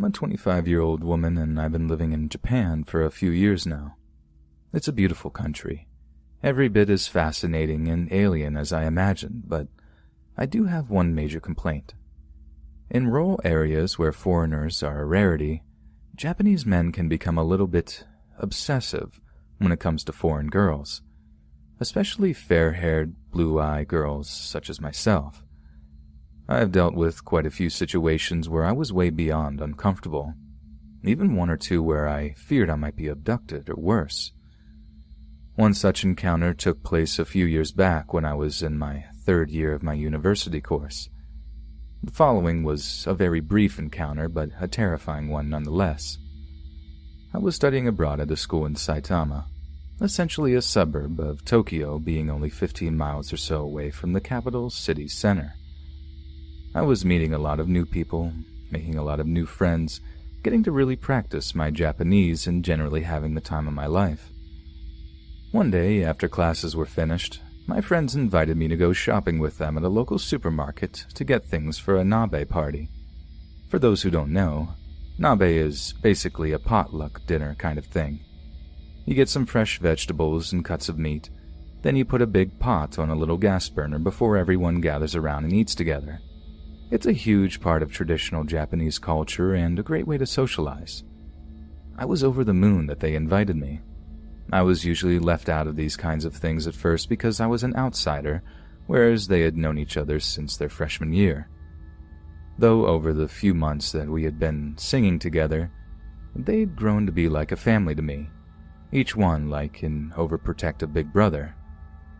I'm 0.00 0.04
a 0.04 0.10
25 0.10 0.66
year 0.66 0.80
old 0.80 1.04
woman 1.04 1.36
and 1.36 1.60
I've 1.60 1.72
been 1.72 1.86
living 1.86 2.14
in 2.14 2.30
Japan 2.30 2.84
for 2.84 3.04
a 3.04 3.10
few 3.10 3.30
years 3.30 3.66
now. 3.66 3.96
It's 4.72 4.88
a 4.88 4.94
beautiful 4.94 5.30
country. 5.30 5.88
Every 6.42 6.68
bit 6.68 6.88
as 6.88 7.06
fascinating 7.06 7.86
and 7.86 8.10
alien 8.10 8.56
as 8.56 8.72
I 8.72 8.86
imagined, 8.86 9.42
but 9.46 9.68
I 10.38 10.46
do 10.46 10.64
have 10.64 10.88
one 10.88 11.14
major 11.14 11.38
complaint. 11.38 11.92
In 12.88 13.08
rural 13.08 13.42
areas 13.44 13.98
where 13.98 14.10
foreigners 14.10 14.82
are 14.82 15.02
a 15.02 15.04
rarity, 15.04 15.64
Japanese 16.14 16.64
men 16.64 16.92
can 16.92 17.10
become 17.10 17.36
a 17.36 17.44
little 17.44 17.66
bit 17.66 18.06
obsessive 18.38 19.20
when 19.58 19.70
it 19.70 19.80
comes 19.80 20.02
to 20.04 20.14
foreign 20.14 20.48
girls, 20.48 21.02
especially 21.78 22.32
fair 22.32 22.72
haired, 22.72 23.16
blue 23.32 23.60
eyed 23.60 23.88
girls 23.88 24.30
such 24.30 24.70
as 24.70 24.80
myself. 24.80 25.44
I 26.50 26.58
have 26.58 26.72
dealt 26.72 26.94
with 26.94 27.24
quite 27.24 27.46
a 27.46 27.50
few 27.50 27.70
situations 27.70 28.48
where 28.48 28.64
I 28.64 28.72
was 28.72 28.92
way 28.92 29.10
beyond 29.10 29.60
uncomfortable, 29.60 30.34
even 31.04 31.36
one 31.36 31.48
or 31.48 31.56
two 31.56 31.80
where 31.80 32.08
I 32.08 32.32
feared 32.32 32.68
I 32.68 32.74
might 32.74 32.96
be 32.96 33.06
abducted 33.06 33.70
or 33.70 33.76
worse. 33.76 34.32
One 35.54 35.74
such 35.74 36.02
encounter 36.02 36.52
took 36.52 36.82
place 36.82 37.20
a 37.20 37.24
few 37.24 37.46
years 37.46 37.70
back 37.70 38.12
when 38.12 38.24
I 38.24 38.34
was 38.34 38.64
in 38.64 38.76
my 38.76 39.04
third 39.24 39.52
year 39.52 39.72
of 39.74 39.84
my 39.84 39.92
university 39.92 40.60
course. 40.60 41.08
The 42.02 42.10
following 42.10 42.64
was 42.64 43.04
a 43.06 43.14
very 43.14 43.38
brief 43.38 43.78
encounter, 43.78 44.28
but 44.28 44.48
a 44.60 44.66
terrifying 44.66 45.28
one 45.28 45.50
nonetheless. 45.50 46.18
I 47.32 47.38
was 47.38 47.54
studying 47.54 47.86
abroad 47.86 48.18
at 48.18 48.32
a 48.32 48.36
school 48.36 48.66
in 48.66 48.74
Saitama, 48.74 49.44
essentially 50.00 50.54
a 50.54 50.62
suburb 50.62 51.20
of 51.20 51.44
Tokyo, 51.44 52.00
being 52.00 52.28
only 52.28 52.50
15 52.50 52.96
miles 52.96 53.32
or 53.32 53.36
so 53.36 53.60
away 53.60 53.92
from 53.92 54.14
the 54.14 54.20
capital 54.20 54.68
city 54.68 55.06
center. 55.06 55.54
I 56.72 56.82
was 56.82 57.04
meeting 57.04 57.34
a 57.34 57.38
lot 57.38 57.58
of 57.58 57.68
new 57.68 57.84
people, 57.84 58.32
making 58.70 58.96
a 58.96 59.02
lot 59.02 59.18
of 59.18 59.26
new 59.26 59.44
friends, 59.44 60.00
getting 60.44 60.62
to 60.62 60.70
really 60.70 60.94
practice 60.94 61.52
my 61.52 61.68
Japanese, 61.70 62.46
and 62.46 62.64
generally 62.64 63.02
having 63.02 63.34
the 63.34 63.40
time 63.40 63.66
of 63.66 63.74
my 63.74 63.86
life. 63.86 64.30
One 65.50 65.72
day, 65.72 66.04
after 66.04 66.28
classes 66.28 66.76
were 66.76 66.86
finished, 66.86 67.40
my 67.66 67.80
friends 67.80 68.14
invited 68.14 68.56
me 68.56 68.68
to 68.68 68.76
go 68.76 68.92
shopping 68.92 69.40
with 69.40 69.58
them 69.58 69.76
at 69.76 69.82
a 69.82 69.88
local 69.88 70.18
supermarket 70.18 71.06
to 71.14 71.24
get 71.24 71.44
things 71.44 71.76
for 71.76 71.96
a 71.96 72.04
nabe 72.04 72.48
party. 72.48 72.88
For 73.68 73.80
those 73.80 74.02
who 74.02 74.10
don't 74.10 74.32
know, 74.32 74.68
nabe 75.18 75.42
is 75.42 75.92
basically 76.02 76.52
a 76.52 76.60
potluck 76.60 77.26
dinner 77.26 77.56
kind 77.56 77.78
of 77.78 77.86
thing. 77.86 78.20
You 79.06 79.14
get 79.14 79.28
some 79.28 79.44
fresh 79.44 79.80
vegetables 79.80 80.52
and 80.52 80.64
cuts 80.64 80.88
of 80.88 81.00
meat, 81.00 81.30
then 81.82 81.96
you 81.96 82.04
put 82.04 82.22
a 82.22 82.28
big 82.28 82.60
pot 82.60 82.96
on 82.96 83.10
a 83.10 83.16
little 83.16 83.38
gas 83.38 83.68
burner 83.68 83.98
before 83.98 84.36
everyone 84.36 84.80
gathers 84.80 85.16
around 85.16 85.42
and 85.42 85.52
eats 85.52 85.74
together. 85.74 86.20
It's 86.90 87.06
a 87.06 87.12
huge 87.12 87.60
part 87.60 87.84
of 87.84 87.92
traditional 87.92 88.42
Japanese 88.42 88.98
culture 88.98 89.54
and 89.54 89.78
a 89.78 89.82
great 89.82 90.08
way 90.08 90.18
to 90.18 90.26
socialize. 90.26 91.04
I 91.96 92.04
was 92.04 92.24
over 92.24 92.42
the 92.42 92.52
moon 92.52 92.88
that 92.88 92.98
they 92.98 93.14
invited 93.14 93.54
me. 93.54 93.80
I 94.52 94.62
was 94.62 94.84
usually 94.84 95.20
left 95.20 95.48
out 95.48 95.68
of 95.68 95.76
these 95.76 95.96
kinds 95.96 96.24
of 96.24 96.34
things 96.34 96.66
at 96.66 96.74
first 96.74 97.08
because 97.08 97.40
I 97.40 97.46
was 97.46 97.62
an 97.62 97.76
outsider, 97.76 98.42
whereas 98.88 99.28
they 99.28 99.42
had 99.42 99.56
known 99.56 99.78
each 99.78 99.96
other 99.96 100.18
since 100.18 100.56
their 100.56 100.68
freshman 100.68 101.12
year. 101.12 101.48
Though 102.58 102.86
over 102.86 103.12
the 103.12 103.28
few 103.28 103.54
months 103.54 103.92
that 103.92 104.08
we 104.08 104.24
had 104.24 104.40
been 104.40 104.74
singing 104.76 105.20
together, 105.20 105.70
they'd 106.34 106.74
grown 106.74 107.06
to 107.06 107.12
be 107.12 107.28
like 107.28 107.52
a 107.52 107.56
family 107.56 107.94
to 107.94 108.02
me, 108.02 108.28
each 108.90 109.14
one 109.14 109.48
like 109.48 109.84
an 109.84 110.12
overprotective 110.16 110.92
big 110.92 111.12
brother, 111.12 111.54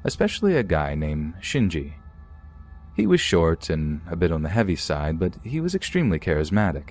especially 0.04 0.56
a 0.56 0.62
guy 0.62 0.94
named 0.94 1.34
Shinji. 1.41 1.94
He 2.95 3.06
was 3.06 3.21
short 3.21 3.71
and 3.71 4.01
a 4.11 4.17
bit 4.17 4.33
on 4.33 4.43
the 4.43 4.49
heavy 4.49 4.77
side, 4.77 5.19
but 5.19 5.37
he 5.43 5.61
was 5.61 5.75
extremely 5.75 6.19
charismatic. 6.19 6.91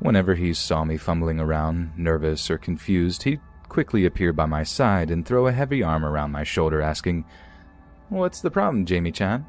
Whenever 0.00 0.34
he 0.34 0.52
saw 0.52 0.84
me 0.84 0.96
fumbling 0.96 1.38
around, 1.38 1.92
nervous 1.96 2.50
or 2.50 2.58
confused, 2.58 3.22
he'd 3.22 3.40
quickly 3.68 4.04
appear 4.04 4.32
by 4.32 4.46
my 4.46 4.62
side 4.62 5.10
and 5.10 5.24
throw 5.24 5.46
a 5.46 5.52
heavy 5.52 5.82
arm 5.82 6.04
around 6.04 6.32
my 6.32 6.42
shoulder, 6.42 6.82
asking, 6.82 7.24
What's 8.08 8.40
the 8.40 8.50
problem, 8.50 8.84
Jamie 8.84 9.12
Chan? 9.12 9.46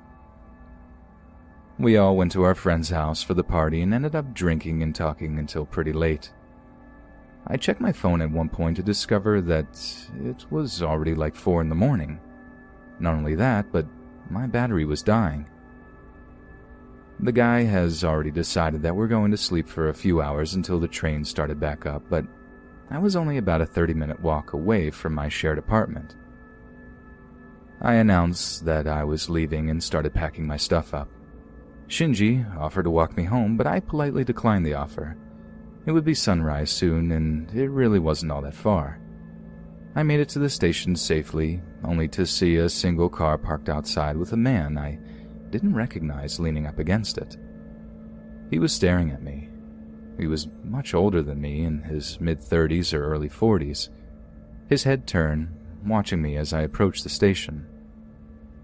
We 1.79 1.97
all 1.97 2.15
went 2.15 2.31
to 2.33 2.43
our 2.43 2.55
friend's 2.55 2.91
house 2.91 3.23
for 3.23 3.33
the 3.33 3.43
party 3.43 3.81
and 3.81 3.93
ended 3.93 4.15
up 4.15 4.33
drinking 4.33 4.83
and 4.83 4.93
talking 4.93 5.39
until 5.39 5.65
pretty 5.65 5.91
late. 5.91 6.31
I 7.47 7.57
checked 7.57 7.81
my 7.81 7.91
phone 7.91 8.21
at 8.21 8.31
one 8.31 8.47
point 8.47 8.77
to 8.77 8.83
discover 8.83 9.41
that 9.41 9.83
it 10.23 10.45
was 10.49 10.81
already 10.81 11.15
like 11.15 11.35
4 11.35 11.61
in 11.61 11.69
the 11.69 11.75
morning. 11.75 12.21
Not 12.99 13.15
only 13.15 13.35
that, 13.35 13.71
but 13.71 13.87
my 14.29 14.47
battery 14.47 14.85
was 14.85 15.03
dying. 15.03 15.47
The 17.19 17.31
guy 17.31 17.63
has 17.63 18.03
already 18.03 18.31
decided 18.31 18.81
that 18.81 18.95
we're 18.95 19.07
going 19.07 19.31
to 19.31 19.37
sleep 19.37 19.67
for 19.67 19.89
a 19.89 19.93
few 19.93 20.21
hours 20.21 20.55
until 20.55 20.79
the 20.79 20.87
train 20.87 21.23
started 21.23 21.59
back 21.59 21.85
up, 21.85 22.03
but 22.09 22.25
I 22.89 22.97
was 22.97 23.15
only 23.15 23.37
about 23.37 23.61
a 23.61 23.65
30 23.65 23.93
minute 23.93 24.19
walk 24.19 24.53
away 24.53 24.89
from 24.89 25.13
my 25.13 25.29
shared 25.29 25.57
apartment. 25.57 26.15
I 27.81 27.95
announced 27.95 28.65
that 28.65 28.87
I 28.87 29.03
was 29.03 29.29
leaving 29.29 29.69
and 29.69 29.83
started 29.83 30.13
packing 30.13 30.47
my 30.47 30.57
stuff 30.57 30.93
up. 30.93 31.09
Shinji 31.87 32.45
offered 32.57 32.83
to 32.83 32.91
walk 32.91 33.17
me 33.17 33.23
home, 33.23 33.57
but 33.57 33.67
I 33.67 33.79
politely 33.79 34.23
declined 34.23 34.65
the 34.65 34.75
offer. 34.75 35.17
It 35.85 35.91
would 35.91 36.05
be 36.05 36.13
sunrise 36.13 36.71
soon, 36.71 37.11
and 37.11 37.51
it 37.51 37.69
really 37.69 37.99
wasn't 37.99 38.31
all 38.31 38.41
that 38.41 38.55
far. 38.55 38.99
I 39.95 40.01
made 40.01 40.19
it 40.19 40.29
to 40.29 40.39
the 40.39 40.49
station 40.49 40.95
safely, 40.95 41.61
only 41.83 42.07
to 42.09 42.25
see 42.25 42.55
a 42.55 42.67
single 42.67 43.09
car 43.09 43.37
parked 43.37 43.69
outside 43.69 44.17
with 44.17 44.33
a 44.33 44.37
man 44.37 44.77
I 44.77 44.97
didn't 45.51 45.75
recognize 45.75 46.39
leaning 46.39 46.65
up 46.65 46.79
against 46.79 47.19
it. 47.19 47.37
He 48.49 48.57
was 48.57 48.73
staring 48.73 49.11
at 49.11 49.21
me. 49.21 49.49
He 50.17 50.25
was 50.25 50.47
much 50.63 50.95
older 50.95 51.21
than 51.21 51.41
me, 51.41 51.63
in 51.63 51.83
his 51.83 52.19
mid 52.19 52.39
30s 52.39 52.93
or 52.93 53.05
early 53.05 53.29
40s. 53.29 53.89
His 54.67 54.83
head 54.83 55.05
turned, 55.05 55.49
watching 55.85 56.21
me 56.21 56.37
as 56.37 56.53
I 56.53 56.61
approached 56.61 57.03
the 57.03 57.09
station. 57.09 57.67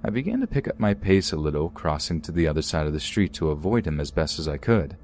I 0.04 0.10
began 0.10 0.40
to 0.40 0.48
pick 0.48 0.68
up 0.68 0.80
my 0.80 0.94
pace 0.96 1.32
a 1.32 1.38
little, 1.38 1.70
crossing 1.70 2.22
to 2.22 2.32
the 2.32 2.48
other 2.48 2.62
side 2.62 2.88
of 2.88 2.94
the 2.94 3.00
street 3.00 3.34
to 3.34 3.52
avoid 3.52 3.86
him 3.86 4.00
as 4.00 4.12
best 4.12 4.40
as 4.40 4.48
I 4.48 4.58
could. 4.58 4.98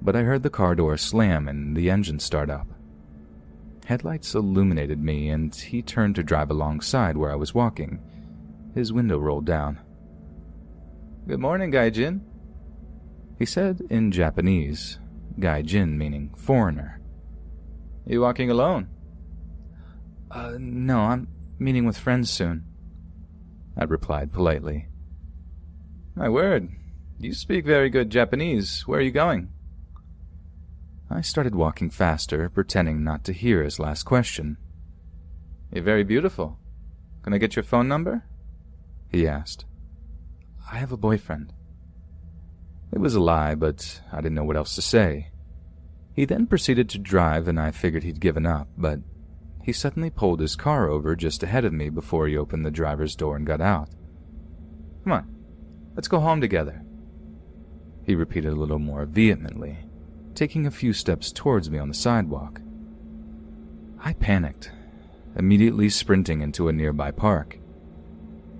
But 0.00 0.16
I 0.16 0.22
heard 0.22 0.42
the 0.42 0.50
car 0.50 0.74
door 0.74 0.96
slam 0.96 1.48
and 1.48 1.76
the 1.76 1.90
engine 1.90 2.20
start 2.20 2.48
up. 2.48 2.68
Headlights 3.86 4.34
illuminated 4.34 5.00
me, 5.00 5.30
and 5.30 5.54
he 5.54 5.80
turned 5.80 6.16
to 6.16 6.24
drive 6.24 6.50
alongside 6.50 7.16
where 7.16 7.30
I 7.30 7.36
was 7.36 7.54
walking. 7.54 8.00
His 8.74 8.92
window 8.92 9.16
rolled 9.16 9.46
down. 9.46 9.78
Good 11.28 11.38
morning, 11.38 11.70
Gaijin. 11.70 12.20
He 13.38 13.46
said 13.46 13.82
in 13.88 14.10
Japanese, 14.10 14.98
Gaijin 15.38 15.96
meaning 15.96 16.34
foreigner. 16.36 17.00
Are 18.06 18.12
You 18.12 18.22
walking 18.22 18.50
alone? 18.50 18.88
Uh, 20.32 20.56
no, 20.58 20.98
I'm 20.98 21.28
meeting 21.60 21.86
with 21.86 21.96
friends 21.96 22.28
soon. 22.28 22.64
I 23.76 23.84
replied 23.84 24.32
politely. 24.32 24.88
My 26.16 26.28
word, 26.28 26.70
you 27.20 27.32
speak 27.34 27.64
very 27.64 27.88
good 27.88 28.10
Japanese. 28.10 28.82
Where 28.88 28.98
are 28.98 29.02
you 29.02 29.12
going? 29.12 29.50
I 31.10 31.20
started 31.20 31.54
walking 31.54 31.90
faster, 31.90 32.48
pretending 32.48 33.04
not 33.04 33.24
to 33.24 33.32
hear 33.32 33.62
his 33.62 33.78
last 33.78 34.02
question. 34.02 34.56
You're 35.72 35.84
very 35.84 36.04
beautiful. 36.04 36.58
Can 37.22 37.32
I 37.32 37.38
get 37.38 37.56
your 37.56 37.62
phone 37.62 37.88
number? 37.88 38.24
He 39.10 39.26
asked. 39.26 39.64
I 40.70 40.76
have 40.76 40.92
a 40.92 40.96
boyfriend. 40.96 41.52
It 42.92 42.98
was 42.98 43.14
a 43.14 43.20
lie, 43.20 43.54
but 43.54 44.00
I 44.12 44.16
didn't 44.16 44.34
know 44.34 44.44
what 44.44 44.56
else 44.56 44.74
to 44.74 44.82
say. 44.82 45.30
He 46.12 46.24
then 46.24 46.46
proceeded 46.46 46.88
to 46.90 46.98
drive, 46.98 47.46
and 47.46 47.60
I 47.60 47.70
figured 47.70 48.02
he'd 48.02 48.20
given 48.20 48.46
up, 48.46 48.68
but 48.76 49.00
he 49.62 49.72
suddenly 49.72 50.10
pulled 50.10 50.40
his 50.40 50.56
car 50.56 50.88
over 50.88 51.14
just 51.14 51.42
ahead 51.42 51.64
of 51.64 51.72
me 51.72 51.88
before 51.88 52.26
he 52.26 52.36
opened 52.36 52.64
the 52.64 52.70
driver's 52.70 53.16
door 53.16 53.36
and 53.36 53.46
got 53.46 53.60
out. 53.60 53.90
Come 55.04 55.12
on, 55.12 55.36
let's 55.94 56.08
go 56.08 56.20
home 56.20 56.40
together. 56.40 56.82
He 58.04 58.14
repeated 58.14 58.52
a 58.52 58.56
little 58.56 58.78
more 58.78 59.04
vehemently. 59.04 59.78
Taking 60.36 60.66
a 60.66 60.70
few 60.70 60.92
steps 60.92 61.32
towards 61.32 61.70
me 61.70 61.78
on 61.78 61.88
the 61.88 61.94
sidewalk. 61.94 62.60
I 63.98 64.12
panicked, 64.12 64.70
immediately 65.34 65.88
sprinting 65.88 66.42
into 66.42 66.68
a 66.68 66.72
nearby 66.72 67.10
park. 67.10 67.58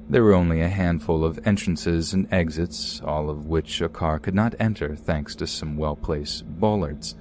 There 0.08 0.24
were 0.24 0.32
only 0.32 0.62
a 0.62 0.68
handful 0.68 1.22
of 1.22 1.46
entrances 1.46 2.14
and 2.14 2.32
exits, 2.32 3.02
all 3.04 3.28
of 3.28 3.46
which 3.46 3.82
a 3.82 3.90
car 3.90 4.18
could 4.18 4.34
not 4.34 4.54
enter 4.58 4.96
thanks 4.96 5.34
to 5.36 5.46
some 5.46 5.76
well 5.76 5.96
placed 5.96 6.44
bollards. 6.58 7.14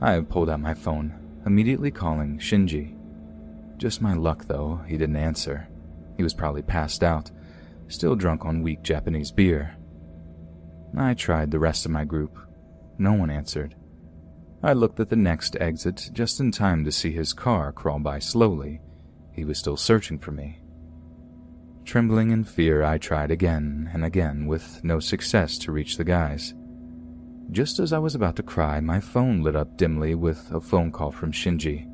I 0.00 0.20
pulled 0.20 0.48
out 0.48 0.60
my 0.60 0.74
phone, 0.74 1.14
immediately 1.44 1.90
calling 1.90 2.38
Shinji. 2.38 2.96
Just 3.78 4.00
my 4.00 4.14
luck, 4.14 4.44
though, 4.44 4.80
he 4.86 4.96
didn't 4.96 5.16
answer. 5.16 5.66
He 6.16 6.22
was 6.22 6.34
probably 6.34 6.62
passed 6.62 7.02
out, 7.02 7.32
still 7.88 8.14
drunk 8.14 8.44
on 8.44 8.62
weak 8.62 8.82
Japanese 8.82 9.32
beer. 9.32 9.76
I 10.96 11.14
tried 11.14 11.50
the 11.50 11.58
rest 11.58 11.84
of 11.84 11.90
my 11.90 12.04
group. 12.04 12.45
No 12.98 13.12
one 13.12 13.30
answered. 13.30 13.74
I 14.62 14.72
looked 14.72 15.00
at 15.00 15.08
the 15.08 15.16
next 15.16 15.56
exit 15.60 16.10
just 16.12 16.40
in 16.40 16.50
time 16.50 16.84
to 16.84 16.92
see 16.92 17.12
his 17.12 17.32
car 17.32 17.72
crawl 17.72 17.98
by 17.98 18.18
slowly. 18.18 18.80
He 19.32 19.44
was 19.44 19.58
still 19.58 19.76
searching 19.76 20.18
for 20.18 20.32
me. 20.32 20.60
Trembling 21.84 22.30
in 22.30 22.42
fear, 22.42 22.82
I 22.82 22.98
tried 22.98 23.30
again 23.30 23.90
and 23.92 24.04
again 24.04 24.46
with 24.46 24.82
no 24.82 24.98
success 24.98 25.56
to 25.58 25.72
reach 25.72 25.96
the 25.96 26.04
guys. 26.04 26.54
Just 27.52 27.78
as 27.78 27.92
I 27.92 27.98
was 27.98 28.14
about 28.14 28.34
to 28.36 28.42
cry, 28.42 28.80
my 28.80 28.98
phone 28.98 29.42
lit 29.42 29.54
up 29.54 29.76
dimly 29.76 30.14
with 30.16 30.50
a 30.50 30.60
phone 30.60 30.90
call 30.90 31.12
from 31.12 31.30
Shinji. 31.30 31.86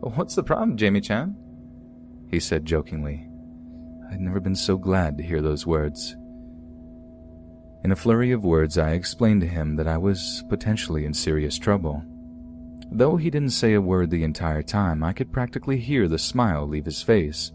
What's 0.00 0.34
the 0.34 0.42
problem, 0.42 0.76
Jamie 0.76 1.00
Chan? 1.00 1.36
He 2.30 2.40
said 2.40 2.64
jokingly. 2.64 3.28
I'd 4.10 4.20
never 4.20 4.40
been 4.40 4.56
so 4.56 4.76
glad 4.76 5.18
to 5.18 5.24
hear 5.24 5.40
those 5.40 5.66
words. 5.66 6.16
In 7.84 7.92
a 7.92 7.96
flurry 7.96 8.32
of 8.32 8.44
words, 8.44 8.78
I 8.78 8.92
explained 8.92 9.40
to 9.42 9.46
him 9.46 9.76
that 9.76 9.86
I 9.86 9.98
was 9.98 10.42
potentially 10.48 11.04
in 11.04 11.14
serious 11.14 11.58
trouble. 11.58 12.02
Though 12.90 13.16
he 13.16 13.30
didn't 13.30 13.50
say 13.50 13.74
a 13.74 13.80
word 13.80 14.10
the 14.10 14.24
entire 14.24 14.62
time, 14.62 15.02
I 15.02 15.12
could 15.12 15.32
practically 15.32 15.78
hear 15.78 16.08
the 16.08 16.18
smile 16.18 16.66
leave 16.66 16.84
his 16.84 17.02
face. 17.02 17.52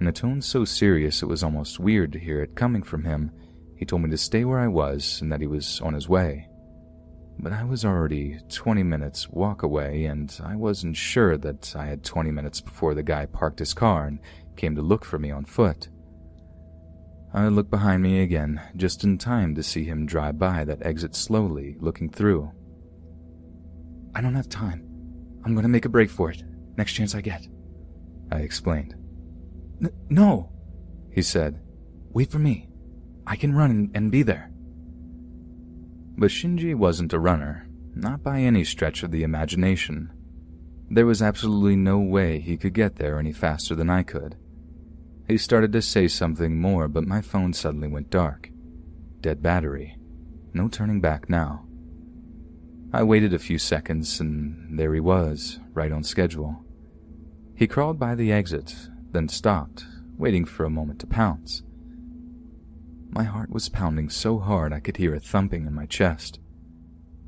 In 0.00 0.06
a 0.06 0.12
tone 0.12 0.40
so 0.40 0.64
serious 0.64 1.22
it 1.22 1.26
was 1.26 1.42
almost 1.42 1.80
weird 1.80 2.12
to 2.12 2.18
hear 2.18 2.42
it 2.42 2.54
coming 2.54 2.82
from 2.82 3.04
him, 3.04 3.30
he 3.76 3.84
told 3.84 4.02
me 4.02 4.10
to 4.10 4.16
stay 4.16 4.44
where 4.44 4.58
I 4.58 4.68
was 4.68 5.20
and 5.20 5.30
that 5.30 5.40
he 5.40 5.46
was 5.46 5.80
on 5.80 5.94
his 5.94 6.08
way. 6.08 6.48
But 7.38 7.52
I 7.52 7.64
was 7.64 7.84
already 7.84 8.38
20 8.48 8.82
minutes 8.82 9.28
walk 9.28 9.62
away, 9.62 10.06
and 10.06 10.34
I 10.42 10.56
wasn't 10.56 10.96
sure 10.96 11.36
that 11.38 11.74
I 11.76 11.86
had 11.86 12.02
20 12.02 12.30
minutes 12.30 12.60
before 12.60 12.94
the 12.94 13.02
guy 13.02 13.26
parked 13.26 13.58
his 13.58 13.74
car 13.74 14.06
and 14.06 14.18
came 14.56 14.74
to 14.74 14.82
look 14.82 15.04
for 15.04 15.18
me 15.18 15.30
on 15.30 15.44
foot. 15.44 15.88
I 17.36 17.48
looked 17.48 17.70
behind 17.70 18.02
me 18.02 18.22
again, 18.22 18.62
just 18.76 19.04
in 19.04 19.18
time 19.18 19.54
to 19.56 19.62
see 19.62 19.84
him 19.84 20.06
drive 20.06 20.38
by 20.38 20.64
that 20.64 20.80
exit 20.80 21.14
slowly, 21.14 21.76
looking 21.80 22.08
through. 22.08 22.50
I 24.14 24.22
don't 24.22 24.34
have 24.34 24.48
time. 24.48 24.88
I'm 25.44 25.52
going 25.52 25.62
to 25.62 25.68
make 25.68 25.84
a 25.84 25.90
break 25.90 26.08
for 26.08 26.30
it, 26.30 26.42
next 26.78 26.94
chance 26.94 27.14
I 27.14 27.20
get, 27.20 27.46
I 28.32 28.38
explained. 28.38 28.94
no, 30.08 30.50
he 31.12 31.20
said. 31.20 31.60
Wait 32.08 32.30
for 32.30 32.38
me. 32.38 32.70
I 33.26 33.36
can 33.36 33.54
run 33.54 33.90
and 33.92 34.10
be 34.10 34.22
there. 34.22 34.50
But 36.16 36.30
Shinji 36.30 36.74
wasn't 36.74 37.12
a 37.12 37.20
runner, 37.20 37.68
not 37.94 38.22
by 38.22 38.40
any 38.40 38.64
stretch 38.64 39.02
of 39.02 39.10
the 39.10 39.24
imagination. 39.24 40.10
There 40.88 41.04
was 41.04 41.20
absolutely 41.20 41.76
no 41.76 41.98
way 41.98 42.40
he 42.40 42.56
could 42.56 42.72
get 42.72 42.96
there 42.96 43.18
any 43.18 43.32
faster 43.32 43.74
than 43.74 43.90
I 43.90 44.04
could. 44.04 44.36
He 45.28 45.38
started 45.38 45.72
to 45.72 45.82
say 45.82 46.06
something 46.06 46.60
more, 46.60 46.86
but 46.86 47.06
my 47.06 47.20
phone 47.20 47.52
suddenly 47.52 47.88
went 47.88 48.10
dark. 48.10 48.50
Dead 49.20 49.42
battery. 49.42 49.98
No 50.54 50.68
turning 50.68 51.00
back 51.00 51.28
now. 51.28 51.66
I 52.92 53.02
waited 53.02 53.34
a 53.34 53.38
few 53.38 53.58
seconds, 53.58 54.20
and 54.20 54.78
there 54.78 54.94
he 54.94 55.00
was, 55.00 55.58
right 55.74 55.90
on 55.90 56.04
schedule. 56.04 56.64
He 57.56 57.66
crawled 57.66 57.98
by 57.98 58.14
the 58.14 58.30
exit, 58.30 58.76
then 59.10 59.28
stopped, 59.28 59.84
waiting 60.16 60.44
for 60.44 60.64
a 60.64 60.70
moment 60.70 61.00
to 61.00 61.06
pounce. 61.06 61.62
My 63.10 63.24
heart 63.24 63.50
was 63.50 63.68
pounding 63.68 64.10
so 64.10 64.38
hard 64.38 64.72
I 64.72 64.80
could 64.80 64.98
hear 64.98 65.14
it 65.14 65.24
thumping 65.24 65.66
in 65.66 65.74
my 65.74 65.86
chest. 65.86 66.38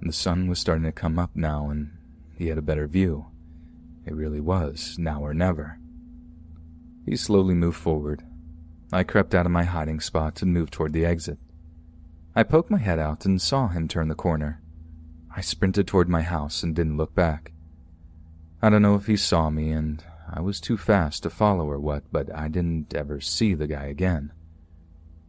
The 0.00 0.12
sun 0.12 0.48
was 0.48 0.60
starting 0.60 0.84
to 0.84 0.92
come 0.92 1.18
up 1.18 1.30
now, 1.34 1.70
and 1.70 1.90
he 2.36 2.46
had 2.46 2.58
a 2.58 2.62
better 2.62 2.86
view. 2.86 3.26
It 4.06 4.14
really 4.14 4.40
was 4.40 4.96
now 4.98 5.20
or 5.20 5.34
never. 5.34 5.80
He 7.08 7.16
slowly 7.16 7.54
moved 7.54 7.78
forward. 7.78 8.22
I 8.92 9.02
crept 9.02 9.34
out 9.34 9.46
of 9.46 9.52
my 9.52 9.64
hiding 9.64 9.98
spot 9.98 10.42
and 10.42 10.52
moved 10.52 10.74
toward 10.74 10.92
the 10.92 11.06
exit. 11.06 11.38
I 12.36 12.42
poked 12.42 12.70
my 12.70 12.76
head 12.76 12.98
out 12.98 13.24
and 13.24 13.40
saw 13.40 13.68
him 13.68 13.88
turn 13.88 14.08
the 14.08 14.14
corner. 14.14 14.60
I 15.34 15.40
sprinted 15.40 15.86
toward 15.86 16.10
my 16.10 16.20
house 16.20 16.62
and 16.62 16.76
didn't 16.76 16.98
look 16.98 17.14
back. 17.14 17.52
I 18.60 18.68
don't 18.68 18.82
know 18.82 18.94
if 18.94 19.06
he 19.06 19.16
saw 19.16 19.48
me 19.48 19.70
and 19.70 20.04
I 20.30 20.40
was 20.40 20.60
too 20.60 20.76
fast 20.76 21.22
to 21.22 21.30
follow 21.30 21.70
or 21.70 21.80
what, 21.80 22.04
but 22.12 22.28
I 22.36 22.48
didn't 22.48 22.94
ever 22.94 23.22
see 23.22 23.54
the 23.54 23.66
guy 23.66 23.86
again. 23.86 24.30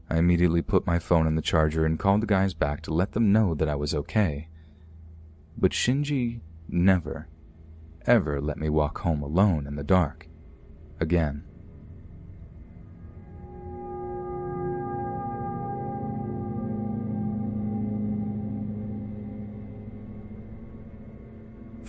I 0.09 0.17
immediately 0.17 0.61
put 0.61 0.85
my 0.85 0.99
phone 0.99 1.27
in 1.27 1.35
the 1.35 1.41
charger 1.41 1.85
and 1.85 1.97
called 1.97 2.21
the 2.21 2.27
guys 2.27 2.53
back 2.53 2.81
to 2.83 2.93
let 2.93 3.13
them 3.13 3.31
know 3.31 3.55
that 3.55 3.69
I 3.69 3.75
was 3.75 3.95
okay. 3.95 4.49
But 5.57 5.71
Shinji 5.71 6.41
never, 6.67 7.29
ever 8.05 8.41
let 8.41 8.57
me 8.57 8.67
walk 8.67 8.97
home 8.99 9.23
alone 9.23 9.65
in 9.65 9.77
the 9.77 9.83
dark. 9.83 10.27
Again. 10.99 11.45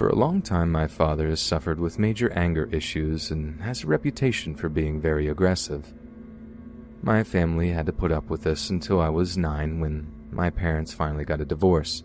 For 0.01 0.09
a 0.09 0.17
long 0.17 0.41
time, 0.41 0.73
my 0.73 0.87
father 0.87 1.29
has 1.29 1.43
suffered 1.43 1.79
with 1.79 1.99
major 1.99 2.33
anger 2.33 2.71
issues 2.73 3.31
and 3.31 3.61
has 3.61 3.85
a 3.85 3.87
reputation 3.87 4.55
for 4.55 4.71
being 4.71 4.99
very 4.99 5.29
aggressive. 5.29 5.93
My 7.03 7.23
family 7.23 7.69
had 7.73 7.85
to 7.85 7.93
put 7.93 8.11
up 8.11 8.31
with 8.31 8.45
this 8.45 8.71
until 8.71 8.99
I 8.99 9.11
was 9.11 9.37
nine 9.37 9.79
when 9.79 10.11
my 10.31 10.49
parents 10.49 10.95
finally 10.95 11.27
got 11.27 11.43
a 11.43 11.45
divorce. 11.45 12.03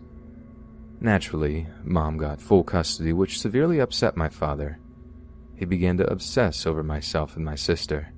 Naturally, 1.00 1.68
mom 1.84 2.18
got 2.18 2.42
full 2.42 2.64
custody, 2.64 3.14
which 3.14 3.40
severely 3.40 3.78
upset 3.78 4.14
my 4.14 4.28
father. 4.28 4.78
He 5.54 5.64
began 5.64 5.96
to 5.96 6.12
obsess 6.12 6.66
over 6.66 6.82
myself 6.82 7.34
and 7.34 7.46
my 7.46 7.54
sister, 7.54 8.12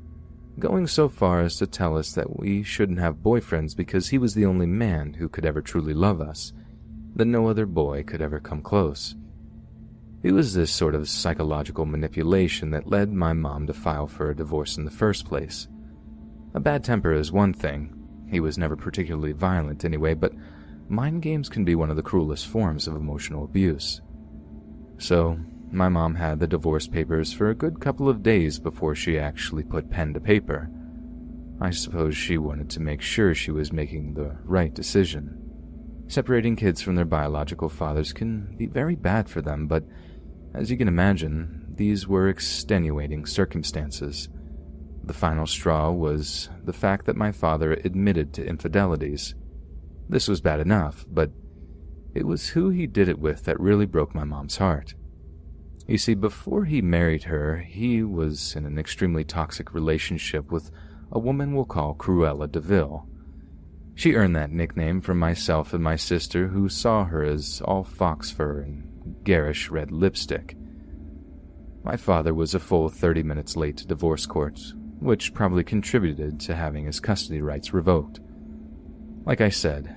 going 0.58 0.88
so 0.88 1.08
far 1.08 1.42
as 1.42 1.56
to 1.58 1.69
tell 1.69 1.96
us 1.96 2.10
that 2.14 2.40
we 2.40 2.64
shouldn't 2.64 2.98
have 2.98 3.22
boyfriends 3.22 3.76
because 3.76 4.08
he 4.08 4.19
was 4.19 4.34
the 4.34 4.44
only 4.44 4.66
man 4.66 5.12
who 5.12 5.28
could 5.28 5.46
ever 5.46 5.62
truly 5.62 5.94
love 5.94 6.20
us, 6.20 6.52
that 7.14 7.26
no 7.26 7.46
other 7.46 7.64
boy 7.64 8.02
could 8.02 8.20
ever 8.20 8.40
come 8.40 8.60
close. 8.60 9.14
It 10.20 10.32
was 10.32 10.52
this 10.52 10.72
sort 10.72 10.96
of 10.96 11.08
psychological 11.08 11.84
manipulation 11.84 12.70
that 12.70 12.88
led 12.88 13.12
my 13.12 13.32
mom 13.32 13.68
to 13.68 13.72
file 13.72 14.08
for 14.08 14.30
a 14.30 14.37
divorce 14.37 14.76
in 14.76 14.84
the 14.84 14.90
first 14.90 15.25
place. 15.26 15.68
A 16.54 16.60
bad 16.60 16.82
temper 16.82 17.12
is 17.12 17.30
one 17.30 17.52
thing. 17.52 17.94
He 18.28 18.40
was 18.40 18.58
never 18.58 18.75
particularly 18.75 19.32
violent 19.32 19.84
anyway, 19.84 20.14
but 20.14 20.32
mind 20.88 21.22
games 21.22 21.48
can 21.48 21.64
be 21.64 21.76
one 21.76 21.88
of 21.88 21.96
the 21.96 22.02
cruelest 22.02 22.48
forms 22.48 22.88
of 22.88 22.96
emotional 22.96 23.44
abuse. 23.44 24.00
So, 24.98 25.38
my 25.70 25.88
mom 25.88 26.16
had 26.16 26.40
the 26.40 26.48
divorce 26.48 26.88
papers 26.88 27.32
for 27.32 27.50
a 27.50 27.54
good 27.54 27.80
couple 27.80 28.08
of 28.08 28.22
days 28.22 28.58
before 28.58 28.96
she 28.96 29.18
actually 29.18 29.62
put 29.62 29.90
pen 29.90 30.14
to 30.14 30.20
paper. 30.20 30.68
I 31.60 31.70
suppose 31.70 32.16
she 32.16 32.38
wanted 32.38 32.70
to 32.70 32.80
make 32.80 33.02
sure 33.02 33.34
she 33.34 33.52
was 33.52 33.72
making 33.72 34.14
the 34.14 34.37
right 34.44 34.75
decision. 34.75 35.48
Separating 36.08 36.56
kids 36.56 36.80
from 36.80 36.94
their 36.94 37.04
biological 37.04 37.68
fathers 37.68 38.12
can 38.12 38.56
be 38.56 38.66
very 38.66 38.96
bad 38.96 39.28
for 39.28 39.42
them, 39.42 39.66
but 39.66 39.84
as 40.55 40.71
you 40.71 40.76
can 40.76 40.88
imagine, 40.88 41.67
these 41.75 42.09
were 42.09 42.28
extenuating 42.28 43.26
circumstances. 43.26 44.28
The 45.05 45.14
final 45.14 45.47
straw 45.47 45.90
was 45.90 46.50
the 46.64 46.73
fact 46.73 47.07
that 47.07 47.17
my 47.17 47.33
father 47.33 47.73
admitted 47.73 48.33
to 48.35 48.47
infidelities. 48.47 49.35
This 50.09 50.28
was 50.28 50.40
bad 50.40 50.61
enough, 50.61 51.07
but 51.09 51.31
it 52.14 52.26
was 52.26 52.50
who 52.50 52.71
he 52.71 52.87
did 52.87 53.09
it 53.09 53.19
with 53.19 53.45
that 53.45 53.61
really 53.61 53.87
broke 53.87 54.14
my 54.14 54.25
mom's 54.25 54.57
heart. 54.57 54.95
You 55.87 55.99
see, 55.99 56.14
before 56.14 56.64
he 56.67 56.83
married 56.83 57.25
her, 57.25 57.59
he 57.59 58.02
was 58.02 58.55
in 58.55 58.67
an 58.67 58.78
extremely 58.78 59.25
toxic 59.25 59.73
relationship 59.73 60.50
with 60.50 60.71
a 61.11 61.19
woman 61.19 61.55
we'll 61.55 61.64
call 61.64 61.95
Cruella 61.95 62.50
de 62.50 62.61
Vil. 62.61 63.09
She 63.95 64.14
earned 64.14 64.37
that 64.37 64.50
nickname 64.50 65.00
from 65.00 65.19
myself 65.19 65.73
and 65.73 65.83
my 65.83 65.97
sister, 65.97 66.49
who 66.49 66.69
saw 66.69 67.05
her 67.05 67.23
as 67.25 67.62
all 67.64 67.85
fox 67.85 68.31
fur 68.31 68.61
and 68.61 68.98
garish 69.24 69.70
red 69.70 69.90
lipstick. 69.90 70.56
My 71.84 71.96
father 71.96 72.34
was 72.34 72.54
a 72.54 72.60
full 72.60 72.88
30 72.88 73.22
minutes 73.22 73.56
late 73.56 73.78
to 73.78 73.86
divorce 73.86 74.26
court, 74.26 74.60
which 75.00 75.34
probably 75.34 75.64
contributed 75.64 76.40
to 76.40 76.54
having 76.54 76.84
his 76.84 77.00
custody 77.00 77.40
rights 77.40 77.72
revoked. 77.72 78.20
Like 79.24 79.40
I 79.40 79.48
said, 79.48 79.94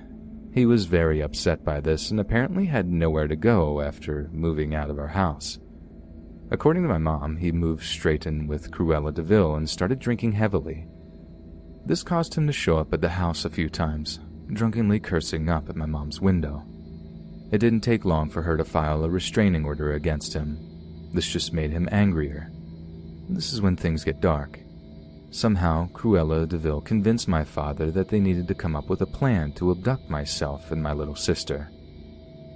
he 0.52 0.66
was 0.66 0.84
very 0.84 1.20
upset 1.20 1.64
by 1.64 1.80
this 1.80 2.10
and 2.10 2.20
apparently 2.20 2.66
had 2.66 2.90
nowhere 2.90 3.26
to 3.26 3.36
go 3.36 3.80
after 3.80 4.28
moving 4.32 4.74
out 4.74 4.90
of 4.90 4.98
our 4.98 5.08
house. 5.08 5.58
According 6.50 6.82
to 6.82 6.88
my 6.88 6.98
mom, 6.98 7.38
he 7.38 7.50
moved 7.50 7.84
straight 7.84 8.26
in 8.26 8.46
with 8.46 8.70
Cruella 8.70 9.14
de 9.14 9.22
Vil 9.22 9.54
and 9.54 9.68
started 9.68 9.98
drinking 9.98 10.32
heavily. 10.32 10.86
This 11.86 12.02
caused 12.02 12.34
him 12.34 12.46
to 12.46 12.52
show 12.52 12.76
up 12.76 12.92
at 12.92 13.00
the 13.00 13.08
house 13.08 13.44
a 13.44 13.50
few 13.50 13.70
times, 13.70 14.20
drunkenly 14.52 15.00
cursing 15.00 15.48
up 15.48 15.70
at 15.70 15.76
my 15.76 15.86
mom's 15.86 16.20
window. 16.20 16.64
It 17.52 17.58
didn't 17.58 17.82
take 17.82 18.06
long 18.06 18.30
for 18.30 18.42
her 18.42 18.56
to 18.56 18.64
file 18.64 19.04
a 19.04 19.10
restraining 19.10 19.66
order 19.66 19.92
against 19.92 20.32
him. 20.32 20.58
This 21.12 21.28
just 21.28 21.52
made 21.52 21.70
him 21.70 21.88
angrier. 21.92 22.50
This 23.28 23.52
is 23.52 23.60
when 23.60 23.76
things 23.76 24.04
get 24.04 24.22
dark. 24.22 24.58
Somehow, 25.30 25.88
Cruella 25.88 26.48
de 26.48 26.56
Vil 26.56 26.80
convinced 26.80 27.28
my 27.28 27.44
father 27.44 27.90
that 27.90 28.08
they 28.08 28.20
needed 28.20 28.48
to 28.48 28.54
come 28.54 28.74
up 28.74 28.88
with 28.88 29.02
a 29.02 29.06
plan 29.06 29.52
to 29.52 29.70
abduct 29.70 30.08
myself 30.08 30.70
and 30.70 30.82
my 30.82 30.94
little 30.94 31.14
sister. 31.14 31.70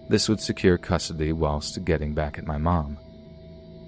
This 0.08 0.28
would 0.28 0.40
secure 0.40 0.78
custody 0.78 1.32
whilst 1.32 1.84
getting 1.84 2.14
back 2.14 2.38
at 2.38 2.46
my 2.46 2.58
mom. 2.58 2.98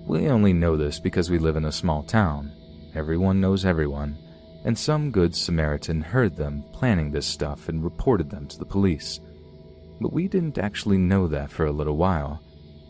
We 0.07 0.29
only 0.29 0.53
know 0.53 0.77
this 0.77 0.99
because 0.99 1.31
we 1.31 1.39
live 1.39 1.57
in 1.57 1.67
a 1.67 1.73
small 1.73 2.03
town. 2.03 2.53
Everyone 2.95 3.41
knows 3.41 3.65
everyone, 3.65 4.19
and 4.65 4.77
some 4.77 5.11
good 5.11 5.35
Samaritan 5.35 6.03
heard 6.03 6.37
them 6.37 6.65
planning 6.73 7.11
this 7.11 7.27
stuff 7.27 7.69
and 7.69 7.85
reported 7.85 8.31
them 8.31 8.47
to 8.49 8.59
the 8.59 8.65
police. 8.65 9.21
But 10.01 10.13
we 10.13 10.29
didn't 10.29 10.59
actually 10.59 10.99
know 10.99 11.27
that 11.29 11.51
for 11.51 11.67
a 11.67 11.73
little 11.73 11.97
while, 11.97 12.43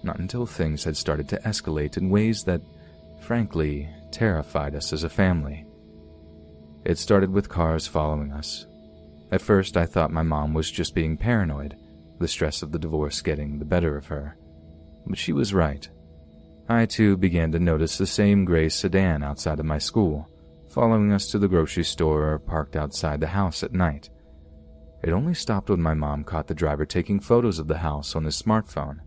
not 0.03 0.19
until 0.19 0.47
things 0.47 0.85
had 0.85 0.97
started 0.97 1.29
to 1.31 1.41
escalate 1.41 1.97
in 1.97 2.11
ways 2.11 2.45
that, 2.45 2.61
frankly, 3.21 3.89
terrified 4.11 4.75
us 4.75 4.93
as 4.93 5.05
a 5.05 5.09
family. 5.09 5.67
It 6.85 6.99
started 6.99 7.31
with 7.31 7.49
cars 7.49 7.87
following 7.87 8.33
us. 8.33 8.67
At 9.31 9.43
first, 9.43 9.77
I 9.77 9.87
thought 9.87 10.11
my 10.11 10.23
mom 10.23 10.55
was 10.55 10.71
just 10.71 10.95
being 10.95 11.17
paranoid, 11.17 11.77
the 12.19 12.29
stress 12.29 12.63
of 12.63 12.73
the 12.73 12.79
divorce 12.79 13.21
getting 13.21 13.59
the 13.59 13.65
better 13.65 13.97
of 13.97 14.07
her. 14.07 14.37
But 15.07 15.19
she 15.19 15.33
was 15.33 15.55
right. 15.55 15.89
I 16.69 16.87
too 16.87 17.17
began 17.17 17.53
to 17.53 17.59
notice 17.59 17.97
the 17.97 18.07
same 18.07 18.45
gray 18.45 18.69
sedan 18.69 19.23
outside 19.23 19.59
of 19.59 19.67
my 19.67 19.79
school, 19.79 20.29
following 20.69 21.13
us 21.13 21.31
to 21.31 21.39
the 21.39 21.49
grocery 21.49 21.85
store 21.85 22.33
or 22.33 22.39
parked 22.39 22.77
outside 22.77 23.21
the 23.21 23.29
house 23.29 23.63
at 23.63 23.73
night. 23.73 24.11
It 25.03 25.11
only 25.11 25.35
stopped 25.35 25.71
when 25.71 25.81
my 25.81 25.95
mom 25.95 26.25
caught 26.25 26.49
the 26.49 26.55
driver 26.55 26.85
taking 26.85 27.21
photos 27.21 27.59
of 27.59 27.69
the 27.69 27.79
house 27.79 28.17
on 28.17 28.25
his 28.25 28.41
smartphone. 28.41 28.99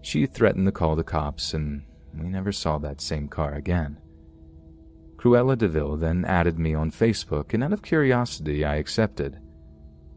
She 0.00 0.26
threatened 0.26 0.66
to 0.66 0.72
call 0.72 0.94
the 0.94 1.02
cops, 1.02 1.54
and 1.54 1.82
we 2.14 2.28
never 2.28 2.52
saw 2.52 2.78
that 2.78 3.00
same 3.00 3.28
car 3.28 3.54
again. 3.54 4.00
Cruella 5.16 5.58
de 5.58 5.66
Vil 5.66 5.96
then 5.96 6.24
added 6.24 6.58
me 6.58 6.74
on 6.74 6.92
Facebook, 6.92 7.52
and 7.52 7.64
out 7.64 7.72
of 7.72 7.82
curiosity, 7.82 8.64
I 8.64 8.76
accepted. 8.76 9.40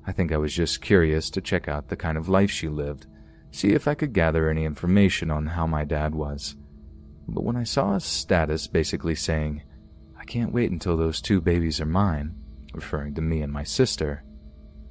I 0.05 0.11
think 0.11 0.31
I 0.31 0.37
was 0.37 0.53
just 0.53 0.81
curious 0.81 1.31
to 1.31 1.41
check 1.41 1.67
out 1.67 1.89
the 1.89 1.95
kind 1.95 2.17
of 2.17 2.29
life 2.29 2.51
she 2.51 2.69
lived, 2.69 3.07
see 3.49 3.73
if 3.73 3.87
I 3.87 3.95
could 3.95 4.13
gather 4.13 4.49
any 4.49 4.63
information 4.63 5.31
on 5.31 5.47
how 5.47 5.65
my 5.65 5.83
dad 5.83 6.13
was. 6.13 6.55
But 7.27 7.43
when 7.43 7.55
I 7.55 7.63
saw 7.63 7.95
a 7.95 7.99
status 7.99 8.67
basically 8.67 9.15
saying, 9.15 9.63
I 10.19 10.23
can't 10.25 10.53
wait 10.53 10.69
until 10.69 10.97
those 10.97 11.21
two 11.21 11.41
babies 11.41 11.81
are 11.81 11.85
mine, 11.85 12.35
referring 12.73 13.15
to 13.15 13.21
me 13.21 13.41
and 13.41 13.51
my 13.51 13.63
sister, 13.63 14.23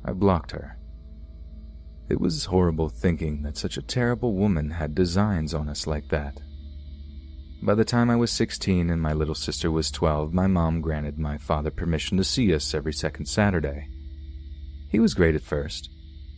I 0.04 0.12
blocked 0.12 0.52
her. 0.52 0.76
It 2.08 2.20
was 2.20 2.46
horrible 2.46 2.88
thinking 2.88 3.42
that 3.42 3.56
such 3.56 3.76
a 3.76 3.82
terrible 3.82 4.34
woman 4.34 4.70
had 4.70 4.94
designs 4.94 5.54
on 5.54 5.68
us 5.68 5.86
like 5.86 6.08
that. 6.08 6.40
By 7.62 7.74
the 7.74 7.84
time 7.84 8.10
I 8.10 8.16
was 8.16 8.32
16 8.32 8.90
and 8.90 9.02
my 9.02 9.12
little 9.12 9.34
sister 9.34 9.70
was 9.70 9.90
12, 9.90 10.32
my 10.32 10.46
mom 10.46 10.80
granted 10.80 11.18
my 11.18 11.36
father 11.36 11.70
permission 11.70 12.16
to 12.16 12.24
see 12.24 12.54
us 12.54 12.74
every 12.74 12.92
second 12.92 13.26
Saturday. 13.26 13.86
He 14.88 14.98
was 14.98 15.14
great 15.14 15.34
at 15.34 15.42
first. 15.42 15.90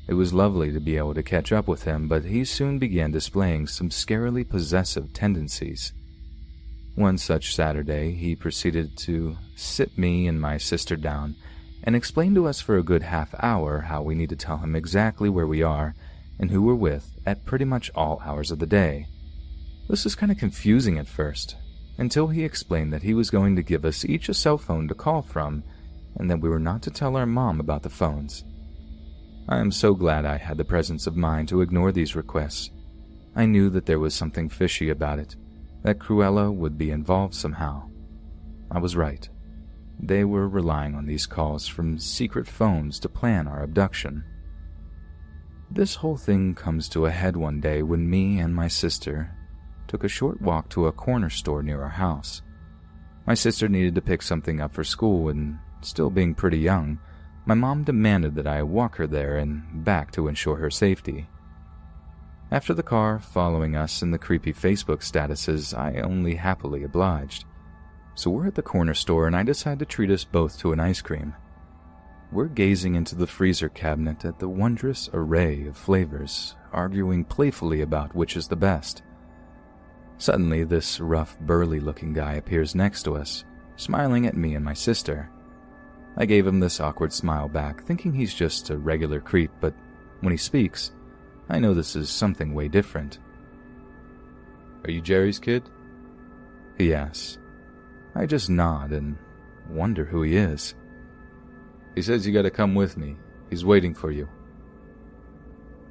It 0.08 0.14
was 0.14 0.34
lovely 0.34 0.72
to 0.72 0.80
be 0.80 0.96
able 0.96 1.14
to 1.14 1.22
catch 1.22 1.52
up 1.52 1.68
with 1.68 1.84
him, 1.84 2.08
but 2.08 2.24
he 2.24 2.44
soon 2.44 2.78
began 2.78 3.12
displaying 3.12 3.68
some 3.68 3.88
scarily 3.88 4.46
possessive 4.46 5.12
tendencies. 5.12 5.92
One 6.96 7.16
such 7.16 7.54
Saturday, 7.54 8.12
he 8.12 8.34
proceeded 8.34 8.98
to 8.98 9.38
sit 9.54 9.96
me 9.96 10.26
and 10.26 10.40
my 10.40 10.58
sister 10.58 10.96
down 10.96 11.36
and 11.84 11.96
explain 11.96 12.34
to 12.34 12.46
us 12.46 12.60
for 12.60 12.76
a 12.76 12.82
good 12.82 13.02
half 13.02 13.34
hour 13.40 13.80
how 13.80 14.02
we 14.02 14.14
need 14.14 14.28
to 14.28 14.36
tell 14.36 14.58
him 14.58 14.76
exactly 14.76 15.28
where 15.28 15.46
we 15.46 15.62
are 15.62 15.94
and 16.38 16.50
who 16.50 16.62
we're 16.62 16.74
with 16.74 17.16
at 17.26 17.44
pretty 17.44 17.64
much 17.64 17.90
all 17.94 18.20
hours 18.24 18.50
of 18.50 18.58
the 18.58 18.66
day. 18.66 19.06
This 19.88 20.04
was 20.04 20.14
kind 20.14 20.32
of 20.32 20.38
confusing 20.38 20.98
at 20.98 21.06
first, 21.06 21.56
until 21.98 22.28
he 22.28 22.44
explained 22.44 22.92
that 22.92 23.02
he 23.02 23.14
was 23.14 23.30
going 23.30 23.56
to 23.56 23.62
give 23.62 23.84
us 23.84 24.04
each 24.04 24.28
a 24.28 24.34
cell 24.34 24.58
phone 24.58 24.88
to 24.88 24.94
call 24.94 25.22
from, 25.22 25.64
and 26.16 26.30
that 26.30 26.40
we 26.40 26.48
were 26.48 26.58
not 26.58 26.82
to 26.82 26.90
tell 26.90 27.16
our 27.16 27.26
mom 27.26 27.60
about 27.60 27.82
the 27.82 27.90
phones. 27.90 28.44
I 29.48 29.58
am 29.58 29.72
so 29.72 29.94
glad 29.94 30.24
I 30.24 30.36
had 30.36 30.56
the 30.56 30.64
presence 30.64 31.06
of 31.06 31.16
mind 31.16 31.48
to 31.48 31.62
ignore 31.62 31.92
these 31.92 32.16
requests. 32.16 32.70
I 33.34 33.46
knew 33.46 33.70
that 33.70 33.86
there 33.86 33.98
was 33.98 34.14
something 34.14 34.48
fishy 34.48 34.88
about 34.88 35.18
it, 35.18 35.36
that 35.82 35.98
Cruella 35.98 36.52
would 36.54 36.78
be 36.78 36.90
involved 36.90 37.34
somehow. 37.34 37.88
I 38.70 38.78
was 38.78 38.96
right. 38.96 39.28
They 40.00 40.24
were 40.24 40.48
relying 40.48 40.94
on 40.94 41.06
these 41.06 41.26
calls 41.26 41.66
from 41.66 41.98
secret 41.98 42.46
phones 42.46 42.98
to 43.00 43.08
plan 43.08 43.46
our 43.46 43.62
abduction. 43.62 44.24
This 45.70 45.94
whole 45.96 46.16
thing 46.16 46.54
comes 46.54 46.88
to 46.90 47.06
a 47.06 47.10
head 47.10 47.36
one 47.36 47.60
day 47.60 47.82
when 47.82 48.10
me 48.10 48.38
and 48.38 48.54
my 48.54 48.68
sister 48.68 49.34
took 49.86 50.04
a 50.04 50.08
short 50.08 50.40
walk 50.40 50.68
to 50.70 50.86
a 50.86 50.92
corner 50.92 51.30
store 51.30 51.62
near 51.62 51.82
our 51.82 51.88
house. 51.88 52.42
My 53.26 53.34
sister 53.34 53.68
needed 53.68 53.94
to 53.94 54.02
pick 54.02 54.22
something 54.22 54.60
up 54.60 54.74
for 54.74 54.84
school, 54.84 55.28
and 55.28 55.58
still 55.80 56.10
being 56.10 56.34
pretty 56.34 56.58
young, 56.58 56.98
my 57.46 57.54
mom 57.54 57.84
demanded 57.84 58.34
that 58.34 58.46
I 58.46 58.62
walk 58.62 58.96
her 58.96 59.06
there 59.06 59.36
and 59.38 59.84
back 59.84 60.12
to 60.12 60.28
ensure 60.28 60.56
her 60.56 60.70
safety. 60.70 61.28
After 62.50 62.74
the 62.74 62.82
car 62.82 63.18
following 63.18 63.76
us 63.76 64.02
and 64.02 64.12
the 64.12 64.18
creepy 64.18 64.52
Facebook 64.52 64.98
statuses, 64.98 65.76
I 65.76 66.00
only 66.00 66.34
happily 66.34 66.84
obliged. 66.84 67.44
So 68.14 68.30
we're 68.30 68.46
at 68.46 68.54
the 68.54 68.62
corner 68.62 68.94
store, 68.94 69.26
and 69.26 69.34
I 69.34 69.42
decide 69.42 69.78
to 69.78 69.86
treat 69.86 70.10
us 70.10 70.24
both 70.24 70.58
to 70.58 70.72
an 70.72 70.80
ice 70.80 71.00
cream. 71.00 71.34
We're 72.30 72.46
gazing 72.46 72.94
into 72.94 73.14
the 73.14 73.26
freezer 73.26 73.68
cabinet 73.68 74.24
at 74.24 74.38
the 74.38 74.48
wondrous 74.48 75.10
array 75.12 75.66
of 75.66 75.76
flavors, 75.76 76.56
arguing 76.72 77.24
playfully 77.24 77.82
about 77.82 78.14
which 78.14 78.36
is 78.36 78.48
the 78.48 78.56
best. 78.56 79.02
Suddenly, 80.18 80.64
this 80.64 81.00
rough, 81.00 81.38
burly 81.40 81.80
looking 81.80 82.12
guy 82.12 82.34
appears 82.34 82.74
next 82.74 83.02
to 83.02 83.16
us, 83.16 83.44
smiling 83.76 84.26
at 84.26 84.36
me 84.36 84.54
and 84.54 84.64
my 84.64 84.74
sister. 84.74 85.30
I 86.16 86.26
gave 86.26 86.46
him 86.46 86.60
this 86.60 86.80
awkward 86.80 87.12
smile 87.12 87.48
back, 87.48 87.82
thinking 87.84 88.14
he's 88.14 88.34
just 88.34 88.70
a 88.70 88.78
regular 88.78 89.20
creep, 89.20 89.50
but 89.60 89.74
when 90.20 90.30
he 90.30 90.38
speaks, 90.38 90.92
I 91.48 91.58
know 91.58 91.74
this 91.74 91.96
is 91.96 92.08
something 92.08 92.54
way 92.54 92.68
different. 92.68 93.18
Are 94.84 94.90
you 94.90 95.00
Jerry's 95.00 95.38
kid? 95.38 95.68
He 96.78 96.94
asks. 96.94 97.38
I 98.14 98.26
just 98.26 98.50
nod 98.50 98.92
and 98.92 99.16
wonder 99.68 100.04
who 100.04 100.22
he 100.22 100.36
is. 100.36 100.74
He 101.94 102.02
says 102.02 102.26
you 102.26 102.32
gotta 102.32 102.50
come 102.50 102.74
with 102.74 102.96
me. 102.96 103.16
He's 103.50 103.64
waiting 103.64 103.94
for 103.94 104.10
you. 104.10 104.28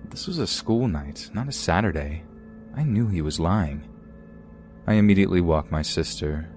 This 0.10 0.28
was 0.28 0.40
a 0.40 0.48
school 0.48 0.88
night, 0.88 1.30
not 1.34 1.48
a 1.48 1.52
Saturday. 1.52 2.24
I 2.76 2.84
knew 2.84 3.08
he 3.08 3.22
was 3.22 3.40
lying. 3.40 3.88
I 4.88 4.94
immediately 4.94 5.42
walk 5.42 5.72
my 5.72 5.82
sister 5.82 6.50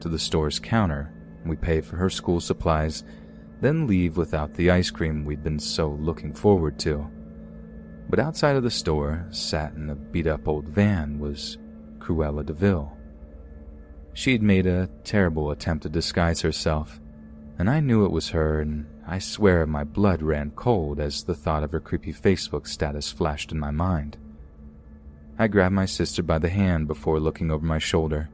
to 0.00 0.08
the 0.08 0.18
store's 0.18 0.58
counter. 0.58 1.12
We 1.44 1.56
pay 1.56 1.80
for 1.80 1.96
her 1.96 2.10
school 2.10 2.40
supplies, 2.40 3.04
then 3.60 3.86
leave 3.86 4.16
without 4.16 4.54
the 4.54 4.70
ice 4.70 4.90
cream 4.90 5.24
we'd 5.24 5.42
been 5.42 5.58
so 5.58 5.90
looking 5.90 6.34
forward 6.34 6.78
to. 6.80 7.10
But 8.08 8.18
outside 8.18 8.56
of 8.56 8.62
the 8.62 8.70
store, 8.70 9.26
sat 9.30 9.74
in 9.74 9.90
a 9.90 9.94
beat 9.94 10.26
up 10.26 10.48
old 10.48 10.68
van, 10.68 11.18
was 11.18 11.58
Cruella 11.98 12.44
de 12.44 12.52
Vil. 12.52 12.96
She'd 14.12 14.42
made 14.42 14.66
a 14.66 14.88
terrible 15.04 15.50
attempt 15.50 15.84
to 15.84 15.88
disguise 15.88 16.40
herself, 16.40 17.00
and 17.58 17.70
I 17.70 17.80
knew 17.80 18.04
it 18.04 18.12
was 18.12 18.30
her, 18.30 18.60
and 18.60 18.86
I 19.06 19.18
swear 19.18 19.66
my 19.66 19.84
blood 19.84 20.22
ran 20.22 20.50
cold 20.50 21.00
as 21.00 21.24
the 21.24 21.34
thought 21.34 21.62
of 21.62 21.72
her 21.72 21.80
creepy 21.80 22.12
Facebook 22.12 22.66
status 22.66 23.10
flashed 23.10 23.52
in 23.52 23.58
my 23.58 23.70
mind. 23.70 24.16
I 25.38 25.48
grabbed 25.48 25.74
my 25.74 25.86
sister 25.86 26.22
by 26.22 26.38
the 26.38 26.50
hand 26.50 26.86
before 26.86 27.18
looking 27.18 27.50
over 27.50 27.64
my 27.64 27.78
shoulder. 27.78 28.28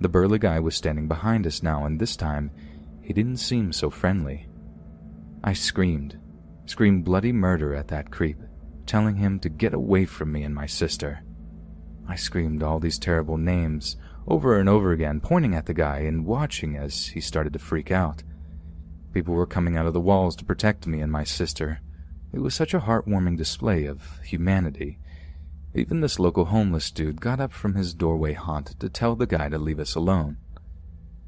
The 0.00 0.08
burly 0.08 0.38
guy 0.38 0.58
was 0.58 0.74
standing 0.74 1.06
behind 1.06 1.46
us 1.46 1.62
now, 1.62 1.84
and 1.84 2.00
this 2.00 2.16
time, 2.16 2.50
he 3.02 3.12
didn't 3.12 3.36
seem 3.36 3.72
so 3.72 3.90
friendly. 3.90 4.48
I 5.44 5.52
screamed, 5.52 6.18
screamed 6.66 7.04
bloody 7.04 7.32
murder 7.32 7.74
at 7.74 7.88
that 7.88 8.10
creep, 8.10 8.38
telling 8.86 9.16
him 9.16 9.38
to 9.40 9.48
get 9.48 9.74
away 9.74 10.06
from 10.06 10.32
me 10.32 10.42
and 10.42 10.54
my 10.54 10.66
sister. 10.66 11.22
I 12.08 12.16
screamed 12.16 12.62
all 12.62 12.80
these 12.80 12.98
terrible 12.98 13.36
names 13.36 13.96
over 14.26 14.58
and 14.58 14.68
over 14.68 14.92
again, 14.92 15.20
pointing 15.20 15.54
at 15.54 15.66
the 15.66 15.74
guy 15.74 16.00
and 16.00 16.26
watching 16.26 16.76
as 16.76 17.08
he 17.08 17.20
started 17.20 17.52
to 17.52 17.58
freak 17.58 17.90
out. 17.90 18.22
People 19.12 19.34
were 19.34 19.46
coming 19.46 19.76
out 19.76 19.86
of 19.86 19.92
the 19.92 20.00
walls 20.00 20.36
to 20.36 20.44
protect 20.44 20.86
me 20.86 21.00
and 21.00 21.10
my 21.10 21.24
sister. 21.24 21.80
It 22.32 22.40
was 22.40 22.54
such 22.54 22.74
a 22.74 22.80
heartwarming 22.80 23.36
display 23.36 23.86
of 23.86 24.20
humanity 24.24 24.98
even 25.72 26.00
this 26.00 26.18
local 26.18 26.46
homeless 26.46 26.90
dude 26.90 27.20
got 27.20 27.38
up 27.38 27.52
from 27.52 27.74
his 27.74 27.94
doorway 27.94 28.32
haunt 28.32 28.78
to 28.80 28.88
tell 28.88 29.14
the 29.14 29.26
guy 29.26 29.48
to 29.48 29.58
leave 29.58 29.78
us 29.78 29.94
alone. 29.94 30.36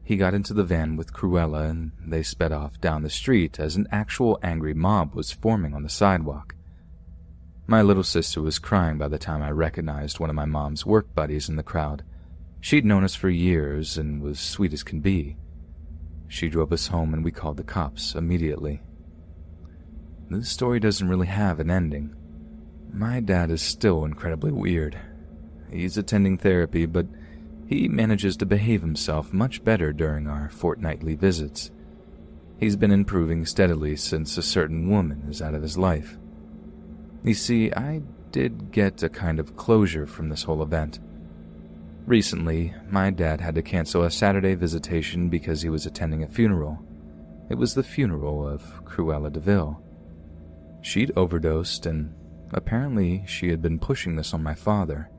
He 0.02 0.16
got 0.16 0.34
into 0.34 0.52
the 0.52 0.64
van 0.64 0.96
with 0.96 1.12
Cruella 1.12 1.70
and 1.70 1.92
they 2.04 2.24
sped 2.24 2.50
off 2.50 2.80
down 2.80 3.02
the 3.02 3.10
street 3.10 3.60
as 3.60 3.76
an 3.76 3.86
actual 3.92 4.40
angry 4.42 4.74
mob 4.74 5.14
was 5.14 5.30
forming 5.30 5.74
on 5.74 5.84
the 5.84 5.88
sidewalk. 5.88 6.56
My 7.68 7.82
little 7.82 8.02
sister 8.02 8.42
was 8.42 8.58
crying 8.58 8.98
by 8.98 9.06
the 9.06 9.18
time 9.18 9.42
I 9.42 9.50
recognized 9.52 10.18
one 10.18 10.28
of 10.28 10.36
my 10.36 10.44
mom's 10.44 10.84
work 10.84 11.14
buddies 11.14 11.48
in 11.48 11.54
the 11.54 11.62
crowd. 11.62 12.02
She'd 12.62 12.84
known 12.84 13.02
us 13.02 13.16
for 13.16 13.28
years 13.28 13.98
and 13.98 14.22
was 14.22 14.38
sweet 14.38 14.72
as 14.72 14.84
can 14.84 15.00
be. 15.00 15.36
She 16.28 16.48
drove 16.48 16.72
us 16.72 16.86
home 16.86 17.12
and 17.12 17.24
we 17.24 17.32
called 17.32 17.56
the 17.56 17.64
cops 17.64 18.14
immediately. 18.14 18.80
This 20.30 20.48
story 20.48 20.78
doesn't 20.78 21.08
really 21.08 21.26
have 21.26 21.58
an 21.58 21.72
ending. 21.72 22.14
My 22.92 23.18
dad 23.18 23.50
is 23.50 23.60
still 23.60 24.04
incredibly 24.04 24.52
weird. 24.52 24.96
He's 25.72 25.98
attending 25.98 26.38
therapy, 26.38 26.86
but 26.86 27.08
he 27.66 27.88
manages 27.88 28.36
to 28.36 28.46
behave 28.46 28.80
himself 28.80 29.32
much 29.32 29.64
better 29.64 29.92
during 29.92 30.28
our 30.28 30.48
fortnightly 30.48 31.16
visits. 31.16 31.72
He's 32.60 32.76
been 32.76 32.92
improving 32.92 33.44
steadily 33.44 33.96
since 33.96 34.38
a 34.38 34.42
certain 34.42 34.88
woman 34.88 35.24
is 35.28 35.42
out 35.42 35.54
of 35.54 35.62
his 35.62 35.76
life. 35.76 36.16
You 37.24 37.34
see, 37.34 37.72
I 37.72 38.02
did 38.30 38.70
get 38.70 39.02
a 39.02 39.08
kind 39.08 39.40
of 39.40 39.56
closure 39.56 40.06
from 40.06 40.28
this 40.28 40.44
whole 40.44 40.62
event. 40.62 41.00
Recently, 42.06 42.74
my 42.90 43.10
dad 43.10 43.40
had 43.40 43.54
to 43.54 43.62
cancel 43.62 44.02
a 44.02 44.10
Saturday 44.10 44.54
visitation 44.54 45.28
because 45.28 45.62
he 45.62 45.68
was 45.68 45.86
attending 45.86 46.22
a 46.22 46.28
funeral. 46.28 46.84
It 47.48 47.54
was 47.54 47.74
the 47.74 47.84
funeral 47.84 48.46
of 48.46 48.84
Cruella 48.84 49.32
de 49.32 49.38
Vil. 49.38 49.80
She'd 50.80 51.12
overdosed, 51.16 51.86
and 51.86 52.12
apparently 52.52 53.24
she 53.26 53.50
had 53.50 53.62
been 53.62 53.78
pushing 53.78 54.16
this 54.16 54.34
on 54.34 54.42
my 54.42 54.54
father, 54.54 55.10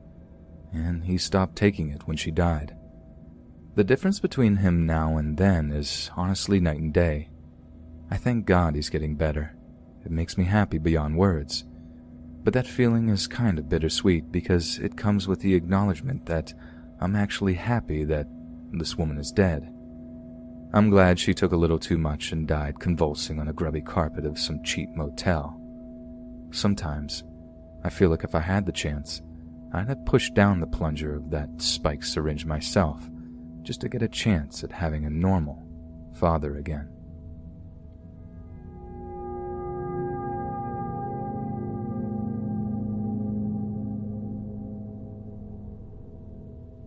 and 0.72 1.04
he 1.04 1.16
stopped 1.16 1.56
taking 1.56 1.90
it 1.90 2.06
when 2.06 2.18
she 2.18 2.30
died. 2.30 2.76
The 3.76 3.84
difference 3.84 4.20
between 4.20 4.56
him 4.56 4.86
now 4.86 5.16
and 5.16 5.36
then 5.38 5.72
is 5.72 6.10
honestly 6.16 6.60
night 6.60 6.80
and 6.80 6.92
day. 6.92 7.30
I 8.10 8.18
thank 8.18 8.44
God 8.44 8.74
he's 8.74 8.90
getting 8.90 9.16
better. 9.16 9.56
It 10.04 10.10
makes 10.10 10.36
me 10.36 10.44
happy 10.44 10.78
beyond 10.78 11.16
words. 11.16 11.64
But 12.44 12.52
that 12.52 12.66
feeling 12.66 13.08
is 13.08 13.26
kind 13.26 13.58
of 13.58 13.70
bittersweet 13.70 14.30
because 14.30 14.78
it 14.78 14.98
comes 14.98 15.26
with 15.26 15.40
the 15.40 15.54
acknowledgement 15.54 16.26
that 16.26 16.52
I'm 17.04 17.16
actually 17.16 17.52
happy 17.52 18.02
that 18.04 18.26
this 18.72 18.96
woman 18.96 19.18
is 19.18 19.30
dead. 19.30 19.70
I'm 20.72 20.88
glad 20.88 21.18
she 21.18 21.34
took 21.34 21.52
a 21.52 21.56
little 21.56 21.78
too 21.78 21.98
much 21.98 22.32
and 22.32 22.48
died 22.48 22.80
convulsing 22.80 23.38
on 23.38 23.48
a 23.48 23.52
grubby 23.52 23.82
carpet 23.82 24.24
of 24.24 24.38
some 24.38 24.62
cheap 24.64 24.88
motel. 24.96 25.60
Sometimes, 26.50 27.22
I 27.84 27.90
feel 27.90 28.08
like 28.08 28.24
if 28.24 28.34
I 28.34 28.40
had 28.40 28.64
the 28.64 28.72
chance, 28.72 29.20
I'd 29.74 29.88
have 29.88 30.06
pushed 30.06 30.32
down 30.32 30.60
the 30.60 30.66
plunger 30.66 31.14
of 31.14 31.30
that 31.30 31.50
spiked 31.58 32.06
syringe 32.06 32.46
myself, 32.46 33.10
just 33.60 33.82
to 33.82 33.90
get 33.90 34.00
a 34.00 34.08
chance 34.08 34.64
at 34.64 34.72
having 34.72 35.04
a 35.04 35.10
normal 35.10 35.62
father 36.14 36.56
again. 36.56 36.88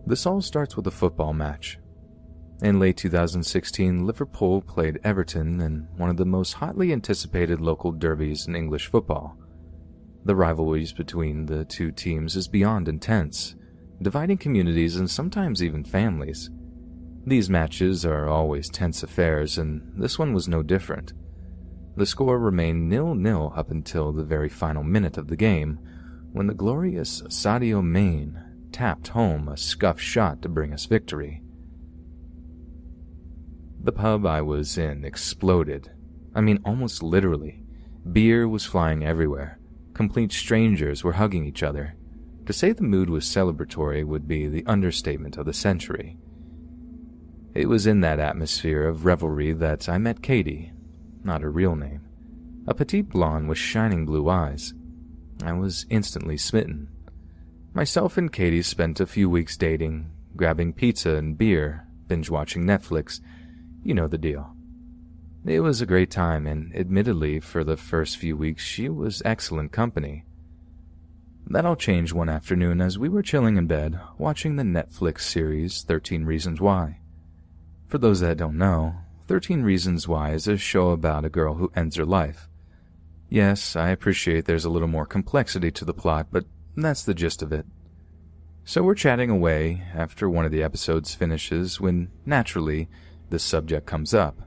This 0.08 0.24
all 0.24 0.40
starts 0.40 0.74
with 0.74 0.86
a 0.86 0.90
football 0.90 1.34
match. 1.34 1.78
In 2.62 2.80
late 2.80 2.96
2016, 2.96 4.06
Liverpool 4.06 4.62
played 4.62 4.98
Everton 5.04 5.60
in 5.60 5.86
one 5.98 6.08
of 6.08 6.16
the 6.16 6.24
most 6.24 6.54
hotly 6.54 6.94
anticipated 6.94 7.60
local 7.60 7.92
derbies 7.92 8.48
in 8.48 8.56
English 8.56 8.86
football. 8.86 9.36
The 10.24 10.34
rivalries 10.34 10.94
between 10.94 11.44
the 11.44 11.66
two 11.66 11.92
teams 11.92 12.36
is 12.36 12.48
beyond 12.48 12.88
intense, 12.88 13.54
dividing 14.00 14.38
communities 14.38 14.96
and 14.96 15.10
sometimes 15.10 15.62
even 15.62 15.84
families. 15.84 16.48
These 17.26 17.50
matches 17.50 18.06
are 18.06 18.30
always 18.30 18.70
tense 18.70 19.02
affairs, 19.02 19.58
and 19.58 19.92
this 19.94 20.18
one 20.18 20.32
was 20.32 20.48
no 20.48 20.62
different. 20.62 21.12
The 21.98 22.06
score 22.06 22.38
remained 22.38 22.88
nil-nil 22.88 23.52
up 23.54 23.70
until 23.70 24.14
the 24.14 24.24
very 24.24 24.48
final 24.48 24.82
minute 24.82 25.18
of 25.18 25.28
the 25.28 25.36
game, 25.36 25.78
when 26.32 26.46
the 26.46 26.54
glorious 26.54 27.20
Sadio 27.28 27.84
Mane 27.84 28.47
tapped 28.72 29.08
home 29.08 29.48
a 29.48 29.56
scuff 29.56 30.00
shot 30.00 30.42
to 30.42 30.48
bring 30.48 30.72
us 30.72 30.86
victory. 30.86 31.42
The 33.82 33.92
pub 33.92 34.26
I 34.26 34.42
was 34.42 34.76
in 34.76 35.04
exploded. 35.04 35.90
I 36.34 36.40
mean, 36.40 36.60
almost 36.64 37.02
literally. 37.02 37.62
Beer 38.12 38.48
was 38.48 38.64
flying 38.64 39.04
everywhere. 39.04 39.58
Complete 39.94 40.32
strangers 40.32 41.02
were 41.02 41.12
hugging 41.12 41.44
each 41.44 41.62
other. 41.62 41.96
To 42.46 42.52
say 42.52 42.72
the 42.72 42.82
mood 42.82 43.10
was 43.10 43.24
celebratory 43.24 44.04
would 44.04 44.26
be 44.26 44.46
the 44.46 44.64
understatement 44.66 45.36
of 45.36 45.46
the 45.46 45.52
century. 45.52 46.18
It 47.54 47.68
was 47.68 47.86
in 47.86 48.00
that 48.00 48.20
atmosphere 48.20 48.86
of 48.86 49.04
revelry 49.04 49.52
that 49.52 49.88
I 49.88 49.98
met 49.98 50.22
Katie, 50.22 50.72
not 51.24 51.42
her 51.42 51.50
real 51.50 51.76
name. 51.76 52.02
A 52.66 52.74
petite 52.74 53.08
blonde 53.08 53.48
with 53.48 53.58
shining 53.58 54.06
blue 54.06 54.28
eyes. 54.28 54.74
I 55.42 55.52
was 55.52 55.86
instantly 55.90 56.36
smitten. 56.36 56.88
Myself 57.74 58.16
and 58.16 58.32
Katie 58.32 58.62
spent 58.62 58.98
a 58.98 59.06
few 59.06 59.28
weeks 59.28 59.56
dating, 59.56 60.10
grabbing 60.36 60.72
pizza 60.72 61.16
and 61.16 61.36
beer, 61.36 61.86
binge 62.06 62.30
watching 62.30 62.64
Netflix. 62.64 63.20
You 63.82 63.94
know 63.94 64.08
the 64.08 64.18
deal. 64.18 64.54
It 65.44 65.60
was 65.60 65.80
a 65.80 65.86
great 65.86 66.10
time, 66.10 66.46
and 66.46 66.74
admittedly, 66.74 67.40
for 67.40 67.64
the 67.64 67.76
first 67.76 68.16
few 68.16 68.36
weeks, 68.36 68.64
she 68.64 68.88
was 68.88 69.22
excellent 69.24 69.72
company. 69.72 70.24
That 71.46 71.64
all 71.64 71.76
changed 71.76 72.12
one 72.12 72.28
afternoon 72.28 72.80
as 72.80 72.98
we 72.98 73.08
were 73.08 73.22
chilling 73.22 73.56
in 73.56 73.66
bed, 73.66 73.98
watching 74.18 74.56
the 74.56 74.64
Netflix 74.64 75.20
series 75.20 75.82
13 75.82 76.24
Reasons 76.24 76.60
Why. 76.60 77.00
For 77.86 77.98
those 77.98 78.20
that 78.20 78.36
don't 78.36 78.58
know, 78.58 78.96
13 79.28 79.62
Reasons 79.62 80.08
Why 80.08 80.32
is 80.32 80.48
a 80.48 80.56
show 80.56 80.90
about 80.90 81.24
a 81.24 81.30
girl 81.30 81.54
who 81.54 81.72
ends 81.76 81.96
her 81.96 82.04
life. 82.04 82.48
Yes, 83.30 83.76
I 83.76 83.90
appreciate 83.90 84.44
there's 84.44 84.64
a 84.64 84.70
little 84.70 84.88
more 84.88 85.06
complexity 85.06 85.70
to 85.70 85.84
the 85.84 85.94
plot, 85.94 86.28
but 86.32 86.44
that's 86.84 87.02
the 87.02 87.14
gist 87.14 87.42
of 87.42 87.52
it. 87.52 87.66
So 88.64 88.82
we're 88.82 88.94
chatting 88.94 89.30
away 89.30 89.82
after 89.94 90.28
one 90.28 90.44
of 90.44 90.52
the 90.52 90.62
episodes 90.62 91.14
finishes 91.14 91.80
when, 91.80 92.10
naturally, 92.26 92.88
this 93.30 93.42
subject 93.42 93.86
comes 93.86 94.12
up. 94.12 94.42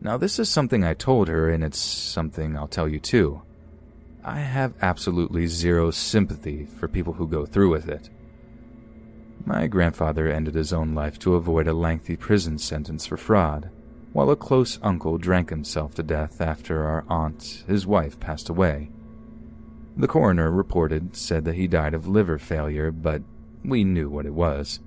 Now, 0.00 0.16
this 0.16 0.38
is 0.38 0.48
something 0.48 0.84
I 0.84 0.94
told 0.94 1.28
her, 1.28 1.48
and 1.48 1.64
it's 1.64 1.78
something 1.78 2.56
I'll 2.56 2.68
tell 2.68 2.88
you 2.88 3.00
too. 3.00 3.42
I 4.24 4.38
have 4.38 4.74
absolutely 4.82 5.46
zero 5.46 5.90
sympathy 5.90 6.66
for 6.66 6.86
people 6.86 7.14
who 7.14 7.26
go 7.26 7.44
through 7.44 7.70
with 7.70 7.88
it. 7.88 8.10
My 9.44 9.66
grandfather 9.66 10.28
ended 10.28 10.54
his 10.54 10.72
own 10.72 10.94
life 10.94 11.18
to 11.20 11.34
avoid 11.34 11.66
a 11.66 11.72
lengthy 11.72 12.14
prison 12.14 12.58
sentence 12.58 13.06
for 13.06 13.16
fraud, 13.16 13.70
while 14.12 14.30
a 14.30 14.36
close 14.36 14.78
uncle 14.82 15.18
drank 15.18 15.50
himself 15.50 15.94
to 15.96 16.04
death 16.04 16.40
after 16.40 16.84
our 16.84 17.04
aunt, 17.08 17.64
his 17.66 17.84
wife, 17.84 18.20
passed 18.20 18.48
away. 18.48 18.90
The 19.96 20.08
coroner 20.08 20.50
reported 20.50 21.16
said 21.16 21.44
that 21.44 21.54
he 21.54 21.66
died 21.66 21.94
of 21.94 22.08
liver 22.08 22.38
failure, 22.38 22.90
but 22.90 23.22
we 23.64 23.84
knew 23.84 24.08
what 24.08 24.26
it 24.26 24.34
was. 24.34 24.80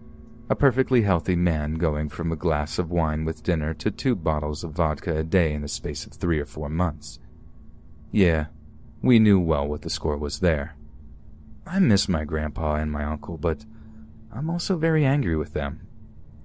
A 0.50 0.56
perfectly 0.56 1.02
healthy 1.04 1.36
man 1.36 1.76
going 1.76 2.10
from 2.10 2.32
a 2.32 2.36
glass 2.36 2.78
of 2.78 2.92
wine 2.92 3.26
with 3.26 3.44
dinner 3.44 3.74
to 3.76 3.92
two 3.92 4.16
bottles 4.16 4.64
of 4.64 4.74
vodka 4.74 5.18
a 5.18 5.24
day 5.24 5.54
in 5.54 5.62
the 5.62 5.68
space 5.68 6.06
of 6.06 6.14
three 6.14 6.40
or 6.40 6.46
four 6.46 6.70
months. 6.70 7.20
Yeah, 8.12 8.48
we 9.02 9.20
knew 9.20 9.40
well 9.40 9.68
what 9.68 9.82
the 9.82 9.90
score 9.90 10.18
was 10.18 10.40
there. 10.40 10.76
I 11.66 11.80
miss 11.80 12.08
my 12.08 12.26
grandpa 12.26 12.76
and 12.76 12.92
my 12.92 13.04
uncle, 13.04 13.38
but 13.38 13.66
I'm 14.32 14.50
also 14.50 14.78
very 14.78 15.04
angry 15.04 15.36
with 15.36 15.54
them. 15.54 15.88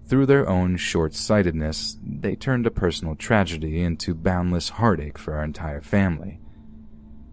Through 0.06 0.26
their 0.26 0.48
own 0.48 0.76
short 0.76 1.14
sightedness, 1.14 1.98
they 2.02 2.34
turned 2.34 2.66
a 2.66 2.70
personal 2.70 3.14
tragedy 3.16 3.80
into 3.82 4.14
boundless 4.14 4.70
heartache 4.70 5.18
for 5.18 5.34
our 5.34 5.44
entire 5.44 5.80
family. 5.80 6.39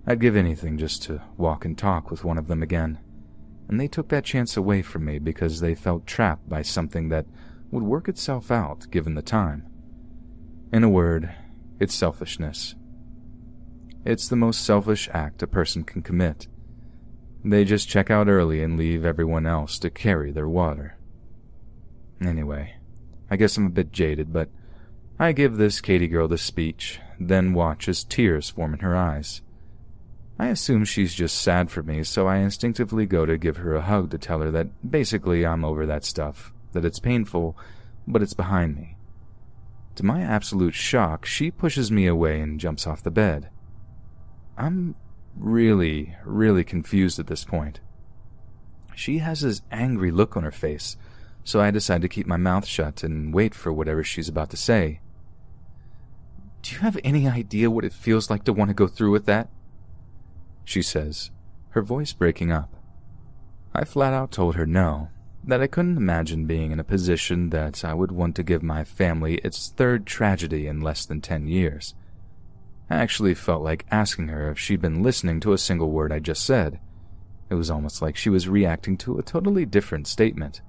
I'd 0.10 0.22
give 0.22 0.38
anything 0.38 0.78
just 0.78 1.04
to 1.04 1.22
walk 1.36 1.66
and 1.66 1.78
talk 1.78 2.10
with 2.10 2.24
one 2.24 2.38
of 2.38 2.48
them 2.48 2.64
again. 2.64 2.98
And 3.68 3.78
they 3.78 3.90
took 3.90 4.08
that 4.08 4.24
chance 4.24 4.56
away 4.56 4.82
from 4.82 5.04
me 5.04 5.20
because 5.20 5.60
they 5.60 5.76
felt 5.76 6.08
trapped 6.08 6.48
by 6.48 6.62
something 6.62 7.10
that 7.10 7.26
would 7.72 7.84
work 7.84 8.08
itself 8.08 8.50
out 8.50 8.90
given 8.90 9.16
the 9.16 9.22
time. 9.22 9.68
In 10.72 10.86
a 10.86 10.90
word, 10.90 11.36
it's 11.78 11.94
selfishness. 11.94 12.76
It's 14.06 14.30
the 14.30 14.38
most 14.38 14.64
selfish 14.64 15.10
act 15.14 15.44
a 15.44 15.48
person 15.48 15.84
can 15.84 16.02
commit. 16.02 16.48
They 17.44 17.66
just 17.66 17.90
check 17.90 18.10
out 18.10 18.30
early 18.30 18.64
and 18.64 18.78
leave 18.78 19.04
everyone 19.04 19.46
else 19.46 19.78
to 19.80 19.90
carry 19.90 20.32
their 20.32 20.48
water. 20.48 20.98
Anyway, 22.22 22.76
I 23.30 23.36
guess 23.36 23.58
I'm 23.58 23.66
a 23.66 23.70
bit 23.70 23.92
jaded, 23.92 24.32
but 24.32 24.48
I 25.20 25.34
give 25.34 25.58
this 25.58 25.82
Katie 25.82 26.08
girl 26.08 26.30
the 26.30 26.38
speech, 26.38 27.02
then 27.20 27.54
watch 27.54 27.90
as 27.90 28.06
tears 28.06 28.50
form 28.50 28.74
in 28.74 28.80
her 28.80 28.96
eyes. 28.96 29.42
I 30.40 30.48
assume 30.48 30.86
she's 30.86 31.16
just 31.16 31.42
sad 31.42 31.72
for 31.72 31.82
me, 31.82 32.04
so 32.04 32.28
I 32.28 32.38
instinctively 32.38 33.08
go 33.08 33.26
to 33.26 33.38
give 33.38 33.58
her 33.58 33.76
a 33.76 33.82
hug 33.82 34.12
to 34.12 34.20
tell 34.20 34.42
her 34.42 34.52
that 34.52 34.90
basically 34.90 35.46
I'm 35.46 35.66
over 35.66 35.86
that 35.86 36.06
stuff, 36.06 36.54
that 36.74 36.86
it's 36.86 37.00
painful, 37.00 37.58
but 38.08 38.22
it's 38.22 38.36
behind 38.36 38.76
me. 38.76 38.98
To 39.96 40.06
my 40.06 40.22
absolute 40.22 40.76
shock, 40.76 41.26
she 41.26 41.50
pushes 41.50 41.92
me 41.92 42.06
away 42.06 42.40
and 42.40 42.60
jumps 42.60 42.86
off 42.86 43.02
the 43.02 43.10
bed. 43.10 43.50
I'm 44.56 44.96
really, 45.36 46.16
really 46.24 46.64
confused 46.64 47.18
at 47.18 47.26
this 47.26 47.44
point. 47.44 47.80
She 48.96 49.18
has 49.20 49.42
this 49.42 49.62
angry 49.72 50.12
look 50.12 50.38
on 50.38 50.44
her 50.44 50.52
face, 50.52 50.98
so 51.44 51.60
I 51.60 51.72
decide 51.72 52.02
to 52.04 52.10
keep 52.10 52.28
my 52.28 52.38
mouth 52.38 52.66
shut 52.66 53.04
and 53.04 53.34
wait 53.34 53.56
for 53.56 53.74
whatever 53.74 54.04
she's 54.04 54.30
about 54.30 54.52
to 54.52 54.58
say. 54.58 55.00
Do 56.62 56.76
you 56.76 56.82
have 56.82 57.00
any 57.04 57.28
idea 57.28 57.72
what 57.72 57.86
it 57.86 57.94
feels 57.94 58.30
like 58.30 58.44
to 58.44 58.54
want 58.54 58.70
to 58.70 58.76
go 58.76 58.88
through 58.88 59.12
with 59.12 59.26
that? 59.26 59.50
She 60.68 60.82
says, 60.82 61.32
her 61.70 61.82
voice 61.82 62.12
breaking 62.12 62.52
up. 62.52 62.76
I 63.74 63.86
flat 63.86 64.14
out 64.14 64.34
told 64.34 64.56
her 64.56 64.66
no, 64.66 65.08
that 65.42 65.62
I 65.62 65.68
couldn't 65.68 65.96
imagine 65.96 66.46
being 66.46 66.74
in 66.74 66.80
a 66.80 66.84
position 66.84 67.52
that 67.52 67.86
I 67.86 67.94
would 67.94 68.12
want 68.12 68.36
to 68.36 68.44
give 68.44 68.62
my 68.62 68.84
family 68.84 69.36
its 69.36 69.70
third 69.70 70.06
tragedy 70.06 70.68
in 70.68 70.82
less 70.82 71.06
than 71.06 71.22
ten 71.22 71.48
years. 71.48 71.96
I 72.90 72.98
actually 72.98 73.34
felt 73.34 73.62
like 73.62 73.86
asking 73.92 74.28
her 74.28 74.52
if 74.52 74.60
she'd 74.60 74.82
been 74.82 75.02
listening 75.02 75.40
to 75.40 75.54
a 75.54 75.58
single 75.58 75.90
word 75.90 76.12
I 76.12 76.20
just 76.20 76.44
said. 76.44 76.82
It 77.50 77.56
was 77.56 77.72
almost 77.72 78.02
like 78.02 78.18
she 78.18 78.30
was 78.30 78.50
reacting 78.50 78.98
to 78.98 79.18
a 79.18 79.24
totally 79.24 79.66
different 79.66 80.06
statement. 80.06 80.60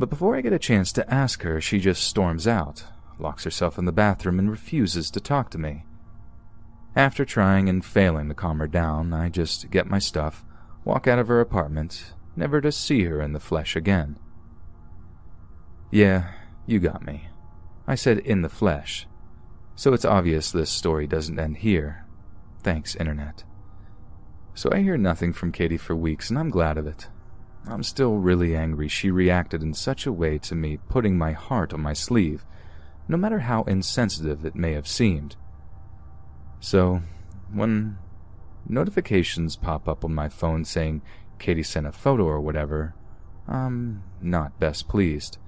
But 0.00 0.10
before 0.10 0.34
I 0.34 0.40
get 0.40 0.52
a 0.52 0.58
chance 0.58 0.90
to 0.92 1.08
ask 1.08 1.42
her, 1.42 1.60
she 1.60 1.78
just 1.78 2.02
storms 2.02 2.48
out, 2.48 2.82
locks 3.20 3.44
herself 3.44 3.78
in 3.78 3.84
the 3.84 3.92
bathroom, 3.92 4.40
and 4.40 4.50
refuses 4.50 5.12
to 5.12 5.20
talk 5.20 5.48
to 5.50 5.58
me. 5.58 5.84
After 6.96 7.26
trying 7.26 7.68
and 7.68 7.84
failing 7.84 8.28
to 8.28 8.34
calm 8.34 8.58
her 8.58 8.66
down, 8.66 9.12
I 9.12 9.28
just 9.28 9.70
get 9.70 9.86
my 9.86 9.98
stuff, 9.98 10.46
walk 10.82 11.06
out 11.06 11.18
of 11.18 11.28
her 11.28 11.40
apartment, 11.42 12.14
never 12.34 12.62
to 12.62 12.72
see 12.72 13.04
her 13.04 13.20
in 13.20 13.34
the 13.34 13.40
flesh 13.40 13.76
again. 13.76 14.18
Yeah, 15.90 16.32
you 16.64 16.78
got 16.78 17.04
me. 17.04 17.28
I 17.86 17.96
said 17.96 18.18
in 18.20 18.40
the 18.40 18.48
flesh. 18.48 19.06
So 19.74 19.92
it's 19.92 20.06
obvious 20.06 20.50
this 20.50 20.70
story 20.70 21.06
doesn't 21.06 21.38
end 21.38 21.58
here. 21.58 22.06
Thanks, 22.62 22.96
Internet. 22.96 23.44
So 24.54 24.70
I 24.72 24.80
hear 24.80 24.96
nothing 24.96 25.34
from 25.34 25.52
Katie 25.52 25.76
for 25.76 25.94
weeks, 25.94 26.30
and 26.30 26.38
I'm 26.38 26.48
glad 26.48 26.78
of 26.78 26.86
it. 26.86 27.08
I'm 27.68 27.82
still 27.82 28.16
really 28.16 28.56
angry 28.56 28.88
she 28.88 29.10
reacted 29.10 29.62
in 29.62 29.74
such 29.74 30.06
a 30.06 30.12
way 30.12 30.38
to 30.38 30.54
me 30.54 30.78
putting 30.88 31.18
my 31.18 31.32
heart 31.32 31.74
on 31.74 31.80
my 31.82 31.92
sleeve, 31.92 32.46
no 33.06 33.18
matter 33.18 33.40
how 33.40 33.64
insensitive 33.64 34.46
it 34.46 34.54
may 34.54 34.72
have 34.72 34.88
seemed. 34.88 35.36
So, 36.66 37.00
when 37.52 37.96
notifications 38.68 39.54
pop 39.54 39.88
up 39.88 40.04
on 40.04 40.12
my 40.12 40.28
phone 40.28 40.64
saying 40.64 41.02
Katie 41.38 41.62
sent 41.62 41.86
a 41.86 41.92
photo 41.92 42.24
or 42.24 42.40
whatever, 42.40 42.92
I'm 43.46 44.02
not 44.20 44.58
best 44.58 44.88
pleased. 44.88 45.38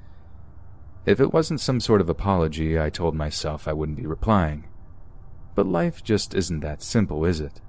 If 1.07 1.19
it 1.19 1.33
wasn't 1.33 1.61
some 1.61 1.81
sort 1.81 2.01
of 2.01 2.09
apology, 2.09 2.79
I 2.79 2.89
told 2.91 3.17
myself 3.17 3.67
I 3.67 3.73
wouldn't 3.73 3.99
be 3.99 4.07
replying. 4.07 4.69
But 5.57 5.67
life 5.67 6.05
just 6.05 6.37
isn't 6.37 6.61
that 6.61 6.85
simple, 6.85 7.25
is 7.25 7.41
it? 7.41 7.61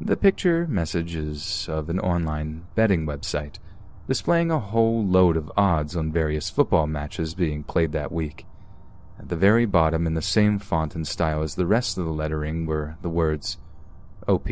The 0.00 0.16
picture 0.16 0.66
message 0.66 1.14
is 1.14 1.68
of 1.68 1.88
an 1.88 2.00
online 2.00 2.66
betting 2.74 3.06
website 3.06 3.60
displaying 4.08 4.50
a 4.50 4.58
whole 4.58 5.06
load 5.06 5.36
of 5.36 5.52
odds 5.56 5.94
on 5.94 6.10
various 6.10 6.50
football 6.50 6.88
matches 6.88 7.32
being 7.32 7.62
played 7.62 7.92
that 7.92 8.10
week. 8.10 8.44
At 9.18 9.28
the 9.28 9.36
very 9.36 9.66
bottom, 9.66 10.06
in 10.06 10.14
the 10.14 10.22
same 10.22 10.58
font 10.58 10.94
and 10.94 11.06
style 11.06 11.42
as 11.42 11.54
the 11.54 11.66
rest 11.66 11.96
of 11.96 12.04
the 12.04 12.10
lettering, 12.10 12.66
were 12.66 12.96
the 13.02 13.08
words 13.08 13.58
OP, 14.28 14.48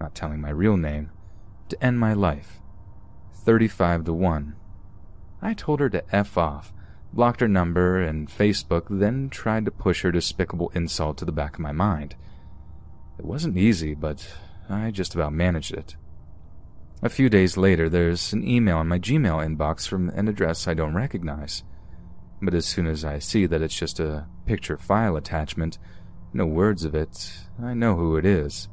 not 0.00 0.14
telling 0.14 0.40
my 0.40 0.50
real 0.50 0.76
name, 0.76 1.10
to 1.68 1.82
end 1.82 1.98
my 1.98 2.12
life. 2.12 2.60
35 3.32 4.04
to 4.04 4.12
1. 4.12 4.54
I 5.40 5.54
told 5.54 5.80
her 5.80 5.88
to 5.90 6.04
F 6.14 6.36
off, 6.36 6.72
blocked 7.12 7.40
her 7.40 7.48
number 7.48 8.00
and 8.00 8.28
Facebook, 8.28 8.86
then 8.90 9.30
tried 9.30 9.64
to 9.64 9.70
push 9.70 10.02
her 10.02 10.12
despicable 10.12 10.70
insult 10.74 11.18
to 11.18 11.24
the 11.24 11.32
back 11.32 11.54
of 11.54 11.60
my 11.60 11.72
mind. 11.72 12.16
It 13.18 13.24
wasn't 13.24 13.56
easy, 13.56 13.94
but 13.94 14.36
I 14.68 14.90
just 14.90 15.14
about 15.14 15.32
managed 15.32 15.72
it. 15.72 15.96
A 17.02 17.08
few 17.08 17.28
days 17.28 17.56
later, 17.56 17.88
there's 17.88 18.32
an 18.32 18.46
email 18.46 18.80
in 18.80 18.88
my 18.88 18.98
Gmail 18.98 19.46
inbox 19.46 19.86
from 19.86 20.08
an 20.10 20.28
address 20.28 20.66
I 20.66 20.74
don't 20.74 20.94
recognize. 20.94 21.62
But 22.40 22.54
as 22.54 22.66
soon 22.66 22.86
as 22.86 23.04
I 23.04 23.18
see 23.18 23.46
that 23.46 23.62
it's 23.62 23.78
just 23.78 23.98
a 23.98 24.26
picture 24.44 24.76
file 24.76 25.16
attachment, 25.16 25.78
no 26.32 26.46
words 26.46 26.84
of 26.84 26.94
it, 26.94 27.32
I 27.62 27.74
know 27.74 27.96
who 27.96 28.16
it 28.16 28.24
is. 28.24 28.68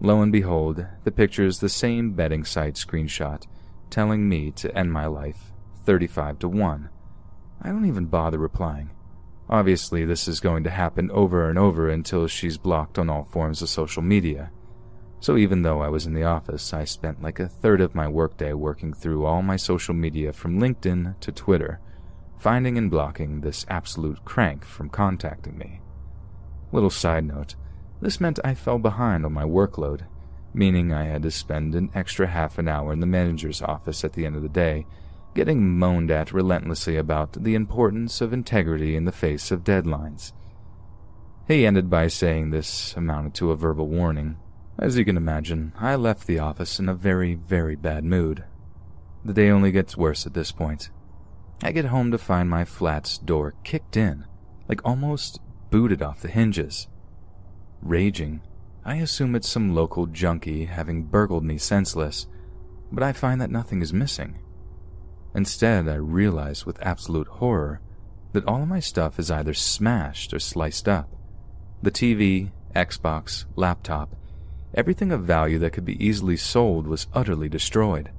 Lo 0.00 0.22
and 0.22 0.30
behold, 0.30 0.86
the 1.02 1.10
picture 1.10 1.44
is 1.44 1.58
the 1.58 1.68
same 1.68 2.12
betting 2.12 2.44
site 2.44 2.74
screenshot, 2.74 3.44
telling 3.90 4.28
me 4.28 4.52
to 4.52 4.72
end 4.76 4.92
my 4.92 5.06
life 5.06 5.52
35 5.84 6.38
to 6.40 6.48
1. 6.48 6.88
I 7.62 7.68
don't 7.68 7.86
even 7.86 8.06
bother 8.06 8.38
replying. 8.38 8.90
Obviously, 9.50 10.04
this 10.04 10.28
is 10.28 10.40
going 10.40 10.62
to 10.64 10.70
happen 10.70 11.10
over 11.10 11.48
and 11.48 11.58
over 11.58 11.88
until 11.88 12.28
she's 12.28 12.58
blocked 12.58 12.98
on 12.98 13.08
all 13.08 13.24
forms 13.24 13.62
of 13.62 13.68
social 13.68 14.02
media. 14.02 14.50
So 15.20 15.36
even 15.36 15.62
though 15.62 15.80
I 15.80 15.88
was 15.88 16.06
in 16.06 16.14
the 16.14 16.24
office, 16.24 16.72
I 16.72 16.84
spent 16.84 17.22
like 17.22 17.40
a 17.40 17.48
third 17.48 17.80
of 17.80 17.94
my 17.94 18.06
workday 18.06 18.52
working 18.52 18.92
through 18.92 19.24
all 19.24 19.42
my 19.42 19.56
social 19.56 19.94
media 19.94 20.32
from 20.32 20.60
LinkedIn 20.60 21.18
to 21.20 21.32
Twitter, 21.32 21.80
finding 22.38 22.78
and 22.78 22.90
blocking 22.90 23.40
this 23.40 23.66
absolute 23.68 24.24
crank 24.24 24.64
from 24.64 24.88
contacting 24.88 25.58
me. 25.58 25.80
Little 26.72 26.90
side 26.90 27.24
note, 27.24 27.56
this 28.00 28.20
meant 28.20 28.38
I 28.44 28.54
fell 28.54 28.78
behind 28.78 29.24
on 29.24 29.32
my 29.32 29.44
workload, 29.44 30.06
meaning 30.54 30.92
I 30.92 31.04
had 31.04 31.22
to 31.22 31.30
spend 31.30 31.74
an 31.74 31.90
extra 31.94 32.26
half 32.26 32.58
an 32.58 32.68
hour 32.68 32.92
in 32.92 33.00
the 33.00 33.06
manager's 33.06 33.62
office 33.62 34.04
at 34.04 34.12
the 34.12 34.24
end 34.24 34.36
of 34.36 34.42
the 34.42 34.48
day, 34.48 34.86
getting 35.34 35.78
moaned 35.78 36.10
at 36.10 36.32
relentlessly 36.32 36.96
about 36.96 37.32
the 37.32 37.54
importance 37.54 38.20
of 38.20 38.32
integrity 38.32 38.96
in 38.96 39.04
the 39.04 39.12
face 39.12 39.50
of 39.50 39.64
deadlines. 39.64 40.32
He 41.48 41.66
ended 41.66 41.88
by 41.88 42.08
saying 42.08 42.50
this 42.50 42.94
amounted 42.96 43.34
to 43.34 43.50
a 43.50 43.56
verbal 43.56 43.88
warning. 43.88 44.36
As 44.78 44.96
you 44.96 45.04
can 45.04 45.16
imagine, 45.16 45.72
I 45.78 45.96
left 45.96 46.26
the 46.26 46.38
office 46.38 46.78
in 46.78 46.88
a 46.88 46.94
very, 46.94 47.34
very 47.34 47.74
bad 47.74 48.04
mood. 48.04 48.44
The 49.24 49.32
day 49.32 49.50
only 49.50 49.72
gets 49.72 49.96
worse 49.96 50.26
at 50.26 50.34
this 50.34 50.52
point. 50.52 50.90
I 51.62 51.72
get 51.72 51.86
home 51.86 52.12
to 52.12 52.18
find 52.18 52.48
my 52.48 52.64
flat's 52.64 53.18
door 53.18 53.54
kicked 53.64 53.96
in, 53.96 54.24
like 54.68 54.80
almost 54.84 55.40
booted 55.70 56.02
off 56.02 56.20
the 56.20 56.28
hinges. 56.28 56.86
Raging, 57.82 58.40
I 58.84 58.96
assume 58.96 59.34
it's 59.34 59.48
some 59.48 59.74
local 59.74 60.06
junkie 60.06 60.66
having 60.66 61.04
burgled 61.04 61.44
me 61.44 61.58
senseless, 61.58 62.26
but 62.92 63.02
I 63.02 63.12
find 63.12 63.40
that 63.40 63.50
nothing 63.50 63.82
is 63.82 63.92
missing. 63.92 64.38
Instead, 65.34 65.88
I 65.88 65.94
realize 65.94 66.64
with 66.64 66.80
absolute 66.80 67.28
horror 67.28 67.80
that 68.32 68.46
all 68.46 68.62
of 68.62 68.68
my 68.68 68.80
stuff 68.80 69.18
is 69.18 69.30
either 69.30 69.54
smashed 69.54 70.32
or 70.32 70.38
sliced 70.38 70.88
up. 70.88 71.10
The 71.82 71.90
TV, 71.90 72.50
Xbox, 72.74 73.46
laptop, 73.56 74.14
everything 74.74 75.12
of 75.12 75.24
value 75.24 75.58
that 75.58 75.72
could 75.72 75.84
be 75.84 76.04
easily 76.04 76.36
sold 76.36 76.86
was 76.86 77.08
utterly 77.12 77.48
destroyed. 77.48 78.10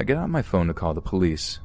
I 0.00 0.02
get 0.02 0.16
out 0.16 0.30
my 0.30 0.40
phone 0.40 0.68
to 0.68 0.72
call 0.72 0.94
the 0.94 1.02
police, 1.02 1.60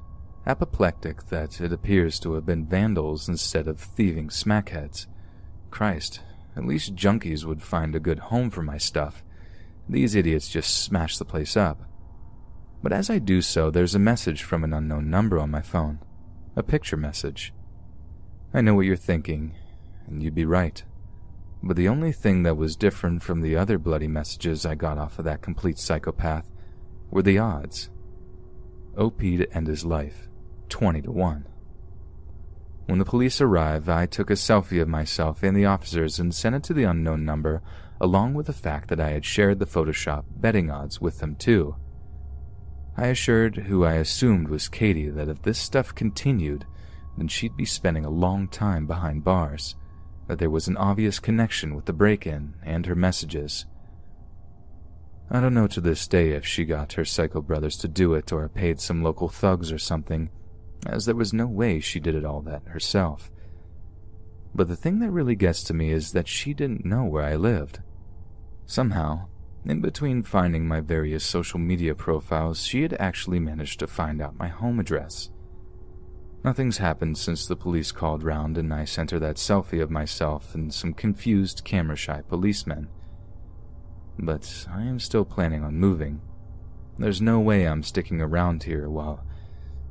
apoplectic 0.45 1.27
that 1.29 1.61
it 1.61 1.71
appears 1.71 2.19
to 2.19 2.33
have 2.33 2.45
been 2.45 2.65
vandals 2.65 3.29
instead 3.29 3.65
of 3.65 3.79
thieving 3.79 4.27
smackheads. 4.27 5.07
Christ, 5.71 6.19
at 6.53 6.65
least 6.65 6.97
junkies 6.97 7.45
would 7.45 7.63
find 7.63 7.95
a 7.95 7.99
good 8.01 8.19
home 8.19 8.49
for 8.49 8.61
my 8.61 8.77
stuff. 8.77 9.23
These 9.87 10.15
idiots 10.15 10.49
just 10.49 10.83
smash 10.83 11.17
the 11.17 11.23
place 11.23 11.55
up. 11.55 11.83
But 12.83 12.91
as 12.91 13.09
I 13.09 13.19
do 13.19 13.41
so, 13.41 13.71
there's 13.71 13.95
a 13.95 13.99
message 13.99 14.43
from 14.43 14.65
an 14.65 14.73
unknown 14.73 15.09
number 15.09 15.39
on 15.39 15.49
my 15.49 15.61
phone. 15.61 15.99
A 16.57 16.61
picture 16.61 16.97
message. 16.97 17.53
I 18.53 18.59
know 18.59 18.73
what 18.73 18.85
you're 18.85 18.97
thinking, 18.97 19.55
and 20.07 20.21
you'd 20.21 20.35
be 20.35 20.43
right. 20.43 20.83
But 21.63 21.77
the 21.77 21.87
only 21.87 22.11
thing 22.11 22.43
that 22.43 22.57
was 22.57 22.75
different 22.75 23.23
from 23.23 23.39
the 23.39 23.55
other 23.55 23.77
bloody 23.77 24.09
messages 24.09 24.65
I 24.65 24.75
got 24.75 24.97
off 24.97 25.19
of 25.19 25.23
that 25.23 25.41
complete 25.41 25.79
psychopath 25.79 26.51
were 27.09 27.23
the 27.23 27.39
odds. 27.39 27.91
OP 28.97 29.19
to 29.19 29.47
end 29.53 29.67
his 29.67 29.85
life, 29.85 30.27
20 30.69 31.03
to 31.03 31.11
1. 31.11 31.47
When 32.87 32.99
the 32.99 33.05
police 33.05 33.41
arrived, 33.41 33.89
I 33.89 34.05
took 34.05 34.29
a 34.29 34.33
selfie 34.33 34.81
of 34.81 34.87
myself 34.87 35.41
and 35.41 35.57
the 35.57 35.65
officers 35.65 36.19
and 36.19 36.33
sent 36.33 36.55
it 36.55 36.63
to 36.63 36.73
the 36.73 36.83
unknown 36.83 37.25
number, 37.25 37.61
along 37.99 38.35
with 38.35 38.45
the 38.45 38.53
fact 38.53 38.89
that 38.89 38.99
I 38.99 39.09
had 39.09 39.25
shared 39.25 39.59
the 39.59 39.65
Photoshop 39.65 40.25
betting 40.37 40.69
odds 40.69 41.01
with 41.01 41.19
them 41.19 41.35
too. 41.35 41.75
I 42.97 43.07
assured 43.07 43.55
who 43.55 43.83
I 43.83 43.93
assumed 43.93 44.47
was 44.47 44.69
Katie 44.69 45.09
that 45.09 45.29
if 45.29 45.41
this 45.41 45.57
stuff 45.57 45.95
continued, 45.95 46.65
then 47.17 47.27
she'd 47.27 47.57
be 47.57 47.65
spending 47.65 48.05
a 48.05 48.09
long 48.09 48.47
time 48.47 48.85
behind 48.85 49.23
bars, 49.23 49.75
that 50.27 50.39
there 50.39 50.49
was 50.49 50.67
an 50.67 50.77
obvious 50.77 51.19
connection 51.19 51.75
with 51.75 51.85
the 51.85 51.93
break 51.93 52.25
in 52.25 52.53
and 52.63 52.85
her 52.85 52.95
messages. 52.95 53.65
I 55.29 55.39
don't 55.39 55.53
know 55.53 55.67
to 55.67 55.81
this 55.81 56.07
day 56.07 56.31
if 56.31 56.45
she 56.45 56.65
got 56.65 56.93
her 56.93 57.05
psycho 57.05 57.41
brothers 57.41 57.77
to 57.77 57.87
do 57.87 58.13
it 58.13 58.31
or 58.31 58.47
paid 58.47 58.79
some 58.79 59.03
local 59.03 59.27
thugs 59.27 59.71
or 59.71 59.79
something 59.79 60.29
as 60.85 61.05
there 61.05 61.15
was 61.15 61.33
no 61.33 61.47
way 61.47 61.79
she 61.79 61.99
did 61.99 62.15
it 62.15 62.25
all 62.25 62.41
that 62.41 62.67
herself. 62.67 63.31
But 64.53 64.67
the 64.67 64.75
thing 64.75 64.99
that 64.99 65.11
really 65.11 65.35
gets 65.35 65.63
to 65.63 65.73
me 65.73 65.91
is 65.91 66.11
that 66.11 66.27
she 66.27 66.53
didn't 66.53 66.85
know 66.85 67.03
where 67.03 67.23
I 67.23 67.35
lived. 67.35 67.79
Somehow, 68.65 69.27
in 69.65 69.81
between 69.81 70.23
finding 70.23 70.67
my 70.67 70.79
various 70.79 71.23
social 71.23 71.59
media 71.59 71.95
profiles, 71.95 72.63
she 72.63 72.83
had 72.83 72.93
actually 72.99 73.39
managed 73.39 73.79
to 73.79 73.87
find 73.87 74.21
out 74.21 74.37
my 74.37 74.47
home 74.47 74.79
address. 74.79 75.29
Nothing's 76.43 76.77
happened 76.77 77.17
since 77.17 77.47
the 77.47 77.55
police 77.55 77.91
called 77.91 78.21
round 78.21 78.57
and 78.57 78.71
I 78.71 78.85
sent 78.85 79.09
her 79.09 79.19
that 79.19 79.37
selfie 79.37 79.81
of 79.81 79.89
myself 79.89 80.53
and 80.53 80.71
some 80.71 80.93
confused 80.93 81.63
camera 81.65 81.95
shy 81.95 82.21
policemen. 82.21 82.87
But 84.17 84.67
I 84.71 84.83
am 84.83 84.99
still 84.99 85.25
planning 85.25 85.63
on 85.63 85.77
moving. 85.77 86.21
There's 86.97 87.21
no 87.21 87.39
way 87.39 87.67
I'm 87.67 87.83
sticking 87.83 88.21
around 88.21 88.63
here 88.63 88.89
while 88.89 89.25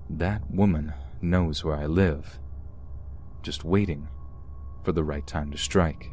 that 0.08 0.50
woman 0.50 0.94
knows 1.20 1.62
where 1.62 1.76
I 1.76 1.86
live, 1.86 2.38
just 3.42 3.64
waiting 3.64 4.08
for 4.82 4.92
the 4.92 5.04
right 5.04 5.26
time 5.26 5.50
to 5.50 5.58
strike. 5.58 6.10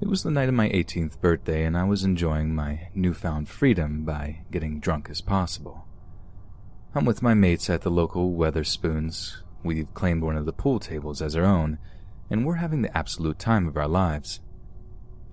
It 0.00 0.08
was 0.08 0.22
the 0.22 0.30
night 0.30 0.48
of 0.48 0.54
my 0.54 0.68
18th 0.68 1.20
birthday, 1.20 1.64
and 1.64 1.76
I 1.76 1.84
was 1.84 2.04
enjoying 2.04 2.54
my 2.54 2.88
newfound 2.94 3.48
freedom 3.48 4.04
by 4.04 4.40
getting 4.50 4.78
drunk 4.78 5.08
as 5.08 5.20
possible. 5.20 5.86
I'm 6.96 7.04
with 7.04 7.22
my 7.22 7.34
mates 7.34 7.68
at 7.68 7.80
the 7.80 7.90
local 7.90 8.36
Wetherspoons. 8.36 9.42
We've 9.64 9.92
claimed 9.94 10.22
one 10.22 10.36
of 10.36 10.46
the 10.46 10.52
pool 10.52 10.78
tables 10.78 11.20
as 11.20 11.34
our 11.34 11.44
own, 11.44 11.78
and 12.30 12.46
we're 12.46 12.54
having 12.54 12.82
the 12.82 12.96
absolute 12.96 13.36
time 13.36 13.66
of 13.66 13.76
our 13.76 13.88
lives. 13.88 14.40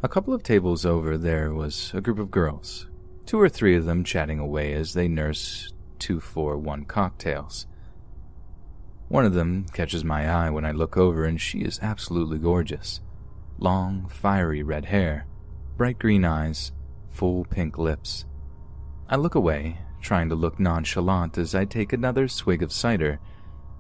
A 0.02 0.10
couple 0.10 0.34
of 0.34 0.42
tables 0.42 0.88
over 0.88 1.20
there 1.20 1.54
was 1.54 1.92
a 1.94 2.02
group 2.02 2.18
of 2.18 2.32
girls, 2.32 2.88
two 3.28 3.40
or 3.40 3.48
three 3.48 3.76
of 3.76 3.86
them 3.86 4.04
chatting 4.04 4.40
away 4.40 4.74
as 4.74 4.96
they 4.96 5.08
nurse 5.08 5.72
two 6.00 6.20
for 6.20 6.58
one 6.58 6.84
cocktails. 6.84 7.68
One 9.08 9.26
of 9.26 9.36
them 9.36 9.68
catches 9.72 10.04
my 10.04 10.28
eye 10.28 10.50
when 10.50 10.66
I 10.66 10.72
look 10.72 10.98
over, 10.98 11.26
and 11.26 11.40
she 11.40 11.60
is 11.60 11.78
absolutely 11.84 12.40
gorgeous. 12.40 13.02
Long, 13.60 14.08
fiery 14.10 14.64
red 14.64 14.86
hair, 14.86 15.28
bright 15.78 16.00
green 16.00 16.26
eyes, 16.26 16.72
full 17.12 17.46
pink 17.46 17.78
lips. 17.78 18.26
I 19.08 19.16
look 19.18 19.36
away, 19.36 19.78
trying 20.02 20.30
to 20.30 20.36
look 20.36 20.60
nonchalant 20.60 21.38
as 21.38 21.56
I 21.56 21.66
take 21.66 21.94
another 21.94 22.28
swig 22.28 22.62
of 22.62 22.74
cider, 22.74 23.20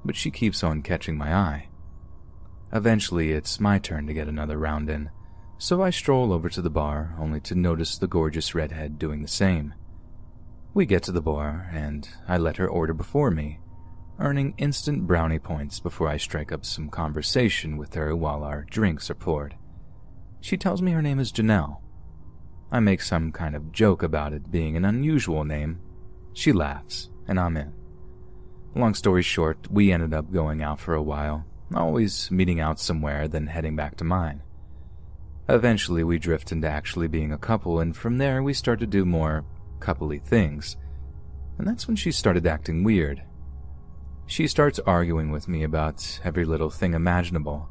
but 0.05 0.15
she 0.15 0.31
keeps 0.31 0.63
on 0.63 0.81
catching 0.81 1.17
my 1.17 1.33
eye. 1.33 1.67
Eventually, 2.73 3.31
it's 3.31 3.59
my 3.59 3.79
turn 3.79 4.07
to 4.07 4.13
get 4.13 4.27
another 4.27 4.57
round 4.57 4.89
in, 4.89 5.09
so 5.57 5.81
I 5.81 5.89
stroll 5.89 6.31
over 6.31 6.49
to 6.49 6.61
the 6.61 6.69
bar, 6.69 7.15
only 7.19 7.39
to 7.41 7.55
notice 7.55 7.97
the 7.97 8.07
gorgeous 8.07 8.55
redhead 8.55 8.97
doing 8.97 9.21
the 9.21 9.27
same. 9.27 9.73
We 10.73 10.85
get 10.85 11.03
to 11.03 11.11
the 11.11 11.21
bar, 11.21 11.69
and 11.73 12.07
I 12.27 12.37
let 12.37 12.57
her 12.57 12.67
order 12.67 12.93
before 12.93 13.29
me, 13.29 13.59
earning 14.19 14.53
instant 14.57 15.05
brownie 15.05 15.39
points 15.39 15.79
before 15.79 16.07
I 16.07 16.17
strike 16.17 16.51
up 16.51 16.65
some 16.65 16.89
conversation 16.89 17.77
with 17.77 17.93
her 17.95 18.15
while 18.15 18.43
our 18.43 18.63
drinks 18.69 19.09
are 19.09 19.15
poured. 19.15 19.55
She 20.39 20.57
tells 20.57 20.81
me 20.81 20.91
her 20.93 21.01
name 21.01 21.19
is 21.19 21.31
Janelle. 21.31 21.81
I 22.71 22.79
make 22.79 23.01
some 23.01 23.31
kind 23.31 23.55
of 23.55 23.71
joke 23.71 24.01
about 24.01 24.31
it 24.31 24.49
being 24.49 24.77
an 24.77 24.85
unusual 24.85 25.43
name. 25.43 25.81
She 26.33 26.51
laughs, 26.51 27.09
and 27.27 27.39
I'm 27.39 27.57
in. 27.57 27.73
Long 28.75 28.93
story 28.93 29.21
short, 29.21 29.69
we 29.69 29.91
ended 29.91 30.13
up 30.13 30.31
going 30.31 30.61
out 30.61 30.79
for 30.79 30.93
a 30.93 31.03
while, 31.03 31.45
always 31.75 32.31
meeting 32.31 32.59
out 32.59 32.79
somewhere, 32.79 33.27
then 33.27 33.47
heading 33.47 33.75
back 33.75 33.97
to 33.97 34.03
mine. 34.03 34.41
Eventually, 35.49 36.03
we 36.03 36.17
drift 36.17 36.51
into 36.51 36.69
actually 36.69 37.07
being 37.07 37.33
a 37.33 37.37
couple, 37.37 37.79
and 37.79 37.95
from 37.95 38.17
there, 38.17 38.41
we 38.41 38.53
start 38.53 38.79
to 38.79 38.87
do 38.87 39.03
more 39.03 39.43
coupley 39.79 40.23
things. 40.23 40.77
And 41.57 41.67
that's 41.67 41.87
when 41.87 41.97
she 41.97 42.11
started 42.11 42.47
acting 42.47 42.83
weird. 42.83 43.23
She 44.25 44.47
starts 44.47 44.79
arguing 44.79 45.31
with 45.31 45.49
me 45.49 45.63
about 45.63 46.21
every 46.23 46.45
little 46.45 46.69
thing 46.69 46.93
imaginable, 46.93 47.67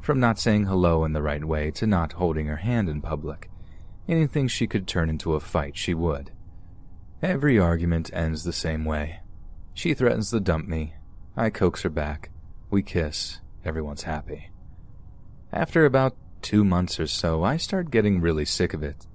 from 0.00 0.18
not 0.18 0.40
saying 0.40 0.64
hello 0.64 1.04
in 1.04 1.12
the 1.12 1.22
right 1.22 1.44
way 1.44 1.70
to 1.72 1.86
not 1.86 2.14
holding 2.14 2.46
her 2.46 2.56
hand 2.56 2.88
in 2.88 3.00
public. 3.00 3.48
Anything 4.08 4.48
she 4.48 4.66
could 4.66 4.88
turn 4.88 5.08
into 5.08 5.34
a 5.34 5.40
fight, 5.40 5.76
she 5.76 5.94
would. 5.94 6.32
Every 7.22 7.56
argument 7.56 8.10
ends 8.12 8.42
the 8.42 8.52
same 8.52 8.84
way. 8.84 9.20
She 9.74 9.94
threatens 9.94 10.30
to 10.30 10.40
dump 10.40 10.66
me. 10.66 10.94
I 11.36 11.50
coax 11.50 11.82
her 11.82 11.88
back. 11.88 12.30
We 12.68 12.82
kiss. 12.82 13.40
Everyone's 13.64 14.02
happy. 14.02 14.50
After 15.52 15.84
about 15.84 16.16
two 16.40 16.64
months 16.64 16.98
or 16.98 17.06
so, 17.06 17.44
I 17.44 17.58
start 17.58 17.92
getting 17.92 18.20
really 18.20 18.44
sick 18.44 18.74
of 18.74 18.82
it. 18.82 19.06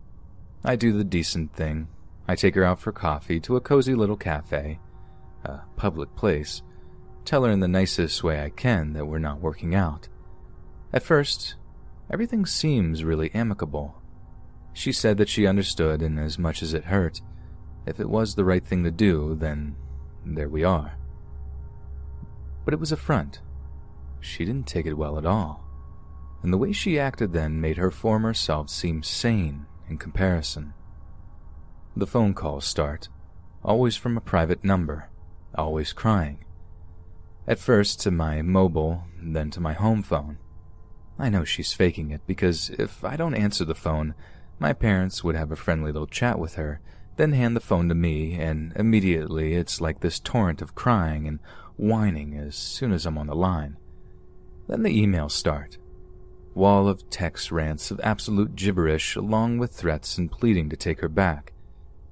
I 0.64 0.78
do 0.78 0.94
the 0.94 1.04
decent 1.04 1.54
thing. 1.54 1.90
I 2.30 2.36
take 2.36 2.56
her 2.56 2.64
out 2.64 2.80
for 2.80 2.94
coffee 2.94 3.42
to 3.42 3.58
a 3.58 3.62
cozy 3.62 3.94
little 3.94 4.16
cafe, 4.16 4.80
a 5.44 5.60
public 5.76 6.16
place, 6.16 6.62
tell 7.26 7.44
her 7.44 7.52
in 7.52 7.60
the 7.60 7.68
nicest 7.68 8.24
way 8.24 8.42
I 8.42 8.50
can 8.50 8.94
that 8.94 9.06
we're 9.06 9.20
not 9.20 9.42
working 9.42 9.76
out. 9.76 10.08
At 10.94 11.04
first, 11.04 11.56
everything 12.10 12.46
seems 12.46 13.04
really 13.04 13.34
amicable. 13.34 14.02
She 14.72 14.94
said 14.94 15.18
that 15.18 15.30
she 15.30 15.46
understood, 15.46 16.02
and 16.02 16.20
as 16.20 16.40
much 16.40 16.64
as 16.64 16.74
it 16.74 16.86
hurt, 16.86 17.20
if 17.88 18.00
it 18.00 18.10
was 18.10 18.36
the 18.36 18.46
right 18.46 18.66
thing 18.66 18.84
to 18.84 18.92
do, 18.92 19.36
then 19.40 19.76
there 20.26 20.50
we 20.50 20.64
are. 20.64 20.98
But 22.66 22.74
it 22.74 22.80
was 22.80 22.92
a 22.92 22.98
front. 22.98 23.40
She 24.20 24.46
didn't 24.46 24.68
take 24.68 24.86
it 24.86 24.98
well 24.98 25.18
at 25.18 25.26
all, 25.26 25.64
and 26.44 26.52
the 26.52 26.58
way 26.58 26.74
she 26.74 27.00
acted 27.00 27.32
then 27.32 27.62
made 27.62 27.78
her 27.78 27.92
former 27.92 28.34
self 28.34 28.70
seem 28.70 29.04
sane 29.04 29.66
in 29.90 29.98
comparison. 29.98 30.74
The 31.96 32.08
phone 32.08 32.34
calls 32.34 32.66
start, 32.66 33.10
always 33.64 33.96
from 33.96 34.18
a 34.18 34.22
private 34.22 34.64
number, 34.64 35.10
always 35.56 35.94
crying. 35.94 36.44
At 37.48 37.60
first 37.60 38.02
to 38.02 38.12
my 38.12 38.42
mobile, 38.42 39.06
then 39.22 39.50
to 39.52 39.62
my 39.62 39.74
home 39.74 40.04
phone. 40.04 40.38
I 41.18 41.30
know 41.30 41.46
she's 41.46 41.74
faking 41.74 42.12
it 42.12 42.22
because 42.28 42.70
if 42.72 43.04
I 43.04 43.16
don't 43.16 43.34
answer 43.34 43.64
the 43.64 43.74
phone, 43.74 44.14
my 44.60 44.74
parents 44.74 45.24
would 45.24 45.36
have 45.36 45.52
a 45.52 45.56
friendly 45.56 45.92
little 45.92 46.08
chat 46.08 46.38
with 46.38 46.56
her, 46.56 46.82
then 47.18 47.34
hand 47.34 47.56
the 47.56 47.62
phone 47.62 47.90
to 47.90 47.96
me, 47.96 48.34
and 48.36 48.74
immediately 48.76 49.54
it's 49.54 49.82
like 49.82 50.00
this 50.00 50.20
torrent 50.20 50.62
of 50.62 50.76
crying 50.76 51.28
and 51.28 51.40
whining 51.76 52.38
as 52.38 52.56
soon 52.56 52.92
as 52.92 53.06
I'm 53.06 53.18
on 53.18 53.28
the 53.28 53.36
line. 53.36 53.78
Then 54.68 54.84
the 54.84 55.06
emails 55.06 55.32
start. 55.32 55.78
Wall 56.56 56.88
of 56.88 57.10
text 57.10 57.52
rants 57.52 57.92
of 57.92 58.00
absolute 58.02 58.56
gibberish 58.56 59.16
along 59.16 59.58
with 59.58 59.72
threats 59.72 60.18
and 60.18 60.32
pleading 60.32 60.70
to 60.70 60.78
take 60.78 61.02
her 61.02 61.10
back 61.10 61.54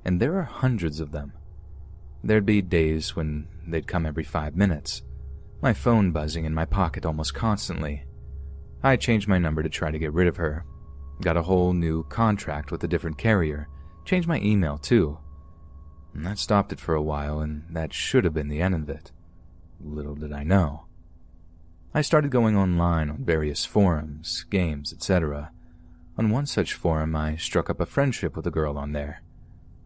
and 0.05 0.19
there 0.19 0.37
are 0.37 0.43
hundreds 0.43 0.99
of 0.99 1.11
them. 1.11 1.33
There'd 2.23 2.45
be 2.45 2.61
days 2.61 3.15
when 3.15 3.47
they'd 3.67 3.87
come 3.87 4.05
every 4.05 4.23
five 4.23 4.55
minutes, 4.55 5.01
my 5.61 5.73
phone 5.73 6.11
buzzing 6.11 6.45
in 6.45 6.53
my 6.53 6.65
pocket 6.65 7.05
almost 7.05 7.33
constantly. 7.33 8.05
I 8.83 8.97
changed 8.97 9.27
my 9.27 9.39
number 9.39 9.63
to 9.63 9.69
try 9.69 9.89
to 9.89 9.99
get 9.99 10.13
rid 10.13 10.27
of 10.27 10.37
her, 10.37 10.63
got 11.21 11.37
a 11.37 11.41
whole 11.41 11.73
new 11.73 12.03
contract 12.03 12.71
with 12.71 12.83
a 12.83 12.87
different 12.87 13.17
carrier, 13.17 13.67
changed 14.05 14.27
my 14.27 14.39
email 14.39 14.77
too. 14.77 15.17
And 16.13 16.25
that 16.25 16.39
stopped 16.39 16.71
it 16.71 16.79
for 16.79 16.95
a 16.95 17.01
while, 17.01 17.39
and 17.39 17.65
that 17.69 17.93
should 17.93 18.23
have 18.23 18.33
been 18.33 18.47
the 18.47 18.61
end 18.61 18.75
of 18.75 18.89
it. 18.89 19.11
Little 19.81 20.15
did 20.15 20.31
I 20.31 20.43
know. 20.43 20.85
I 21.93 22.01
started 22.01 22.31
going 22.31 22.55
online 22.55 23.09
on 23.09 23.25
various 23.25 23.65
forums, 23.65 24.45
games, 24.49 24.93
etc. 24.93 25.51
On 26.17 26.29
one 26.29 26.45
such 26.45 26.73
forum, 26.73 27.15
I 27.15 27.35
struck 27.35 27.69
up 27.69 27.81
a 27.81 27.85
friendship 27.85 28.35
with 28.35 28.47
a 28.47 28.51
girl 28.51 28.77
on 28.77 28.93
there. 28.93 29.21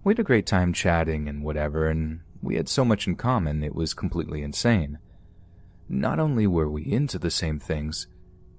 We 0.04 0.12
had 0.12 0.20
a 0.20 0.24
great 0.24 0.46
time 0.46 0.74
chatting 0.74 1.28
and 1.28 1.44
whatever, 1.44 1.88
and 1.88 2.22
we 2.42 2.56
had 2.56 2.70
so 2.70 2.86
much 2.86 3.08
in 3.08 3.16
common 3.16 3.64
it 3.64 3.76
was 3.76 3.94
completely 3.94 4.44
insane. 4.44 5.00
Not 5.88 6.20
only 6.20 6.46
were 6.46 6.70
we 6.70 6.84
into 6.84 7.18
the 7.18 7.32
same 7.32 7.60
things, 7.60 8.08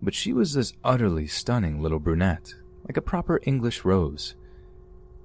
but 0.03 0.15
she 0.15 0.33
was 0.33 0.55
this 0.55 0.73
utterly 0.83 1.27
stunning 1.27 1.81
little 1.81 2.01
brunette, 2.01 2.55
like 2.87 2.97
a 2.97 3.03
proper 3.03 3.41
English 3.45 3.85
rose. 3.85 4.35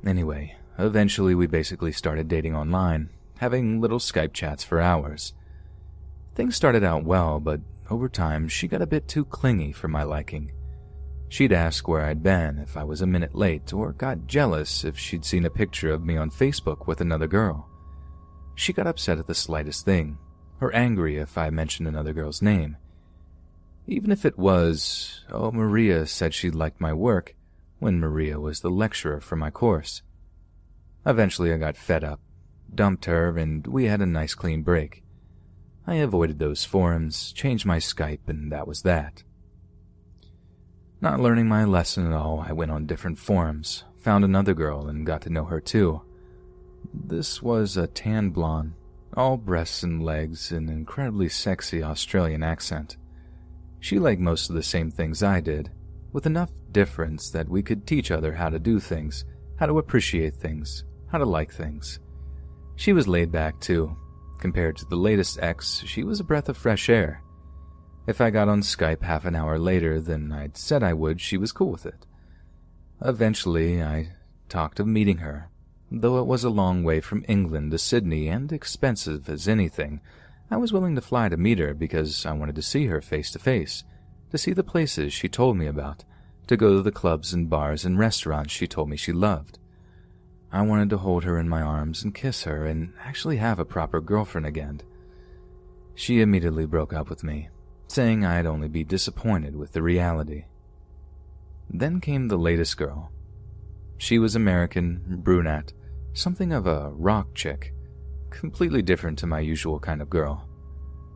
Anyway, 0.05 0.55
eventually 0.77 1.33
we 1.33 1.47
basically 1.47 1.91
started 1.91 2.27
dating 2.27 2.55
online, 2.55 3.09
having 3.39 3.81
little 3.81 3.99
Skype 3.99 4.33
chats 4.33 4.63
for 4.63 4.79
hours. 4.79 5.33
Things 6.35 6.55
started 6.55 6.83
out 6.83 7.03
well, 7.03 7.39
but 7.39 7.61
over 7.89 8.07
time 8.07 8.47
she 8.47 8.67
got 8.67 8.81
a 8.81 8.87
bit 8.87 9.07
too 9.07 9.25
clingy 9.25 9.71
for 9.71 9.87
my 9.87 10.03
liking. 10.03 10.51
She'd 11.27 11.53
ask 11.53 11.87
where 11.87 12.05
I'd 12.05 12.21
been 12.21 12.59
if 12.59 12.77
I 12.77 12.83
was 12.83 13.01
a 13.01 13.07
minute 13.07 13.33
late, 13.33 13.73
or 13.73 13.93
got 13.93 14.27
jealous 14.27 14.83
if 14.83 14.97
she'd 14.97 15.25
seen 15.25 15.45
a 15.45 15.49
picture 15.49 15.91
of 15.91 16.05
me 16.05 16.17
on 16.17 16.29
Facebook 16.29 16.87
with 16.87 17.01
another 17.01 17.27
girl. 17.27 17.67
She 18.53 18.73
got 18.73 18.87
upset 18.87 19.17
at 19.17 19.27
the 19.27 19.35
slightest 19.35 19.85
thing, 19.85 20.17
or 20.61 20.73
angry 20.75 21.17
if 21.17 21.37
I 21.37 21.49
mentioned 21.49 21.87
another 21.87 22.13
girl's 22.13 22.41
name. 22.41 22.77
Even 23.87 24.11
if 24.11 24.23
it 24.23 24.37
was, 24.37 25.25
oh, 25.31 25.51
Maria 25.51 26.05
said 26.05 26.33
she 26.33 26.49
liked 26.51 26.79
my 26.79 26.93
work, 26.93 27.35
when 27.79 27.99
Maria 27.99 28.39
was 28.39 28.61
the 28.61 28.69
lecturer 28.69 29.19
for 29.19 29.35
my 29.35 29.49
course. 29.49 30.01
Eventually 31.05 31.53
I 31.53 31.57
got 31.57 31.77
fed 31.77 32.03
up, 32.03 32.19
dumped 32.73 33.05
her, 33.05 33.37
and 33.37 33.65
we 33.67 33.85
had 33.85 34.01
a 34.01 34.05
nice 34.05 34.33
clean 34.33 34.63
break. 34.63 35.03
I 35.87 35.95
avoided 35.95 36.39
those 36.39 36.65
forums, 36.65 37.31
changed 37.31 37.65
my 37.65 37.77
Skype, 37.77 38.27
and 38.27 38.51
that 38.51 38.67
was 38.67 38.81
that. 38.81 39.23
Not 40.99 41.19
learning 41.19 41.47
my 41.47 41.65
lesson 41.65 42.07
at 42.07 42.13
all, 42.13 42.43
I 42.47 42.53
went 42.53 42.71
on 42.71 42.87
different 42.87 43.19
forums, 43.19 43.83
found 43.97 44.23
another 44.23 44.55
girl, 44.55 44.87
and 44.87 45.05
got 45.05 45.21
to 45.21 45.29
know 45.29 45.45
her 45.45 45.61
too. 45.61 46.01
This 46.93 47.43
was 47.43 47.77
a 47.77 47.87
tan 47.87 48.29
blonde, 48.29 48.73
all 49.15 49.37
breasts 49.37 49.83
and 49.83 50.03
legs, 50.03 50.51
an 50.51 50.69
incredibly 50.69 51.29
sexy 51.29 51.83
Australian 51.83 52.41
accent. 52.41 52.97
She 53.79 53.99
liked 53.99 54.21
most 54.21 54.49
of 54.49 54.55
the 54.55 54.63
same 54.63 54.89
things 54.89 55.21
I 55.21 55.41
did, 55.41 55.69
with 56.11 56.25
enough 56.25 56.49
difference 56.75 57.29
that 57.29 57.47
we 57.47 57.63
could 57.63 57.87
teach 57.87 58.11
other 58.11 58.33
how 58.33 58.49
to 58.49 58.59
do 58.59 58.81
things, 58.81 59.23
how 59.55 59.65
to 59.65 59.79
appreciate 59.79 60.35
things, 60.35 60.83
how 61.07 61.17
to 61.17 61.23
like 61.23 61.49
things. 61.49 61.99
She 62.75 62.91
was 62.91 63.07
laid 63.07 63.31
back 63.31 63.57
too. 63.61 63.95
Compared 64.39 64.75
to 64.77 64.85
the 64.85 64.97
latest 64.97 65.39
ex, 65.41 65.81
she 65.85 66.03
was 66.03 66.19
a 66.19 66.25
breath 66.25 66.49
of 66.49 66.57
fresh 66.57 66.89
air. 66.89 67.23
If 68.07 68.19
I 68.19 68.29
got 68.29 68.49
on 68.49 68.59
Skype 68.59 69.03
half 69.03 69.23
an 69.23 69.37
hour 69.37 69.57
later 69.57 70.01
than 70.01 70.33
I'd 70.33 70.57
said 70.57 70.83
I 70.83 70.91
would, 70.91 71.21
she 71.21 71.37
was 71.37 71.53
cool 71.53 71.71
with 71.71 71.85
it. 71.85 72.05
Eventually, 73.01 73.81
I 73.81 74.09
talked 74.49 74.81
of 74.81 74.85
meeting 74.85 75.19
her. 75.19 75.49
Though 75.89 76.19
it 76.19 76.27
was 76.27 76.43
a 76.43 76.49
long 76.49 76.83
way 76.83 76.99
from 76.99 77.23
England 77.29 77.71
to 77.71 77.77
Sydney 77.77 78.27
and 78.27 78.51
expensive 78.51 79.29
as 79.29 79.47
anything, 79.47 80.01
I 80.51 80.57
was 80.57 80.73
willing 80.73 80.95
to 80.95 81.01
fly 81.01 81.29
to 81.29 81.37
meet 81.37 81.59
her 81.59 81.73
because 81.73 82.25
I 82.25 82.33
wanted 82.33 82.55
to 82.55 82.61
see 82.61 82.87
her 82.87 82.99
face 82.99 83.31
to 83.31 83.39
face, 83.39 83.85
to 84.31 84.37
see 84.37 84.51
the 84.51 84.61
places 84.61 85.13
she 85.13 85.29
told 85.29 85.55
me 85.55 85.67
about, 85.67 86.03
to 86.47 86.57
go 86.57 86.75
to 86.75 86.81
the 86.81 86.91
clubs 86.91 87.33
and 87.33 87.49
bars 87.49 87.85
and 87.85 87.97
restaurants 87.97 88.53
she 88.53 88.67
told 88.67 88.89
me 88.89 88.97
she 88.97 89.11
loved. 89.11 89.59
I 90.51 90.61
wanted 90.61 90.89
to 90.91 90.97
hold 90.97 91.23
her 91.23 91.39
in 91.39 91.49
my 91.49 91.61
arms 91.61 92.03
and 92.03 92.13
kiss 92.13 92.43
her 92.43 92.65
and 92.65 92.93
actually 93.03 93.37
have 93.37 93.59
a 93.59 93.65
proper 93.65 93.99
girlfriend 93.99 94.45
again. 94.45 94.81
She 95.95 96.21
immediately 96.21 96.65
broke 96.65 96.93
up 96.93 97.09
with 97.09 97.23
me, 97.23 97.49
saying 97.87 98.23
I'd 98.23 98.45
only 98.45 98.67
be 98.67 98.83
disappointed 98.83 99.55
with 99.55 99.71
the 99.71 99.81
reality. 99.81 100.45
Then 101.69 101.99
came 101.99 102.27
the 102.27 102.37
latest 102.37 102.77
girl. 102.77 103.11
She 103.97 104.19
was 104.19 104.35
American, 104.35 105.21
brunette, 105.23 105.73
something 106.13 106.51
of 106.51 106.67
a 106.67 106.91
rock 106.91 107.33
chick, 107.33 107.73
completely 108.29 108.81
different 108.81 109.17
to 109.19 109.27
my 109.27 109.39
usual 109.39 109.79
kind 109.79 110.01
of 110.01 110.09
girl. 110.09 110.47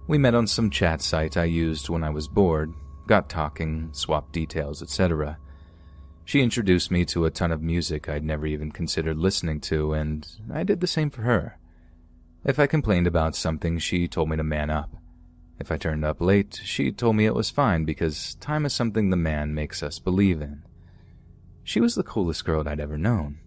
We 0.07 0.17
met 0.17 0.33
on 0.33 0.47
some 0.47 0.69
chat 0.69 1.01
site 1.01 1.37
I 1.37 1.43
used 1.43 1.89
when 1.89 2.03
I 2.03 2.09
was 2.09 2.27
bored, 2.27 2.73
got 3.09 3.27
talking, 3.27 3.89
swapped 3.91 4.31
details, 4.31 4.83
etc. 4.83 5.39
She 6.25 6.41
introduced 6.41 6.91
me 6.91 7.05
to 7.05 7.25
a 7.25 7.31
ton 7.31 7.51
of 7.51 7.59
music 7.59 8.07
I'd 8.07 8.23
never 8.23 8.45
even 8.45 8.71
considered 8.71 9.17
listening 9.17 9.61
to, 9.61 9.93
and 9.93 10.27
I 10.53 10.63
did 10.63 10.79
the 10.79 10.85
same 10.85 11.09
for 11.09 11.23
her. 11.23 11.57
If 12.45 12.59
I 12.59 12.67
complained 12.67 13.07
about 13.07 13.35
something, 13.35 13.79
she 13.79 14.07
told 14.07 14.29
me 14.29 14.37
to 14.37 14.43
man 14.43 14.69
up. 14.69 14.95
If 15.59 15.71
I 15.71 15.77
turned 15.77 16.05
up 16.05 16.21
late, 16.21 16.61
she 16.63 16.91
told 16.91 17.15
me 17.15 17.25
it 17.25 17.33
was 17.33 17.49
fine 17.49 17.83
because 17.83 18.35
time 18.35 18.63
is 18.63 18.73
something 18.73 19.09
the 19.09 19.17
man 19.17 19.55
makes 19.55 19.81
us 19.81 19.97
believe 19.97 20.39
in. 20.39 20.61
She 21.63 21.81
was 21.81 21.95
the 21.95 22.03
coolest 22.03 22.45
girl 22.45 22.69
I'd 22.69 22.79
ever 22.79 22.97
known. 22.97 23.39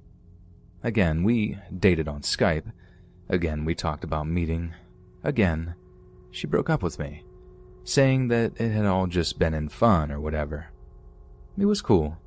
Again, 0.83 1.22
we 1.22 1.57
dated 1.79 2.09
on 2.09 2.22
Skype. 2.22 2.72
Again, 3.29 3.64
we 3.64 3.77
talked 3.77 4.03
about 4.03 4.27
meeting. 4.27 4.75
Again, 5.22 5.77
she 6.33 6.48
broke 6.48 6.68
up 6.68 6.83
with 6.83 6.98
me, 6.98 7.22
saying 7.85 8.29
that 8.29 8.61
it 8.61 8.71
had 8.71 8.87
all 8.87 9.07
just 9.07 9.38
been 9.38 9.55
in 9.55 9.68
fun 9.68 10.11
or 10.11 10.21
whatever. 10.21 10.68
It 11.59 11.66
was 11.66 11.83
cool. 11.83 12.18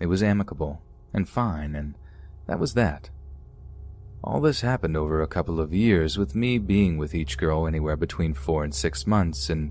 It 0.00 0.06
was 0.06 0.22
amicable 0.22 0.82
and 1.12 1.28
fine, 1.28 1.74
and 1.74 1.94
that 2.46 2.58
was 2.58 2.74
that. 2.74 3.10
All 4.22 4.40
this 4.40 4.62
happened 4.62 4.96
over 4.96 5.22
a 5.22 5.28
couple 5.28 5.60
of 5.60 5.72
years, 5.72 6.18
with 6.18 6.34
me 6.34 6.58
being 6.58 6.96
with 6.96 7.14
each 7.14 7.38
girl 7.38 7.66
anywhere 7.66 7.96
between 7.96 8.34
four 8.34 8.64
and 8.64 8.74
six 8.74 9.06
months, 9.06 9.50
and 9.50 9.70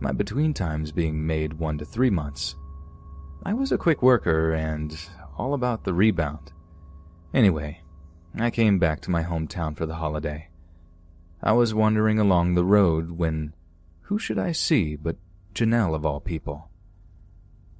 my 0.00 0.10
between 0.10 0.54
times 0.54 0.90
being 0.90 1.26
made 1.26 1.54
one 1.54 1.78
to 1.78 1.84
three 1.84 2.10
months. 2.10 2.56
I 3.44 3.52
was 3.52 3.72
a 3.72 3.78
quick 3.78 4.02
worker 4.02 4.52
and 4.52 4.98
all 5.36 5.54
about 5.54 5.84
the 5.84 5.94
rebound. 5.94 6.52
Anyway, 7.32 7.80
I 8.38 8.50
came 8.50 8.78
back 8.78 9.00
to 9.02 9.10
my 9.10 9.22
hometown 9.22 9.76
for 9.76 9.86
the 9.86 9.96
holiday. 9.96 10.48
I 11.42 11.52
was 11.52 11.74
wandering 11.74 12.18
along 12.18 12.54
the 12.54 12.64
road 12.64 13.12
when 13.12 13.54
who 14.04 14.18
should 14.18 14.38
I 14.38 14.52
see 14.52 14.96
but 14.96 15.16
Janelle 15.54 15.94
of 15.94 16.06
all 16.06 16.20
people? 16.20 16.70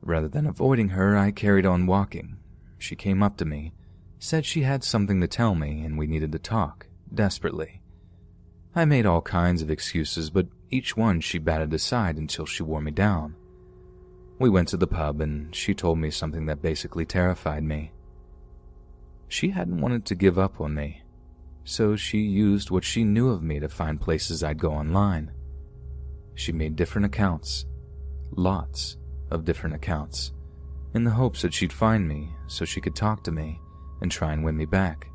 Rather 0.03 0.29
than 0.29 0.47
avoiding 0.47 0.91
her, 0.91 1.17
I 1.17 1.31
carried 1.31 1.65
on 1.65 1.87
walking. 1.87 2.37
She 2.79 2.97
came 2.97 3.23
up 3.23 3.37
to 3.39 3.45
me 3.45 3.73
said 4.25 4.47
she 4.47 4.63
had 4.63 4.83
something 4.83 5.21
to 5.21 5.29
tell 5.29 5.55
me 5.55 5.83
and 5.85 5.99
we 5.99 6.07
needed 6.07 6.33
to 6.33 6.39
talk, 6.39 6.87
desperately. 7.13 7.83
I 8.75 8.87
made 8.87 9.05
all 9.05 9.21
kinds 9.21 9.61
of 9.61 9.71
excuses, 9.71 10.31
but 10.31 10.47
each 10.71 10.97
one 10.97 11.21
she 11.21 11.39
batted 11.39 11.75
aside 11.75 12.17
until 12.17 12.47
she 12.47 12.63
wore 12.63 12.81
me 12.81 12.91
down. 12.91 13.37
We 14.39 14.49
went 14.49 14.69
to 14.69 14.79
the 14.79 14.87
pub 14.87 15.21
and 15.21 15.55
she 15.55 15.75
told 15.75 15.99
me 15.99 16.11
something 16.11 16.47
that 16.47 16.63
basically 16.63 17.05
terrified 17.05 17.63
me. 17.63 17.93
She 19.29 19.51
hadn't 19.51 19.83
wanted 19.83 20.07
to 20.07 20.15
give 20.15 20.39
up 20.39 20.59
on 20.59 20.75
me, 20.75 21.03
so 21.65 21.95
she 21.95 22.21
used 22.21 22.71
what 22.71 22.85
she 22.85 23.05
knew 23.05 23.29
of 23.29 23.43
me 23.43 23.61
to 23.61 23.69
find 23.69 24.01
places 24.01 24.43
I'd 24.43 24.59
go 24.59 24.73
online. 24.73 25.33
She 26.35 26.53
made 26.53 26.77
different 26.77 27.07
accounts, 27.07 27.67
lots 28.33 28.97
of 29.31 29.45
different 29.45 29.75
accounts, 29.77 30.33
in 30.95 31.05
the 31.05 31.11
hopes 31.11 31.43
that 31.43 31.55
she'd 31.55 31.73
find 31.73 32.09
me 32.09 32.31
so 32.47 32.65
she 32.65 32.81
could 32.81 32.97
talk 32.97 33.25
to 33.25 33.33
me 33.33 33.61
and 34.01 34.11
try 34.11 34.33
and 34.33 34.45
win 34.45 34.57
me 34.57 34.65
back. 34.65 35.09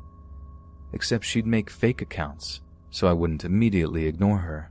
Except 0.92 1.24
she'd 1.24 1.46
make 1.46 1.70
fake 1.70 2.02
accounts, 2.02 2.60
so 2.90 3.06
I 3.06 3.12
wouldn't 3.12 3.44
immediately 3.44 4.06
ignore 4.06 4.38
her. 4.38 4.70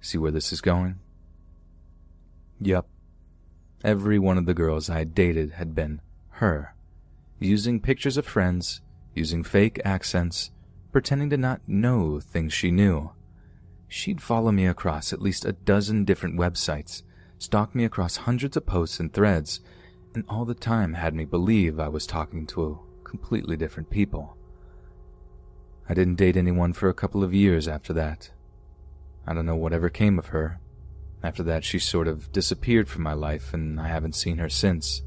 See 0.00 0.18
where 0.18 0.30
this 0.30 0.52
is 0.52 0.60
going? 0.60 0.98
Yup. 2.60 2.88
Every 3.82 4.18
one 4.18 4.38
of 4.38 4.46
the 4.46 4.54
girls 4.54 4.88
I 4.88 4.98
had 4.98 5.14
dated 5.14 5.52
had 5.52 5.74
been 5.74 6.00
her, 6.30 6.74
using 7.38 7.80
pictures 7.80 8.16
of 8.16 8.26
friends, 8.26 8.80
using 9.14 9.44
fake 9.44 9.80
accents, 9.84 10.50
pretending 10.92 11.30
to 11.30 11.36
not 11.36 11.60
know 11.66 12.20
things 12.20 12.52
she 12.52 12.70
knew. 12.70 13.10
She'd 13.96 14.20
follow 14.20 14.50
me 14.50 14.66
across 14.66 15.12
at 15.12 15.22
least 15.22 15.44
a 15.44 15.52
dozen 15.52 16.04
different 16.04 16.36
websites, 16.36 17.04
stalk 17.38 17.76
me 17.76 17.84
across 17.84 18.16
hundreds 18.16 18.56
of 18.56 18.66
posts 18.66 18.98
and 18.98 19.12
threads, 19.12 19.60
and 20.16 20.24
all 20.28 20.44
the 20.44 20.52
time 20.52 20.94
had 20.94 21.14
me 21.14 21.24
believe 21.24 21.78
I 21.78 21.86
was 21.86 22.04
talking 22.04 22.44
to 22.48 22.80
completely 23.04 23.56
different 23.56 23.90
people. 23.90 24.36
I 25.88 25.94
didn't 25.94 26.16
date 26.16 26.36
anyone 26.36 26.72
for 26.72 26.88
a 26.88 26.92
couple 26.92 27.22
of 27.22 27.32
years 27.32 27.68
after 27.68 27.92
that. 27.92 28.32
I 29.28 29.32
don't 29.32 29.46
know 29.46 29.54
whatever 29.54 29.88
came 29.88 30.18
of 30.18 30.26
her. 30.26 30.58
After 31.22 31.44
that, 31.44 31.64
she 31.64 31.78
sort 31.78 32.08
of 32.08 32.32
disappeared 32.32 32.88
from 32.88 33.04
my 33.04 33.14
life, 33.14 33.54
and 33.54 33.80
I 33.80 33.86
haven't 33.86 34.16
seen 34.16 34.38
her 34.38 34.48
since. 34.48 35.02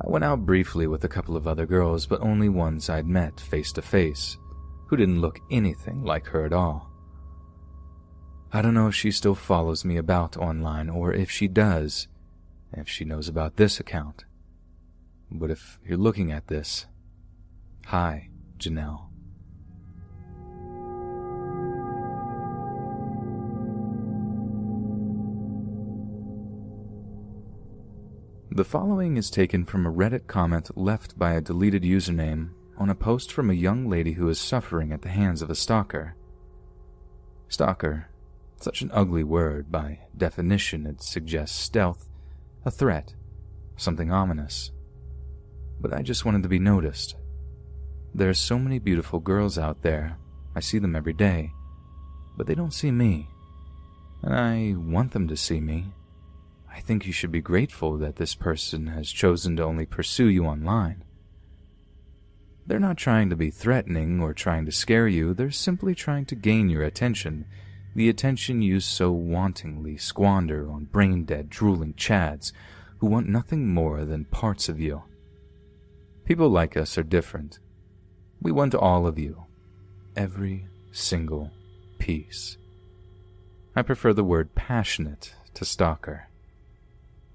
I 0.00 0.08
went 0.08 0.24
out 0.24 0.46
briefly 0.46 0.86
with 0.86 1.02
a 1.02 1.08
couple 1.08 1.36
of 1.36 1.48
other 1.48 1.66
girls, 1.66 2.06
but 2.06 2.20
only 2.20 2.48
ones 2.48 2.88
I'd 2.88 3.08
met 3.08 3.40
face 3.40 3.72
to 3.72 3.82
face, 3.82 4.36
who 4.86 4.96
didn't 4.96 5.20
look 5.20 5.40
anything 5.50 6.04
like 6.04 6.28
her 6.28 6.44
at 6.46 6.52
all. 6.52 6.93
I 8.54 8.62
don't 8.62 8.72
know 8.72 8.86
if 8.86 8.94
she 8.94 9.10
still 9.10 9.34
follows 9.34 9.84
me 9.84 9.96
about 9.96 10.36
online, 10.36 10.88
or 10.88 11.12
if 11.12 11.28
she 11.28 11.48
does, 11.48 12.06
if 12.72 12.88
she 12.88 13.04
knows 13.04 13.26
about 13.26 13.56
this 13.56 13.80
account. 13.80 14.26
But 15.28 15.50
if 15.50 15.80
you're 15.84 15.98
looking 15.98 16.30
at 16.30 16.46
this, 16.46 16.86
hi, 17.86 18.28
Janelle. 18.58 19.08
The 28.52 28.64
following 28.64 29.16
is 29.16 29.30
taken 29.30 29.64
from 29.64 29.84
a 29.84 29.92
Reddit 29.92 30.28
comment 30.28 30.78
left 30.78 31.18
by 31.18 31.32
a 31.32 31.40
deleted 31.40 31.82
username 31.82 32.50
on 32.78 32.88
a 32.88 32.94
post 32.94 33.32
from 33.32 33.50
a 33.50 33.54
young 33.54 33.90
lady 33.90 34.12
who 34.12 34.28
is 34.28 34.38
suffering 34.38 34.92
at 34.92 35.02
the 35.02 35.08
hands 35.08 35.42
of 35.42 35.50
a 35.50 35.56
stalker. 35.56 36.14
Stalker, 37.48 38.10
such 38.64 38.82
an 38.82 38.90
ugly 38.92 39.22
word, 39.22 39.70
by 39.70 40.00
definition, 40.16 40.86
it 40.86 41.02
suggests 41.02 41.56
stealth, 41.56 42.08
a 42.64 42.70
threat, 42.70 43.14
something 43.76 44.10
ominous 44.10 44.72
but 45.84 45.92
I 45.92 46.00
just 46.00 46.24
wanted 46.24 46.42
to 46.44 46.48
be 46.48 46.58
noticed. 46.58 47.16
There 48.14 48.30
are 48.30 48.34
so 48.34 48.58
many 48.58 48.78
beautiful 48.78 49.20
girls 49.20 49.58
out 49.58 49.82
there. 49.82 50.16
I 50.56 50.60
see 50.60 50.78
them 50.78 50.96
every 50.96 51.12
day, 51.12 51.50
but 52.38 52.46
they 52.46 52.54
don't 52.54 52.72
see 52.72 52.90
me. 52.90 53.28
And 54.22 54.34
I 54.34 54.74
want 54.78 55.12
them 55.12 55.28
to 55.28 55.36
see 55.36 55.60
me. 55.60 55.92
I 56.72 56.80
think 56.80 57.06
you 57.06 57.12
should 57.12 57.30
be 57.30 57.42
grateful 57.42 57.98
that 57.98 58.16
this 58.16 58.34
person 58.34 58.86
has 58.86 59.10
chosen 59.10 59.56
to 59.56 59.64
only 59.64 59.84
pursue 59.84 60.28
you 60.28 60.46
online. 60.46 61.04
They're 62.66 62.80
not 62.80 62.96
trying 62.96 63.28
to 63.28 63.36
be 63.36 63.50
threatening 63.50 64.20
or 64.20 64.32
trying 64.32 64.64
to 64.64 64.72
scare 64.72 65.06
you, 65.06 65.34
they're 65.34 65.50
simply 65.50 65.94
trying 65.94 66.24
to 66.26 66.34
gain 66.34 66.70
your 66.70 66.82
attention, 66.82 67.44
the 67.94 68.08
attention 68.08 68.60
you 68.60 68.80
so 68.80 69.12
wantingly 69.12 70.00
squander 70.00 70.70
on 70.70 70.84
brain 70.84 71.24
dead, 71.24 71.48
drooling 71.48 71.94
chads 71.94 72.52
who 72.98 73.06
want 73.06 73.28
nothing 73.28 73.72
more 73.72 74.04
than 74.04 74.24
parts 74.24 74.68
of 74.68 74.80
you. 74.80 75.02
People 76.24 76.48
like 76.48 76.76
us 76.76 76.98
are 76.98 77.02
different. 77.02 77.58
We 78.40 78.50
want 78.50 78.74
all 78.74 79.06
of 79.06 79.18
you. 79.18 79.44
Every 80.16 80.66
single 80.90 81.50
piece. 81.98 82.56
I 83.76 83.82
prefer 83.82 84.12
the 84.12 84.24
word 84.24 84.54
passionate 84.54 85.34
to 85.54 85.64
stalker. 85.64 86.28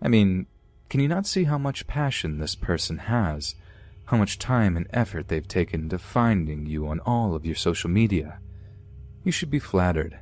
I 0.02 0.08
mean, 0.08 0.48
can 0.90 1.00
you 1.00 1.08
not 1.08 1.28
see 1.28 1.44
how 1.44 1.58
much 1.58 1.88
passion 1.88 2.40
this 2.40 2.56
person 2.56 2.98
has? 2.98 3.56
How 4.06 4.18
much 4.18 4.40
time 4.40 4.76
and 4.76 4.88
effort 4.92 5.28
they've 5.28 5.48
taken 5.48 5.88
to 5.90 6.00
finding 6.00 6.66
you 6.66 6.88
on 6.88 7.00
all 7.02 7.36
of 7.36 7.46
your 7.46 7.56
social 7.56 7.90
media? 7.90 8.40
You 9.24 9.32
should 9.32 9.52
be 9.52 9.60
flattered. 9.60 10.20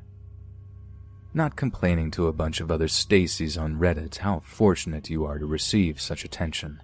Not 1.38 1.56
complaining 1.56 2.12
to 2.12 2.28
a 2.28 2.34
bunch 2.34 2.60
of 2.60 2.72
other 2.72 2.88
Stacys 2.88 3.58
on 3.58 3.80
Reddit 3.80 4.18
how 4.18 4.40
fortunate 4.40 5.10
you 5.10 5.24
are 5.24 5.40
to 5.40 5.46
receive 5.46 6.02
such 6.02 6.26
attention 6.26 6.82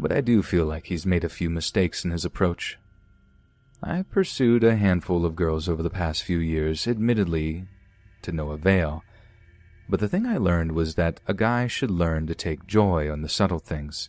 but 0.00 0.10
I 0.10 0.22
do 0.22 0.42
feel 0.42 0.64
like 0.64 0.86
he's 0.86 1.04
made 1.04 1.24
a 1.24 1.28
few 1.28 1.50
mistakes 1.50 2.04
in 2.04 2.10
his 2.10 2.24
approach. 2.24 2.78
I 3.82 4.02
pursued 4.02 4.64
a 4.64 4.76
handful 4.76 5.26
of 5.26 5.36
girls 5.36 5.68
over 5.68 5.82
the 5.82 5.90
past 5.90 6.22
few 6.22 6.38
years, 6.38 6.88
admittedly 6.88 7.66
to 8.22 8.32
no 8.32 8.50
avail, 8.50 9.04
but 9.88 10.00
the 10.00 10.08
thing 10.08 10.26
I 10.26 10.38
learned 10.38 10.72
was 10.72 10.94
that 10.94 11.20
a 11.26 11.34
guy 11.34 11.66
should 11.66 11.90
learn 11.90 12.26
to 12.28 12.34
take 12.34 12.66
joy 12.66 13.10
on 13.10 13.20
the 13.20 13.28
subtle 13.28 13.58
things. 13.58 14.08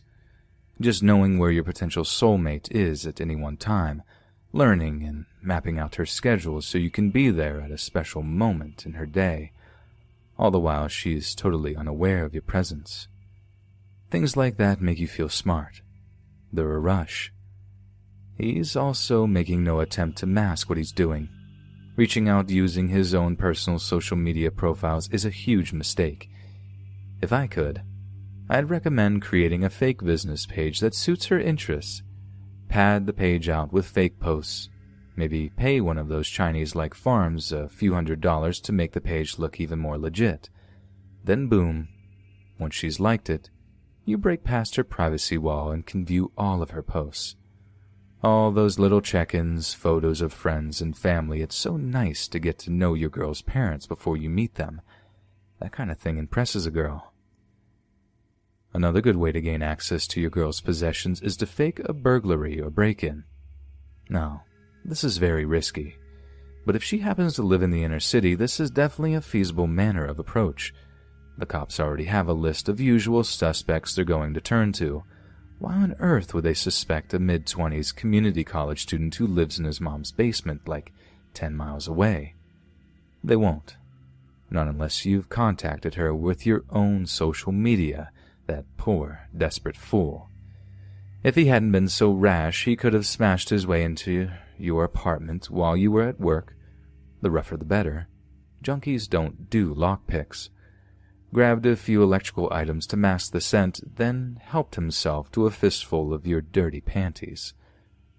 Just 0.80 1.02
knowing 1.02 1.38
where 1.38 1.50
your 1.50 1.64
potential 1.64 2.04
soulmate 2.04 2.70
is 2.70 3.06
at 3.06 3.20
any 3.20 3.36
one 3.36 3.56
time, 3.56 4.02
learning 4.52 5.02
and 5.02 5.24
mapping 5.42 5.78
out 5.78 5.96
her 5.96 6.06
schedule 6.06 6.60
so 6.60 6.78
you 6.78 6.90
can 6.90 7.10
be 7.10 7.30
there 7.30 7.60
at 7.60 7.70
a 7.70 7.78
special 7.78 8.22
moment 8.22 8.84
in 8.84 8.94
her 8.94 9.06
day, 9.06 9.52
all 10.38 10.50
the 10.50 10.58
while 10.60 10.88
she's 10.88 11.34
totally 11.34 11.74
unaware 11.74 12.24
of 12.24 12.34
your 12.34 12.42
presence. 12.42 13.08
Things 14.10 14.36
like 14.36 14.58
that 14.58 14.80
make 14.80 14.98
you 14.98 15.08
feel 15.08 15.28
smart. 15.28 15.80
They're 16.52 16.74
a 16.74 16.78
rush. 16.78 17.32
He's 18.36 18.76
also 18.76 19.26
making 19.26 19.64
no 19.64 19.80
attempt 19.80 20.18
to 20.18 20.26
mask 20.26 20.68
what 20.68 20.78
he's 20.78 20.92
doing. 20.92 21.28
Reaching 21.96 22.28
out 22.28 22.50
using 22.50 22.88
his 22.88 23.14
own 23.14 23.36
personal 23.36 23.78
social 23.78 24.16
media 24.16 24.50
profiles 24.50 25.08
is 25.10 25.24
a 25.24 25.30
huge 25.30 25.72
mistake. 25.72 26.28
If 27.20 27.32
I 27.32 27.46
could, 27.46 27.82
I'd 28.48 28.70
recommend 28.70 29.22
creating 29.22 29.64
a 29.64 29.70
fake 29.70 30.02
business 30.02 30.44
page 30.44 30.80
that 30.80 30.94
suits 30.94 31.26
her 31.26 31.38
interests. 31.38 32.02
Pad 32.72 33.04
the 33.04 33.12
page 33.12 33.50
out 33.50 33.70
with 33.70 33.84
fake 33.84 34.18
posts. 34.18 34.70
Maybe 35.14 35.50
pay 35.50 35.82
one 35.82 35.98
of 35.98 36.08
those 36.08 36.26
Chinese 36.26 36.74
like 36.74 36.94
farms 36.94 37.52
a 37.52 37.68
few 37.68 37.92
hundred 37.92 38.22
dollars 38.22 38.62
to 38.62 38.72
make 38.72 38.92
the 38.92 39.00
page 39.02 39.38
look 39.38 39.60
even 39.60 39.78
more 39.78 39.98
legit. 39.98 40.48
Then, 41.22 41.48
boom, 41.48 41.88
once 42.58 42.74
she's 42.74 42.98
liked 42.98 43.28
it, 43.28 43.50
you 44.06 44.16
break 44.16 44.42
past 44.42 44.76
her 44.76 44.84
privacy 44.84 45.36
wall 45.36 45.70
and 45.70 45.84
can 45.84 46.06
view 46.06 46.32
all 46.38 46.62
of 46.62 46.70
her 46.70 46.82
posts. 46.82 47.36
All 48.22 48.50
those 48.50 48.78
little 48.78 49.02
check 49.02 49.34
ins, 49.34 49.74
photos 49.74 50.22
of 50.22 50.32
friends 50.32 50.80
and 50.80 50.96
family, 50.96 51.42
it's 51.42 51.54
so 51.54 51.76
nice 51.76 52.26
to 52.28 52.38
get 52.38 52.58
to 52.60 52.70
know 52.70 52.94
your 52.94 53.10
girl's 53.10 53.42
parents 53.42 53.86
before 53.86 54.16
you 54.16 54.30
meet 54.30 54.54
them. 54.54 54.80
That 55.60 55.72
kind 55.72 55.90
of 55.90 55.98
thing 55.98 56.16
impresses 56.16 56.64
a 56.64 56.70
girl. 56.70 57.11
Another 58.74 59.00
good 59.00 59.16
way 59.16 59.32
to 59.32 59.40
gain 59.40 59.62
access 59.62 60.06
to 60.08 60.20
your 60.20 60.30
girl's 60.30 60.60
possessions 60.60 61.20
is 61.20 61.36
to 61.38 61.46
fake 61.46 61.80
a 61.84 61.92
burglary 61.92 62.60
or 62.60 62.70
break 62.70 63.04
in. 63.04 63.24
Now, 64.08 64.44
this 64.84 65.04
is 65.04 65.18
very 65.18 65.44
risky, 65.44 65.96
but 66.64 66.76
if 66.76 66.82
she 66.82 66.98
happens 66.98 67.34
to 67.34 67.42
live 67.42 67.62
in 67.62 67.70
the 67.70 67.84
inner 67.84 68.00
city, 68.00 68.34
this 68.34 68.60
is 68.60 68.70
definitely 68.70 69.14
a 69.14 69.20
feasible 69.20 69.66
manner 69.66 70.04
of 70.04 70.18
approach. 70.18 70.72
The 71.36 71.46
cops 71.46 71.80
already 71.80 72.04
have 72.04 72.28
a 72.28 72.34
list 72.34 72.68
of 72.68 72.80
usual 72.80 73.24
suspects 73.24 73.94
they're 73.94 74.04
going 74.04 74.34
to 74.34 74.40
turn 74.40 74.72
to. 74.74 75.02
Why 75.58 75.74
on 75.74 75.94
earth 75.98 76.34
would 76.34 76.44
they 76.44 76.54
suspect 76.54 77.14
a 77.14 77.18
mid 77.18 77.46
20s 77.46 77.94
community 77.94 78.44
college 78.44 78.82
student 78.82 79.14
who 79.14 79.26
lives 79.26 79.58
in 79.58 79.64
his 79.64 79.80
mom's 79.80 80.12
basement 80.12 80.68
like 80.68 80.92
10 81.34 81.56
miles 81.56 81.88
away? 81.88 82.34
They 83.24 83.36
won't. 83.36 83.76
Not 84.50 84.68
unless 84.68 85.06
you've 85.06 85.28
contacted 85.28 85.94
her 85.94 86.14
with 86.14 86.44
your 86.44 86.64
own 86.70 87.06
social 87.06 87.52
media, 87.52 88.10
that 88.52 88.76
poor, 88.76 89.28
desperate 89.36 89.76
fool. 89.76 90.28
If 91.24 91.34
he 91.34 91.46
hadn't 91.46 91.72
been 91.72 91.88
so 91.88 92.12
rash, 92.12 92.64
he 92.64 92.76
could 92.76 92.92
have 92.92 93.06
smashed 93.06 93.48
his 93.48 93.66
way 93.66 93.82
into 93.82 94.30
your 94.58 94.84
apartment 94.84 95.50
while 95.50 95.76
you 95.76 95.90
were 95.90 96.08
at 96.08 96.20
work. 96.20 96.56
The 97.20 97.30
rougher 97.30 97.56
the 97.56 97.64
better. 97.64 98.08
Junkies 98.62 99.08
don't 99.08 99.48
do 99.50 99.74
lockpicks 99.74 100.48
grabbed 101.32 101.64
a 101.64 101.76
few 101.76 102.02
electrical 102.02 102.52
items 102.52 102.86
to 102.86 102.96
mask 102.96 103.32
the 103.32 103.40
scent, 103.40 103.80
then 103.96 104.38
helped 104.42 104.74
himself 104.74 105.30
to 105.32 105.46
a 105.46 105.50
fistful 105.50 106.12
of 106.12 106.26
your 106.26 106.40
dirty 106.42 106.80
panties. 106.80 107.54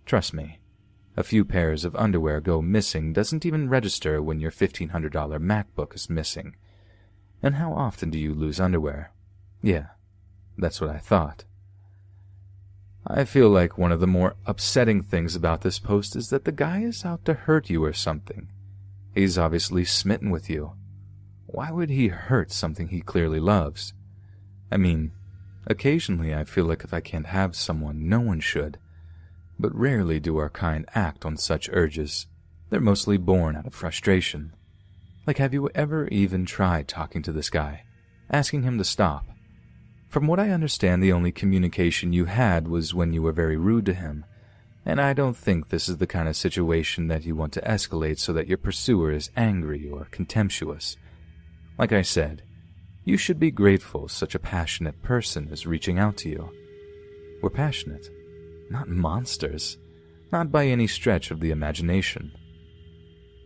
Trust 0.05 0.34
me, 0.34 0.59
a 1.15 1.23
few 1.23 1.45
pairs 1.45 1.86
of 1.86 1.95
underwear 1.95 2.41
go 2.41 2.61
missing 2.61 3.13
doesn't 3.13 3.45
even 3.45 3.69
register 3.69 4.21
when 4.21 4.39
your 4.39 4.51
$1,500 4.51 4.89
MacBook 5.11 5.93
is 5.93 6.09
missing. 6.09 6.55
And 7.41 7.55
how 7.55 7.73
often 7.73 8.09
do 8.09 8.17
you 8.17 8.34
lose 8.34 8.59
underwear? 8.59 9.11
Yeah, 9.61 9.88
that's 10.58 10.82
what 10.82 10.89
I 10.89 10.97
thought. 10.97 11.45
I 13.06 13.26
feel 13.26 13.49
like 13.49 13.78
one 13.78 13.91
of 13.91 13.99
the 13.99 14.08
more 14.08 14.36
upsetting 14.45 15.04
things 15.04 15.36
about 15.36 15.62
this 15.62 15.80
post 15.80 16.16
is 16.16 16.30
that 16.30 16.45
the 16.45 16.51
guy 16.51 16.82
is 16.82 17.04
out 17.04 17.26
to 17.26 17.34
hurt 17.34 17.70
you 17.70 17.84
or 17.84 17.93
something. 17.93 18.49
He's 19.14 19.38
obviously 19.38 19.84
smitten 19.84 20.30
with 20.30 20.49
you 20.49 20.74
why 21.54 21.70
would 21.70 21.91
he 21.91 22.08
hurt 22.08 22.51
something 22.51 22.88
he 22.88 22.99
clearly 22.99 23.39
loves? 23.39 23.93
I 24.72 24.78
mean, 24.78 25.12
occasionally 25.68 26.34
I 26.34 26.45
feel 26.45 26.66
like 26.66 26.84
if 26.84 26.95
I 26.95 26.99
can't 26.99 27.28
have 27.28 27.56
someone, 27.56 28.10
no 28.10 28.20
one 28.20 28.39
should. 28.39 28.80
But 29.60 29.76
rarely 29.76 30.20
do 30.20 30.38
our 30.38 30.49
kind 30.49 30.84
act 30.95 31.26
on 31.26 31.38
such 31.38 31.70
urges. 31.72 32.26
They're 32.72 32.80
mostly 32.80 33.18
born 33.18 33.56
out 33.56 33.68
of 33.68 33.76
frustration. 33.76 34.56
Like, 35.28 35.38
have 35.38 35.54
you 35.54 35.70
ever 35.76 36.08
even 36.08 36.43
tried 36.47 36.88
talking 36.88 37.22
to 37.22 37.32
this 37.32 37.51
guy? 37.51 37.84
Asking 38.32 38.64
him 38.64 38.80
to 38.80 38.84
stop? 38.84 39.28
From 40.14 40.28
what 40.28 40.39
I 40.39 40.51
understand, 40.51 41.01
the 41.01 41.11
only 41.11 41.32
communication 41.32 42.14
you 42.14 42.26
had 42.26 42.68
was 42.68 42.93
when 42.93 43.14
you 43.14 43.24
were 43.24 43.32
very 43.32 43.57
rude 43.57 43.88
to 43.88 43.95
him. 43.95 44.26
And 44.86 45.01
I 45.01 45.11
don't 45.11 45.36
think 45.36 45.70
this 45.70 45.89
is 45.89 45.97
the 45.97 46.05
kind 46.05 46.30
of 46.30 46.36
situation 46.36 47.07
that 47.07 47.26
you 47.26 47.36
want 47.36 47.51
to 47.53 47.61
escalate 47.61 48.20
so 48.20 48.32
that 48.34 48.45
your 48.45 48.59
pursuer 48.59 49.11
is 49.11 49.32
angry 49.36 49.89
or 49.89 50.05
contemptuous. 50.11 50.97
Like 51.80 51.91
I 51.91 52.03
said, 52.03 52.43
you 53.03 53.18
should 53.18 53.39
be 53.39 53.49
grateful 53.49 54.07
such 54.07 54.36
a 54.36 54.39
passionate 54.39 55.01
person 55.01 55.47
is 55.47 55.66
reaching 55.66 55.97
out 55.97 56.16
to 56.18 56.30
you. 56.30 56.51
We're 57.41 57.49
passionate, 57.49 58.07
not 58.70 58.89
monsters, 58.89 59.80
not 60.32 60.51
by 60.51 60.68
any 60.68 60.86
stretch 60.86 61.32
of 61.32 61.39
the 61.39 61.49
imagination. 61.49 62.34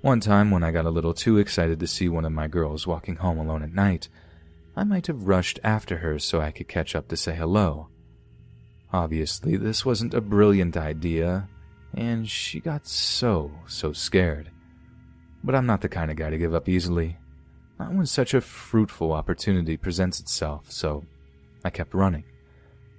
One 0.02 0.20
time, 0.20 0.52
when 0.52 0.64
I 0.64 0.72
got 0.72 0.86
a 0.86 0.90
little 0.90 1.14
too 1.14 1.38
excited 1.38 1.80
to 1.80 1.88
see 1.88 2.10
one 2.10 2.26
of 2.26 2.34
my 2.34 2.50
girls 2.50 2.86
walking 2.86 3.16
home 3.16 3.38
alone 3.38 3.64
at 3.64 3.74
night, 3.74 4.10
I 4.78 4.84
might 4.84 5.08
have 5.08 5.28
rushed 5.28 5.60
after 5.64 5.98
her 5.98 6.20
so 6.20 6.40
I 6.40 6.52
could 6.52 6.68
catch 6.68 6.96
up 6.96 7.08
to 7.08 7.18
say 7.18 7.36
hello. 7.36 7.88
Obviously, 8.94 9.58
this 9.58 9.84
wasn't 9.84 10.14
a 10.14 10.22
brilliant 10.22 10.78
idea, 10.78 11.50
and 11.96 12.30
she 12.30 12.60
got 12.60 12.86
so, 12.86 13.52
so 13.66 13.92
scared. 13.92 14.52
But 15.44 15.56
I'm 15.56 15.66
not 15.66 15.82
the 15.82 15.90
kind 15.90 16.12
of 16.12 16.18
guy 16.18 16.30
to 16.30 16.38
give 16.38 16.54
up 16.54 16.70
easily. 16.70 17.18
Not 17.80 17.92
when 17.92 18.06
such 18.06 18.36
a 18.36 18.40
fruitful 18.40 19.14
opportunity 19.14 19.78
presents 19.78 20.20
itself, 20.20 20.72
so 20.72 21.04
I 21.66 21.72
kept 21.72 21.96
running, 21.96 22.26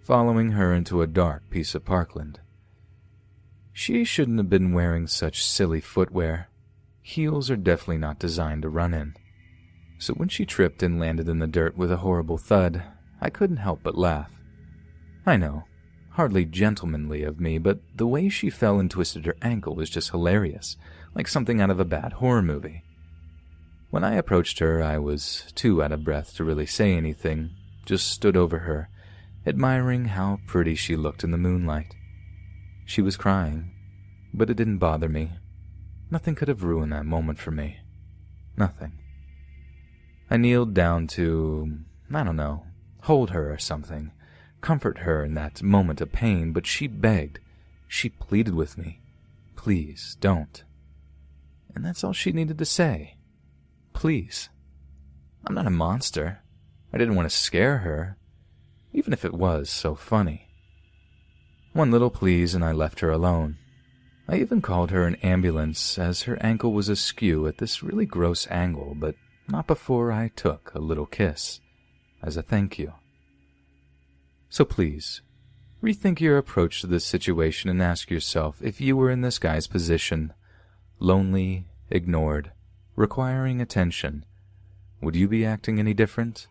following 0.02 0.50
her 0.50 0.74
into 0.74 1.00
a 1.00 1.06
dark 1.06 1.48
piece 1.48 1.76
of 1.76 1.84
parkland. 1.84 2.40
She 3.72 4.02
shouldn't 4.02 4.38
have 4.38 4.50
been 4.50 4.72
wearing 4.72 5.06
such 5.06 5.44
silly 5.44 5.80
footwear. 5.80 6.48
Heels 7.02 7.52
are 7.52 7.56
definitely 7.56 7.98
not 7.98 8.18
designed 8.18 8.62
to 8.62 8.68
run 8.68 8.92
in. 8.94 9.14
So 9.98 10.14
when 10.14 10.28
she 10.28 10.46
tripped 10.46 10.82
and 10.82 11.00
landed 11.00 11.28
in 11.28 11.40
the 11.40 11.46
dirt 11.46 11.76
with 11.76 11.90
a 11.90 11.98
horrible 11.98 12.38
thud, 12.38 12.82
I 13.20 13.30
couldn't 13.30 13.56
help 13.58 13.80
but 13.82 13.98
laugh. 13.98 14.30
I 15.26 15.36
know, 15.36 15.64
hardly 16.10 16.44
gentlemanly 16.44 17.22
of 17.24 17.40
me, 17.40 17.58
but 17.58 17.80
the 17.94 18.06
way 18.06 18.28
she 18.28 18.48
fell 18.48 18.78
and 18.78 18.90
twisted 18.90 19.26
her 19.26 19.36
ankle 19.42 19.74
was 19.74 19.90
just 19.90 20.10
hilarious, 20.10 20.76
like 21.14 21.28
something 21.28 21.60
out 21.60 21.70
of 21.70 21.80
a 21.80 21.84
bad 21.84 22.14
horror 22.14 22.42
movie. 22.42 22.84
When 23.90 24.04
I 24.04 24.14
approached 24.14 24.58
her, 24.58 24.82
I 24.82 24.98
was 24.98 25.50
too 25.54 25.82
out 25.82 25.92
of 25.92 26.04
breath 26.04 26.34
to 26.36 26.44
really 26.44 26.66
say 26.66 26.94
anything, 26.94 27.50
just 27.86 28.10
stood 28.10 28.36
over 28.36 28.60
her, 28.60 28.88
admiring 29.46 30.06
how 30.06 30.40
pretty 30.46 30.74
she 30.74 30.94
looked 30.94 31.24
in 31.24 31.30
the 31.30 31.38
moonlight. 31.38 31.94
She 32.84 33.02
was 33.02 33.16
crying, 33.16 33.70
but 34.32 34.50
it 34.50 34.54
didn't 34.56 34.78
bother 34.78 35.08
me. 35.08 35.32
Nothing 36.10 36.34
could 36.34 36.48
have 36.48 36.62
ruined 36.62 36.92
that 36.92 37.06
moment 37.06 37.38
for 37.38 37.50
me. 37.50 37.78
Nothing. 38.56 38.97
I 40.30 40.36
kneeled 40.36 40.74
down 40.74 41.06
to, 41.08 41.78
I 42.12 42.22
don't 42.22 42.36
know, 42.36 42.64
hold 43.02 43.30
her 43.30 43.52
or 43.52 43.58
something, 43.58 44.12
comfort 44.60 44.98
her 44.98 45.24
in 45.24 45.34
that 45.34 45.62
moment 45.62 46.00
of 46.00 46.12
pain, 46.12 46.52
but 46.52 46.66
she 46.66 46.86
begged. 46.86 47.38
She 47.86 48.10
pleaded 48.10 48.54
with 48.54 48.76
me. 48.76 49.00
Please, 49.56 50.16
don't. 50.20 50.62
And 51.74 51.84
that's 51.84 52.04
all 52.04 52.12
she 52.12 52.32
needed 52.32 52.58
to 52.58 52.64
say. 52.64 53.16
Please. 53.92 54.50
I'm 55.46 55.54
not 55.54 55.66
a 55.66 55.70
monster. 55.70 56.40
I 56.92 56.98
didn't 56.98 57.14
want 57.14 57.30
to 57.30 57.36
scare 57.36 57.78
her, 57.78 58.18
even 58.92 59.12
if 59.12 59.24
it 59.24 59.34
was 59.34 59.70
so 59.70 59.94
funny. 59.94 60.48
One 61.72 61.90
little 61.90 62.10
please 62.10 62.54
and 62.54 62.64
I 62.64 62.72
left 62.72 63.00
her 63.00 63.10
alone. 63.10 63.56
I 64.28 64.36
even 64.36 64.60
called 64.60 64.90
her 64.90 65.06
an 65.06 65.14
ambulance 65.16 65.98
as 65.98 66.22
her 66.22 66.36
ankle 66.42 66.72
was 66.72 66.88
askew 66.88 67.46
at 67.46 67.58
this 67.58 67.82
really 67.82 68.04
gross 68.04 68.46
angle, 68.50 68.94
but 68.94 69.14
not 69.48 69.66
before 69.66 70.12
I 70.12 70.28
took 70.28 70.72
a 70.74 70.78
little 70.78 71.06
kiss 71.06 71.60
as 72.22 72.36
a 72.36 72.42
thank 72.42 72.78
you. 72.78 72.92
So 74.50 74.64
please, 74.64 75.22
rethink 75.82 76.20
your 76.20 76.38
approach 76.38 76.80
to 76.80 76.86
this 76.86 77.04
situation 77.04 77.70
and 77.70 77.82
ask 77.82 78.10
yourself 78.10 78.62
if 78.62 78.80
you 78.80 78.96
were 78.96 79.10
in 79.10 79.22
this 79.22 79.38
guy's 79.38 79.66
position, 79.66 80.32
lonely, 80.98 81.66
ignored, 81.90 82.52
requiring 82.96 83.60
attention, 83.60 84.24
would 85.00 85.16
you 85.16 85.28
be 85.28 85.44
acting 85.44 85.78
any 85.78 85.94
different? 85.94 86.46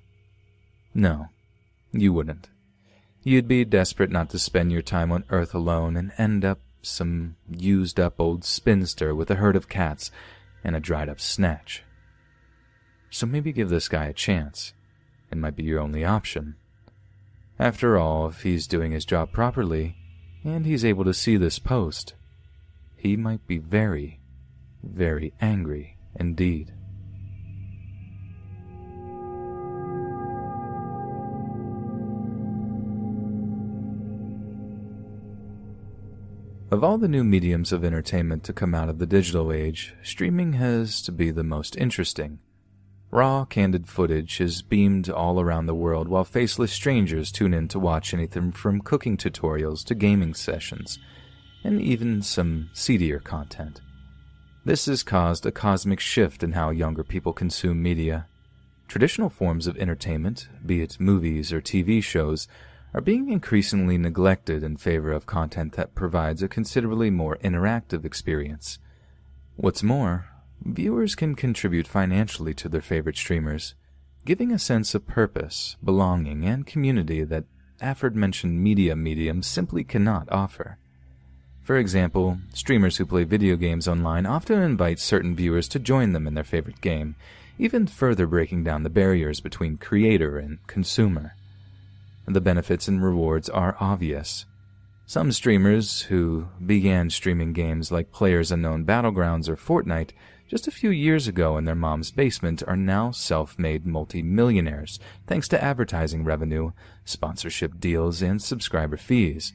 No, 0.93 1.28
you 1.91 2.14
wouldn't. 2.14 2.50
You'd 3.24 3.48
be 3.48 3.66
desperate 3.66 4.10
not 4.10 4.30
to 4.30 4.39
spend 4.39 4.72
your 4.72 4.82
time 4.82 5.12
on 5.12 5.26
Earth 5.30 5.54
alone 5.54 5.98
and 5.98 6.14
end 6.18 6.45
up 6.45 6.60
some 6.82 7.36
used 7.50 8.00
up 8.00 8.20
old 8.20 8.45
spinster 8.45 9.14
with 9.14 9.30
a 9.30 9.36
herd 9.36 9.56
of 9.56 9.68
cats 9.68 10.12
and 10.64 10.76
a 10.76 10.80
dried 10.80 11.10
up 11.10 11.20
snatch 11.20 11.84
so 13.10 13.26
maybe 13.26 13.51
give 13.51 13.70
this 13.70 13.88
guy 13.88 14.05
a 14.05 14.14
chance. 14.14 14.74
It 15.32 15.38
might 15.38 15.55
be 15.55 15.64
your 15.64 15.80
only 15.80 16.05
option. 16.05 16.55
After 17.60 17.97
all, 17.97 18.28
if 18.28 18.43
he's 18.43 18.68
doing 18.68 18.91
his 18.91 19.05
job 19.05 19.32
properly, 19.32 19.95
and 20.43 20.66
he's 20.66 20.86
able 20.86 21.03
to 21.03 21.14
see 21.14 21.38
this 21.38 21.60
post, 21.60 22.14
he 22.95 23.18
might 23.18 23.45
be 23.47 23.58
very, 23.58 24.20
very 24.84 25.34
angry 25.41 25.97
indeed. 26.16 26.74
Of 36.70 36.84
all 36.84 36.97
the 36.97 37.08
new 37.08 37.24
mediums 37.24 37.72
of 37.72 37.86
entertainment 37.86 38.43
to 38.43 38.53
come 38.53 38.76
out 38.76 38.89
of 38.89 38.99
the 38.99 39.05
digital 39.05 39.53
age, 39.53 39.95
streaming 40.03 40.53
has 40.53 41.01
to 41.03 41.14
be 41.14 41.32
the 41.32 41.43
most 41.43 41.78
interesting. 41.78 42.39
Raw, 43.10 43.45
candid 43.45 43.88
footage 43.88 44.41
is 44.41 44.62
beamed 44.62 45.10
all 45.10 45.39
around 45.39 45.66
the 45.66 45.76
world 45.76 46.10
while 46.10 46.26
faceless 46.26 46.74
strangers 46.74 47.32
tune 47.32 47.53
in 47.53 47.70
to 47.70 47.80
watch 47.80 48.14
anything 48.14 48.51
from 48.51 48.82
cooking 48.82 49.16
tutorials 49.16 49.86
to 49.86 49.95
gaming 49.95 50.34
sessions, 50.34 50.99
and 51.64 51.82
even 51.82 52.22
some 52.22 52.70
seedier 52.74 53.20
content. 53.20 53.80
This 54.66 54.88
has 54.88 55.03
caused 55.03 55.45
a 55.45 55.51
cosmic 55.53 56.01
shift 56.01 56.43
in 56.43 56.51
how 56.51 56.72
younger 56.72 57.05
people 57.05 57.32
consume 57.32 57.82
media. 57.82 58.28
Traditional 58.89 59.30
forms 59.30 59.68
of 59.68 59.78
entertainment, 59.78 60.49
be 60.66 60.82
it 60.82 60.99
movies 60.99 61.53
or 61.53 61.62
TV 61.62 62.03
shows, 62.03 62.49
are 62.93 62.99
being 62.99 63.30
increasingly 63.30 63.97
neglected 63.97 64.64
in 64.64 64.76
favor 64.76 65.14
of 65.14 65.26
content 65.26 65.74
that 65.74 65.95
provides 65.95 66.43
a 66.43 66.49
considerably 66.49 67.10
more 67.10 67.38
interactive 67.38 68.03
experience. 68.03 68.80
What's 69.55 69.84
more, 69.84 70.28
viewers 70.64 71.16
can 71.16 71.36
contribute 71.36 71.88
financially 71.88 72.53
to 72.55 72.70
their 72.70 72.82
favorite 72.82 73.18
streamers, 73.18 73.76
giving 74.26 74.51
a 74.51 74.60
sense 74.60 74.93
of 74.93 75.08
purpose, 75.08 75.78
belonging, 75.84 76.45
and 76.45 76.66
community 76.66 77.24
that 77.24 77.45
aforementioned 77.82 78.62
media 78.62 78.95
mediums 78.95 79.47
simply 79.47 79.84
cannot 79.84 80.32
offer. 80.32 80.78
For 81.62 81.78
example, 81.78 82.38
streamers 82.53 82.97
who 82.97 83.05
play 83.05 83.24
video 83.26 83.55
games 83.55 83.88
online 83.88 84.26
often 84.26 84.62
invite 84.62 84.99
certain 84.99 85.36
viewers 85.36 85.68
to 85.70 85.80
join 85.80 86.14
them 86.14 86.26
in 86.26 86.34
their 86.34 86.43
favorite 86.43 86.82
game, 86.82 87.16
even 87.60 87.88
further 87.88 88.26
breaking 88.26 88.64
down 88.64 88.84
the 88.84 88.89
barriers 88.89 89.41
between 89.41 89.78
creator 89.78 90.38
and 90.38 90.66
consumer. 90.68 91.36
The 92.26 92.41
benefits 92.41 92.88
and 92.88 93.03
rewards 93.03 93.49
are 93.49 93.78
obvious. 93.80 94.45
Some 95.05 95.32
streamers 95.32 96.03
who 96.03 96.47
began 96.66 97.10
streaming 97.10 97.53
games 97.53 97.91
like 97.91 98.12
PlayerUnknown's 98.12 98.86
Battlegrounds 98.86 99.47
or 99.47 99.55
Fortnite 99.55 100.12
just 100.48 100.68
a 100.68 100.72
few 100.72 100.89
years 100.89 101.28
ago 101.28 101.58
in 101.58 101.66
their 101.66 101.76
mom's 101.76 102.12
basement 102.12 102.64
are 102.68 102.78
now 102.78 103.12
self-made 103.12 103.86
multi-millionaires 103.86 105.00
thanks 105.26 105.48
to 105.50 105.62
advertising 105.64 106.24
revenue, 106.24 106.72
sponsorship 107.04 107.80
deals, 107.80 108.22
and 108.22 108.41
subscriber 108.41 108.98
fees. 108.98 109.54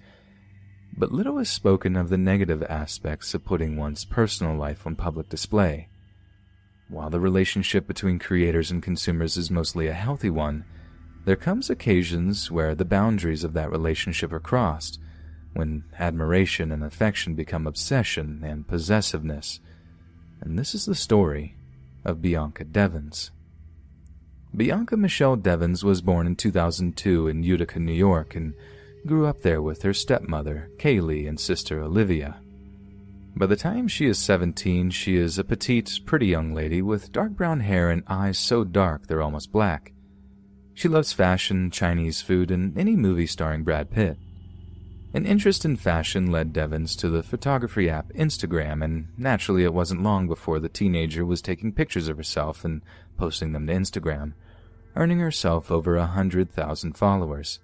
But 0.94 1.12
little 1.12 1.38
is 1.38 1.48
spoken 1.48 1.96
of 1.96 2.10
the 2.10 2.18
negative 2.18 2.62
aspects 2.64 3.32
of 3.32 3.44
putting 3.44 3.76
one's 3.76 4.04
personal 4.04 4.54
life 4.54 4.86
on 4.86 4.94
public 4.94 5.30
display. 5.30 5.88
While 6.88 7.08
the 7.08 7.20
relationship 7.20 7.86
between 7.86 8.18
creators 8.18 8.70
and 8.70 8.82
consumers 8.82 9.38
is 9.38 9.50
mostly 9.50 9.86
a 9.86 9.94
healthy 9.94 10.28
one, 10.28 10.66
there 11.24 11.36
comes 11.36 11.70
occasions 11.70 12.50
where 12.50 12.74
the 12.74 12.84
boundaries 12.84 13.44
of 13.44 13.54
that 13.54 13.70
relationship 13.70 14.32
are 14.32 14.40
crossed, 14.40 15.00
when 15.54 15.84
admiration 15.98 16.70
and 16.70 16.84
affection 16.84 17.34
become 17.34 17.66
obsession 17.66 18.42
and 18.44 18.68
possessiveness. 18.68 19.60
And 20.42 20.58
this 20.58 20.74
is 20.74 20.86
the 20.86 20.94
story 20.96 21.54
of 22.04 22.20
Bianca 22.20 22.64
Devins. 22.64 23.30
Bianca 24.54 24.96
Michelle 24.96 25.36
Devins 25.36 25.84
was 25.84 26.02
born 26.02 26.26
in 26.26 26.34
2002 26.34 27.28
in 27.28 27.44
Utica, 27.44 27.78
New 27.78 27.92
York, 27.92 28.34
and 28.34 28.52
grew 29.06 29.24
up 29.26 29.42
there 29.42 29.62
with 29.62 29.82
her 29.82 29.94
stepmother, 29.94 30.68
Kaylee, 30.78 31.28
and 31.28 31.38
sister 31.38 31.80
Olivia. 31.80 32.36
By 33.36 33.46
the 33.46 33.56
time 33.56 33.86
she 33.86 34.06
is 34.06 34.18
17, 34.18 34.90
she 34.90 35.16
is 35.16 35.38
a 35.38 35.44
petite, 35.44 36.00
pretty 36.04 36.26
young 36.26 36.52
lady 36.52 36.82
with 36.82 37.12
dark 37.12 37.32
brown 37.32 37.60
hair 37.60 37.88
and 37.88 38.02
eyes 38.08 38.38
so 38.38 38.64
dark 38.64 39.06
they're 39.06 39.22
almost 39.22 39.52
black. 39.52 39.92
She 40.74 40.88
loves 40.88 41.12
fashion, 41.12 41.70
Chinese 41.70 42.20
food, 42.20 42.50
and 42.50 42.76
any 42.76 42.96
movie 42.96 43.26
starring 43.26 43.62
Brad 43.62 43.90
Pitt. 43.90 44.18
An 45.14 45.26
interest 45.26 45.64
in 45.64 45.76
fashion 45.76 46.30
led 46.30 46.52
Devins 46.52 46.96
to 46.96 47.10
the 47.10 47.22
photography 47.22 47.90
app 47.90 48.12
Instagram, 48.14 48.82
and 48.82 49.08
naturally 49.18 49.62
it 49.62 49.74
wasn't 49.74 50.02
long 50.02 50.26
before 50.26 50.58
the 50.58 50.70
teenager 50.70 51.26
was 51.26 51.42
taking 51.42 51.72
pictures 51.72 52.08
of 52.08 52.16
herself 52.16 52.64
and 52.64 52.82
posting 53.18 53.52
them 53.52 53.66
to 53.66 53.74
Instagram, 53.74 54.32
earning 54.96 55.18
herself 55.18 55.70
over 55.70 55.96
a 55.96 56.06
hundred 56.06 56.50
thousand 56.50 56.96
followers. 56.96 57.60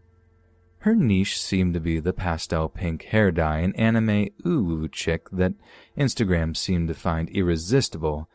Her 0.81 0.95
niche 0.95 1.41
seemed 1.41 1.75
to 1.75 1.81
be 1.81 1.99
the 2.01 2.13
pastel 2.13 2.69
pink 2.69 3.05
hair 3.05 3.31
dye 3.31 3.61
and 3.61 3.79
anime 3.79 4.29
ooh 4.47 4.87
chick 4.89 5.29
that 5.31 5.55
Instagram 5.97 6.57
seemed 6.57 6.89
to 6.89 6.95
find 6.95 7.31
irresistible 7.31 8.29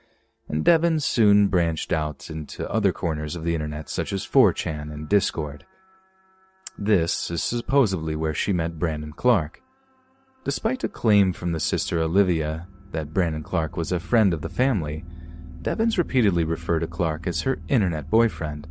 and 0.49 0.63
Devins 0.63 1.05
soon 1.05 1.47
branched 1.47 1.93
out 1.93 2.29
into 2.29 2.69
other 2.69 2.91
corners 2.91 3.35
of 3.35 3.43
the 3.43 3.53
internet 3.53 3.89
such 3.89 4.11
as 4.11 4.27
4chan 4.27 4.91
and 4.93 5.07
Discord. 5.07 5.65
This 6.77 7.29
is 7.29 7.43
supposedly 7.43 8.15
where 8.15 8.33
she 8.33 8.51
met 8.51 8.79
Brandon 8.79 9.13
Clark. 9.13 9.61
Despite 10.43 10.83
a 10.83 10.89
claim 10.89 11.31
from 11.31 11.51
the 11.51 11.59
sister 11.59 11.99
Olivia 11.99 12.67
that 12.91 13.13
Brandon 13.13 13.43
Clark 13.43 13.77
was 13.77 13.91
a 13.91 13.99
friend 13.99 14.33
of 14.33 14.41
the 14.41 14.49
family, 14.49 15.05
Devins 15.61 15.97
repeatedly 15.99 16.43
referred 16.43 16.79
to 16.79 16.87
Clark 16.87 17.27
as 17.27 17.41
her 17.41 17.59
internet 17.67 18.09
boyfriend, 18.09 18.67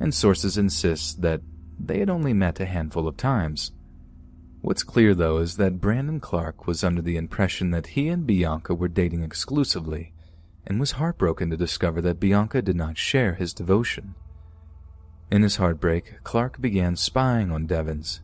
and 0.00 0.12
sources 0.12 0.58
insist 0.58 1.22
that 1.22 1.40
they 1.78 2.00
had 2.00 2.10
only 2.10 2.32
met 2.32 2.58
a 2.58 2.66
handful 2.66 3.06
of 3.06 3.16
times. 3.16 3.70
What's 4.60 4.82
clear, 4.82 5.14
though, 5.14 5.38
is 5.38 5.56
that 5.56 5.80
Brandon 5.80 6.18
Clark 6.18 6.66
was 6.66 6.82
under 6.82 7.00
the 7.00 7.16
impression 7.16 7.70
that 7.70 7.88
he 7.88 8.08
and 8.08 8.26
Bianca 8.26 8.74
were 8.74 8.88
dating 8.88 9.22
exclusively, 9.22 10.12
and 10.66 10.80
was 10.80 10.92
heartbroken 10.92 11.50
to 11.50 11.56
discover 11.56 12.00
that 12.02 12.18
Bianca 12.18 12.60
did 12.60 12.76
not 12.76 12.98
share 12.98 13.34
his 13.34 13.54
devotion. 13.54 14.16
In 15.30 15.42
his 15.42 15.56
heartbreak, 15.56 16.22
Clark 16.22 16.60
began 16.60 16.94
spying 16.94 17.50
on 17.50 17.66
Devins, 17.66 18.20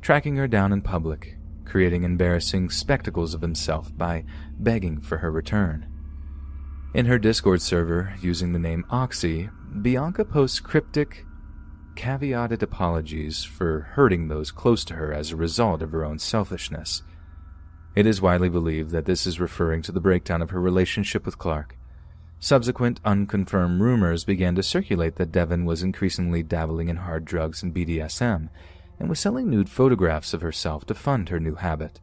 tracking 0.00 0.36
her 0.36 0.48
down 0.48 0.72
in 0.72 0.80
public, 0.80 1.36
creating 1.66 2.02
embarrassing 2.02 2.70
spectacles 2.70 3.34
of 3.34 3.42
himself 3.42 3.96
by 3.96 4.24
begging 4.58 5.00
for 5.00 5.18
her 5.18 5.30
return. 5.30 5.86
In 6.94 7.06
her 7.06 7.18
Discord 7.18 7.60
server, 7.60 8.14
using 8.22 8.52
the 8.52 8.58
name 8.58 8.86
Oxy, 8.88 9.50
Bianca 9.82 10.24
posts 10.24 10.60
cryptic, 10.60 11.26
caveated 11.94 12.62
apologies 12.62 13.44
for 13.44 13.80
hurting 13.92 14.28
those 14.28 14.50
close 14.50 14.82
to 14.86 14.94
her 14.94 15.12
as 15.12 15.32
a 15.32 15.36
result 15.36 15.82
of 15.82 15.92
her 15.92 16.04
own 16.04 16.18
selfishness. 16.18 17.02
It 17.94 18.06
is 18.06 18.22
widely 18.22 18.48
believed 18.48 18.90
that 18.92 19.04
this 19.04 19.26
is 19.26 19.40
referring 19.40 19.82
to 19.82 19.92
the 19.92 20.00
breakdown 20.00 20.40
of 20.40 20.50
her 20.50 20.60
relationship 20.60 21.26
with 21.26 21.38
Clark, 21.38 21.76
Subsequent 22.38 23.00
unconfirmed 23.04 23.80
rumors 23.80 24.24
began 24.24 24.54
to 24.54 24.62
circulate 24.62 25.16
that 25.16 25.32
Devon 25.32 25.64
was 25.64 25.82
increasingly 25.82 26.42
dabbling 26.42 26.88
in 26.88 26.96
hard 26.96 27.24
drugs 27.24 27.62
and 27.62 27.74
BDSM, 27.74 28.50
and 28.98 29.08
was 29.08 29.18
selling 29.18 29.50
nude 29.50 29.70
photographs 29.70 30.34
of 30.34 30.42
herself 30.42 30.84
to 30.86 30.94
fund 30.94 31.28
her 31.28 31.40
new 31.40 31.54
habit. 31.54 32.00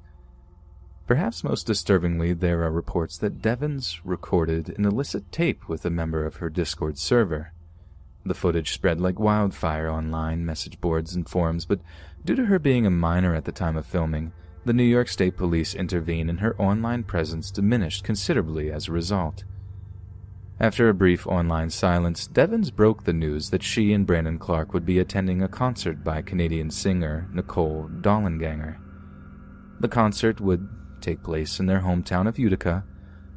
Perhaps 1.06 1.44
most 1.44 1.68
disturbingly, 1.68 2.34
there 2.34 2.64
are 2.64 2.72
reports 2.72 3.18
that 3.18 3.42
Devins 3.42 4.02
recorded 4.06 4.70
an 4.78 4.86
illicit 4.86 5.32
tape 5.32 5.68
with 5.68 5.86
a 5.86 5.90
member 5.90 6.26
of 6.26 6.38
her 6.38 6.50
Discord 6.50 6.98
server. 6.98 7.54
The 8.26 8.34
footage 8.34 8.72
spread 8.72 9.02
like 9.02 9.20
wildfire 9.20 9.90
online 9.90 10.46
message 10.46 10.80
boards 10.80 11.14
and 11.14 11.28
forums, 11.28 11.66
but 11.66 11.82
due 12.24 12.36
to 12.36 12.46
her 12.46 12.58
being 12.58 12.86
a 12.86 12.90
minor 12.90 13.36
at 13.36 13.44
the 13.44 13.52
time 13.52 13.76
of 13.76 13.86
filming, 13.86 14.32
the 14.66 14.72
New 14.72 14.84
York 14.84 15.10
State 15.10 15.36
Police 15.36 15.76
intervened 15.76 16.30
and 16.30 16.40
her 16.40 16.56
online 16.58 17.04
presence 17.04 17.52
diminished 17.52 18.06
considerably 18.06 18.72
as 18.72 18.88
a 18.88 18.94
result. 18.94 19.44
After 20.60 20.88
a 20.88 20.94
brief 20.94 21.26
online 21.26 21.72
silence, 21.72 22.28
Devins 22.28 22.72
broke 22.72 23.04
the 23.04 23.14
news 23.14 23.50
that 23.50 23.64
she 23.64 23.92
and 23.92 24.06
Brandon 24.06 24.38
Clark 24.38 24.74
would 24.74 24.86
be 24.86 25.00
attending 25.00 25.42
a 25.42 25.48
concert 25.48 26.04
by 26.04 26.22
Canadian 26.22 26.70
singer 26.70 27.28
Nicole 27.34 27.90
Dollanganger. 28.02 28.78
The 29.80 29.88
concert 29.88 30.40
would 30.40 30.70
take 31.02 31.24
place 31.24 31.60
in 31.60 31.66
their 31.66 31.82
hometown 31.82 32.28
of 32.28 32.40
Utica, 32.40 32.86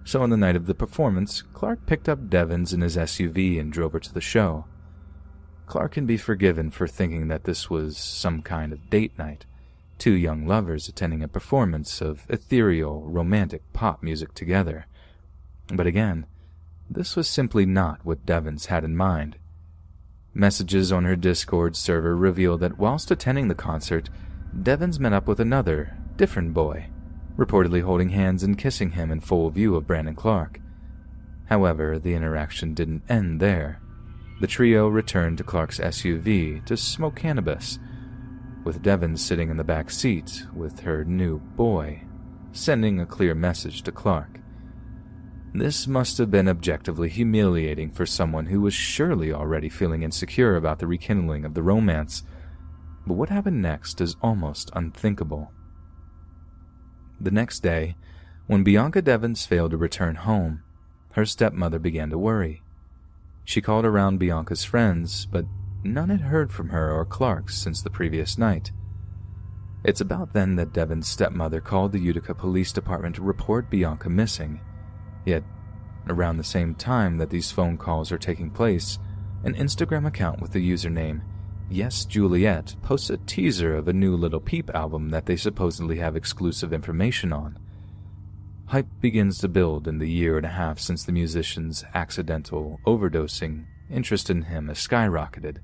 so 0.05 0.23
on 0.23 0.31
the 0.31 0.37
night 0.37 0.55
of 0.55 0.67
the 0.67 0.75
performance, 0.75 1.43
Clark 1.43 1.87
picked 1.87 2.09
up 2.09 2.29
Devins 2.29 2.73
in 2.73 2.81
his 2.83 2.97
SUV 2.97 3.59
and 3.59 3.73
drove 3.73 3.93
her 3.93 4.01
to 4.01 4.15
the 4.15 4.21
show. 4.21 4.67
Clark 5.67 5.93
can 5.93 6.07
be 6.07 6.17
forgiven 6.17 6.71
for 6.71 6.87
thinking 6.87 7.27
that 7.27 7.43
this 7.43 7.69
was 7.69 7.99
some 7.99 8.41
kind 8.41 8.73
of 8.73 8.89
date 8.89 9.19
night, 9.19 9.47
two 9.99 10.13
young 10.13 10.47
lovers 10.47 10.87
attending 10.87 11.25
a 11.25 11.29
performance 11.29 12.01
of 12.01 12.25
ethereal, 12.29 13.03
romantic 13.03 13.63
pop 13.73 14.03
music 14.03 14.33
together. 14.35 14.87
But 15.69 15.89
again, 15.89 16.27
this 16.91 17.17
was 17.17 17.29
simply 17.29 17.67
not 17.67 18.05
what 18.05 18.27
Devins 18.27 18.67
had 18.67 18.85
in 18.85 18.97
mind. 18.97 19.37
Messages 20.33 20.93
on 20.93 21.05
her 21.05 21.17
Discord 21.17 21.77
server 21.77 22.17
reveal 22.17 22.59
that 22.59 22.79
whilst 22.79 23.11
attending 23.11 23.49
the 23.49 23.55
concert, 23.55 24.11
Devins 24.63 25.01
met 25.01 25.13
up 25.13 25.27
with 25.27 25.41
another, 25.41 25.97
different 26.17 26.55
boy, 26.55 26.89
reportedly 27.37 27.83
holding 27.83 28.11
hands 28.11 28.43
and 28.43 28.59
kissing 28.59 28.93
him 28.93 29.11
in 29.11 29.21
full 29.21 29.51
view 29.51 29.77
of 29.77 29.87
Brandon 29.87 30.15
Clark. 30.15 30.61
However, 31.47 31.99
the 31.99 32.15
interaction 32.15 32.75
didn't 32.75 33.03
end 33.09 33.41
there. 33.41 33.81
The 34.41 34.47
trio 34.47 34.89
returned 34.89 35.39
to 35.39 35.45
Clark's 35.45 35.79
SUV 35.81 36.65
to 36.67 36.77
smoke 36.77 37.17
cannabis, 37.17 37.79
with 38.65 38.83
Devins 38.83 39.25
sitting 39.25 39.49
in 39.49 39.57
the 39.57 39.65
back 39.65 39.91
seat 39.91 40.45
with 40.53 40.81
her 40.81 41.05
new 41.05 41.39
boy, 41.39 42.03
sending 42.53 43.01
a 43.01 43.07
clear 43.07 43.35
message 43.35 43.83
to 43.83 43.93
Clark. 43.93 44.41
This 45.55 45.87
must 45.87 46.19
have 46.19 46.31
been 46.31 46.49
objectively 46.49 47.09
humiliating 47.09 47.91
for 47.91 48.05
someone 48.05 48.47
who 48.47 48.61
was 48.61 48.75
surely 48.75 49.33
already 49.33 49.69
feeling 49.69 50.03
insecure 50.03 50.57
about 50.57 50.79
the 50.79 50.87
rekindling 50.87 51.45
of 51.45 51.55
the 51.55 51.63
romance. 51.63 52.23
But 53.07 53.15
what 53.15 53.31
happened 53.31 53.63
next 53.63 54.01
is 54.01 54.17
almost 54.21 54.71
unthinkable. 54.75 55.53
The 57.21 57.31
next 57.31 57.61
day, 57.61 57.97
when 58.47 58.65
Bianca 58.65 59.01
Devins 59.01 59.47
failed 59.47 59.71
to 59.71 59.77
return 59.77 60.17
home, 60.17 60.63
her 61.13 61.25
stepmother 61.25 61.79
began 61.79 62.11
to 62.11 62.19
worry. 62.19 62.63
She 63.45 63.63
called 63.63 63.87
around 63.87 64.19
Bianca's 64.19 64.65
friends, 64.65 65.25
but 65.25 65.47
none 65.83 66.11
had 66.11 66.21
heard 66.21 66.53
from 66.53 66.69
her 66.69 66.93
or 66.93 67.07
Clark 67.07 67.49
since 67.49 67.81
the 67.81 67.91
previous 67.91 68.37
night. 68.37 68.73
It's 69.85 70.01
about 70.01 70.33
then 70.33 70.57
that 70.57 70.73
Devin's 70.73 71.09
stepmother 71.09 71.61
called 71.61 71.93
the 71.93 72.01
Utica 72.01 72.35
Police 72.35 72.73
Department 72.73 73.15
to 73.17 73.23
report 73.23 73.71
Bianca 73.71 74.11
missing. 74.11 74.61
Yet, 75.27 75.45
around 76.09 76.39
the 76.39 76.45
same 76.45 76.75
time 76.75 77.19
that 77.19 77.29
these 77.29 77.51
phone 77.51 77.77
calls 77.77 78.11
are 78.11 78.19
taking 78.19 78.51
place, 78.51 78.99
an 79.45 79.55
Instagram 79.55 80.07
account 80.07 80.41
with 80.41 80.53
the 80.53 80.73
username 80.73 81.21
Yes 81.69 82.05
Juliet 82.05 82.77
posts 82.83 83.11
a 83.11 83.17
teaser 83.17 83.75
of 83.75 83.89
a 83.89 83.93
new 83.93 84.17
Lil 84.17 84.39
Peep 84.39 84.71
album 84.73 85.11
that 85.11 85.27
they 85.27 85.35
supposedly 85.35 85.99
have 85.99 86.15
exclusive 86.15 86.73
information 86.73 87.33
on. 87.33 87.59
Hype 88.67 88.87
begins 89.01 89.39
to 89.39 89.49
build 89.49 89.89
in 89.89 89.99
the 89.99 90.09
year 90.09 90.37
and 90.37 90.47
a 90.47 90.51
half 90.51 90.79
since 90.79 91.03
the 91.05 91.13
musician's 91.13 91.85
accidental 91.93 92.79
overdosing 92.87 93.67
interest 93.91 94.31
in 94.31 94.43
him 94.43 94.69
has 94.69 94.79
skyrocketed, 94.79 95.59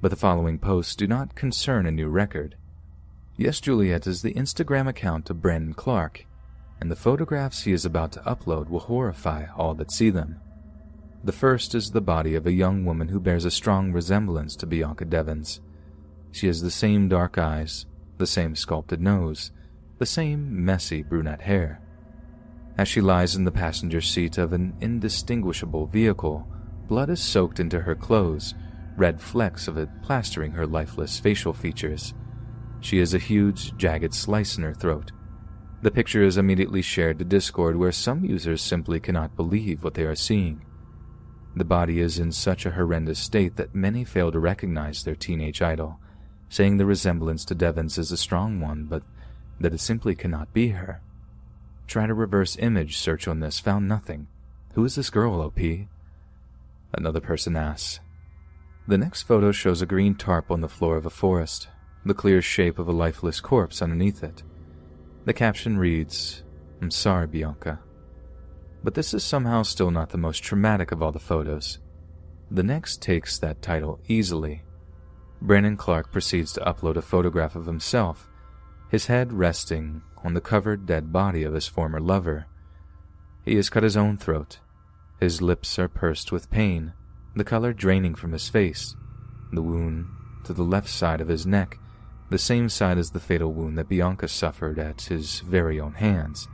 but 0.00 0.10
the 0.10 0.16
following 0.16 0.60
posts 0.60 0.94
do 0.94 1.08
not 1.08 1.34
concern 1.34 1.86
a 1.86 1.90
new 1.90 2.08
record. 2.08 2.56
Yes 3.36 3.60
Juliet 3.60 4.06
is 4.06 4.22
the 4.22 4.34
Instagram 4.34 4.88
account 4.88 5.28
of 5.28 5.42
Brandon 5.42 5.74
Clark, 5.74 6.24
and 6.80 6.90
the 6.90 6.96
photographs 6.96 7.62
he 7.62 7.72
is 7.72 7.84
about 7.84 8.12
to 8.12 8.20
upload 8.20 8.68
will 8.68 8.80
horrify 8.80 9.46
all 9.56 9.74
that 9.74 9.90
see 9.90 10.10
them. 10.10 10.40
The 11.24 11.32
first 11.32 11.74
is 11.74 11.90
the 11.90 12.00
body 12.00 12.34
of 12.34 12.46
a 12.46 12.52
young 12.52 12.84
woman 12.84 13.08
who 13.08 13.18
bears 13.18 13.44
a 13.44 13.50
strong 13.50 13.92
resemblance 13.92 14.54
to 14.56 14.66
Bianca 14.66 15.04
Devins. 15.04 15.60
She 16.30 16.46
has 16.46 16.62
the 16.62 16.70
same 16.70 17.08
dark 17.08 17.38
eyes, 17.38 17.86
the 18.18 18.26
same 18.26 18.54
sculpted 18.54 19.00
nose, 19.00 19.50
the 19.98 20.06
same 20.06 20.64
messy 20.64 21.02
brunette 21.02 21.42
hair. 21.42 21.80
As 22.78 22.88
she 22.88 23.00
lies 23.00 23.34
in 23.34 23.44
the 23.44 23.50
passenger 23.50 24.00
seat 24.00 24.36
of 24.36 24.52
an 24.52 24.74
indistinguishable 24.80 25.86
vehicle, 25.86 26.46
blood 26.88 27.08
is 27.08 27.20
soaked 27.20 27.58
into 27.58 27.80
her 27.80 27.94
clothes, 27.94 28.54
red 28.96 29.20
flecks 29.20 29.66
of 29.66 29.78
it 29.78 29.88
plastering 30.02 30.52
her 30.52 30.66
lifeless 30.66 31.18
facial 31.18 31.52
features. 31.52 32.14
She 32.80 32.98
has 32.98 33.14
a 33.14 33.18
huge, 33.18 33.76
jagged 33.76 34.14
slice 34.14 34.58
in 34.58 34.62
her 34.62 34.74
throat. 34.74 35.12
The 35.82 35.90
picture 35.90 36.22
is 36.22 36.38
immediately 36.38 36.82
shared 36.82 37.18
to 37.18 37.24
Discord, 37.24 37.76
where 37.76 37.92
some 37.92 38.24
users 38.24 38.62
simply 38.62 38.98
cannot 38.98 39.36
believe 39.36 39.84
what 39.84 39.94
they 39.94 40.04
are 40.04 40.14
seeing. 40.14 40.64
The 41.54 41.64
body 41.64 42.00
is 42.00 42.18
in 42.18 42.32
such 42.32 42.66
a 42.66 42.72
horrendous 42.72 43.18
state 43.18 43.56
that 43.56 43.74
many 43.74 44.04
fail 44.04 44.32
to 44.32 44.38
recognize 44.38 45.04
their 45.04 45.14
teenage 45.14 45.62
idol, 45.62 45.98
saying 46.48 46.76
the 46.76 46.86
resemblance 46.86 47.44
to 47.46 47.54
Devins 47.54 47.98
is 47.98 48.10
a 48.10 48.16
strong 48.16 48.60
one, 48.60 48.84
but 48.84 49.02
that 49.60 49.74
it 49.74 49.80
simply 49.80 50.14
cannot 50.14 50.52
be 50.52 50.68
her. 50.68 51.02
Try 51.86 52.06
to 52.06 52.14
reverse 52.14 52.56
image 52.58 52.96
search 52.96 53.28
on 53.28 53.40
this, 53.40 53.60
found 53.60 53.86
nothing. 53.86 54.26
Who 54.74 54.84
is 54.84 54.96
this 54.96 55.10
girl, 55.10 55.40
OP? 55.40 55.58
Another 56.92 57.20
person 57.20 57.56
asks. 57.56 58.00
The 58.88 58.98
next 58.98 59.22
photo 59.22 59.52
shows 59.52 59.82
a 59.82 59.86
green 59.86 60.14
tarp 60.14 60.50
on 60.50 60.60
the 60.60 60.68
floor 60.68 60.96
of 60.96 61.06
a 61.06 61.10
forest, 61.10 61.68
the 62.04 62.14
clear 62.14 62.40
shape 62.40 62.78
of 62.78 62.88
a 62.88 62.92
lifeless 62.92 63.40
corpse 63.40 63.82
underneath 63.82 64.22
it. 64.22 64.42
The 65.26 65.34
caption 65.34 65.76
reads, 65.76 66.44
I'm 66.80 66.92
sorry, 66.92 67.26
Bianca. 67.26 67.80
But 68.84 68.94
this 68.94 69.12
is 69.12 69.24
somehow 69.24 69.62
still 69.62 69.90
not 69.90 70.10
the 70.10 70.18
most 70.18 70.44
traumatic 70.44 70.92
of 70.92 71.02
all 71.02 71.10
the 71.10 71.18
photos. 71.18 71.80
The 72.48 72.62
next 72.62 73.02
takes 73.02 73.36
that 73.40 73.60
title 73.60 73.98
easily. 74.06 74.62
Brandon 75.42 75.76
Clark 75.76 76.12
proceeds 76.12 76.52
to 76.52 76.60
upload 76.60 76.94
a 76.94 77.02
photograph 77.02 77.56
of 77.56 77.66
himself, 77.66 78.28
his 78.88 79.06
head 79.06 79.32
resting 79.32 80.00
on 80.22 80.34
the 80.34 80.40
covered 80.40 80.86
dead 80.86 81.12
body 81.12 81.42
of 81.42 81.54
his 81.54 81.66
former 81.66 82.00
lover. 82.00 82.46
He 83.44 83.56
has 83.56 83.68
cut 83.68 83.82
his 83.82 83.96
own 83.96 84.16
throat. 84.16 84.60
His 85.18 85.42
lips 85.42 85.76
are 85.80 85.88
pursed 85.88 86.30
with 86.30 86.52
pain, 86.52 86.92
the 87.34 87.42
color 87.42 87.72
draining 87.72 88.14
from 88.14 88.30
his 88.30 88.48
face. 88.48 88.94
The 89.52 89.62
wound 89.62 90.06
to 90.44 90.52
the 90.52 90.62
left 90.62 90.88
side 90.88 91.20
of 91.20 91.26
his 91.26 91.46
neck, 91.46 91.78
the 92.30 92.38
same 92.38 92.68
side 92.68 92.98
as 92.98 93.10
the 93.10 93.20
fatal 93.20 93.52
wound 93.52 93.78
that 93.78 93.88
Bianca 93.88 94.28
suffered 94.28 94.78
at 94.78 95.02
his 95.02 95.40
very 95.40 95.78
own 95.78 95.94
hands. 95.94 96.48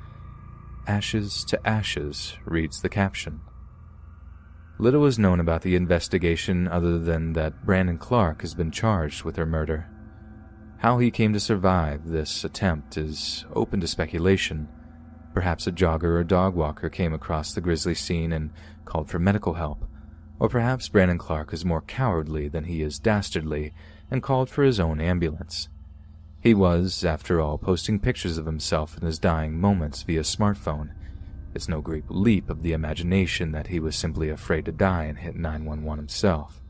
Ashes 0.86 1.44
to 1.44 1.66
Ashes 1.66 2.36
reads 2.44 2.82
the 2.82 2.88
caption. 2.88 3.40
Little 4.78 5.06
is 5.06 5.18
known 5.18 5.38
about 5.38 5.62
the 5.62 5.76
investigation 5.76 6.66
other 6.66 6.98
than 6.98 7.34
that 7.34 7.64
Brandon 7.64 7.98
Clark 7.98 8.40
has 8.40 8.54
been 8.54 8.70
charged 8.70 9.22
with 9.22 9.36
her 9.36 9.46
murder. 9.46 9.88
How 10.78 10.98
he 10.98 11.12
came 11.12 11.32
to 11.32 11.40
survive 11.40 12.08
this 12.08 12.42
attempt 12.42 12.96
is 12.96 13.44
open 13.54 13.80
to 13.80 13.86
speculation. 13.86 14.68
Perhaps 15.32 15.68
a 15.68 15.72
jogger 15.72 16.18
or 16.18 16.24
dog 16.24 16.54
walker 16.54 16.90
came 16.90 17.14
across 17.14 17.54
the 17.54 17.60
grisly 17.60 17.94
scene 17.94 18.32
and 18.32 18.50
called 18.84 19.08
for 19.08 19.20
medical 19.20 19.54
help. 19.54 19.84
Or 20.40 20.48
perhaps 20.48 20.88
Brandon 20.88 21.18
Clark 21.18 21.52
is 21.52 21.64
more 21.64 21.82
cowardly 21.82 22.48
than 22.48 22.64
he 22.64 22.82
is 22.82 22.98
dastardly 22.98 23.72
and 24.12 24.22
called 24.22 24.50
for 24.50 24.62
his 24.62 24.78
own 24.78 25.00
ambulance. 25.00 25.70
He 26.38 26.52
was, 26.52 27.02
after 27.02 27.40
all, 27.40 27.56
posting 27.56 27.98
pictures 27.98 28.36
of 28.36 28.44
himself 28.44 28.98
in 28.98 29.06
his 29.06 29.18
dying 29.18 29.58
moments 29.58 30.02
via 30.02 30.20
smartphone. 30.20 30.90
It's 31.54 31.66
no 31.68 31.80
great 31.80 32.10
leap 32.10 32.50
of 32.50 32.62
the 32.62 32.74
imagination 32.74 33.52
that 33.52 33.68
he 33.68 33.80
was 33.80 33.96
simply 33.96 34.28
afraid 34.28 34.66
to 34.66 34.72
die 34.72 35.04
and 35.04 35.18
hit 35.18 35.34
911 35.34 35.96
himself. 35.96 36.60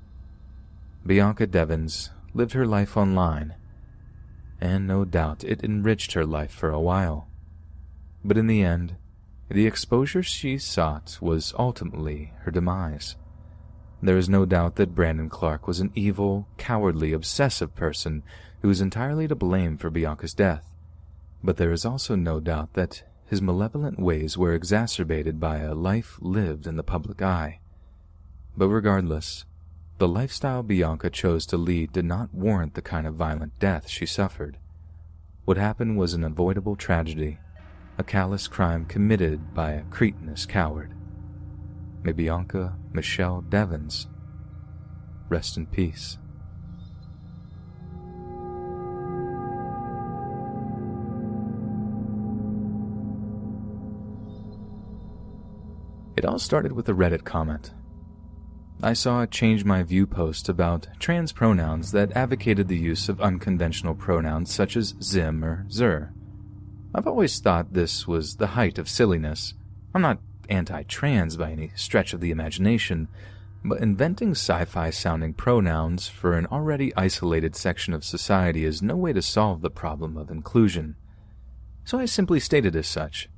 Bianca 1.05 1.49
Devins 1.49 2.11
lived 2.33 2.53
her 2.53 2.67
life 2.67 2.97
online, 2.97 3.57
and 4.61 4.87
no 4.87 5.05
doubt 5.05 5.43
it 5.43 5.65
enriched 5.65 6.13
her 6.13 6.25
life 6.25 6.53
for 6.53 6.71
a 6.71 6.81
while. 6.81 7.27
But 8.25 8.39
in 8.39 8.47
the 8.47 8.63
end, 8.63 8.95
the 9.49 9.67
exposure 9.67 10.23
she 10.23 10.59
sought 10.59 11.19
was 11.21 11.53
ultimately 11.59 12.35
her 12.43 12.53
demise. 12.53 13.17
There 14.03 14.19
is 14.19 14.29
no 14.29 14.45
doubt 14.45 14.75
that 14.77 14.97
Brandon 14.97 15.29
Clark 15.29 15.69
was 15.69 15.79
an 15.79 15.93
evil, 15.95 16.49
cowardly, 16.59 17.13
obsessive 17.13 17.77
person 17.77 18.25
who 18.61 18.69
is 18.69 18.81
entirely 18.81 19.29
to 19.29 19.37
blame 19.37 19.77
for 19.77 19.91
Bianca's 19.91 20.35
death. 20.35 20.75
But 21.45 21.57
there 21.57 21.71
is 21.71 21.85
also 21.85 22.17
no 22.17 22.41
doubt 22.41 22.73
that 22.75 23.05
his 23.27 23.41
malevolent 23.41 24.01
ways 24.01 24.37
were 24.37 24.55
exacerbated 24.55 25.39
by 25.39 25.59
a 25.59 25.73
life 25.73 26.19
lived 26.21 26.67
in 26.67 26.77
the 26.77 26.83
public 26.83 27.23
eye. 27.23 27.61
But 28.57 28.69
regardless, 28.69 29.45
the 29.99 30.09
lifestyle 30.09 30.65
Bianca 30.65 31.09
chose 31.09 31.47
to 31.47 31.57
lead 31.57 31.93
did 31.93 32.05
not 32.05 32.35
warrant 32.35 32.75
the 32.75 32.83
kind 32.83 33.07
of 33.07 33.15
violent 33.15 33.57
death 33.61 33.89
she 33.89 34.05
suffered. 34.05 34.59
What 35.45 35.57
happened 35.57 35.97
was 35.97 36.13
an 36.13 36.25
avoidable 36.25 36.75
tragedy, 36.75 37.39
a 37.99 38.03
callous 38.03 38.49
crime 38.49 38.85
committed 38.85 39.55
by 39.55 39.73
a 39.73 39.85
cretinous 39.85 40.45
coward. 40.45 40.93
May 42.05 42.13
Bianca 42.13 42.77
Michelle 42.93 43.43
Devins 43.43 44.09
rest 45.29 45.57
in 45.57 45.67
peace. 45.67 46.19
It 56.17 56.27
all 56.27 56.39
started 56.39 56.73
with 56.73 56.89
a 56.89 56.93
Reddit 56.93 57.25
comment. 57.25 57.73
I 58.83 58.93
saw 58.93 59.23
a 59.23 59.27
change 59.27 59.65
my 59.65 59.83
view 59.83 60.07
post 60.07 60.49
about 60.49 60.89
trans 60.99 61.33
pronouns 61.33 61.93
that 61.93 62.17
advocated 62.17 62.69
the 62.69 62.77
use 62.77 63.09
of 63.09 63.21
unconventional 63.21 63.95
pronouns 63.95 64.53
such 64.53 64.77
as 64.77 64.95
zim 65.01 65.45
or 65.45 65.67
zer. 65.71 66.13
I've 66.95 67.07
always 67.07 67.39
thought 67.39 67.73
this 67.73 68.07
was 68.07 68.37
the 68.37 68.49
height 68.49 68.79
of 68.79 68.89
silliness. 68.89 69.55
I'm 69.95 70.03
not 70.03 70.19
anti 70.49 70.83
trans 70.85 71.37
by 71.37 71.53
any 71.53 71.73
stretch 71.75 72.13
of 72.13 72.21
the 72.21 72.31
imagination, 72.31 73.09
but 73.65 73.81
inventing 73.81 74.33
sci 74.33 74.65
fi 74.65 74.91
sounding 74.91 75.35
pronouns 75.35 76.09
for 76.09 76.35
an 76.35 76.47
already 76.47 76.93
isolated 76.97 77.55
section 77.55 77.95
of 77.95 78.05
society 78.05 78.65
is 78.65 78.83
no 78.83 78.97
way 78.97 79.13
to 79.13 79.23
solve 79.23 79.61
the 79.61 79.71
problem 79.71 80.17
of 80.17 80.31
inclusion. 80.31 80.97
So 81.85 81.99
I 81.99 82.07
simply 82.07 82.41
stated 82.41 82.77
as 82.77 82.87
such. 82.87 83.29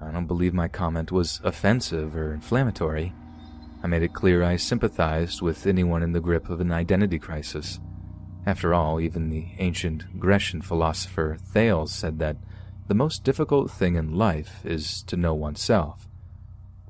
I 0.00 0.10
don't 0.10 0.26
believe 0.26 0.52
my 0.52 0.68
comment 0.68 1.12
was 1.12 1.40
offensive 1.44 2.16
or 2.16 2.34
inflammatory. 2.34 3.12
I 3.82 3.86
made 3.86 4.02
it 4.02 4.14
clear 4.14 4.42
I 4.42 4.56
sympathized 4.56 5.42
with 5.42 5.66
anyone 5.66 6.02
in 6.02 6.12
the 6.12 6.20
grip 6.20 6.48
of 6.48 6.60
an 6.60 6.72
identity 6.72 7.18
crisis. 7.18 7.80
After 8.44 8.74
all, 8.74 9.00
even 9.00 9.30
the 9.30 9.48
ancient 9.58 10.18
Grecian 10.18 10.62
philosopher 10.62 11.36
Thales 11.40 11.92
said 11.92 12.18
that 12.18 12.36
the 12.88 12.94
most 12.94 13.22
difficult 13.22 13.70
thing 13.70 13.94
in 13.94 14.16
life 14.16 14.60
is 14.64 15.02
to 15.04 15.16
know 15.16 15.34
oneself. 15.34 16.08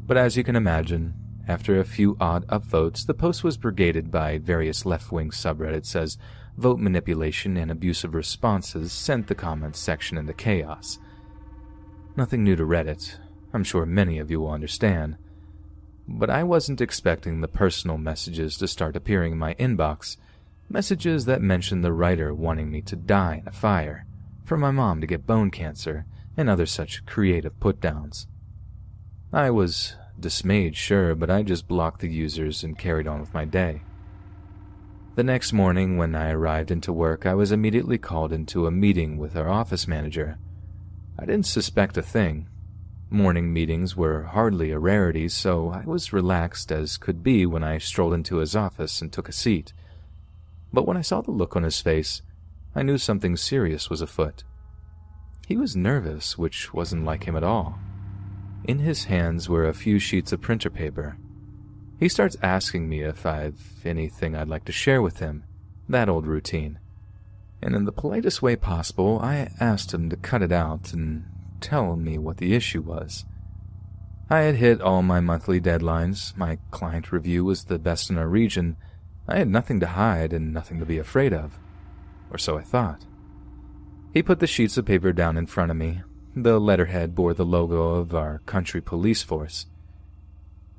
But 0.04 0.16
as 0.16 0.36
you 0.36 0.44
can 0.44 0.56
imagine, 0.56 1.14
after 1.46 1.78
a 1.78 1.84
few 1.84 2.16
odd 2.20 2.46
upvotes, 2.48 3.06
the 3.06 3.14
post 3.14 3.44
was 3.44 3.56
brigaded 3.56 4.10
by 4.10 4.38
various 4.38 4.84
left 4.84 5.12
wing 5.12 5.30
subreddits 5.30 5.94
as 5.96 6.18
vote 6.56 6.78
manipulation 6.78 7.56
and 7.56 7.70
abusive 7.70 8.14
responses 8.14 8.92
sent 8.92 9.26
the 9.26 9.34
comments 9.34 9.78
section 9.78 10.18
into 10.18 10.32
chaos. 10.32 10.98
Nothing 12.16 12.44
new 12.44 12.56
to 12.56 12.64
Reddit, 12.64 13.16
I'm 13.52 13.64
sure 13.64 13.86
many 13.86 14.18
of 14.18 14.30
you 14.30 14.40
will 14.40 14.50
understand. 14.50 15.16
But 16.06 16.30
I 16.30 16.42
wasn't 16.42 16.80
expecting 16.80 17.40
the 17.40 17.48
personal 17.48 17.96
messages 17.96 18.58
to 18.58 18.68
start 18.68 18.96
appearing 18.96 19.32
in 19.32 19.38
my 19.38 19.54
inbox, 19.54 20.16
messages 20.68 21.24
that 21.26 21.42
mentioned 21.42 21.84
the 21.84 21.92
writer 21.92 22.34
wanting 22.34 22.70
me 22.70 22.82
to 22.82 22.96
die 22.96 23.40
in 23.42 23.48
a 23.48 23.52
fire, 23.52 24.06
for 24.44 24.56
my 24.56 24.70
mom 24.70 25.00
to 25.00 25.06
get 25.06 25.26
bone 25.26 25.50
cancer, 25.50 26.06
and 26.36 26.50
other 26.50 26.66
such 26.66 27.06
creative 27.06 27.58
put 27.60 27.80
downs. 27.80 28.26
I 29.32 29.50
was 29.50 29.96
dismayed, 30.20 30.76
sure, 30.76 31.14
but 31.14 31.30
I 31.30 31.42
just 31.42 31.66
blocked 31.66 32.00
the 32.00 32.08
users 32.08 32.62
and 32.62 32.78
carried 32.78 33.06
on 33.06 33.18
with 33.18 33.32
my 33.32 33.46
day. 33.46 33.80
The 35.14 35.22
next 35.22 35.54
morning, 35.54 35.96
when 35.96 36.14
I 36.14 36.30
arrived 36.30 36.70
into 36.70 36.92
work, 36.92 37.24
I 37.24 37.32
was 37.32 37.50
immediately 37.50 37.96
called 37.96 38.32
into 38.32 38.66
a 38.66 38.70
meeting 38.70 39.16
with 39.16 39.34
our 39.34 39.48
office 39.48 39.88
manager. 39.88 40.38
I 41.18 41.24
didn't 41.24 41.46
suspect 41.46 41.96
a 41.96 42.02
thing. 42.02 42.48
Morning 43.08 43.52
meetings 43.52 43.96
were 43.96 44.24
hardly 44.24 44.70
a 44.70 44.78
rarity, 44.78 45.28
so 45.28 45.70
I 45.70 45.84
was 45.84 46.12
relaxed 46.12 46.70
as 46.70 46.98
could 46.98 47.22
be 47.22 47.46
when 47.46 47.64
I 47.64 47.78
strolled 47.78 48.14
into 48.14 48.36
his 48.36 48.54
office 48.54 49.00
and 49.00 49.10
took 49.10 49.30
a 49.30 49.32
seat. 49.32 49.72
But 50.74 50.86
when 50.86 50.96
I 50.96 51.02
saw 51.02 51.22
the 51.22 51.30
look 51.30 51.56
on 51.56 51.62
his 51.62 51.80
face, 51.80 52.20
I 52.74 52.82
knew 52.82 52.98
something 52.98 53.36
serious 53.36 53.88
was 53.88 54.02
afoot. 54.02 54.44
He 55.46 55.56
was 55.56 55.76
nervous, 55.76 56.36
which 56.36 56.74
wasn't 56.74 57.04
like 57.04 57.24
him 57.24 57.36
at 57.36 57.44
all. 57.44 57.78
In 58.64 58.78
his 58.78 59.04
hands 59.04 59.48
were 59.48 59.66
a 59.66 59.74
few 59.74 59.98
sheets 59.98 60.32
of 60.32 60.40
printer 60.40 60.70
paper. 60.70 61.16
He 61.98 62.08
starts 62.08 62.36
asking 62.42 62.88
me 62.88 63.02
if 63.02 63.26
I've 63.26 63.60
anything 63.84 64.36
I'd 64.36 64.48
like 64.48 64.64
to 64.66 64.72
share 64.72 65.02
with 65.02 65.18
him, 65.18 65.44
that 65.88 66.08
old 66.08 66.26
routine. 66.26 66.78
And 67.60 67.74
in 67.74 67.84
the 67.84 67.92
politest 67.92 68.42
way 68.42 68.56
possible, 68.56 69.20
I 69.20 69.50
asked 69.60 69.92
him 69.92 70.10
to 70.10 70.16
cut 70.16 70.42
it 70.42 70.52
out 70.52 70.92
and 70.92 71.24
tell 71.60 71.96
me 71.96 72.18
what 72.18 72.38
the 72.38 72.54
issue 72.54 72.82
was. 72.82 73.24
I 74.30 74.40
had 74.40 74.56
hit 74.56 74.80
all 74.80 75.02
my 75.02 75.20
monthly 75.20 75.60
deadlines, 75.60 76.36
my 76.36 76.58
client 76.70 77.12
review 77.12 77.44
was 77.44 77.64
the 77.64 77.78
best 77.78 78.10
in 78.10 78.18
our 78.18 78.28
region, 78.28 78.76
I 79.28 79.38
had 79.38 79.48
nothing 79.48 79.78
to 79.80 79.86
hide 79.86 80.32
and 80.32 80.52
nothing 80.52 80.78
to 80.80 80.86
be 80.86 80.98
afraid 80.98 81.32
of. 81.32 81.58
Or 82.30 82.38
so 82.38 82.58
I 82.58 82.62
thought. 82.62 83.04
He 84.12 84.22
put 84.22 84.40
the 84.40 84.46
sheets 84.46 84.76
of 84.76 84.86
paper 84.86 85.12
down 85.12 85.36
in 85.36 85.46
front 85.46 85.70
of 85.70 85.76
me. 85.76 86.02
The 86.34 86.58
letterhead 86.58 87.14
bore 87.14 87.34
the 87.34 87.44
logo 87.44 87.96
of 87.96 88.14
our 88.14 88.38
country 88.46 88.80
police 88.80 89.22
force. 89.22 89.66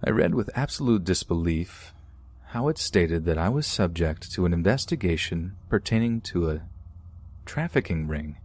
I 0.04 0.10
read 0.10 0.34
with 0.34 0.49
absolute 0.56 1.04
disbelief 1.04 1.93
how 2.47 2.70
it 2.70 2.80
stated 2.80 3.26
that 3.26 3.38
I 3.38 3.49
was 3.49 3.68
subject 3.68 4.32
to 4.32 4.47
an 4.47 4.54
investigation 4.54 5.56
pertaining 5.70 6.22
to 6.22 6.49
a 6.49 6.62
trafficking 7.45 8.08
ring 8.08 8.38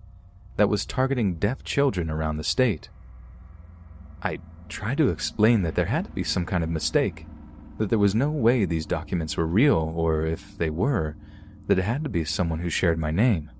that 0.57 0.69
was 0.69 0.85
targeting 0.85 1.37
deaf 1.37 1.65
children 1.65 2.11
around 2.11 2.37
the 2.37 2.45
state. 2.45 2.91
I 4.23 4.41
tried 4.69 4.99
to 4.99 5.09
explain 5.09 5.63
that 5.63 5.77
there 5.77 5.87
had 5.87 6.05
to 6.05 6.11
be 6.11 6.25
some 6.25 6.45
kind 6.45 6.63
of 6.63 6.69
mistake, 6.69 7.25
that 7.79 7.89
there 7.89 7.99
was 7.99 8.15
no 8.15 8.29
way 8.31 8.67
these 8.67 8.85
documents 8.85 9.35
were 9.35 9.47
real, 9.47 9.95
or 9.97 10.27
if 10.27 10.59
they 10.59 10.69
were, 10.69 11.17
that 11.69 11.79
it 11.79 11.85
had 11.85 12.05
to 12.05 12.11
be 12.11 12.25
someone 12.25 12.59
who 12.59 12.69
shared 12.69 12.99
my 12.99 13.11
name. 13.11 13.51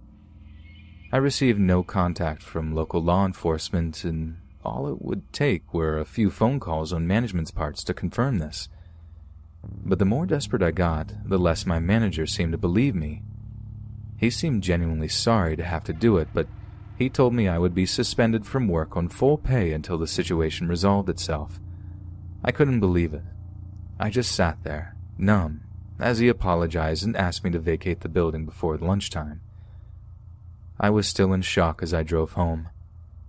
I 1.11 1.17
received 1.17 1.59
no 1.59 1.83
contact 1.83 2.43
from 2.43 2.75
local 2.75 3.03
law 3.03 3.25
enforcement, 3.25 4.05
and 4.05 4.37
all 4.63 4.89
it 4.89 5.01
would 5.01 5.33
take 5.33 5.73
were 5.73 5.99
a 5.99 6.05
few 6.05 6.31
phone 6.31 6.61
calls 6.61 6.93
on 6.93 7.07
management's 7.07 7.51
parts 7.51 7.83
to 7.85 7.95
confirm 7.95 8.39
this. 8.39 8.69
But 9.65 9.99
the 9.99 10.05
more 10.05 10.27
desperate 10.27 10.63
I 10.63 10.71
got, 10.71 11.15
the 11.25 11.39
less 11.39 11.65
my 11.65 11.79
manager 11.79 12.27
seemed 12.27 12.53
to 12.53 12.59
believe 12.59 12.95
me. 12.95 13.23
He 14.19 14.29
seemed 14.29 14.63
genuinely 14.63 15.09
sorry 15.09 15.57
to 15.57 15.65
have 15.65 15.83
to 15.85 15.95
do 15.95 16.19
it, 16.19 16.29
but 16.35 16.47
he 16.99 17.09
told 17.09 17.33
me 17.33 17.49
I 17.49 17.59
would 17.59 17.75
be 17.75 17.87
suspended 17.87 18.45
from 18.45 18.69
work 18.69 18.95
on 18.95 19.09
full 19.09 19.39
pay 19.39 19.73
until 19.73 19.97
the 19.97 20.07
situation 20.07 20.69
resolved 20.69 21.09
itself. 21.09 21.59
I 22.45 22.53
couldn't 22.53 22.81
believe 22.81 23.15
it. 23.15 23.23
I 23.99 24.11
just 24.11 24.33
sat 24.33 24.63
there, 24.63 24.95
numb, 25.17 25.63
as 25.99 26.19
he 26.19 26.29
apologized 26.29 27.05
and 27.05 27.17
asked 27.17 27.45
me 27.45 27.51
to 27.53 27.59
vacate 27.59 28.01
the 28.01 28.11
building 28.11 28.45
before 28.45 28.77
lunchtime. 28.77 29.41
I 30.81 30.91
was 30.91 31.09
still 31.09 31.33
in 31.33 31.43
shock 31.43 31.83
as 31.83 31.93
I 31.93 32.03
drove 32.03 32.33
home, 32.33 32.69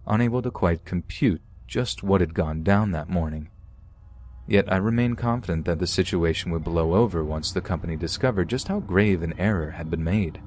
unable 0.05 0.41
to 0.41 0.51
quite 0.51 0.85
compute 0.85 1.41
just 1.67 2.03
what 2.03 2.21
had 2.21 2.33
gone 2.33 2.63
down 2.63 2.91
that 2.91 3.09
morning. 3.09 3.49
Yet 4.47 4.71
I 4.71 4.77
remained 4.77 5.17
confident 5.17 5.65
that 5.65 5.79
the 5.79 5.87
situation 5.87 6.51
would 6.51 6.63
blow 6.63 6.95
over 6.95 7.23
once 7.23 7.51
the 7.51 7.61
company 7.61 7.95
discovered 7.95 8.49
just 8.49 8.67
how 8.67 8.79
grave 8.79 9.21
an 9.21 9.33
error 9.39 9.71
had 9.71 9.89
been 9.89 10.03
made. 10.03 10.41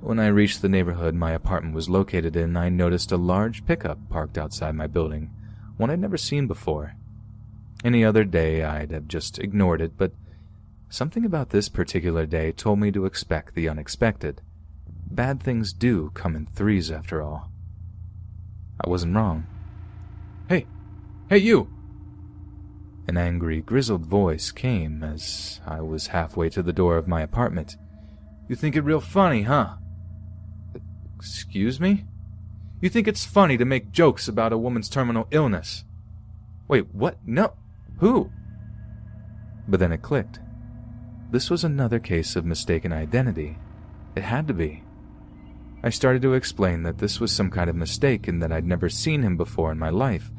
When 0.00 0.18
I 0.18 0.28
reached 0.28 0.62
the 0.62 0.68
neighborhood 0.68 1.14
my 1.14 1.32
apartment 1.32 1.74
was 1.74 1.88
located 1.88 2.36
in, 2.36 2.56
I 2.56 2.68
noticed 2.68 3.12
a 3.12 3.16
large 3.16 3.64
pickup 3.66 4.08
parked 4.08 4.38
outside 4.38 4.74
my 4.74 4.86
building, 4.86 5.30
one 5.76 5.90
I'd 5.90 5.98
never 5.98 6.18
seen 6.18 6.46
before. 6.46 6.94
Any 7.84 8.04
other 8.04 8.24
day 8.24 8.62
I'd 8.62 8.92
have 8.92 9.08
just 9.08 9.38
ignored 9.38 9.80
it, 9.80 9.96
but 9.96 10.12
Something 10.88 11.24
about 11.24 11.50
this 11.50 11.68
particular 11.68 12.26
day 12.26 12.52
told 12.52 12.78
me 12.78 12.92
to 12.92 13.06
expect 13.06 13.54
the 13.54 13.68
unexpected. 13.68 14.40
Bad 15.10 15.42
things 15.42 15.72
do 15.72 16.10
come 16.14 16.36
in 16.36 16.46
threes, 16.46 16.90
after 16.90 17.22
all. 17.22 17.50
I 18.84 18.88
wasn't 18.88 19.16
wrong. 19.16 19.46
Hey! 20.48 20.66
Hey, 21.28 21.38
you! 21.38 21.68
An 23.08 23.16
angry, 23.16 23.60
grizzled 23.60 24.04
voice 24.04 24.50
came 24.50 25.02
as 25.04 25.60
I 25.66 25.80
was 25.80 26.08
halfway 26.08 26.50
to 26.50 26.62
the 26.62 26.72
door 26.72 26.96
of 26.96 27.06
my 27.06 27.22
apartment. 27.22 27.76
You 28.48 28.56
think 28.56 28.76
it 28.76 28.82
real 28.82 29.00
funny, 29.00 29.42
huh? 29.42 29.76
Excuse 31.16 31.80
me? 31.80 32.04
You 32.80 32.88
think 32.90 33.08
it's 33.08 33.24
funny 33.24 33.56
to 33.56 33.64
make 33.64 33.92
jokes 33.92 34.28
about 34.28 34.52
a 34.52 34.58
woman's 34.58 34.88
terminal 34.88 35.28
illness? 35.30 35.84
Wait, 36.68 36.92
what? 36.92 37.18
No. 37.24 37.54
Who? 37.98 38.30
But 39.68 39.80
then 39.80 39.92
it 39.92 40.02
clicked. 40.02 40.40
This 41.30 41.48
was 41.48 41.64
another 41.64 41.98
case 41.98 42.36
of 42.36 42.44
mistaken 42.44 42.92
identity. 42.92 43.56
It 44.14 44.22
had 44.22 44.46
to 44.48 44.54
be. 44.54 44.82
I 45.86 45.90
started 45.90 46.20
to 46.22 46.34
explain 46.34 46.82
that 46.82 46.98
this 46.98 47.20
was 47.20 47.30
some 47.30 47.48
kind 47.48 47.70
of 47.70 47.76
mistake 47.76 48.26
and 48.26 48.42
that 48.42 48.50
I'd 48.50 48.66
never 48.66 48.88
seen 48.88 49.22
him 49.22 49.36
before 49.36 49.70
in 49.70 49.78
my 49.78 49.90
life, 49.90 50.32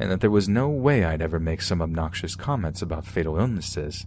and 0.00 0.10
that 0.10 0.20
there 0.20 0.28
was 0.28 0.48
no 0.48 0.68
way 0.68 1.04
I'd 1.04 1.22
ever 1.22 1.38
make 1.38 1.62
some 1.62 1.80
obnoxious 1.80 2.34
comments 2.34 2.82
about 2.82 3.06
fatal 3.06 3.38
illnesses. 3.38 4.06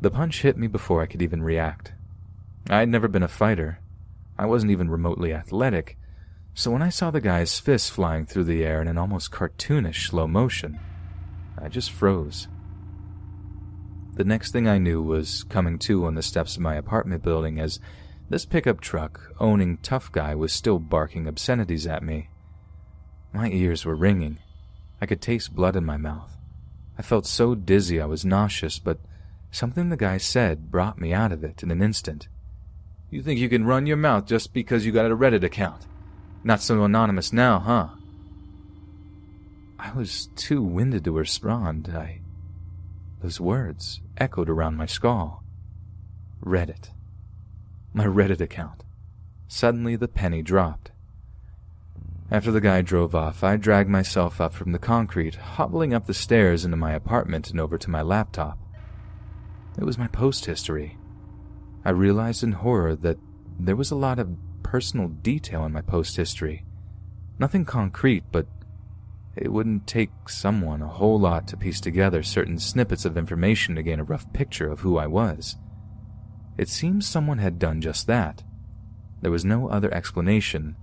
The 0.00 0.10
punch 0.10 0.42
hit 0.42 0.58
me 0.58 0.66
before 0.66 1.00
I 1.00 1.06
could 1.06 1.22
even 1.22 1.40
react. 1.44 1.92
I'd 2.68 2.88
never 2.88 3.06
been 3.06 3.22
a 3.22 3.28
fighter. 3.28 3.78
I 4.36 4.46
wasn't 4.46 4.72
even 4.72 4.90
remotely 4.90 5.32
athletic, 5.32 5.96
so 6.52 6.72
when 6.72 6.82
I 6.82 6.88
saw 6.88 7.12
the 7.12 7.20
guy's 7.20 7.60
fists 7.60 7.90
flying 7.90 8.26
through 8.26 8.44
the 8.44 8.64
air 8.64 8.82
in 8.82 8.88
an 8.88 8.98
almost 8.98 9.30
cartoonish 9.30 10.08
slow 10.08 10.26
motion, 10.26 10.80
I 11.56 11.68
just 11.68 11.92
froze. 11.92 12.48
The 14.14 14.24
next 14.24 14.50
thing 14.50 14.66
I 14.66 14.78
knew 14.78 15.00
was 15.00 15.44
coming 15.44 15.78
to 15.78 16.06
on 16.06 16.16
the 16.16 16.22
steps 16.22 16.56
of 16.56 16.60
my 16.60 16.74
apartment 16.74 17.22
building 17.22 17.60
as 17.60 17.78
this 18.30 18.46
pickup 18.46 18.80
truck 18.80 19.34
owning 19.40 19.76
tough 19.78 20.10
guy 20.12 20.36
was 20.36 20.52
still 20.52 20.78
barking 20.78 21.26
obscenities 21.26 21.86
at 21.86 22.02
me. 22.02 22.30
My 23.32 23.50
ears 23.50 23.84
were 23.84 23.96
ringing. 23.96 24.38
I 25.00 25.06
could 25.06 25.20
taste 25.20 25.54
blood 25.54 25.74
in 25.74 25.84
my 25.84 25.96
mouth. 25.96 26.36
I 26.96 27.02
felt 27.02 27.26
so 27.26 27.56
dizzy 27.56 28.00
I 28.00 28.06
was 28.06 28.24
nauseous, 28.24 28.78
but 28.78 28.98
something 29.50 29.88
the 29.88 29.96
guy 29.96 30.16
said 30.16 30.70
brought 30.70 31.00
me 31.00 31.12
out 31.12 31.32
of 31.32 31.42
it 31.42 31.64
in 31.64 31.72
an 31.72 31.82
instant. 31.82 32.28
You 33.10 33.20
think 33.20 33.40
you 33.40 33.48
can 33.48 33.66
run 33.66 33.86
your 33.86 33.96
mouth 33.96 34.26
just 34.26 34.54
because 34.54 34.86
you 34.86 34.92
got 34.92 35.10
a 35.10 35.16
Reddit 35.16 35.42
account? 35.42 35.86
Not 36.44 36.62
so 36.62 36.84
anonymous 36.84 37.32
now, 37.32 37.58
huh? 37.58 37.88
I 39.76 39.92
was 39.92 40.28
too 40.36 40.62
winded 40.62 41.04
to 41.04 41.12
respond. 41.12 41.88
I 41.92 42.20
those 43.22 43.40
words 43.40 44.00
echoed 44.16 44.48
around 44.48 44.76
my 44.76 44.86
skull. 44.86 45.42
Reddit. 46.44 46.90
My 47.92 48.04
Reddit 48.04 48.40
account. 48.40 48.84
Suddenly 49.48 49.96
the 49.96 50.08
penny 50.08 50.42
dropped. 50.42 50.92
After 52.30 52.52
the 52.52 52.60
guy 52.60 52.82
drove 52.82 53.16
off, 53.16 53.42
I 53.42 53.56
dragged 53.56 53.90
myself 53.90 54.40
up 54.40 54.52
from 54.52 54.70
the 54.70 54.78
concrete, 54.78 55.34
hobbling 55.34 55.92
up 55.92 56.06
the 56.06 56.14
stairs 56.14 56.64
into 56.64 56.76
my 56.76 56.92
apartment 56.92 57.50
and 57.50 57.58
over 57.58 57.76
to 57.76 57.90
my 57.90 58.02
laptop. 58.02 58.58
It 59.76 59.82
was 59.82 59.98
my 59.98 60.06
post 60.06 60.44
history. 60.44 60.96
I 61.84 61.90
realized 61.90 62.44
in 62.44 62.52
horror 62.52 62.94
that 62.94 63.18
there 63.58 63.74
was 63.74 63.90
a 63.90 63.96
lot 63.96 64.20
of 64.20 64.36
personal 64.62 65.08
detail 65.08 65.64
in 65.64 65.72
my 65.72 65.80
post 65.80 66.16
history. 66.16 66.64
Nothing 67.40 67.64
concrete, 67.64 68.22
but 68.30 68.46
it 69.34 69.52
wouldn't 69.52 69.88
take 69.88 70.28
someone 70.28 70.82
a 70.82 70.86
whole 70.86 71.18
lot 71.18 71.48
to 71.48 71.56
piece 71.56 71.80
together 71.80 72.22
certain 72.22 72.58
snippets 72.58 73.04
of 73.04 73.16
information 73.16 73.74
to 73.74 73.82
gain 73.82 73.98
a 73.98 74.04
rough 74.04 74.32
picture 74.32 74.70
of 74.70 74.80
who 74.80 74.96
I 74.96 75.08
was. 75.08 75.56
It 76.60 76.68
seems 76.68 77.06
someone 77.06 77.38
had 77.38 77.58
done 77.58 77.80
just 77.80 78.06
that. 78.08 78.42
There 79.22 79.30
was 79.30 79.46
no 79.46 79.70
other 79.70 79.90
explanation. 79.94 80.76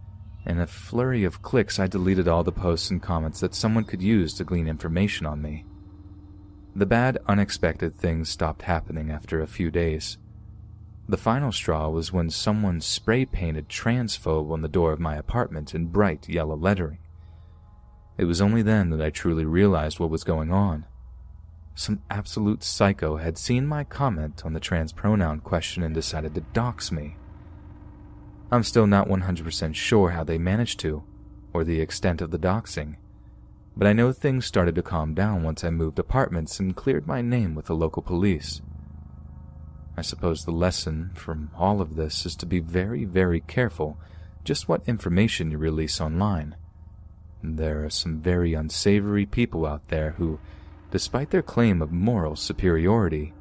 And 0.43 0.57
in 0.57 0.63
a 0.63 0.65
flurry 0.65 1.23
of 1.23 1.43
clicks, 1.43 1.77
I 1.77 1.85
deleted 1.85 2.27
all 2.27 2.43
the 2.43 2.51
posts 2.51 2.89
and 2.89 2.99
comments 2.99 3.41
that 3.41 3.53
someone 3.53 3.83
could 3.83 4.01
use 4.01 4.33
to 4.33 4.43
glean 4.43 4.67
information 4.67 5.27
on 5.27 5.39
me. 5.39 5.65
The 6.75 6.87
bad, 6.87 7.19
unexpected 7.27 7.93
things 7.95 8.27
stopped 8.27 8.63
happening 8.63 9.11
after 9.11 9.39
a 9.39 9.45
few 9.45 9.69
days. 9.69 10.17
The 11.07 11.15
final 11.15 11.51
straw 11.51 11.89
was 11.89 12.11
when 12.11 12.31
someone 12.31 12.81
spray 12.81 13.25
painted 13.25 13.69
transphobe 13.69 14.51
on 14.51 14.63
the 14.63 14.67
door 14.67 14.91
of 14.93 14.99
my 14.99 15.15
apartment 15.15 15.75
in 15.75 15.89
bright 15.89 16.27
yellow 16.27 16.55
lettering. 16.55 16.97
It 18.17 18.25
was 18.25 18.41
only 18.41 18.63
then 18.63 18.89
that 18.89 19.01
I 19.01 19.11
truly 19.11 19.45
realized 19.45 19.99
what 19.99 20.09
was 20.09 20.23
going 20.23 20.51
on. 20.51 20.86
Some 21.77 22.01
absolute 22.09 22.63
psycho 22.63 23.17
had 23.17 23.37
seen 23.37 23.67
my 23.67 23.83
comment 23.83 24.41
on 24.43 24.53
the 24.53 24.59
trans 24.59 24.91
pronoun 24.91 25.41
question 25.41 25.83
and 25.83 25.93
decided 25.93 26.33
to 26.33 26.41
dox 26.41 26.91
me. 26.91 27.17
I'm 28.51 28.63
still 28.63 28.87
not 28.87 29.07
100% 29.07 29.75
sure 29.75 30.09
how 30.09 30.23
they 30.23 30.39
managed 30.39 30.79
to, 30.79 31.03
or 31.53 31.63
the 31.63 31.79
extent 31.79 32.19
of 32.19 32.31
the 32.31 32.39
doxing, 32.39 32.95
but 33.75 33.85
I 33.85 33.93
know 33.93 34.11
things 34.11 34.47
started 34.47 34.73
to 34.73 34.81
calm 34.81 35.13
down 35.13 35.43
once 35.43 35.63
I 35.63 35.69
moved 35.69 35.99
apartments 35.99 36.59
and 36.59 36.75
cleared 36.75 37.05
my 37.05 37.21
name 37.21 37.53
with 37.53 37.67
the 37.67 37.75
local 37.75 38.01
police. 38.01 38.59
I 39.95 40.01
suppose 40.01 40.45
the 40.45 40.51
lesson 40.51 41.11
from 41.13 41.51
all 41.55 41.79
of 41.79 41.95
this 41.95 42.25
is 42.25 42.35
to 42.37 42.47
be 42.47 42.59
very, 42.59 43.05
very 43.05 43.41
careful 43.41 43.99
just 44.43 44.67
what 44.67 44.81
information 44.87 45.51
you 45.51 45.59
release 45.59 46.01
online. 46.01 46.55
There 47.43 47.85
are 47.85 47.91
some 47.91 48.19
very 48.19 48.55
unsavory 48.55 49.27
people 49.27 49.67
out 49.67 49.89
there 49.89 50.15
who, 50.17 50.39
despite 50.91 51.29
their 51.29 51.41
claim 51.41 51.81
of 51.81 51.91
moral 51.91 52.35
superiority, 52.35 53.33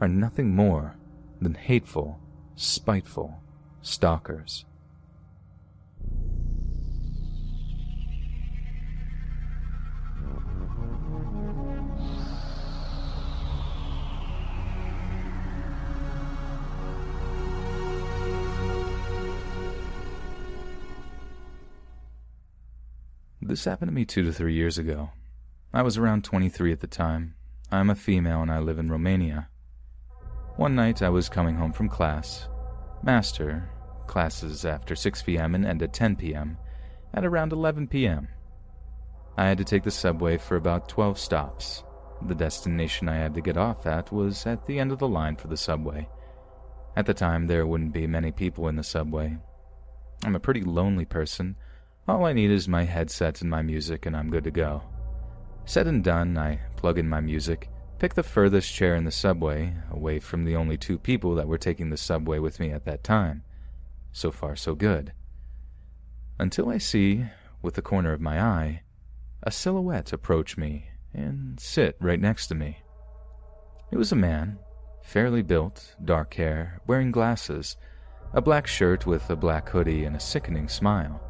are 0.00 0.08
nothing 0.08 0.54
more 0.54 0.96
than 1.40 1.54
hateful, 1.54 2.20
spiteful 2.54 3.42
stalkers. 3.82 4.64
This 23.40 23.64
happened 23.64 23.90
to 23.90 23.94
me 23.94 24.04
two 24.04 24.24
to 24.24 24.32
three 24.32 24.54
years 24.54 24.76
ago. 24.76 25.10
I 25.76 25.82
was 25.82 25.98
around 25.98 26.24
23 26.24 26.72
at 26.72 26.80
the 26.80 26.86
time. 26.86 27.34
I'm 27.70 27.90
a 27.90 27.94
female 27.94 28.40
and 28.40 28.50
I 28.50 28.60
live 28.60 28.78
in 28.78 28.90
Romania. 28.90 29.50
One 30.56 30.74
night 30.74 31.02
I 31.02 31.10
was 31.10 31.28
coming 31.28 31.54
home 31.54 31.74
from 31.74 31.90
class. 31.90 32.48
Master, 33.02 33.68
classes 34.06 34.64
after 34.64 34.96
6 34.96 35.22
p.m. 35.24 35.54
and 35.54 35.66
end 35.66 35.82
at 35.82 35.92
10 35.92 36.16
p.m., 36.16 36.56
at 37.12 37.26
around 37.26 37.52
11 37.52 37.88
p.m. 37.88 38.26
I 39.36 39.44
had 39.44 39.58
to 39.58 39.64
take 39.64 39.82
the 39.82 39.90
subway 39.90 40.38
for 40.38 40.56
about 40.56 40.88
12 40.88 41.18
stops. 41.18 41.84
The 42.26 42.34
destination 42.34 43.10
I 43.10 43.16
had 43.16 43.34
to 43.34 43.42
get 43.42 43.58
off 43.58 43.84
at 43.84 44.10
was 44.10 44.46
at 44.46 44.64
the 44.64 44.78
end 44.78 44.92
of 44.92 44.98
the 44.98 45.08
line 45.08 45.36
for 45.36 45.48
the 45.48 45.58
subway. 45.58 46.08
At 46.96 47.04
the 47.04 47.12
time, 47.12 47.48
there 47.48 47.66
wouldn't 47.66 47.92
be 47.92 48.06
many 48.06 48.32
people 48.32 48.68
in 48.68 48.76
the 48.76 48.82
subway. 48.82 49.36
I'm 50.24 50.36
a 50.36 50.40
pretty 50.40 50.62
lonely 50.62 51.04
person. 51.04 51.54
All 52.08 52.24
I 52.24 52.32
need 52.32 52.50
is 52.50 52.66
my 52.66 52.84
headset 52.84 53.42
and 53.42 53.50
my 53.50 53.60
music, 53.60 54.06
and 54.06 54.16
I'm 54.16 54.30
good 54.30 54.44
to 54.44 54.50
go. 54.50 54.82
Said 55.68 55.88
and 55.88 56.02
done, 56.02 56.38
I 56.38 56.60
plug 56.76 56.96
in 56.96 57.08
my 57.08 57.20
music, 57.20 57.68
pick 57.98 58.14
the 58.14 58.22
furthest 58.22 58.72
chair 58.72 58.94
in 58.94 59.04
the 59.04 59.10
subway, 59.10 59.74
away 59.90 60.20
from 60.20 60.44
the 60.44 60.54
only 60.54 60.76
two 60.76 60.96
people 60.96 61.34
that 61.34 61.48
were 61.48 61.58
taking 61.58 61.90
the 61.90 61.96
subway 61.96 62.38
with 62.38 62.60
me 62.60 62.70
at 62.70 62.84
that 62.84 63.02
time. 63.02 63.42
So 64.12 64.30
far, 64.30 64.54
so 64.54 64.76
good. 64.76 65.12
Until 66.38 66.68
I 66.68 66.78
see, 66.78 67.24
with 67.62 67.74
the 67.74 67.82
corner 67.82 68.12
of 68.12 68.20
my 68.20 68.40
eye, 68.40 68.82
a 69.42 69.50
silhouette 69.50 70.12
approach 70.12 70.56
me 70.56 70.90
and 71.12 71.58
sit 71.58 71.96
right 72.00 72.20
next 72.20 72.46
to 72.46 72.54
me. 72.54 72.78
It 73.90 73.96
was 73.96 74.12
a 74.12 74.16
man, 74.16 74.58
fairly 75.02 75.42
built, 75.42 75.96
dark 76.04 76.34
hair, 76.34 76.80
wearing 76.86 77.10
glasses, 77.10 77.76
a 78.32 78.40
black 78.40 78.68
shirt 78.68 79.04
with 79.04 79.28
a 79.30 79.36
black 79.36 79.68
hoodie, 79.68 80.04
and 80.04 80.14
a 80.14 80.20
sickening 80.20 80.68
smile. 80.68 81.20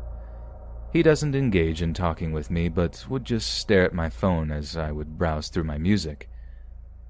He 0.93 1.03
doesn't 1.03 1.35
engage 1.35 1.83
in 1.83 1.93
talking 1.93 2.33
with 2.33 2.51
me, 2.51 2.69
but 2.69 3.05
would 3.09 3.25
just 3.25 3.59
stare 3.59 3.85
at 3.85 3.93
my 3.93 4.09
phone 4.09 4.51
as 4.51 4.77
I 4.77 4.93
would 4.93 5.19
browse 5.19 5.49
through 5.49 5.65
my 5.65 5.79
music. 5.79 6.31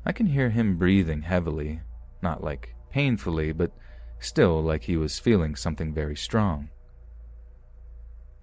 I 0.05 0.13
can 0.13 0.27
hear 0.27 0.51
him 0.51 0.77
breathing 0.77 1.23
heavily, 1.23 1.81
not 2.23 2.43
like 2.43 2.75
painfully, 2.91 3.53
but 3.53 3.73
still 4.19 4.63
like 4.63 4.83
he 4.83 4.97
was 4.97 5.19
feeling 5.19 5.55
something 5.55 5.93
very 5.93 6.17
strong. 6.17 6.71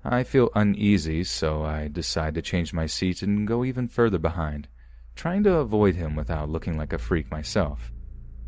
I 0.05 0.23
feel 0.23 0.49
uneasy, 0.53 1.23
so 1.23 1.63
I 1.63 1.87
decide 1.87 2.35
to 2.35 2.41
change 2.41 2.73
my 2.73 2.85
seat 2.85 3.21
and 3.21 3.47
go 3.47 3.63
even 3.63 3.87
further 3.87 4.19
behind, 4.19 4.67
trying 5.15 5.43
to 5.43 5.55
avoid 5.55 5.95
him 5.95 6.15
without 6.15 6.49
looking 6.49 6.77
like 6.77 6.91
a 6.93 6.97
freak 6.97 7.31
myself. 7.31 7.91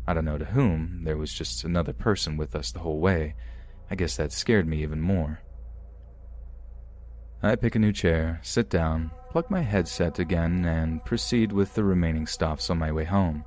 I 0.06 0.14
don't 0.14 0.26
know 0.26 0.38
to 0.38 0.44
whom, 0.44 1.02
there 1.04 1.16
was 1.16 1.32
just 1.32 1.64
another 1.64 1.92
person 1.92 2.36
with 2.36 2.54
us 2.54 2.70
the 2.70 2.80
whole 2.80 3.00
way. 3.00 3.34
I 3.90 3.94
guess 3.94 4.16
that 4.16 4.32
scared 4.32 4.68
me 4.68 4.82
even 4.82 5.00
more. 5.00 5.40
I 7.42 7.54
pick 7.54 7.74
a 7.74 7.78
new 7.78 7.92
chair, 7.92 8.40
sit 8.42 8.70
down, 8.70 9.10
plug 9.30 9.50
my 9.50 9.60
headset 9.60 10.18
again, 10.18 10.64
and 10.64 11.04
proceed 11.04 11.52
with 11.52 11.74
the 11.74 11.84
remaining 11.84 12.26
stops 12.26 12.70
on 12.70 12.78
my 12.78 12.90
way 12.90 13.04
home. 13.04 13.44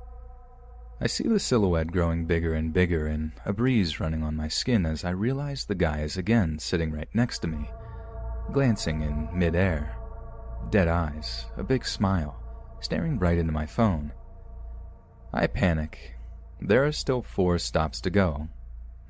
I 1.00 1.06
see 1.06 1.26
the 1.26 1.40
silhouette 1.40 1.90
growing 1.90 2.26
bigger 2.26 2.54
and 2.54 2.72
bigger 2.72 3.06
and 3.06 3.32
a 3.44 3.52
breeze 3.52 3.98
running 4.00 4.22
on 4.22 4.36
my 4.36 4.48
skin 4.48 4.86
as 4.86 5.02
I 5.02 5.10
realize 5.10 5.64
the 5.64 5.74
guy 5.74 6.02
is 6.02 6.16
again 6.16 6.58
sitting 6.58 6.92
right 6.92 7.08
next 7.14 7.38
to 7.40 7.48
me, 7.48 7.70
glancing 8.52 9.02
in 9.02 9.28
midair. 9.36 9.96
Dead 10.70 10.88
eyes, 10.88 11.46
a 11.56 11.64
big 11.64 11.86
smile, 11.86 12.38
staring 12.80 13.18
right 13.18 13.38
into 13.38 13.52
my 13.52 13.66
phone. 13.66 14.12
I 15.32 15.46
panic. 15.46 16.16
There 16.60 16.84
are 16.84 16.92
still 16.92 17.22
four 17.22 17.58
stops 17.58 18.00
to 18.02 18.10
go. 18.10 18.48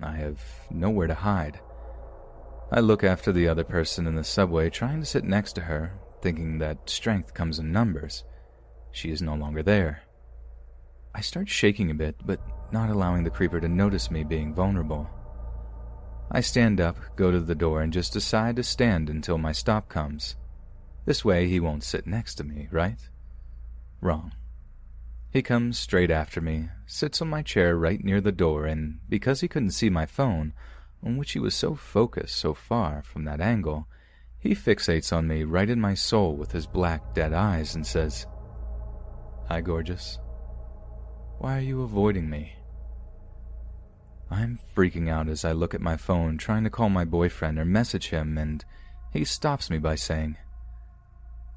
I 0.00 0.12
have 0.12 0.40
nowhere 0.70 1.08
to 1.08 1.14
hide. 1.14 1.60
I 2.72 2.78
look 2.80 3.02
after 3.02 3.32
the 3.32 3.48
other 3.48 3.64
person 3.64 4.06
in 4.06 4.14
the 4.14 4.22
subway, 4.22 4.70
trying 4.70 5.00
to 5.00 5.06
sit 5.06 5.24
next 5.24 5.54
to 5.54 5.62
her, 5.62 5.92
thinking 6.22 6.58
that 6.58 6.88
strength 6.88 7.34
comes 7.34 7.58
in 7.58 7.72
numbers. 7.72 8.22
She 8.92 9.10
is 9.10 9.20
no 9.20 9.34
longer 9.34 9.62
there. 9.62 10.02
I 11.12 11.20
start 11.20 11.48
shaking 11.48 11.90
a 11.90 11.94
bit, 11.94 12.14
but 12.24 12.40
not 12.70 12.88
allowing 12.88 13.24
the 13.24 13.30
creeper 13.30 13.60
to 13.60 13.68
notice 13.68 14.10
me 14.10 14.22
being 14.22 14.54
vulnerable. 14.54 15.10
I 16.30 16.42
stand 16.42 16.80
up, 16.80 16.96
go 17.16 17.32
to 17.32 17.40
the 17.40 17.56
door, 17.56 17.82
and 17.82 17.92
just 17.92 18.12
decide 18.12 18.54
to 18.56 18.62
stand 18.62 19.10
until 19.10 19.36
my 19.36 19.50
stop 19.50 19.88
comes. 19.88 20.36
This 21.06 21.24
way 21.24 21.48
he 21.48 21.58
won't 21.58 21.82
sit 21.82 22.06
next 22.06 22.36
to 22.36 22.44
me, 22.44 22.68
right? 22.70 23.00
Wrong. 24.00 24.32
He 25.32 25.42
comes 25.42 25.76
straight 25.76 26.10
after 26.10 26.40
me, 26.40 26.68
sits 26.86 27.20
on 27.20 27.28
my 27.28 27.42
chair 27.42 27.76
right 27.76 28.02
near 28.04 28.20
the 28.20 28.30
door, 28.30 28.66
and 28.66 29.00
because 29.08 29.40
he 29.40 29.48
couldn't 29.48 29.70
see 29.70 29.90
my 29.90 30.06
phone, 30.06 30.52
on 31.02 31.16
which 31.16 31.32
he 31.32 31.38
was 31.38 31.54
so 31.54 31.74
focused 31.74 32.36
so 32.36 32.54
far 32.54 33.02
from 33.02 33.24
that 33.24 33.40
angle, 33.40 33.86
he 34.38 34.54
fixates 34.54 35.14
on 35.14 35.26
me 35.26 35.44
right 35.44 35.68
in 35.68 35.80
my 35.80 35.94
soul 35.94 36.36
with 36.36 36.52
his 36.52 36.66
black, 36.66 37.14
dead 37.14 37.32
eyes 37.32 37.74
and 37.74 37.86
says, 37.86 38.26
Hi, 39.48 39.60
gorgeous. 39.60 40.18
Why 41.38 41.58
are 41.58 41.62
you 41.62 41.82
avoiding 41.82 42.28
me? 42.28 42.54
I'm 44.30 44.60
freaking 44.76 45.10
out 45.10 45.28
as 45.28 45.44
I 45.44 45.52
look 45.52 45.74
at 45.74 45.80
my 45.80 45.96
phone, 45.96 46.38
trying 46.38 46.64
to 46.64 46.70
call 46.70 46.88
my 46.88 47.04
boyfriend 47.04 47.58
or 47.58 47.64
message 47.64 48.10
him, 48.10 48.38
and 48.38 48.64
he 49.12 49.24
stops 49.24 49.70
me 49.70 49.78
by 49.78 49.96
saying, 49.96 50.36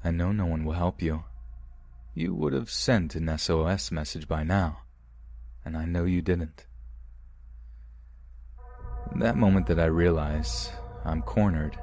I 0.02 0.10
know 0.10 0.32
no 0.32 0.44
one 0.44 0.64
will 0.64 0.74
help 0.74 1.00
you. 1.00 1.24
You 2.14 2.34
would 2.34 2.52
have 2.52 2.70
sent 2.70 3.14
an 3.14 3.38
SOS 3.38 3.92
message 3.92 4.26
by 4.26 4.42
now, 4.42 4.80
and 5.64 5.76
I 5.76 5.84
know 5.84 6.04
you 6.04 6.20
didn't. 6.20 6.66
That 9.16 9.36
moment 9.36 9.66
that 9.66 9.78
I 9.78 9.84
realize 9.84 10.72
I'm 11.04 11.22
cornered, 11.22 11.78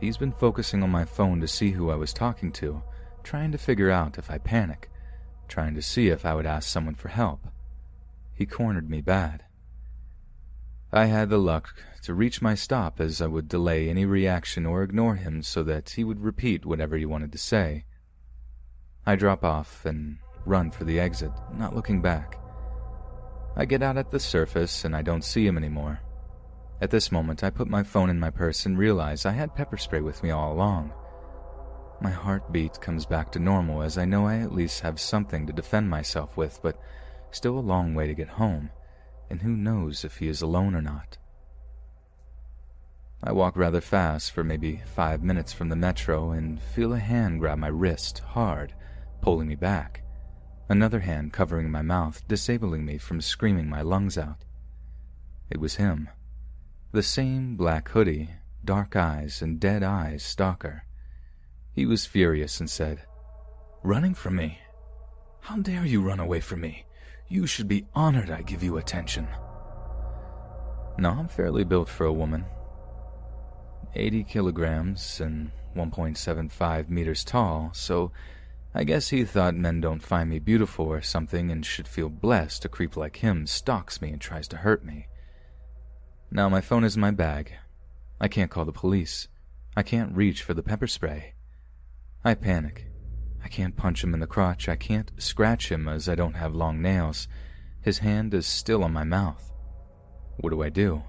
he's 0.00 0.16
been 0.16 0.32
focusing 0.32 0.82
on 0.82 0.90
my 0.90 1.04
phone 1.04 1.40
to 1.40 1.48
see 1.48 1.72
who 1.72 1.90
I 1.90 1.96
was 1.96 2.12
talking 2.12 2.52
to, 2.52 2.82
trying 3.24 3.52
to 3.52 3.58
figure 3.58 3.90
out 3.90 4.18
if 4.18 4.30
I 4.30 4.38
panic, 4.38 4.90
trying 5.48 5.74
to 5.74 5.82
see 5.82 6.08
if 6.08 6.24
I 6.24 6.34
would 6.34 6.46
ask 6.46 6.68
someone 6.68 6.94
for 6.94 7.08
help. 7.08 7.40
He 8.34 8.46
cornered 8.46 8.88
me 8.88 9.00
bad. 9.00 9.44
I 10.92 11.06
had 11.06 11.28
the 11.28 11.38
luck 11.38 11.74
to 12.02 12.14
reach 12.14 12.42
my 12.42 12.54
stop 12.54 13.00
as 13.00 13.20
I 13.20 13.26
would 13.26 13.48
delay 13.48 13.88
any 13.88 14.04
reaction 14.04 14.66
or 14.66 14.82
ignore 14.82 15.16
him 15.16 15.42
so 15.42 15.62
that 15.64 15.90
he 15.90 16.04
would 16.04 16.20
repeat 16.20 16.66
whatever 16.66 16.96
he 16.96 17.04
wanted 17.04 17.32
to 17.32 17.38
say. 17.38 17.84
I 19.06 19.16
drop 19.16 19.44
off 19.44 19.84
and 19.84 20.18
run 20.44 20.70
for 20.70 20.84
the 20.84 20.98
exit, 20.98 21.32
not 21.52 21.74
looking 21.74 22.00
back. 22.00 22.38
I 23.56 23.64
get 23.64 23.82
out 23.82 23.96
at 23.96 24.10
the 24.10 24.20
surface 24.20 24.84
and 24.84 24.96
I 24.96 25.02
don't 25.02 25.24
see 25.24 25.46
him 25.46 25.56
anymore. 25.56 26.00
At 26.80 26.90
this 26.90 27.12
moment, 27.12 27.44
I 27.44 27.50
put 27.50 27.68
my 27.68 27.82
phone 27.82 28.08
in 28.08 28.18
my 28.18 28.30
purse 28.30 28.64
and 28.64 28.78
realize 28.78 29.26
I 29.26 29.32
had 29.32 29.54
pepper 29.54 29.76
spray 29.76 30.00
with 30.00 30.22
me 30.22 30.30
all 30.30 30.52
along. 30.52 30.92
My 32.00 32.10
heartbeat 32.10 32.80
comes 32.80 33.04
back 33.04 33.30
to 33.32 33.38
normal 33.38 33.82
as 33.82 33.98
I 33.98 34.06
know 34.06 34.26
I 34.26 34.38
at 34.38 34.54
least 34.54 34.80
have 34.80 34.98
something 34.98 35.46
to 35.46 35.52
defend 35.52 35.90
myself 35.90 36.38
with, 36.38 36.58
but 36.62 36.80
still 37.32 37.58
a 37.58 37.60
long 37.60 37.94
way 37.94 38.06
to 38.06 38.14
get 38.14 38.28
home, 38.28 38.70
and 39.28 39.42
who 39.42 39.50
knows 39.50 40.04
if 40.04 40.16
he 40.16 40.28
is 40.28 40.40
alone 40.40 40.74
or 40.74 40.80
not. 40.80 41.18
I 43.22 43.32
walk 43.32 43.58
rather 43.58 43.82
fast 43.82 44.32
for 44.32 44.42
maybe 44.42 44.80
five 44.86 45.22
minutes 45.22 45.52
from 45.52 45.68
the 45.68 45.76
metro 45.76 46.30
and 46.30 46.58
feel 46.58 46.94
a 46.94 46.98
hand 46.98 47.40
grab 47.40 47.58
my 47.58 47.68
wrist 47.68 48.20
hard, 48.20 48.72
pulling 49.20 49.48
me 49.48 49.56
back. 49.56 50.02
Another 50.70 51.00
hand 51.00 51.34
covering 51.34 51.70
my 51.70 51.82
mouth, 51.82 52.26
disabling 52.26 52.86
me 52.86 52.96
from 52.96 53.20
screaming 53.20 53.68
my 53.68 53.82
lungs 53.82 54.16
out. 54.16 54.46
It 55.50 55.60
was 55.60 55.74
him. 55.74 56.08
The 56.92 57.02
same 57.04 57.54
black 57.54 57.90
hoodie, 57.90 58.30
dark 58.64 58.96
eyes, 58.96 59.42
and 59.42 59.60
dead 59.60 59.84
eyes 59.84 60.24
stalker. 60.24 60.82
He 61.72 61.86
was 61.86 62.04
furious 62.04 62.58
and 62.58 62.68
said, 62.68 63.02
Running 63.84 64.12
from 64.12 64.34
me? 64.34 64.58
How 65.40 65.58
dare 65.58 65.86
you 65.86 66.02
run 66.02 66.18
away 66.18 66.40
from 66.40 66.62
me? 66.62 66.86
You 67.28 67.46
should 67.46 67.68
be 67.68 67.86
honored 67.94 68.28
I 68.28 68.42
give 68.42 68.64
you 68.64 68.76
attention. 68.76 69.28
No, 70.98 71.10
I'm 71.10 71.28
fairly 71.28 71.62
built 71.62 71.88
for 71.88 72.06
a 72.06 72.12
woman. 72.12 72.44
80 73.94 74.24
kilograms 74.24 75.20
and 75.20 75.52
1.75 75.76 76.88
meters 76.88 77.22
tall, 77.22 77.70
so 77.72 78.10
I 78.74 78.82
guess 78.82 79.10
he 79.10 79.24
thought 79.24 79.54
men 79.54 79.80
don't 79.80 80.02
find 80.02 80.28
me 80.28 80.40
beautiful 80.40 80.86
or 80.86 81.02
something 81.02 81.52
and 81.52 81.64
should 81.64 81.86
feel 81.86 82.08
blessed 82.08 82.64
a 82.64 82.68
creep 82.68 82.96
like 82.96 83.18
him 83.18 83.46
stalks 83.46 84.02
me 84.02 84.10
and 84.10 84.20
tries 84.20 84.48
to 84.48 84.56
hurt 84.56 84.84
me. 84.84 85.06
Now 86.30 86.48
my 86.48 86.60
phone 86.60 86.84
is 86.84 86.94
in 86.94 87.00
my 87.00 87.10
bag. 87.10 87.52
I 88.20 88.28
can't 88.28 88.50
call 88.50 88.64
the 88.64 88.72
police. 88.72 89.26
I 89.76 89.82
can't 89.82 90.14
reach 90.14 90.42
for 90.42 90.54
the 90.54 90.62
pepper 90.62 90.86
spray. 90.86 91.34
I 92.24 92.34
panic. 92.34 92.86
I 93.42 93.48
can't 93.48 93.76
punch 93.76 94.04
him 94.04 94.14
in 94.14 94.20
the 94.20 94.26
crotch. 94.26 94.68
I 94.68 94.76
can't 94.76 95.10
scratch 95.18 95.72
him 95.72 95.88
as 95.88 96.08
I 96.08 96.14
don't 96.14 96.36
have 96.36 96.54
long 96.54 96.80
nails. 96.80 97.26
His 97.80 97.98
hand 97.98 98.32
is 98.32 98.46
still 98.46 98.84
on 98.84 98.92
my 98.92 99.04
mouth. 99.04 99.50
What 100.36 100.50
do 100.50 100.62
I 100.62 100.68
do? 100.68 101.02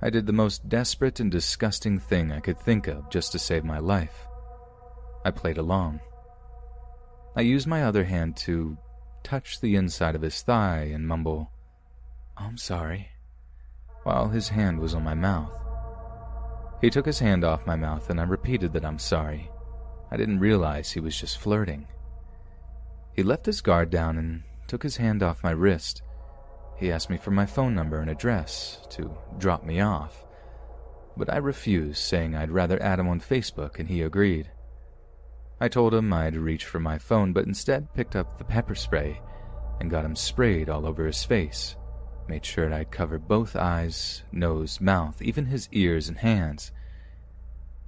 I 0.00 0.08
did 0.08 0.26
the 0.26 0.32
most 0.32 0.68
desperate 0.68 1.20
and 1.20 1.30
disgusting 1.30 1.98
thing 1.98 2.32
I 2.32 2.40
could 2.40 2.58
think 2.58 2.86
of 2.86 3.10
just 3.10 3.32
to 3.32 3.38
save 3.38 3.64
my 3.64 3.78
life. 3.78 4.26
I 5.26 5.30
played 5.30 5.58
along. 5.58 6.00
I 7.36 7.42
used 7.42 7.66
my 7.66 7.84
other 7.84 8.04
hand 8.04 8.36
to 8.38 8.78
touch 9.22 9.60
the 9.60 9.76
inside 9.76 10.14
of 10.14 10.22
his 10.22 10.40
thigh 10.40 10.90
and 10.92 11.06
mumble, 11.06 11.50
I'm 12.36 12.56
sorry, 12.56 13.09
while 14.02 14.28
his 14.28 14.48
hand 14.48 14.78
was 14.78 14.94
on 14.94 15.04
my 15.04 15.14
mouth. 15.14 15.52
He 16.80 16.90
took 16.90 17.06
his 17.06 17.18
hand 17.18 17.44
off 17.44 17.66
my 17.66 17.76
mouth 17.76 18.10
and 18.10 18.20
I 18.20 18.24
repeated 18.24 18.72
that 18.72 18.84
I'm 18.84 18.98
sorry. 18.98 19.50
I 20.10 20.16
didn't 20.16 20.40
realize 20.40 20.90
he 20.90 21.00
was 21.00 21.18
just 21.18 21.38
flirting. 21.38 21.86
He 23.12 23.22
left 23.22 23.46
his 23.46 23.60
guard 23.60 23.90
down 23.90 24.18
and 24.18 24.42
took 24.66 24.82
his 24.82 24.96
hand 24.96 25.22
off 25.22 25.44
my 25.44 25.50
wrist. 25.50 26.02
He 26.76 26.90
asked 26.90 27.10
me 27.10 27.18
for 27.18 27.30
my 27.30 27.44
phone 27.44 27.74
number 27.74 28.00
and 28.00 28.10
address 28.10 28.80
to 28.90 29.14
drop 29.38 29.64
me 29.64 29.80
off, 29.80 30.24
but 31.16 31.28
I 31.28 31.36
refused, 31.36 31.98
saying 31.98 32.34
I'd 32.34 32.50
rather 32.50 32.82
add 32.82 32.98
him 32.98 33.08
on 33.08 33.20
Facebook, 33.20 33.78
and 33.78 33.88
he 33.88 34.00
agreed. 34.00 34.50
I 35.60 35.68
told 35.68 35.92
him 35.92 36.10
I'd 36.12 36.36
reach 36.36 36.64
for 36.64 36.80
my 36.80 36.96
phone, 36.96 37.34
but 37.34 37.44
instead 37.44 37.92
picked 37.92 38.16
up 38.16 38.38
the 38.38 38.44
pepper 38.44 38.74
spray 38.74 39.20
and 39.80 39.90
got 39.90 40.04
him 40.04 40.16
sprayed 40.16 40.70
all 40.70 40.86
over 40.86 41.04
his 41.04 41.22
face. 41.22 41.76
Made 42.30 42.44
sure 42.44 42.72
I'd 42.72 42.92
cover 42.92 43.18
both 43.18 43.56
eyes, 43.56 44.22
nose, 44.30 44.80
mouth, 44.80 45.20
even 45.20 45.46
his 45.46 45.68
ears 45.72 46.08
and 46.08 46.18
hands. 46.18 46.70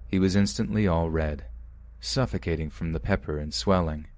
He 0.09 0.19
was 0.19 0.35
instantly 0.35 0.89
all 0.89 1.11
red, 1.11 1.45
suffocating 2.01 2.69
from 2.69 2.91
the 2.91 2.99
pepper 2.99 3.39
and 3.39 3.55
swelling. 3.55 4.09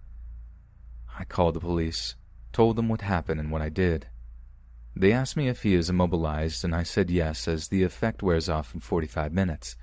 I 1.18 1.24
called 1.24 1.52
the 1.52 1.60
police, 1.60 2.14
told 2.54 2.76
them 2.76 2.88
what 2.88 3.02
happened 3.02 3.38
and 3.38 3.50
what 3.50 3.60
I 3.60 3.68
did. 3.68 4.06
They 4.96 5.12
asked 5.12 5.36
me 5.36 5.48
if 5.48 5.62
he 5.62 5.74
is 5.74 5.90
immobilized, 5.90 6.64
and 6.64 6.74
I 6.74 6.84
said 6.84 7.10
yes, 7.10 7.46
as 7.46 7.68
the 7.68 7.82
effect 7.82 8.22
wears 8.22 8.48
off 8.48 8.72
in 8.72 8.80
45 8.80 9.30
minutes. 9.30 9.76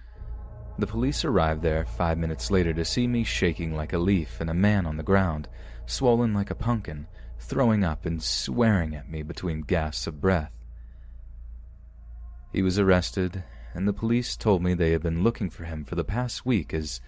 The 0.79 0.87
police 0.87 1.23
arrived 1.23 1.61
there 1.61 1.85
five 1.85 2.17
minutes 2.17 2.49
later 2.49 2.73
to 2.73 2.83
see 2.83 3.05
me 3.05 3.23
shaking 3.23 3.75
like 3.75 3.93
a 3.93 3.99
leaf 3.99 4.41
and 4.41 4.49
a 4.49 4.55
man 4.55 4.87
on 4.87 4.97
the 4.97 5.03
ground, 5.03 5.47
swollen 5.85 6.33
like 6.33 6.49
a 6.49 6.55
pumpkin, 6.55 7.05
throwing 7.41 7.83
up 7.83 8.05
and 8.05 8.21
swearing 8.21 8.95
at 8.95 9.09
me 9.09 9.23
between 9.23 9.61
gasps 9.61 10.07
of 10.07 10.21
breath. 10.21 10.51
He 12.53 12.61
was 12.61 12.79
arrested, 12.79 13.43
and 13.73 13.87
the 13.87 13.93
police 13.93 14.37
told 14.37 14.61
me 14.61 14.73
they 14.73 14.91
had 14.91 15.01
been 15.01 15.23
looking 15.23 15.49
for 15.49 15.65
him 15.65 15.83
for 15.83 15.95
the 15.95 16.03
past 16.03 16.45
week 16.45 16.73
as 16.73 17.01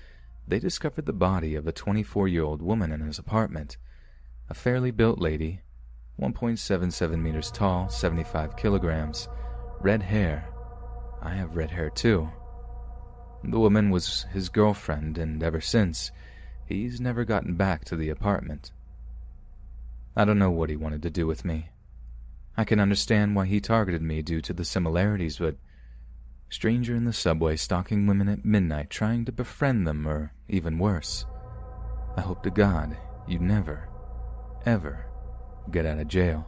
they 0.47 0.59
discovered 0.59 1.05
the 1.05 1.13
body 1.13 1.55
of 1.55 1.67
a 1.67 1.71
24 1.71 2.27
year 2.27 2.43
old 2.43 2.61
woman 2.61 2.91
in 2.91 3.01
his 3.01 3.19
apartment, 3.19 3.77
a 4.49 4.53
fairly 4.53 4.91
built 4.91 5.19
lady 5.19 5.61
1.77 6.19 7.19
meters 7.19 7.49
tall, 7.49 7.89
75 7.89 8.55
kilograms, 8.55 9.27
red 9.81 10.01
hair. 10.01 10.47
I 11.21 11.33
have 11.33 11.55
red 11.55 11.71
hair 11.71 11.89
too. 11.89 12.29
The 13.43 13.59
woman 13.59 13.89
was 13.89 14.25
his 14.31 14.49
girlfriend, 14.49 15.17
and 15.17 15.41
ever 15.41 15.59
since, 15.59 16.11
he's 16.65 17.01
never 17.01 17.25
gotten 17.25 17.55
back 17.55 17.83
to 17.85 17.95
the 17.95 18.09
apartment. 18.09 18.71
I 20.15 20.25
don't 20.25 20.37
know 20.37 20.51
what 20.51 20.69
he 20.69 20.75
wanted 20.75 21.01
to 21.03 21.09
do 21.09 21.25
with 21.25 21.43
me. 21.43 21.69
I 22.55 22.65
can 22.65 22.79
understand 22.79 23.35
why 23.35 23.47
he 23.47 23.59
targeted 23.59 24.03
me 24.03 24.21
due 24.21 24.41
to 24.41 24.53
the 24.53 24.63
similarities, 24.63 25.39
but 25.39 25.55
stranger 26.49 26.95
in 26.95 27.05
the 27.05 27.13
subway 27.13 27.55
stalking 27.55 28.05
women 28.05 28.29
at 28.29 28.45
midnight 28.45 28.91
trying 28.91 29.25
to 29.25 29.31
befriend 29.31 29.87
them, 29.87 30.07
or 30.07 30.31
even 30.47 30.77
worse. 30.77 31.25
I 32.15 32.21
hope 32.21 32.43
to 32.43 32.51
God 32.51 32.95
you 33.27 33.39
never, 33.39 33.89
ever 34.67 35.07
get 35.71 35.87
out 35.87 35.97
of 35.97 36.07
jail. 36.07 36.45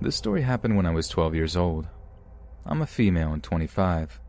This 0.00 0.16
story 0.16 0.42
happened 0.42 0.76
when 0.76 0.86
I 0.86 0.90
was 0.90 1.08
12 1.08 1.34
years 1.34 1.56
old. 1.56 1.88
I'm 2.66 2.80
a 2.80 2.86
female 2.86 3.32
and 3.32 3.42
25. 3.42 4.20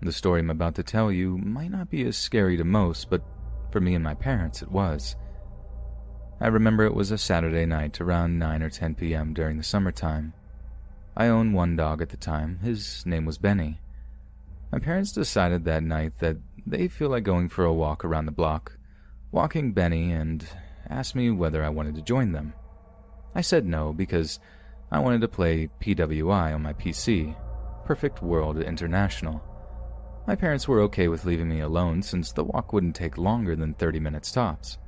The 0.00 0.12
story 0.12 0.40
I'm 0.40 0.50
about 0.50 0.76
to 0.76 0.82
tell 0.82 1.10
you 1.10 1.38
might 1.38 1.70
not 1.70 1.90
be 1.90 2.04
as 2.04 2.16
scary 2.16 2.56
to 2.56 2.64
most, 2.64 3.10
but 3.10 3.22
for 3.72 3.80
me 3.80 3.94
and 3.94 4.04
my 4.04 4.14
parents, 4.14 4.62
it 4.62 4.70
was. 4.70 5.16
I 6.40 6.48
remember 6.48 6.84
it 6.84 6.94
was 6.94 7.10
a 7.10 7.18
Saturday 7.18 7.66
night 7.66 8.00
around 8.00 8.38
9 8.38 8.62
or 8.62 8.70
10 8.70 8.94
p.m. 8.94 9.34
during 9.34 9.56
the 9.56 9.62
summertime. 9.64 10.34
I 11.16 11.28
owned 11.28 11.54
one 11.54 11.74
dog 11.74 12.00
at 12.02 12.10
the 12.10 12.16
time. 12.16 12.58
His 12.58 13.04
name 13.06 13.24
was 13.24 13.38
Benny. 13.38 13.80
My 14.70 14.78
parents 14.78 15.12
decided 15.12 15.64
that 15.64 15.82
night 15.82 16.18
that 16.18 16.36
they 16.66 16.88
feel 16.88 17.08
like 17.08 17.24
going 17.24 17.48
for 17.48 17.64
a 17.64 17.72
walk 17.72 18.04
around 18.04 18.26
the 18.26 18.32
block, 18.32 18.76
walking 19.32 19.72
Benny, 19.72 20.12
and 20.12 20.46
asked 20.88 21.14
me 21.14 21.30
whether 21.30 21.64
I 21.64 21.70
wanted 21.70 21.94
to 21.96 22.02
join 22.02 22.32
them. 22.32 22.52
I 23.34 23.40
said 23.40 23.66
no 23.66 23.92
because 23.92 24.38
I 24.90 25.00
wanted 25.00 25.22
to 25.22 25.28
play 25.28 25.70
PWI 25.80 26.54
on 26.54 26.62
my 26.62 26.72
PC, 26.72 27.34
Perfect 27.84 28.22
World 28.22 28.58
International. 28.62 29.42
My 30.26 30.34
parents 30.34 30.66
were 30.66 30.80
okay 30.82 31.08
with 31.08 31.26
leaving 31.26 31.48
me 31.48 31.60
alone 31.60 32.02
since 32.02 32.32
the 32.32 32.44
walk 32.44 32.72
wouldn't 32.72 32.96
take 32.96 33.18
longer 33.18 33.54
than 33.54 33.74
30 33.74 34.00
minutes 34.00 34.32
tops. 34.32 34.78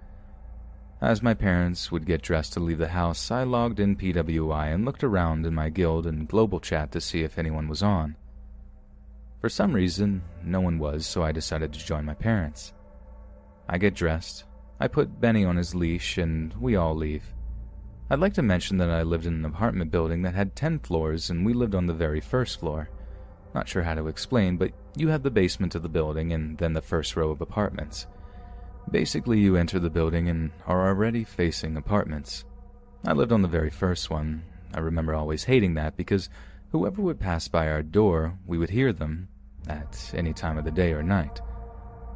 As 1.02 1.22
my 1.22 1.34
parents 1.34 1.92
would 1.92 2.06
get 2.06 2.22
dressed 2.22 2.54
to 2.54 2.60
leave 2.60 2.78
the 2.78 2.88
house, 2.88 3.30
I 3.30 3.42
logged 3.42 3.80
in 3.80 3.96
PWI 3.96 4.72
and 4.72 4.86
looked 4.86 5.04
around 5.04 5.44
in 5.44 5.54
my 5.54 5.68
guild 5.68 6.06
and 6.06 6.26
global 6.26 6.58
chat 6.58 6.90
to 6.92 7.00
see 7.00 7.22
if 7.22 7.38
anyone 7.38 7.68
was 7.68 7.82
on. 7.82 8.16
For 9.42 9.50
some 9.50 9.74
reason, 9.74 10.22
no 10.42 10.62
one 10.62 10.78
was, 10.78 11.06
so 11.06 11.22
I 11.22 11.32
decided 11.32 11.74
to 11.74 11.84
join 11.84 12.06
my 12.06 12.14
parents. 12.14 12.72
I 13.68 13.76
get 13.76 13.94
dressed, 13.94 14.44
I 14.80 14.88
put 14.88 15.20
Benny 15.20 15.44
on 15.44 15.56
his 15.56 15.74
leash, 15.74 16.16
and 16.16 16.54
we 16.54 16.76
all 16.76 16.94
leave. 16.94 17.24
I'd 18.08 18.20
like 18.20 18.34
to 18.34 18.42
mention 18.42 18.76
that 18.78 18.88
I 18.88 19.02
lived 19.02 19.26
in 19.26 19.34
an 19.34 19.44
apartment 19.44 19.90
building 19.90 20.22
that 20.22 20.34
had 20.34 20.54
10 20.54 20.78
floors, 20.78 21.28
and 21.28 21.44
we 21.44 21.52
lived 21.52 21.74
on 21.74 21.86
the 21.86 21.92
very 21.92 22.20
first 22.20 22.60
floor. 22.60 22.88
Not 23.52 23.68
sure 23.68 23.82
how 23.82 23.94
to 23.94 24.06
explain, 24.06 24.56
but 24.56 24.70
you 24.96 25.08
have 25.08 25.24
the 25.24 25.30
basement 25.30 25.74
of 25.74 25.82
the 25.82 25.88
building 25.88 26.32
and 26.32 26.56
then 26.56 26.72
the 26.72 26.80
first 26.80 27.16
row 27.16 27.30
of 27.30 27.40
apartments. 27.40 28.06
Basically, 28.92 29.40
you 29.40 29.56
enter 29.56 29.80
the 29.80 29.90
building 29.90 30.28
and 30.28 30.52
are 30.66 30.86
already 30.86 31.24
facing 31.24 31.76
apartments. 31.76 32.44
I 33.04 33.12
lived 33.12 33.32
on 33.32 33.42
the 33.42 33.48
very 33.48 33.70
first 33.70 34.08
one. 34.08 34.44
I 34.72 34.78
remember 34.78 35.12
always 35.12 35.42
hating 35.42 35.74
that 35.74 35.96
because 35.96 36.28
whoever 36.70 37.02
would 37.02 37.18
pass 37.18 37.48
by 37.48 37.68
our 37.68 37.82
door, 37.82 38.38
we 38.46 38.56
would 38.56 38.70
hear 38.70 38.92
them 38.92 39.28
at 39.66 40.12
any 40.14 40.32
time 40.32 40.58
of 40.58 40.64
the 40.64 40.70
day 40.70 40.92
or 40.92 41.02
night. 41.02 41.40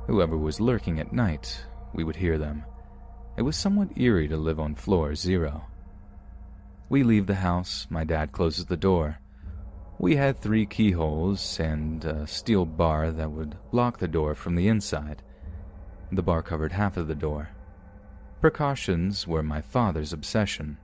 Whoever 0.06 0.36
was 0.36 0.60
lurking 0.60 1.00
at 1.00 1.12
night, 1.12 1.64
we 1.94 2.04
would 2.04 2.16
hear 2.16 2.38
them. 2.38 2.64
It 3.36 3.42
was 3.42 3.56
somewhat 3.56 3.98
eerie 3.98 4.28
to 4.28 4.36
live 4.36 4.60
on 4.60 4.76
floor 4.76 5.16
zero. 5.16 5.64
We 6.90 7.04
leave 7.04 7.28
the 7.28 7.36
house, 7.36 7.86
my 7.88 8.02
dad 8.02 8.32
closes 8.32 8.66
the 8.66 8.76
door. 8.76 9.20
We 10.00 10.16
had 10.16 10.36
three 10.36 10.66
keyholes 10.66 11.60
and 11.60 12.04
a 12.04 12.26
steel 12.26 12.66
bar 12.66 13.12
that 13.12 13.30
would 13.30 13.56
lock 13.70 13.98
the 13.98 14.08
door 14.08 14.34
from 14.34 14.56
the 14.56 14.66
inside. 14.66 15.22
The 16.10 16.22
bar 16.22 16.42
covered 16.42 16.72
half 16.72 16.96
of 16.96 17.06
the 17.06 17.14
door. 17.14 17.50
Precautions 18.40 19.24
were 19.24 19.44
my 19.44 19.60
father's 19.60 20.12
obsession. 20.12 20.78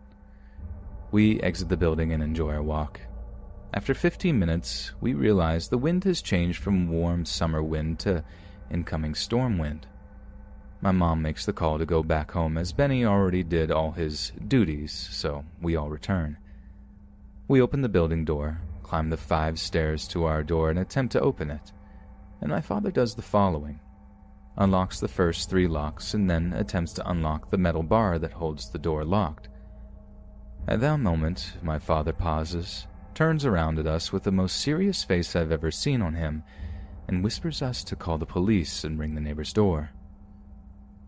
We 1.11 1.41
exit 1.41 1.71
the 1.71 1.77
building 1.77 2.13
and 2.13 2.23
enjoy 2.23 2.53
our 2.53 2.63
walk. 2.63 3.01
After 3.75 3.93
15 3.93 4.39
minutes, 4.39 4.93
we 5.01 5.13
realize 5.13 5.67
the 5.69 5.77
wind 5.77 6.05
has 6.05 6.23
changed 6.23 6.63
from 6.63 6.89
warm 6.89 7.25
summer 7.25 7.65
wind 7.65 7.99
to 8.01 8.23
incoming 8.71 9.17
storm 9.17 9.59
wind. 9.59 9.89
My 10.81 10.93
mom 10.93 11.23
makes 11.23 11.47
the 11.47 11.53
call 11.53 11.79
to 11.79 11.87
go 11.87 12.03
back 12.03 12.33
home 12.33 12.59
as 12.59 12.73
Benny 12.73 13.05
already 13.05 13.43
did 13.43 13.71
all 13.71 13.93
his 13.93 14.33
duties, 14.47 14.93
so 14.93 15.45
we 15.61 15.77
all 15.77 15.89
return. 15.89 16.37
We 17.49 17.61
open 17.61 17.83
the 17.83 17.89
building 17.89 18.25
door, 18.25 18.61
climb 18.83 19.11
the 19.11 19.17
five 19.17 19.59
stairs 19.59 20.07
to 20.09 20.25
our 20.25 20.43
door, 20.43 20.71
and 20.71 20.79
attempt 20.79 21.13
to 21.13 21.21
open 21.21 21.51
it. 21.51 21.73
And 22.41 22.51
my 22.51 22.61
father 22.61 22.91
does 22.91 23.15
the 23.15 23.23
following 23.23 23.81
unlocks 24.57 25.01
the 25.01 25.09
first 25.09 25.51
three 25.51 25.69
locks, 25.69 26.15
and 26.15 26.31
then 26.31 26.53
attempts 26.55 26.93
to 26.95 27.11
unlock 27.11 27.51
the 27.51 27.59
metal 27.59 27.83
bar 27.83 28.19
that 28.19 28.33
holds 28.33 28.71
the 28.71 28.79
door 28.79 29.05
locked. 29.05 29.49
At 30.67 30.81
that 30.81 30.99
moment, 30.99 31.55
my 31.63 31.79
father 31.79 32.13
pauses, 32.13 32.87
turns 33.15 33.45
around 33.45 33.79
at 33.79 33.87
us 33.87 34.13
with 34.13 34.25
the 34.25 34.33
most 34.33 34.57
serious 34.57 35.05
face 35.05 35.37
I've 35.37 35.53
ever 35.53 35.71
seen 35.71 36.03
on 36.03 36.15
him, 36.15 36.43
and 37.07 37.23
whispers 37.23 37.63
us 37.63 37.85
to 37.85 37.97
call 37.97 38.19
the 38.19 38.27
police 38.27 38.83
and 38.83 38.99
ring 38.99 39.15
the 39.15 39.21
neighbor's 39.21 39.53
door. 39.53 39.91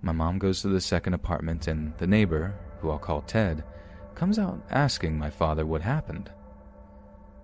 My 0.02 0.12
mom 0.12 0.38
goes 0.38 0.62
to 0.62 0.68
the 0.68 0.80
second 0.80 1.14
apartment, 1.14 1.66
and 1.66 1.96
the 1.98 2.06
neighbor, 2.06 2.54
who 2.80 2.90
I'll 2.90 2.98
call 2.98 3.22
Ted, 3.22 3.64
comes 4.14 4.38
out 4.38 4.60
asking 4.70 5.18
my 5.18 5.30
father 5.30 5.66
what 5.66 5.82
happened. 5.82 6.30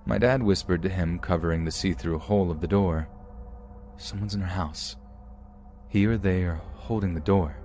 My 0.06 0.18
dad 0.18 0.42
whispered 0.42 0.82
to 0.82 0.88
him, 0.88 1.18
covering 1.18 1.64
the 1.64 1.70
see 1.70 1.92
through 1.92 2.18
hole 2.18 2.50
of 2.50 2.60
the 2.60 2.68
door 2.68 3.08
Someone's 3.96 4.34
in 4.34 4.42
our 4.42 4.48
house. 4.48 4.96
He 5.88 6.06
or 6.06 6.16
they 6.16 6.42
are 6.42 6.60
holding 6.74 7.14
the 7.14 7.20
door. 7.20 7.56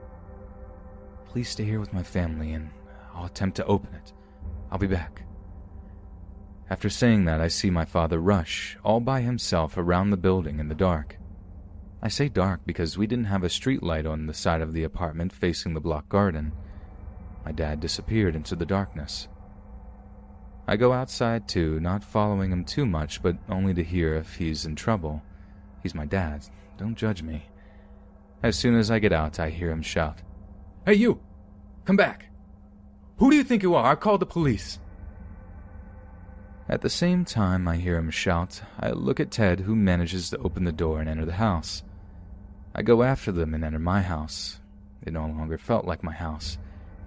Please 1.28 1.50
stay 1.50 1.64
here 1.64 1.80
with 1.80 1.94
my 1.94 2.04
family, 2.04 2.54
and 2.54 2.70
I'll 3.14 3.26
attempt 3.26 3.58
to 3.58 3.66
open 3.66 3.94
it. 3.96 4.14
I'll 4.72 4.78
be 4.78 4.88
back. 4.88 5.24
After 6.70 6.90
saying 6.90 7.26
that, 7.26 7.42
I 7.42 7.48
see 7.48 7.70
my 7.72 7.86
father 7.86 8.20
rush, 8.20 8.78
all 8.84 9.00
by 9.00 9.22
himself, 9.22 9.76
around 9.78 10.12
the 10.12 10.18
building 10.18 10.60
in 10.60 10.70
the 10.70 10.76
dark. 10.76 11.18
I 12.02 12.08
say 12.08 12.30
dark 12.30 12.62
because 12.66 12.98
we 12.98 13.08
didn't 13.08 13.26
have 13.26 13.44
a 13.44 13.50
street 13.50 13.84
light 13.84 14.06
on 14.06 14.28
the 14.28 14.34
side 14.34 14.62
of 14.62 14.74
the 14.74 14.84
apartment 14.84 15.34
facing 15.34 15.74
the 15.74 15.82
block 15.82 16.08
garden. 16.08 16.54
My 17.44 17.52
dad 17.52 17.80
disappeared 17.80 18.36
into 18.36 18.56
the 18.56 18.66
darkness. 18.66 19.28
I 20.68 20.78
go 20.78 20.94
outside 20.94 21.48
too, 21.48 21.80
not 21.80 22.04
following 22.04 22.52
him 22.52 22.64
too 22.64 22.86
much, 22.86 23.22
but 23.22 23.38
only 23.50 23.74
to 23.74 23.84
hear 23.84 24.14
if 24.14 24.36
he's 24.36 24.66
in 24.66 24.76
trouble. 24.76 25.22
He's 25.84 25.96
my 25.96 26.06
dad. 26.06 26.46
Don't 26.78 26.96
judge 26.96 27.22
me. 27.22 27.46
As 28.44 28.56
soon 28.56 28.76
as 28.76 28.90
I 28.90 29.00
get 29.00 29.12
out, 29.12 29.40
I 29.40 29.50
hear 29.50 29.72
him 29.72 29.82
shout, 29.82 30.22
Hey, 30.86 30.94
you! 30.94 31.20
Come 31.84 31.98
back! 31.98 32.28
Who 33.18 33.30
do 33.30 33.36
you 33.36 33.44
think 33.44 33.64
you 33.64 33.76
are? 33.76 33.92
I 33.92 33.96
called 33.96 34.22
the 34.22 34.26
police. 34.26 34.80
At 36.70 36.82
the 36.82 36.90
same 36.90 37.26
time 37.26 37.68
I 37.68 37.78
hear 37.78 37.98
him 37.98 38.12
shout, 38.12 38.62
I 38.80 38.92
look 38.92 39.20
at 39.20 39.32
Ted, 39.32 39.62
who 39.62 39.76
manages 39.76 40.30
to 40.30 40.38
open 40.38 40.64
the 40.64 40.72
door 40.72 41.00
and 41.02 41.10
enter 41.10 41.26
the 41.26 41.34
house. 41.34 41.84
I 42.80 42.82
go 42.82 43.04
after 43.04 43.34
them 43.34 43.54
and 43.54 43.66
enter 43.66 43.78
my 43.78 44.02
house. 44.02 44.62
It 45.06 45.12
no 45.12 45.26
longer 45.26 45.58
felt 45.58 45.84
like 45.84 46.02
my 46.02 46.14
house. 46.14 46.58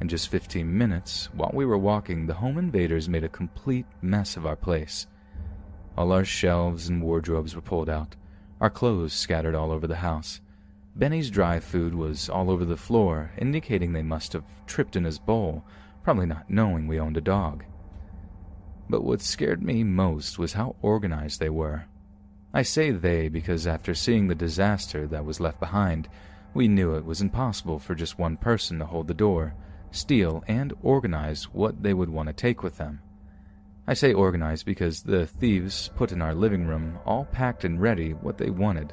In 0.03 0.09
just 0.09 0.29
15 0.29 0.77
minutes, 0.77 1.31
while 1.33 1.51
we 1.55 1.65
were 1.65 1.79
walking, 1.79 2.27
the 2.27 2.35
home 2.35 2.59
invaders 2.59 3.09
made 3.09 3.25
a 3.25 3.31
complete 3.31 3.87
mess 4.03 4.37
of 4.37 4.45
our 4.45 4.55
place. 4.55 5.07
All 5.97 6.13
our 6.13 6.27
shelves 6.27 6.91
and 6.91 7.03
wardrobes 7.03 7.57
were 7.57 7.63
pulled 7.63 7.89
out, 7.89 8.17
our 8.61 8.69
clothes 8.69 9.15
scattered 9.15 9.55
all 9.55 9.73
over 9.73 9.87
the 9.87 9.97
house. 9.97 10.43
Benny's 10.95 11.31
dry 11.31 11.59
food 11.59 11.95
was 11.95 12.29
all 12.29 12.51
over 12.51 12.67
the 12.67 12.77
floor, 12.77 13.33
indicating 13.39 13.95
they 13.95 14.03
must 14.03 14.35
have 14.35 14.45
tripped 14.67 14.95
in 14.95 15.05
his 15.05 15.19
bowl, 15.19 15.65
probably 16.03 16.27
not 16.27 16.51
knowing 16.51 16.87
we 16.87 17.01
owned 17.01 17.17
a 17.17 17.23
dog. 17.23 17.65
But 18.91 19.05
what 19.05 19.23
scared 19.23 19.63
me 19.63 19.85
most 19.85 20.39
was 20.39 20.53
how 20.53 20.77
organized 20.83 21.41
they 21.41 21.49
were. 21.49 21.87
I 22.55 22.63
say 22.63 22.91
they 22.91 23.29
because 23.29 23.67
after 23.67 23.95
seeing 23.95 24.29
the 24.29 24.35
disaster 24.35 25.07
that 25.07 25.25
was 25.25 25.41
left 25.41 25.59
behind, 25.59 26.09
we 26.53 26.69
knew 26.69 26.95
it 26.95 27.07
was 27.07 27.23
impossible 27.23 27.79
for 27.79 27.95
just 27.95 28.19
one 28.19 28.37
person 28.37 28.79
to 28.79 28.85
hold 28.85 29.09
the 29.09 29.15
door, 29.15 29.55
steal, 29.91 30.45
and 30.47 30.75
organize 30.83 31.45
what 31.45 31.83
they 31.83 31.95
would 31.95 32.11
want 32.11 32.27
to 32.27 32.35
take 32.35 32.63
with 32.63 32.77
them. 32.77 33.01
I 33.87 33.95
say 33.95 34.13
organize 34.13 34.63
because 34.63 35.03
the 35.03 35.27
thieves 35.27 35.91
put 35.97 36.13
in 36.13 36.21
our 36.21 36.35
living 36.35 36.67
room 36.67 36.99
all 37.07 37.25
packed 37.25 37.65
and 37.65 37.81
ready 37.81 38.13
what 38.13 38.37
they 38.37 38.51
wanted, 38.51 38.93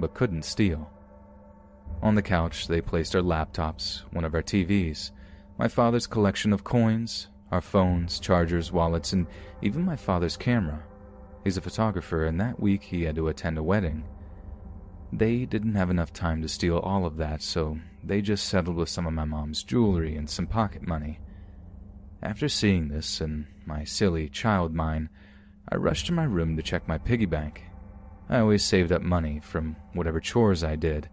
but 0.00 0.14
couldn't 0.14 0.44
steal. 0.44 0.90
On 2.02 2.14
the 2.14 2.22
couch, 2.22 2.66
they 2.66 2.80
placed 2.80 3.14
our 3.14 3.22
laptops, 3.22 4.02
one 4.12 4.24
of 4.24 4.34
our 4.34 4.42
TVs, 4.42 5.10
my 5.58 5.68
father's 5.68 6.06
collection 6.06 6.52
of 6.52 6.64
coins, 6.64 7.28
our 7.52 7.60
phones, 7.60 8.18
chargers, 8.18 8.72
wallets, 8.72 9.12
and 9.12 9.26
even 9.62 9.84
my 9.84 9.94
father's 9.94 10.36
camera. 10.36 10.82
He's 11.44 11.58
a 11.58 11.60
photographer, 11.60 12.24
and 12.24 12.40
that 12.40 12.58
week 12.58 12.82
he 12.82 13.02
had 13.02 13.16
to 13.16 13.28
attend 13.28 13.58
a 13.58 13.62
wedding. 13.62 14.04
They 15.12 15.44
didn't 15.44 15.74
have 15.74 15.90
enough 15.90 16.12
time 16.12 16.40
to 16.42 16.48
steal 16.48 16.78
all 16.78 17.04
of 17.04 17.18
that, 17.18 17.42
so 17.42 17.78
they 18.02 18.22
just 18.22 18.48
settled 18.48 18.76
with 18.76 18.88
some 18.88 19.06
of 19.06 19.12
my 19.12 19.26
mom's 19.26 19.62
jewelry 19.62 20.16
and 20.16 20.28
some 20.28 20.46
pocket 20.46 20.88
money. 20.88 21.20
After 22.22 22.48
seeing 22.48 22.88
this, 22.88 23.20
and 23.20 23.46
my 23.66 23.84
silly 23.84 24.30
child 24.30 24.74
mind, 24.74 25.10
I 25.68 25.76
rushed 25.76 26.06
to 26.06 26.12
my 26.12 26.24
room 26.24 26.56
to 26.56 26.62
check 26.62 26.88
my 26.88 26.96
piggy 26.96 27.26
bank. 27.26 27.62
I 28.28 28.38
always 28.38 28.64
saved 28.64 28.90
up 28.90 29.02
money 29.02 29.40
from 29.40 29.76
whatever 29.92 30.20
chores 30.20 30.64
I 30.64 30.76
did. 30.76 31.10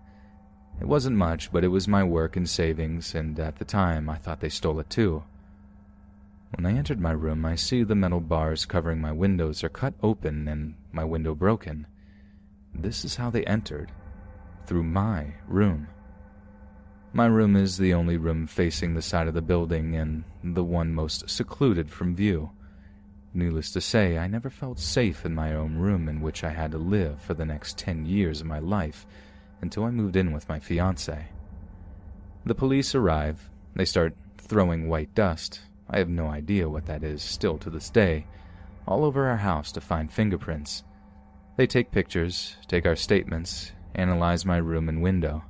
It 0.80 0.88
wasn't 0.88 1.18
much, 1.18 1.52
but 1.52 1.66
it 1.66 1.68
was 1.68 1.88
my 1.88 2.04
work 2.04 2.38
and 2.38 2.50
savings, 2.50 3.14
and 3.14 3.38
at 3.38 3.58
the 3.58 3.66
time 3.66 4.10
I 4.10 4.16
thought 4.16 4.40
they 4.40 4.50
stole 4.50 4.80
it 4.80 4.90
too. 4.90 5.24
When 6.56 6.66
I 6.66 6.78
entered 6.78 7.00
my 7.00 7.12
room, 7.12 7.46
I 7.46 7.56
see 7.56 7.84
the 7.84 7.96
metal 7.96 8.20
bars 8.20 8.66
covering 8.66 9.00
my 9.00 9.12
windows 9.12 9.64
are 9.64 9.70
cut 9.70 9.94
open 10.04 10.48
and 10.48 10.76
my 10.92 11.04
window 11.04 11.34
broken. 11.34 11.88
This 12.76 13.06
is 13.06 13.16
how 13.16 13.30
they 13.30 13.46
entered 13.46 13.92
through 14.66 14.84
my 14.84 15.34
room. 15.48 15.88
My 17.14 17.26
room 17.26 17.56
is 17.56 17.78
the 17.78 17.94
only 17.94 18.18
room 18.18 18.48
facing 18.48 18.94
the 18.94 19.02
side 19.02 19.28
of 19.28 19.34
the 19.34 19.42
building 19.42 19.96
and 19.96 20.24
the 20.44 20.64
one 20.64 20.94
most 20.94 21.30
secluded 21.30 21.90
from 21.90 22.16
view. 22.16 22.52
Needless 23.34 23.72
to 23.72 23.82
say, 23.82 24.18
I 24.18 24.28
never 24.28 24.50
felt 24.50 24.78
safe 24.78 25.26
in 25.26 25.34
my 25.34 25.54
own 25.54 25.78
room 25.78 26.10
in 26.10 26.22
which 26.22 26.44
I 26.44 26.50
had 26.50 26.72
to 26.72 26.78
live 26.78 27.22
for 27.22 27.34
the 27.34 27.46
next 27.46 27.78
ten 27.78 28.06
years 28.06 28.42
of 28.42 28.48
my 28.48 28.60
life 28.60 29.06
until 29.62 29.86
I 29.86 29.92
moved 29.92 30.18
in 30.18 30.34
with 30.34 30.50
my 30.50 30.60
fiance. 30.60 31.28
The 32.46 32.56
police 32.56 32.94
arrive. 32.94 33.50
They 33.76 33.86
start 33.86 34.16
throwing 34.38 34.90
white 34.90 35.16
dust, 35.16 35.62
I 35.94 35.98
have 35.98 36.10
no 36.10 36.28
idea 36.28 36.70
what 36.70 36.86
that 36.86 37.04
is 37.04 37.22
still 37.22 37.58
to 37.58 37.70
this 37.70 37.90
day, 37.90 38.26
all 38.88 39.04
over 39.04 39.28
our 39.28 39.38
house 39.38 39.74
to 39.74 39.82
find 39.82 40.12
fingerprints. 40.12 40.84
They 41.58 41.68
take 41.68 41.92
pictures, 41.92 42.56
take 42.68 42.86
our 42.86 42.96
statements, 42.96 43.74
analyze 43.94 44.46
my 44.46 44.56
room 44.58 44.88
and 44.88 45.02
window. 45.02 45.44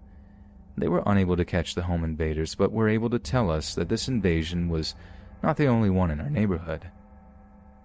They 0.75 0.87
were 0.87 1.03
unable 1.05 1.37
to 1.37 1.45
catch 1.45 1.75
the 1.75 1.83
home 1.83 2.03
invaders, 2.03 2.55
but 2.55 2.71
were 2.71 2.89
able 2.89 3.09
to 3.11 3.19
tell 3.19 3.51
us 3.51 3.75
that 3.75 3.87
this 3.87 4.07
invasion 4.07 4.67
was 4.67 4.95
not 5.43 5.57
the 5.57 5.67
only 5.67 5.91
one 5.91 6.09
in 6.09 6.19
our 6.19 6.29
neighborhood. 6.29 6.89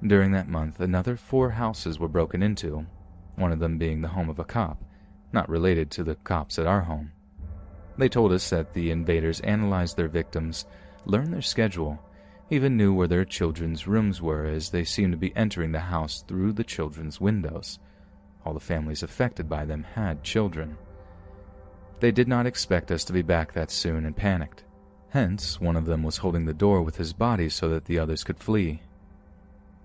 During 0.03 0.33
that 0.33 0.49
month, 0.49 0.81
another 0.81 1.17
four 1.17 1.51
houses 1.51 1.99
were 1.99 2.09
broken 2.09 2.43
into, 2.43 2.87
one 3.35 3.53
of 3.53 3.59
them 3.59 3.77
being 3.77 4.01
the 4.01 4.09
home 4.09 4.31
of 4.31 4.39
a 4.39 4.45
cop, 4.45 4.83
not 5.31 5.49
related 5.51 5.91
to 5.91 6.05
the 6.05 6.15
cops 6.15 6.59
at 6.59 6.67
our 6.67 6.83
home. 6.83 7.13
They 7.99 8.09
told 8.09 8.33
us 8.33 8.49
that 8.49 8.73
the 8.73 8.91
invaders 8.91 9.41
analyzed 9.41 9.97
their 9.99 10.09
victims, 10.09 10.65
learned 11.05 11.35
their 11.35 11.43
schedule, 11.43 11.99
even 12.51 12.77
knew 12.77 12.93
where 12.93 13.09
their 13.09 13.25
children's 13.25 13.87
rooms 13.87 14.23
were 14.23 14.45
as 14.45 14.71
they 14.71 14.85
seemed 14.85 15.13
to 15.13 15.19
be 15.19 15.35
entering 15.35 15.73
the 15.73 15.81
house 15.81 16.23
through 16.23 16.53
the 16.53 16.65
children's 16.65 17.21
windows. 17.21 17.79
All 18.45 18.55
the 18.55 18.61
families 18.61 19.03
affected 19.03 19.49
by 19.49 19.65
them 19.65 19.83
had 19.83 20.23
children. 20.23 20.79
They 21.99 22.13
did 22.13 22.29
not 22.29 22.47
expect 22.47 22.93
us 22.93 23.05
to 23.05 23.13
be 23.13 23.23
back 23.23 23.53
that 23.53 23.71
soon 23.71 24.07
and 24.07 24.17
panicked. 24.17 24.65
Hence, 25.09 25.61
one 25.61 25.77
of 25.77 25.87
them 25.87 26.03
was 26.03 26.19
holding 26.19 26.45
the 26.45 26.55
door 26.55 26.83
with 26.83 26.97
his 26.97 27.13
body 27.13 27.49
so 27.49 27.69
that 27.71 27.87
the 27.87 27.99
others 27.99 28.23
could 28.23 28.39
flee. 28.39 28.83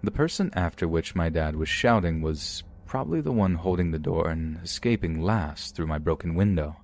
The 0.03 0.11
person 0.11 0.51
after 0.53 0.87
which 0.87 1.15
my 1.15 1.29
dad 1.29 1.55
was 1.55 1.69
shouting 1.69 2.21
was 2.21 2.63
probably 2.85 3.21
the 3.21 3.31
one 3.31 3.55
holding 3.55 3.91
the 3.91 3.99
door 3.99 4.29
and 4.29 4.59
escaping 4.61 5.21
last 5.21 5.75
through 5.75 5.87
my 5.87 5.97
broken 5.97 6.35
window. 6.35 6.75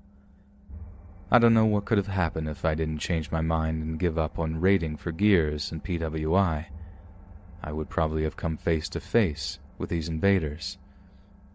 I 1.30 1.40
don't 1.40 1.54
know 1.54 1.66
what 1.66 1.84
could 1.84 1.98
have 1.98 2.08
happened 2.08 2.48
if 2.48 2.64
I 2.64 2.74
didn't 2.74 3.00
change 3.00 3.32
my 3.32 3.42
mind 3.42 3.84
and 3.84 4.00
give 4.00 4.18
up 4.18 4.40
on 4.40 4.62
raiding 4.62 4.96
for 4.96 5.12
gears 5.12 5.74
and 5.74 5.84
PWI. 5.84 6.68
I 7.62 7.72
would 7.74 7.90
probably 7.90 8.24
have 8.24 8.38
come 8.38 8.56
face 8.56 8.88
to 8.90 9.02
face 9.02 9.60
with 9.78 9.90
these 9.90 10.08
invaders. 10.08 10.78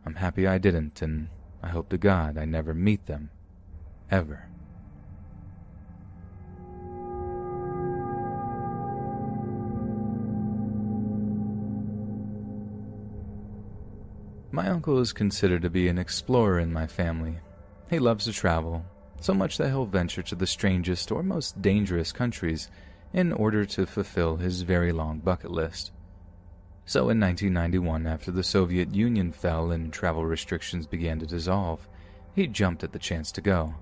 I'm 0.05 0.17
happy 0.17 0.47
I 0.47 0.59
didn't, 0.59 1.01
and 1.01 1.29
I 1.63 1.69
hope 1.69 1.89
to 1.89 1.97
God 1.97 2.37
I 2.37 2.45
never 2.45 2.75
meet 2.75 3.07
them. 3.07 3.31
Ever. 4.11 4.47
My 14.51 14.69
uncle 14.69 14.99
is 14.99 15.15
considered 15.15 15.63
to 15.63 15.71
be 15.71 15.89
an 15.89 15.97
explorer 15.97 16.59
in 16.59 16.75
my 16.75 16.87
family. 16.87 17.39
He 17.89 17.99
loves 17.99 18.27
to 18.27 18.35
travel, 18.35 18.85
so 19.23 19.33
much 19.33 19.57
that 19.59 19.69
he'll 19.69 19.87
venture 19.87 20.23
to 20.23 20.35
the 20.35 20.47
strangest 20.47 21.13
or 21.13 21.23
most 21.23 21.63
dangerous 21.63 22.11
countries 22.11 22.69
in 23.13 23.33
order 23.33 23.65
to 23.65 23.87
fulfill 23.87 24.37
his 24.37 24.63
very 24.63 24.91
long 24.91 25.19
bucket 25.19 25.51
list. 25.51 25.93
So 26.85 27.09
in 27.11 27.21
1991, 27.21 28.07
after 28.07 28.33
the 28.33 28.43
Soviet 28.43 28.95
Union 28.95 29.31
fell 29.31 29.71
and 29.71 29.93
travel 29.93 30.25
restrictions 30.25 30.87
began 30.87 31.21
to 31.21 31.27
dissolve, 31.27 31.89
he 32.35 32.47
jumped 32.49 32.83
at 32.83 32.93
the 32.93 32.99
chance 32.99 33.31
to 33.33 33.41
go. 33.41 33.75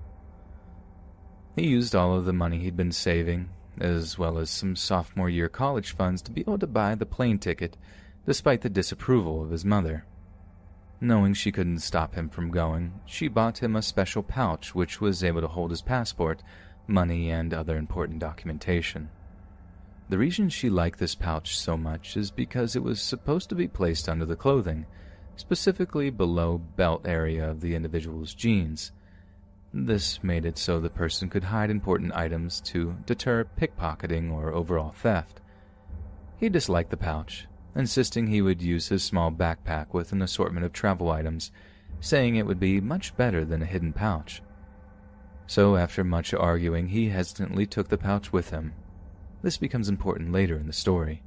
He 1.55 1.67
used 1.67 1.95
all 1.95 2.15
of 2.15 2.25
the 2.25 2.33
money 2.33 2.59
he'd 2.59 2.77
been 2.77 2.91
saving, 2.91 3.49
as 3.79 4.17
well 4.17 4.37
as 4.37 4.49
some 4.49 4.75
sophomore 4.75 5.29
year 5.29 5.49
college 5.49 5.95
funds, 5.95 6.21
to 6.23 6.31
be 6.31 6.41
able 6.41 6.59
to 6.59 6.67
buy 6.67 6.93
the 6.93 7.05
plane 7.05 7.39
ticket, 7.39 7.77
despite 8.25 8.61
the 8.61 8.69
disapproval 8.69 9.43
of 9.43 9.49
his 9.49 9.65
mother. 9.65 10.05
Knowing 11.03 11.33
she 11.33 11.51
couldn't 11.51 11.79
stop 11.79 12.13
him 12.13 12.29
from 12.29 12.51
going, 12.51 12.93
she 13.07 13.27
bought 13.27 13.63
him 13.63 13.75
a 13.75 13.81
special 13.81 14.21
pouch 14.21 14.75
which 14.75 15.01
was 15.01 15.23
able 15.23 15.41
to 15.41 15.47
hold 15.47 15.71
his 15.71 15.81
passport, 15.81 16.43
money, 16.85 17.31
and 17.31 17.55
other 17.55 17.75
important 17.75 18.19
documentation. 18.19 19.09
The 20.09 20.19
reason 20.19 20.49
she 20.49 20.69
liked 20.69 20.99
this 20.99 21.15
pouch 21.15 21.57
so 21.57 21.75
much 21.75 22.15
is 22.15 22.29
because 22.29 22.75
it 22.75 22.83
was 22.83 23.01
supposed 23.01 23.49
to 23.49 23.55
be 23.55 23.67
placed 23.67 24.07
under 24.07 24.25
the 24.25 24.35
clothing, 24.35 24.85
specifically 25.37 26.11
below 26.11 26.59
belt 26.59 27.01
area 27.05 27.49
of 27.49 27.61
the 27.61 27.73
individual's 27.73 28.35
jeans. 28.35 28.91
This 29.73 30.23
made 30.23 30.45
it 30.45 30.59
so 30.59 30.79
the 30.79 30.89
person 30.91 31.29
could 31.29 31.45
hide 31.45 31.71
important 31.71 32.13
items 32.13 32.61
to 32.61 32.95
deter 33.07 33.45
pickpocketing 33.59 34.31
or 34.31 34.53
overall 34.53 34.91
theft. 34.91 35.41
He 36.37 36.49
disliked 36.49 36.91
the 36.91 36.97
pouch, 36.97 37.47
insisting 37.75 38.27
he 38.27 38.41
would 38.41 38.61
use 38.61 38.87
his 38.87 39.03
small 39.03 39.31
backpack 39.31 39.93
with 39.93 40.11
an 40.11 40.21
assortment 40.21 40.65
of 40.65 40.73
travel 40.73 41.09
items, 41.09 41.51
saying 41.99 42.35
it 42.35 42.45
would 42.45 42.59
be 42.59 42.81
much 42.81 43.15
better 43.15 43.45
than 43.45 43.61
a 43.61 43.65
hidden 43.65 43.93
pouch. 43.93 44.41
So, 45.47 45.75
after 45.75 46.03
much 46.03 46.33
arguing, 46.33 46.87
he 46.87 47.09
hesitantly 47.09 47.65
took 47.65 47.89
the 47.89 47.97
pouch 47.97 48.31
with 48.31 48.51
him. 48.51 48.73
This 49.41 49.57
becomes 49.57 49.89
important 49.89 50.31
later 50.31 50.55
in 50.55 50.67
the 50.67 50.73
story. 50.73 51.23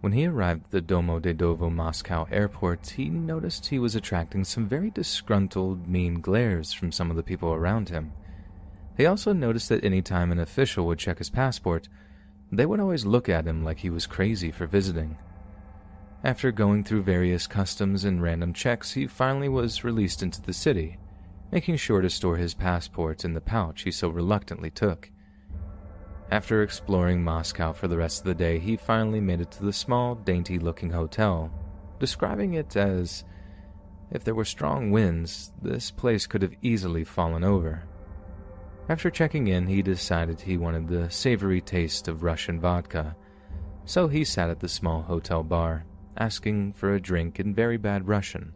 When 0.00 0.12
he 0.12 0.26
arrived 0.26 0.64
at 0.64 0.70
the 0.72 0.82
Domodedovo 0.82 1.70
Moscow 1.70 2.26
airport, 2.30 2.90
he 2.90 3.08
noticed 3.08 3.66
he 3.66 3.78
was 3.78 3.94
attracting 3.94 4.44
some 4.44 4.66
very 4.66 4.90
disgruntled, 4.90 5.86
mean 5.86 6.20
glares 6.20 6.72
from 6.72 6.90
some 6.90 7.10
of 7.10 7.16
the 7.16 7.22
people 7.22 7.52
around 7.52 7.88
him. 7.88 8.12
He 8.96 9.06
also 9.06 9.32
noticed 9.32 9.68
that 9.68 9.84
any 9.84 10.02
time 10.02 10.32
an 10.32 10.40
official 10.40 10.86
would 10.86 10.98
check 10.98 11.18
his 11.18 11.30
passport, 11.30 11.88
they 12.52 12.66
would 12.66 12.80
always 12.80 13.06
look 13.06 13.28
at 13.28 13.46
him 13.46 13.64
like 13.64 13.78
he 13.78 13.90
was 13.90 14.06
crazy 14.06 14.50
for 14.50 14.66
visiting. 14.66 15.16
After 16.22 16.52
going 16.52 16.84
through 16.84 17.02
various 17.02 17.46
customs 17.46 18.04
and 18.04 18.22
random 18.22 18.52
checks, 18.52 18.92
he 18.92 19.06
finally 19.06 19.48
was 19.48 19.82
released 19.82 20.22
into 20.22 20.42
the 20.42 20.52
city, 20.52 20.98
making 21.50 21.76
sure 21.76 22.02
to 22.02 22.10
store 22.10 22.36
his 22.36 22.54
passport 22.54 23.24
in 23.24 23.32
the 23.32 23.40
pouch 23.40 23.82
he 23.82 23.90
so 23.90 24.08
reluctantly 24.08 24.70
took. 24.70 25.10
After 26.30 26.62
exploring 26.62 27.24
Moscow 27.24 27.72
for 27.72 27.88
the 27.88 27.96
rest 27.96 28.20
of 28.20 28.26
the 28.26 28.34
day, 28.34 28.58
he 28.58 28.76
finally 28.76 29.20
made 29.20 29.40
it 29.40 29.50
to 29.52 29.64
the 29.64 29.72
small, 29.72 30.14
dainty 30.14 30.58
looking 30.58 30.90
hotel, 30.90 31.50
describing 31.98 32.54
it 32.54 32.76
as 32.76 33.24
if 34.10 34.24
there 34.24 34.34
were 34.34 34.44
strong 34.44 34.90
winds, 34.90 35.52
this 35.62 35.90
place 35.90 36.26
could 36.26 36.42
have 36.42 36.54
easily 36.60 37.02
fallen 37.02 37.44
over. 37.44 37.82
After 38.92 39.08
checking 39.08 39.46
in, 39.46 39.66
he 39.66 39.80
decided 39.80 40.38
he 40.38 40.58
wanted 40.58 40.86
the 40.86 41.08
savory 41.08 41.62
taste 41.62 42.08
of 42.08 42.22
Russian 42.22 42.60
vodka, 42.60 43.16
so 43.86 44.06
he 44.06 44.22
sat 44.22 44.50
at 44.50 44.60
the 44.60 44.68
small 44.68 45.00
hotel 45.00 45.42
bar, 45.42 45.86
asking 46.18 46.74
for 46.74 46.92
a 46.92 47.00
drink 47.00 47.40
in 47.40 47.54
very 47.54 47.78
bad 47.78 48.06
Russian. 48.06 48.52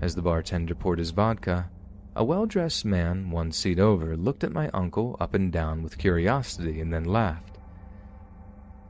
As 0.00 0.16
the 0.16 0.22
bartender 0.22 0.74
poured 0.74 0.98
his 0.98 1.12
vodka, 1.12 1.70
a 2.16 2.24
well 2.24 2.46
dressed 2.46 2.84
man, 2.84 3.30
one 3.30 3.52
seat 3.52 3.78
over, 3.78 4.16
looked 4.16 4.42
at 4.42 4.50
my 4.50 4.70
uncle 4.74 5.16
up 5.20 5.34
and 5.34 5.52
down 5.52 5.84
with 5.84 5.98
curiosity 5.98 6.80
and 6.80 6.92
then 6.92 7.04
laughed. 7.04 7.58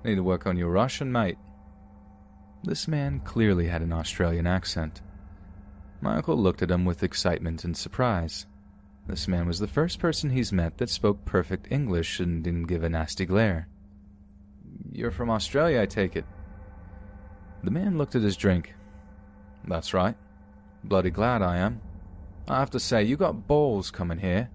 Need 0.03 0.15
to 0.15 0.23
work 0.23 0.47
on 0.47 0.57
your 0.57 0.70
Russian, 0.70 1.12
mate. 1.12 1.37
This 2.65 2.89
man 2.89 3.20
clearly 3.20 3.66
had 3.66 3.83
an 3.83 3.93
Australian 3.93 4.47
accent. 4.47 5.03
My 6.01 6.16
uncle 6.16 6.39
looked 6.39 6.62
at 6.62 6.70
him 6.70 6.87
with 6.87 7.03
excitement 7.03 7.65
and 7.65 7.77
surprise. 7.77 8.47
This 9.09 9.27
man 9.27 9.47
was 9.47 9.59
the 9.59 9.67
first 9.67 9.99
person 9.99 10.29
he's 10.29 10.53
met 10.53 10.77
that 10.79 10.91
spoke 10.91 11.25
perfect 11.25 11.73
English 11.73 12.21
and 12.21 12.45
didn't 12.45 12.65
give 12.65 12.85
a 12.85 12.91
nasty 12.91 13.25
glare. 13.25 13.67
You're 14.93 15.11
from 15.11 15.31
Australia, 15.31 15.81
I 15.81 15.87
take 15.87 16.15
it. 16.15 16.27
The 17.65 17.71
man 17.71 17.97
looked 17.97 18.15
at 18.15 18.23
his 18.23 18.37
drink. 18.37 18.75
That's 19.67 19.95
right. 19.95 20.15
Bloody 20.85 21.11
glad 21.11 21.41
I 21.41 21.57
am. 21.57 21.81
I 22.47 22.59
have 22.59 22.71
to 22.71 22.81
say, 22.81 23.03
you 23.03 23.17
got 23.17 23.49
balls 23.49 23.91
coming 23.91 24.19
here. 24.19 24.51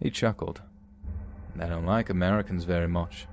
He 0.00 0.10
chuckled. 0.10 0.60
I 1.58 1.66
don't 1.66 1.86
like 1.86 2.10
Americans 2.10 2.64
very 2.64 2.88
much. 2.88 3.26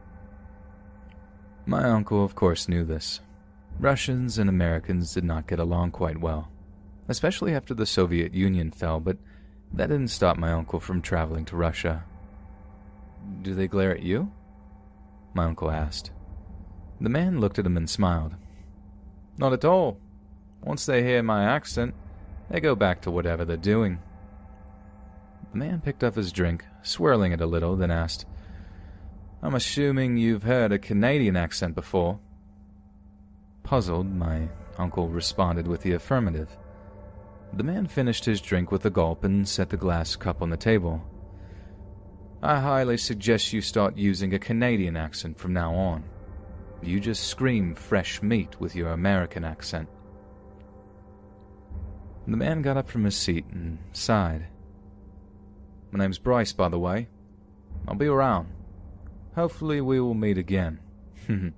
My 1.65 1.83
uncle, 1.83 2.23
of 2.23 2.35
course, 2.35 2.69
knew 2.69 2.83
this. 2.83 3.21
Russians 3.79 4.37
and 4.37 4.49
Americans 4.49 5.13
did 5.13 5.23
not 5.23 5.47
get 5.47 5.59
along 5.59 5.91
quite 5.91 6.19
well, 6.19 6.51
especially 7.07 7.55
after 7.55 7.73
the 7.73 7.87
Soviet 7.87 8.33
Union 8.33 8.71
fell, 8.71 8.99
but 8.99 9.17
that 9.73 9.89
didn't 9.89 10.09
stop 10.09 10.37
my 10.37 10.51
uncle 10.51 10.79
from 10.79 11.01
traveling 11.01 11.45
to 11.45 11.55
Russia. 11.55 12.03
Do 13.41 13.55
they 13.55 13.67
glare 13.67 13.91
at 13.91 14.03
you? 14.03 14.31
My 15.33 15.45
uncle 15.45 15.71
asked. 15.71 16.11
The 17.01 17.09
man 17.09 17.39
looked 17.39 17.57
at 17.57 17.65
him 17.65 17.77
and 17.77 17.89
smiled. 17.89 18.35
Not 19.37 19.53
at 19.53 19.65
all. 19.65 19.97
Once 20.61 20.85
they 20.85 21.03
hear 21.03 21.23
my 21.23 21.43
accent, 21.43 21.95
they 22.49 22.59
go 22.59 22.75
back 22.75 23.01
to 23.01 23.11
whatever 23.11 23.43
they're 23.43 23.57
doing. 23.57 23.99
The 25.51 25.57
man 25.57 25.81
picked 25.81 26.03
up 26.03 26.15
his 26.15 26.31
drink, 26.31 26.65
swirling 26.83 27.31
it 27.31 27.41
a 27.41 27.45
little, 27.45 27.75
then 27.75 27.91
asked, 27.91 28.25
I'm 29.41 29.55
assuming 29.55 30.17
you've 30.17 30.43
heard 30.43 30.71
a 30.71 30.79
Canadian 30.79 31.35
accent 31.35 31.75
before. 31.75 32.19
Puzzled, 33.63 34.07
my 34.07 34.47
uncle 34.77 35.09
responded 35.09 35.67
with 35.67 35.81
the 35.81 35.93
affirmative. 35.93 36.55
The 37.55 37.63
man 37.63 37.85
finished 37.85 38.25
his 38.25 38.41
drink 38.41 38.71
with 38.71 38.83
a 38.85 38.89
gulp 38.89 39.23
and 39.23 39.47
set 39.47 39.69
the 39.69 39.77
glass 39.77 40.15
cup 40.15 40.41
on 40.41 40.49
the 40.49 40.57
table. 40.57 41.03
I 42.41 42.59
highly 42.59 42.97
suggest 42.97 43.53
you 43.53 43.61
start 43.61 43.95
using 43.95 44.33
a 44.33 44.39
Canadian 44.39 44.97
accent 44.97 45.37
from 45.37 45.53
now 45.53 45.75
on. 45.75 46.03
You 46.81 46.99
just 46.99 47.27
scream 47.27 47.75
fresh 47.75 48.23
meat 48.23 48.59
with 48.59 48.75
your 48.75 48.89
American 48.89 49.43
accent. 49.43 49.87
The 52.27 52.37
man 52.37 52.63
got 52.63 52.75
up 52.75 52.89
from 52.89 53.03
his 53.03 53.15
seat 53.15 53.45
and 53.51 53.77
sighed. 53.93 54.47
My 55.91 55.99
name's 55.99 56.19
Bryce, 56.19 56.53
by 56.53 56.69
the 56.69 56.79
way. 56.79 57.07
I'll 57.87 57.95
be 57.95 58.07
around. 58.07 58.47
Hopefully, 59.35 59.79
we 59.79 59.99
will 59.99 60.15
meet 60.15 60.39
again. 60.39 60.79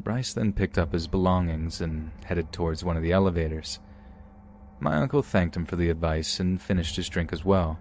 Bryce 0.00 0.32
then 0.32 0.52
picked 0.52 0.78
up 0.78 0.92
his 0.92 1.08
belongings 1.08 1.80
and 1.80 2.10
headed 2.24 2.52
towards 2.52 2.82
one 2.82 2.96
of 2.96 3.02
the 3.02 3.12
elevators. 3.12 3.80
My 4.78 4.96
uncle 4.96 5.22
thanked 5.22 5.56
him 5.56 5.64
for 5.64 5.76
the 5.76 5.90
advice 5.90 6.38
and 6.38 6.60
finished 6.60 6.96
his 6.96 7.08
drink 7.08 7.32
as 7.32 7.44
well. 7.44 7.78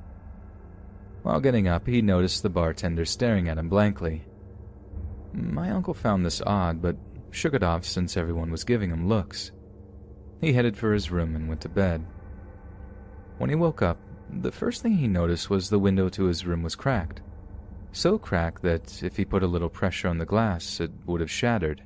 While 1.24 1.40
getting 1.40 1.68
up, 1.68 1.88
he 1.88 2.02
noticed 2.02 2.44
the 2.44 2.50
bartender 2.50 3.06
staring 3.06 3.50
at 3.50 3.58
him 3.58 3.68
blankly. 3.68 4.24
My 5.34 5.72
uncle 5.72 5.94
found 5.94 6.26
this 6.26 6.42
odd, 6.46 6.82
but 6.82 6.96
shook 7.32 7.54
it 7.54 7.64
off 7.64 7.84
since 7.84 8.16
everyone 8.16 8.52
was 8.52 8.64
giving 8.64 8.92
him 8.92 9.10
looks. 9.10 9.52
He 10.40 10.54
headed 10.54 10.78
for 10.78 10.94
his 10.94 11.12
room 11.12 11.36
and 11.36 11.50
went 11.50 11.62
to 11.62 11.70
bed. 11.70 12.06
When 13.38 13.50
he 13.50 13.56
woke 13.56 13.82
up, 13.82 13.98
the 14.30 14.52
first 14.52 14.82
thing 14.82 14.94
he 14.94 15.08
noticed 15.08 15.50
was 15.50 15.70
the 15.70 15.80
window 15.80 16.10
to 16.10 16.26
his 16.26 16.46
room 16.46 16.64
was 16.64 16.76
cracked. 16.76 17.22
So 17.92 18.18
cracked 18.18 18.62
that 18.62 19.04
if 19.04 19.18
he 19.18 19.26
put 19.26 19.44
a 19.44 19.48
little 19.48 19.70
pressure 19.70 20.08
on 20.08 20.18
the 20.18 20.26
glass, 20.26 20.80
it 20.80 20.92
would 21.06 21.22
have 21.22 21.32
shattered. 21.32 21.84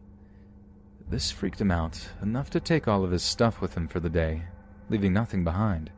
This 1.09 1.31
freaked 1.31 1.61
him 1.61 1.71
out, 1.71 2.09
enough 2.21 2.49
to 2.51 2.59
take 2.59 2.87
all 2.87 3.03
of 3.03 3.11
his 3.11 3.23
stuff 3.23 3.61
with 3.61 3.75
him 3.75 3.87
for 3.87 3.99
the 3.99 4.09
day, 4.09 4.43
leaving 4.89 5.13
nothing 5.13 5.43
behind. 5.43 5.91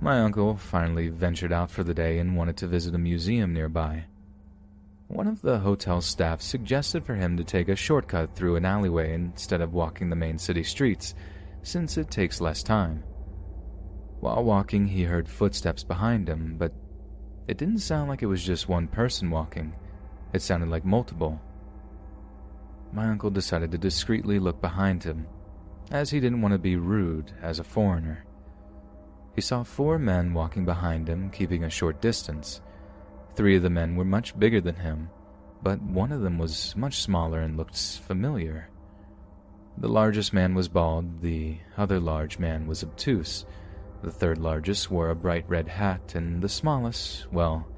My 0.00 0.20
uncle 0.20 0.56
finally 0.56 1.08
ventured 1.08 1.52
out 1.52 1.70
for 1.70 1.82
the 1.82 1.94
day 1.94 2.18
and 2.18 2.36
wanted 2.36 2.56
to 2.58 2.66
visit 2.66 2.94
a 2.94 2.98
museum 2.98 3.52
nearby. 3.52 4.04
One 5.08 5.26
of 5.26 5.40
the 5.40 5.58
hotel 5.58 6.00
staff 6.00 6.42
suggested 6.42 7.04
for 7.04 7.14
him 7.14 7.36
to 7.36 7.44
take 7.44 7.68
a 7.68 7.76
shortcut 7.76 8.34
through 8.34 8.56
an 8.56 8.64
alleyway 8.64 9.14
instead 9.14 9.60
of 9.60 9.72
walking 9.72 10.10
the 10.10 10.16
main 10.16 10.38
city 10.38 10.62
streets, 10.62 11.14
since 11.62 11.96
it 11.96 12.10
takes 12.10 12.40
less 12.40 12.62
time. 12.62 13.02
While 14.20 14.44
walking, 14.44 14.86
he 14.86 15.04
heard 15.04 15.28
footsteps 15.28 15.82
behind 15.82 16.28
him, 16.28 16.56
but 16.58 16.72
it 17.46 17.56
didn't 17.56 17.78
sound 17.78 18.08
like 18.08 18.22
it 18.22 18.26
was 18.26 18.44
just 18.44 18.68
one 18.68 18.86
person 18.86 19.30
walking. 19.30 19.74
It 20.32 20.42
sounded 20.42 20.68
like 20.68 20.84
multiple. 20.84 21.40
My 22.92 23.06
uncle 23.08 23.30
decided 23.30 23.70
to 23.72 23.78
discreetly 23.78 24.38
look 24.38 24.60
behind 24.60 25.02
him, 25.02 25.26
as 25.90 26.10
he 26.10 26.20
didn't 26.20 26.42
want 26.42 26.52
to 26.52 26.58
be 26.58 26.76
rude 26.76 27.32
as 27.42 27.58
a 27.58 27.64
foreigner. 27.64 28.24
He 29.34 29.40
saw 29.40 29.62
four 29.62 29.98
men 29.98 30.34
walking 30.34 30.64
behind 30.64 31.08
him, 31.08 31.30
keeping 31.30 31.64
a 31.64 31.70
short 31.70 32.00
distance. 32.00 32.60
Three 33.34 33.56
of 33.56 33.62
the 33.62 33.70
men 33.70 33.96
were 33.96 34.04
much 34.04 34.38
bigger 34.38 34.60
than 34.60 34.76
him, 34.76 35.10
but 35.62 35.80
one 35.80 36.12
of 36.12 36.22
them 36.22 36.38
was 36.38 36.74
much 36.76 37.00
smaller 37.00 37.40
and 37.40 37.56
looked 37.56 37.78
familiar. 37.78 38.68
The 39.78 39.88
largest 39.88 40.32
man 40.32 40.54
was 40.54 40.68
bald, 40.68 41.22
the 41.22 41.58
other 41.76 42.00
large 42.00 42.38
man 42.38 42.66
was 42.66 42.82
obtuse, 42.82 43.46
the 44.02 44.10
third 44.10 44.38
largest 44.38 44.90
wore 44.90 45.10
a 45.10 45.14
bright 45.14 45.48
red 45.48 45.68
hat, 45.68 46.14
and 46.16 46.42
the 46.42 46.48
smallest, 46.48 47.30
well, 47.32 47.68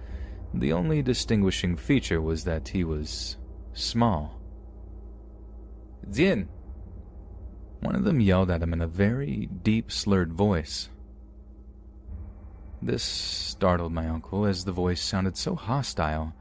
the 0.54 0.72
only 0.72 1.02
distinguishing 1.02 1.76
feature 1.76 2.20
was 2.20 2.44
that 2.44 2.68
he 2.68 2.84
was 2.84 3.36
small. 3.74 4.40
Din! 6.10 6.48
One 7.80 7.94
of 7.94 8.04
them 8.04 8.20
yelled 8.20 8.50
at 8.50 8.62
him 8.62 8.72
in 8.72 8.82
a 8.82 8.86
very 8.86 9.48
deep, 9.62 9.90
slurred 9.90 10.32
voice. 10.32 10.90
This 12.82 13.02
startled 13.02 13.92
my 13.92 14.08
uncle, 14.08 14.46
as 14.46 14.64
the 14.64 14.72
voice 14.72 15.02
sounded 15.02 15.36
so 15.36 15.54
hostile. 15.54 16.34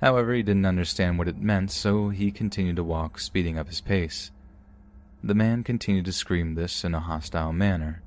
However, 0.00 0.34
he 0.34 0.42
didn't 0.42 0.66
understand 0.66 1.18
what 1.18 1.28
it 1.28 1.38
meant, 1.38 1.70
so 1.70 2.08
he 2.08 2.30
continued 2.30 2.76
to 2.76 2.84
walk, 2.84 3.18
speeding 3.18 3.58
up 3.58 3.68
his 3.68 3.80
pace. 3.80 4.30
The 5.22 5.34
man 5.34 5.64
continued 5.64 6.06
to 6.06 6.12
scream 6.12 6.54
this 6.54 6.82
in 6.84 6.94
a 6.94 7.00
hostile 7.00 7.52
manner, 7.52 8.02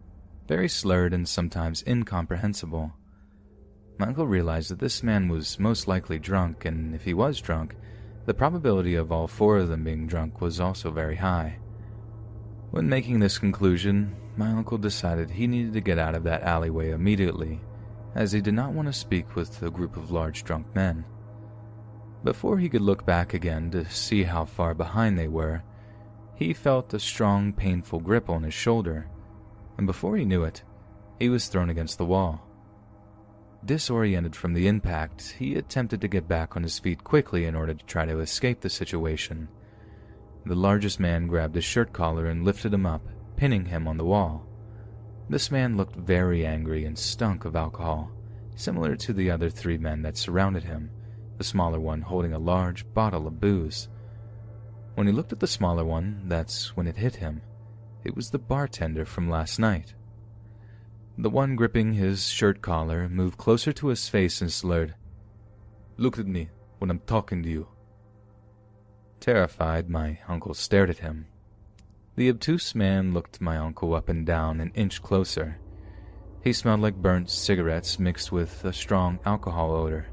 very 0.48 0.68
slurred 0.68 1.14
and 1.14 1.28
sometimes 1.28 1.84
incomprehensible. 1.86 2.94
My 4.00 4.08
uncle 4.08 4.26
realized 4.26 4.72
that 4.72 4.80
this 4.80 5.04
man 5.04 5.30
was 5.30 5.60
most 5.60 5.88
likely 5.88 6.18
drunk, 6.18 6.66
and 6.66 6.95
if 6.95 7.04
he 7.04 7.14
was 7.14 7.40
drunk, 7.40 7.76
the 8.26 8.34
probability 8.34 8.95
of 8.95 9.12
all 9.12 9.28
four 9.28 9.58
of 9.58 9.68
them 9.68 9.84
being 9.84 10.08
drunk 10.08 10.41
was 10.41 10.60
also 10.60 10.90
very 10.90 11.18
high. 11.18 11.60
When 12.74 12.90
making 12.90 13.20
this 13.20 13.38
conclusion, 13.38 14.16
my 14.36 14.50
uncle 14.50 14.80
decided 14.80 15.30
he 15.30 15.45
needed 15.45 15.74
to 15.74 15.80
get 15.80 16.00
out 16.00 16.16
of 16.16 16.24
that 16.24 16.41
alleyway 16.41 16.90
immediately, 16.90 17.62
as 18.16 18.32
he 18.32 18.41
did 18.41 18.56
not 18.56 18.74
want 18.74 18.88
to 18.88 18.94
speak 18.94 19.36
with 19.36 19.62
a 19.62 19.70
group 19.70 19.95
of 19.95 20.10
large 20.10 20.44
drunk 20.44 20.66
men. 20.74 21.06
Before 22.24 22.58
he 22.58 22.70
could 22.70 22.82
look 22.82 23.06
back 23.06 23.36
again 23.36 23.70
to 23.70 23.88
see 23.91 24.24
how 24.24 24.45
far 24.45 24.74
behind 24.74 25.20
they 25.20 25.28
were, 25.28 25.62
he 26.34 26.52
felt 26.52 26.95
a 26.95 27.00
strong, 27.00 27.54
painful 27.54 28.00
grip 28.00 28.28
on 28.28 28.41
his 28.41 28.56
shoulder, 28.56 29.08
and 29.78 29.86
before 29.86 30.18
he 30.18 30.26
knew 30.26 30.44
it, 30.44 30.64
he 31.20 31.30
was 31.30 31.50
thrown 31.50 31.70
against 31.70 32.00
the 32.00 32.08
wall. 32.08 32.41
Disoriented 33.64 34.36
from 34.36 34.56
the 34.56 34.68
impact, 34.68 35.36
he 35.38 35.54
attempted 35.54 36.02
to 36.02 36.08
get 36.08 36.28
back 36.28 36.56
on 36.56 36.64
his 36.64 36.80
feet 36.80 37.04
quickly 37.04 37.45
in 37.45 37.54
order 37.54 37.76
to 37.76 37.86
try 37.86 38.08
to 38.08 38.20
escape 38.20 38.62
the 38.62 38.70
situation. 38.72 39.48
The 40.45 40.56
largest 40.56 40.99
man 40.99 41.28
grabbed 41.28 41.56
his 41.56 41.64
shirt 41.64 41.94
collar 41.94 42.26
and 42.26 42.44
lifted 42.44 42.74
him 42.74 42.86
up, 42.86 43.07
pinning 43.38 43.65
him 43.65 43.88
on 43.88 43.98
the 43.98 44.06
wall. 44.06 44.45
This 45.30 45.49
man 45.49 45.78
looked 45.78 45.95
very 45.95 46.45
angry 46.45 46.86
and 46.86 46.98
stunk 46.98 47.45
of 47.45 47.56
alcohol, 47.56 48.11
similar 48.56 48.95
to 48.98 49.14
the 49.14 49.32
other 49.32 49.49
three 49.49 49.78
men 49.78 50.02
that 50.02 50.18
surrounded 50.18 50.64
him, 50.64 50.91
the 51.38 51.44
smaller 51.44 51.80
one 51.80 52.02
holding 52.02 52.34
a 52.34 52.40
large 52.40 52.86
bottle 52.94 53.26
of 53.26 53.40
booze. 53.40 53.88
When 54.95 55.07
he 55.07 55.14
looked 55.14 55.32
at 55.32 55.40
the 55.40 55.48
smaller 55.48 55.86
one, 55.86 56.24
that's 56.26 56.76
when 56.76 56.88
it 56.88 56.98
hit 56.98 57.15
him. 57.15 57.41
It 58.03 58.15
was 58.15 58.30
the 58.30 58.40
bartender 58.40 59.06
from 59.06 59.30
last 59.30 59.60
night. 59.60 59.95
The 61.18 61.30
one 61.30 61.56
gripping 61.56 61.94
his 61.94 62.28
shirt 62.28 62.61
collar 62.61 63.07
moved 63.07 63.38
closer 63.38 63.72
to 63.74 63.88
his 63.88 64.10
face 64.10 64.41
and 64.41 64.52
slurred, 64.52 64.95
Look 65.98 66.20
at 66.20 66.28
me 66.28 66.49
when 66.80 66.90
I'm 66.90 66.99
talking 66.99 67.44
to 67.44 67.49
you. 67.49 67.68
Terrified, 69.24 69.90
my 69.90 70.20
uncle 70.28 70.54
stared 70.54 70.90
at 70.90 70.98
him. 70.98 71.28
The 72.18 72.30
obtuse 72.30 72.76
man 72.76 73.14
looked 73.14 73.40
my 73.40 73.56
uncle 73.56 73.95
up 73.95 74.10
and 74.10 74.26
down 74.26 74.60
an 74.60 74.74
inch 74.76 75.02
closer. 75.02 75.62
He 76.44 76.52
smelled 76.52 76.82
like 76.82 77.02
burnt 77.02 77.30
cigarettes 77.30 78.00
mixed 78.00 78.34
with 78.34 78.66
a 78.66 78.74
strong 78.74 79.22
alcohol 79.26 79.72
odor. 79.72 80.08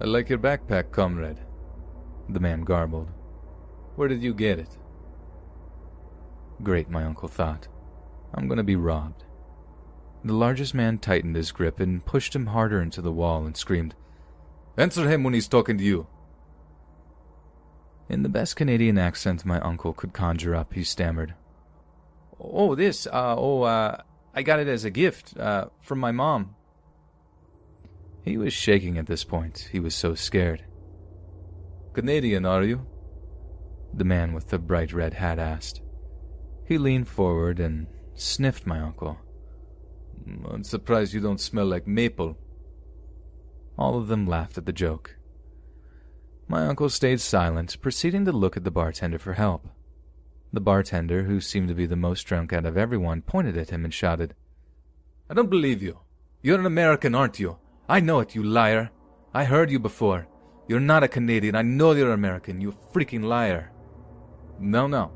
I 0.00 0.06
like 0.06 0.28
your 0.28 0.40
backpack, 0.40 0.90
comrade, 0.90 1.38
the 2.28 2.40
man 2.40 2.62
garbled. 2.62 3.12
Where 3.94 4.08
did 4.08 4.24
you 4.24 4.34
get 4.34 4.58
it? 4.58 4.76
Great, 6.64 6.90
my 6.90 7.04
uncle 7.04 7.28
thought. 7.28 7.68
I'm 8.34 8.48
going 8.48 8.58
to 8.58 8.64
be 8.64 8.74
robbed. 8.74 9.22
The 10.24 10.32
largest 10.32 10.74
man 10.74 10.98
tightened 10.98 11.36
his 11.36 11.52
grip 11.52 11.78
and 11.78 12.04
pushed 12.04 12.34
him 12.34 12.46
harder 12.46 12.82
into 12.82 13.00
the 13.00 13.12
wall 13.12 13.46
and 13.46 13.56
screamed, 13.56 13.94
Answer 14.76 15.08
him 15.08 15.22
when 15.22 15.34
he's 15.34 15.46
talking 15.46 15.78
to 15.78 15.84
you. 15.84 16.08
In 18.08 18.22
the 18.22 18.28
best 18.28 18.56
Canadian 18.56 18.98
accent 18.98 19.44
my 19.44 19.60
uncle 19.60 19.92
could 19.92 20.12
conjure 20.12 20.54
up, 20.54 20.74
he 20.74 20.84
stammered, 20.84 21.34
Oh, 22.38 22.74
this, 22.74 23.06
uh, 23.06 23.34
oh, 23.36 23.62
uh, 23.62 24.02
I 24.34 24.42
got 24.42 24.60
it 24.60 24.68
as 24.68 24.84
a 24.84 24.90
gift, 24.90 25.36
uh, 25.38 25.66
from 25.80 25.98
my 25.98 26.12
mom. 26.12 26.54
He 28.22 28.36
was 28.36 28.52
shaking 28.52 28.98
at 28.98 29.06
this 29.06 29.24
point. 29.24 29.68
He 29.72 29.80
was 29.80 29.94
so 29.94 30.14
scared. 30.14 30.64
Canadian, 31.92 32.44
are 32.44 32.62
you? 32.62 32.86
The 33.92 34.04
man 34.04 34.32
with 34.32 34.48
the 34.48 34.58
bright 34.58 34.92
red 34.92 35.14
hat 35.14 35.38
asked. 35.38 35.80
He 36.66 36.78
leaned 36.78 37.08
forward 37.08 37.60
and 37.60 37.86
sniffed 38.14 38.66
my 38.66 38.80
uncle. 38.80 39.18
I'm 40.50 40.64
surprised 40.64 41.12
you 41.12 41.20
don't 41.20 41.40
smell 41.40 41.66
like 41.66 41.86
maple. 41.86 42.38
All 43.78 43.98
of 43.98 44.08
them 44.08 44.26
laughed 44.26 44.58
at 44.58 44.66
the 44.66 44.72
joke. 44.72 45.16
My 46.46 46.66
uncle 46.66 46.90
stayed 46.90 47.20
silent, 47.20 47.80
proceeding 47.80 48.24
to 48.26 48.32
look 48.32 48.56
at 48.56 48.64
the 48.64 48.70
bartender 48.70 49.18
for 49.18 49.32
help. 49.32 49.66
The 50.52 50.60
bartender, 50.60 51.24
who 51.24 51.40
seemed 51.40 51.68
to 51.68 51.74
be 51.74 51.86
the 51.86 51.96
most 51.96 52.22
drunk 52.24 52.52
out 52.52 52.66
of 52.66 52.76
everyone, 52.76 53.22
pointed 53.22 53.56
at 53.56 53.70
him 53.70 53.84
and 53.84 53.92
shouted, 53.92 54.34
I 55.28 55.34
don't 55.34 55.50
believe 55.50 55.82
you. 55.82 56.00
You're 56.42 56.60
an 56.60 56.66
American, 56.66 57.14
aren't 57.14 57.40
you? 57.40 57.58
I 57.88 58.00
know 58.00 58.20
it, 58.20 58.34
you 58.34 58.42
liar. 58.42 58.90
I 59.32 59.44
heard 59.44 59.70
you 59.70 59.78
before. 59.78 60.28
You're 60.68 60.80
not 60.80 61.02
a 61.02 61.08
Canadian. 61.08 61.54
I 61.54 61.62
know 61.62 61.92
you're 61.92 62.12
American, 62.12 62.60
you 62.60 62.74
freaking 62.92 63.24
liar. 63.24 63.72
No, 64.58 64.86
no. 64.86 65.12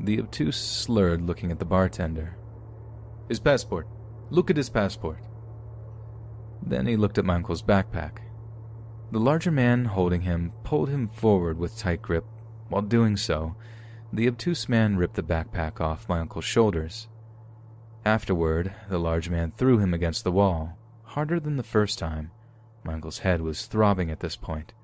The 0.00 0.18
obtuse 0.18 0.56
slurred, 0.56 1.22
looking 1.22 1.52
at 1.52 1.58
the 1.58 1.64
bartender. 1.64 2.36
His 3.28 3.38
passport. 3.38 3.86
Look 4.30 4.50
at 4.50 4.56
his 4.56 4.70
passport. 4.70 5.18
Then 6.62 6.86
he 6.86 6.96
looked 6.96 7.18
at 7.18 7.24
my 7.24 7.34
uncle's 7.34 7.62
backpack. 7.62 8.18
The 9.12 9.20
larger 9.20 9.52
man 9.52 9.84
holding 9.84 10.22
him 10.22 10.52
pulled 10.64 10.88
him 10.88 11.08
forward 11.08 11.58
with 11.58 11.78
tight 11.78 12.02
grip. 12.02 12.24
While 12.68 12.82
doing 12.82 13.16
so, 13.16 13.54
the 14.12 14.26
obtuse 14.26 14.68
man 14.68 14.96
ripped 14.96 15.14
the 15.14 15.22
backpack 15.22 15.80
off 15.80 16.08
my 16.08 16.18
uncle's 16.18 16.44
shoulders. 16.44 17.08
Afterward, 18.04 18.74
the 18.88 18.98
large 18.98 19.30
man 19.30 19.52
threw 19.56 19.78
him 19.78 19.94
against 19.94 20.24
the 20.24 20.32
wall, 20.32 20.78
harder 21.02 21.38
than 21.38 21.56
the 21.56 21.62
first 21.62 21.98
time. 21.98 22.30
My 22.84 22.94
uncle's 22.94 23.18
head 23.20 23.40
was 23.40 23.66
throbbing 23.66 24.10
at 24.10 24.20
this 24.20 24.36
point. 24.36 24.74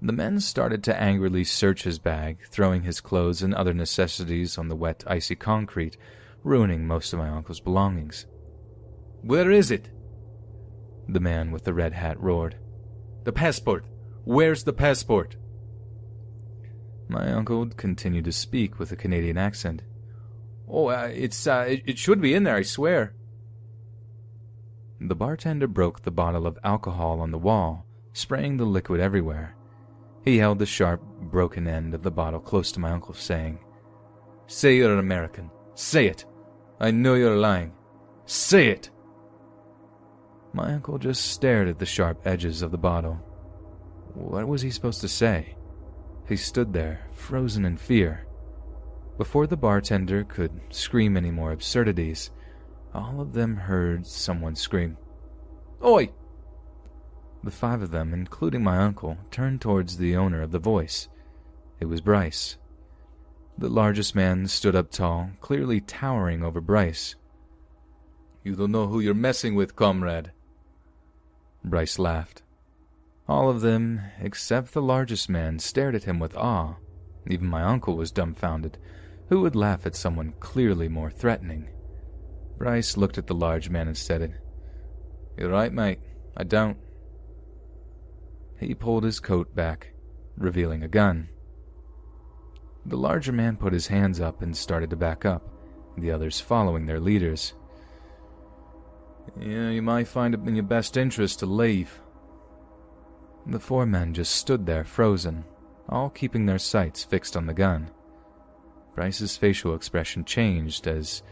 The 0.00 0.12
men 0.12 0.40
started 0.40 0.82
to 0.84 1.00
angrily 1.00 1.44
search 1.44 1.84
his 1.84 2.00
bag, 2.00 2.38
throwing 2.48 2.82
his 2.82 3.00
clothes 3.00 3.42
and 3.42 3.54
other 3.54 3.72
necessities 3.72 4.58
on 4.58 4.68
the 4.68 4.76
wet, 4.76 5.04
icy 5.06 5.36
concrete, 5.36 5.96
ruining 6.42 6.86
most 6.86 7.12
of 7.12 7.20
my 7.20 7.28
uncle's 7.28 7.60
belongings. 7.60 8.26
Where 9.20 9.50
is 9.50 9.70
it? 9.70 9.90
The 11.08 11.20
man 11.20 11.52
with 11.52 11.62
the 11.62 11.74
red 11.74 11.92
hat 11.92 12.20
roared. 12.20 12.56
The 13.24 13.32
passport! 13.32 13.84
Where's 14.24 14.64
the 14.64 14.72
passport? 14.72 15.36
My 17.08 17.32
uncle 17.32 17.66
continued 17.66 18.24
to 18.24 18.32
speak 18.32 18.78
with 18.78 18.90
a 18.92 18.96
Canadian 18.96 19.36
accent. 19.36 19.82
Oh, 20.68 20.88
uh, 20.88 21.10
it's, 21.12 21.46
uh, 21.46 21.66
it, 21.68 21.82
it 21.86 21.98
should 21.98 22.20
be 22.20 22.34
in 22.34 22.44
there, 22.44 22.56
I 22.56 22.62
swear. 22.62 23.14
The 25.00 25.14
bartender 25.14 25.66
broke 25.66 26.02
the 26.02 26.10
bottle 26.10 26.46
of 26.46 26.58
alcohol 26.64 27.20
on 27.20 27.32
the 27.32 27.38
wall, 27.38 27.84
spraying 28.12 28.56
the 28.56 28.64
liquid 28.64 29.00
everywhere. 29.00 29.56
He 30.24 30.38
held 30.38 30.58
the 30.58 30.66
sharp, 30.66 31.02
broken 31.20 31.66
end 31.66 31.92
of 31.92 32.02
the 32.02 32.10
bottle 32.10 32.40
close 32.40 32.70
to 32.72 32.80
my 32.80 32.90
uncle, 32.90 33.14
saying, 33.14 33.58
Say 34.46 34.76
you're 34.76 34.92
an 34.92 35.00
American. 35.00 35.50
Say 35.74 36.06
it. 36.06 36.24
I 36.80 36.90
know 36.90 37.14
you're 37.14 37.36
lying. 37.36 37.72
Say 38.26 38.68
it. 38.68 38.90
My 40.54 40.74
uncle 40.74 40.98
just 40.98 41.24
stared 41.32 41.68
at 41.68 41.78
the 41.78 41.86
sharp 41.86 42.26
edges 42.26 42.60
of 42.60 42.70
the 42.70 42.78
bottle. 42.78 43.14
What 44.14 44.46
was 44.46 44.60
he 44.60 44.70
supposed 44.70 45.00
to 45.00 45.08
say? 45.08 45.56
He 46.28 46.36
stood 46.36 46.72
there, 46.72 47.06
frozen 47.12 47.64
in 47.64 47.78
fear. 47.78 48.26
Before 49.16 49.46
the 49.46 49.56
bartender 49.56 50.24
could 50.24 50.60
scream 50.70 51.16
any 51.16 51.30
more 51.30 51.52
absurdities, 51.52 52.30
all 52.94 53.20
of 53.20 53.32
them 53.32 53.56
heard 53.56 54.06
someone 54.06 54.54
scream, 54.54 54.98
Oi! 55.82 56.10
The 57.42 57.50
five 57.50 57.82
of 57.82 57.90
them, 57.90 58.12
including 58.12 58.62
my 58.62 58.78
uncle, 58.78 59.16
turned 59.30 59.60
towards 59.60 59.96
the 59.96 60.16
owner 60.16 60.42
of 60.42 60.52
the 60.52 60.58
voice. 60.58 61.08
It 61.80 61.86
was 61.86 62.00
Bryce. 62.00 62.56
The 63.58 63.68
largest 63.68 64.14
man 64.14 64.46
stood 64.46 64.76
up 64.76 64.90
tall, 64.90 65.30
clearly 65.40 65.80
towering 65.80 66.44
over 66.44 66.60
Bryce. 66.60 67.16
You 68.44 68.54
don't 68.54 68.70
know 68.70 68.86
who 68.86 69.00
you're 69.00 69.14
messing 69.14 69.54
with, 69.54 69.76
comrade. 69.76 70.30
Bryce 71.64 71.98
laughed. 71.98 72.42
All 73.28 73.48
of 73.48 73.60
them, 73.60 74.00
except 74.20 74.72
the 74.72 74.82
largest 74.82 75.28
man, 75.28 75.58
stared 75.58 75.94
at 75.94 76.04
him 76.04 76.18
with 76.18 76.36
awe. 76.36 76.74
Even 77.26 77.46
my 77.46 77.62
uncle 77.62 77.96
was 77.96 78.10
dumbfounded. 78.10 78.78
Who 79.28 79.40
would 79.42 79.56
laugh 79.56 79.86
at 79.86 79.94
someone 79.94 80.34
clearly 80.40 80.88
more 80.88 81.10
threatening? 81.10 81.68
Bryce 82.58 82.96
looked 82.96 83.18
at 83.18 83.26
the 83.26 83.34
large 83.34 83.70
man 83.70 83.88
and 83.88 83.96
said, 83.96 84.40
You're 85.38 85.50
right, 85.50 85.72
mate. 85.72 86.00
I 86.36 86.44
don't. 86.44 86.76
He 88.58 88.74
pulled 88.74 89.04
his 89.04 89.20
coat 89.20 89.54
back, 89.54 89.92
revealing 90.36 90.82
a 90.82 90.88
gun. 90.88 91.28
The 92.84 92.96
larger 92.96 93.32
man 93.32 93.56
put 93.56 93.72
his 93.72 93.86
hands 93.86 94.20
up 94.20 94.42
and 94.42 94.56
started 94.56 94.90
to 94.90 94.96
back 94.96 95.24
up, 95.24 95.48
the 95.96 96.10
others 96.10 96.40
following 96.40 96.86
their 96.86 97.00
leaders. 97.00 97.54
Yeah, 99.40 99.70
you 99.70 99.82
might 99.82 100.08
find 100.08 100.34
it 100.34 100.40
in 100.46 100.54
your 100.54 100.64
best 100.64 100.96
interest 100.96 101.38
to 101.40 101.46
leave. 101.46 102.00
The 103.46 103.60
four 103.60 103.86
men 103.86 104.14
just 104.14 104.34
stood 104.34 104.66
there 104.66 104.84
frozen, 104.84 105.44
all 105.88 106.10
keeping 106.10 106.46
their 106.46 106.58
sights 106.58 107.02
fixed 107.02 107.36
on 107.36 107.46
the 107.46 107.54
gun. 107.54 107.90
Bryce's 108.94 109.36
facial 109.36 109.74
expression 109.74 110.24
changed 110.24 110.86
as 110.86 111.22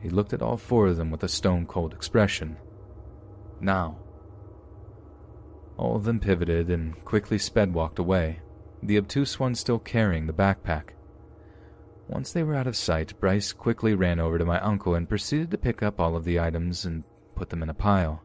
he 0.00 0.08
looked 0.08 0.32
at 0.32 0.42
all 0.42 0.56
four 0.56 0.88
of 0.88 0.96
them 0.96 1.10
with 1.10 1.24
a 1.24 1.28
stone 1.28 1.66
cold 1.66 1.92
expression. 1.92 2.56
Now. 3.60 3.98
All 5.76 5.96
of 5.96 6.04
them 6.04 6.20
pivoted 6.20 6.70
and 6.70 7.04
quickly 7.04 7.38
sped 7.38 7.74
walked 7.74 7.98
away, 7.98 8.40
the 8.82 8.96
obtuse 8.96 9.38
one 9.38 9.54
still 9.54 9.78
carrying 9.78 10.26
the 10.26 10.32
backpack. 10.32 10.90
Once 12.08 12.32
they 12.32 12.42
were 12.42 12.54
out 12.54 12.66
of 12.66 12.76
sight, 12.76 13.18
Bryce 13.20 13.52
quickly 13.52 13.94
ran 13.94 14.18
over 14.18 14.38
to 14.38 14.44
my 14.44 14.60
uncle 14.60 14.94
and 14.94 15.08
proceeded 15.08 15.50
to 15.50 15.58
pick 15.58 15.82
up 15.82 16.00
all 16.00 16.16
of 16.16 16.24
the 16.24 16.40
items 16.40 16.84
and 16.84 17.04
put 17.40 17.48
them 17.48 17.62
in 17.62 17.70
a 17.70 17.74
pile. 17.74 18.22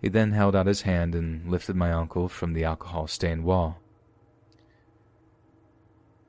He 0.00 0.08
then 0.08 0.30
held 0.30 0.54
out 0.54 0.66
his 0.66 0.82
hand 0.82 1.16
and 1.16 1.50
lifted 1.50 1.74
my 1.74 1.90
uncle 1.90 2.28
from 2.28 2.52
the 2.52 2.62
alcohol 2.62 3.08
stained 3.08 3.42
wall. 3.42 3.80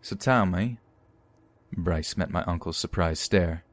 So 0.02 0.16
tell 0.16 0.48
me. 0.48 0.80
Bryce 1.72 2.18
met 2.18 2.32
my 2.32 2.44
uncle's 2.46 2.78
surprised 2.78 3.22
stare. 3.22 3.64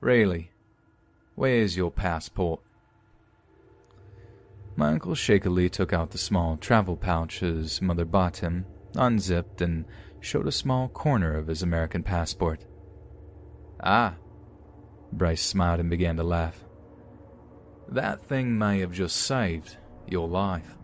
Rayleigh, 0.00 0.48
where 1.34 1.56
is 1.56 1.76
your 1.76 1.90
passport? 1.90 2.62
My 4.74 4.88
uncle 4.88 5.14
shakily 5.14 5.68
took 5.68 5.92
out 5.92 6.12
the 6.12 6.18
small 6.18 6.56
travel 6.56 6.96
pouch 6.96 7.40
his 7.40 7.82
mother 7.82 8.06
bought 8.06 8.38
him, 8.38 8.64
unzipped, 8.96 9.60
and 9.60 9.84
showed 10.20 10.46
a 10.46 10.52
small 10.52 10.88
corner 10.88 11.36
of 11.36 11.46
his 11.46 11.62
American 11.62 12.02
passport. 12.02 12.64
Ah, 13.82 14.14
Bryce 15.12 15.42
smiled 15.42 15.78
and 15.78 15.90
began 15.90 16.16
to 16.16 16.22
laugh. 16.22 16.64
That 17.92 18.22
thing 18.22 18.56
may 18.56 18.80
have 18.80 18.92
just 18.92 19.16
saved 19.16 19.76
your 20.08 20.26
life. 20.26 20.78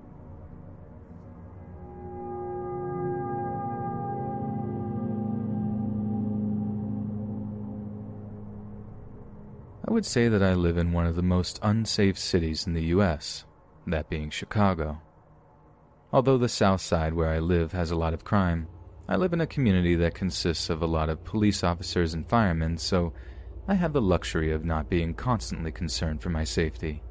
I 9.86 9.90
would 9.90 10.04
say 10.04 10.28
that 10.28 10.42
I 10.42 10.52
live 10.52 10.76
in 10.76 10.92
one 10.92 11.06
of 11.06 11.16
the 11.16 11.22
most 11.22 11.58
unsafe 11.62 12.18
cities 12.18 12.66
in 12.66 12.74
the 12.74 12.84
U.S., 12.84 13.46
that 13.86 14.10
being 14.10 14.28
Chicago. 14.28 15.00
Although 16.12 16.36
the 16.36 16.46
South 16.46 16.82
Side 16.82 17.14
where 17.14 17.30
I 17.30 17.38
live 17.38 17.72
has 17.72 17.90
a 17.90 17.96
lot 17.96 18.12
of 18.12 18.22
crime, 18.22 18.68
I 19.08 19.16
live 19.16 19.32
in 19.32 19.40
a 19.40 19.46
community 19.46 19.94
that 19.94 20.14
consists 20.14 20.68
of 20.68 20.82
a 20.82 20.86
lot 20.86 21.08
of 21.08 21.24
police 21.24 21.64
officers 21.64 22.12
and 22.12 22.28
firemen, 22.28 22.76
so 22.76 23.14
I 23.70 23.74
have 23.74 23.92
the 23.92 24.00
luxury 24.00 24.50
of 24.50 24.64
not 24.64 24.88
being 24.88 25.12
constantly 25.12 25.70
concerned 25.70 26.22
for 26.22 26.30
my 26.30 26.42
safety. 26.42 27.02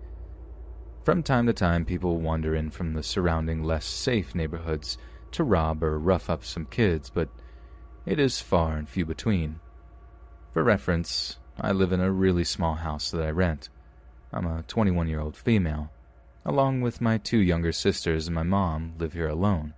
From 1.04 1.22
time 1.22 1.46
to 1.46 1.54
time, 1.54 1.86
people 1.86 2.20
wander 2.20 2.56
in 2.56 2.72
from 2.72 2.94
the 2.94 3.04
surrounding 3.04 3.64
less 3.64 3.86
safe 3.86 4.34
neighborhoods 4.34 4.98
to 5.34 5.44
rob 5.44 5.84
or 5.84 6.00
rough 6.00 6.32
up 6.32 6.44
some 6.44 6.66
kids, 6.66 7.12
but 7.12 7.30
it 8.08 8.20
is 8.20 8.42
far 8.42 8.76
and 8.76 8.90
few 8.90 9.06
between. 9.06 9.60
For 10.52 10.64
reference, 10.64 11.38
I 11.62 11.74
live 11.74 11.92
in 11.92 12.02
a 12.02 12.12
really 12.12 12.44
small 12.44 12.74
house 12.74 13.12
that 13.12 13.22
I 13.22 13.30
rent. 13.30 13.70
I'm 14.34 14.48
a 14.48 14.64
21 14.64 15.08
year 15.08 15.20
old 15.20 15.38
female. 15.38 15.92
Along 16.44 16.82
with 16.82 17.02
my 17.02 17.20
two 17.20 17.38
younger 17.38 17.72
sisters 17.72 18.28
and 18.28 18.34
my 18.34 18.44
mom, 18.44 18.96
live 18.98 19.14
here 19.14 19.30
alone. 19.30 19.76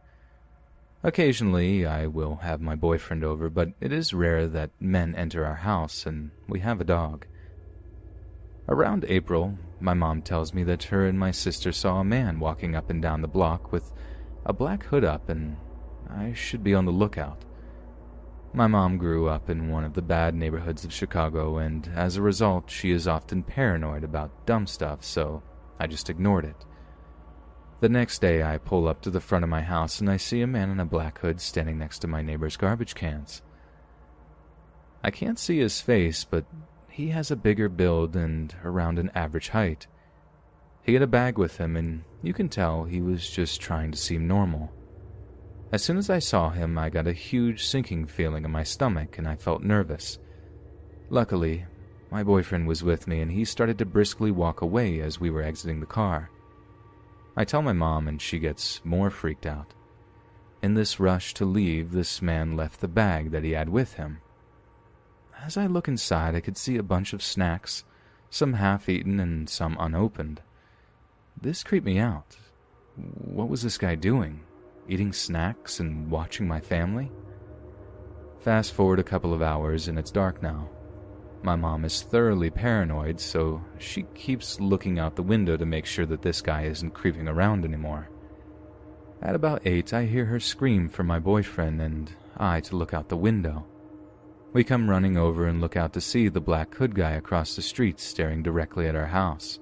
Occasionally, 1.01 1.85
I 1.85 2.07
will 2.07 2.35
have 2.37 2.59
my 2.59 2.75
boyfriend 2.75 3.23
over, 3.23 3.49
but 3.49 3.69
it 3.79 3.93
is 3.93 4.13
rare 4.13 4.47
that 4.47 4.71
men 4.81 5.15
enter 5.15 5.45
our 5.45 5.55
house, 5.55 6.05
and 6.05 6.31
we 6.47 6.59
have 6.59 6.81
a 6.81 6.85
dog. 6.85 7.25
Around 8.67 9.05
April, 9.07 9.57
my 9.79 9.93
mom 9.93 10.21
tells 10.21 10.53
me 10.53 10.63
that 10.65 10.83
her 10.83 11.07
and 11.07 11.17
my 11.17 11.31
sister 11.31 11.71
saw 11.71 11.99
a 12.01 12.03
man 12.03 12.39
walking 12.39 12.75
up 12.75 12.89
and 12.89 13.01
down 13.01 13.21
the 13.21 13.29
block 13.29 13.71
with 13.71 13.93
a 14.45 14.51
black 14.51 14.83
hood 14.83 15.05
up, 15.05 15.29
and 15.29 15.55
I 16.09 16.33
should 16.33 16.65
be 16.65 16.75
on 16.75 16.83
the 16.83 16.91
lookout. 16.91 17.45
My 18.51 18.67
mom 18.67 18.97
grew 18.97 19.29
up 19.29 19.49
in 19.49 19.69
one 19.69 19.85
of 19.85 19.93
the 19.93 20.01
bad 20.01 20.35
neighborhoods 20.35 20.83
of 20.83 20.91
Chicago, 20.91 21.59
and 21.59 21.89
as 21.95 22.17
a 22.17 22.21
result, 22.21 22.69
she 22.69 22.91
is 22.91 23.07
often 23.07 23.41
paranoid 23.41 24.03
about 24.03 24.45
dumb 24.45 24.67
stuff, 24.67 25.05
so 25.05 25.43
I 25.79 25.87
just 25.87 26.09
ignored 26.09 26.43
it. 26.43 26.65
The 27.81 27.89
next 27.89 28.19
day, 28.19 28.43
I 28.43 28.57
pull 28.57 28.89
up 28.89 29.01
to 29.01 29.09
the 29.09 29.21
front 29.21 29.43
of 29.43 29.49
my 29.49 29.61
house 29.61 30.01
and 30.01 30.09
I 30.09 30.17
see 30.17 30.41
a 30.41 30.47
man 30.47 30.69
in 30.69 30.81
a 30.81 30.85
black 30.85 31.19
hood 31.19 31.39
standing 31.39 31.77
next 31.77 31.99
to 31.99 32.07
my 32.07 32.21
neighbor's 32.21 32.57
garbage 32.57 32.93
cans. 32.93 33.41
I 35.01 35.11
can't 35.11 35.39
see 35.39 35.59
his 35.59 35.79
face, 35.79 36.25
but 36.25 36.45
he 36.89 37.09
has 37.09 37.31
a 37.31 37.37
bigger 37.37 37.69
build 37.69 38.17
and 38.17 38.53
around 38.65 38.99
an 38.99 39.11
average 39.15 39.49
height. 39.49 39.87
He 40.83 40.93
had 40.93 41.03
a 41.03 41.07
bag 41.07 41.37
with 41.37 41.57
him, 41.57 41.77
and 41.77 42.03
you 42.21 42.33
can 42.33 42.49
tell 42.49 42.83
he 42.83 42.99
was 42.99 43.29
just 43.29 43.61
trying 43.61 43.91
to 43.91 43.97
seem 43.97 44.27
normal. 44.27 44.73
As 45.71 45.83
soon 45.83 45.97
as 45.97 46.09
I 46.09 46.19
saw 46.19 46.49
him, 46.49 46.77
I 46.77 46.89
got 46.89 47.07
a 47.07 47.13
huge 47.13 47.63
sinking 47.65 48.07
feeling 48.07 48.43
in 48.43 48.51
my 48.51 48.63
stomach 48.63 49.17
and 49.17 49.27
I 49.27 49.35
felt 49.35 49.61
nervous. 49.61 50.17
Luckily, 51.09 51.65
my 52.11 52.23
boyfriend 52.23 52.67
was 52.67 52.83
with 52.83 53.07
me 53.07 53.21
and 53.21 53.31
he 53.31 53.45
started 53.45 53.77
to 53.77 53.85
briskly 53.85 54.31
walk 54.31 54.61
away 54.61 54.99
as 54.99 55.19
we 55.19 55.29
were 55.29 55.43
exiting 55.43 55.79
the 55.79 55.85
car. 55.85 56.31
I 57.35 57.45
tell 57.45 57.61
my 57.61 57.73
mom 57.73 58.07
and 58.07 58.21
she 58.21 58.39
gets 58.39 58.81
more 58.83 59.09
freaked 59.09 59.45
out. 59.45 59.73
In 60.61 60.73
this 60.73 60.99
rush 60.99 61.33
to 61.35 61.45
leave, 61.45 61.91
this 61.91 62.21
man 62.21 62.55
left 62.55 62.81
the 62.81 62.87
bag 62.87 63.31
that 63.31 63.43
he 63.43 63.51
had 63.51 63.69
with 63.69 63.93
him. 63.93 64.19
As 65.41 65.55
I 65.55 65.67
look 65.67 65.87
inside, 65.87 66.35
I 66.35 66.41
could 66.41 66.57
see 66.57 66.77
a 66.77 66.83
bunch 66.83 67.13
of 67.13 67.23
snacks, 67.23 67.85
some 68.29 68.53
half 68.53 68.89
eaten 68.89 69.19
and 69.19 69.49
some 69.49 69.77
unopened. 69.79 70.41
This 71.41 71.63
creeped 71.63 71.85
me 71.85 71.97
out. 71.97 72.35
What 72.95 73.47
was 73.47 73.61
this 73.61 73.77
guy 73.77 73.95
doing? 73.95 74.41
eating 74.89 75.13
snacks 75.13 75.79
and 75.79 76.09
watching 76.09 76.47
my 76.47 76.59
family. 76.59 77.11
Fast 78.39 78.73
forward 78.73 78.99
a 78.99 79.03
couple 79.03 79.33
of 79.33 79.41
hours 79.41 79.87
and 79.87 79.99
it's 79.99 80.11
dark 80.11 80.41
now. 80.41 80.67
My 81.41 81.55
mom 81.55 81.85
is 81.85 82.01
thoroughly 82.01 82.49
paranoid, 82.49 83.19
so 83.19 83.61
she 83.77 84.03
keeps 84.13 84.59
looking 84.59 84.99
out 84.99 85.15
the 85.15 85.23
window 85.23 85.55
to 85.55 85.65
make 85.65 85.85
sure 85.85 86.05
that 86.05 86.21
this 86.21 86.41
guy 86.41 86.63
isn't 86.63 86.93
creeping 86.93 87.27
around 87.27 87.63
anymore. 87.63 88.09
At 89.21 89.35
about 89.35 89.61
8, 89.65 89.93
I 89.93 90.05
hear 90.05 90.25
her 90.25 90.39
scream 90.39 90.89
for 90.89 91.03
my 91.03 91.19
boyfriend 91.19 91.81
and 91.81 92.11
I 92.37 92.59
to 92.61 92.75
look 92.75 92.93
out 92.93 93.09
the 93.09 93.17
window. 93.17 93.65
We 94.51 94.63
come 94.63 94.89
running 94.89 95.17
over 95.17 95.45
and 95.45 95.61
look 95.61 95.77
out 95.77 95.93
to 95.93 96.01
see 96.01 96.27
the 96.27 96.41
black 96.41 96.73
hood 96.75 96.95
guy 96.95 97.11
across 97.11 97.55
the 97.55 97.61
street 97.61 97.99
staring 97.99 98.41
directly 98.41 98.87
at 98.87 98.95
our 98.95 99.07
house. 99.07 99.59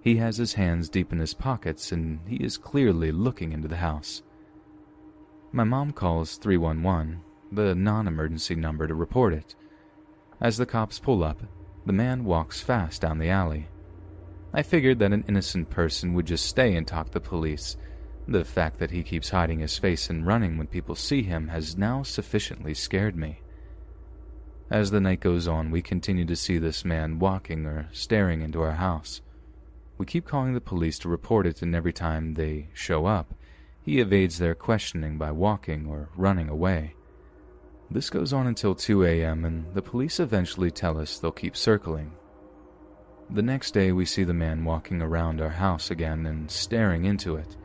He 0.00 0.16
has 0.16 0.36
his 0.36 0.54
hands 0.54 0.90
deep 0.90 1.12
in 1.12 1.18
his 1.18 1.34
pockets 1.34 1.90
and 1.90 2.20
he 2.28 2.36
is 2.36 2.58
clearly 2.58 3.10
looking 3.10 3.52
into 3.52 3.68
the 3.68 3.76
house. 3.76 4.22
My 5.52 5.64
mom 5.64 5.92
calls 5.92 6.36
311, 6.36 7.22
the 7.52 7.74
non 7.74 8.06
emergency 8.06 8.54
number, 8.54 8.86
to 8.86 8.94
report 8.94 9.32
it. 9.32 9.54
As 10.40 10.56
the 10.56 10.66
cops 10.66 10.98
pull 10.98 11.22
up, 11.22 11.40
the 11.86 11.92
man 11.92 12.24
walks 12.24 12.60
fast 12.60 13.02
down 13.02 13.18
the 13.18 13.30
alley. 13.30 13.68
I 14.52 14.62
figured 14.62 14.98
that 15.00 15.12
an 15.12 15.24
innocent 15.28 15.70
person 15.70 16.14
would 16.14 16.26
just 16.26 16.46
stay 16.46 16.76
and 16.76 16.86
talk 16.86 17.06
to 17.06 17.12
the 17.14 17.20
police. 17.20 17.76
The 18.26 18.44
fact 18.44 18.78
that 18.78 18.90
he 18.90 19.02
keeps 19.02 19.30
hiding 19.30 19.60
his 19.60 19.78
face 19.78 20.08
and 20.08 20.26
running 20.26 20.56
when 20.56 20.66
people 20.66 20.94
see 20.94 21.22
him 21.22 21.48
has 21.48 21.76
now 21.76 22.02
sufficiently 22.02 22.74
scared 22.74 23.16
me. 23.16 23.40
As 24.70 24.90
the 24.90 25.00
night 25.00 25.20
goes 25.20 25.46
on, 25.46 25.70
we 25.70 25.82
continue 25.82 26.24
to 26.24 26.36
see 26.36 26.58
this 26.58 26.84
man 26.84 27.18
walking 27.18 27.66
or 27.66 27.88
staring 27.92 28.40
into 28.40 28.62
our 28.62 28.72
house. 28.72 29.20
We 29.98 30.06
keep 30.06 30.24
calling 30.24 30.54
the 30.54 30.60
police 30.60 30.98
to 31.00 31.08
report 31.08 31.46
it, 31.46 31.62
and 31.62 31.74
every 31.74 31.92
time 31.92 32.34
they 32.34 32.68
show 32.72 33.06
up, 33.06 33.34
he 33.82 34.00
evades 34.00 34.38
their 34.38 34.54
questioning 34.54 35.18
by 35.18 35.30
walking 35.32 35.86
or 35.86 36.08
running 36.16 36.48
away. 36.48 36.94
This 37.90 38.10
goes 38.10 38.32
on 38.32 38.46
until 38.46 38.74
2 38.74 39.04
a.m., 39.04 39.44
and 39.44 39.72
the 39.74 39.82
police 39.82 40.18
eventually 40.18 40.70
tell 40.70 40.98
us 40.98 41.18
they'll 41.18 41.30
keep 41.30 41.56
circling. 41.56 42.12
The 43.30 43.42
next 43.42 43.72
day, 43.72 43.92
we 43.92 44.04
see 44.04 44.24
the 44.24 44.34
man 44.34 44.64
walking 44.64 45.00
around 45.00 45.40
our 45.40 45.50
house 45.50 45.90
again 45.90 46.26
and 46.26 46.50
staring 46.50 47.04
into 47.04 47.36
it. 47.36 47.56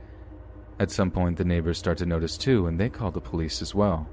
At 0.79 0.91
some 0.91 1.11
point, 1.11 1.37
the 1.37 1.43
neighbors 1.45 1.77
start 1.77 1.97
to 1.97 2.05
notice 2.05 2.37
too, 2.37 2.67
and 2.67 2.79
they 2.79 2.89
call 2.89 3.11
the 3.11 3.19
police 3.19 3.61
as 3.61 3.75
well. 3.75 4.07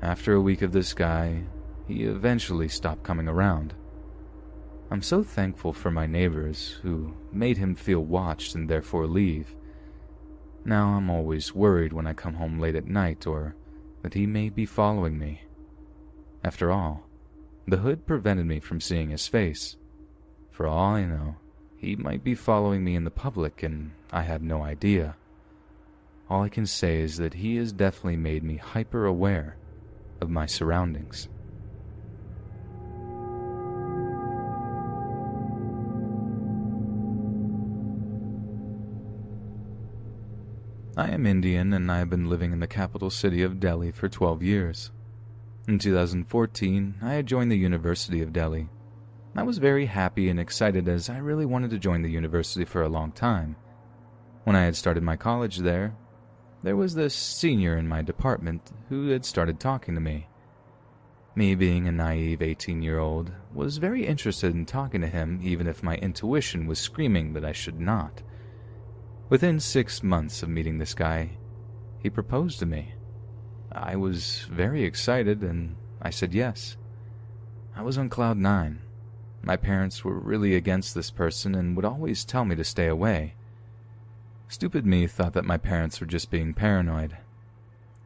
After 0.00 0.34
a 0.34 0.40
week 0.40 0.62
of 0.62 0.72
this 0.72 0.94
guy, 0.94 1.44
he 1.86 2.04
eventually 2.04 2.68
stopped 2.68 3.04
coming 3.04 3.28
around. 3.28 3.74
I'm 4.90 5.02
so 5.02 5.22
thankful 5.22 5.72
for 5.72 5.90
my 5.90 6.06
neighbors 6.06 6.78
who 6.82 7.14
made 7.30 7.56
him 7.56 7.74
feel 7.74 8.00
watched 8.00 8.54
and 8.54 8.68
therefore 8.68 9.06
leave. 9.06 9.54
Now 10.64 10.88
I'm 10.88 11.08
always 11.08 11.54
worried 11.54 11.92
when 11.92 12.06
I 12.06 12.12
come 12.12 12.34
home 12.34 12.58
late 12.58 12.74
at 12.74 12.86
night 12.86 13.26
or 13.26 13.56
that 14.02 14.14
he 14.14 14.26
may 14.26 14.48
be 14.48 14.66
following 14.66 15.18
me. 15.18 15.42
After 16.44 16.70
all, 16.70 17.06
the 17.66 17.78
hood 17.78 18.06
prevented 18.06 18.46
me 18.46 18.60
from 18.60 18.80
seeing 18.80 19.10
his 19.10 19.28
face. 19.28 19.76
For 20.50 20.66
all 20.66 20.94
I 20.94 21.04
know, 21.04 21.36
he 21.76 21.96
might 21.96 22.22
be 22.22 22.34
following 22.34 22.84
me 22.84 22.94
in 22.94 23.04
the 23.04 23.10
public 23.10 23.62
and 23.62 23.92
I 24.12 24.22
have 24.22 24.42
no 24.42 24.62
idea. 24.62 25.16
All 26.28 26.42
I 26.42 26.48
can 26.48 26.66
say 26.66 27.00
is 27.00 27.16
that 27.18 27.34
he 27.34 27.56
has 27.56 27.72
definitely 27.72 28.16
made 28.16 28.42
me 28.42 28.56
hyper 28.56 29.06
aware 29.06 29.56
of 30.20 30.30
my 30.30 30.46
surroundings. 30.46 31.28
I 40.94 41.08
am 41.08 41.24
Indian 41.24 41.72
and 41.72 41.90
I 41.90 42.00
have 42.00 42.10
been 42.10 42.28
living 42.28 42.52
in 42.52 42.60
the 42.60 42.66
capital 42.66 43.08
city 43.08 43.42
of 43.42 43.58
Delhi 43.58 43.92
for 43.92 44.10
12 44.10 44.42
years. 44.42 44.90
In 45.66 45.78
2014, 45.78 46.96
I 47.00 47.14
had 47.14 47.26
joined 47.26 47.50
the 47.50 47.56
University 47.56 48.20
of 48.20 48.34
Delhi. 48.34 48.68
I 49.34 49.42
was 49.42 49.56
very 49.56 49.86
happy 49.86 50.28
and 50.28 50.38
excited 50.38 50.88
as 50.88 51.08
I 51.08 51.16
really 51.16 51.46
wanted 51.46 51.70
to 51.70 51.78
join 51.78 52.02
the 52.02 52.10
university 52.10 52.66
for 52.66 52.82
a 52.82 52.90
long 52.90 53.10
time. 53.10 53.56
When 54.44 54.54
I 54.54 54.64
had 54.64 54.76
started 54.76 55.02
my 55.02 55.16
college 55.16 55.58
there, 55.58 55.96
there 56.62 56.76
was 56.76 56.94
this 56.94 57.14
senior 57.14 57.78
in 57.78 57.88
my 57.88 58.02
department 58.02 58.70
who 58.90 59.08
had 59.08 59.24
started 59.24 59.58
talking 59.58 59.94
to 59.94 60.00
me. 60.00 60.28
Me 61.34 61.54
being 61.54 61.88
a 61.88 61.92
naive 61.92 62.42
18 62.42 62.82
year 62.82 62.98
old 62.98 63.32
was 63.54 63.78
very 63.78 64.04
interested 64.04 64.54
in 64.54 64.66
talking 64.66 65.00
to 65.00 65.06
him 65.06 65.40
even 65.42 65.66
if 65.66 65.82
my 65.82 65.96
intuition 65.96 66.66
was 66.66 66.78
screaming 66.78 67.32
that 67.32 67.46
I 67.46 67.52
should 67.52 67.80
not. 67.80 68.20
Within 69.32 69.60
six 69.60 70.02
months 70.02 70.42
of 70.42 70.50
meeting 70.50 70.76
this 70.76 70.92
guy, 70.92 71.30
he 72.00 72.10
proposed 72.10 72.58
to 72.58 72.66
me. 72.66 72.92
I 73.72 73.96
was 73.96 74.46
very 74.50 74.84
excited 74.84 75.40
and 75.40 75.76
I 76.02 76.10
said 76.10 76.34
yes. 76.34 76.76
I 77.74 77.80
was 77.80 77.96
on 77.96 78.10
cloud 78.10 78.36
nine. 78.36 78.82
My 79.42 79.56
parents 79.56 80.04
were 80.04 80.18
really 80.18 80.54
against 80.54 80.94
this 80.94 81.10
person 81.10 81.54
and 81.54 81.74
would 81.74 81.86
always 81.86 82.26
tell 82.26 82.44
me 82.44 82.56
to 82.56 82.62
stay 82.62 82.88
away. 82.88 83.34
Stupid 84.48 84.84
me 84.84 85.06
thought 85.06 85.32
that 85.32 85.46
my 85.46 85.56
parents 85.56 85.98
were 85.98 86.06
just 86.06 86.30
being 86.30 86.52
paranoid. 86.52 87.16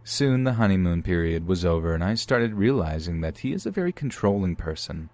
Soon 0.04 0.44
the 0.44 0.52
honeymoon 0.52 1.02
period 1.02 1.48
was 1.48 1.64
over, 1.64 1.92
and 1.92 2.04
I 2.04 2.14
started 2.14 2.54
realizing 2.54 3.20
that 3.22 3.38
he 3.38 3.52
is 3.52 3.66
a 3.66 3.72
very 3.72 3.90
controlling 3.90 4.54
person, 4.54 5.10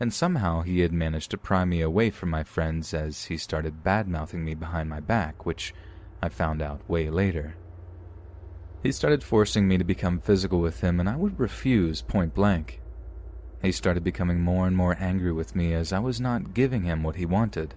and 0.00 0.12
somehow 0.14 0.62
he 0.62 0.80
had 0.80 0.92
managed 0.92 1.30
to 1.30 1.36
pry 1.36 1.64
me 1.66 1.82
away 1.82 2.08
from 2.08 2.30
my 2.30 2.42
friends 2.42 2.94
as 2.94 3.26
he 3.26 3.36
started 3.36 3.84
bad 3.84 4.08
mouthing 4.08 4.42
me 4.42 4.54
behind 4.54 4.88
my 4.88 4.98
back, 4.98 5.44
which 5.44 5.74
I 6.22 6.30
found 6.30 6.62
out 6.62 6.88
way 6.88 7.10
later. 7.10 7.54
He 8.82 8.92
started 8.92 9.22
forcing 9.22 9.68
me 9.68 9.76
to 9.76 9.84
become 9.84 10.18
physical 10.18 10.58
with 10.58 10.80
him, 10.80 11.00
and 11.00 11.08
I 11.08 11.16
would 11.16 11.38
refuse 11.38 12.00
point 12.00 12.34
blank. 12.34 12.80
He 13.60 13.72
started 13.72 14.02
becoming 14.02 14.40
more 14.40 14.66
and 14.66 14.74
more 14.74 14.96
angry 14.98 15.32
with 15.32 15.54
me 15.54 15.74
as 15.74 15.92
I 15.92 15.98
was 15.98 16.18
not 16.18 16.54
giving 16.54 16.84
him 16.84 17.02
what 17.02 17.16
he 17.16 17.26
wanted. 17.26 17.74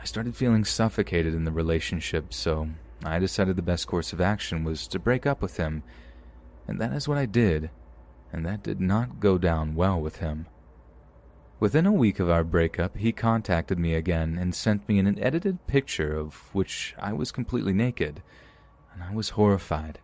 I 0.00 0.06
started 0.06 0.34
feeling 0.34 0.64
suffocated 0.64 1.34
in 1.34 1.44
the 1.44 1.52
relationship, 1.52 2.32
so 2.32 2.70
I 3.04 3.18
decided 3.18 3.56
the 3.56 3.62
best 3.62 3.86
course 3.86 4.14
of 4.14 4.22
action 4.22 4.64
was 4.64 4.88
to 4.88 4.98
break 4.98 5.26
up 5.26 5.42
with 5.42 5.58
him, 5.58 5.82
and 6.66 6.80
that 6.80 6.94
is 6.94 7.06
what 7.06 7.18
I 7.18 7.26
did, 7.26 7.68
and 8.32 8.46
that 8.46 8.62
did 8.62 8.80
not 8.80 9.20
go 9.20 9.36
down 9.36 9.74
well 9.74 10.00
with 10.00 10.16
him. 10.16 10.46
Within 11.58 11.86
a 11.86 11.92
week 11.92 12.20
of 12.20 12.28
our 12.28 12.44
breakup, 12.44 12.98
he 12.98 13.12
contacted 13.12 13.78
me 13.78 13.94
again 13.94 14.36
and 14.38 14.54
sent 14.54 14.86
me 14.86 14.98
an 14.98 15.18
edited 15.18 15.66
picture 15.66 16.14
of 16.14 16.54
which 16.54 16.94
I 16.98 17.14
was 17.14 17.32
completely 17.32 17.72
naked, 17.72 18.22
and 18.92 19.02
I 19.02 19.14
was 19.14 19.30
horrified. 19.30 19.98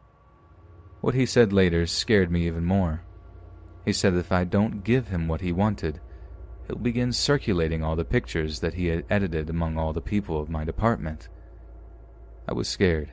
What 1.03 1.15
he 1.15 1.27
said 1.27 1.53
later 1.53 1.87
scared 1.87 2.31
me 2.31 2.47
even 2.47 2.65
more. 2.65 3.03
He 3.85 3.93
said 3.93 4.15
if 4.15 4.33
I 4.33 4.45
don't 4.45 4.83
give 4.83 5.09
him 5.09 5.29
what 5.29 5.43
he 5.43 5.53
wanted, 5.53 6.01
he'll 6.67 6.77
begin 6.77 7.13
circulating 7.13 7.85
all 7.85 7.97
the 7.97 8.05
pictures 8.05 8.61
that 8.61 8.75
he 8.75 8.87
had 8.87 9.05
edited 9.11 9.51
among 9.51 9.77
all 9.77 9.93
the 9.93 10.01
people 10.01 10.41
of 10.41 10.49
my 10.49 10.65
department. 10.65 11.29
I 12.49 12.55
was 12.55 12.67
scared. 12.67 13.13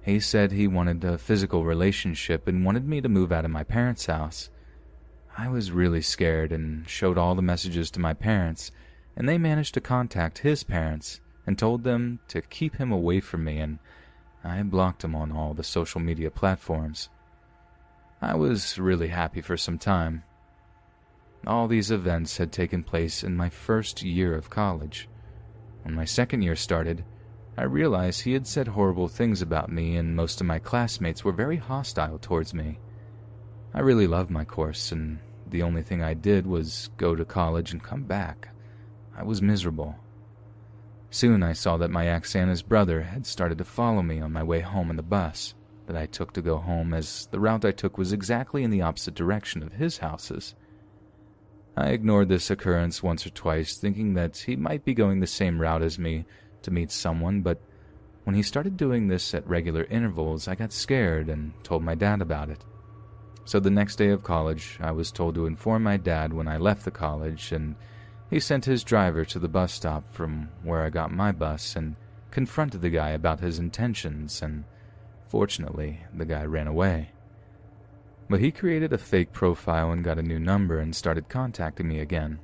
He 0.00 0.18
said 0.18 0.52
he 0.52 0.66
wanted 0.66 1.04
a 1.04 1.18
physical 1.18 1.64
relationship 1.64 2.48
and 2.48 2.64
wanted 2.64 2.88
me 2.88 3.02
to 3.02 3.08
move 3.10 3.32
out 3.32 3.44
of 3.44 3.50
my 3.50 3.64
parents' 3.64 4.06
house. 4.06 4.48
I 5.36 5.48
was 5.48 5.72
really 5.72 6.00
scared 6.00 6.52
and 6.52 6.88
showed 6.88 7.18
all 7.18 7.34
the 7.34 7.42
messages 7.42 7.90
to 7.92 8.00
my 8.00 8.14
parents, 8.14 8.70
and 9.16 9.28
they 9.28 9.38
managed 9.38 9.74
to 9.74 9.80
contact 9.80 10.38
his 10.38 10.62
parents 10.62 11.20
and 11.46 11.58
told 11.58 11.82
them 11.82 12.20
to 12.28 12.40
keep 12.40 12.76
him 12.76 12.92
away 12.92 13.20
from 13.20 13.44
me, 13.44 13.58
and 13.58 13.78
I 14.44 14.62
blocked 14.62 15.02
him 15.02 15.14
on 15.14 15.32
all 15.32 15.52
the 15.52 15.64
social 15.64 16.00
media 16.00 16.30
platforms. 16.30 17.08
I 18.22 18.36
was 18.36 18.78
really 18.78 19.08
happy 19.08 19.40
for 19.40 19.56
some 19.56 19.78
time. 19.78 20.22
All 21.46 21.66
these 21.66 21.90
events 21.90 22.36
had 22.36 22.52
taken 22.52 22.84
place 22.84 23.24
in 23.24 23.36
my 23.36 23.50
first 23.50 24.02
year 24.02 24.34
of 24.34 24.50
college. 24.50 25.08
When 25.82 25.94
my 25.94 26.04
second 26.04 26.42
year 26.42 26.56
started, 26.56 27.04
I 27.58 27.64
realized 27.64 28.22
he 28.22 28.32
had 28.32 28.46
said 28.46 28.68
horrible 28.68 29.08
things 29.08 29.42
about 29.42 29.70
me, 29.70 29.96
and 29.96 30.16
most 30.16 30.40
of 30.40 30.46
my 30.46 30.58
classmates 30.58 31.24
were 31.24 31.32
very 31.32 31.56
hostile 31.56 32.18
towards 32.18 32.54
me. 32.54 32.78
I 33.74 33.80
really 33.80 34.06
loved 34.06 34.30
my 34.30 34.44
course, 34.44 34.92
and 34.92 35.18
the 35.50 35.62
only 35.62 35.82
thing 35.82 36.00
I 36.00 36.14
did 36.14 36.46
was 36.46 36.90
go 36.96 37.16
to 37.16 37.24
college 37.24 37.72
and 37.72 37.82
come 37.82 38.04
back. 38.04 38.50
I 39.16 39.24
was 39.24 39.42
miserable. 39.42 39.96
Soon 41.10 41.42
I 41.42 41.54
saw 41.54 41.76
that 41.78 41.90
my 41.90 42.06
ex 42.06 42.36
Anna's 42.36 42.62
brother 42.62 43.02
had 43.02 43.26
started 43.26 43.58
to 43.58 43.64
follow 43.64 44.02
me 44.02 44.20
on 44.20 44.32
my 44.32 44.44
way 44.44 44.60
home 44.60 44.90
in 44.90 44.96
the 44.96 45.02
bus 45.02 45.54
that 45.86 45.96
I 45.96 46.06
took 46.06 46.32
to 46.34 46.42
go 46.42 46.58
home, 46.58 46.94
as 46.94 47.26
the 47.32 47.40
route 47.40 47.64
I 47.64 47.72
took 47.72 47.98
was 47.98 48.12
exactly 48.12 48.62
in 48.62 48.70
the 48.70 48.82
opposite 48.82 49.14
direction 49.14 49.60
of 49.62 49.72
his 49.72 49.98
houses. 49.98 50.54
I 51.76 51.88
ignored 51.88 52.28
this 52.28 52.50
occurrence 52.50 53.02
once 53.02 53.26
or 53.26 53.30
twice, 53.30 53.76
thinking 53.76 54.14
that 54.14 54.36
he 54.36 54.54
might 54.54 54.84
be 54.84 54.94
going 54.94 55.18
the 55.18 55.26
same 55.26 55.60
route 55.60 55.82
as 55.82 55.98
me 55.98 56.26
to 56.62 56.70
meet 56.70 56.92
someone, 56.92 57.42
but 57.42 57.60
when 58.22 58.36
he 58.36 58.42
started 58.42 58.76
doing 58.76 59.08
this 59.08 59.34
at 59.34 59.46
regular 59.48 59.82
intervals, 59.84 60.46
I 60.46 60.54
got 60.54 60.72
scared 60.72 61.28
and 61.28 61.52
told 61.64 61.82
my 61.82 61.96
dad 61.96 62.22
about 62.22 62.50
it. 62.50 62.64
So 63.46 63.60
the 63.60 63.70
next 63.70 63.96
day 63.96 64.08
of 64.08 64.22
college, 64.22 64.78
I 64.80 64.90
was 64.90 65.12
told 65.12 65.34
to 65.34 65.46
inform 65.46 65.82
my 65.82 65.96
dad 65.96 66.32
when 66.32 66.48
I 66.48 66.56
left 66.56 66.84
the 66.84 66.90
college, 66.90 67.52
and 67.52 67.76
he 68.30 68.40
sent 68.40 68.64
his 68.64 68.82
driver 68.82 69.24
to 69.26 69.38
the 69.38 69.48
bus 69.48 69.72
stop 69.72 70.12
from 70.12 70.48
where 70.62 70.82
I 70.82 70.90
got 70.90 71.12
my 71.12 71.30
bus 71.30 71.76
and 71.76 71.96
confronted 72.30 72.80
the 72.80 72.90
guy 72.90 73.10
about 73.10 73.40
his 73.40 73.58
intentions, 73.58 74.40
and 74.40 74.64
fortunately, 75.28 76.00
the 76.12 76.24
guy 76.24 76.44
ran 76.44 76.66
away. 76.66 77.10
But 78.30 78.40
he 78.40 78.50
created 78.50 78.92
a 78.94 78.98
fake 78.98 79.32
profile 79.32 79.92
and 79.92 80.02
got 80.02 80.18
a 80.18 80.22
new 80.22 80.38
number 80.38 80.78
and 80.78 80.96
started 80.96 81.28
contacting 81.28 81.86
me 81.86 82.00
again. 82.00 82.40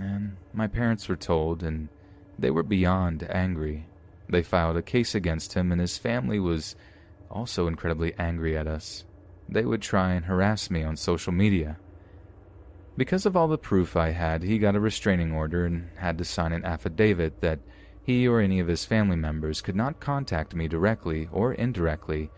And 0.00 0.36
my 0.52 0.66
parents 0.66 1.08
were 1.08 1.16
told, 1.16 1.62
and 1.62 1.88
they 2.38 2.50
were 2.50 2.64
beyond 2.64 3.26
angry. 3.30 3.86
They 4.28 4.42
filed 4.42 4.76
a 4.76 4.82
case 4.82 5.14
against 5.14 5.54
him, 5.54 5.70
and 5.70 5.80
his 5.80 5.96
family 5.96 6.40
was 6.40 6.74
also 7.30 7.68
incredibly 7.68 8.14
angry 8.18 8.56
at 8.56 8.66
us. 8.66 9.04
They 9.48 9.64
would 9.64 9.82
try 9.82 10.12
and 10.12 10.26
harass 10.26 10.70
me 10.70 10.82
on 10.82 10.96
social 10.96 11.32
media. 11.32 11.78
Because 12.96 13.24
of 13.24 13.36
all 13.36 13.48
the 13.48 13.56
proof 13.56 13.96
I 13.96 14.10
had, 14.10 14.42
he 14.42 14.58
got 14.58 14.74
a 14.74 14.80
restraining 14.80 15.32
order 15.32 15.64
and 15.64 15.88
had 15.96 16.18
to 16.18 16.24
sign 16.24 16.52
an 16.52 16.64
affidavit 16.64 17.40
that 17.40 17.60
he 18.02 18.26
or 18.26 18.40
any 18.40 18.58
of 18.58 18.66
his 18.66 18.84
family 18.84 19.16
members 19.16 19.60
could 19.60 19.76
not 19.76 20.00
contact 20.00 20.54
me 20.54 20.66
directly 20.66 21.28
or 21.30 21.54
indirectly, 21.54 22.30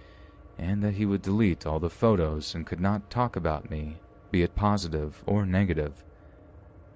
and 0.58 0.82
that 0.82 0.94
he 0.94 1.06
would 1.06 1.22
delete 1.22 1.66
all 1.66 1.80
the 1.80 1.88
photos 1.88 2.54
and 2.54 2.66
could 2.66 2.80
not 2.80 3.10
talk 3.10 3.36
about 3.36 3.70
me, 3.70 3.96
be 4.30 4.42
it 4.42 4.54
positive 4.54 5.22
or 5.26 5.46
negative. 5.46 6.04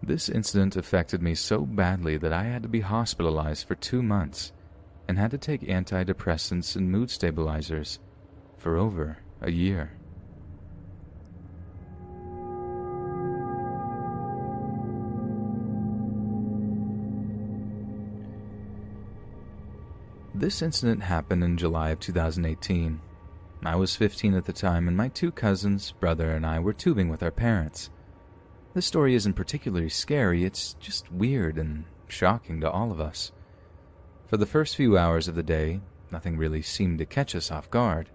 This 0.03 0.29
incident 0.29 0.77
affected 0.77 1.23
me 1.23 1.35
so 1.35 1.63
badly 1.63 2.19
that 2.19 2.33
I 2.33 2.45
had 2.45 2.63
to 2.65 2.69
be 2.69 2.81
hospitalized 2.81 3.67
for 3.67 3.75
two 3.75 4.03
months 4.03 4.53
and 5.09 5.17
had 5.17 5.31
to 5.31 5.39
take 5.39 5.63
antidepressants 5.63 6.77
and 6.77 6.91
mood 6.91 7.11
stabilizers 7.11 7.99
for 8.59 8.77
over 8.77 9.19
a 9.41 9.51
year. 9.51 9.93
This 20.37 20.63
incident 20.63 21.01
happened 21.05 21.45
in 21.45 21.57
July 21.57 21.91
of 21.91 22.01
2018. 22.01 23.01
I 23.65 23.77
was 23.77 23.95
15 23.95 24.35
at 24.35 24.45
the 24.45 24.53
time, 24.53 24.89
and 24.89 24.97
my 24.97 25.07
two 25.07 25.31
cousins, 25.31 25.93
brother, 26.01 26.33
and 26.33 26.45
I 26.45 26.59
were 26.59 26.73
tubing 26.73 27.09
with 27.09 27.23
our 27.23 27.31
parents. 27.31 27.89
This 28.75 28.85
story 28.85 29.15
isn't 29.15 29.35
particularly 29.35 29.91
scary, 29.91 30.43
it's 30.45 30.75
just 30.75 31.13
weird 31.13 31.57
and 31.57 31.85
shocking 32.09 32.61
to 32.63 32.71
all 32.71 32.91
of 32.91 33.01
us. 33.01 33.31
For 34.27 34.37
the 34.37 34.45
first 34.45 34.75
few 34.75 34.99
hours 34.99 35.29
of 35.29 35.37
the 35.37 35.45
day, 35.45 35.81
nothing 36.11 36.37
really 36.37 36.63
seemed 36.63 36.99
to 36.99 37.07
catch 37.07 37.37
us 37.37 37.53
off 37.53 37.71
guard. 37.71 38.11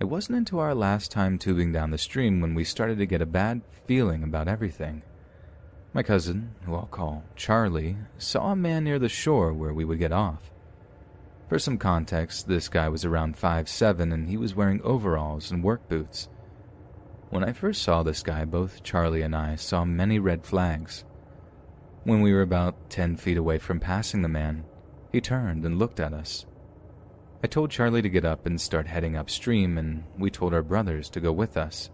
It 0.00 0.10
wasn't 0.10 0.36
until 0.36 0.60
our 0.60 0.74
last 0.74 1.10
time 1.10 1.38
tubing 1.38 1.72
down 1.72 1.92
the 1.92 1.96
stream 1.96 2.42
when 2.42 2.54
we 2.54 2.62
started 2.62 2.98
to 2.98 3.06
get 3.06 3.22
a 3.22 3.26
bad 3.26 3.62
feeling 3.86 4.22
about 4.22 4.48
everything. 4.48 5.00
My 5.94 6.02
cousin, 6.02 6.54
who 6.66 6.74
I'll 6.74 6.84
call 6.84 7.24
Charlie, 7.36 7.96
saw 8.18 8.52
a 8.52 8.56
man 8.56 8.84
near 8.84 8.98
the 8.98 9.08
shore 9.08 9.54
where 9.54 9.72
we 9.72 9.86
would 9.86 9.98
get 9.98 10.12
off. 10.12 10.51
For 11.52 11.58
some 11.58 11.76
context, 11.76 12.48
this 12.48 12.70
guy 12.70 12.88
was 12.88 13.04
around 13.04 13.36
five 13.36 13.68
seven, 13.68 14.10
and 14.10 14.26
he 14.26 14.38
was 14.38 14.54
wearing 14.54 14.80
overalls 14.80 15.50
and 15.50 15.62
work 15.62 15.86
boots. 15.86 16.30
When 17.28 17.44
I 17.44 17.52
first 17.52 17.82
saw 17.82 18.02
this 18.02 18.22
guy, 18.22 18.46
both 18.46 18.82
Charlie 18.82 19.20
and 19.20 19.36
I 19.36 19.56
saw 19.56 19.84
many 19.84 20.18
red 20.18 20.46
flags. 20.46 21.04
When 22.04 22.22
we 22.22 22.32
were 22.32 22.40
about 22.40 22.88
ten 22.88 23.18
feet 23.18 23.36
away 23.36 23.58
from 23.58 23.80
passing 23.80 24.22
the 24.22 24.30
man, 24.30 24.64
he 25.12 25.20
turned 25.20 25.66
and 25.66 25.78
looked 25.78 26.00
at 26.00 26.14
us. 26.14 26.46
I 27.44 27.48
told 27.48 27.70
Charlie 27.70 28.00
to 28.00 28.08
get 28.08 28.24
up 28.24 28.46
and 28.46 28.58
start 28.58 28.86
heading 28.86 29.14
upstream, 29.14 29.76
and 29.76 30.04
we 30.16 30.30
told 30.30 30.54
our 30.54 30.62
brothers 30.62 31.10
to 31.10 31.20
go 31.20 31.32
with 31.32 31.58
us. 31.58 31.90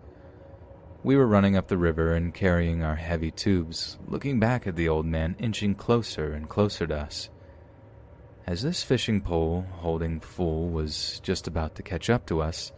We 1.03 1.17
were 1.17 1.27
running 1.27 1.57
up 1.57 1.67
the 1.67 1.79
river 1.79 2.15
and 2.15 2.33
carrying 2.33 2.85
our 2.85 2.95
heavy 2.95 3.33
tubes, 3.33 3.99
looking 4.07 4.39
back 4.39 4.69
at 4.69 4.77
the 4.77 4.89
old 4.89 5.07
man 5.07 5.35
inching 5.41 5.75
closer 5.75 6.33
and 6.33 6.49
closer 6.49 6.87
to 6.87 6.97
us. 6.97 7.31
As 8.49 8.63
this 8.63 8.83
fishing 8.83 9.21
pole, 9.21 9.67
holding 9.73 10.21
full, 10.21 10.71
was 10.71 11.21
just 11.23 11.47
about 11.47 11.75
to 11.75 11.83
catch 11.83 12.09
up 12.09 12.25
to 12.29 12.41
us, 12.41 12.73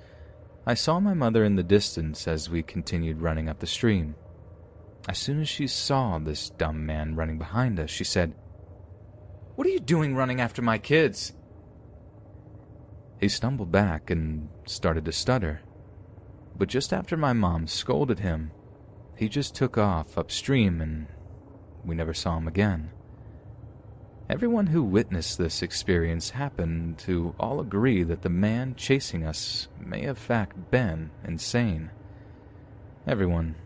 I 0.67 0.75
saw 0.75 0.99
my 0.99 1.15
mother 1.15 1.45
in 1.45 1.55
the 1.55 1.63
distance 1.63 2.27
as 2.27 2.51
we 2.51 2.65
continued 2.65 3.23
running 3.23 3.49
up 3.49 3.61
the 3.61 3.69
stream. 3.69 4.17
As 5.09 5.17
soon 5.17 5.41
as 5.41 5.49
she 5.49 5.69
saw 5.69 6.19
this 6.19 6.51
dumb 6.51 6.85
man 6.85 7.15
running 7.15 7.39
behind 7.39 7.79
us, 7.79 7.89
she 7.89 8.03
said, 8.03 8.35
What 9.55 9.65
are 9.65 9.71
you 9.71 9.79
doing 9.79 10.17
running 10.17 10.41
after 10.41 10.61
my 10.61 10.77
kids? 10.77 11.35
He 13.21 13.29
stumbled 13.29 13.71
back 13.71 14.11
and 14.11 14.49
started 14.67 15.05
to 15.05 15.13
stutter. 15.13 15.61
But 16.59 16.69
just 16.69 16.93
after 16.93 17.17
my 17.17 17.33
mom 17.33 17.69
scolded 17.69 18.19
him, 18.19 18.51
he 19.15 19.29
just 19.29 19.55
took 19.55 19.79
off 19.79 20.19
upstream 20.19 20.81
and 20.81 21.07
we 21.85 21.95
never 21.95 22.13
saw 22.13 22.39
him 22.39 22.49
again. 22.49 22.91
Everyone 24.31 24.69
who 24.69 24.85
witnessed 24.85 25.39
this 25.39 25.61
experience 25.61 26.31
happened 26.31 26.99
to 26.99 27.35
all 27.41 27.59
agree 27.59 28.05
that 28.05 28.23
the 28.23 28.29
man 28.29 28.77
chasing 28.77 29.25
us 29.25 29.67
may 29.81 30.03
have 30.03 30.19
fact 30.19 30.71
been 30.71 31.11
insane. 31.25 31.91
Everyone, 33.09 33.57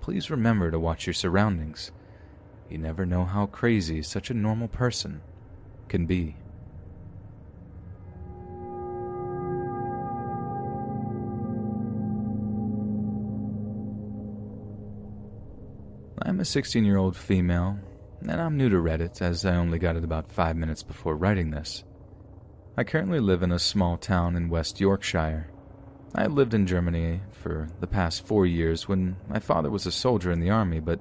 please 0.00 0.30
remember 0.30 0.70
to 0.70 0.78
watch 0.78 1.06
your 1.06 1.12
surroundings. 1.12 1.92
you 2.70 2.78
never 2.78 3.04
know 3.04 3.26
how 3.26 3.44
crazy 3.44 4.00
such 4.00 4.30
a 4.30 4.34
normal 4.34 4.68
person 4.68 5.20
can 5.88 6.06
be. 6.06 6.36
I'm 16.22 16.40
a 16.40 16.46
16 16.46 16.82
year 16.82 16.96
old 16.96 17.14
female, 17.14 17.78
and 18.22 18.40
I'm 18.40 18.56
new 18.56 18.68
to 18.68 18.76
Reddit 18.76 19.22
as 19.22 19.44
I 19.44 19.56
only 19.56 19.78
got 19.78 19.96
it 19.96 20.04
about 20.04 20.32
five 20.32 20.56
minutes 20.56 20.82
before 20.82 21.16
writing 21.16 21.50
this. 21.50 21.84
I 22.76 22.84
currently 22.84 23.20
live 23.20 23.42
in 23.42 23.52
a 23.52 23.58
small 23.58 23.96
town 23.96 24.36
in 24.36 24.48
West 24.48 24.80
Yorkshire. 24.80 25.50
I 26.14 26.26
lived 26.26 26.54
in 26.54 26.66
Germany 26.66 27.20
for 27.32 27.68
the 27.80 27.86
past 27.86 28.26
four 28.26 28.46
years 28.46 28.88
when 28.88 29.16
my 29.28 29.38
father 29.38 29.70
was 29.70 29.86
a 29.86 29.92
soldier 29.92 30.32
in 30.32 30.40
the 30.40 30.50
army, 30.50 30.80
but 30.80 31.00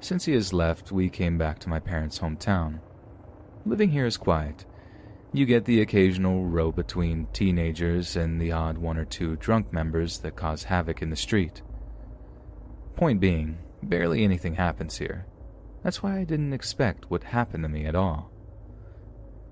since 0.00 0.24
he 0.24 0.32
has 0.32 0.52
left, 0.52 0.92
we 0.92 1.08
came 1.08 1.38
back 1.38 1.58
to 1.60 1.68
my 1.68 1.78
parents' 1.78 2.18
hometown. 2.18 2.80
Living 3.66 3.90
here 3.90 4.06
is 4.06 4.16
quiet. 4.16 4.64
You 5.32 5.46
get 5.46 5.64
the 5.64 5.80
occasional 5.80 6.44
row 6.44 6.70
between 6.70 7.26
teenagers 7.32 8.14
and 8.14 8.40
the 8.40 8.52
odd 8.52 8.78
one 8.78 8.98
or 8.98 9.04
two 9.04 9.36
drunk 9.36 9.72
members 9.72 10.18
that 10.18 10.36
cause 10.36 10.64
havoc 10.64 11.02
in 11.02 11.10
the 11.10 11.16
street. 11.16 11.62
Point 12.94 13.18
being, 13.18 13.58
barely 13.82 14.22
anything 14.22 14.54
happens 14.54 14.98
here. 14.98 15.26
That's 15.84 16.02
why 16.02 16.18
I 16.18 16.24
didn't 16.24 16.54
expect 16.54 17.10
what 17.10 17.22
happened 17.22 17.62
to 17.62 17.68
me 17.68 17.84
at 17.84 17.94
all. 17.94 18.30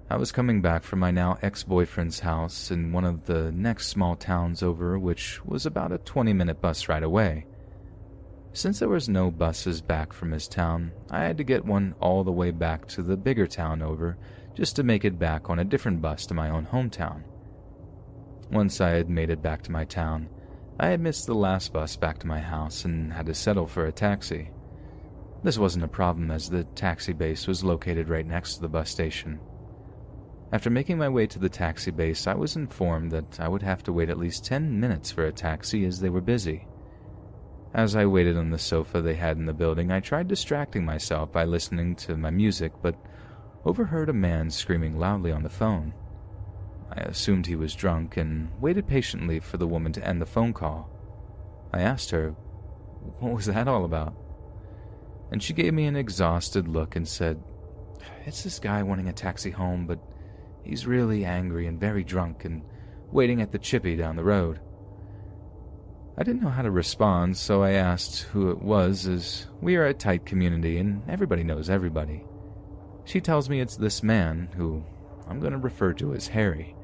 I 0.08 0.16
was 0.16 0.32
coming 0.32 0.62
back 0.62 0.82
from 0.82 0.98
my 0.98 1.10
now 1.10 1.38
ex 1.42 1.62
boyfriend's 1.62 2.20
house 2.20 2.70
in 2.70 2.90
one 2.90 3.04
of 3.04 3.26
the 3.26 3.52
next 3.52 3.88
small 3.88 4.16
towns 4.16 4.62
over, 4.62 4.98
which 4.98 5.44
was 5.44 5.66
about 5.66 5.92
a 5.92 5.98
20 5.98 6.32
minute 6.32 6.60
bus 6.60 6.88
ride 6.88 7.02
away. 7.02 7.44
Since 8.54 8.78
there 8.78 8.88
was 8.88 9.10
no 9.10 9.30
buses 9.30 9.82
back 9.82 10.14
from 10.14 10.32
his 10.32 10.48
town, 10.48 10.92
I 11.10 11.24
had 11.24 11.36
to 11.36 11.44
get 11.44 11.66
one 11.66 11.94
all 12.00 12.24
the 12.24 12.32
way 12.32 12.50
back 12.50 12.88
to 12.88 13.02
the 13.02 13.16
bigger 13.16 13.46
town 13.46 13.82
over 13.82 14.16
just 14.54 14.74
to 14.76 14.82
make 14.82 15.04
it 15.04 15.18
back 15.18 15.50
on 15.50 15.58
a 15.58 15.64
different 15.64 16.00
bus 16.00 16.24
to 16.26 16.34
my 16.34 16.48
own 16.48 16.66
hometown. 16.66 17.24
Once 18.50 18.80
I 18.80 18.90
had 18.90 19.10
made 19.10 19.28
it 19.28 19.42
back 19.42 19.62
to 19.64 19.72
my 19.72 19.84
town, 19.84 20.30
I 20.80 20.88
had 20.88 21.00
missed 21.00 21.26
the 21.26 21.34
last 21.34 21.74
bus 21.74 21.96
back 21.96 22.18
to 22.20 22.26
my 22.26 22.40
house 22.40 22.86
and 22.86 23.12
had 23.12 23.26
to 23.26 23.34
settle 23.34 23.66
for 23.66 23.84
a 23.84 23.92
taxi. 23.92 24.50
This 25.42 25.58
wasn't 25.58 25.84
a 25.84 25.88
problem 25.88 26.30
as 26.30 26.48
the 26.48 26.62
taxi 26.62 27.12
base 27.12 27.48
was 27.48 27.64
located 27.64 28.08
right 28.08 28.26
next 28.26 28.54
to 28.54 28.60
the 28.60 28.68
bus 28.68 28.90
station. 28.90 29.40
After 30.52 30.70
making 30.70 30.98
my 30.98 31.08
way 31.08 31.26
to 31.26 31.38
the 31.38 31.48
taxi 31.48 31.90
base, 31.90 32.26
I 32.26 32.34
was 32.34 32.54
informed 32.54 33.10
that 33.10 33.40
I 33.40 33.48
would 33.48 33.62
have 33.62 33.82
to 33.84 33.92
wait 33.92 34.08
at 34.08 34.18
least 34.18 34.44
10 34.44 34.78
minutes 34.78 35.10
for 35.10 35.26
a 35.26 35.32
taxi 35.32 35.84
as 35.84 35.98
they 35.98 36.10
were 36.10 36.20
busy. 36.20 36.68
As 37.74 37.96
I 37.96 38.06
waited 38.06 38.36
on 38.36 38.50
the 38.50 38.58
sofa 38.58 39.00
they 39.00 39.14
had 39.14 39.38
in 39.38 39.46
the 39.46 39.52
building, 39.52 39.90
I 39.90 39.98
tried 39.98 40.28
distracting 40.28 40.84
myself 40.84 41.32
by 41.32 41.44
listening 41.44 41.96
to 41.96 42.16
my 42.16 42.30
music, 42.30 42.72
but 42.80 42.94
overheard 43.64 44.10
a 44.10 44.12
man 44.12 44.50
screaming 44.50 44.98
loudly 44.98 45.32
on 45.32 45.42
the 45.42 45.48
phone. 45.48 45.94
I 46.94 47.00
assumed 47.00 47.46
he 47.46 47.56
was 47.56 47.74
drunk 47.74 48.16
and 48.18 48.50
waited 48.60 48.86
patiently 48.86 49.40
for 49.40 49.56
the 49.56 49.66
woman 49.66 49.92
to 49.94 50.06
end 50.06 50.20
the 50.20 50.26
phone 50.26 50.52
call. 50.52 50.90
I 51.72 51.80
asked 51.80 52.10
her, 52.10 52.32
What 53.18 53.32
was 53.32 53.46
that 53.46 53.66
all 53.66 53.86
about? 53.86 54.14
And 55.32 55.42
she 55.42 55.54
gave 55.54 55.72
me 55.72 55.86
an 55.86 55.96
exhausted 55.96 56.68
look 56.68 56.94
and 56.94 57.08
said, 57.08 57.42
It's 58.26 58.42
this 58.42 58.58
guy 58.58 58.82
wanting 58.82 59.08
a 59.08 59.14
taxi 59.14 59.50
home, 59.50 59.86
but 59.86 59.98
he's 60.62 60.86
really 60.86 61.24
angry 61.24 61.66
and 61.66 61.80
very 61.80 62.04
drunk 62.04 62.44
and 62.44 62.62
waiting 63.10 63.40
at 63.40 63.50
the 63.50 63.58
chippy 63.58 63.96
down 63.96 64.16
the 64.16 64.24
road. 64.24 64.60
I 66.18 66.22
didn't 66.22 66.42
know 66.42 66.50
how 66.50 66.60
to 66.60 66.70
respond, 66.70 67.38
so 67.38 67.62
I 67.62 67.72
asked 67.72 68.24
who 68.24 68.50
it 68.50 68.60
was, 68.60 69.06
as 69.06 69.46
we 69.62 69.76
are 69.76 69.86
a 69.86 69.94
tight 69.94 70.26
community 70.26 70.76
and 70.76 71.02
everybody 71.08 71.44
knows 71.44 71.70
everybody. 71.70 72.26
She 73.06 73.22
tells 73.22 73.48
me 73.48 73.62
it's 73.62 73.76
this 73.76 74.02
man, 74.02 74.50
who 74.54 74.84
I'm 75.26 75.40
going 75.40 75.52
to 75.52 75.58
refer 75.58 75.94
to 75.94 76.12
as 76.12 76.28
Harry. 76.28 76.76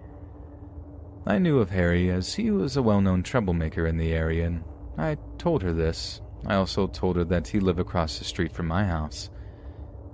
I 1.26 1.38
knew 1.38 1.58
of 1.58 1.68
Harry 1.68 2.10
as 2.10 2.34
he 2.34 2.50
was 2.50 2.78
a 2.78 2.82
well 2.82 3.02
known 3.02 3.22
troublemaker 3.22 3.86
in 3.86 3.98
the 3.98 4.14
area, 4.14 4.46
and 4.46 4.64
I 4.96 5.18
told 5.36 5.62
her 5.62 5.74
this. 5.74 6.22
I 6.48 6.54
also 6.54 6.86
told 6.86 7.16
her 7.16 7.24
that 7.24 7.46
he 7.46 7.60
lived 7.60 7.78
across 7.78 8.18
the 8.18 8.24
street 8.24 8.52
from 8.52 8.66
my 8.66 8.84
house. 8.84 9.28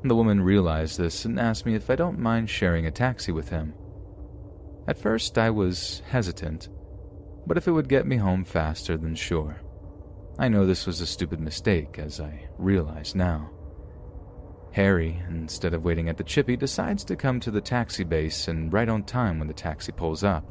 The 0.02 0.16
woman 0.16 0.42
realized 0.42 0.98
this 0.98 1.24
and 1.24 1.38
asked 1.38 1.64
me 1.64 1.76
if 1.76 1.88
I 1.88 1.94
don't 1.94 2.18
mind 2.18 2.50
sharing 2.50 2.86
a 2.86 2.90
taxi 2.90 3.30
with 3.30 3.48
him. 3.48 3.72
At 4.88 4.98
first, 4.98 5.38
I 5.38 5.48
was 5.48 6.02
hesitant, 6.06 6.68
but 7.46 7.56
if 7.56 7.68
it 7.68 7.72
would 7.72 7.88
get 7.88 8.06
me 8.06 8.16
home 8.16 8.44
faster, 8.44 8.96
then 8.96 9.14
sure. 9.14 9.60
I 10.36 10.48
know 10.48 10.66
this 10.66 10.86
was 10.86 11.00
a 11.00 11.06
stupid 11.06 11.38
mistake, 11.38 12.00
as 12.00 12.20
I 12.20 12.48
realize 12.58 13.14
now. 13.14 13.50
Harry, 14.72 15.22
instead 15.28 15.72
of 15.72 15.84
waiting 15.84 16.08
at 16.08 16.16
the 16.16 16.24
chippy, 16.24 16.56
decides 16.56 17.04
to 17.04 17.14
come 17.14 17.38
to 17.38 17.52
the 17.52 17.60
taxi 17.60 18.02
base 18.02 18.48
and 18.48 18.72
right 18.72 18.88
on 18.88 19.04
time 19.04 19.38
when 19.38 19.46
the 19.46 19.54
taxi 19.54 19.92
pulls 19.92 20.24
up. 20.24 20.44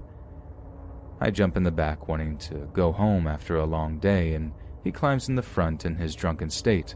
I 1.19 1.30
jump 1.30 1.57
in 1.57 1.64
the 1.64 1.72
back, 1.72 2.07
wanting 2.07 2.38
to 2.38 2.69
go 2.73 2.93
home 2.93 3.27
after 3.27 3.57
a 3.57 3.65
long 3.65 3.99
day, 3.99 4.34
and 4.34 4.53
he 4.84 4.91
climbs 4.91 5.30
in 5.30 5.35
the 5.35 5.41
front 5.41 5.85
in 5.85 5.95
his 5.95 6.15
drunken 6.15 6.49
state. 6.49 6.95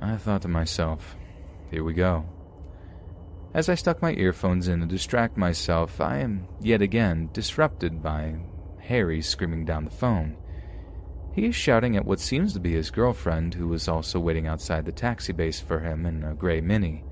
I 0.00 0.16
thought 0.16 0.42
to 0.42 0.48
myself, 0.48 1.16
here 1.70 1.84
we 1.84 1.94
go. 1.94 2.24
As 3.54 3.68
I 3.68 3.74
stuck 3.74 4.02
my 4.02 4.12
earphones 4.12 4.68
in 4.68 4.80
to 4.80 4.86
distract 4.86 5.36
myself, 5.36 6.00
I 6.00 6.18
am 6.18 6.46
yet 6.60 6.82
again 6.82 7.30
disrupted 7.32 8.02
by 8.02 8.36
Harry 8.80 9.22
screaming 9.22 9.64
down 9.64 9.84
the 9.84 9.90
phone. 9.90 10.36
He 11.32 11.46
is 11.46 11.54
shouting 11.54 11.96
at 11.96 12.04
what 12.04 12.20
seems 12.20 12.52
to 12.52 12.60
be 12.60 12.72
his 12.72 12.90
girlfriend, 12.90 13.54
who 13.54 13.72
is 13.72 13.88
also 13.88 14.18
waiting 14.18 14.46
outside 14.46 14.84
the 14.84 14.92
taxi 14.92 15.32
base 15.32 15.60
for 15.60 15.80
him 15.80 16.06
in 16.06 16.24
a 16.24 16.34
gray 16.34 16.60
Mini. 16.60 17.04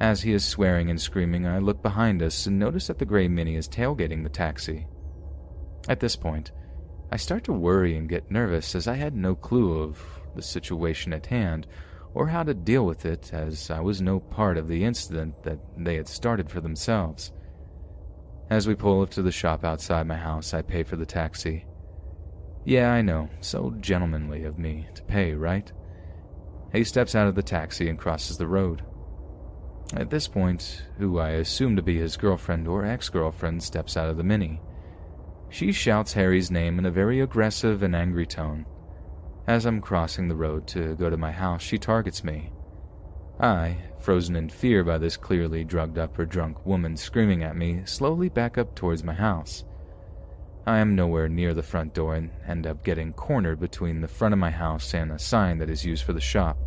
As 0.00 0.22
he 0.22 0.32
is 0.32 0.44
swearing 0.44 0.90
and 0.90 1.00
screaming, 1.00 1.46
I 1.46 1.58
look 1.58 1.82
behind 1.82 2.22
us 2.22 2.46
and 2.46 2.58
notice 2.58 2.86
that 2.86 2.98
the 2.98 3.04
gray 3.04 3.28
Mini 3.28 3.56
is 3.56 3.68
tailgating 3.68 4.22
the 4.22 4.30
taxi. 4.30 4.86
At 5.88 6.00
this 6.00 6.16
point, 6.16 6.52
I 7.12 7.16
start 7.16 7.44
to 7.44 7.52
worry 7.52 7.96
and 7.96 8.08
get 8.08 8.30
nervous 8.30 8.74
as 8.74 8.86
I 8.86 8.94
had 8.94 9.16
no 9.16 9.34
clue 9.34 9.80
of 9.80 10.00
the 10.36 10.42
situation 10.42 11.12
at 11.12 11.26
hand 11.26 11.66
or 12.14 12.28
how 12.28 12.44
to 12.44 12.54
deal 12.54 12.86
with 12.86 13.04
it 13.04 13.32
as 13.32 13.70
I 13.70 13.80
was 13.80 14.00
no 14.00 14.20
part 14.20 14.56
of 14.56 14.68
the 14.68 14.84
incident 14.84 15.42
that 15.42 15.58
they 15.76 15.96
had 15.96 16.08
started 16.08 16.50
for 16.50 16.60
themselves. 16.60 17.32
As 18.48 18.66
we 18.66 18.74
pull 18.74 19.02
up 19.02 19.10
to 19.10 19.22
the 19.22 19.32
shop 19.32 19.64
outside 19.64 20.06
my 20.06 20.16
house, 20.16 20.54
I 20.54 20.62
pay 20.62 20.82
for 20.82 20.96
the 20.96 21.06
taxi. 21.06 21.66
Yeah, 22.64 22.92
I 22.92 23.02
know, 23.02 23.28
so 23.40 23.74
gentlemanly 23.80 24.44
of 24.44 24.58
me 24.58 24.86
to 24.94 25.02
pay, 25.02 25.34
right? 25.34 25.70
He 26.72 26.84
steps 26.84 27.14
out 27.14 27.26
of 27.26 27.34
the 27.34 27.42
taxi 27.42 27.88
and 27.88 27.98
crosses 27.98 28.38
the 28.38 28.46
road. 28.46 28.82
At 29.94 30.10
this 30.10 30.28
point, 30.28 30.84
who 30.98 31.18
I 31.18 31.30
assume 31.30 31.74
to 31.76 31.82
be 31.82 31.98
his 31.98 32.16
girlfriend 32.16 32.68
or 32.68 32.84
ex 32.84 33.08
girlfriend 33.08 33.62
steps 33.62 33.96
out 33.96 34.08
of 34.08 34.16
the 34.16 34.22
Mini. 34.22 34.60
She 35.50 35.72
shouts 35.72 36.12
Harry's 36.12 36.50
name 36.50 36.78
in 36.78 36.86
a 36.86 36.90
very 36.90 37.20
aggressive 37.20 37.82
and 37.82 37.94
angry 37.94 38.24
tone. 38.24 38.64
As 39.48 39.66
I'm 39.66 39.80
crossing 39.80 40.28
the 40.28 40.36
road 40.36 40.68
to 40.68 40.94
go 40.94 41.10
to 41.10 41.16
my 41.16 41.32
house, 41.32 41.60
she 41.60 41.76
targets 41.76 42.22
me. 42.22 42.52
I, 43.40 43.78
frozen 43.98 44.36
in 44.36 44.48
fear 44.48 44.84
by 44.84 44.98
this 44.98 45.16
clearly 45.16 45.64
drugged 45.64 45.98
up 45.98 46.16
or 46.18 46.24
drunk 46.24 46.64
woman 46.64 46.96
screaming 46.96 47.42
at 47.42 47.56
me, 47.56 47.82
slowly 47.84 48.28
back 48.28 48.58
up 48.58 48.76
towards 48.76 49.02
my 49.02 49.14
house. 49.14 49.64
I 50.66 50.78
am 50.78 50.94
nowhere 50.94 51.28
near 51.28 51.52
the 51.52 51.64
front 51.64 51.94
door 51.94 52.14
and 52.14 52.30
end 52.46 52.66
up 52.66 52.84
getting 52.84 53.12
cornered 53.12 53.58
between 53.58 54.00
the 54.00 54.08
front 54.08 54.34
of 54.34 54.38
my 54.38 54.50
house 54.50 54.94
and 54.94 55.10
a 55.10 55.18
sign 55.18 55.58
that 55.58 55.70
is 55.70 55.84
used 55.84 56.04
for 56.04 56.12
the 56.12 56.20
shop. 56.20 56.58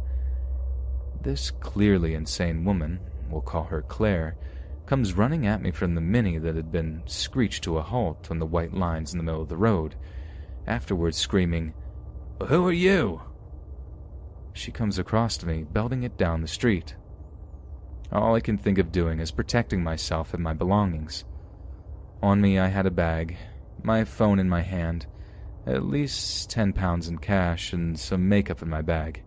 This 1.21 1.51
clearly 1.51 2.15
insane 2.15 2.65
woman, 2.65 2.99
we'll 3.29 3.41
call 3.41 3.63
her 3.63 3.83
Claire, 3.83 4.35
comes 4.85 5.13
running 5.13 5.47
at 5.47 5.61
me 5.61 5.71
from 5.71 5.95
the 5.95 6.01
Mini 6.01 6.37
that 6.37 6.55
had 6.55 6.71
been 6.71 7.03
screeched 7.05 7.63
to 7.63 7.77
a 7.77 7.81
halt 7.81 8.29
on 8.29 8.39
the 8.39 8.45
white 8.45 8.73
lines 8.73 9.13
in 9.13 9.17
the 9.17 9.23
middle 9.23 9.41
of 9.41 9.49
the 9.49 9.57
road, 9.57 9.95
afterwards 10.67 11.17
screaming, 11.17 11.73
Who 12.47 12.67
are 12.67 12.73
you? 12.73 13.21
She 14.53 14.71
comes 14.71 14.99
across 14.99 15.37
to 15.37 15.47
me, 15.47 15.63
belting 15.63 16.03
it 16.03 16.17
down 16.17 16.41
the 16.41 16.47
street. 16.47 16.95
All 18.11 18.35
I 18.35 18.41
can 18.41 18.57
think 18.57 18.77
of 18.77 18.91
doing 18.91 19.19
is 19.19 19.31
protecting 19.31 19.83
myself 19.83 20.33
and 20.33 20.43
my 20.43 20.53
belongings. 20.53 21.25
On 22.21 22.39
me, 22.39 22.59
I 22.59 22.67
had 22.67 22.85
a 22.85 22.91
bag, 22.91 23.37
my 23.81 24.03
phone 24.03 24.37
in 24.39 24.47
my 24.47 24.61
hand, 24.61 25.07
at 25.65 25.85
least 25.85 26.49
10 26.51 26.73
pounds 26.73 27.07
in 27.07 27.17
cash, 27.17 27.73
and 27.73 27.99
some 27.99 28.29
makeup 28.29 28.61
in 28.61 28.69
my 28.69 28.81
bag. 28.81 29.23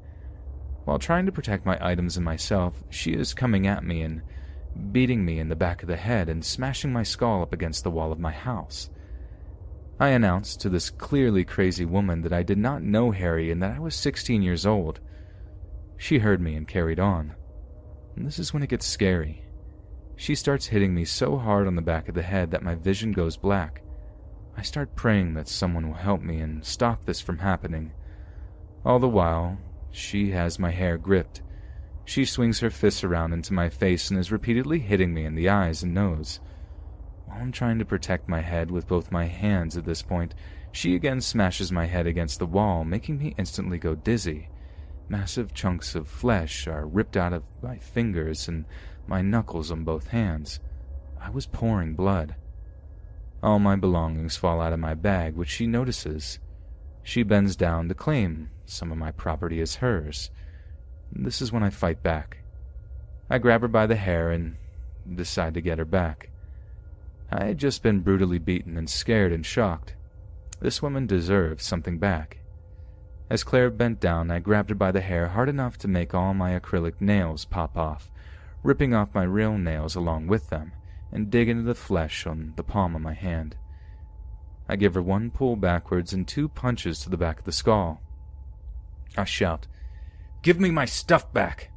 While 0.85 0.99
trying 0.99 1.27
to 1.27 1.33
protect 1.33 1.67
my 1.67 1.79
items 1.81 2.17
and 2.17 2.25
myself, 2.25 2.85
she 2.91 3.13
is 3.13 3.35
coming 3.35 3.67
at 3.67 3.83
me 3.83 4.03
and 4.03 4.23
beating 4.93 5.25
me 5.25 5.39
in 5.39 5.49
the 5.49 5.57
back 5.57 5.83
of 5.83 5.89
the 5.89 5.97
head 5.97 6.29
and 6.29 6.45
smashing 6.45 6.93
my 6.93 7.03
skull 7.03 7.43
up 7.43 7.53
against 7.53 7.85
the 7.85 7.91
wall 7.91 8.13
of 8.13 8.19
my 8.19 8.33
house. 8.33 8.91
I 9.99 10.09
announced 10.09 10.61
to 10.61 10.69
this 10.69 10.91
clearly 10.91 11.45
crazy 11.45 11.85
woman 11.85 12.23
that 12.23 12.33
I 12.33 12.43
did 12.43 12.59
not 12.59 12.83
know 12.83 13.13
Harry 13.13 13.51
and 13.51 13.63
that 13.63 13.77
I 13.77 13.79
was 13.79 13.95
16 13.95 14.43
years 14.43 14.67
old. 14.67 15.01
She 15.97 16.19
heard 16.19 16.41
me 16.41 16.55
and 16.55 16.69
carried 16.69 17.01
on. 17.01 17.35
And 18.15 18.27
this 18.27 18.39
is 18.39 18.53
when 18.53 18.63
it 18.63 18.69
gets 18.69 18.87
scary. 18.87 19.45
She 20.17 20.35
starts 20.35 20.67
hitting 20.67 20.95
me 20.95 21.05
so 21.05 21.37
hard 21.37 21.67
on 21.67 21.77
the 21.77 21.83
back 21.83 22.09
of 22.09 22.15
the 22.15 22.23
head 22.23 22.51
that 22.51 22.63
my 22.63 22.75
vision 22.75 23.13
goes 23.13 23.37
black. 23.37 23.83
I 24.57 24.63
start 24.63 24.97
praying 24.97 25.35
that 25.35 25.49
someone 25.49 25.87
will 25.87 25.97
help 25.97 26.23
me 26.23 26.41
and 26.41 26.65
stop 26.65 27.05
this 27.05 27.21
from 27.21 27.39
happening. 27.39 27.93
All 28.85 28.99
the 28.99 29.09
while, 29.09 29.59
she 29.91 30.31
has 30.31 30.59
my 30.59 30.71
hair 30.71 30.97
gripped. 30.97 31.43
She 32.07 32.25
swings 32.25 32.61
her 32.61 32.71
fists 32.71 33.03
around 33.03 33.33
into 33.33 33.53
my 33.53 33.69
face 33.69 34.11
and 34.11 34.19
is 34.19 34.31
repeatedly 34.31 34.79
hitting 34.79 35.13
me 35.13 35.25
in 35.25 35.35
the 35.35 35.49
eyes 35.49 35.83
and 35.83 35.93
nose. 35.93 36.39
While 37.27 37.39
I'm 37.41 37.51
trying 37.51 37.81
to 37.81 37.85
protect 37.85 38.29
my 38.29 38.41
head 38.41 38.71
with 38.71 38.87
both 38.87 39.11
my 39.11 39.25
hands 39.25 39.77
at 39.77 39.85
this 39.85 40.03
point, 40.03 40.35
she 40.71 40.95
again 40.95 41.21
smashes 41.21 41.73
my 41.73 41.85
head 41.85 42.07
against 42.07 42.39
the 42.39 42.47
wall, 42.47 42.85
making 42.85 43.19
me 43.19 43.35
instantly 43.37 43.79
go 43.79 43.97
dizzy. 43.97 44.49
Massive 45.09 45.53
chunks 45.53 45.97
of 45.97 46.07
flesh 46.07 46.69
are 46.69 46.87
ripped 46.87 47.17
out 47.17 47.33
of 47.33 47.43
my 47.61 47.77
fingers 47.77 48.47
and 48.47 48.67
my 49.09 49.21
knuckles 49.21 49.73
on 49.73 49.83
both 49.83 50.07
hands. 50.07 50.61
I 51.21 51.31
was 51.31 51.47
pouring 51.47 51.95
blood. 51.95 52.37
All 53.43 53.59
my 53.59 53.75
belongings 53.75 54.37
fall 54.37 54.61
out 54.61 54.73
of 54.73 54.79
my 54.79 54.95
bag, 54.95 55.35
which 55.35 55.51
she 55.51 55.67
notices. 55.67 56.39
She 57.03 57.25
bends 57.25 57.57
down 57.57 57.89
to 57.89 57.95
claim 57.95 58.51
some 58.65 58.93
of 58.93 58.99
my 58.99 59.11
property 59.11 59.61
as 59.61 59.77
hers. 59.77 60.31
This 61.13 61.41
is 61.41 61.53
when 61.53 61.63
I 61.63 61.71
fight 61.71 62.03
back. 62.03 62.39
I 63.29 63.39
grab 63.39 63.63
her 63.63 63.69
by 63.69 63.87
the 63.87 63.97
hair 63.97 64.31
and 64.31 64.57
decide 65.15 65.55
to 65.55 65.61
get 65.61 65.79
her 65.79 65.85
back. 65.85 66.31
I 67.31 67.45
had 67.45 67.59
just 67.59 67.83
been 67.83 68.01
brutally 68.01 68.39
beaten 68.39 68.77
and 68.77 68.89
scared 68.89 69.33
and 69.33 69.45
shocked. 69.45 69.95
This 70.61 70.81
woman 70.81 71.07
deserved 71.07 71.61
something 71.61 71.99
back. 71.99 72.39
As 73.29 73.43
Claire 73.43 73.71
bent 73.71 73.99
down, 73.99 74.31
I 74.31 74.39
grabbed 74.39 74.71
her 74.71 74.77
by 74.77 74.93
the 74.93 75.01
hair 75.01 75.29
hard 75.29 75.49
enough 75.49 75.77
to 75.79 75.89
make 75.89 76.15
all 76.15 76.33
my 76.33 76.59
acrylic 76.59 77.01
nails 77.01 77.45
pop 77.45 77.77
off, 77.77 78.11
ripping 78.63 78.95
off 78.95 79.15
my 79.15 79.25
real 79.25 79.59
nails 79.59 79.97
along 79.97 80.29
with 80.29 80.49
them, 80.49 80.73
and 81.11 81.31
dig 81.31 81.49
into 81.49 81.65
the 81.65 81.75
flesh 81.75 82.27
on 82.27 82.53
the 82.57 82.63
palm 82.63 82.95
of 82.95 83.03
my 83.03 83.15
hand. 83.15 83.57
I 84.69 84.77
give 84.77 84.95
her 84.95 85.03
one 85.03 85.31
pull 85.31 85.57
backwards 85.57 86.13
and 86.13 86.27
two 86.27 86.49
punches 86.49 87.01
to 87.01 87.11
the 87.11 87.17
back 87.17 87.41
of 87.41 87.45
the 87.45 87.53
skull. 87.53 88.01
I 89.17 89.25
shout, 89.25 89.67
Give 90.47 90.61
me 90.61 90.71
my 90.71 90.85
stuff 90.85 91.33
back! 91.33 91.73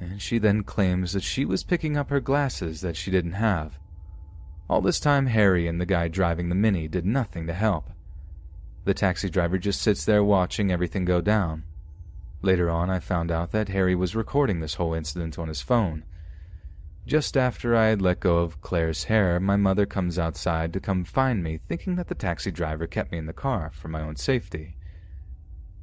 And 0.00 0.20
she 0.20 0.38
then 0.38 0.64
claims 0.64 1.12
that 1.12 1.22
she 1.22 1.44
was 1.44 1.62
picking 1.62 1.96
up 1.96 2.10
her 2.10 2.18
glasses 2.18 2.80
that 2.80 2.96
she 2.96 3.12
didn't 3.12 3.34
have. 3.34 3.78
All 4.68 4.80
this 4.80 4.98
time, 4.98 5.26
Harry 5.26 5.68
and 5.68 5.80
the 5.80 5.86
guy 5.86 6.08
driving 6.08 6.48
the 6.48 6.56
Mini 6.56 6.88
did 6.88 7.06
nothing 7.06 7.46
to 7.46 7.52
help. 7.52 7.90
The 8.86 8.92
taxi 8.92 9.30
driver 9.30 9.56
just 9.56 9.80
sits 9.80 10.04
there 10.04 10.24
watching 10.24 10.72
everything 10.72 11.04
go 11.04 11.20
down. 11.20 11.62
Later 12.42 12.68
on, 12.68 12.90
I 12.90 12.98
found 12.98 13.30
out 13.30 13.52
that 13.52 13.68
Harry 13.68 13.94
was 13.94 14.16
recording 14.16 14.58
this 14.58 14.74
whole 14.74 14.92
incident 14.92 15.38
on 15.38 15.46
his 15.46 15.62
phone. 15.62 16.02
Just 17.06 17.36
after 17.36 17.76
I 17.76 17.86
had 17.86 18.02
let 18.02 18.18
go 18.18 18.38
of 18.38 18.60
Claire's 18.62 19.04
hair, 19.04 19.38
my 19.38 19.54
mother 19.54 19.86
comes 19.86 20.18
outside 20.18 20.72
to 20.72 20.80
come 20.80 21.04
find 21.04 21.40
me, 21.44 21.58
thinking 21.58 21.94
that 21.94 22.08
the 22.08 22.16
taxi 22.16 22.50
driver 22.50 22.88
kept 22.88 23.12
me 23.12 23.18
in 23.18 23.26
the 23.26 23.32
car 23.32 23.70
for 23.72 23.86
my 23.86 24.00
own 24.00 24.16
safety. 24.16 24.76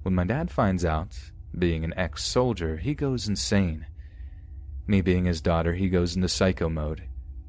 When 0.02 0.14
my 0.14 0.26
dad 0.26 0.52
finds 0.52 0.84
out, 0.84 1.30
being 1.57 1.83
an 1.83 1.93
ex 1.97 2.23
soldier, 2.23 2.77
he 2.77 2.93
goes 2.93 3.27
insane. 3.27 3.85
Me 4.87 5.01
being 5.01 5.25
his 5.25 5.41
daughter, 5.41 5.73
he 5.73 5.89
goes 5.89 6.15
into 6.15 6.27
psycho 6.27 6.69
mode. 6.69 7.03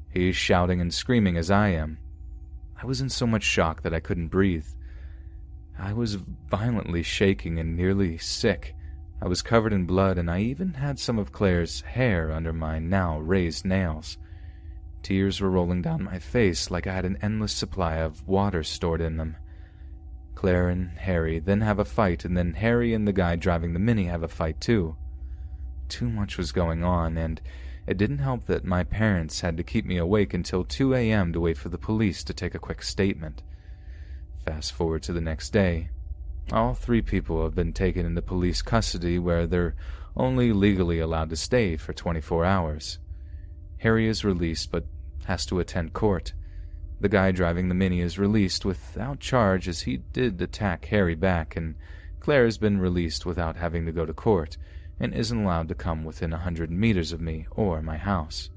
He's 0.09 0.35
shouting 0.35 0.79
and 0.79 0.93
screaming 0.93 1.37
as 1.37 1.49
I 1.49 1.69
am. 1.69 1.97
I 2.81 2.85
was 2.85 3.01
in 3.01 3.09
so 3.09 3.25
much 3.25 3.43
shock 3.43 3.81
that 3.81 3.93
I 3.93 3.99
couldn't 3.99 4.27
breathe. 4.27 4.67
I 5.77 5.93
was 5.93 6.15
violently 6.15 7.01
shaking 7.01 7.57
and 7.59 7.75
nearly 7.75 8.17
sick. 8.17 8.75
I 9.21 9.27
was 9.27 9.41
covered 9.41 9.73
in 9.73 9.85
blood, 9.85 10.17
and 10.17 10.29
I 10.29 10.41
even 10.41 10.73
had 10.73 10.99
some 10.99 11.17
of 11.17 11.31
Claire's 11.31 11.81
hair 11.81 12.31
under 12.31 12.53
my 12.53 12.79
now 12.79 13.19
raised 13.19 13.65
nails. 13.65 14.17
Tears 15.01 15.41
were 15.41 15.49
rolling 15.49 15.81
down 15.81 16.03
my 16.03 16.19
face 16.19 16.69
like 16.69 16.87
I 16.87 16.93
had 16.93 17.05
an 17.05 17.17
endless 17.21 17.53
supply 17.53 17.95
of 17.95 18.27
water 18.27 18.63
stored 18.63 19.01
in 19.01 19.17
them. 19.17 19.37
Claire 20.43 20.67
and 20.67 20.89
Harry 20.97 21.39
then 21.39 21.61
have 21.61 21.79
a 21.79 21.85
fight, 21.85 22.25
and 22.25 22.35
then 22.35 22.55
Harry 22.55 22.93
and 22.93 23.07
the 23.07 23.13
guy 23.13 23.37
driving 23.37 23.71
the 23.71 23.79
Mini 23.79 24.07
have 24.07 24.23
a 24.23 24.27
fight 24.27 24.59
too. 24.59 24.97
Too 25.87 26.09
much 26.09 26.37
was 26.37 26.51
going 26.51 26.83
on, 26.83 27.17
and 27.17 27.39
it 27.87 27.95
didn't 27.95 28.17
help 28.17 28.43
that 28.47 28.65
my 28.65 28.83
parents 28.83 29.39
had 29.39 29.55
to 29.55 29.63
keep 29.63 29.85
me 29.85 29.95
awake 29.95 30.33
until 30.33 30.65
2 30.65 30.95
a.m. 30.95 31.31
to 31.31 31.39
wait 31.39 31.57
for 31.57 31.69
the 31.69 31.77
police 31.77 32.25
to 32.25 32.33
take 32.33 32.53
a 32.53 32.59
quick 32.59 32.83
statement. 32.83 33.41
Fast 34.45 34.73
forward 34.73 35.01
to 35.03 35.13
the 35.13 35.21
next 35.21 35.51
day. 35.51 35.87
All 36.51 36.73
three 36.73 37.01
people 37.01 37.41
have 37.45 37.55
been 37.55 37.71
taken 37.71 38.05
into 38.05 38.21
police 38.21 38.61
custody 38.61 39.17
where 39.17 39.47
they're 39.47 39.75
only 40.17 40.51
legally 40.51 40.99
allowed 40.99 41.29
to 41.29 41.37
stay 41.37 41.77
for 41.77 41.93
24 41.93 42.43
hours. 42.43 42.99
Harry 43.77 44.09
is 44.09 44.25
released 44.25 44.73
but 44.73 44.87
has 45.23 45.45
to 45.45 45.61
attend 45.61 45.93
court. 45.93 46.33
The 47.03 47.09
guy 47.09 47.33
driving 47.33 47.67
the 47.67 47.75
Mini 47.75 47.99
is 47.99 48.17
released 48.17 48.63
without 48.63 49.19
charge 49.19 49.67
as 49.67 49.81
he 49.81 49.97
did 49.97 50.41
attack 50.41 50.85
Harry 50.85 51.15
back, 51.15 51.57
and 51.57 51.75
Claire 52.21 52.45
has 52.45 52.57
been 52.57 52.79
released 52.79 53.25
without 53.25 53.57
having 53.57 53.85
to 53.85 53.91
go 53.91 54.05
to 54.05 54.13
court 54.13 54.55
and 55.01 55.13
isn't 55.13 55.43
allowed 55.43 55.67
to 55.67 55.75
come 55.75 56.05
within 56.05 56.31
a 56.31 56.37
hundred 56.37 56.71
meters 56.71 57.11
of 57.11 57.19
me 57.19 57.45
or 57.51 57.81
my 57.81 57.97
house. 57.97 58.49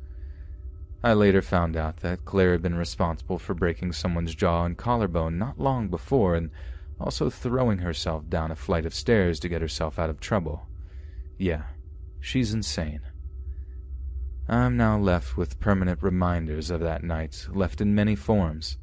I 1.02 1.14
later 1.14 1.42
found 1.42 1.76
out 1.76 1.96
that 2.02 2.24
Claire 2.24 2.52
had 2.52 2.62
been 2.62 2.76
responsible 2.76 3.40
for 3.40 3.52
breaking 3.52 3.90
someone's 3.94 4.36
jaw 4.36 4.64
and 4.64 4.78
collarbone 4.78 5.38
not 5.38 5.58
long 5.58 5.88
before 5.88 6.36
and 6.36 6.52
also 7.00 7.28
throwing 7.28 7.78
herself 7.78 8.30
down 8.30 8.52
a 8.52 8.54
flight 8.54 8.86
of 8.86 8.94
stairs 8.94 9.40
to 9.40 9.48
get 9.48 9.60
herself 9.60 9.98
out 9.98 10.08
of 10.08 10.20
trouble. 10.20 10.68
Yeah, 11.36 11.64
she's 12.20 12.54
insane. 12.54 13.00
I'm 14.48 14.76
now 14.76 14.98
left 14.98 15.36
with 15.36 15.60
permanent 15.60 16.02
reminders 16.02 16.70
of 16.70 16.80
that 16.80 17.02
night, 17.02 17.46
left 17.50 17.80
in 17.80 17.94
many 17.94 18.14
forms, 18.14 18.78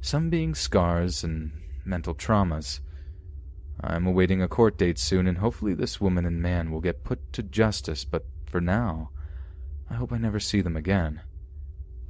some 0.00 0.30
being 0.30 0.54
scars 0.54 1.24
and 1.24 1.52
mental 1.84 2.14
traumas, 2.14 2.80
I'm 3.82 4.06
awaiting 4.06 4.42
a 4.42 4.48
court 4.48 4.76
date 4.76 4.98
soon, 4.98 5.26
and 5.26 5.38
hopefully 5.38 5.72
this 5.72 6.00
woman 6.00 6.26
and 6.26 6.42
man 6.42 6.70
will 6.70 6.80
get 6.80 7.04
put 7.04 7.32
to 7.32 7.42
justice, 7.42 8.04
but 8.04 8.26
for 8.44 8.60
now, 8.60 9.10
I 9.88 9.94
hope 9.94 10.12
I 10.12 10.18
never 10.18 10.38
see 10.38 10.60
them 10.60 10.76
again. 10.76 11.22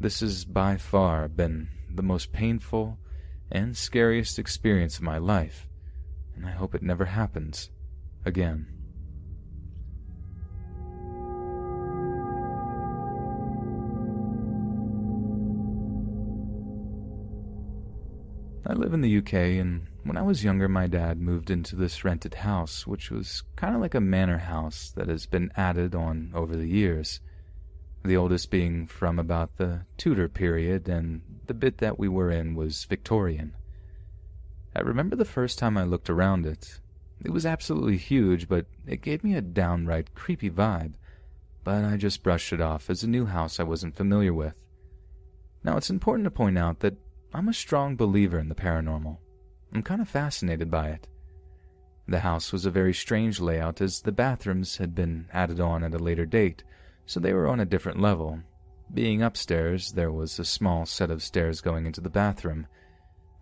This 0.00 0.20
has 0.20 0.44
by 0.44 0.76
far 0.76 1.28
been 1.28 1.68
the 1.88 2.02
most 2.02 2.32
painful 2.32 2.98
and 3.52 3.76
scariest 3.76 4.38
experience 4.38 4.96
of 4.96 5.04
my 5.04 5.18
life, 5.18 5.68
and 6.34 6.44
I 6.44 6.50
hope 6.50 6.74
it 6.74 6.82
never 6.82 7.04
happens 7.04 7.70
again. 8.24 8.66
I 18.70 18.74
live 18.74 18.94
in 18.94 19.00
the 19.00 19.18
UK, 19.18 19.34
and 19.58 19.88
when 20.04 20.16
I 20.16 20.22
was 20.22 20.44
younger, 20.44 20.68
my 20.68 20.86
dad 20.86 21.20
moved 21.20 21.50
into 21.50 21.74
this 21.74 22.04
rented 22.04 22.34
house, 22.34 22.86
which 22.86 23.10
was 23.10 23.42
kind 23.56 23.74
of 23.74 23.80
like 23.80 23.96
a 23.96 24.00
manor 24.00 24.38
house 24.38 24.92
that 24.94 25.08
has 25.08 25.26
been 25.26 25.50
added 25.56 25.92
on 25.92 26.30
over 26.36 26.54
the 26.54 26.68
years. 26.68 27.18
The 28.04 28.16
oldest 28.16 28.48
being 28.48 28.86
from 28.86 29.18
about 29.18 29.56
the 29.56 29.86
Tudor 29.96 30.28
period, 30.28 30.88
and 30.88 31.22
the 31.48 31.54
bit 31.54 31.78
that 31.78 31.98
we 31.98 32.06
were 32.06 32.30
in 32.30 32.54
was 32.54 32.84
Victorian. 32.84 33.56
I 34.76 34.82
remember 34.82 35.16
the 35.16 35.24
first 35.24 35.58
time 35.58 35.76
I 35.76 35.82
looked 35.82 36.08
around 36.08 36.46
it. 36.46 36.78
It 37.24 37.32
was 37.32 37.44
absolutely 37.44 37.96
huge, 37.96 38.48
but 38.48 38.66
it 38.86 39.02
gave 39.02 39.24
me 39.24 39.34
a 39.34 39.40
downright 39.40 40.14
creepy 40.14 40.48
vibe. 40.48 40.94
But 41.64 41.84
I 41.84 41.96
just 41.96 42.22
brushed 42.22 42.52
it 42.52 42.60
off 42.60 42.88
as 42.88 43.02
a 43.02 43.10
new 43.10 43.26
house 43.26 43.58
I 43.58 43.64
wasn't 43.64 43.96
familiar 43.96 44.32
with. 44.32 44.54
Now, 45.64 45.76
it's 45.76 45.90
important 45.90 46.24
to 46.24 46.30
point 46.30 46.56
out 46.56 46.78
that 46.80 46.94
I'm 47.32 47.48
a 47.48 47.54
strong 47.54 47.94
believer 47.94 48.40
in 48.40 48.48
the 48.48 48.56
paranormal. 48.56 49.16
I'm 49.72 49.84
kind 49.84 50.00
of 50.00 50.08
fascinated 50.08 50.68
by 50.68 50.88
it. 50.88 51.06
The 52.08 52.18
house 52.18 52.52
was 52.52 52.66
a 52.66 52.72
very 52.72 52.92
strange 52.92 53.38
layout 53.38 53.80
as 53.80 54.00
the 54.00 54.10
bathrooms 54.10 54.78
had 54.78 54.96
been 54.96 55.28
added 55.32 55.60
on 55.60 55.84
at 55.84 55.94
a 55.94 55.98
later 55.98 56.26
date, 56.26 56.64
so 57.06 57.20
they 57.20 57.32
were 57.32 57.46
on 57.46 57.60
a 57.60 57.64
different 57.64 58.00
level. 58.00 58.40
Being 58.92 59.22
upstairs, 59.22 59.92
there 59.92 60.10
was 60.10 60.40
a 60.40 60.44
small 60.44 60.86
set 60.86 61.08
of 61.08 61.22
stairs 61.22 61.60
going 61.60 61.86
into 61.86 62.00
the 62.00 62.10
bathroom. 62.10 62.66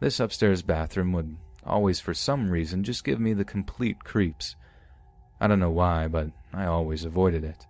This 0.00 0.20
upstairs 0.20 0.60
bathroom 0.60 1.12
would 1.12 1.38
always, 1.64 1.98
for 1.98 2.12
some 2.12 2.50
reason, 2.50 2.84
just 2.84 3.04
give 3.04 3.18
me 3.18 3.32
the 3.32 3.44
complete 3.44 4.04
creeps. 4.04 4.54
I 5.40 5.46
don't 5.46 5.60
know 5.60 5.70
why, 5.70 6.08
but 6.08 6.30
I 6.52 6.66
always 6.66 7.06
avoided 7.06 7.42
it. 7.42 7.66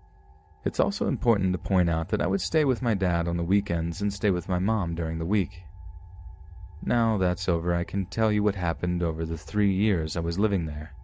It's 0.65 0.81
also 0.81 1.07
important 1.07 1.53
to 1.53 1.59
point 1.59 1.89
out 1.89 2.09
that 2.09 2.20
I 2.20 2.27
would 2.27 2.40
stay 2.40 2.65
with 2.65 2.82
my 2.82 2.95
dad 2.95 3.28
on 3.28 3.36
the 3.36 3.45
weekends 3.45 4.01
and 4.01 4.12
stay 4.12 4.31
with 4.31 4.49
my 4.49 4.59
mom 4.59 4.97
during 4.97 5.19
the 5.19 5.24
week. 5.24 5.62
Now 6.83 7.19
that's 7.19 7.49
over, 7.49 7.75
I 7.75 7.85
can 7.85 8.07
tell 8.07 8.31
you 8.31 8.43
what 8.43 8.55
happened 8.55 9.03
over 9.03 9.25
the 9.25 9.39
three 9.39 9.73
years 9.73 10.17
I 10.17 10.21
was 10.21 10.39
living 10.39 10.67
there. 10.67 10.95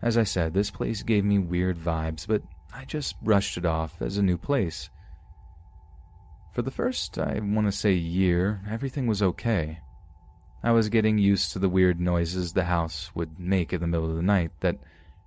As 0.00 0.16
I 0.16 0.22
said, 0.22 0.54
this 0.54 0.70
place 0.70 1.02
gave 1.02 1.24
me 1.24 1.38
weird 1.38 1.76
vibes, 1.76 2.26
but 2.26 2.42
I 2.72 2.84
just 2.84 3.20
brushed 3.20 3.58
it 3.58 3.66
off 3.66 4.00
as 4.00 4.16
a 4.16 4.22
new 4.22 4.38
place. 4.38 4.90
For 6.52 6.62
the 6.62 6.70
first, 6.70 7.18
I 7.18 7.40
want 7.40 7.66
to 7.66 7.72
say, 7.72 7.92
year, 7.92 8.60
everything 8.68 9.06
was 9.06 9.22
okay. 9.22 9.80
I 10.62 10.72
was 10.72 10.88
getting 10.88 11.18
used 11.18 11.52
to 11.52 11.58
the 11.58 11.68
weird 11.68 12.00
noises 12.00 12.52
the 12.52 12.64
house 12.64 13.10
would 13.14 13.38
make 13.38 13.72
in 13.72 13.80
the 13.80 13.86
middle 13.86 14.10
of 14.10 14.16
the 14.16 14.22
night 14.22 14.50
that 14.60 14.78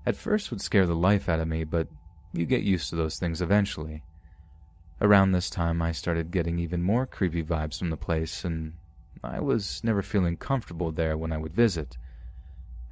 at 0.06 0.15
first 0.15 0.52
would 0.52 0.61
scare 0.61 0.86
the 0.86 0.95
life 0.95 1.30
out 1.30 1.40
of 1.40 1.48
me, 1.48 1.64
but 1.64 1.88
you 2.34 2.45
get 2.45 2.64
used 2.64 2.90
to 2.90 2.95
those 2.95 3.18
things 3.18 3.41
eventually. 3.41 4.03
Around 4.99 5.32
this 5.32 5.49
time, 5.49 5.82
I 5.82 5.91
started 5.91 6.32
getting 6.32 6.60
even 6.60 6.82
more 6.82 7.06
creepy 7.06 7.44
vibes 7.44 7.80
from 7.80 7.90
the 7.90 7.98
place, 7.98 8.44
and 8.45 8.73
I 9.23 9.39
was 9.39 9.84
never 9.84 10.02
feeling 10.02 10.38
comfortable 10.38 10.91
there 10.91 11.18
when 11.18 11.31
I 11.31 11.38
would 11.38 11.53
visit. 11.53 11.98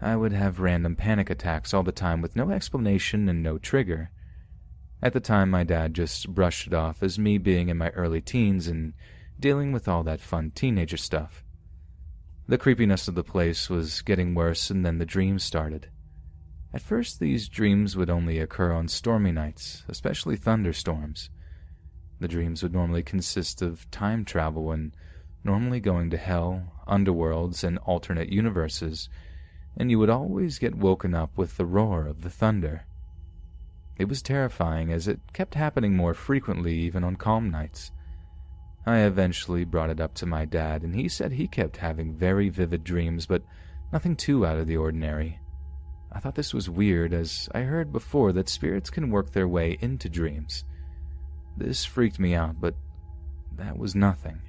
I 0.01 0.15
would 0.15 0.31
have 0.31 0.59
random 0.59 0.95
panic 0.95 1.29
attacks 1.29 1.73
all 1.73 1.83
the 1.83 1.91
time 1.91 2.21
with 2.21 2.35
no 2.35 2.51
explanation 2.51 3.27
and 3.27 3.43
no 3.43 3.57
trigger. 3.57 4.11
At 5.01 5.13
the 5.13 5.19
time, 5.19 5.49
my 5.49 5.63
dad 5.63 5.93
just 5.93 6.33
brushed 6.33 6.67
it 6.67 6.73
off 6.73 7.01
as 7.01 7.17
me 7.17 7.37
being 7.37 7.69
in 7.69 7.77
my 7.77 7.89
early 7.89 8.21
teens 8.21 8.67
and 8.67 8.93
dealing 9.39 9.71
with 9.71 9.87
all 9.87 10.03
that 10.03 10.19
fun 10.19 10.51
teenager 10.51 10.97
stuff. 10.97 11.43
The 12.47 12.57
creepiness 12.57 13.07
of 13.07 13.15
the 13.15 13.23
place 13.23 13.69
was 13.69 14.01
getting 14.01 14.35
worse, 14.35 14.69
and 14.69 14.85
then 14.85 14.97
the 14.97 15.05
dreams 15.05 15.43
started. 15.43 15.89
At 16.73 16.81
first, 16.81 17.19
these 17.19 17.49
dreams 17.49 17.95
would 17.95 18.09
only 18.09 18.39
occur 18.39 18.71
on 18.71 18.87
stormy 18.87 19.31
nights, 19.31 19.83
especially 19.87 20.35
thunderstorms. 20.35 21.29
The 22.19 22.27
dreams 22.27 22.61
would 22.61 22.73
normally 22.73 23.03
consist 23.03 23.61
of 23.61 23.89
time 23.91 24.25
travel 24.25 24.71
and 24.71 24.95
normally 25.43 25.79
going 25.79 26.09
to 26.09 26.17
hell, 26.17 26.63
underworlds, 26.87 27.63
and 27.63 27.77
alternate 27.79 28.29
universes, 28.29 29.09
and 29.77 29.89
you 29.89 29.99
would 29.99 30.09
always 30.09 30.59
get 30.59 30.75
woken 30.75 31.13
up 31.13 31.37
with 31.37 31.57
the 31.57 31.65
roar 31.65 32.05
of 32.05 32.21
the 32.21 32.29
thunder. 32.29 32.85
It 33.97 34.07
was 34.07 34.21
terrifying 34.21 34.91
as 34.91 35.07
it 35.07 35.19
kept 35.33 35.55
happening 35.55 35.95
more 35.95 36.13
frequently 36.13 36.75
even 36.75 37.03
on 37.03 37.15
calm 37.15 37.49
nights. 37.49 37.91
I 38.85 38.99
eventually 38.99 39.65
brought 39.65 39.89
it 39.89 39.99
up 39.99 40.13
to 40.15 40.25
my 40.25 40.45
dad, 40.45 40.83
and 40.83 40.95
he 40.95 41.09
said 41.09 41.31
he 41.31 41.47
kept 41.47 41.77
having 41.77 42.15
very 42.15 42.49
vivid 42.49 42.83
dreams, 42.83 43.25
but 43.25 43.43
nothing 43.91 44.15
too 44.15 44.45
out 44.45 44.57
of 44.57 44.67
the 44.67 44.77
ordinary. 44.77 45.39
I 46.11 46.19
thought 46.19 46.35
this 46.35 46.53
was 46.53 46.69
weird, 46.69 47.13
as 47.13 47.49
I 47.53 47.61
heard 47.61 47.91
before 47.91 48.31
that 48.33 48.49
spirits 48.49 48.89
can 48.89 49.11
work 49.11 49.31
their 49.31 49.47
way 49.47 49.77
into 49.81 50.09
dreams. 50.09 50.63
This 51.55 51.85
freaked 51.85 52.19
me 52.19 52.33
out, 52.33 52.59
but 52.59 52.75
that 53.57 53.77
was 53.77 53.95
nothing. 53.95 54.41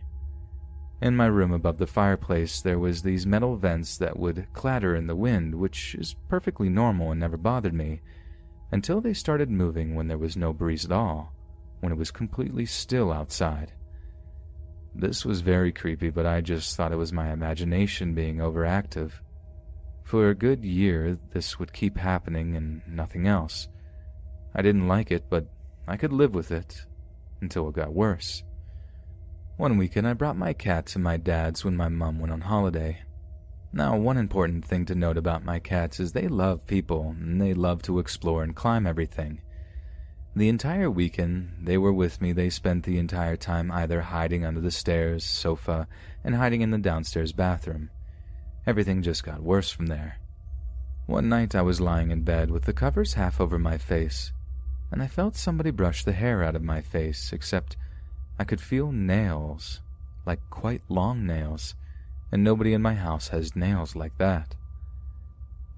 In 1.03 1.17
my 1.17 1.27
room 1.27 1.53
above 1.53 1.79
the 1.79 1.87
fireplace, 1.87 2.61
there 2.61 2.79
was 2.79 3.03
these 3.03 3.27
metal 3.27 3.57
vents 3.57 3.97
that 3.99 4.19
would 4.19 4.47
clatter 4.53 4.95
in 4.95 5.07
the 5.07 5.17
wind, 5.17 5.55
which 5.55 5.95
is 5.95 6.15
perfectly 6.29 6.69
normal 6.69 7.11
and 7.11 7.21
never 7.21 7.39
bothered 7.39 7.73
me, 7.73 8.03
until 8.71 9.01
they 9.01 9.15
started 9.15 9.51
moving 9.51 9.95
when 9.95 10.09
there 10.09 10.19
was 10.19 10.37
no 10.37 10.53
breeze 10.53 10.85
at 10.85 10.93
all, 10.93 11.33
when 11.81 11.91
it 11.91 11.99
was 11.99 12.11
completely 12.11 12.67
still 12.67 13.11
outside. 13.11 13.73
This 14.95 15.25
was 15.25 15.41
very 15.41 15.73
creepy, 15.73 16.11
but 16.11 16.27
I 16.27 16.43
just 16.43 16.77
thought 16.77 16.93
it 16.93 16.97
was 16.97 17.13
my 17.13 17.33
imagination 17.33 18.15
being 18.15 18.37
overactive. 18.37 19.13
For 20.05 20.29
a 20.29 20.35
good 20.35 20.65
year, 20.65 21.19
this 21.33 21.59
would 21.59 21.73
keep 21.73 21.97
happening 21.97 22.57
and 22.57 22.83
nothing 22.87 23.27
else. 23.27 23.69
I 24.55 24.61
didn't 24.61 24.89
like 24.89 25.11
it, 25.11 25.31
but 25.31 25.47
I 25.89 25.97
could 25.97 26.13
live 26.13 26.35
with 26.35 26.51
it 26.51 26.85
until 27.41 27.69
it 27.69 27.75
got 27.75 27.95
worse. 27.95 28.43
One 29.61 29.77
weekend, 29.77 30.09
I 30.09 30.15
brought 30.15 30.39
my 30.39 30.55
cat 30.55 30.87
to 30.87 30.99
my 30.99 31.19
dad's 31.19 31.67
when 31.67 31.77
my 31.77 31.91
mom 31.91 32.19
went 32.19 32.33
on 32.33 32.41
holiday. 32.41 33.03
Now, 33.75 33.95
one 33.95 34.17
important 34.17 34.65
thing 34.65 34.87
to 34.87 34.95
note 34.95 35.19
about 35.19 35.45
my 35.45 35.59
cats 35.59 36.01
is 36.01 36.13
they 36.13 36.29
love 36.29 36.67
people 36.67 37.15
and 37.21 37.39
they 37.39 37.53
love 37.53 37.83
to 37.83 37.99
explore 37.99 38.43
and 38.43 38.57
climb 38.57 38.87
everything. 38.87 39.43
The 40.35 40.49
entire 40.49 40.91
weekend 40.91 41.59
they 41.61 41.77
were 41.77 41.93
with 41.93 42.23
me, 42.23 42.33
they 42.33 42.49
spent 42.49 42.85
the 42.85 42.97
entire 42.97 43.37
time 43.37 43.71
either 43.71 44.01
hiding 44.01 44.47
under 44.47 44.63
the 44.63 44.71
stairs, 44.71 45.27
sofa, 45.27 45.87
and 46.25 46.37
hiding 46.37 46.63
in 46.63 46.71
the 46.71 46.79
downstairs 46.79 47.33
bathroom. 47.33 47.91
Everything 48.67 49.03
just 49.03 49.25
got 49.25 49.43
worse 49.43 49.71
from 49.71 49.89
there. 49.89 50.21
One 51.05 51.29
night 51.29 51.55
I 51.55 51.61
was 51.61 51.83
lying 51.83 52.11
in 52.11 52.23
bed 52.23 52.51
with 52.51 52.63
the 52.63 52.73
covers 52.73 53.13
half 53.13 53.39
over 53.43 53.59
my 53.59 53.77
face, 53.77 54.33
and 54.91 55.03
I 55.03 55.07
felt 55.07 55.37
somebody 55.37 55.71
brush 55.71 56.03
the 56.03 56.13
hair 56.13 56.43
out 56.43 56.57
of 56.57 56.63
my 56.63 56.81
face, 56.81 57.31
except 57.35 57.77
I 58.41 58.45
could 58.45 58.63
feel 58.63 58.91
nails, 58.91 59.83
like 60.25 60.41
quite 60.49 60.81
long 60.89 61.27
nails, 61.27 61.75
and 62.33 62.43
nobody 62.43 62.73
in 62.73 62.81
my 62.81 62.95
house 62.95 63.29
has 63.29 63.55
nails 63.55 63.95
like 63.95 64.17
that. 64.17 64.57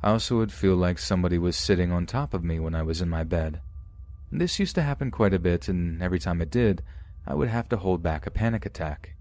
I 0.01 0.13
also 0.13 0.37
would 0.37 0.53
feel 0.53 0.77
like 0.77 1.01
somebody 1.01 1.39
was 1.39 1.57
sitting 1.57 1.91
on 1.91 2.07
top 2.07 2.33
of 2.33 2.45
me 2.45 2.61
when 2.61 2.77
I 2.77 2.83
was 2.83 3.01
in 3.01 3.09
my 3.09 3.25
bed. 3.25 3.61
This 4.31 4.61
used 4.61 4.77
to 4.77 4.83
happen 4.83 5.11
quite 5.11 5.35
a 5.35 5.41
bit, 5.41 5.67
and 5.67 6.01
every 6.01 6.21
time 6.21 6.41
it 6.41 6.53
did, 6.53 6.85
I 7.27 7.35
would 7.35 7.49
have 7.49 7.69
to 7.71 7.77
hold 7.79 8.01
back 8.01 8.29
a 8.29 8.31
panic 8.31 8.65
attack. 8.65 9.17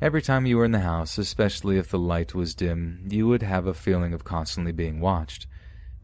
Every 0.00 0.20
time 0.20 0.44
you 0.44 0.56
were 0.56 0.64
in 0.64 0.72
the 0.72 0.80
house, 0.80 1.18
especially 1.18 1.78
if 1.78 1.90
the 1.90 2.00
light 2.00 2.34
was 2.34 2.56
dim, 2.56 3.06
you 3.08 3.28
would 3.28 3.42
have 3.42 3.68
a 3.68 3.74
feeling 3.74 4.12
of 4.12 4.24
constantly 4.24 4.72
being 4.72 4.98
watched, 4.98 5.46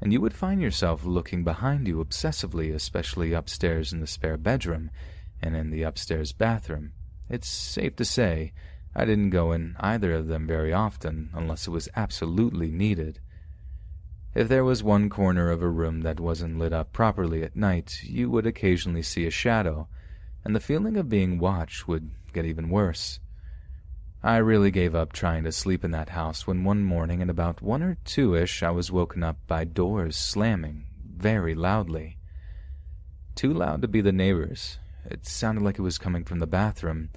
and 0.00 0.12
you 0.12 0.20
would 0.20 0.32
find 0.32 0.62
yourself 0.62 1.04
looking 1.04 1.42
behind 1.42 1.88
you 1.88 1.96
obsessively, 1.96 2.72
especially 2.72 3.32
upstairs 3.32 3.92
in 3.92 3.98
the 3.98 4.06
spare 4.06 4.36
bedroom 4.36 4.92
and 5.42 5.56
in 5.56 5.70
the 5.70 5.82
upstairs 5.82 6.32
bathroom. 6.32 6.92
It's 7.28 7.48
safe 7.48 7.96
to 7.96 8.04
say 8.04 8.52
I 8.94 9.04
didn't 9.04 9.30
go 9.30 9.52
in 9.52 9.76
either 9.78 10.14
of 10.14 10.28
them 10.28 10.46
very 10.46 10.72
often 10.72 11.30
unless 11.34 11.66
it 11.66 11.70
was 11.70 11.88
absolutely 11.96 12.70
needed. 12.70 13.20
If 14.34 14.48
there 14.48 14.64
was 14.64 14.82
one 14.82 15.08
corner 15.08 15.50
of 15.50 15.62
a 15.62 15.68
room 15.68 16.02
that 16.02 16.20
wasn't 16.20 16.58
lit 16.58 16.72
up 16.72 16.92
properly 16.92 17.42
at 17.42 17.56
night, 17.56 18.00
you 18.02 18.30
would 18.30 18.46
occasionally 18.46 19.02
see 19.02 19.26
a 19.26 19.30
shadow, 19.30 19.88
and 20.44 20.54
the 20.54 20.60
feeling 20.60 20.96
of 20.96 21.08
being 21.08 21.38
watched 21.38 21.88
would 21.88 22.10
get 22.32 22.44
even 22.44 22.68
worse. 22.68 23.18
I 24.22 24.38
really 24.38 24.70
gave 24.70 24.94
up 24.94 25.12
trying 25.12 25.44
to 25.44 25.52
sleep 25.52 25.84
in 25.84 25.90
that 25.92 26.10
house 26.10 26.46
when 26.46 26.64
one 26.64 26.82
morning 26.82 27.22
at 27.22 27.30
about 27.30 27.62
one 27.62 27.82
or 27.82 27.96
two 28.04 28.34
ish 28.34 28.62
I 28.62 28.70
was 28.70 28.90
woken 28.90 29.22
up 29.22 29.36
by 29.46 29.64
doors 29.64 30.16
slamming 30.16 30.86
very 31.04 31.54
loudly. 31.54 32.18
Too 33.34 33.52
loud 33.52 33.82
to 33.82 33.88
be 33.88 34.00
the 34.00 34.12
neighbors. 34.12 34.78
It 35.10 35.26
sounded 35.26 35.62
like 35.62 35.78
it 35.78 35.82
was 35.82 35.98
coming 35.98 36.24
from 36.24 36.40
the 36.40 36.46
bathroom, 36.46 37.10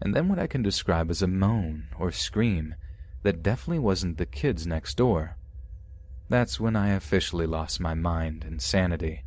and 0.00 0.14
then 0.14 0.28
what 0.28 0.38
I 0.38 0.46
can 0.46 0.62
describe 0.62 1.10
as 1.10 1.22
a 1.22 1.26
moan 1.26 1.88
or 1.98 2.10
scream 2.12 2.74
that 3.22 3.42
definitely 3.42 3.78
wasn't 3.78 4.18
the 4.18 4.26
kids 4.26 4.66
next 4.66 4.96
door. 4.96 5.36
That's 6.28 6.60
when 6.60 6.76
I 6.76 6.90
officially 6.90 7.46
lost 7.46 7.80
my 7.80 7.94
mind 7.94 8.44
and 8.44 8.60
sanity. 8.60 9.22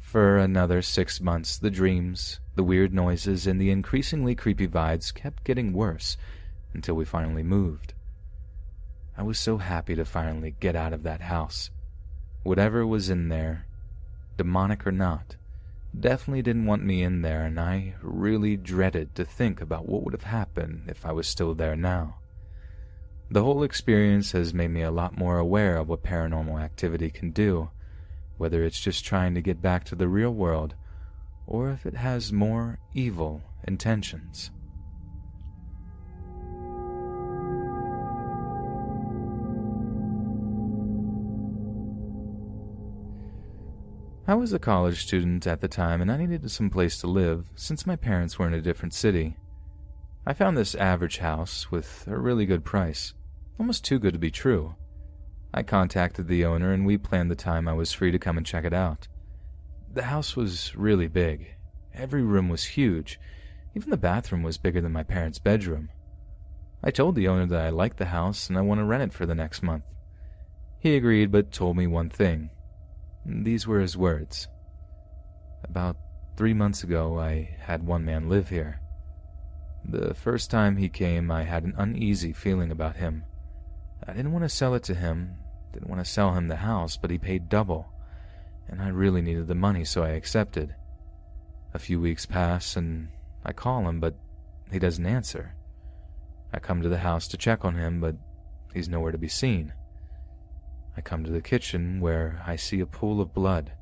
For 0.00 0.36
another 0.38 0.82
six 0.82 1.20
months, 1.20 1.58
the 1.58 1.70
dreams, 1.70 2.40
the 2.56 2.62
weird 2.62 2.92
noises, 2.92 3.46
and 3.46 3.60
the 3.60 3.70
increasingly 3.70 4.34
creepy 4.34 4.68
vibes 4.68 5.12
kept 5.12 5.44
getting 5.44 5.72
worse 5.72 6.16
until 6.72 6.94
we 6.94 7.04
finally 7.04 7.42
moved. 7.42 7.94
I 9.16 9.22
was 9.22 9.38
so 9.38 9.58
happy 9.58 9.94
to 9.94 10.04
finally 10.04 10.54
get 10.60 10.76
out 10.76 10.92
of 10.92 11.04
that 11.04 11.20
house. 11.20 11.70
Whatever 12.42 12.86
was 12.86 13.10
in 13.10 13.28
there, 13.28 13.66
demonic 14.36 14.86
or 14.86 14.92
not, 14.92 15.36
definitely 15.98 16.42
didn't 16.42 16.66
want 16.66 16.84
me 16.84 17.02
in 17.02 17.22
there, 17.22 17.44
and 17.44 17.58
I 17.58 17.94
really 18.02 18.56
dreaded 18.56 19.14
to 19.14 19.24
think 19.24 19.60
about 19.60 19.88
what 19.88 20.02
would 20.02 20.14
have 20.14 20.24
happened 20.24 20.84
if 20.88 21.04
I 21.06 21.12
was 21.12 21.26
still 21.26 21.54
there 21.54 21.76
now. 21.76 22.16
The 23.30 23.42
whole 23.42 23.62
experience 23.62 24.32
has 24.32 24.54
made 24.54 24.70
me 24.70 24.82
a 24.82 24.90
lot 24.90 25.18
more 25.18 25.38
aware 25.38 25.76
of 25.76 25.88
what 25.88 26.02
paranormal 26.02 26.62
activity 26.62 27.10
can 27.10 27.30
do, 27.30 27.70
whether 28.36 28.62
it's 28.62 28.80
just 28.80 29.04
trying 29.04 29.34
to 29.34 29.40
get 29.40 29.62
back 29.62 29.84
to 29.84 29.94
the 29.94 30.08
real 30.08 30.32
world 30.32 30.74
or 31.46 31.70
if 31.70 31.86
it 31.86 31.94
has 31.94 32.32
more 32.32 32.78
evil 32.94 33.42
intentions. 33.66 34.50
I 44.26 44.32
was 44.32 44.54
a 44.54 44.58
college 44.58 45.04
student 45.04 45.46
at 45.46 45.60
the 45.60 45.68
time 45.68 46.00
and 46.00 46.10
I 46.10 46.16
needed 46.16 46.50
some 46.50 46.70
place 46.70 46.98
to 47.00 47.06
live 47.06 47.50
since 47.56 47.86
my 47.86 47.94
parents 47.94 48.38
were 48.38 48.46
in 48.46 48.54
a 48.54 48.62
different 48.62 48.94
city. 48.94 49.36
I 50.24 50.32
found 50.32 50.56
this 50.56 50.74
average 50.74 51.18
house 51.18 51.70
with 51.70 52.06
a 52.06 52.16
really 52.16 52.46
good 52.46 52.64
price, 52.64 53.12
almost 53.60 53.84
too 53.84 53.98
good 53.98 54.14
to 54.14 54.18
be 54.18 54.30
true. 54.30 54.76
I 55.52 55.62
contacted 55.62 56.26
the 56.26 56.46
owner 56.46 56.72
and 56.72 56.86
we 56.86 56.96
planned 56.96 57.30
the 57.30 57.36
time 57.36 57.68
I 57.68 57.74
was 57.74 57.92
free 57.92 58.10
to 58.12 58.18
come 58.18 58.38
and 58.38 58.46
check 58.46 58.64
it 58.64 58.72
out. 58.72 59.08
The 59.92 60.04
house 60.04 60.34
was 60.34 60.74
really 60.74 61.06
big. 61.06 61.54
Every 61.92 62.22
room 62.22 62.48
was 62.48 62.64
huge. 62.64 63.20
Even 63.74 63.90
the 63.90 63.98
bathroom 63.98 64.42
was 64.42 64.56
bigger 64.56 64.80
than 64.80 64.92
my 64.92 65.02
parents' 65.02 65.38
bedroom. 65.38 65.90
I 66.82 66.90
told 66.90 67.14
the 67.14 67.28
owner 67.28 67.44
that 67.44 67.60
I 67.60 67.68
liked 67.68 67.98
the 67.98 68.06
house 68.06 68.48
and 68.48 68.56
I 68.56 68.62
want 68.62 68.80
to 68.80 68.84
rent 68.84 69.02
it 69.02 69.12
for 69.12 69.26
the 69.26 69.34
next 69.34 69.62
month. 69.62 69.84
He 70.78 70.96
agreed 70.96 71.30
but 71.30 71.52
told 71.52 71.76
me 71.76 71.86
one 71.86 72.08
thing. 72.08 72.48
These 73.26 73.66
were 73.66 73.80
his 73.80 73.96
words. 73.96 74.48
About 75.62 75.96
three 76.36 76.52
months 76.52 76.82
ago, 76.82 77.18
I 77.18 77.56
had 77.58 77.86
one 77.86 78.04
man 78.04 78.28
live 78.28 78.50
here. 78.50 78.80
The 79.84 80.14
first 80.14 80.50
time 80.50 80.76
he 80.76 80.88
came, 80.88 81.30
I 81.30 81.44
had 81.44 81.64
an 81.64 81.74
uneasy 81.76 82.32
feeling 82.32 82.70
about 82.70 82.96
him. 82.96 83.24
I 84.06 84.12
didn't 84.12 84.32
want 84.32 84.44
to 84.44 84.48
sell 84.48 84.74
it 84.74 84.82
to 84.84 84.94
him, 84.94 85.36
didn't 85.72 85.88
want 85.88 86.04
to 86.04 86.10
sell 86.10 86.34
him 86.34 86.48
the 86.48 86.56
house, 86.56 86.96
but 86.96 87.10
he 87.10 87.18
paid 87.18 87.48
double, 87.48 87.88
and 88.68 88.82
I 88.82 88.88
really 88.88 89.22
needed 89.22 89.46
the 89.46 89.54
money, 89.54 89.84
so 89.84 90.02
I 90.02 90.10
accepted. 90.10 90.74
A 91.72 91.78
few 91.78 92.00
weeks 92.00 92.26
pass, 92.26 92.76
and 92.76 93.08
I 93.44 93.52
call 93.52 93.88
him, 93.88 94.00
but 94.00 94.14
he 94.70 94.78
doesn't 94.78 95.06
answer. 95.06 95.54
I 96.52 96.58
come 96.58 96.82
to 96.82 96.88
the 96.88 96.98
house 96.98 97.26
to 97.28 97.36
check 97.36 97.64
on 97.64 97.74
him, 97.74 98.00
but 98.00 98.16
he's 98.72 98.88
nowhere 98.88 99.12
to 99.12 99.18
be 99.18 99.28
seen. 99.28 99.72
I 100.96 101.00
come 101.00 101.24
to 101.24 101.30
the 101.30 101.40
kitchen, 101.40 102.00
where 102.00 102.42
I 102.46 102.56
see 102.56 102.80
a 102.80 102.86
pool 102.86 103.20
of 103.20 103.34
blood. 103.34 103.72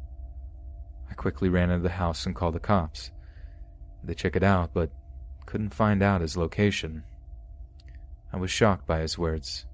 I 1.10 1.14
quickly 1.14 1.48
ran 1.48 1.70
into 1.70 1.82
the 1.82 1.90
house 1.90 2.24
and 2.24 2.34
called 2.34 2.54
the 2.54 2.60
cops. 2.60 3.10
They 4.02 4.14
check 4.14 4.34
it 4.34 4.42
out, 4.42 4.72
but 4.72 4.90
couldn't 5.46 5.74
find 5.74 6.02
out 6.02 6.22
his 6.22 6.36
location. 6.36 7.04
I 8.32 8.38
was 8.38 8.50
shocked 8.50 8.86
by 8.86 9.00
his 9.00 9.18
words. 9.18 9.66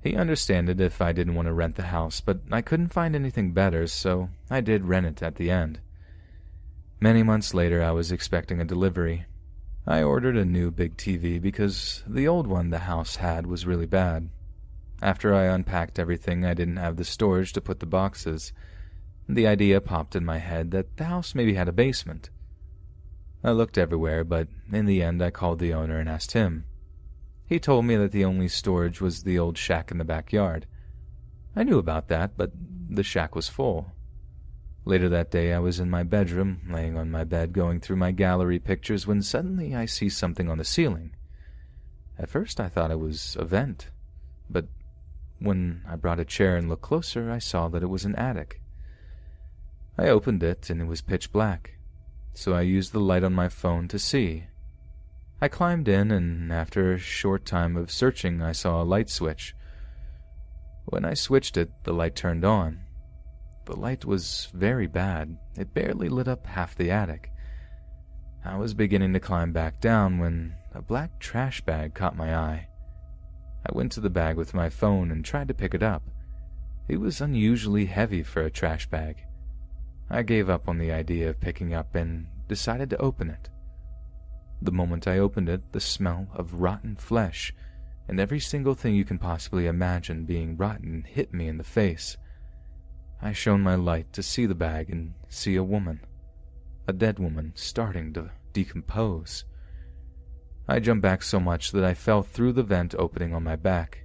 He 0.00 0.14
understood 0.14 0.80
if 0.80 1.02
I 1.02 1.12
didn't 1.12 1.34
want 1.34 1.46
to 1.46 1.52
rent 1.52 1.74
the 1.74 1.82
house, 1.82 2.20
but 2.20 2.40
I 2.52 2.62
couldn't 2.62 2.92
find 2.92 3.16
anything 3.16 3.52
better, 3.52 3.88
so 3.88 4.30
I 4.48 4.60
did 4.60 4.84
rent 4.84 5.06
it 5.06 5.22
at 5.22 5.34
the 5.34 5.50
end. 5.50 5.80
Many 7.00 7.24
months 7.24 7.54
later, 7.54 7.82
I 7.82 7.90
was 7.90 8.12
expecting 8.12 8.60
a 8.60 8.64
delivery. 8.64 9.26
I 9.86 10.02
ordered 10.02 10.36
a 10.36 10.44
new 10.44 10.70
big 10.70 10.96
TV 10.96 11.40
because 11.40 12.04
the 12.06 12.28
old 12.28 12.46
one 12.46 12.70
the 12.70 12.80
house 12.80 13.16
had 13.16 13.46
was 13.46 13.66
really 13.66 13.86
bad. 13.86 14.30
After 15.00 15.32
I 15.32 15.44
unpacked 15.44 15.98
everything, 15.98 16.44
I 16.44 16.54
didn't 16.54 16.76
have 16.76 16.96
the 16.96 17.04
storage 17.04 17.52
to 17.52 17.60
put 17.60 17.78
the 17.80 17.86
boxes. 17.86 18.52
The 19.28 19.46
idea 19.46 19.80
popped 19.80 20.16
in 20.16 20.24
my 20.24 20.38
head 20.38 20.72
that 20.72 20.96
the 20.96 21.04
house 21.04 21.34
maybe 21.34 21.54
had 21.54 21.68
a 21.68 21.72
basement. 21.72 22.30
I 23.44 23.52
looked 23.52 23.78
everywhere, 23.78 24.24
but 24.24 24.48
in 24.72 24.86
the 24.86 25.02
end, 25.02 25.22
I 25.22 25.30
called 25.30 25.60
the 25.60 25.72
owner 25.72 25.98
and 25.98 26.08
asked 26.08 26.32
him. 26.32 26.64
He 27.46 27.60
told 27.60 27.84
me 27.84 27.94
that 27.96 28.10
the 28.10 28.24
only 28.24 28.48
storage 28.48 29.00
was 29.00 29.22
the 29.22 29.38
old 29.38 29.56
shack 29.56 29.90
in 29.90 29.98
the 29.98 30.04
backyard. 30.04 30.66
I 31.54 31.62
knew 31.62 31.78
about 31.78 32.08
that, 32.08 32.36
but 32.36 32.50
the 32.90 33.04
shack 33.04 33.34
was 33.36 33.48
full. 33.48 33.92
Later 34.84 35.08
that 35.10 35.30
day, 35.30 35.52
I 35.52 35.58
was 35.58 35.78
in 35.78 35.90
my 35.90 36.02
bedroom, 36.02 36.62
laying 36.68 36.96
on 36.96 37.10
my 37.10 37.22
bed, 37.22 37.52
going 37.52 37.80
through 37.80 37.96
my 37.96 38.10
gallery 38.10 38.58
pictures, 38.58 39.06
when 39.06 39.22
suddenly 39.22 39.74
I 39.74 39.84
see 39.84 40.08
something 40.08 40.48
on 40.48 40.58
the 40.58 40.64
ceiling. 40.64 41.14
At 42.18 42.30
first, 42.30 42.58
I 42.58 42.68
thought 42.68 42.90
it 42.90 42.98
was 42.98 43.36
a 43.38 43.44
vent, 43.44 43.90
but 44.50 44.66
when 45.38 45.82
I 45.88 45.96
brought 45.96 46.20
a 46.20 46.24
chair 46.24 46.56
and 46.56 46.68
looked 46.68 46.82
closer, 46.82 47.30
I 47.30 47.38
saw 47.38 47.68
that 47.68 47.82
it 47.82 47.88
was 47.88 48.04
an 48.04 48.16
attic. 48.16 48.60
I 49.96 50.08
opened 50.08 50.42
it, 50.42 50.70
and 50.70 50.80
it 50.80 50.86
was 50.86 51.00
pitch 51.00 51.32
black, 51.32 51.74
so 52.32 52.54
I 52.54 52.62
used 52.62 52.92
the 52.92 53.00
light 53.00 53.24
on 53.24 53.34
my 53.34 53.48
phone 53.48 53.88
to 53.88 53.98
see. 53.98 54.44
I 55.40 55.48
climbed 55.48 55.88
in, 55.88 56.10
and 56.10 56.52
after 56.52 56.92
a 56.92 56.98
short 56.98 57.44
time 57.44 57.76
of 57.76 57.90
searching, 57.90 58.42
I 58.42 58.52
saw 58.52 58.82
a 58.82 58.84
light 58.84 59.08
switch. 59.08 59.54
When 60.86 61.04
I 61.04 61.14
switched 61.14 61.56
it, 61.56 61.70
the 61.84 61.92
light 61.92 62.16
turned 62.16 62.44
on. 62.44 62.80
The 63.66 63.76
light 63.76 64.04
was 64.04 64.48
very 64.54 64.86
bad. 64.86 65.36
It 65.56 65.74
barely 65.74 66.08
lit 66.08 66.26
up 66.26 66.46
half 66.46 66.74
the 66.74 66.90
attic. 66.90 67.30
I 68.44 68.56
was 68.56 68.72
beginning 68.72 69.12
to 69.12 69.20
climb 69.20 69.52
back 69.52 69.80
down 69.80 70.18
when 70.18 70.54
a 70.74 70.80
black 70.80 71.18
trash 71.18 71.60
bag 71.60 71.94
caught 71.94 72.16
my 72.16 72.34
eye. 72.34 72.67
I 73.68 73.76
went 73.76 73.92
to 73.92 74.00
the 74.00 74.10
bag 74.10 74.36
with 74.36 74.54
my 74.54 74.70
phone 74.70 75.10
and 75.10 75.24
tried 75.24 75.48
to 75.48 75.54
pick 75.54 75.74
it 75.74 75.82
up. 75.82 76.02
It 76.88 76.98
was 76.98 77.20
unusually 77.20 77.86
heavy 77.86 78.22
for 78.22 78.42
a 78.42 78.50
trash 78.50 78.86
bag. 78.86 79.18
I 80.08 80.22
gave 80.22 80.48
up 80.48 80.68
on 80.68 80.78
the 80.78 80.90
idea 80.90 81.28
of 81.28 81.40
picking 81.40 81.74
up 81.74 81.94
and 81.94 82.26
decided 82.48 82.88
to 82.90 82.98
open 82.98 83.28
it. 83.28 83.50
The 84.62 84.72
moment 84.72 85.06
I 85.06 85.18
opened 85.18 85.48
it, 85.50 85.72
the 85.72 85.80
smell 85.80 86.28
of 86.34 86.60
rotten 86.60 86.96
flesh 86.96 87.52
and 88.08 88.18
every 88.18 88.40
single 88.40 88.74
thing 88.74 88.94
you 88.94 89.04
can 89.04 89.18
possibly 89.18 89.66
imagine 89.66 90.24
being 90.24 90.56
rotten 90.56 91.04
hit 91.06 91.34
me 91.34 91.46
in 91.46 91.58
the 91.58 91.64
face. 91.64 92.16
I 93.20 93.32
shone 93.32 93.60
my 93.60 93.74
light 93.74 94.12
to 94.14 94.22
see 94.22 94.46
the 94.46 94.54
bag 94.54 94.88
and 94.88 95.12
see 95.28 95.56
a 95.56 95.62
woman, 95.62 96.00
a 96.86 96.94
dead 96.94 97.18
woman 97.18 97.52
starting 97.54 98.14
to 98.14 98.30
decompose. 98.54 99.44
I 100.70 100.80
jumped 100.80 101.00
back 101.00 101.22
so 101.22 101.40
much 101.40 101.72
that 101.72 101.82
I 101.82 101.94
fell 101.94 102.22
through 102.22 102.52
the 102.52 102.62
vent 102.62 102.94
opening 102.98 103.34
on 103.34 103.42
my 103.42 103.56
back. 103.56 104.04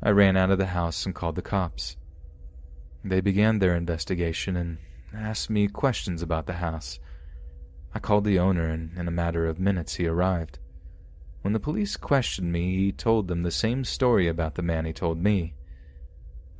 I 0.00 0.10
ran 0.10 0.36
out 0.36 0.50
of 0.50 0.58
the 0.58 0.66
house 0.66 1.04
and 1.04 1.14
called 1.14 1.34
the 1.34 1.42
cops. 1.42 1.96
They 3.04 3.20
began 3.20 3.58
their 3.58 3.74
investigation 3.74 4.54
and 4.54 4.78
asked 5.12 5.50
me 5.50 5.66
questions 5.66 6.22
about 6.22 6.46
the 6.46 6.54
house. 6.54 7.00
I 7.92 7.98
called 7.98 8.24
the 8.24 8.38
owner, 8.38 8.68
and 8.68 8.96
in 8.96 9.08
a 9.08 9.10
matter 9.10 9.46
of 9.46 9.58
minutes 9.58 9.94
he 9.94 10.06
arrived. 10.06 10.60
When 11.42 11.54
the 11.54 11.58
police 11.58 11.96
questioned 11.96 12.52
me, 12.52 12.76
he 12.76 12.92
told 12.92 13.26
them 13.26 13.42
the 13.42 13.50
same 13.50 13.84
story 13.84 14.28
about 14.28 14.54
the 14.54 14.62
man 14.62 14.84
he 14.84 14.92
told 14.92 15.18
me. 15.18 15.54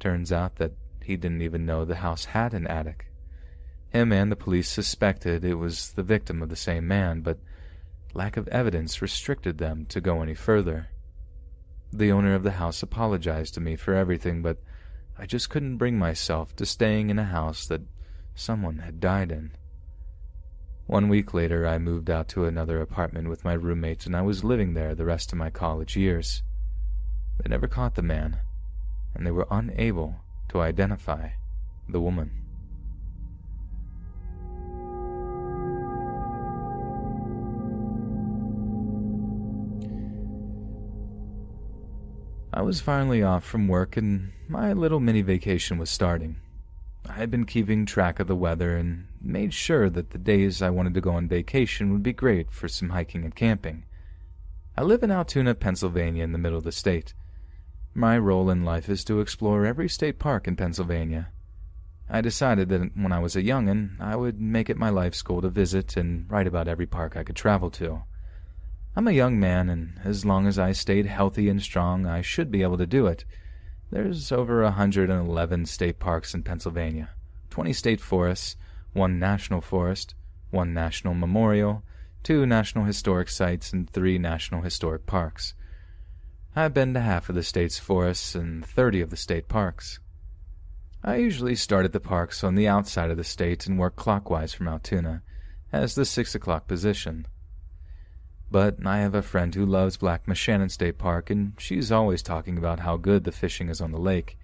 Turns 0.00 0.32
out 0.32 0.56
that 0.56 0.72
he 1.04 1.16
didn't 1.16 1.42
even 1.42 1.64
know 1.64 1.84
the 1.84 1.96
house 1.96 2.24
had 2.24 2.52
an 2.52 2.66
attic. 2.66 3.06
Him 3.90 4.12
and 4.12 4.32
the 4.32 4.36
police 4.36 4.68
suspected 4.68 5.44
it 5.44 5.54
was 5.54 5.92
the 5.92 6.02
victim 6.02 6.42
of 6.42 6.48
the 6.48 6.56
same 6.56 6.88
man, 6.88 7.20
but 7.20 7.38
lack 8.14 8.36
of 8.36 8.48
evidence 8.48 9.02
restricted 9.02 9.58
them 9.58 9.86
to 9.86 10.00
go 10.00 10.22
any 10.22 10.34
further. 10.34 10.88
The 11.92 12.12
owner 12.12 12.34
of 12.34 12.42
the 12.42 12.52
house 12.52 12.82
apologized 12.82 13.54
to 13.54 13.60
me 13.60 13.76
for 13.76 13.94
everything, 13.94 14.42
but 14.42 14.58
I 15.18 15.26
just 15.26 15.50
couldn't 15.50 15.76
bring 15.76 15.98
myself 15.98 16.54
to 16.56 16.66
staying 16.66 17.10
in 17.10 17.18
a 17.18 17.24
house 17.24 17.66
that 17.66 17.82
someone 18.34 18.78
had 18.78 19.00
died 19.00 19.30
in. 19.30 19.52
One 20.86 21.08
week 21.08 21.34
later, 21.34 21.66
I 21.66 21.78
moved 21.78 22.10
out 22.10 22.28
to 22.30 22.46
another 22.46 22.80
apartment 22.80 23.28
with 23.28 23.44
my 23.44 23.52
roommates, 23.52 24.06
and 24.06 24.16
I 24.16 24.22
was 24.22 24.42
living 24.42 24.74
there 24.74 24.94
the 24.94 25.04
rest 25.04 25.32
of 25.32 25.38
my 25.38 25.50
college 25.50 25.96
years. 25.96 26.42
They 27.38 27.48
never 27.48 27.68
caught 27.68 27.94
the 27.94 28.02
man, 28.02 28.38
and 29.14 29.26
they 29.26 29.30
were 29.30 29.46
unable 29.50 30.16
to 30.48 30.60
identify 30.60 31.30
the 31.88 32.00
woman. 32.00 32.39
I 42.52 42.62
was 42.62 42.80
finally 42.80 43.22
off 43.22 43.44
from 43.44 43.68
work, 43.68 43.96
and 43.96 44.32
my 44.48 44.72
little 44.72 44.98
mini 44.98 45.22
vacation 45.22 45.78
was 45.78 45.88
starting. 45.88 46.40
I 47.08 47.12
had 47.12 47.30
been 47.30 47.44
keeping 47.46 47.86
track 47.86 48.18
of 48.18 48.26
the 48.26 48.34
weather 48.34 48.76
and 48.76 49.06
made 49.20 49.54
sure 49.54 49.88
that 49.90 50.10
the 50.10 50.18
days 50.18 50.60
I 50.60 50.70
wanted 50.70 50.94
to 50.94 51.00
go 51.00 51.12
on 51.12 51.28
vacation 51.28 51.92
would 51.92 52.02
be 52.02 52.12
great 52.12 52.50
for 52.50 52.66
some 52.66 52.90
hiking 52.90 53.24
and 53.24 53.34
camping. 53.34 53.84
I 54.76 54.82
live 54.82 55.04
in 55.04 55.12
Altoona, 55.12 55.54
Pennsylvania, 55.54 56.24
in 56.24 56.32
the 56.32 56.38
middle 56.38 56.58
of 56.58 56.64
the 56.64 56.72
state. 56.72 57.14
My 57.94 58.18
role 58.18 58.50
in 58.50 58.64
life 58.64 58.88
is 58.88 59.04
to 59.04 59.20
explore 59.20 59.64
every 59.64 59.88
state 59.88 60.18
park 60.18 60.48
in 60.48 60.56
Pennsylvania. 60.56 61.28
I 62.08 62.20
decided 62.20 62.68
that 62.70 62.96
when 62.96 63.12
I 63.12 63.20
was 63.20 63.36
a 63.36 63.42
youngin', 63.42 64.00
I 64.00 64.16
would 64.16 64.40
make 64.40 64.68
it 64.68 64.76
my 64.76 64.90
life's 64.90 65.22
goal 65.22 65.40
to 65.42 65.48
visit 65.48 65.96
and 65.96 66.28
write 66.28 66.48
about 66.48 66.66
every 66.66 66.86
park 66.86 67.16
I 67.16 67.22
could 67.22 67.36
travel 67.36 67.70
to. 67.72 68.02
I'm 68.96 69.06
a 69.06 69.12
young 69.12 69.38
man, 69.38 69.68
and 69.70 70.00
as 70.02 70.24
long 70.24 70.48
as 70.48 70.58
I 70.58 70.72
stayed 70.72 71.06
healthy 71.06 71.48
and 71.48 71.62
strong, 71.62 72.06
I 72.06 72.22
should 72.22 72.50
be 72.50 72.62
able 72.62 72.76
to 72.78 72.86
do 72.86 73.06
it. 73.06 73.24
There's 73.90 74.32
over 74.32 74.62
111 74.64 75.66
state 75.66 76.00
parks 76.00 76.34
in 76.34 76.42
Pennsylvania, 76.42 77.10
20 77.50 77.72
state 77.72 78.00
forests, 78.00 78.56
one 78.92 79.20
national 79.20 79.60
forest, 79.60 80.16
one 80.50 80.74
national 80.74 81.14
memorial, 81.14 81.84
two 82.24 82.44
national 82.46 82.84
historic 82.84 83.28
sites, 83.28 83.72
and 83.72 83.88
three 83.88 84.18
national 84.18 84.62
historic 84.62 85.06
parks. 85.06 85.54
I've 86.56 86.74
been 86.74 86.92
to 86.94 87.00
half 87.00 87.28
of 87.28 87.36
the 87.36 87.44
state's 87.44 87.78
forests 87.78 88.34
and 88.34 88.66
30 88.66 89.02
of 89.02 89.10
the 89.10 89.16
state 89.16 89.46
parks. 89.46 90.00
I 91.04 91.16
usually 91.16 91.54
start 91.54 91.84
at 91.84 91.92
the 91.92 92.00
parks 92.00 92.42
on 92.42 92.56
the 92.56 92.66
outside 92.66 93.12
of 93.12 93.16
the 93.16 93.24
state 93.24 93.68
and 93.68 93.78
work 93.78 93.94
clockwise 93.94 94.52
from 94.52 94.66
Altoona, 94.66 95.22
as 95.72 95.94
the 95.94 96.04
six 96.04 96.34
o'clock 96.34 96.66
position. 96.66 97.26
But 98.50 98.84
I 98.84 98.98
have 98.98 99.14
a 99.14 99.22
friend 99.22 99.54
who 99.54 99.64
loves 99.64 99.96
Black 99.96 100.26
Moshannon 100.26 100.70
State 100.70 100.98
Park, 100.98 101.30
and 101.30 101.52
she's 101.56 101.92
always 101.92 102.20
talking 102.20 102.58
about 102.58 102.80
how 102.80 102.96
good 102.96 103.22
the 103.22 103.30
fishing 103.30 103.68
is 103.68 103.80
on 103.80 103.92
the 103.92 103.98
lake. 103.98 104.36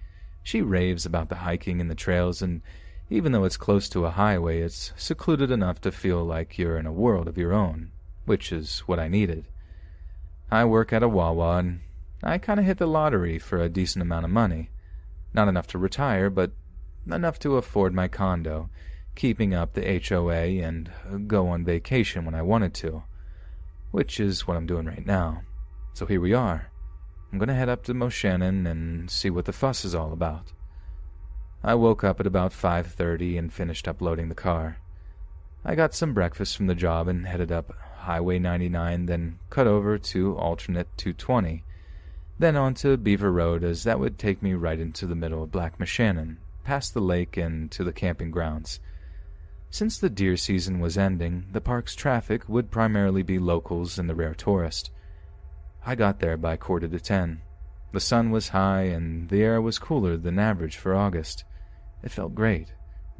She 0.43 0.61
raves 0.61 1.05
about 1.05 1.27
the 1.27 1.35
hiking 1.35 1.81
and 1.81 1.91
the 1.91 1.95
trails, 1.95 2.41
and 2.41 2.61
even 3.09 3.33
though 3.33 3.43
it's 3.43 3.57
close 3.57 3.89
to 3.89 4.05
a 4.05 4.11
highway, 4.11 4.61
it's 4.61 4.93
secluded 4.95 5.51
enough 5.51 5.81
to 5.81 5.91
feel 5.91 6.23
like 6.23 6.57
you're 6.57 6.77
in 6.77 6.85
a 6.85 6.91
world 6.93 7.27
of 7.27 7.37
your 7.37 7.53
own, 7.53 7.91
which 8.25 8.53
is 8.53 8.79
what 8.81 8.97
I 8.97 9.09
needed. 9.09 9.45
I 10.49 10.63
work 10.63 10.93
at 10.93 11.03
a 11.03 11.09
Wawa, 11.09 11.57
and 11.57 11.81
I 12.23 12.37
kind 12.37 12.61
of 12.61 12.65
hit 12.65 12.77
the 12.77 12.87
lottery 12.87 13.37
for 13.37 13.61
a 13.61 13.67
decent 13.67 14.01
amount 14.01 14.23
of 14.23 14.31
money. 14.31 14.69
Not 15.33 15.49
enough 15.49 15.67
to 15.67 15.77
retire, 15.77 16.29
but 16.29 16.51
enough 17.05 17.39
to 17.39 17.57
afford 17.57 17.93
my 17.93 18.07
condo, 18.07 18.69
keeping 19.15 19.53
up 19.53 19.73
the 19.73 20.01
HOA, 20.07 20.63
and 20.63 20.89
go 21.27 21.49
on 21.49 21.65
vacation 21.65 22.23
when 22.23 22.35
I 22.35 22.41
wanted 22.41 22.73
to 22.75 23.03
which 23.91 24.19
is 24.19 24.47
what 24.47 24.57
I'm 24.57 24.65
doing 24.65 24.85
right 24.85 25.05
now. 25.05 25.43
So 25.93 26.05
here 26.05 26.21
we 26.21 26.33
are. 26.33 26.71
I'm 27.31 27.39
going 27.39 27.49
to 27.49 27.55
head 27.55 27.69
up 27.69 27.83
to 27.85 27.93
Moshannon 27.93 28.65
and 28.65 29.09
see 29.11 29.29
what 29.29 29.45
the 29.45 29.53
fuss 29.53 29.83
is 29.83 29.95
all 29.95 30.13
about. 30.13 30.53
I 31.63 31.75
woke 31.75 32.03
up 32.03 32.19
at 32.19 32.27
about 32.27 32.51
5:30 32.53 33.37
and 33.37 33.51
finished 33.51 33.87
uploading 33.87 34.29
the 34.29 34.35
car. 34.35 34.77
I 35.65 35.75
got 35.75 35.93
some 35.93 36.13
breakfast 36.13 36.55
from 36.55 36.67
the 36.67 36.75
job 36.75 37.07
and 37.07 37.27
headed 37.27 37.51
up 37.51 37.73
Highway 37.97 38.39
99, 38.39 39.07
then 39.07 39.39
cut 39.49 39.67
over 39.67 39.97
to 39.97 40.37
alternate 40.37 40.87
220, 40.95 41.65
then 42.39 42.55
on 42.55 42.73
to 42.75 42.95
Beaver 42.95 43.31
Road 43.31 43.65
as 43.65 43.83
that 43.83 43.99
would 43.99 44.17
take 44.17 44.41
me 44.41 44.53
right 44.53 44.79
into 44.79 45.05
the 45.05 45.15
middle 45.15 45.43
of 45.43 45.51
Black 45.51 45.77
Moshannon, 45.77 46.37
past 46.63 46.93
the 46.93 47.01
lake 47.01 47.35
and 47.35 47.69
to 47.71 47.83
the 47.83 47.91
camping 47.91 48.31
grounds. 48.31 48.79
Since 49.69 49.99
the 49.99 50.09
deer 50.09 50.37
season 50.37 50.79
was 50.79 50.97
ending, 50.97 51.45
the 51.51 51.61
park's 51.61 51.95
traffic 51.95 52.47
would 52.47 52.71
primarily 52.71 53.21
be 53.21 53.37
locals 53.37 53.99
and 53.99 54.09
the 54.09 54.15
rare 54.15 54.33
tourist. 54.33 54.91
I 55.85 55.95
got 55.95 56.19
there 56.19 56.37
by 56.37 56.57
quarter 56.57 56.87
to 56.87 56.99
ten. 56.99 57.41
The 57.91 57.99
sun 57.99 58.31
was 58.31 58.49
high 58.49 58.83
and 58.83 59.29
the 59.29 59.41
air 59.43 59.61
was 59.61 59.79
cooler 59.79 60.17
than 60.17 60.39
average 60.39 60.77
for 60.77 60.95
August. 60.95 61.43
It 62.03 62.11
felt 62.11 62.35
great, 62.35 62.73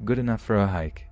good 0.04 0.20
enough 0.20 0.42
for 0.42 0.58
a 0.58 0.68
hike. 0.68 1.08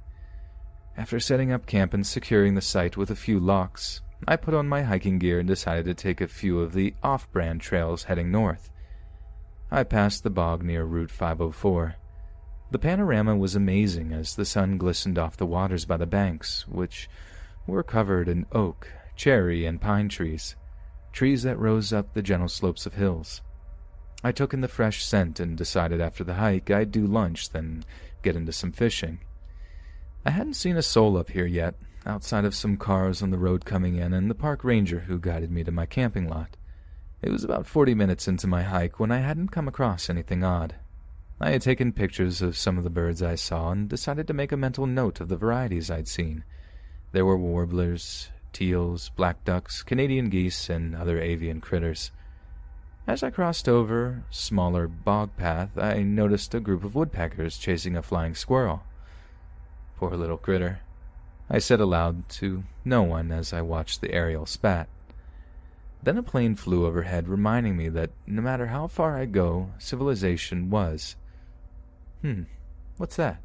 After 0.98 1.20
setting 1.20 1.52
up 1.52 1.66
camp 1.66 1.94
and 1.94 2.08
securing 2.08 2.56
the 2.56 2.62
site 2.62 2.96
with 2.96 3.12
a 3.12 3.16
few 3.16 3.40
locks, 3.40 4.02
I 4.28 4.38
put 4.38 4.54
on 4.54 4.70
my 4.70 4.84
hiking 4.84 5.20
gear 5.20 5.40
and 5.40 5.48
decided 5.48 5.86
to 5.86 5.94
take 5.94 6.22
a 6.22 6.28
few 6.28 6.62
of 6.62 6.74
the 6.74 6.94
off 7.04 7.30
brand 7.32 7.62
trails 7.62 8.04
heading 8.04 8.32
north. 8.32 8.72
I 9.70 9.84
passed 9.84 10.24
the 10.24 10.30
bog 10.30 10.64
near 10.64 10.86
Route 10.86 11.12
504. 11.12 11.96
The 12.76 12.80
panorama 12.80 13.38
was 13.38 13.56
amazing 13.56 14.12
as 14.12 14.36
the 14.36 14.44
sun 14.44 14.78
glistened 14.78 15.18
off 15.18 15.38
the 15.38 15.46
waters 15.46 15.86
by 15.86 15.96
the 15.96 16.06
banks, 16.06 16.68
which 16.68 17.10
were 17.66 17.84
covered 17.84 18.28
in 18.28 18.46
oak, 18.52 18.92
cherry, 19.16 19.66
and 19.66 19.80
pine 19.80 20.10
trees, 20.10 20.58
trees 21.14 21.44
that 21.44 21.58
rose 21.58 21.94
up 21.94 22.14
the 22.14 22.22
gentle 22.22 22.50
slopes 22.50 22.86
of 22.86 22.96
hills. 22.96 23.42
I 24.26 24.34
took 24.34 24.54
in 24.54 24.60
the 24.60 24.68
fresh 24.68 25.06
scent 25.06 25.40
and 25.40 25.58
decided 25.58 26.02
after 26.02 26.26
the 26.26 26.34
hike 26.34 26.70
I'd 26.70 26.92
do 26.92 27.08
lunch, 27.08 27.52
then 27.52 27.86
get 28.22 28.36
into 28.36 28.52
some 28.52 28.74
fishing. 28.74 29.20
I 30.26 30.32
hadn't 30.32 30.56
seen 30.56 30.76
a 30.76 30.82
soul 30.82 31.16
up 31.16 31.30
here 31.30 31.46
yet, 31.46 31.76
outside 32.06 32.44
of 32.44 32.54
some 32.54 32.76
cars 32.76 33.22
on 33.22 33.30
the 33.30 33.38
road 33.38 33.64
coming 33.64 33.96
in 33.96 34.12
and 34.12 34.30
the 34.30 34.36
park 34.36 34.66
ranger 34.66 35.00
who 35.00 35.18
guided 35.18 35.50
me 35.50 35.64
to 35.64 35.72
my 35.72 35.86
camping 35.86 36.28
lot. 36.28 36.58
It 37.22 37.32
was 37.32 37.46
about 37.46 37.68
forty 37.68 37.96
minutes 37.96 38.28
into 38.28 38.48
my 38.48 38.64
hike 38.64 39.00
when 39.00 39.14
I 39.14 39.20
hadn't 39.20 39.54
come 39.54 39.70
across 39.70 40.10
anything 40.10 40.44
odd. 40.44 40.76
I 41.38 41.52
had 41.52 41.62
taken 41.62 41.92
pictures 41.92 42.42
of 42.42 42.56
some 42.56 42.78
of 42.78 42.86
the 42.86 42.90
birds 42.90 43.22
I 43.22 43.36
saw 43.36 43.72
and 43.72 43.90
decided 43.90 44.26
to 44.28 44.34
make 44.34 44.54
a 44.54 44.58
mental 44.58 44.86
note 44.86 45.20
of 45.20 45.28
the 45.28 45.36
varieties 45.36 45.92
I'd 45.92 46.08
seen. 46.08 46.46
There 47.12 47.26
were 47.26 47.38
warblers, 47.38 48.30
teals, 48.54 49.10
black 49.18 49.44
ducks, 49.44 49.84
Canadian 49.84 50.30
geese, 50.30 50.70
and 50.70 50.96
other 50.96 51.20
avian 51.20 51.60
critters. 51.60 52.12
As 53.06 53.22
I 53.22 53.32
crossed 53.32 53.68
over 53.68 54.24
smaller 54.30 54.88
bog 54.88 55.36
path, 55.36 55.78
I 55.78 56.04
noticed 56.04 56.56
a 56.56 56.62
group 56.62 56.86
of 56.86 56.96
woodpeckers 56.96 57.58
chasing 57.58 57.98
a 57.98 58.02
flying 58.02 58.34
squirrel. 58.34 58.84
Poor 59.98 60.12
little 60.12 60.38
critter. 60.38 60.80
I 61.50 61.60
said 61.60 61.82
aloud 61.82 62.30
to 62.30 62.64
no 62.86 63.04
one 63.04 63.34
as 63.34 63.52
I 63.52 63.62
watched 63.62 64.00
the 64.00 64.14
aerial 64.14 64.46
spat. 64.46 64.88
Then 66.02 66.18
a 66.18 66.24
plane 66.24 66.56
flew 66.56 66.86
overhead, 66.86 67.28
reminding 67.28 67.76
me 67.76 67.90
that 67.90 68.12
no 68.26 68.42
matter 68.42 68.68
how 68.68 68.88
far 68.88 69.18
I 69.18 69.26
go, 69.26 69.72
civilization 69.80 70.70
was. 70.70 71.18
Hmm, 72.26 72.46
what's 72.98 73.18
that? 73.18 73.40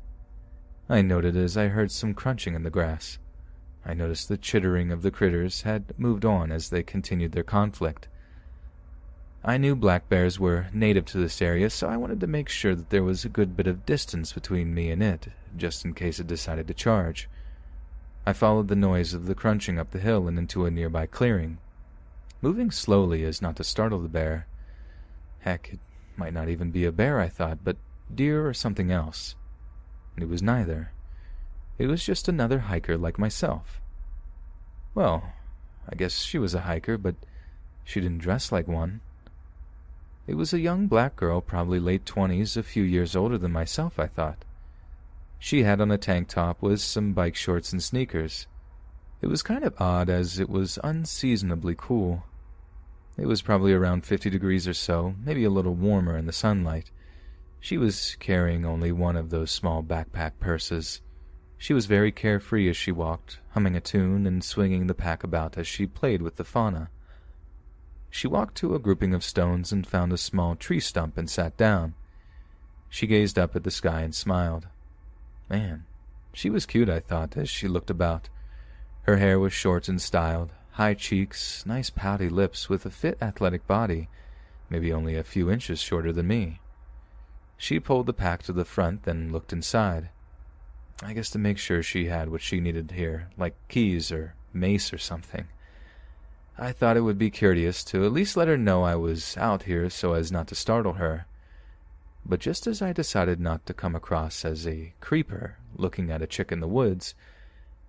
I 0.88 1.02
noted 1.02 1.36
as 1.36 1.54
I 1.54 1.68
heard 1.68 1.90
some 1.90 2.14
crunching 2.14 2.54
in 2.54 2.62
the 2.62 2.70
grass. 2.70 3.18
I 3.84 3.92
noticed 3.92 4.30
the 4.30 4.38
chittering 4.38 4.90
of 4.90 5.02
the 5.02 5.10
critters 5.10 5.62
had 5.62 5.92
moved 5.98 6.24
on 6.24 6.50
as 6.50 6.70
they 6.70 6.82
continued 6.82 7.32
their 7.32 7.42
conflict. 7.42 8.08
I 9.44 9.58
knew 9.58 9.76
black 9.76 10.08
bears 10.08 10.40
were 10.40 10.68
native 10.72 11.04
to 11.06 11.18
this 11.18 11.42
area, 11.42 11.68
so 11.68 11.90
I 11.90 11.98
wanted 11.98 12.20
to 12.20 12.26
make 12.26 12.48
sure 12.48 12.74
that 12.74 12.88
there 12.88 13.02
was 13.02 13.22
a 13.22 13.28
good 13.28 13.54
bit 13.54 13.66
of 13.66 13.84
distance 13.84 14.32
between 14.32 14.72
me 14.72 14.90
and 14.90 15.02
it, 15.02 15.28
just 15.58 15.84
in 15.84 15.92
case 15.92 16.18
it 16.18 16.26
decided 16.26 16.66
to 16.68 16.72
charge. 16.72 17.28
I 18.24 18.32
followed 18.32 18.68
the 18.68 18.76
noise 18.76 19.12
of 19.12 19.26
the 19.26 19.34
crunching 19.34 19.78
up 19.78 19.90
the 19.90 19.98
hill 19.98 20.26
and 20.26 20.38
into 20.38 20.64
a 20.64 20.70
nearby 20.70 21.04
clearing, 21.04 21.58
moving 22.40 22.70
slowly 22.70 23.24
as 23.24 23.42
not 23.42 23.56
to 23.56 23.62
startle 23.62 24.00
the 24.00 24.08
bear. 24.08 24.46
Heck, 25.40 25.68
it 25.70 25.80
might 26.16 26.32
not 26.32 26.48
even 26.48 26.70
be 26.70 26.86
a 26.86 26.92
bear, 26.92 27.20
I 27.20 27.28
thought, 27.28 27.58
but 27.62 27.76
deer 28.14 28.46
or 28.46 28.54
something 28.54 28.90
else. 28.90 29.34
It 30.16 30.28
was 30.28 30.42
neither. 30.42 30.92
It 31.78 31.86
was 31.86 32.04
just 32.04 32.28
another 32.28 32.60
hiker 32.60 32.98
like 32.98 33.18
myself. 33.18 33.80
Well, 34.94 35.32
I 35.88 35.94
guess 35.94 36.20
she 36.20 36.38
was 36.38 36.54
a 36.54 36.60
hiker, 36.60 36.98
but 36.98 37.14
she 37.84 38.00
didn't 38.00 38.18
dress 38.18 38.52
like 38.52 38.68
one. 38.68 39.00
It 40.26 40.34
was 40.34 40.52
a 40.52 40.60
young 40.60 40.86
black 40.86 41.16
girl, 41.16 41.40
probably 41.40 41.80
late 41.80 42.06
twenties, 42.06 42.56
a 42.56 42.62
few 42.62 42.82
years 42.82 43.16
older 43.16 43.38
than 43.38 43.52
myself, 43.52 43.98
I 43.98 44.06
thought. 44.06 44.44
She 45.38 45.62
had 45.62 45.80
on 45.80 45.90
a 45.90 45.98
tank 45.98 46.28
top 46.28 46.60
with 46.60 46.80
some 46.80 47.14
bike 47.14 47.34
shorts 47.34 47.72
and 47.72 47.82
sneakers. 47.82 48.46
It 49.22 49.28
was 49.28 49.42
kind 49.42 49.64
of 49.64 49.80
odd 49.80 50.08
as 50.08 50.38
it 50.38 50.50
was 50.50 50.78
unseasonably 50.84 51.74
cool. 51.76 52.24
It 53.16 53.26
was 53.26 53.42
probably 53.42 53.72
around 53.72 54.04
50 54.04 54.30
degrees 54.30 54.68
or 54.68 54.74
so, 54.74 55.14
maybe 55.24 55.44
a 55.44 55.50
little 55.50 55.74
warmer 55.74 56.16
in 56.16 56.26
the 56.26 56.32
sunlight. 56.32 56.90
She 57.60 57.76
was 57.76 58.16
carrying 58.18 58.64
only 58.64 58.90
one 58.90 59.16
of 59.16 59.28
those 59.28 59.50
small 59.50 59.82
backpack 59.82 60.32
purses. 60.40 61.02
She 61.58 61.74
was 61.74 61.84
very 61.84 62.10
carefree 62.10 62.70
as 62.70 62.76
she 62.76 62.90
walked, 62.90 63.38
humming 63.50 63.76
a 63.76 63.80
tune 63.80 64.26
and 64.26 64.42
swinging 64.42 64.86
the 64.86 64.94
pack 64.94 65.22
about 65.22 65.58
as 65.58 65.66
she 65.66 65.86
played 65.86 66.22
with 66.22 66.36
the 66.36 66.44
fauna. 66.44 66.88
She 68.08 68.26
walked 68.26 68.56
to 68.56 68.74
a 68.74 68.78
grouping 68.78 69.12
of 69.12 69.22
stones 69.22 69.70
and 69.72 69.86
found 69.86 70.12
a 70.12 70.16
small 70.16 70.56
tree 70.56 70.80
stump 70.80 71.18
and 71.18 71.28
sat 71.28 71.56
down. 71.58 71.94
She 72.88 73.06
gazed 73.06 73.38
up 73.38 73.54
at 73.54 73.62
the 73.62 73.70
sky 73.70 74.00
and 74.00 74.14
smiled. 74.14 74.66
Man, 75.50 75.84
she 76.32 76.48
was 76.48 76.64
cute, 76.64 76.88
I 76.88 77.00
thought, 77.00 77.36
as 77.36 77.50
she 77.50 77.68
looked 77.68 77.90
about. 77.90 78.30
Her 79.02 79.18
hair 79.18 79.38
was 79.38 79.52
short 79.52 79.88
and 79.88 80.00
styled, 80.00 80.50
high 80.72 80.94
cheeks, 80.94 81.64
nice 81.66 81.90
pouty 81.90 82.28
lips 82.28 82.68
with 82.68 82.86
a 82.86 82.90
fit 82.90 83.18
athletic 83.20 83.66
body, 83.66 84.08
maybe 84.70 84.92
only 84.92 85.14
a 85.16 85.24
few 85.24 85.50
inches 85.50 85.80
shorter 85.80 86.12
than 86.12 86.26
me. 86.26 86.59
She 87.62 87.78
pulled 87.78 88.06
the 88.06 88.14
pack 88.14 88.42
to 88.44 88.54
the 88.54 88.64
front, 88.64 89.02
then 89.02 89.30
looked 89.30 89.52
inside. 89.52 90.08
I 91.02 91.12
guess 91.12 91.28
to 91.28 91.38
make 91.38 91.58
sure 91.58 91.82
she 91.82 92.06
had 92.06 92.30
what 92.30 92.40
she 92.40 92.58
needed 92.58 92.92
here, 92.92 93.28
like 93.36 93.54
keys 93.68 94.10
or 94.10 94.34
mace 94.54 94.94
or 94.94 94.96
something. 94.96 95.46
I 96.56 96.72
thought 96.72 96.96
it 96.96 97.02
would 97.02 97.18
be 97.18 97.30
courteous 97.30 97.84
to 97.84 98.06
at 98.06 98.12
least 98.12 98.34
let 98.34 98.48
her 98.48 98.56
know 98.56 98.82
I 98.82 98.96
was 98.96 99.36
out 99.36 99.64
here 99.64 99.90
so 99.90 100.14
as 100.14 100.32
not 100.32 100.48
to 100.48 100.54
startle 100.54 100.94
her. 100.94 101.26
But 102.24 102.40
just 102.40 102.66
as 102.66 102.80
I 102.80 102.94
decided 102.94 103.38
not 103.38 103.66
to 103.66 103.74
come 103.74 103.94
across 103.94 104.42
as 104.42 104.66
a 104.66 104.94
creeper 105.02 105.58
looking 105.76 106.10
at 106.10 106.22
a 106.22 106.26
chick 106.26 106.50
in 106.50 106.60
the 106.60 106.66
woods, 106.66 107.14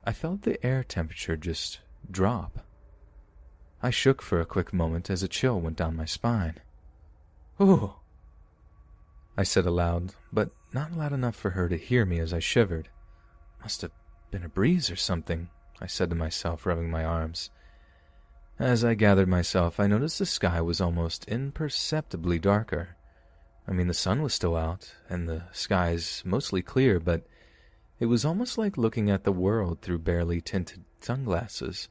I 0.04 0.12
felt 0.12 0.42
the 0.42 0.64
air 0.66 0.84
temperature 0.84 1.38
just 1.38 1.80
drop. 2.12 2.66
I 3.82 3.90
shook 3.90 4.22
for 4.22 4.42
a 4.42 4.46
quick 4.46 4.74
moment 4.74 5.10
as 5.10 5.24
a 5.24 5.30
chill 5.30 5.62
went 5.62 5.78
down 5.78 5.96
my 5.96 6.04
spine. 6.06 6.60
Ooh! 7.62 7.94
I 9.38 9.44
said 9.44 9.66
aloud, 9.66 10.14
but 10.32 10.52
not 10.74 10.94
loud 10.94 11.14
enough 11.14 11.36
for 11.36 11.52
her 11.52 11.70
to 11.70 11.78
hear 11.78 12.06
me 12.06 12.20
as 12.20 12.34
I 12.34 12.40
shivered. 12.40 12.90
Must 13.62 13.82
have 13.82 13.92
been 14.30 14.44
a 14.44 14.50
breeze 14.50 14.90
or 14.90 14.96
something, 14.96 15.50
I 15.80 15.88
said 15.88 16.10
to 16.10 16.16
myself, 16.16 16.66
rubbing 16.66 16.90
my 16.92 17.04
arms. 17.04 17.50
As 18.60 18.84
I 18.84 18.94
gathered 18.94 19.28
myself, 19.28 19.80
I 19.80 19.88
noticed 19.88 20.20
the 20.20 20.26
sky 20.26 20.62
was 20.62 20.80
almost 20.80 21.28
imperceptibly 21.28 22.40
darker. 22.40 22.96
I 23.68 23.72
mean, 23.72 23.88
the 23.88 23.94
sun 23.94 24.22
was 24.22 24.34
still 24.34 24.56
out, 24.56 24.94
and 25.10 25.28
the 25.28 25.44
skies 25.52 26.22
mostly 26.26 26.62
clear, 26.62 27.00
but 27.00 27.26
it 28.00 28.06
was 28.08 28.26
almost 28.26 28.58
like 28.58 28.78
looking 28.78 29.10
at 29.10 29.24
the 29.24 29.32
world 29.32 29.82
through 29.82 30.00
barely 30.00 30.42
tinted 30.42 30.84
sunglasses, 31.00 31.90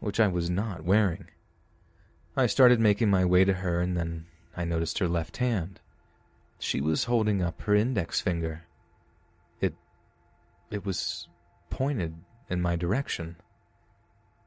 which 0.00 0.20
I 0.20 0.28
was 0.28 0.50
not 0.50 0.84
wearing. 0.84 1.26
I 2.36 2.46
started 2.46 2.80
making 2.80 3.10
my 3.10 3.24
way 3.24 3.44
to 3.44 3.54
her, 3.54 3.80
and 3.80 3.96
then 3.96 4.26
I 4.56 4.64
noticed 4.64 4.98
her 4.98 5.08
left 5.08 5.38
hand. 5.38 5.80
She 6.64 6.80
was 6.80 7.04
holding 7.04 7.42
up 7.42 7.60
her 7.62 7.74
index 7.74 8.22
finger. 8.22 8.64
It 9.60 9.74
it 10.70 10.82
was 10.82 11.28
pointed 11.68 12.14
in 12.48 12.62
my 12.62 12.74
direction. 12.74 13.36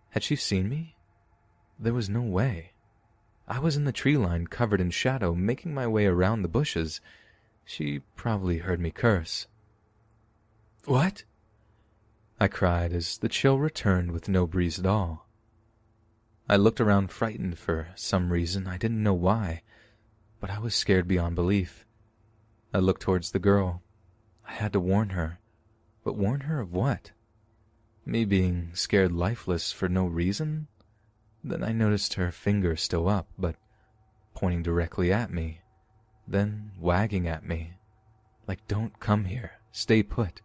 Had 0.10 0.24
she 0.24 0.36
seen 0.36 0.68
me? 0.68 0.96
There 1.78 1.94
was 1.94 2.10
no 2.10 2.22
way. 2.22 2.72
I 3.48 3.60
was 3.60 3.78
in 3.78 3.86
the 3.86 3.92
tree 3.92 4.18
line 4.18 4.48
covered 4.48 4.82
in 4.82 4.90
shadow, 4.90 5.36
making 5.36 5.76
my 5.76 5.86
way 5.86 6.08
around 6.08 6.42
the 6.42 6.48
bushes. 6.48 7.02
She 7.64 8.00
probably 8.16 8.58
heard 8.58 8.80
me 8.80 8.90
curse. 8.90 9.46
What? 10.86 11.24
I 12.40 12.48
cried 12.48 12.94
as 12.94 13.20
the 13.20 13.30
chill 13.30 13.60
returned 13.60 14.12
with 14.12 14.28
no 14.28 14.48
breeze 14.48 14.80
at 14.80 14.88
all. 14.88 15.28
I 16.50 16.56
looked 16.56 16.82
around 16.82 17.12
frightened 17.12 17.60
for 17.60 17.90
some 17.94 18.34
reason, 18.34 18.66
I 18.66 18.78
didn't 18.78 19.04
know 19.04 19.14
why, 19.14 19.62
but 20.40 20.50
I 20.50 20.58
was 20.58 20.74
scared 20.74 21.08
beyond 21.08 21.36
belief. 21.36 21.84
I 22.78 22.80
looked 22.80 23.02
towards 23.02 23.32
the 23.32 23.40
girl. 23.40 23.82
I 24.48 24.54
had 24.54 24.72
to 24.74 24.80
warn 24.80 25.10
her. 25.10 25.40
But 26.04 26.16
warn 26.16 26.42
her 26.42 26.60
of 26.60 26.74
what? 26.74 27.10
Me 28.06 28.24
being 28.24 28.70
scared 28.76 29.12
lifeless 29.12 29.72
for 29.72 29.90
no 29.90 30.06
reason? 30.06 30.68
Then 31.44 31.64
I 31.64 31.72
noticed 31.72 32.14
her 32.14 32.32
finger 32.32 32.76
still 32.76 33.10
up, 33.10 33.30
but 33.36 33.56
pointing 34.36 34.62
directly 34.62 35.12
at 35.12 35.34
me, 35.34 35.62
then 36.28 36.70
wagging 36.80 37.28
at 37.28 37.44
me. 37.44 37.74
Like, 38.48 38.68
don't 38.68 39.00
come 39.00 39.26
here. 39.26 39.54
Stay 39.72 40.04
put. 40.04 40.42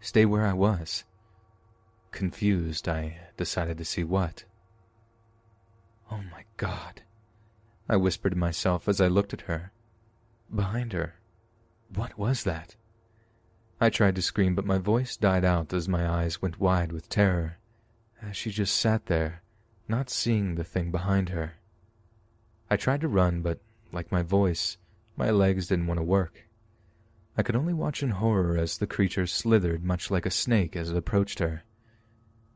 Stay 0.00 0.24
where 0.24 0.46
I 0.46 0.54
was. 0.54 1.04
Confused, 2.10 2.88
I 2.88 3.18
decided 3.36 3.78
to 3.78 3.84
see 3.84 4.02
what. 4.02 4.42
Oh 6.10 6.22
my 6.32 6.42
God. 6.56 7.02
I 7.88 7.94
whispered 7.94 8.30
to 8.30 8.36
myself 8.36 8.88
as 8.88 9.00
I 9.00 9.06
looked 9.06 9.32
at 9.32 9.42
her. 9.42 9.70
Behind 10.52 10.92
her. 10.92 11.14
What 11.94 12.18
was 12.18 12.44
that? 12.44 12.76
I 13.80 13.90
tried 13.90 14.16
to 14.16 14.22
scream, 14.22 14.54
but 14.54 14.66
my 14.66 14.78
voice 14.78 15.16
died 15.16 15.44
out 15.44 15.72
as 15.72 15.88
my 15.88 16.08
eyes 16.08 16.42
went 16.42 16.60
wide 16.60 16.92
with 16.92 17.08
terror, 17.08 17.58
as 18.20 18.36
she 18.36 18.50
just 18.50 18.76
sat 18.76 19.06
there, 19.06 19.42
not 19.88 20.10
seeing 20.10 20.54
the 20.54 20.64
thing 20.64 20.90
behind 20.90 21.28
her. 21.28 21.54
I 22.70 22.76
tried 22.76 23.00
to 23.02 23.08
run, 23.08 23.40
but, 23.40 23.60
like 23.92 24.12
my 24.12 24.22
voice, 24.22 24.76
my 25.16 25.30
legs 25.30 25.68
didn't 25.68 25.86
want 25.86 25.98
to 25.98 26.04
work. 26.04 26.44
I 27.36 27.42
could 27.42 27.56
only 27.56 27.72
watch 27.72 28.02
in 28.02 28.10
horror 28.10 28.58
as 28.58 28.78
the 28.78 28.86
creature 28.86 29.26
slithered 29.26 29.84
much 29.84 30.10
like 30.10 30.26
a 30.26 30.30
snake 30.30 30.74
as 30.76 30.90
it 30.90 30.96
approached 30.96 31.38
her. 31.38 31.62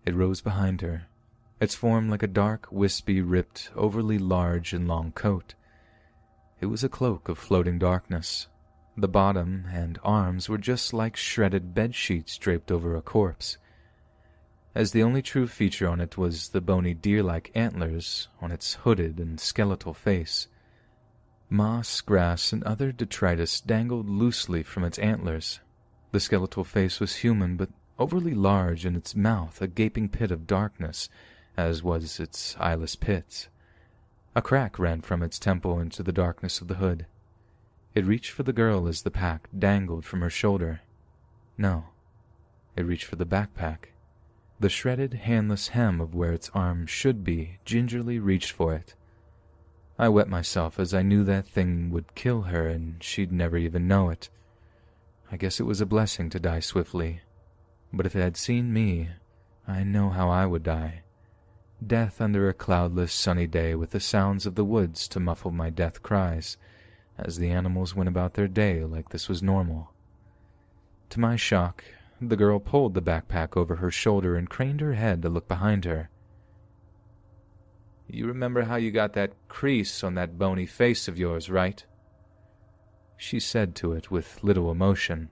It 0.04 0.14
rose 0.14 0.40
behind 0.40 0.80
her, 0.80 1.06
its 1.60 1.76
form 1.76 2.10
like 2.10 2.24
a 2.24 2.26
dark, 2.26 2.66
wispy, 2.72 3.20
ripped, 3.22 3.70
overly 3.76 4.18
large 4.18 4.72
and 4.72 4.88
long 4.88 5.12
coat. 5.12 5.54
It 6.60 6.66
was 6.66 6.82
a 6.82 6.88
cloak 6.88 7.28
of 7.28 7.38
floating 7.38 7.78
darkness. 7.78 8.48
The 8.96 9.08
bottom 9.08 9.66
and 9.72 9.98
arms 10.04 10.48
were 10.48 10.58
just 10.58 10.92
like 10.92 11.16
shredded 11.16 11.74
bed 11.74 11.94
sheets 11.94 12.36
draped 12.36 12.70
over 12.70 12.94
a 12.94 13.02
corpse. 13.02 13.56
As 14.74 14.92
the 14.92 15.02
only 15.02 15.22
true 15.22 15.46
feature 15.46 15.88
on 15.88 16.00
it 16.00 16.18
was 16.18 16.50
the 16.50 16.60
bony 16.60 16.92
deer-like 16.94 17.50
antlers 17.54 18.28
on 18.40 18.52
its 18.52 18.74
hooded 18.74 19.18
and 19.18 19.40
skeletal 19.40 19.94
face. 19.94 20.46
Moss, 21.48 22.00
grass, 22.00 22.52
and 22.52 22.62
other 22.64 22.92
detritus 22.92 23.60
dangled 23.60 24.08
loosely 24.08 24.62
from 24.62 24.84
its 24.84 24.98
antlers. 24.98 25.60
The 26.10 26.20
skeletal 26.20 26.64
face 26.64 27.00
was 27.00 27.16
human, 27.16 27.56
but 27.56 27.70
overly 27.98 28.34
large, 28.34 28.84
and 28.84 28.96
its 28.96 29.14
mouth 29.14 29.60
a 29.60 29.66
gaping 29.66 30.08
pit 30.08 30.30
of 30.30 30.46
darkness, 30.46 31.08
as 31.56 31.82
was 31.82 32.18
its 32.20 32.56
eyeless 32.58 32.96
pits. 32.96 33.48
A 34.34 34.40
crack 34.40 34.78
ran 34.78 35.02
from 35.02 35.22
its 35.22 35.38
temple 35.38 35.78
into 35.78 36.02
the 36.02 36.12
darkness 36.12 36.60
of 36.60 36.68
the 36.68 36.76
hood. 36.76 37.06
It 37.94 38.06
reached 38.06 38.30
for 38.30 38.42
the 38.42 38.52
girl 38.52 38.88
as 38.88 39.02
the 39.02 39.10
pack 39.10 39.48
dangled 39.56 40.04
from 40.04 40.20
her 40.22 40.30
shoulder. 40.30 40.80
No, 41.58 41.84
it 42.76 42.82
reached 42.82 43.04
for 43.04 43.16
the 43.16 43.26
backpack. 43.26 43.90
The 44.60 44.68
shredded, 44.68 45.14
handless 45.14 45.68
hem 45.68 46.00
of 46.00 46.14
where 46.14 46.32
its 46.32 46.50
arm 46.54 46.86
should 46.86 47.24
be 47.24 47.58
gingerly 47.64 48.18
reached 48.18 48.52
for 48.52 48.74
it. 48.74 48.94
I 49.98 50.08
wet 50.08 50.28
myself 50.28 50.78
as 50.78 50.94
I 50.94 51.02
knew 51.02 51.22
that 51.24 51.46
thing 51.46 51.90
would 51.90 52.14
kill 52.14 52.42
her 52.42 52.66
and 52.66 53.02
she'd 53.02 53.32
never 53.32 53.56
even 53.56 53.86
know 53.86 54.08
it. 54.08 54.30
I 55.30 55.36
guess 55.36 55.60
it 55.60 55.64
was 55.64 55.80
a 55.80 55.86
blessing 55.86 56.30
to 56.30 56.40
die 56.40 56.60
swiftly, 56.60 57.20
but 57.92 58.06
if 58.06 58.16
it 58.16 58.20
had 58.20 58.36
seen 58.36 58.72
me, 58.72 59.10
I 59.66 59.82
know 59.84 60.10
how 60.10 60.30
I 60.30 60.46
would 60.46 60.62
die. 60.62 61.02
Death 61.84 62.20
under 62.20 62.48
a 62.48 62.54
cloudless, 62.54 63.12
sunny 63.12 63.46
day 63.46 63.74
with 63.74 63.90
the 63.90 64.00
sounds 64.00 64.46
of 64.46 64.54
the 64.54 64.64
woods 64.64 65.08
to 65.08 65.20
muffle 65.20 65.50
my 65.50 65.68
death 65.68 66.02
cries, 66.02 66.56
as 67.18 67.38
the 67.38 67.50
animals 67.50 67.94
went 67.94 68.08
about 68.08 68.34
their 68.34 68.48
day 68.48 68.84
like 68.84 69.10
this 69.10 69.28
was 69.28 69.42
normal. 69.42 69.92
To 71.10 71.20
my 71.20 71.36
shock, 71.36 71.84
the 72.20 72.36
girl 72.36 72.58
pulled 72.58 72.94
the 72.94 73.02
backpack 73.02 73.56
over 73.56 73.76
her 73.76 73.90
shoulder 73.90 74.36
and 74.36 74.48
craned 74.48 74.80
her 74.80 74.94
head 74.94 75.22
to 75.22 75.28
look 75.28 75.48
behind 75.48 75.84
her. 75.84 76.08
You 78.08 78.26
remember 78.26 78.62
how 78.62 78.76
you 78.76 78.90
got 78.90 79.14
that 79.14 79.32
crease 79.48 80.04
on 80.04 80.14
that 80.14 80.38
bony 80.38 80.66
face 80.66 81.08
of 81.08 81.18
yours, 81.18 81.50
right? 81.50 81.84
She 83.16 83.40
said 83.40 83.74
to 83.76 83.92
it 83.92 84.10
with 84.10 84.42
little 84.42 84.70
emotion. 84.70 85.30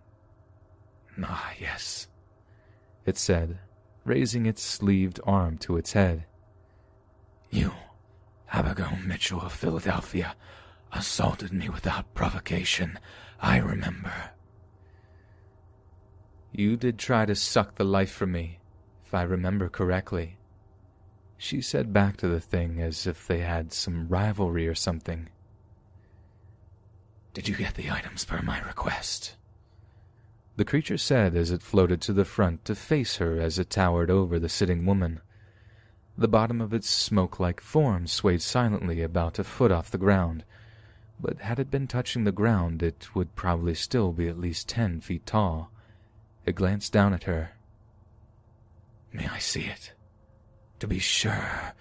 Ah, 1.23 1.53
yes, 1.61 2.09
it 3.05 3.19
said, 3.19 3.59
raising 4.05 4.47
its 4.47 4.63
sleeved 4.63 5.21
arm 5.25 5.59
to 5.59 5.77
its 5.77 5.93
head. 5.93 6.25
You, 7.51 7.73
Abigail 8.53 8.97
Mitchell 9.05 9.41
of 9.41 9.53
Philadelphia, 9.53 10.35
assaulted 10.93 11.53
me 11.53 11.69
without 11.69 12.15
provocation, 12.15 12.99
I 13.41 13.59
remember. 13.59 14.13
You 16.53 16.77
did 16.77 16.99
try 16.99 17.27
to 17.27 17.35
suck 17.35 17.77
the 17.77 17.85
life 17.85 18.11
from 18.11 18.33
me, 18.33 18.59
if 19.05 19.15
I 19.15 19.23
remember 19.23 19.69
correctly. 19.69 20.39
She 21.37 21.61
said 21.61 21.93
back 21.93 22.17
to 22.19 22.29
the 22.29 22.41
thing 22.41 22.83
as 22.83 23.07
if 23.07 23.27
they 23.27 23.39
had 23.39 23.73
some 23.73 24.09
rivalry 24.09 24.67
or 24.69 24.75
something. 24.75 25.29
Did 27.33 27.49
you 27.49 27.55
get 27.55 27.75
the 27.75 27.91
items 27.91 28.25
per 28.25 28.43
my 28.43 28.61
request? 28.61 29.37
The 30.57 30.65
creature 30.65 30.99
said 30.99 31.37
as 31.37 31.51
it 31.51 31.63
floated 31.63 32.01
to 32.03 32.13
the 32.13 32.25
front 32.25 32.65
to 32.67 32.75
face 32.75 33.17
her 33.17 33.41
as 33.41 33.59
it 33.59 33.71
towered 33.71 34.11
over 34.11 34.39
the 34.39 34.49
sitting 34.49 34.85
woman. 34.85 35.21
The 36.19 36.29
bottom 36.29 36.61
of 36.61 36.75
its 36.75 36.91
smoke-like 36.91 37.61
form 37.61 38.07
swayed 38.07 38.43
silently 38.43 39.01
about 39.01 39.39
a 39.39 39.45
foot 39.45 39.73
off 39.73 39.91
the 39.91 39.97
ground, 39.97 40.45
but 41.21 41.41
had 41.41 41.59
it 41.59 41.71
been 41.71 41.87
touching 41.87 42.25
the 42.25 42.33
ground, 42.33 42.83
it 42.83 43.15
would 43.15 43.35
probably 43.35 43.75
still 43.75 44.13
be 44.13 44.29
at 44.29 44.39
least 44.39 44.69
ten 44.69 45.01
feet 45.01 45.27
tall. 45.27 45.71
It 46.47 46.55
glanced 46.55 46.93
down 46.93 47.13
at 47.13 47.25
her. 47.25 47.53
May 49.13 49.27
I 49.29 49.39
see 49.39 49.63
it? 49.63 49.93
To 50.79 50.87
be 50.87 50.99
sure, 50.99 51.75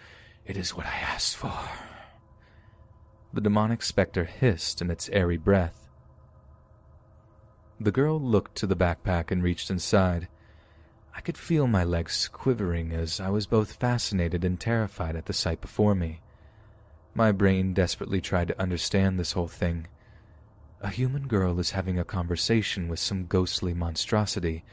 it 0.46 0.58
is 0.58 0.76
what 0.76 0.86
I 0.86 0.96
asked 0.96 1.36
for. 1.36 1.58
The 3.32 3.42
demonic 3.42 3.84
specter 3.84 4.26
hissed 4.26 4.82
in 4.82 4.90
its 4.90 5.10
airy 5.10 5.38
breath. 5.38 5.88
The 7.80 7.92
girl 7.92 8.20
looked 8.20 8.56
to 8.56 8.68
the 8.68 8.76
backpack 8.76 9.32
and 9.32 9.42
reached 9.42 9.70
inside. 9.70 10.28
I 11.16 11.22
could 11.22 11.38
feel 11.38 11.68
my 11.68 11.84
legs 11.84 12.28
quivering 12.28 12.92
as 12.92 13.20
I 13.20 13.30
was 13.30 13.46
both 13.46 13.74
fascinated 13.74 14.44
and 14.44 14.60
terrified 14.60 15.16
at 15.16 15.28
the 15.28 15.34
sight 15.34 15.62
before 15.62 15.96
me. 15.96 16.22
My 17.14 17.32
brain 17.32 17.74
desperately 17.74 18.22
tried 18.22 18.50
to 18.50 18.62
understand 18.62 19.20
this 19.20 19.34
whole 19.34 19.48
thing. 19.48 19.88
A 20.82 20.90
human 20.90 21.28
girl 21.28 21.60
is 21.60 21.72
having 21.72 22.00
a 22.00 22.06
conversation 22.06 22.88
with 22.88 23.00
some 23.00 23.26
ghostly 23.26 23.74
monstrosity. 23.74 24.64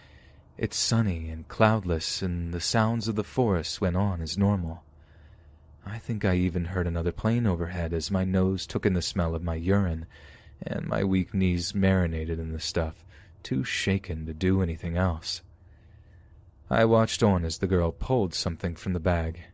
It's 0.56 0.76
sunny 0.76 1.28
and 1.28 1.48
cloudless, 1.48 2.22
and 2.22 2.54
the 2.54 2.60
sounds 2.60 3.08
of 3.08 3.16
the 3.16 3.24
forest 3.24 3.80
went 3.80 3.96
on 3.96 4.20
as 4.20 4.38
normal. 4.38 4.84
I 5.84 5.98
think 5.98 6.24
I 6.24 6.34
even 6.34 6.66
heard 6.66 6.86
another 6.86 7.12
plane 7.12 7.46
overhead 7.46 7.92
as 7.92 8.10
my 8.10 8.24
nose 8.24 8.66
took 8.66 8.86
in 8.86 8.94
the 8.94 9.02
smell 9.02 9.34
of 9.34 9.42
my 9.42 9.54
urine, 9.54 10.06
and 10.62 10.86
my 10.86 11.04
weak 11.04 11.34
knees 11.34 11.74
marinated 11.74 12.38
in 12.38 12.52
the 12.52 12.60
stuff, 12.60 13.04
too 13.42 13.64
shaken 13.64 14.26
to 14.26 14.34
do 14.34 14.62
anything 14.62 14.96
else. 14.96 15.42
I 16.68 16.84
watched 16.84 17.22
on 17.22 17.44
as 17.44 17.58
the 17.58 17.66
girl 17.66 17.92
pulled 17.92 18.34
something 18.34 18.74
from 18.74 18.92
the 18.92 19.00
bag. 19.00 19.44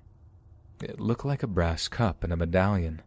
It 0.82 0.98
looked 0.98 1.24
like 1.24 1.44
a 1.44 1.46
brass 1.46 1.86
cup 1.86 2.24
and 2.24 2.32
a 2.32 2.36
medallion. 2.36 3.02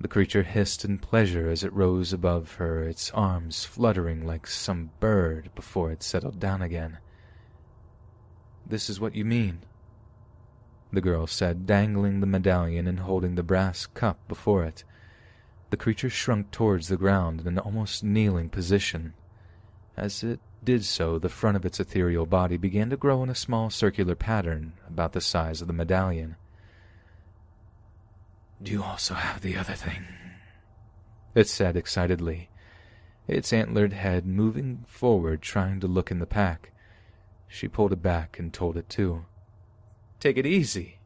The 0.00 0.08
creature 0.08 0.42
hissed 0.42 0.84
in 0.84 0.98
pleasure 0.98 1.48
as 1.48 1.62
it 1.62 1.72
rose 1.72 2.12
above 2.12 2.54
her, 2.54 2.82
its 2.82 3.12
arms 3.12 3.64
fluttering 3.64 4.26
like 4.26 4.48
some 4.48 4.90
bird 4.98 5.50
before 5.54 5.92
it 5.92 6.02
settled 6.02 6.40
down 6.40 6.60
again. 6.60 6.98
This 8.66 8.90
is 8.90 8.98
what 8.98 9.14
you 9.14 9.24
mean, 9.24 9.60
the 10.92 11.00
girl 11.00 11.28
said, 11.28 11.66
dangling 11.66 12.18
the 12.18 12.26
medallion 12.26 12.88
and 12.88 12.98
holding 12.98 13.36
the 13.36 13.44
brass 13.44 13.86
cup 13.86 14.18
before 14.26 14.64
it. 14.64 14.82
The 15.70 15.76
creature 15.76 16.10
shrunk 16.10 16.50
towards 16.50 16.88
the 16.88 16.96
ground 16.96 17.40
in 17.40 17.46
an 17.46 17.58
almost 17.60 18.02
kneeling 18.02 18.50
position. 18.50 19.14
As 19.96 20.24
it 20.24 20.40
did 20.64 20.84
so, 20.84 21.18
the 21.18 21.28
front 21.28 21.56
of 21.56 21.64
its 21.64 21.78
ethereal 21.78 22.26
body 22.26 22.56
began 22.56 22.90
to 22.90 22.96
grow 22.96 23.22
in 23.22 23.30
a 23.30 23.36
small 23.36 23.70
circular 23.70 24.16
pattern 24.16 24.72
about 24.88 25.12
the 25.12 25.20
size 25.20 25.60
of 25.60 25.68
the 25.68 25.72
medallion. 25.72 26.34
Do 28.62 28.70
you 28.72 28.82
also 28.82 29.14
have 29.14 29.40
the 29.40 29.56
other 29.56 29.74
thing? 29.74 30.04
It 31.34 31.48
said 31.48 31.76
excitedly, 31.76 32.50
its 33.26 33.52
antlered 33.52 33.92
head 33.92 34.26
moving 34.26 34.84
forward, 34.86 35.42
trying 35.42 35.80
to 35.80 35.86
look 35.86 36.10
in 36.10 36.18
the 36.18 36.26
pack. 36.26 36.72
She 37.48 37.68
pulled 37.68 37.92
it 37.92 38.02
back 38.02 38.38
and 38.38 38.52
told 38.52 38.76
it 38.76 38.88
too. 38.88 39.24
Take 40.20 40.36
it 40.36 40.46
easy, 40.46 40.98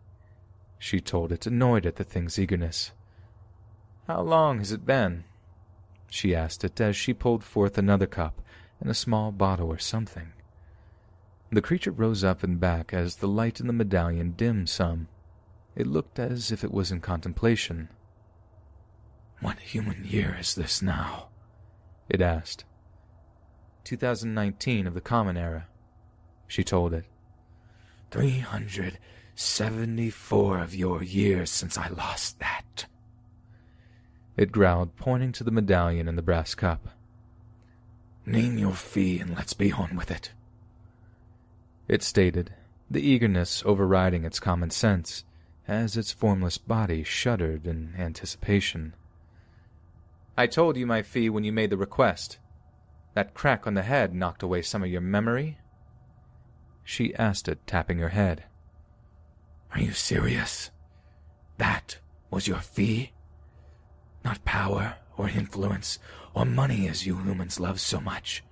she 0.78 1.01
told 1.01 1.33
it, 1.33 1.47
annoyed 1.47 1.87
at 1.87 1.97
the 1.97 2.05
thing's 2.05 2.39
eagerness. 2.39 2.93
How 4.07 4.20
long 4.20 4.59
has 4.59 4.73
it 4.73 4.85
been? 4.85 5.24
She 6.09 6.35
asked 6.35 6.62
it 6.65 6.81
as 6.81 6.97
she 6.97 7.15
pulled 7.15 7.43
forth 7.43 7.78
another 7.78 8.07
cup 8.07 8.41
and 8.81 8.91
a 8.91 8.95
small 8.95 9.33
bottle 9.33 9.69
or 9.69 9.78
something. 9.78 10.33
The 11.51 11.62
creature 11.62 11.93
rose 11.93 12.23
up 12.23 12.43
and 12.43 12.61
back 12.61 12.93
as 12.93 13.16
the 13.16 13.28
light 13.28 13.61
in 13.61 13.66
the 13.66 13.73
medallion 13.73 14.33
dimmed 14.33 14.69
some. 14.69 15.09
It 15.77 15.86
looked 15.86 16.19
as 16.19 16.51
if 16.51 16.65
it 16.65 16.73
was 16.73 16.90
in 16.90 17.01
contemplation. 17.01 17.90
What 19.40 19.59
human 19.59 20.05
year 20.05 20.36
is 20.40 20.55
this 20.55 20.81
now? 20.81 21.28
It 22.09 22.23
asked. 22.23 22.65
2019 23.85 24.86
of 24.86 24.94
the 24.94 25.01
Common 25.01 25.36
Era, 25.36 25.69
she 26.48 26.65
told 26.65 26.94
it. 26.94 27.05
Three 28.11 28.39
hundred 28.39 28.98
seventy-four 29.35 30.59
of 30.59 30.74
your 30.74 31.03
years 31.03 31.51
since 31.51 31.77
I 31.77 31.89
lost 31.89 32.40
that. 32.40 32.86
It 34.36 34.53
growled, 34.53 34.97
pointing 34.97 35.32
to 35.32 35.44
the 35.44 35.51
medallion 35.51 36.09
in 36.09 36.16
the 36.16 36.23
brass 36.23 36.55
cup. 36.55 36.89
Name 38.24 38.57
your 38.57 38.73
fee 38.73 39.19
and 39.19 39.35
let's 39.36 39.53
be 39.53 39.73
on 39.73 39.94
with 39.94 40.11
it. 40.11 40.32
It 41.86 42.03
stated, 42.03 42.55
the 42.90 43.07
eagerness 43.07 43.62
overriding 43.66 44.24
its 44.24 44.40
common 44.40 44.70
sense, 44.70 45.24
as 45.69 45.97
its 45.97 46.13
formless 46.13 46.59
body 46.59 47.03
shuddered 47.03 47.67
in 47.67 47.95
anticipation. 47.99 48.95
I 50.37 50.47
told 50.47 50.77
you 50.77 50.87
my 50.87 51.03
fee 51.03 51.31
when 51.31 51.45
you 51.45 51.53
made 51.53 51.71
the 51.71 51.77
request. 51.77 52.39
That 53.15 53.35
crack 53.35 53.67
on 53.67 53.75
the 53.75 53.83
head 53.83 54.15
knocked 54.15 54.43
away 54.43 54.63
some 54.63 54.83
of 54.83 54.91
your 54.91 55.01
memory? 55.01 55.59
She 56.85 57.15
asked 57.15 57.49
it, 57.49 57.67
tapping 57.67 57.99
her 57.99 58.11
head. 58.11 58.45
Are 59.73 59.81
you 59.81 59.93
serious? 59.93 60.71
That 61.59 61.99
was 62.31 62.47
your 62.47 62.59
fee? 62.61 63.13
Not 64.25 64.45
power 64.45 64.97
or 65.17 65.29
influence 65.29 65.99
or 66.35 66.45
money 66.45 66.87
as 66.87 67.07
you 67.07 67.17
humans 67.17 67.59
love 67.59 67.81
so 67.81 68.01
much. 68.01 68.45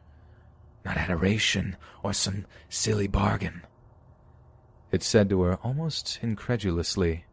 Not 0.85 0.97
adoration 0.97 1.77
or 2.03 2.13
some 2.13 2.47
silly 2.69 3.07
bargain. 3.07 3.63
It 4.95 5.03
said 5.03 5.29
to 5.31 5.43
her 5.43 5.57
almost 5.57 6.21
incredulously. 6.23 7.25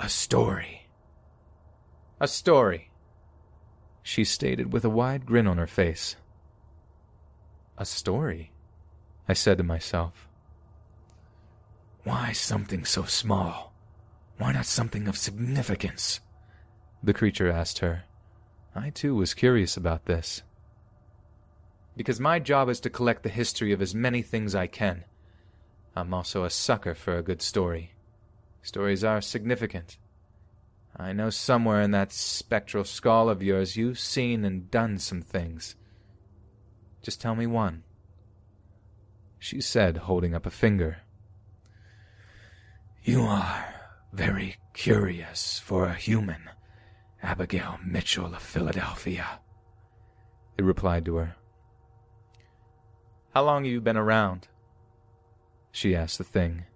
A 0.00 0.08
story. 0.08 0.88
A 2.18 2.26
story, 2.26 2.90
she 4.02 4.24
stated 4.24 4.72
with 4.72 4.86
a 4.86 4.88
wide 4.88 5.26
grin 5.26 5.46
on 5.46 5.58
her 5.58 5.66
face. 5.66 6.16
A 7.76 7.84
story? 7.84 8.52
I 9.28 9.34
said 9.34 9.58
to 9.58 9.64
myself. 9.64 10.26
Why 12.04 12.32
something 12.32 12.86
so 12.86 13.02
small? 13.04 13.74
Why 14.38 14.52
not 14.52 14.64
something 14.64 15.06
of 15.06 15.18
significance? 15.18 16.20
The 17.02 17.12
creature 17.12 17.50
asked 17.50 17.80
her. 17.80 18.04
I 18.74 18.88
too 18.88 19.14
was 19.14 19.34
curious 19.34 19.76
about 19.76 20.06
this. 20.06 20.42
Because 21.98 22.18
my 22.18 22.38
job 22.38 22.70
is 22.70 22.80
to 22.80 22.88
collect 22.88 23.24
the 23.24 23.28
history 23.28 23.74
of 23.74 23.82
as 23.82 23.94
many 23.94 24.22
things 24.22 24.54
I 24.54 24.68
can. 24.68 25.04
I'm 25.96 26.12
also 26.12 26.44
a 26.44 26.50
sucker 26.50 26.94
for 26.94 27.16
a 27.16 27.22
good 27.22 27.40
story. 27.40 27.92
Stories 28.62 29.04
are 29.04 29.20
significant. 29.20 29.98
I 30.96 31.12
know 31.12 31.30
somewhere 31.30 31.80
in 31.80 31.90
that 31.92 32.12
spectral 32.12 32.84
skull 32.84 33.28
of 33.28 33.42
yours 33.42 33.76
you've 33.76 33.98
seen 33.98 34.44
and 34.44 34.70
done 34.70 34.98
some 34.98 35.22
things. 35.22 35.76
Just 37.02 37.20
tell 37.20 37.34
me 37.34 37.46
one. 37.46 37.82
She 39.38 39.60
said, 39.60 39.98
holding 39.98 40.34
up 40.34 40.46
a 40.46 40.50
finger. 40.50 40.98
You 43.02 43.22
are 43.22 43.74
very 44.12 44.56
curious 44.72 45.58
for 45.58 45.84
a 45.84 45.94
human, 45.94 46.48
Abigail 47.22 47.78
Mitchell 47.84 48.34
of 48.34 48.42
Philadelphia. 48.42 49.40
It 50.56 50.64
replied 50.64 51.04
to 51.04 51.16
her. 51.16 51.36
How 53.34 53.44
long 53.44 53.64
have 53.64 53.72
you 53.72 53.80
been 53.80 53.96
around? 53.96 54.48
She 55.74 55.96
asked 55.96 56.18
the 56.18 56.24
thing. 56.24 56.66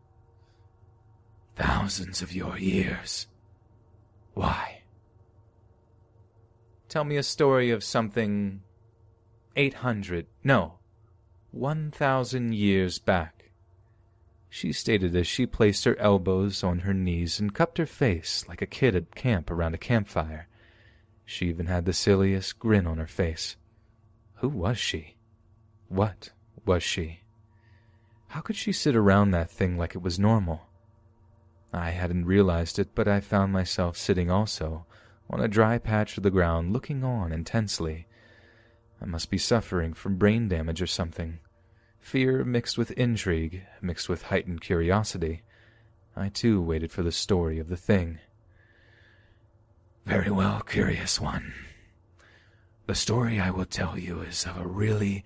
Thousands 1.54 2.20
of 2.20 2.32
your 2.32 2.58
years. 2.58 3.28
Why? 4.34 4.82
Tell 6.88 7.04
me 7.04 7.16
a 7.16 7.22
story 7.22 7.70
of 7.70 7.84
something 7.84 8.60
800, 9.54 10.26
no, 10.42 10.80
1,000 11.52 12.52
years 12.52 12.98
back. 12.98 13.52
She 14.48 14.72
stated 14.72 15.14
as 15.14 15.28
she 15.28 15.46
placed 15.46 15.84
her 15.84 15.96
elbows 16.00 16.64
on 16.64 16.80
her 16.80 16.94
knees 16.94 17.38
and 17.38 17.54
cupped 17.54 17.78
her 17.78 17.86
face 17.86 18.44
like 18.48 18.62
a 18.62 18.66
kid 18.66 18.96
at 18.96 19.14
camp 19.14 19.48
around 19.48 19.74
a 19.74 19.78
campfire. 19.78 20.48
She 21.24 21.46
even 21.46 21.66
had 21.66 21.84
the 21.84 21.92
silliest 21.92 22.58
grin 22.58 22.84
on 22.84 22.98
her 22.98 23.06
face. 23.06 23.54
Who 24.38 24.48
was 24.48 24.76
she? 24.76 25.14
What 25.86 26.30
was 26.66 26.82
she? 26.82 27.20
How 28.28 28.40
could 28.40 28.56
she 28.56 28.72
sit 28.72 28.94
around 28.94 29.30
that 29.30 29.50
thing 29.50 29.78
like 29.78 29.94
it 29.94 30.02
was 30.02 30.18
normal? 30.18 30.68
I 31.72 31.90
hadn't 31.90 32.26
realized 32.26 32.78
it, 32.78 32.94
but 32.94 33.08
I 33.08 33.20
found 33.20 33.52
myself 33.52 33.96
sitting 33.96 34.30
also, 34.30 34.86
on 35.30 35.40
a 35.40 35.48
dry 35.48 35.78
patch 35.78 36.16
of 36.16 36.22
the 36.22 36.30
ground, 36.30 36.72
looking 36.72 37.04
on 37.04 37.32
intensely. 37.32 38.06
I 39.00 39.06
must 39.06 39.30
be 39.30 39.38
suffering 39.38 39.94
from 39.94 40.16
brain 40.16 40.48
damage 40.48 40.82
or 40.82 40.86
something. 40.86 41.40
Fear 42.00 42.44
mixed 42.44 42.78
with 42.78 42.90
intrigue, 42.92 43.62
mixed 43.80 44.08
with 44.08 44.24
heightened 44.24 44.60
curiosity. 44.60 45.42
I 46.16 46.28
too 46.28 46.60
waited 46.62 46.92
for 46.92 47.02
the 47.02 47.12
story 47.12 47.58
of 47.58 47.68
the 47.68 47.76
thing. 47.76 48.18
Very 50.04 50.30
well, 50.30 50.60
curious 50.60 51.20
one. 51.20 51.52
The 52.86 52.94
story 52.94 53.38
I 53.38 53.50
will 53.50 53.66
tell 53.66 53.98
you 53.98 54.20
is 54.20 54.46
of 54.46 54.56
a 54.58 54.66
really 54.66 55.24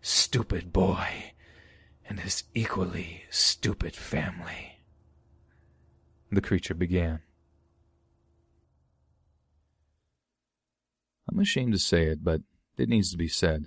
stupid 0.00 0.72
boy 0.72 1.31
and 2.08 2.20
his 2.20 2.44
equally 2.54 3.24
stupid 3.30 3.94
family 3.94 4.72
the 6.32 6.40
creature 6.40 6.74
began. 6.74 7.20
I'm 11.30 11.38
ashamed 11.38 11.72
to 11.72 11.78
say 11.78 12.04
it, 12.04 12.24
but 12.24 12.40
it 12.76 12.88
needs 12.88 13.10
to 13.10 13.16
be 13.16 13.28
said. 13.28 13.66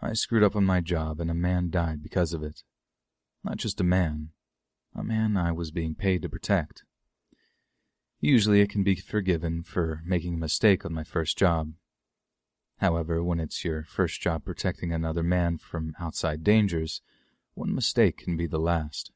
I 0.00 0.12
screwed 0.12 0.42
up 0.42 0.54
on 0.54 0.64
my 0.64 0.80
job, 0.80 1.20
and 1.20 1.30
a 1.30 1.34
man 1.34 1.70
died 1.70 2.02
because 2.02 2.32
of 2.32 2.42
it. 2.42 2.62
Not 3.42 3.56
just 3.56 3.80
a 3.80 3.84
man, 3.84 4.30
a 4.94 5.02
man 5.02 5.36
I 5.36 5.52
was 5.52 5.70
being 5.70 5.94
paid 5.94 6.22
to 6.22 6.28
protect. 6.28 6.84
Usually 8.20 8.60
it 8.60 8.70
can 8.70 8.82
be 8.82 8.96
forgiven 8.96 9.62
for 9.62 10.02
making 10.04 10.34
a 10.34 10.38
mistake 10.38 10.84
on 10.84 10.92
my 10.92 11.04
first 11.04 11.36
job. 11.36 11.72
However, 12.78 13.22
when 13.22 13.40
it's 13.40 13.64
your 13.64 13.84
first 13.84 14.20
job 14.20 14.44
protecting 14.44 14.92
another 14.92 15.22
man 15.22 15.58
from 15.58 15.94
outside 16.00 16.44
dangers, 16.44 17.02
one 17.54 17.74
mistake 17.74 18.18
can 18.18 18.36
be 18.36 18.46
the 18.46 18.58
last. 18.58 19.12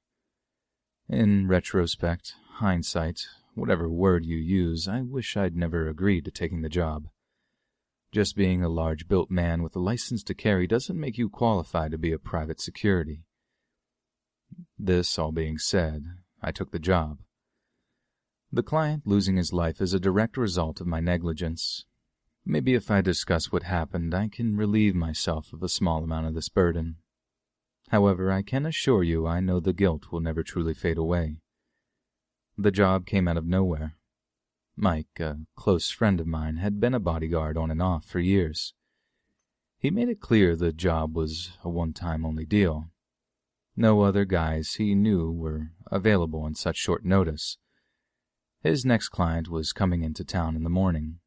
In 1.08 1.48
retrospect, 1.48 2.34
hindsight, 2.56 3.26
whatever 3.54 3.88
word 3.88 4.24
you 4.24 4.36
use, 4.36 4.86
I 4.86 5.02
wish 5.02 5.36
I'd 5.36 5.56
never 5.56 5.88
agreed 5.88 6.24
to 6.26 6.30
taking 6.30 6.62
the 6.62 6.68
job. 6.68 7.08
Just 8.12 8.36
being 8.36 8.62
a 8.62 8.68
large 8.68 9.08
built 9.08 9.30
man 9.30 9.62
with 9.62 9.76
a 9.76 9.80
license 9.80 10.22
to 10.24 10.34
carry 10.34 10.66
doesn't 10.66 10.98
make 10.98 11.18
you 11.18 11.28
qualified 11.28 11.90
to 11.90 11.98
be 11.98 12.12
a 12.12 12.18
private 12.18 12.60
security. 12.60 13.24
This 14.78 15.18
all 15.18 15.32
being 15.32 15.58
said, 15.58 16.04
I 16.42 16.52
took 16.52 16.70
the 16.70 16.78
job. 16.78 17.18
The 18.50 18.62
client 18.62 19.02
losing 19.04 19.36
his 19.36 19.52
life 19.52 19.80
is 19.80 19.92
a 19.92 20.00
direct 20.00 20.38
result 20.38 20.80
of 20.80 20.86
my 20.86 21.00
negligence. 21.00 21.84
Maybe 22.46 22.74
if 22.74 22.90
I 22.90 23.02
discuss 23.02 23.52
what 23.52 23.64
happened, 23.64 24.14
I 24.14 24.28
can 24.28 24.56
relieve 24.56 24.94
myself 24.94 25.52
of 25.52 25.62
a 25.62 25.68
small 25.68 26.02
amount 26.02 26.28
of 26.28 26.34
this 26.34 26.48
burden. 26.48 26.96
However, 27.88 28.30
I 28.30 28.42
can 28.42 28.66
assure 28.66 29.02
you 29.02 29.26
I 29.26 29.40
know 29.40 29.60
the 29.60 29.72
guilt 29.72 30.12
will 30.12 30.20
never 30.20 30.42
truly 30.42 30.74
fade 30.74 30.98
away. 30.98 31.40
The 32.56 32.70
job 32.70 33.06
came 33.06 33.26
out 33.28 33.36
of 33.36 33.46
nowhere. 33.46 33.96
Mike, 34.76 35.18
a 35.18 35.38
close 35.56 35.90
friend 35.90 36.20
of 36.20 36.26
mine, 36.26 36.56
had 36.56 36.80
been 36.80 36.94
a 36.94 37.00
bodyguard 37.00 37.56
on 37.56 37.70
and 37.70 37.82
off 37.82 38.04
for 38.04 38.20
years. 38.20 38.74
He 39.78 39.90
made 39.90 40.08
it 40.08 40.20
clear 40.20 40.54
the 40.54 40.72
job 40.72 41.16
was 41.16 41.52
a 41.64 41.70
one-time 41.70 42.26
only 42.26 42.44
deal. 42.44 42.90
No 43.76 44.02
other 44.02 44.24
guys 44.24 44.74
he 44.74 44.94
knew 44.94 45.30
were 45.30 45.70
available 45.86 46.42
on 46.42 46.54
such 46.54 46.76
short 46.76 47.04
notice. 47.04 47.58
His 48.60 48.84
next 48.84 49.08
client 49.08 49.48
was 49.48 49.72
coming 49.72 50.02
into 50.02 50.24
town 50.24 50.56
in 50.56 50.64
the 50.64 50.70
morning. 50.70 51.20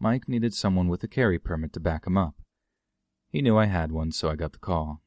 Mike 0.00 0.28
needed 0.28 0.54
someone 0.54 0.88
with 0.88 1.04
a 1.04 1.08
carry 1.08 1.38
permit 1.38 1.72
to 1.74 1.80
back 1.80 2.06
him 2.06 2.16
up. 2.16 2.34
He 3.28 3.42
knew 3.42 3.56
I 3.56 3.66
had 3.66 3.92
one, 3.92 4.12
so 4.12 4.30
I 4.30 4.34
got 4.34 4.52
the 4.52 4.58
call. 4.58 5.02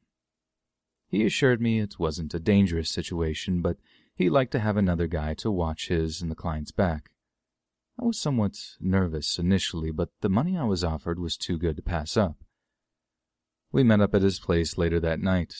He 1.08 1.24
assured 1.24 1.60
me 1.60 1.80
it 1.80 1.98
wasn't 1.98 2.34
a 2.34 2.38
dangerous 2.38 2.90
situation, 2.90 3.62
but 3.62 3.78
he 4.14 4.28
liked 4.28 4.52
to 4.52 4.58
have 4.58 4.76
another 4.76 5.06
guy 5.06 5.34
to 5.34 5.50
watch 5.50 5.88
his 5.88 6.20
and 6.20 6.30
the 6.30 6.36
client's 6.36 6.70
back. 6.70 7.10
I 8.00 8.04
was 8.04 8.18
somewhat 8.18 8.58
nervous 8.78 9.38
initially, 9.38 9.90
but 9.90 10.10
the 10.20 10.28
money 10.28 10.56
I 10.56 10.64
was 10.64 10.84
offered 10.84 11.18
was 11.18 11.36
too 11.36 11.58
good 11.58 11.76
to 11.76 11.82
pass 11.82 12.16
up. 12.16 12.36
We 13.72 13.82
met 13.82 14.00
up 14.00 14.14
at 14.14 14.22
his 14.22 14.38
place 14.38 14.78
later 14.78 15.00
that 15.00 15.20
night. 15.20 15.54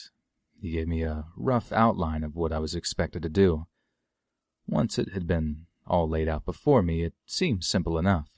He 0.61 0.71
gave 0.71 0.87
me 0.87 1.03
a 1.03 1.25
rough 1.35 1.71
outline 1.71 2.23
of 2.23 2.35
what 2.35 2.51
I 2.51 2.59
was 2.59 2.75
expected 2.75 3.23
to 3.23 3.29
do. 3.29 3.65
Once 4.67 4.99
it 4.99 5.13
had 5.13 5.25
been 5.25 5.65
all 5.87 6.07
laid 6.07 6.27
out 6.27 6.45
before 6.45 6.81
me, 6.83 7.03
it 7.03 7.13
seemed 7.25 7.63
simple 7.63 7.97
enough. 7.97 8.29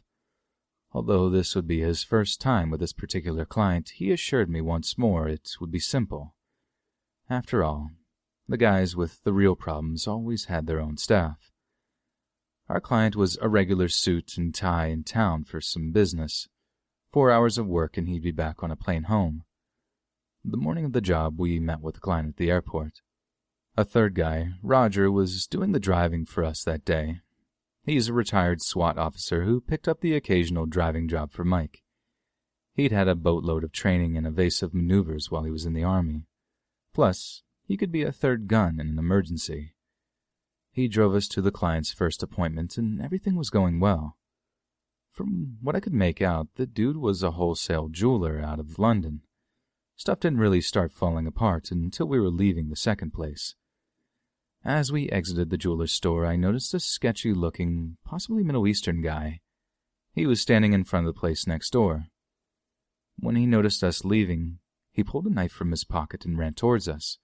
Although 0.94 1.30
this 1.30 1.56
would 1.56 1.68
be 1.68 1.82
his 1.82 2.04
first 2.04 2.42
time 2.42 2.70
with 2.70 2.80
this 2.80 2.94
particular 2.94 3.46
client, 3.46 3.92
he 3.96 4.12
assured 4.12 4.50
me 4.50 4.62
once 4.62 4.98
more 4.98 5.28
it 5.28 5.52
would 5.60 5.72
be 5.72 5.80
simple. 5.80 6.36
After 7.32 7.64
all, 7.64 7.92
the 8.50 8.58
guys 8.58 8.94
with 8.94 9.24
the 9.24 9.32
real 9.32 9.56
problems 9.56 10.06
always 10.06 10.46
had 10.46 10.68
their 10.68 10.82
own 10.82 10.98
staff. 10.98 11.50
Our 12.68 12.82
client 12.82 13.16
was 13.16 13.38
a 13.42 13.48
regular 13.48 13.88
suit 13.88 14.34
and 14.38 14.54
tie 14.54 14.88
in 14.88 15.06
town 15.06 15.46
for 15.46 15.62
some 15.62 15.94
business. 15.94 16.50
Four 17.14 17.32
hours 17.32 17.58
of 17.58 17.68
work 17.68 17.96
and 17.96 18.10
he'd 18.10 18.22
be 18.22 18.32
back 18.32 18.62
on 18.64 18.70
a 18.70 18.76
plane 18.76 19.04
home. 19.04 19.46
The 20.44 20.58
morning 20.58 20.84
of 20.84 20.92
the 20.92 21.00
job, 21.00 21.40
we 21.40 21.58
met 21.58 21.80
with 21.80 21.96
the 21.96 22.02
client 22.02 22.28
at 22.28 22.36
the 22.36 22.52
airport. 22.52 23.00
A 23.78 23.86
third 23.86 24.14
guy, 24.14 24.50
Roger, 24.62 25.10
was 25.10 25.48
doing 25.48 25.72
the 25.72 25.80
driving 25.80 26.26
for 26.26 26.44
us 26.44 26.66
that 26.66 26.84
day. 26.84 27.22
He's 27.86 28.10
a 28.10 28.14
retired 28.14 28.62
SWAT 28.62 28.98
officer 28.98 29.46
who 29.46 29.62
picked 29.62 29.88
up 29.88 30.02
the 30.02 30.16
occasional 30.16 30.66
driving 30.66 31.08
job 31.08 31.32
for 31.32 31.46
Mike. 31.46 31.82
He'd 32.74 32.92
had 32.92 33.08
a 33.08 33.16
boatload 33.16 33.64
of 33.64 33.72
training 33.72 34.18
in 34.18 34.26
evasive 34.26 34.74
maneuvers 34.74 35.32
while 35.32 35.46
he 35.46 35.52
was 35.52 35.66
in 35.66 35.72
the 35.72 35.86
Army. 35.86 36.26
Plus, 36.94 37.44
he 37.66 37.78
could 37.78 37.92
be 37.92 38.04
a 38.04 38.12
third 38.12 38.48
gun 38.48 38.80
in 38.80 38.88
an 38.90 39.00
emergency. 39.00 39.76
He 40.72 40.88
drove 40.88 41.16
us 41.16 41.28
to 41.30 41.42
the 41.42 41.52
client's 41.52 41.92
first 41.92 42.24
appointment, 42.24 42.78
and 42.78 43.02
everything 43.02 43.36
was 43.36 43.50
going 43.50 43.80
well. 43.80 44.18
From 45.12 45.58
what 45.62 45.76
I 45.76 45.82
could 45.82 45.94
make 45.94 46.22
out, 46.22 46.48
the 46.56 46.66
dude 46.66 46.98
was 46.98 47.22
a 47.22 47.32
wholesale 47.32 47.90
jeweler 47.90 48.40
out 48.40 48.60
of 48.60 48.80
London. 48.80 49.22
Stuff 49.98 50.22
didn't 50.22 50.40
really 50.40 50.62
start 50.62 50.92
falling 50.92 51.28
apart 51.28 51.70
until 51.72 52.08
we 52.08 52.20
were 52.20 52.30
leaving 52.30 52.70
the 52.70 52.76
second 52.76 53.12
place. 53.12 53.56
As 54.64 54.92
we 54.92 55.10
exited 55.10 55.50
the 55.50 55.58
jeweler's 55.58 55.92
store, 55.92 56.26
I 56.26 56.36
noticed 56.36 56.74
a 56.74 56.80
sketchy 56.80 57.34
looking, 57.34 57.98
possibly 58.06 58.44
Middle 58.44 58.68
Eastern 58.68 59.02
guy. 59.02 59.42
He 60.14 60.26
was 60.26 60.42
standing 60.42 60.74
in 60.74 60.84
front 60.84 61.08
of 61.08 61.14
the 61.14 61.20
place 61.20 61.46
next 61.46 61.72
door. 61.72 62.08
When 63.20 63.36
he 63.36 63.46
noticed 63.46 63.84
us 63.84 64.06
leaving, 64.06 64.60
he 64.92 65.04
pulled 65.04 65.26
a 65.26 65.30
knife 65.30 65.52
from 65.52 65.72
his 65.72 65.84
pocket 65.84 66.26
and 66.26 66.38
ran 66.38 66.54
towards 66.54 66.88
us. 66.88 67.18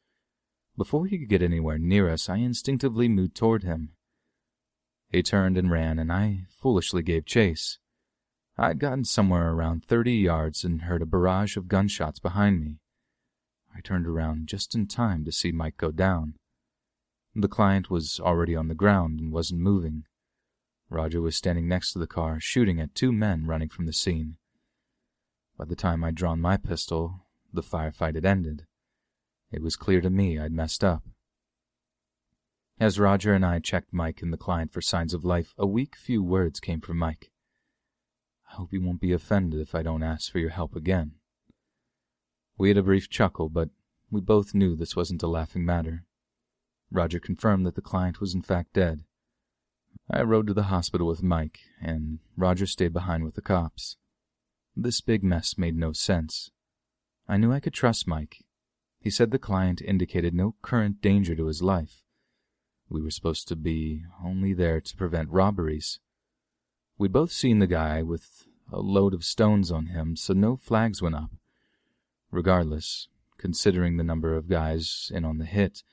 Before 0.78 1.06
he 1.06 1.18
could 1.18 1.30
get 1.30 1.42
anywhere 1.42 1.78
near 1.78 2.10
us, 2.10 2.30
I 2.30 2.38
instinctively 2.38 3.08
moved 3.08 3.36
toward 3.36 3.64
him. 3.64 3.94
He 5.10 5.24
turned 5.24 5.58
and 5.58 5.72
ran, 5.72 6.00
and 6.00 6.12
I 6.12 6.46
foolishly 6.50 7.02
gave 7.02 7.26
chase. 7.26 7.80
I'd 8.58 8.80
gotten 8.80 9.06
somewhere 9.06 9.52
around 9.52 9.86
thirty 9.86 10.14
yards 10.14 10.64
and 10.64 10.84
heard 10.84 11.02
a 11.02 11.06
barrage 11.06 11.58
of 11.58 11.68
gunshots 11.68 12.20
behind 12.20 12.60
me. 12.60 12.80
I 13.76 13.82
turned 13.82 14.08
around 14.08 14.48
just 14.48 14.74
in 14.74 14.88
time 14.88 15.24
to 15.26 15.32
see 15.32 15.52
Mike 15.52 15.78
go 15.78 15.92
down. 15.92 16.36
The 17.36 17.48
client 17.48 17.92
was 17.92 18.20
already 18.20 18.56
on 18.56 18.68
the 18.68 18.74
ground 18.74 19.20
and 19.20 19.32
wasn't 19.32 19.62
moving. 19.62 20.06
Roger 20.90 21.22
was 21.22 21.36
standing 21.36 21.68
next 21.68 21.94
to 21.94 22.00
the 22.00 22.08
car, 22.08 22.40
shooting 22.40 22.80
at 22.80 22.96
two 22.96 23.12
men 23.12 23.46
running 23.46 23.70
from 23.70 23.86
the 23.86 23.94
scene. 23.94 24.38
By 25.58 25.66
the 25.66 25.76
time 25.76 26.04
I'd 26.04 26.16
drawn 26.16 26.40
my 26.40 26.58
pistol, 26.58 27.27
the 27.58 27.64
firefight 27.64 28.16
had 28.16 28.26
ended. 28.26 28.66
It 29.52 29.62
was 29.62 29.76
clear 29.76 30.00
to 30.00 30.10
me 30.10 30.40
I'd 30.40 30.54
messed 30.54 30.84
up. 30.84 31.04
As 32.80 33.00
Roger 33.00 33.34
and 33.34 33.44
I 33.44 33.60
checked 33.60 33.92
Mike 33.92 34.22
and 34.22 34.32
the 34.32 34.38
client 34.38 34.72
for 34.72 34.82
signs 34.82 35.14
of 35.14 35.26
life, 35.26 35.56
a 35.58 35.66
weak 35.66 35.96
few 35.96 36.24
words 36.24 36.60
came 36.60 36.80
from 36.80 36.98
Mike. 36.98 37.32
I 38.50 38.56
hope 38.56 38.72
you 38.72 38.82
won't 38.82 39.02
be 39.02 39.12
offended 39.12 39.60
if 39.60 39.74
I 39.74 39.82
don't 39.82 40.04
ask 40.04 40.32
for 40.32 40.38
your 40.38 40.52
help 40.52 40.76
again. 40.76 41.14
We 42.58 42.70
had 42.70 42.78
a 42.78 42.84
brief 42.84 43.10
chuckle, 43.10 43.50
but 43.50 43.70
we 44.12 44.22
both 44.22 44.54
knew 44.54 44.76
this 44.76 44.96
wasn't 44.96 45.24
a 45.24 45.28
laughing 45.28 45.66
matter. 45.66 46.06
Roger 46.92 47.20
confirmed 47.20 47.66
that 47.66 47.76
the 47.76 47.82
client 47.82 48.22
was 48.22 48.36
in 48.36 48.44
fact 48.44 48.74
dead. 48.74 49.04
I 50.10 50.22
rode 50.22 50.48
to 50.48 50.54
the 50.54 50.64
hospital 50.64 51.08
with 51.08 51.24
Mike, 51.24 51.60
and 51.82 52.20
Roger 52.38 52.68
stayed 52.68 52.94
behind 52.94 53.24
with 53.24 53.36
the 53.36 53.42
cops. 53.42 53.98
This 54.76 55.02
big 55.02 55.24
mess 55.24 55.58
made 55.58 55.76
no 55.76 55.92
sense. 55.92 56.52
I 57.28 57.38
knew 57.38 57.52
I 57.52 57.60
could 57.60 57.74
trust 57.74 58.08
Mike. 58.08 58.46
He 59.00 59.10
said 59.10 59.32
the 59.32 59.40
client 59.40 59.82
indicated 59.82 60.34
no 60.34 60.56
current 60.62 61.02
danger 61.02 61.36
to 61.36 61.48
his 61.48 61.62
life. 61.62 62.04
We 62.90 63.02
were 63.02 63.12
supposed 63.12 63.48
to 63.50 63.56
be 63.56 64.04
only 64.24 64.54
there 64.54 64.80
to 64.80 64.98
prevent 64.98 65.30
robberies. 65.30 66.00
We'd 66.98 67.12
both 67.12 67.32
seen 67.32 67.60
the 67.60 67.68
guy 67.68 68.02
with 68.02 68.46
a 68.72 68.80
load 68.80 69.14
of 69.14 69.24
stones 69.24 69.72
on 69.72 69.88
him, 69.88 70.16
so 70.16 70.34
no 70.34 70.56
flags 70.56 71.02
went 71.02 71.16
up. 71.16 71.32
Regardless, 72.32 73.08
considering 73.38 73.98
the 73.98 74.04
number 74.04 74.36
of 74.36 74.50
guys 74.50 75.12
in 75.14 75.26
on 75.26 75.38
the 75.38 75.46
hit, 75.46 75.84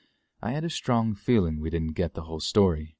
I 0.41 0.51
had 0.51 0.63
a 0.63 0.69
strong 0.69 1.15
feeling 1.15 1.59
we 1.59 1.69
didn't 1.69 1.95
get 1.95 2.13
the 2.13 2.23
whole 2.23 2.39
story. 2.39 2.95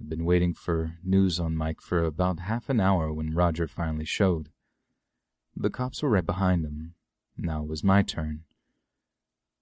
I'd 0.00 0.08
been 0.08 0.24
waiting 0.24 0.54
for 0.54 0.98
news 1.04 1.38
on 1.38 1.56
Mike 1.56 1.80
for 1.80 2.02
about 2.02 2.40
half 2.40 2.68
an 2.68 2.80
hour 2.80 3.12
when 3.12 3.34
Roger 3.34 3.68
finally 3.68 4.04
showed. 4.04 4.50
The 5.56 5.70
cops 5.70 6.02
were 6.02 6.10
right 6.10 6.26
behind 6.26 6.64
him. 6.64 6.94
Now 7.36 7.62
it 7.62 7.68
was 7.68 7.84
my 7.84 8.02
turn. 8.02 8.44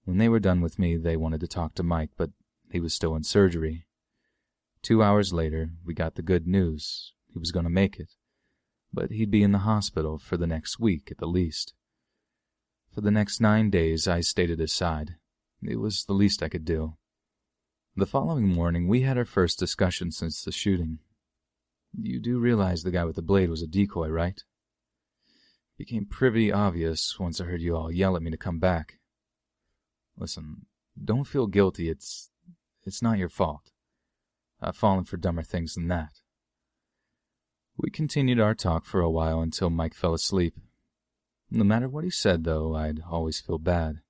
When 0.05 0.17
they 0.17 0.29
were 0.29 0.39
done 0.39 0.61
with 0.61 0.77
me, 0.77 0.97
they 0.97 1.15
wanted 1.17 1.39
to 1.41 1.47
talk 1.47 1.75
to 1.75 1.83
Mike, 1.83 2.11
but 2.17 2.31
he 2.71 2.79
was 2.79 2.93
still 2.93 3.15
in 3.15 3.23
surgery. 3.23 3.85
Two 4.81 5.01
hours 5.01 5.31
later, 5.31 5.71
we 5.85 5.93
got 5.93 6.15
the 6.15 6.21
good 6.21 6.45
news. 6.45 7.13
He 7.31 7.39
was 7.39 7.51
going 7.51 7.63
to 7.63 7.69
make 7.69 7.99
it, 7.99 8.13
but 8.91 9.11
he'd 9.11 9.31
be 9.31 9.43
in 9.43 9.53
the 9.53 9.59
hospital 9.59 10.17
for 10.17 10.37
the 10.37 10.47
next 10.47 10.79
week 10.79 11.09
at 11.09 11.17
the 11.17 11.25
least. 11.25 11.73
For 12.93 13.01
the 13.01 13.11
next 13.11 13.39
nine 13.39 13.69
days, 13.69 14.07
I 14.07 14.21
stayed 14.21 14.51
at 14.51 14.59
his 14.59 14.73
side. 14.73 15.15
It 15.63 15.77
was 15.77 16.03
the 16.03 16.13
least 16.13 16.43
I 16.43 16.49
could 16.49 16.65
do. 16.65 16.95
The 17.95 18.05
following 18.05 18.47
morning, 18.47 18.87
we 18.87 19.01
had 19.01 19.17
our 19.17 19.25
first 19.25 19.57
discussion 19.57 20.11
since 20.11 20.43
the 20.43 20.51
shooting. 20.51 20.99
You 21.97 22.19
do 22.19 22.39
realize 22.39 22.83
the 22.83 22.91
guy 22.91 23.05
with 23.05 23.15
the 23.15 23.21
blade 23.21 23.49
was 23.49 23.61
a 23.61 23.67
decoy, 23.67 24.09
right? 24.09 24.43
Became 25.77 26.05
pretty 26.05 26.51
obvious 26.51 27.19
once 27.19 27.39
I 27.41 27.45
heard 27.45 27.61
you 27.61 27.75
all 27.75 27.91
yell 27.91 28.15
at 28.15 28.21
me 28.21 28.31
to 28.31 28.37
come 28.37 28.59
back. 28.59 28.99
Listen, 30.17 30.65
don't 31.01 31.25
feel 31.25 31.47
guilty. 31.47 31.89
It's 31.89 32.29
it's 32.83 33.01
not 33.01 33.17
your 33.17 33.29
fault. 33.29 33.71
I've 34.61 34.77
fallen 34.77 35.05
for 35.05 35.17
dumber 35.17 35.41
things 35.41 35.75
than 35.75 35.87
that. 35.87 36.21
We 37.77 37.89
continued 37.89 38.39
our 38.39 38.53
talk 38.53 38.85
for 38.85 39.01
a 39.01 39.09
while 39.09 39.41
until 39.41 39.69
Mike 39.69 39.95
fell 39.95 40.13
asleep. 40.13 40.55
No 41.49 41.63
matter 41.63 41.89
what 41.89 42.03
he 42.03 42.09
said, 42.09 42.43
though, 42.43 42.75
I'd 42.75 43.01
always 43.09 43.39
feel 43.39 43.57
bad. 43.57 44.01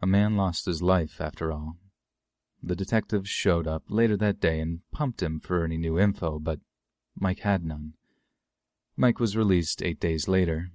A 0.00 0.06
man 0.06 0.36
lost 0.36 0.66
his 0.66 0.82
life, 0.82 1.20
after 1.20 1.52
all. 1.52 1.76
The 2.62 2.76
detectives 2.76 3.28
showed 3.28 3.66
up 3.66 3.84
later 3.88 4.16
that 4.18 4.40
day 4.40 4.60
and 4.60 4.80
pumped 4.92 5.22
him 5.22 5.40
for 5.40 5.64
any 5.64 5.76
new 5.76 5.98
info, 5.98 6.38
but 6.38 6.60
Mike 7.18 7.40
had 7.40 7.64
none. 7.64 7.94
Mike 8.96 9.18
was 9.18 9.36
released 9.36 9.82
eight 9.82 9.98
days 9.98 10.28
later. 10.28 10.70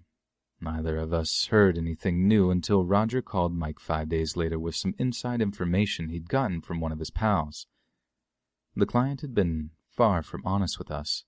Neither 0.60 0.98
of 0.98 1.14
us 1.14 1.46
heard 1.52 1.78
anything 1.78 2.28
new 2.28 2.50
until 2.50 2.84
Roger 2.84 3.22
called 3.22 3.54
Mike 3.56 3.80
five 3.80 4.10
days 4.10 4.36
later 4.36 4.58
with 4.58 4.76
some 4.76 4.96
inside 4.98 5.40
information 5.40 6.10
he'd 6.10 6.28
gotten 6.28 6.62
from 6.62 6.80
one 6.80 6.92
of 6.92 6.98
his 6.98 7.12
pals. 7.12 7.68
The 8.76 8.88
client 8.88 9.22
had 9.22 9.36
been 9.36 9.70
far 9.88 10.24
from 10.24 10.42
honest 10.46 10.80
with 10.80 10.90
us. 10.90 11.26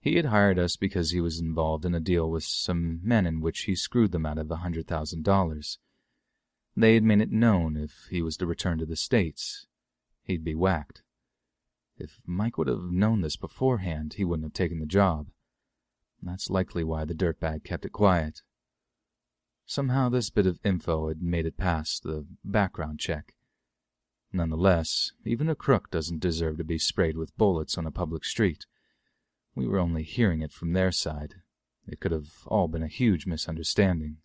He 0.00 0.16
had 0.16 0.26
hired 0.26 0.58
us 0.58 0.76
because 0.76 1.12
he 1.12 1.20
was 1.20 1.40
involved 1.40 1.86
in 1.86 1.94
a 1.94 2.00
deal 2.00 2.30
with 2.30 2.44
some 2.44 3.00
men 3.02 3.24
in 3.24 3.40
which 3.40 3.62
he 3.62 3.74
screwed 3.74 4.12
them 4.12 4.26
out 4.26 4.36
of 4.36 4.50
a 4.50 4.56
hundred 4.56 4.86
thousand 4.86 5.24
dollars. 5.24 5.78
They 6.76 6.94
had 6.94 7.04
made 7.04 7.20
it 7.20 7.30
known 7.30 7.76
if 7.76 8.08
he 8.10 8.20
was 8.20 8.36
to 8.38 8.46
return 8.46 8.78
to 8.78 8.86
the 8.86 8.96
States, 8.96 9.66
he'd 10.24 10.44
be 10.44 10.54
whacked. 10.54 11.02
If 11.96 12.20
Mike 12.26 12.58
would 12.58 12.68
have 12.68 12.90
known 12.90 13.20
this 13.20 13.36
beforehand, 13.36 14.14
he 14.14 14.24
wouldn't 14.24 14.46
have 14.46 14.52
taken 14.52 14.78
the 14.78 14.86
job. 14.86 15.28
That's 16.22 16.50
likely 16.50 16.84
why 16.84 17.04
the 17.04 17.14
dirtbag 17.14 17.64
kept 17.64 17.84
it 17.84 17.92
quiet. 17.92 18.42
Somehow 19.66 20.08
this 20.08 20.30
bit 20.30 20.46
of 20.46 20.60
info 20.64 21.08
had 21.08 21.22
made 21.22 21.46
it 21.46 21.56
past 21.56 22.02
the 22.02 22.26
background 22.44 23.00
check. 23.00 23.34
Nonetheless, 24.32 25.12
even 25.24 25.48
a 25.48 25.54
crook 25.54 25.90
doesn't 25.90 26.20
deserve 26.20 26.58
to 26.58 26.64
be 26.64 26.78
sprayed 26.78 27.16
with 27.16 27.36
bullets 27.36 27.76
on 27.76 27.86
a 27.86 27.90
public 27.90 28.24
street. 28.24 28.66
We 29.54 29.66
were 29.66 29.78
only 29.78 30.02
hearing 30.02 30.40
it 30.40 30.52
from 30.52 30.72
their 30.72 30.92
side. 30.92 31.34
It 31.86 32.00
could 32.00 32.12
have 32.12 32.30
all 32.46 32.68
been 32.68 32.82
a 32.82 32.88
huge 32.88 33.26
misunderstanding. 33.26 34.18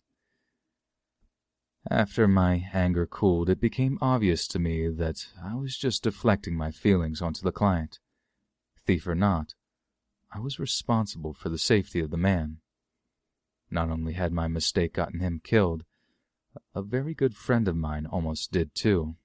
After 1.90 2.28
my 2.28 2.68
anger 2.72 3.06
cooled, 3.06 3.48
it 3.48 3.60
became 3.60 3.98
obvious 4.00 4.46
to 4.48 4.58
me 4.58 4.88
that 4.88 5.26
I 5.42 5.54
was 5.54 5.76
just 5.76 6.02
deflecting 6.04 6.54
my 6.54 6.70
feelings 6.70 7.20
onto 7.20 7.42
the 7.42 7.52
client. 7.52 7.98
Thief 8.86 9.06
or 9.06 9.14
not, 9.14 9.54
I 10.30 10.40
was 10.40 10.58
responsible 10.58 11.32
for 11.32 11.48
the 11.48 11.58
safety 11.58 12.00
of 12.00 12.10
the 12.10 12.16
man. 12.16 12.58
Not 13.70 13.90
only 13.90 14.12
had 14.14 14.32
my 14.32 14.48
mistake 14.48 14.94
gotten 14.94 15.20
him 15.20 15.40
killed, 15.42 15.84
a 16.74 16.82
very 16.82 17.14
good 17.14 17.34
friend 17.34 17.68
of 17.68 17.76
mine 17.76 18.06
almost 18.06 18.52
did 18.52 18.74
too. 18.74 19.16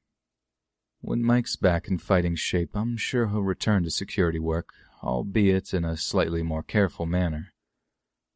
When 1.01 1.23
Mike's 1.23 1.57
back 1.57 1.87
in 1.87 1.97
fighting 1.97 2.35
shape, 2.35 2.71
I'm 2.73 2.95
sure 2.95 3.27
he'll 3.27 3.41
return 3.41 3.83
to 3.83 3.89
security 3.89 4.39
work, 4.39 4.69
albeit 5.01 5.73
in 5.73 5.83
a 5.83 5.97
slightly 5.97 6.43
more 6.43 6.63
careful 6.63 7.05
manner. 7.05 7.53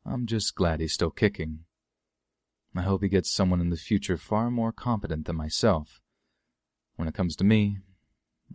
I'm 0.05 0.25
just 0.25 0.55
glad 0.55 0.81
he's 0.81 0.93
still 0.93 1.09
kicking. 1.09 1.59
I 2.75 2.81
hope 2.81 3.01
he 3.01 3.09
gets 3.09 3.31
someone 3.31 3.61
in 3.61 3.69
the 3.69 3.77
future 3.77 4.17
far 4.17 4.51
more 4.51 4.71
competent 4.71 5.25
than 5.25 5.35
myself. 5.35 6.01
When 6.97 7.07
it 7.07 7.13
comes 7.13 7.35
to 7.37 7.43
me, 7.43 7.77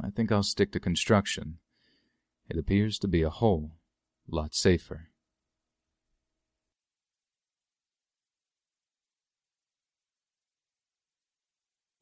I 0.01 0.11
think 0.11 0.31
I'll 0.31 0.43
stick 0.43 0.73
to 0.73 0.81
construction. 0.81 1.59
It 2.49 2.59
appears 2.59 2.99
to 3.01 3.09
be 3.09 3.23
a 3.23 3.31
whole 3.31 3.73
lot 4.29 4.55
safer. 4.55 5.09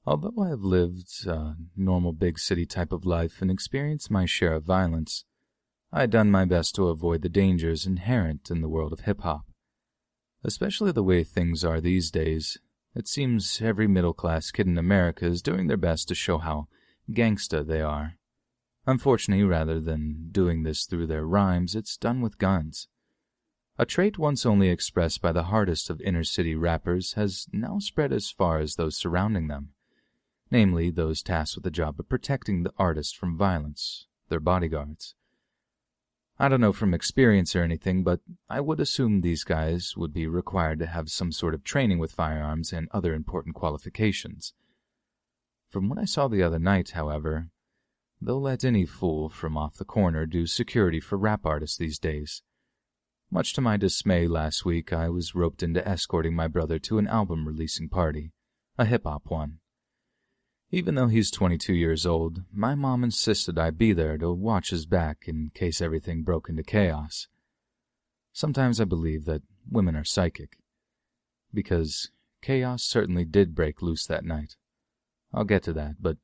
Although 0.07 0.43
I 0.43 0.49
have 0.49 0.63
lived 0.63 1.27
a 1.27 1.57
normal 1.77 2.13
big 2.13 2.39
city 2.39 2.67
type 2.67 2.91
of 2.91 3.05
life 3.05 3.43
and 3.43 3.51
experienced 3.51 4.11
my 4.11 4.25
share 4.25 4.55
of 4.55 4.65
violence, 4.65 5.25
I 5.93 6.01
had 6.03 6.11
done 6.11 6.31
my 6.31 6.45
best 6.45 6.75
to 6.77 6.89
avoid 6.89 7.23
the 7.23 7.29
dangers 7.29 7.87
inherent 7.87 8.51
in 8.51 8.61
the 8.61 8.69
world 8.69 8.93
of 8.93 9.01
hip 9.01 9.21
hop. 9.21 9.45
Especially 10.43 10.91
the 10.91 11.03
way 11.03 11.23
things 11.23 11.65
are 11.65 11.81
these 11.81 12.11
days, 12.11 12.59
it 12.95 13.07
seems 13.09 13.61
every 13.61 13.87
middle 13.87 14.15
class 14.15 14.51
kid 14.51 14.67
in 14.67 14.79
America 14.79 15.27
is 15.27 15.43
doing 15.43 15.67
their 15.67 15.77
best 15.77 16.09
to 16.09 16.15
show 16.15 16.39
how 16.39 16.67
gangsta 17.11 17.65
they 17.65 17.81
are. 17.81 18.17
Unfortunately, 18.87 19.45
rather 19.45 19.81
than 19.81 20.29
doing 20.31 20.63
this 20.63 20.85
through 20.85 21.07
their 21.07 21.27
rhymes, 21.27 21.75
it's 21.75 21.97
done 21.97 22.21
with 22.21 22.39
guns. 22.39 22.89
A 23.79 23.87
trait 23.87 24.19
once 24.19 24.45
only 24.45 24.69
expressed 24.69 25.23
by 25.23 25.33
the 25.33 25.45
hardest 25.45 25.91
of 25.91 26.01
inner 26.01 26.25
city 26.25 26.55
rappers 26.55 27.15
has 27.15 27.47
now 27.53 27.79
spread 27.79 28.13
as 28.13 28.31
far 28.31 28.59
as 28.59 28.75
those 28.75 28.97
surrounding 28.97 29.49
them, 29.49 29.71
namely 30.51 30.91
those 30.91 31.23
tasked 31.23 31.57
with 31.57 31.65
the 31.65 31.71
job 31.71 31.99
of 31.99 32.09
protecting 32.09 32.63
the 32.63 32.73
artist 32.79 33.17
from 33.17 33.37
violence, 33.37 34.07
their 34.29 34.41
bodyguards. 34.41 35.15
I 36.39 36.49
don't 36.49 36.61
know 36.63 36.73
from 36.73 36.95
experience 36.95 37.55
or 37.55 37.63
anything, 37.63 38.03
but 38.03 38.21
I 38.49 38.63
would 38.63 38.81
assume 38.81 39.21
these 39.21 39.45
guys 39.45 39.95
would 39.95 40.15
be 40.15 40.27
required 40.27 40.79
to 40.79 40.87
have 40.87 41.11
some 41.11 41.33
sort 41.33 41.53
of 41.53 41.65
training 41.65 41.99
with 41.99 42.13
firearms 42.13 42.73
and 42.73 42.89
other 42.93 43.13
important 43.13 43.55
qualifications. 43.55 44.55
From 45.69 45.91
what 45.91 45.99
I 45.99 46.07
saw 46.07 46.29
the 46.29 46.43
other 46.43 46.59
night, 46.59 46.93
however, 46.93 47.49
They'll 48.23 48.41
let 48.41 48.65
any 48.65 48.85
fool 48.85 49.29
from 49.29 49.57
off 49.57 49.77
the 49.77 49.85
corner 49.85 50.27
do 50.27 50.47
security 50.47 51.01
for 51.01 51.17
rap 51.17 51.47
artists 51.47 51.79
these 51.79 51.99
days. 51.99 52.43
Much 53.31 53.55
to 53.55 53.61
my 53.61 53.77
dismay 53.77 54.27
last 54.27 54.65
week, 54.65 54.93
I 54.93 55.09
was 55.09 55.35
roped 55.35 55.63
into 55.63 55.87
escorting 55.87 56.35
my 56.35 56.49
brother 56.49 56.79
to 56.81 56.99
an 56.99 57.07
album 57.07 57.47
releasing 57.47 57.89
party, 57.89 58.33
a 58.77 58.85
hip 58.85 59.05
hop 59.05 59.23
one. 59.27 59.61
Even 60.73 60.97
though 60.97 61.09
he's 61.09 61.31
22 61.31 61.73
years 61.73 62.05
old, 62.05 62.43
my 62.53 62.75
mom 62.75 63.03
insisted 63.03 63.59
I 63.59 63.71
be 63.71 63.93
there 63.93 64.19
to 64.19 64.33
watch 64.33 64.71
his 64.71 64.87
back 64.87 65.25
in 65.27 65.51
case 65.55 65.81
everything 65.81 66.23
broke 66.23 66.49
into 66.49 66.63
chaos. 66.63 67.29
Sometimes 68.33 68.81
I 68.81 68.85
believe 68.85 69.25
that 69.25 69.43
women 69.69 69.97
are 69.97 70.05
psychic, 70.05 70.59
because 71.53 72.11
chaos 72.43 72.83
certainly 72.83 73.25
did 73.25 73.55
break 73.55 73.83
loose 73.83 74.07
that 74.07 74.25
night. 74.25 74.57
I'll 75.33 75.45
get 75.45 75.63
to 75.65 75.73
that, 75.73 75.97
but 76.01 76.19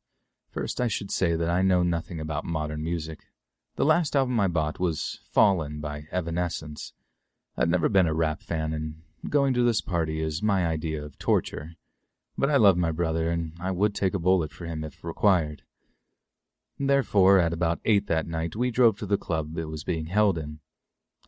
first 0.56 0.80
I 0.80 0.88
should 0.88 1.10
say 1.10 1.36
that 1.36 1.50
I 1.50 1.60
know 1.60 1.82
nothing 1.82 2.18
about 2.18 2.46
modern 2.46 2.82
music. 2.82 3.26
The 3.74 3.84
last 3.84 4.16
album 4.16 4.40
I 4.40 4.48
bought 4.48 4.80
was 4.80 5.20
Fallen 5.30 5.80
by 5.80 6.04
Evanescence. 6.10 6.94
I'd 7.58 7.68
never 7.68 7.90
been 7.90 8.06
a 8.06 8.14
rap 8.14 8.40
fan, 8.40 8.72
and 8.72 9.02
going 9.28 9.52
to 9.52 9.62
this 9.62 9.82
party 9.82 10.22
is 10.22 10.42
my 10.42 10.66
idea 10.66 11.04
of 11.04 11.18
torture. 11.18 11.72
But 12.38 12.48
I 12.48 12.56
love 12.56 12.78
my 12.78 12.90
brother, 12.90 13.28
and 13.28 13.52
I 13.60 13.70
would 13.70 13.94
take 13.94 14.14
a 14.14 14.18
bullet 14.18 14.50
for 14.50 14.64
him 14.64 14.82
if 14.82 15.04
required. 15.04 15.60
Therefore, 16.78 17.38
at 17.38 17.52
about 17.52 17.80
eight 17.84 18.06
that 18.06 18.26
night, 18.26 18.56
we 18.56 18.70
drove 18.70 18.96
to 19.00 19.06
the 19.06 19.18
club 19.18 19.58
it 19.58 19.68
was 19.68 19.84
being 19.84 20.06
held 20.06 20.38
in. 20.38 20.60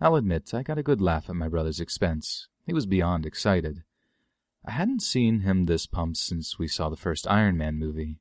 I'll 0.01 0.17
admit 0.17 0.55
I 0.55 0.63
got 0.63 0.79
a 0.79 0.83
good 0.83 1.03
laugh 1.03 1.29
at 1.29 1.37
my 1.37 1.49
brother's 1.49 1.81
expense. 1.81 2.49
He 2.65 2.73
was 2.73 2.87
beyond 2.87 3.27
excited. 3.27 3.83
I 4.65 4.71
hadn't 4.71 5.03
seen 5.03 5.41
him 5.41 5.67
this 5.67 5.87
pumped 5.87 6.17
since 6.17 6.59
we 6.59 6.67
saw 6.67 6.89
the 6.89 6.97
first 6.97 7.29
Iron 7.29 7.59
Man 7.59 7.79
movie. 7.79 8.21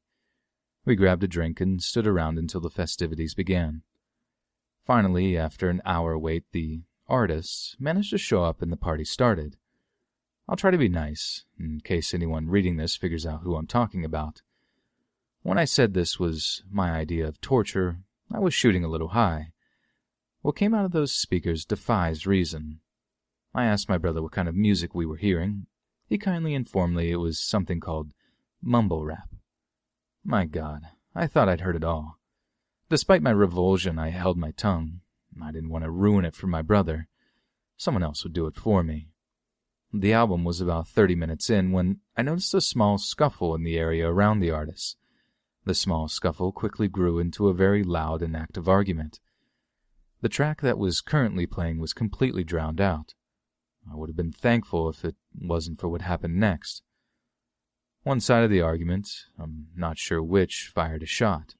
We 0.88 0.96
grabbed 0.96 1.22
a 1.22 1.28
drink 1.28 1.60
and 1.60 1.84
stood 1.84 2.08
around 2.08 2.40
until 2.40 2.62
the 2.62 2.70
festivities 2.70 3.34
began. 3.34 3.82
Finally, 4.86 5.38
after 5.38 5.70
an 5.70 5.82
hour 5.84 6.18
wait, 6.18 6.46
the 6.54 6.84
artists 7.10 7.76
managed 7.78 8.12
to 8.12 8.18
show 8.18 8.46
up 8.46 8.62
and 8.62 8.72
the 8.72 8.78
party 8.78 9.04
started. 9.04 9.58
I'll 10.48 10.56
try 10.56 10.72
to 10.72 10.78
be 10.78 10.88
nice, 10.88 11.44
in 11.60 11.82
case 11.82 12.14
anyone 12.14 12.48
reading 12.48 12.78
this 12.78 12.96
figures 12.96 13.26
out 13.26 13.42
who 13.42 13.58
I'm 13.58 13.68
talking 13.68 14.06
about. 14.06 14.44
When 15.42 15.58
I 15.58 15.66
said 15.66 15.94
this 15.94 16.22
was 16.22 16.64
my 16.72 16.92
idea 16.92 17.28
of 17.28 17.42
torture, 17.42 17.98
I 18.34 18.40
was 18.40 18.54
shooting 18.54 18.86
a 18.86 18.90
little 18.90 19.10
high. 19.10 19.52
What 20.42 20.56
came 20.56 20.74
out 20.74 20.86
of 20.86 20.94
those 20.94 21.12
speakers 21.12 21.66
defies 21.66 22.26
reason. 22.26 22.80
I 23.54 23.66
asked 23.66 23.90
my 23.90 23.98
brother 23.98 24.22
what 24.22 24.32
kind 24.32 24.48
of 24.48 24.56
music 24.56 24.96
we 24.96 25.06
were 25.06 25.18
hearing. 25.18 25.66
He 26.08 26.18
kindly 26.18 26.54
informed 26.54 26.96
me 26.96 27.12
it 27.12 27.18
was 27.18 27.40
something 27.40 27.82
called 27.82 28.14
mumble 28.62 29.04
rap. 29.04 29.28
My 30.30 30.44
God, 30.44 30.82
I 31.16 31.26
thought 31.26 31.48
I'd 31.48 31.62
heard 31.62 31.78
it 31.78 31.86
all. 31.86 32.20
Despite 32.90 33.22
my 33.22 33.30
revulsion, 33.30 33.98
I 33.98 34.10
held 34.10 34.38
my 34.38 34.52
tongue. 34.52 34.99
I 35.41 35.54
didn't 35.54 35.70
want 35.70 35.86
to 35.86 35.90
ruin 35.90 36.26
it 36.26 36.36
for 36.36 36.48
my 36.48 36.62
brother. 36.62 37.08
Someone 37.78 38.04
else 38.04 38.26
would 38.26 38.34
do 38.34 38.45
it 38.45 38.56
for 38.56 38.84
me. 38.84 39.08
The 39.94 40.12
album 40.12 40.44
was 40.44 40.60
about 40.60 40.90
30 40.90 41.16
minutes 41.16 41.49
in 41.49 41.72
when 41.72 42.02
I 42.18 42.24
noticed 42.24 42.54
a 42.54 42.60
small 42.60 42.98
scuffle 42.98 43.56
in 43.56 43.64
the 43.64 43.78
area 43.78 44.06
around 44.06 44.41
the 44.41 44.52
artists. 44.52 44.98
The 45.64 45.74
small 45.74 46.10
scuffle 46.10 46.52
quickly 46.52 46.90
grew 46.90 47.20
into 47.20 47.48
a 47.48 47.54
very 47.54 47.82
loud 47.82 48.22
and 48.22 48.36
active 48.36 48.68
argument. 48.68 49.22
The 50.20 50.28
track 50.28 50.60
that 50.60 50.78
was 50.78 50.99
currently 50.99 51.45
playing 51.45 51.80
was 51.80 51.94
completely 51.94 52.44
drowned 52.44 52.82
out. 52.82 53.14
I 53.90 53.95
would 53.95 54.10
have 54.10 54.18
been 54.18 54.34
thankful 54.34 54.90
if 54.90 55.06
it 55.06 55.16
wasn't 55.40 55.80
for 55.80 55.88
what 55.88 56.02
happened 56.02 56.36
next. 56.36 56.84
One 58.08 58.22
side 58.22 58.46
of 58.46 58.50
the 58.50 58.62
argument, 58.62 59.26
I'm 59.38 59.68
not 59.76 59.98
sure 59.98 60.24
which, 60.24 60.72
fired 60.74 61.04
a 61.04 61.06
shot. 61.06 61.56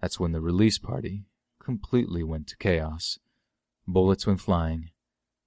That's 0.00 0.18
when 0.18 0.32
the 0.32 0.40
release 0.40 0.76
party 0.76 1.26
completely 1.60 2.24
went 2.24 2.48
to 2.48 2.56
chaos. 2.56 3.20
Bullets 3.86 4.26
went 4.26 4.40
flying. 4.40 4.90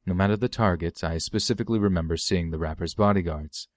No 0.05 0.13
matter 0.13 0.37
the 0.37 0.47
target, 0.47 1.03
I 1.03 1.17
specifically 1.17 1.79
remember 1.79 2.15
seeing 2.15 2.49
the 2.49 2.57
rapper's 2.57 2.93
bodyguards. 2.93 3.67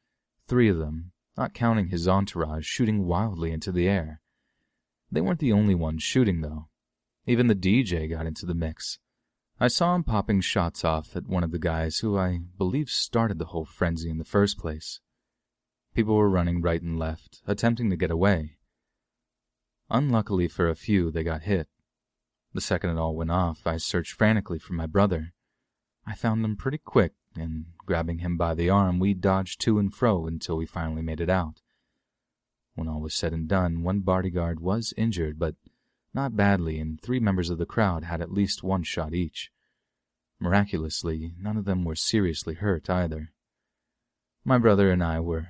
Three 0.47 0.69
of 0.69 0.79
them, 0.79 1.11
not 1.37 1.55
counting 1.55 1.89
his 1.89 2.07
entourage, 2.07 2.65
shooting 2.65 3.05
wildly 3.05 3.51
into 3.51 3.73
the 3.73 3.89
air. 3.89 4.21
They 5.11 5.21
weren't 5.21 5.41
the 5.41 5.53
only 5.53 5.75
ones 5.75 6.05
shooting, 6.05 6.43
though. 6.43 6.69
Even 7.27 7.49
the 7.49 7.57
DJ 7.57 8.09
got 8.09 8.27
into 8.27 8.47
the 8.47 8.55
mix. 8.55 9.01
I 9.59 9.67
saw 9.67 9.97
him 9.97 10.05
popping 10.05 10.43
shots 10.43 10.85
off 10.85 11.17
at 11.17 11.27
one 11.27 11.43
of 11.43 11.51
the 11.51 11.59
guys 11.59 11.99
who 11.99 12.17
I 12.17 12.43
believe 12.57 12.91
started 12.91 13.41
the 13.41 13.47
whole 13.47 13.65
frenzy 13.65 14.09
in 14.09 14.19
the 14.19 14.25
first 14.25 14.57
place. 14.57 15.01
People 15.99 16.15
were 16.15 16.31
running 16.31 16.63
right 16.63 16.81
and 16.81 16.97
left, 16.97 17.43
attempting 17.45 17.91
to 17.91 17.97
get 17.97 18.13
away. 18.13 18.53
Unluckily 19.91 20.47
for 20.47 20.69
a 20.69 20.77
few, 20.77 21.11
they 21.11 21.25
got 21.25 21.43
hit. 21.43 21.67
The 22.55 22.61
second 22.61 22.91
it 22.91 22.99
all 22.99 23.17
went 23.17 23.33
off, 23.33 23.67
I 23.67 23.79
searched 23.79 24.13
frantically 24.13 24.61
for 24.61 24.75
my 24.75 24.87
brother. 24.87 25.33
I 26.07 26.15
found 26.15 26.45
him 26.45 26.55
pretty 26.55 26.79
quick, 26.79 27.15
and 27.35 27.73
grabbing 27.79 28.19
him 28.19 28.37
by 28.37 28.55
the 28.55 28.71
arm, 28.71 29.01
we 29.01 29.13
dodged 29.13 29.61
to 29.63 29.81
and 29.81 29.93
fro 29.93 30.29
until 30.29 30.57
we 30.57 30.67
finally 30.67 31.03
made 31.03 31.21
it 31.21 31.29
out. 31.29 31.63
When 32.77 32.87
all 32.87 33.01
was 33.01 33.17
said 33.17 33.33
and 33.33 33.49
done, 33.49 33.83
one 33.83 33.99
bodyguard 33.99 34.61
was 34.61 34.95
injured, 34.97 35.37
but 35.37 35.57
not 36.15 36.37
badly, 36.37 36.79
and 36.79 37.03
three 37.03 37.19
members 37.19 37.51
of 37.51 37.59
the 37.59 37.67
crowd 37.67 38.05
had 38.05 38.21
at 38.21 38.31
least 38.31 38.63
one 38.63 38.85
shot 38.85 39.15
each. 39.15 39.51
Miraculously, 40.39 41.35
none 41.41 41.57
of 41.57 41.65
them 41.65 41.83
were 41.83 41.97
seriously 41.97 42.55
hurt 42.55 42.89
either. 42.89 43.33
My 44.45 44.59
brother 44.59 44.93
and 44.93 45.03
I 45.03 45.19
were 45.19 45.49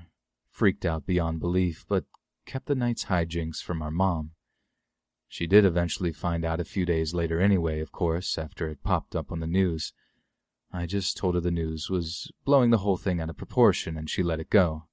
freaked 0.59 0.85
out 0.85 1.07
beyond 1.07 1.39
belief, 1.39 1.87
but 1.89 2.05
kept 2.45 2.67
the 2.67 2.75
night's 2.75 3.05
hijinks 3.05 3.63
from 3.63 3.81
our 3.81 3.93
mom. 3.93 4.33
She 5.29 5.47
did 5.47 5.65
eventually 5.65 6.13
find 6.13 6.45
out 6.45 6.59
a 6.59 6.65
few 6.65 6.85
days 6.85 7.15
later 7.15 7.41
anyway, 7.41 7.79
of 7.79 7.93
course, 7.93 8.37
after 8.37 8.69
it 8.69 8.83
popped 8.83 9.15
up 9.15 9.31
on 9.31 9.39
the 9.39 9.47
news. 9.47 9.93
I 10.73 10.87
just 10.87 11.17
told 11.17 11.37
her 11.37 11.41
the 11.41 11.53
news 11.53 11.89
was 11.89 12.33
blowing 12.45 12.71
the 12.71 12.79
whole 12.79 12.97
thing 12.97 13.21
out 13.21 13.31
of 13.31 13.37
proportion, 13.37 13.97
and 13.97 14.11
she 14.11 14.25
let 14.25 14.41
it 14.41 14.51
go. 14.51 14.87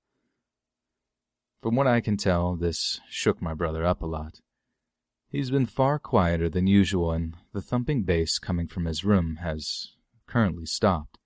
From 1.64 1.76
what 1.76 1.88
I 1.88 2.00
can 2.00 2.16
tell, 2.16 2.56
this 2.56 3.02
shook 3.10 3.42
my 3.42 3.56
brother 3.56 3.84
up 3.84 4.04
a 4.04 4.06
lot. 4.06 4.42
He's 5.30 5.50
been 5.50 5.66
far 5.66 5.98
quieter 5.98 6.48
than 6.48 6.68
usual, 6.68 7.12
and 7.12 7.36
the 7.54 7.62
thumping 7.62 8.04
bass 8.04 8.38
coming 8.38 8.68
from 8.68 8.86
his 8.86 9.04
room 9.04 9.38
has 9.42 9.94
currently 10.28 10.68
stopped. 10.68 11.18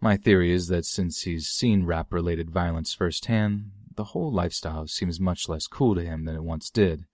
My 0.00 0.16
theory 0.16 0.52
is 0.52 0.68
that 0.68 0.84
since 0.84 1.22
he's 1.22 1.46
seen 1.46 1.84
rap 1.84 2.12
related 2.12 2.50
violence 2.50 2.92
firsthand, 2.92 3.70
the 3.94 4.04
whole 4.04 4.30
lifestyle 4.30 4.86
seems 4.86 5.18
much 5.18 5.48
less 5.48 5.66
cool 5.66 5.94
to 5.94 6.04
him 6.04 6.24
than 6.24 6.36
it 6.36 6.44
once 6.44 6.70
did. 6.70 7.06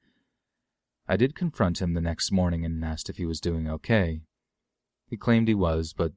I 1.08 1.16
did 1.16 1.34
confront 1.34 1.80
him 1.80 1.94
the 1.94 2.00
next 2.00 2.32
morning 2.32 2.64
and 2.64 2.84
asked 2.84 3.08
if 3.08 3.16
he 3.16 3.26
was 3.26 3.40
doing 3.40 3.68
okay. 3.68 4.22
He 5.06 5.16
claimed 5.16 5.48
he 5.48 5.54
was, 5.54 5.92
but 5.92 6.12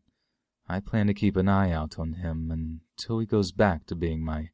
I 0.67 0.79
plan 0.79 1.07
to 1.07 1.13
keep 1.13 1.35
an 1.35 1.47
eye 1.47 1.71
out 1.71 1.99
on 1.99 2.13
him 2.13 2.49
until 2.51 3.19
he 3.19 3.25
goes 3.25 3.51
back 3.51 3.85
to 3.87 3.95
being 3.95 4.23
my 4.23 4.49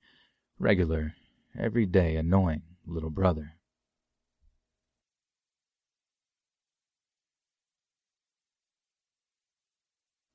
regular, 0.60 1.14
everyday 1.58 2.18
annoying 2.18 2.64
little 2.86 3.10
brother. 3.10 3.54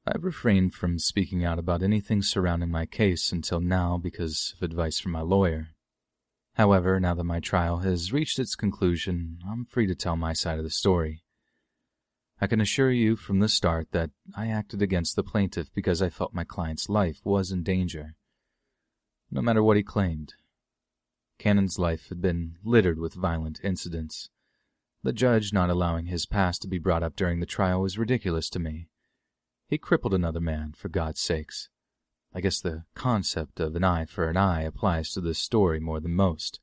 I've 0.09 0.23
refrained 0.23 0.73
from 0.73 1.01
speaking 1.01 1.45
out 1.45 1.59
about 1.59 1.83
anything 1.83 2.23
surrounding 2.23 2.71
my 2.71 2.87
case 2.87 3.33
until 3.33 3.61
now 3.61 3.99
because 3.99 4.55
of 4.57 4.63
advice 4.63 5.01
from 5.01 5.11
my 5.11 5.23
lawyer. 5.23 5.71
However, 6.55 7.01
now 7.01 7.15
that 7.15 7.25
my 7.25 7.41
trial 7.41 7.79
has 7.79 8.13
reached 8.13 8.39
its 8.39 8.55
conclusion, 8.55 9.41
I'm 9.45 9.65
free 9.65 9.87
to 9.89 9.97
tell 9.97 10.15
my 10.15 10.33
side 10.33 10.59
of 10.59 10.65
the 10.65 10.71
story. 10.71 11.25
I 12.41 12.47
can 12.47 12.61
assure 12.61 12.93
you 12.93 13.17
from 13.17 13.41
the 13.41 13.49
start 13.49 13.89
that 13.91 14.11
I 14.37 14.47
acted 14.47 14.81
against 14.81 15.17
the 15.17 15.25
plaintiff 15.25 15.75
because 15.75 16.01
I 16.01 16.09
felt 16.09 16.33
my 16.33 16.45
client's 16.45 16.89
life 16.89 17.19
was 17.25 17.51
in 17.51 17.65
danger. 17.65 18.15
No 19.29 19.43
matter 19.43 19.63
what 19.63 19.77
he 19.77 19.83
claimed, 19.83 20.35
Cannon's 21.37 21.81
life 21.81 22.11
had 22.11 22.23
been 22.23 22.59
littered 22.63 23.01
with 23.01 23.15
violent 23.15 23.59
incidents. 23.65 24.31
The 25.03 25.13
judge 25.13 25.53
not 25.53 25.69
allowing 25.69 26.07
his 26.07 26.27
past 26.27 26.63
to 26.63 26.69
be 26.69 26.79
brought 26.79 27.03
up 27.03 27.17
during 27.17 27.41
the 27.41 27.47
trial 27.47 27.83
was 27.83 27.99
ridiculous 27.99 28.49
to 28.51 28.61
me. 28.61 28.89
He 29.69 29.79
crippled 29.79 30.15
another 30.15 30.41
man, 30.41 30.73
for 30.77 30.89
God's 30.89 31.21
sakes. 31.21 31.69
I 32.33 32.41
guess 32.41 32.61
the 32.61 32.85
concept 32.95 33.61
of 33.61 33.75
an 33.75 33.85
eye 33.85 34.05
for 34.05 34.29
an 34.29 34.37
eye 34.37 34.63
applies 34.63 35.11
to 35.13 35.21
this 35.21 35.39
story 35.39 35.81
more 35.81 36.01
than 36.01 36.15
most. 36.15 36.61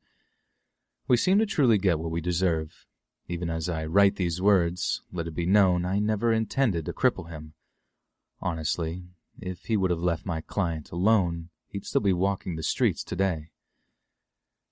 We 1.08 1.18
seem 1.18 1.40
to 1.40 1.46
truly 1.46 1.78
get 1.78 2.00
what 2.00 2.12
we 2.12 2.22
deserve, 2.22 2.86
even 3.28 3.50
as 3.50 3.70
I 3.70 3.86
write 3.86 4.18
these 4.18 4.42
words, 4.42 5.02
let 5.12 5.28
it 5.28 5.36
be 5.36 5.46
known 5.46 5.86
I 5.86 6.00
never 6.00 6.32
intended 6.32 6.86
to 6.86 6.94
cripple 6.94 7.30
him. 7.30 7.54
Honestly, 8.42 9.04
if 9.40 9.66
he 9.66 9.78
would 9.78 9.92
have 9.92 10.00
left 10.00 10.26
my 10.26 10.42
client 10.42 10.92
alone, 10.92 11.50
he'd 11.68 11.86
still 11.86 12.02
be 12.02 12.14
walking 12.14 12.56
the 12.56 12.64
streets 12.64 13.04
today. 13.04 13.50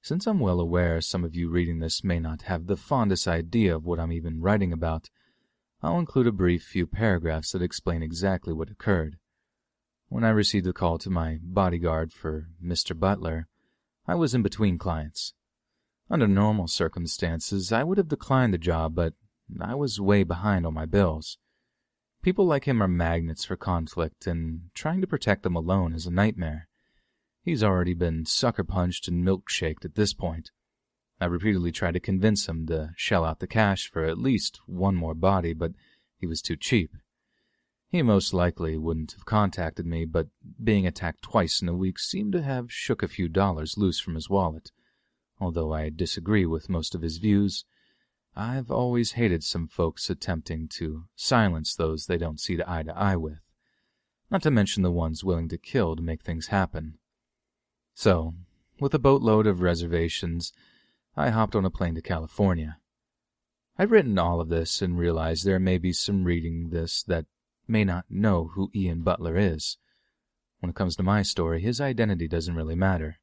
Since 0.02 0.28
I'm 0.28 0.40
well 0.40 0.60
aware 0.60 1.00
some 1.02 1.24
of 1.24 1.36
you 1.36 1.50
reading 1.50 1.80
this 1.80 2.04
may 2.04 2.20
not 2.20 2.44
have 2.44 2.68
the 2.68 2.78
fondest 2.78 3.28
idea 3.28 3.76
of 3.76 3.86
what 3.86 4.00
I'm 4.00 4.12
even 4.12 4.42
writing 4.42 4.74
about, 4.74 5.10
I'll 5.84 5.98
include 5.98 6.28
a 6.28 6.32
brief 6.32 6.64
few 6.64 6.86
paragraphs 6.86 7.52
that 7.52 7.62
explain 7.64 8.04
exactly 8.04 8.54
what 8.54 8.70
occurred. 8.70 9.18
When 10.10 10.24
I 10.24 10.30
received 10.30 10.66
the 10.66 10.74
call 10.74 11.00
to 11.00 11.10
my 11.10 11.40
bodyguard 11.42 12.14
for 12.14 12.50
Mr. 12.64 12.98
Butler, 12.98 13.48
I 14.08 14.16
was 14.16 14.36
in 14.36 14.44
between 14.44 14.78
clients. 14.78 15.34
Under 16.10 16.28
normal 16.28 16.68
circumstances, 16.68 17.72
I 17.72 17.84
would 17.84 17.98
have 17.98 18.10
declined 18.10 18.54
the 18.54 18.60
job, 18.60 18.94
but 18.94 19.14
I 19.60 19.74
was 19.74 20.00
way 20.00 20.24
behind 20.24 20.66
on 20.68 20.74
my 20.74 20.86
bills. 20.86 21.38
People 22.22 22.46
like 22.46 22.66
him 22.66 22.84
are 22.84 22.88
magnets 22.88 23.46
for 23.46 23.56
conflict, 23.56 24.28
and 24.28 24.70
trying 24.76 25.02
to 25.02 25.08
protect 25.08 25.42
them 25.42 25.56
alone 25.56 25.94
is 25.94 26.06
a 26.06 26.12
nightmare. 26.12 26.68
He's 27.42 27.64
already 27.64 27.96
been 27.96 28.26
sucker 28.26 28.64
punched 28.64 29.08
and 29.08 29.26
milkshaked 29.26 29.84
at 29.84 29.96
this 29.96 30.14
point. 30.14 30.52
I 31.22 31.26
repeatedly 31.26 31.72
tried 31.72 31.94
to 31.94 32.00
convince 32.00 32.50
him 32.50 32.66
to 32.66 32.94
shell 32.98 33.24
out 33.24 33.40
the 33.40 33.48
cash 33.48 33.88
for 33.88 34.06
at 34.06 34.18
least 34.18 34.60
one 34.66 34.96
more 34.96 35.14
body, 35.14 35.54
but 35.54 35.74
he 36.18 36.26
was 36.26 36.42
too 36.42 36.56
cheap. 36.56 36.92
He 37.90 38.02
most 38.02 38.34
likely 38.34 38.76
wouldn't 38.76 39.12
have 39.12 39.26
contacted 39.26 39.86
me, 39.86 40.06
but 40.06 40.30
being 40.64 40.88
attacked 40.88 41.22
twice 41.22 41.62
in 41.62 41.70
a 41.70 41.76
week 41.76 42.00
seemed 42.00 42.34
to 42.34 42.42
have 42.42 42.72
shook 42.72 43.04
a 43.04 43.08
few 43.08 43.30
dollars 43.30 43.78
loose 43.78 44.00
from 44.00 44.16
his 44.16 44.32
wallet. 44.32 44.72
Although 45.40 45.72
I 45.72 45.90
disagree 45.90 46.46
with 46.48 46.70
most 46.70 46.96
of 46.96 47.04
his 47.04 47.18
views, 47.18 47.66
I've 48.36 48.72
always 48.72 49.12
hated 49.12 49.44
some 49.44 49.68
folks 49.68 50.10
attempting 50.10 50.70
to 50.70 51.04
silence 51.16 51.76
those 51.76 52.08
they 52.08 52.18
don't 52.18 52.40
see 52.40 52.58
eye 52.66 52.84
to 52.84 52.98
eye 52.98 53.18
with, 53.18 53.42
not 54.32 54.42
to 54.44 54.52
mention 54.52 54.82
the 54.82 54.92
ones 54.92 55.24
willing 55.24 55.50
to 55.50 55.58
kill 55.60 55.96
to 55.96 56.02
make 56.02 56.24
things 56.24 56.48
happen. 56.48 56.98
So, 57.94 58.34
with 58.80 58.96
a 58.96 59.00
boatload 59.00 59.46
of 59.46 59.62
reservations, 59.62 60.52
I 61.16 61.30
hopped 61.30 61.56
on 61.56 61.66
a 61.66 61.70
plane 61.70 61.96
to 61.96 62.02
California. 62.02 62.78
I've 63.78 63.92
written 63.92 64.18
all 64.18 64.40
of 64.40 64.50
this 64.50 64.82
and 64.82 64.98
realized 64.98 65.46
there 65.46 65.60
may 65.60 65.78
be 65.78 65.92
some 65.92 66.24
reading 66.24 66.70
this 66.70 67.04
that 67.04 67.26
may 67.68 67.84
not 67.84 68.06
know 68.10 68.52
who 68.54 68.72
Ian 68.74 69.02
Butler 69.02 69.38
is. 69.38 69.78
When 70.60 70.70
it 70.70 70.76
comes 70.76 70.96
to 70.96 71.04
my 71.04 71.22
story, 71.22 71.62
his 71.62 71.82
identity 71.82 72.28
doesn't 72.28 72.56
really 72.56 72.76
matter. 72.76 73.20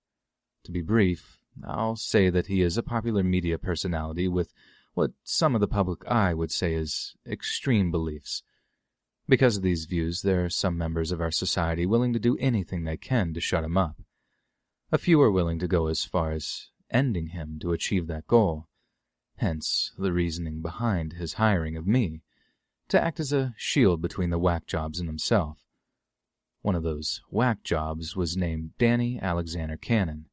To 0.64 0.72
be 0.72 0.82
brief, 0.82 1.38
I'll 1.66 1.96
say 1.96 2.30
that 2.30 2.46
he 2.46 2.62
is 2.62 2.76
a 2.76 2.82
popular 2.82 3.22
media 3.22 3.58
personality 3.58 4.28
with 4.28 4.52
what 4.94 5.12
some 5.22 5.54
of 5.54 5.60
the 5.60 5.68
public 5.68 6.06
eye 6.06 6.34
would 6.34 6.50
say 6.50 6.74
is 6.74 7.14
extreme 7.26 7.90
beliefs. 7.90 8.42
Because 9.28 9.56
of 9.56 9.62
these 9.62 9.84
views, 9.84 10.22
there 10.22 10.44
are 10.44 10.50
some 10.50 10.76
members 10.76 11.12
of 11.12 11.20
our 11.20 11.30
society 11.30 11.86
willing 11.86 12.12
to 12.12 12.18
do 12.18 12.36
anything 12.38 12.84
they 12.84 12.96
can 12.96 13.32
to 13.34 13.40
shut 13.40 13.64
him 13.64 13.76
up. 13.76 13.96
A 14.90 14.98
few 14.98 15.20
are 15.22 15.30
willing 15.30 15.58
to 15.60 15.68
go 15.68 15.86
as 15.86 16.04
far 16.04 16.32
as 16.32 16.68
ending 16.90 17.28
him 17.28 17.58
to 17.60 17.72
achieve 17.72 18.06
that 18.06 18.26
goal. 18.26 18.66
Hence 19.36 19.92
the 19.98 20.12
reasoning 20.12 20.60
behind 20.62 21.14
his 21.14 21.34
hiring 21.34 21.76
of 21.76 21.86
me, 21.86 22.22
to 22.88 23.02
act 23.02 23.20
as 23.20 23.32
a 23.32 23.54
shield 23.56 24.00
between 24.00 24.30
the 24.30 24.38
whack 24.38 24.66
jobs 24.66 24.98
and 24.98 25.08
himself. 25.08 25.58
One 26.62 26.74
of 26.74 26.82
those 26.82 27.20
whack 27.30 27.62
jobs 27.62 28.16
was 28.16 28.36
named 28.36 28.72
Danny 28.78 29.18
Alexander 29.20 29.76
Cannon. 29.76 30.26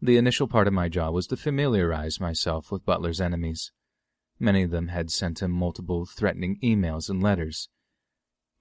The 0.00 0.16
initial 0.16 0.46
part 0.46 0.66
of 0.66 0.72
my 0.72 0.88
job 0.88 1.12
was 1.12 1.26
to 1.26 1.36
familiarize 1.36 2.20
myself 2.20 2.70
with 2.70 2.86
Butler's 2.86 3.20
enemies. 3.20 3.72
Many 4.38 4.62
of 4.62 4.70
them 4.70 4.88
had 4.88 5.10
sent 5.10 5.42
him 5.42 5.50
multiple 5.50 6.06
threatening 6.06 6.58
emails 6.62 7.10
and 7.10 7.22
letters. 7.22 7.68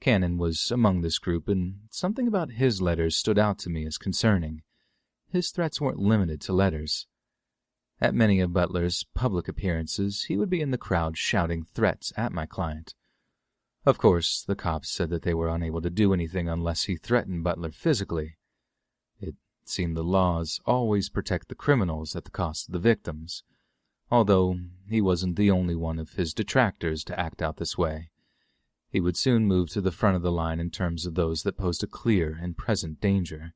Cannon 0.02 0.38
was 0.38 0.72
among 0.72 1.02
this 1.02 1.20
group, 1.20 1.48
and 1.48 1.82
something 1.90 2.28
about 2.28 2.52
his 2.52 2.82
letters 2.82 3.16
stood 3.16 3.38
out 3.38 3.60
to 3.60 3.70
me 3.70 3.86
as 3.86 3.98
concerning. 3.98 4.62
His 5.30 5.52
threats 5.52 5.80
weren't 5.80 6.00
limited 6.00 6.42
to 6.42 6.54
letters. 6.54 7.06
At 8.02 8.16
many 8.16 8.40
of 8.40 8.54
Butler's 8.54 9.06
public 9.14 9.48
appearances, 9.48 10.24
he 10.24 10.38
would 10.38 10.50
be 10.50 10.62
in 10.62 10.72
the 10.72 10.78
crowd 10.78 11.18
shouting 11.18 11.64
threats 11.64 12.14
at 12.16 12.32
my 12.32 12.46
client. 12.46 12.96
Of 13.86 13.98
course, 13.98 14.42
the 14.42 14.56
cops 14.56 14.90
said 14.90 15.10
that 15.10 15.24
they 15.24 15.34
were 15.34 15.50
unable 15.50 15.82
to 15.82 15.90
do 15.90 16.14
anything 16.14 16.48
unless 16.48 16.84
he 16.84 16.96
threatened 16.96 17.44
Butler 17.44 17.72
physically. 17.72 18.38
It 19.20 19.36
seemed 19.66 19.98
the 19.98 20.04
laws 20.04 20.60
always 20.66 21.10
protect 21.10 21.50
the 21.50 21.56
criminals 21.56 22.16
at 22.16 22.24
the 22.24 22.32
cost 22.32 22.70
of 22.70 22.74
the 22.74 22.80
victims, 22.80 23.44
although 24.10 24.58
he 24.88 25.02
wasn't 25.02 25.36
the 25.36 25.52
only 25.52 25.76
one 25.76 26.00
of 26.00 26.14
his 26.14 26.34
detractors 26.34 27.04
to 27.06 27.20
act 27.20 27.42
out 27.42 27.58
this 27.58 27.78
way. 27.78 28.12
He 28.90 29.00
would 29.00 29.18
soon 29.18 29.46
move 29.46 29.70
to 29.72 29.82
the 29.82 29.92
front 29.92 30.16
of 30.16 30.22
the 30.22 30.32
line 30.32 30.60
in 30.60 30.72
terms 30.72 31.06
of 31.06 31.16
those 31.16 31.44
that 31.44 31.58
posed 31.58 31.84
a 31.84 31.88
clear 31.88 32.40
and 32.42 32.58
present 32.58 33.02
danger. 33.02 33.54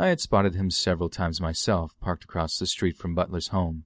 I 0.00 0.06
had 0.06 0.20
spotted 0.20 0.54
him 0.54 0.70
several 0.70 1.08
times 1.08 1.40
myself, 1.40 1.96
parked 2.00 2.22
across 2.22 2.56
the 2.56 2.68
street 2.68 2.96
from 2.96 3.16
Butler's 3.16 3.48
home. 3.48 3.84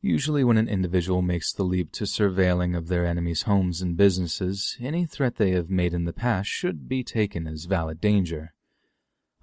Usually, 0.00 0.42
when 0.42 0.56
an 0.56 0.66
individual 0.66 1.20
makes 1.20 1.52
the 1.52 1.62
leap 1.62 1.92
to 1.92 2.04
surveilling 2.04 2.74
of 2.74 2.88
their 2.88 3.04
enemies' 3.04 3.42
homes 3.42 3.82
and 3.82 3.98
businesses, 3.98 4.78
any 4.80 5.04
threat 5.04 5.36
they 5.36 5.50
have 5.50 5.68
made 5.68 5.92
in 5.92 6.06
the 6.06 6.14
past 6.14 6.48
should 6.48 6.88
be 6.88 7.04
taken 7.04 7.46
as 7.46 7.66
valid 7.66 8.00
danger. 8.00 8.54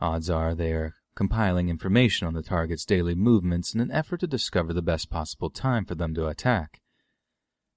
Odds 0.02 0.32
are 0.32 0.56
they 0.56 0.72
are 0.72 0.95
compiling 1.14 1.69
information 1.69 2.26
on 2.26 2.34
the 2.34 2.42
target's 2.42 2.85
daily 2.85 3.14
movements 3.14 3.76
in 3.76 3.80
an 3.80 3.92
effort 3.92 4.22
to 4.22 4.27
discover 4.27 4.74
the 4.74 4.82
best 4.82 5.11
possible 5.11 5.52
time 5.52 5.85
for 5.85 5.93
them 5.93 6.16
to 6.16 6.26
attack. 6.26 6.82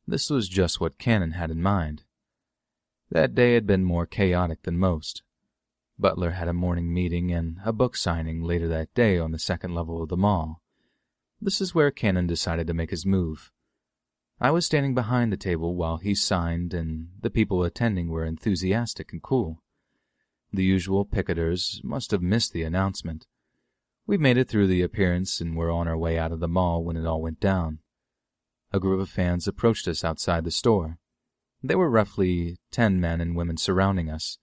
This 0.07 0.31
was 0.31 0.49
just 0.49 0.81
what 0.81 0.97
Cannon 0.97 1.33
had 1.33 1.51
in 1.51 1.61
mind. 1.61 2.05
That 3.11 3.35
day 3.35 3.53
had 3.53 3.67
been 3.67 3.85
more 3.85 4.07
chaotic 4.07 4.63
than 4.63 4.79
most. 4.79 5.23
Butler 6.01 6.31
had 6.33 6.49
a 6.49 6.53
morning 6.53 6.93
meeting 6.93 7.31
and 7.31 7.59
a 7.65 7.73
book 7.73 7.95
signing 7.95 8.43
later 8.43 8.67
that 8.69 8.95
day 8.95 9.19
on 9.19 9.33
the 9.33 9.39
second 9.39 9.75
level 9.75 10.03
of 10.03 10.09
the 10.09 10.17
mall. 10.17 10.63
This 11.41 11.61
is 11.61 11.75
where 11.75 11.91
Cannon 11.91 12.27
decided 12.27 12.67
to 12.67 12.75
make 12.75 12.91
his 12.91 13.05
move. 13.05 13.51
I 14.41 14.51
was 14.51 14.65
standing 14.65 14.95
behind 14.95 15.31
the 15.31 15.37
table 15.37 15.77
while 15.77 15.99
he 15.99 16.15
signed, 16.15 16.73
and 16.73 17.09
the 17.21 17.29
people 17.29 17.63
attending 17.63 18.09
were 18.09 18.25
enthusiastic 18.25 19.13
and 19.13 19.23
cool. 19.23 19.63
The 20.53 20.65
usual 20.65 21.05
picketers 21.05 21.85
must 21.85 22.11
have 22.11 22.23
missed 22.23 22.55
the 22.55 22.63
announcement. 22.63 23.27
We 24.07 24.17
made 24.17 24.39
it 24.39 24.49
through 24.49 24.69
the 24.69 24.83
appearance 24.83 25.41
and 25.41 25.57
were 25.57 25.71
on 25.71 25.87
our 25.87 25.99
way 25.99 26.19
out 26.19 26.33
of 26.33 26.41
the 26.41 26.49
mall 26.49 26.83
when 26.83 26.97
it 26.97 27.07
all 27.07 27.21
went 27.21 27.41
down. 27.41 27.81
A 28.73 28.81
group 28.81 29.01
of 29.01 29.11
fans 29.11 29.47
approached 29.47 29.87
us 29.87 30.03
outside 30.03 30.45
the 30.45 30.51
store. 30.51 30.99
There 31.63 31.79
were 31.79 31.91
roughly 31.91 32.57
ten 32.73 33.01
men 33.01 33.21
and 33.21 33.37
women 33.37 33.59
surrounding 33.59 34.09
us. 34.09 34.39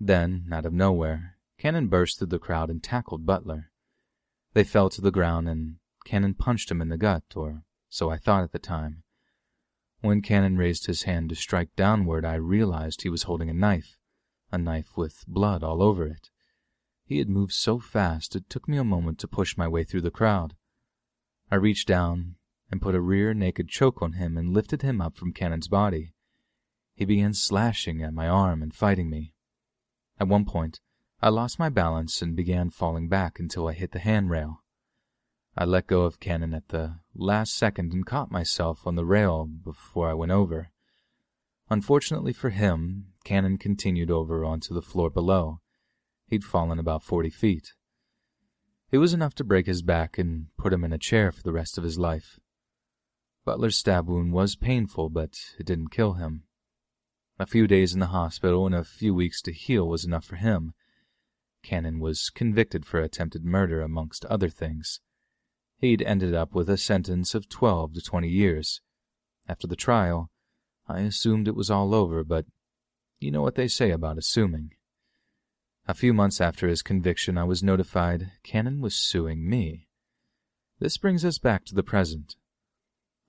Then, 0.00 0.48
out 0.50 0.64
of 0.64 0.72
nowhere, 0.72 1.36
Cannon 1.58 1.88
burst 1.88 2.18
through 2.18 2.28
the 2.28 2.38
crowd 2.38 2.70
and 2.70 2.82
tackled 2.82 3.26
Butler. 3.26 3.70
They 4.54 4.64
fell 4.64 4.88
to 4.88 5.02
the 5.02 5.10
ground, 5.10 5.46
and 5.46 5.76
Cannon 6.06 6.34
punched 6.34 6.70
him 6.70 6.80
in 6.80 6.88
the 6.88 6.96
gut, 6.96 7.24
or 7.36 7.64
so 7.90 8.08
I 8.08 8.16
thought 8.16 8.42
at 8.42 8.52
the 8.52 8.58
time. 8.58 9.02
When 10.00 10.22
Cannon 10.22 10.56
raised 10.56 10.86
his 10.86 11.02
hand 11.02 11.28
to 11.28 11.34
strike 11.34 11.76
downward, 11.76 12.24
I 12.24 12.36
realized 12.36 13.02
he 13.02 13.10
was 13.10 13.24
holding 13.24 13.50
a 13.50 13.54
knife, 13.54 13.98
a 14.50 14.56
knife 14.56 14.96
with 14.96 15.24
blood 15.28 15.62
all 15.62 15.82
over 15.82 16.06
it. 16.06 16.30
He 17.04 17.18
had 17.18 17.28
moved 17.28 17.52
so 17.52 17.78
fast 17.78 18.34
it 18.34 18.48
took 18.48 18.66
me 18.66 18.78
a 18.78 18.84
moment 18.84 19.18
to 19.18 19.28
push 19.28 19.58
my 19.58 19.68
way 19.68 19.84
through 19.84 20.00
the 20.00 20.10
crowd. 20.10 20.54
I 21.50 21.56
reached 21.56 21.88
down 21.88 22.36
and 22.70 22.80
put 22.80 22.94
a 22.94 23.00
rear 23.00 23.34
naked 23.34 23.68
choke 23.68 24.00
on 24.00 24.12
him 24.12 24.38
and 24.38 24.54
lifted 24.54 24.80
him 24.80 25.02
up 25.02 25.16
from 25.16 25.34
Cannon's 25.34 25.68
body. 25.68 26.14
He 26.94 27.04
began 27.04 27.34
slashing 27.34 28.02
at 28.02 28.14
my 28.14 28.28
arm 28.28 28.62
and 28.62 28.72
fighting 28.72 29.10
me. 29.10 29.34
At 30.20 30.28
one 30.28 30.44
point, 30.44 30.80
I 31.22 31.30
lost 31.30 31.58
my 31.58 31.70
balance 31.70 32.20
and 32.20 32.36
began 32.36 32.68
falling 32.68 33.08
back 33.08 33.40
until 33.40 33.66
I 33.66 33.72
hit 33.72 33.92
the 33.92 33.98
handrail. 33.98 34.62
I 35.56 35.64
let 35.64 35.86
go 35.86 36.02
of 36.02 36.20
Cannon 36.20 36.52
at 36.52 36.68
the 36.68 37.00
last 37.14 37.54
second 37.54 37.94
and 37.94 38.04
caught 38.04 38.30
myself 38.30 38.86
on 38.86 38.96
the 38.96 39.04
rail 39.06 39.46
before 39.46 40.10
I 40.10 40.14
went 40.14 40.30
over. 40.30 40.70
Unfortunately 41.70 42.34
for 42.34 42.50
him, 42.50 43.06
Cannon 43.24 43.56
continued 43.56 44.10
over 44.10 44.44
onto 44.44 44.74
the 44.74 44.82
floor 44.82 45.08
below. 45.08 45.60
He'd 46.26 46.44
fallen 46.44 46.78
about 46.78 47.02
forty 47.02 47.30
feet. 47.30 47.72
It 48.90 48.98
was 48.98 49.14
enough 49.14 49.34
to 49.36 49.44
break 49.44 49.66
his 49.66 49.82
back 49.82 50.18
and 50.18 50.48
put 50.58 50.72
him 50.72 50.84
in 50.84 50.92
a 50.92 50.98
chair 50.98 51.32
for 51.32 51.42
the 51.42 51.52
rest 51.52 51.78
of 51.78 51.84
his 51.84 51.98
life. 51.98 52.38
Butler's 53.44 53.76
stab 53.76 54.06
wound 54.06 54.32
was 54.32 54.54
painful, 54.54 55.08
but 55.08 55.38
it 55.58 55.64
didn't 55.64 55.90
kill 55.90 56.14
him. 56.14 56.42
A 57.40 57.46
few 57.46 57.66
days 57.66 57.94
in 57.94 58.00
the 58.00 58.08
hospital 58.08 58.66
and 58.66 58.74
a 58.74 58.84
few 58.84 59.14
weeks 59.14 59.40
to 59.42 59.50
heal 59.50 59.88
was 59.88 60.04
enough 60.04 60.26
for 60.26 60.36
him. 60.36 60.74
Cannon 61.62 61.98
was 61.98 62.28
convicted 62.28 62.84
for 62.84 63.00
attempted 63.00 63.46
murder, 63.46 63.80
amongst 63.80 64.26
other 64.26 64.50
things. 64.50 65.00
He'd 65.78 66.02
ended 66.02 66.34
up 66.34 66.54
with 66.54 66.68
a 66.68 66.76
sentence 66.76 67.34
of 67.34 67.48
twelve 67.48 67.94
to 67.94 68.02
twenty 68.02 68.28
years. 68.28 68.82
After 69.48 69.66
the 69.66 69.74
trial, 69.74 70.30
I 70.86 71.00
assumed 71.00 71.48
it 71.48 71.56
was 71.56 71.70
all 71.70 71.94
over, 71.94 72.24
but 72.24 72.44
you 73.20 73.30
know 73.30 73.40
what 73.40 73.54
they 73.54 73.68
say 73.68 73.90
about 73.90 74.18
assuming. 74.18 74.74
A 75.88 75.94
few 75.94 76.12
months 76.12 76.42
after 76.42 76.68
his 76.68 76.82
conviction, 76.82 77.38
I 77.38 77.44
was 77.44 77.62
notified 77.62 78.32
Cannon 78.42 78.82
was 78.82 78.94
suing 78.94 79.48
me. 79.48 79.88
This 80.78 80.98
brings 80.98 81.24
us 81.24 81.38
back 81.38 81.64
to 81.64 81.74
the 81.74 81.82
present. 81.82 82.36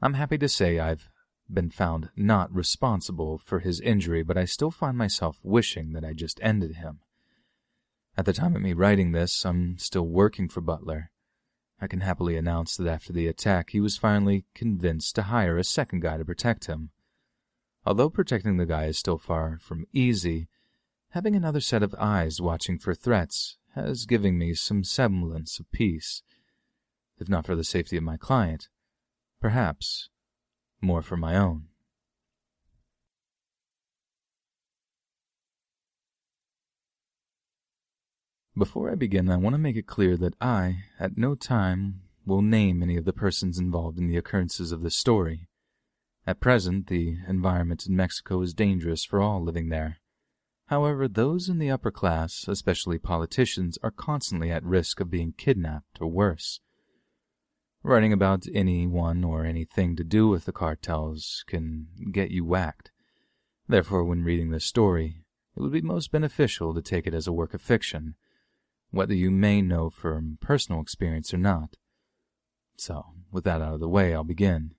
I'm 0.02 0.16
happy 0.16 0.38
to 0.40 0.50
say 0.50 0.80
I've 0.80 1.08
been 1.54 1.70
found 1.70 2.10
not 2.16 2.54
responsible 2.54 3.38
for 3.38 3.60
his 3.60 3.80
injury, 3.82 4.24
but 4.24 4.38
I 4.38 4.46
still 4.46 4.72
find 4.72 4.98
myself 4.98 5.40
wishing 5.44 5.94
that 5.94 6.06
I 6.06 6.14
just 6.14 6.40
ended 6.42 6.76
him. 6.76 7.00
At 8.18 8.26
the 8.26 8.34
time 8.34 8.56
of 8.56 8.62
me 8.62 8.74
writing 8.74 9.12
this, 9.12 9.46
I'm 9.46 9.78
still 9.78 10.08
working 10.08 10.50
for 10.50 10.62
Butler. 10.62 11.12
I 11.80 11.88
can 11.88 12.02
happily 12.02 12.38
announce 12.38 12.78
that 12.78 12.88
after 12.88 13.12
the 13.12 13.28
attack, 13.28 13.72
he 13.72 13.80
was 13.80 13.98
finally 13.98 14.46
convinced 14.54 15.16
to 15.16 15.24
hire 15.24 15.58
a 15.58 15.64
second 15.64 16.02
guy 16.02 16.18
to 16.18 16.26
protect 16.26 16.66
him. 16.66 16.92
Although 17.86 18.10
protecting 18.10 18.58
the 18.58 18.66
guy 18.66 18.86
is 18.86 19.00
still 19.00 19.18
far 19.18 19.58
from 19.60 19.86
easy, 19.92 20.48
having 21.10 21.36
another 21.36 21.62
set 21.62 21.82
of 21.82 21.96
eyes 21.98 22.40
watching 22.40 22.78
for 22.78 22.94
threats 22.94 23.58
has 23.74 24.06
given 24.06 24.38
me 24.38 24.54
some 24.54 24.84
semblance 24.84 25.60
of 25.60 25.72
peace. 25.72 26.22
If 27.18 27.30
not 27.30 27.46
for 27.46 27.56
the 27.56 27.64
safety 27.64 27.98
of 27.98 28.04
my 28.04 28.18
client, 28.18 28.70
perhaps 29.40 30.10
more 30.82 31.02
for 31.02 31.18
my 31.18 31.36
own. 31.36 31.68
Before 38.58 38.92
I 38.92 38.96
begin, 38.96 39.30
I 39.30 39.38
want 39.38 39.54
to 39.54 39.58
make 39.58 39.78
it 39.78 39.88
clear 39.88 40.18
that 40.18 40.36
I, 40.42 40.84
at 41.00 41.18
no 41.18 41.36
time, 41.36 42.02
will 42.26 42.42
name 42.42 42.84
any 42.84 42.98
of 42.98 43.06
the 43.06 43.14
persons 43.14 43.58
involved 43.58 43.98
in 43.98 44.08
the 44.08 44.18
occurrences 44.18 44.72
of 44.72 44.82
this 44.82 44.96
story. 44.96 45.48
At 46.28 46.40
present, 46.40 46.88
the 46.88 47.18
environment 47.28 47.86
in 47.88 47.96
Mexico 47.96 48.42
is 48.42 48.54
dangerous 48.54 49.06
for 49.06 49.22
all 49.22 49.42
living 49.44 49.70
there. 49.70 50.00
However, 50.68 51.08
those 51.08 51.50
in 51.50 51.60
the 51.60 51.72
upper 51.72 51.92
class, 51.92 52.46
especially 52.48 53.00
politicians, 53.00 53.78
are 53.82 53.92
constantly 53.92 54.52
at 54.52 54.64
risk 54.64 55.00
of 55.00 55.10
being 55.10 55.34
kidnapped 55.38 56.00
or 56.00 56.08
worse. 56.08 56.60
Writing 57.84 58.14
about 58.14 58.46
anyone 58.54 59.24
or 59.24 59.44
anything 59.44 59.96
to 59.96 60.04
do 60.04 60.28
with 60.28 60.46
the 60.46 60.52
cartels 60.52 61.44
can 61.48 61.88
get 62.12 62.30
you 62.30 62.46
whacked. 62.46 62.92
Therefore, 63.68 64.04
when 64.04 64.24
reading 64.24 64.52
this 64.52 64.66
story, 64.66 65.24
it 65.56 65.62
would 65.62 65.72
be 65.72 65.82
most 65.82 66.12
beneficial 66.12 66.76
to 66.76 66.82
take 66.82 67.08
it 67.08 67.14
as 67.16 67.26
a 67.26 67.34
work 67.34 67.56
of 67.56 67.62
fiction, 67.62 68.16
whether 68.92 69.16
you 69.16 69.32
may 69.32 69.64
know 69.64 69.90
from 69.90 70.38
personal 70.42 70.80
experience 70.80 71.34
or 71.34 71.38
not. 71.38 71.78
So, 72.78 73.04
with 73.32 73.46
that 73.46 73.62
out 73.62 73.74
of 73.74 73.80
the 73.80 73.90
way, 73.90 74.14
I'll 74.14 74.24
begin. 74.24 74.76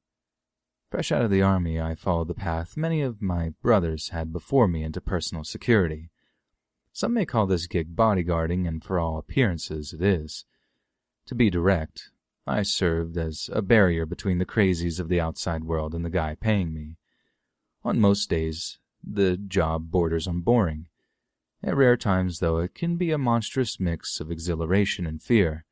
Fresh 0.89 1.11
out 1.11 1.23
of 1.23 1.31
the 1.31 1.43
army, 1.43 1.81
I 1.81 1.97
followed 1.97 2.29
the 2.29 2.35
path 2.35 2.77
many 2.77 3.01
of 3.03 3.21
my 3.21 3.51
brothers 3.63 4.11
had 4.11 4.33
before 4.33 4.69
me 4.69 4.85
into 4.85 5.01
personal 5.01 5.43
security. 5.43 6.11
Some 6.93 7.15
may 7.15 7.25
call 7.25 7.47
this 7.47 7.67
gig 7.67 7.97
bodyguarding, 7.97 8.69
and 8.69 8.85
for 8.85 9.01
all 9.01 9.19
appearances 9.19 9.93
it 9.93 10.03
is. 10.03 10.45
To 11.27 11.35
be 11.35 11.51
direct, 11.51 12.11
I 12.47 12.63
served 12.63 13.17
as 13.17 13.49
a 13.53 13.63
barrier 13.63 14.05
between 14.05 14.39
the 14.39 14.47
crazies 14.47 14.99
of 14.99 15.09
the 15.09 15.21
outside 15.21 15.65
world 15.65 15.95
and 15.95 16.05
the 16.05 16.11
guy 16.11 16.35
paying 16.35 16.75
me. 16.75 16.97
On 17.85 18.01
most 18.01 18.29
days, 18.29 18.79
the 19.03 19.37
job 19.37 19.91
borders 19.91 20.27
on 20.27 20.41
boring. 20.41 20.89
At 21.63 21.77
rare 21.77 21.97
times, 21.97 22.41
though, 22.41 22.59
it 22.59 22.75
can 22.75 22.97
be 22.97 23.13
a 23.13 23.19
monstrous 23.19 23.79
mix 23.79 24.21
of 24.21 24.31
exhilaration 24.31 25.07
and 25.07 25.23
fear. 25.23 25.65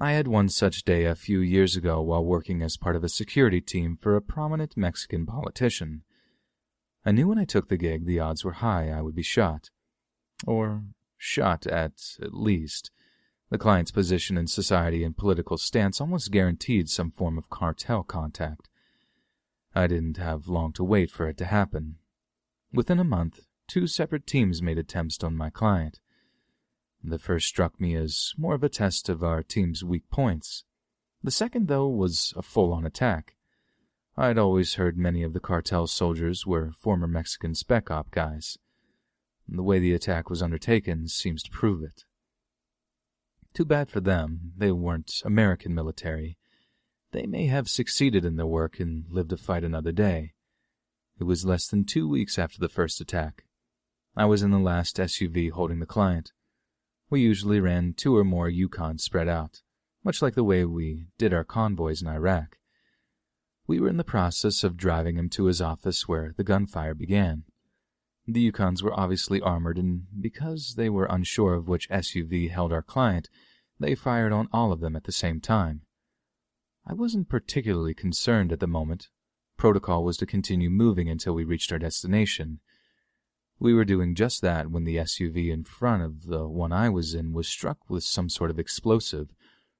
I 0.00 0.12
had 0.12 0.28
one 0.28 0.48
such 0.48 0.84
day 0.84 1.04
a 1.04 1.14
few 1.14 1.40
years 1.40 1.76
ago 1.76 2.00
while 2.00 2.24
working 2.24 2.62
as 2.62 2.76
part 2.76 2.96
of 2.96 3.04
a 3.04 3.08
security 3.08 3.60
team 3.60 3.96
for 3.96 4.14
a 4.14 4.22
prominent 4.22 4.76
Mexican 4.76 5.26
politician. 5.26 6.02
I 7.04 7.12
knew 7.12 7.28
when 7.28 7.38
I 7.38 7.44
took 7.44 7.68
the 7.68 7.76
gig 7.76 8.06
the 8.06 8.20
odds 8.20 8.44
were 8.44 8.52
high 8.52 8.90
I 8.90 9.02
would 9.02 9.14
be 9.14 9.22
shot. 9.22 9.70
Or 10.46 10.82
shot 11.16 11.66
at, 11.66 11.94
at 12.20 12.34
least. 12.34 12.90
The 13.50 13.58
client's 13.58 13.90
position 13.90 14.36
in 14.36 14.46
society 14.46 15.02
and 15.02 15.16
political 15.16 15.56
stance 15.56 16.00
almost 16.00 16.30
guaranteed 16.30 16.90
some 16.90 17.10
form 17.10 17.38
of 17.38 17.48
cartel 17.48 18.02
contact. 18.02 18.68
I 19.74 19.86
didn't 19.86 20.18
have 20.18 20.48
long 20.48 20.72
to 20.74 20.84
wait 20.84 21.10
for 21.10 21.28
it 21.28 21.38
to 21.38 21.46
happen. 21.46 21.96
Within 22.72 22.98
a 22.98 23.04
month, 23.04 23.46
two 23.66 23.86
separate 23.86 24.26
teams 24.26 24.60
made 24.60 24.78
attempts 24.78 25.22
on 25.24 25.34
my 25.36 25.48
client. 25.48 26.00
The 27.02 27.18
first 27.18 27.46
struck 27.46 27.80
me 27.80 27.94
as 27.94 28.34
more 28.36 28.54
of 28.54 28.64
a 28.64 28.68
test 28.68 29.08
of 29.08 29.22
our 29.22 29.42
team's 29.42 29.82
weak 29.82 30.10
points. 30.10 30.64
The 31.22 31.30
second, 31.30 31.68
though, 31.68 31.88
was 31.88 32.34
a 32.36 32.42
full-on 32.42 32.84
attack. 32.84 33.34
I'd 34.16 34.36
always 34.36 34.74
heard 34.74 34.98
many 34.98 35.22
of 35.22 35.32
the 35.32 35.40
cartel 35.40 35.86
soldiers 35.86 36.44
were 36.44 36.72
former 36.72 37.06
Mexican 37.06 37.54
spec 37.54 37.90
op 37.90 38.10
guys. 38.10 38.58
The 39.48 39.62
way 39.62 39.78
the 39.78 39.94
attack 39.94 40.28
was 40.28 40.42
undertaken 40.42 41.08
seems 41.08 41.42
to 41.44 41.50
prove 41.50 41.82
it. 41.82 42.04
Too 43.54 43.64
bad 43.64 43.90
for 43.90 44.00
them, 44.00 44.52
they 44.56 44.70
weren't 44.70 45.22
American 45.24 45.74
military. 45.74 46.38
They 47.12 47.26
may 47.26 47.46
have 47.46 47.68
succeeded 47.68 48.24
in 48.24 48.36
their 48.36 48.46
work 48.46 48.78
and 48.78 49.04
lived 49.08 49.30
to 49.30 49.36
fight 49.36 49.64
another 49.64 49.92
day. 49.92 50.34
It 51.18 51.24
was 51.24 51.44
less 51.44 51.66
than 51.66 51.84
two 51.84 52.08
weeks 52.08 52.38
after 52.38 52.58
the 52.60 52.68
first 52.68 53.00
attack. 53.00 53.44
I 54.16 54.26
was 54.26 54.42
in 54.42 54.50
the 54.50 54.58
last 54.58 54.96
SUV 54.96 55.50
holding 55.50 55.80
the 55.80 55.86
client. 55.86 56.32
We 57.10 57.20
usually 57.20 57.60
ran 57.60 57.94
two 57.94 58.16
or 58.16 58.24
more 58.24 58.48
Yukons 58.48 59.00
spread 59.00 59.28
out, 59.28 59.62
much 60.04 60.20
like 60.20 60.34
the 60.34 60.44
way 60.44 60.64
we 60.64 61.08
did 61.18 61.32
our 61.32 61.44
convoys 61.44 62.02
in 62.02 62.08
Iraq. 62.08 62.58
We 63.66 63.80
were 63.80 63.88
in 63.88 63.96
the 63.96 64.04
process 64.04 64.62
of 64.62 64.76
driving 64.76 65.16
him 65.16 65.28
to 65.30 65.46
his 65.46 65.60
office 65.60 66.06
where 66.06 66.34
the 66.36 66.44
gunfire 66.44 66.94
began. 66.94 67.44
The 68.28 68.52
Yukons 68.52 68.82
were 68.82 68.98
obviously 68.98 69.40
armored, 69.40 69.78
and 69.78 70.02
because 70.20 70.74
they 70.76 70.88
were 70.88 71.06
unsure 71.06 71.54
of 71.54 71.66
which 71.66 71.88
SUV 71.88 72.50
held 72.50 72.72
our 72.72 72.82
client, 72.82 73.28
they 73.80 73.94
fired 73.94 74.32
on 74.32 74.48
all 74.52 74.70
of 74.70 74.80
them 74.80 74.94
at 74.94 75.04
the 75.04 75.12
same 75.12 75.40
time. 75.40 75.80
I 76.86 76.92
wasn't 76.92 77.28
particularly 77.28 77.94
concerned 77.94 78.52
at 78.52 78.60
the 78.60 78.66
moment. 78.66 79.08
Protocol 79.56 80.04
was 80.04 80.16
to 80.18 80.26
continue 80.26 80.70
moving 80.70 81.08
until 81.08 81.32
we 81.34 81.44
reached 81.44 81.72
our 81.72 81.78
destination, 81.78 82.60
we 83.60 83.74
were 83.74 83.84
doing 83.84 84.14
just 84.14 84.40
that 84.42 84.70
when 84.70 84.84
the 84.84 84.96
SUV 84.96 85.50
in 85.50 85.64
front 85.64 86.02
of 86.02 86.26
the 86.26 86.46
one 86.46 86.72
I 86.72 86.88
was 86.88 87.14
in 87.14 87.32
was 87.32 87.48
struck 87.48 87.78
with 87.88 88.04
some 88.04 88.28
sort 88.28 88.50
of 88.50 88.58
explosive, 88.58 89.34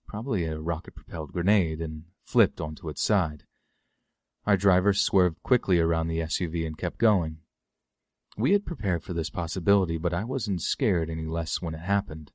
probably 0.06 0.44
a 0.46 0.58
rocket 0.58 0.96
propelled 0.96 1.32
grenade, 1.32 1.80
and 1.80 2.04
flipped 2.20 2.60
onto 2.60 2.88
its 2.88 3.02
side. 3.02 3.44
Our 4.46 4.56
driver 4.56 4.92
swerved 4.92 5.42
quickly 5.42 5.78
around 5.78 6.08
the 6.08 6.20
SUV 6.20 6.66
and 6.66 6.76
kept 6.76 6.98
going. 6.98 7.38
We 8.38 8.52
had 8.52 8.64
prepared 8.64 9.02
for 9.02 9.12
this 9.14 9.30
possibility, 9.30 9.98
but 9.98 10.14
I 10.14 10.22
wasn't 10.22 10.62
scared 10.62 11.10
any 11.10 11.26
less 11.26 11.60
when 11.60 11.74
it 11.74 11.80
happened. 11.80 12.30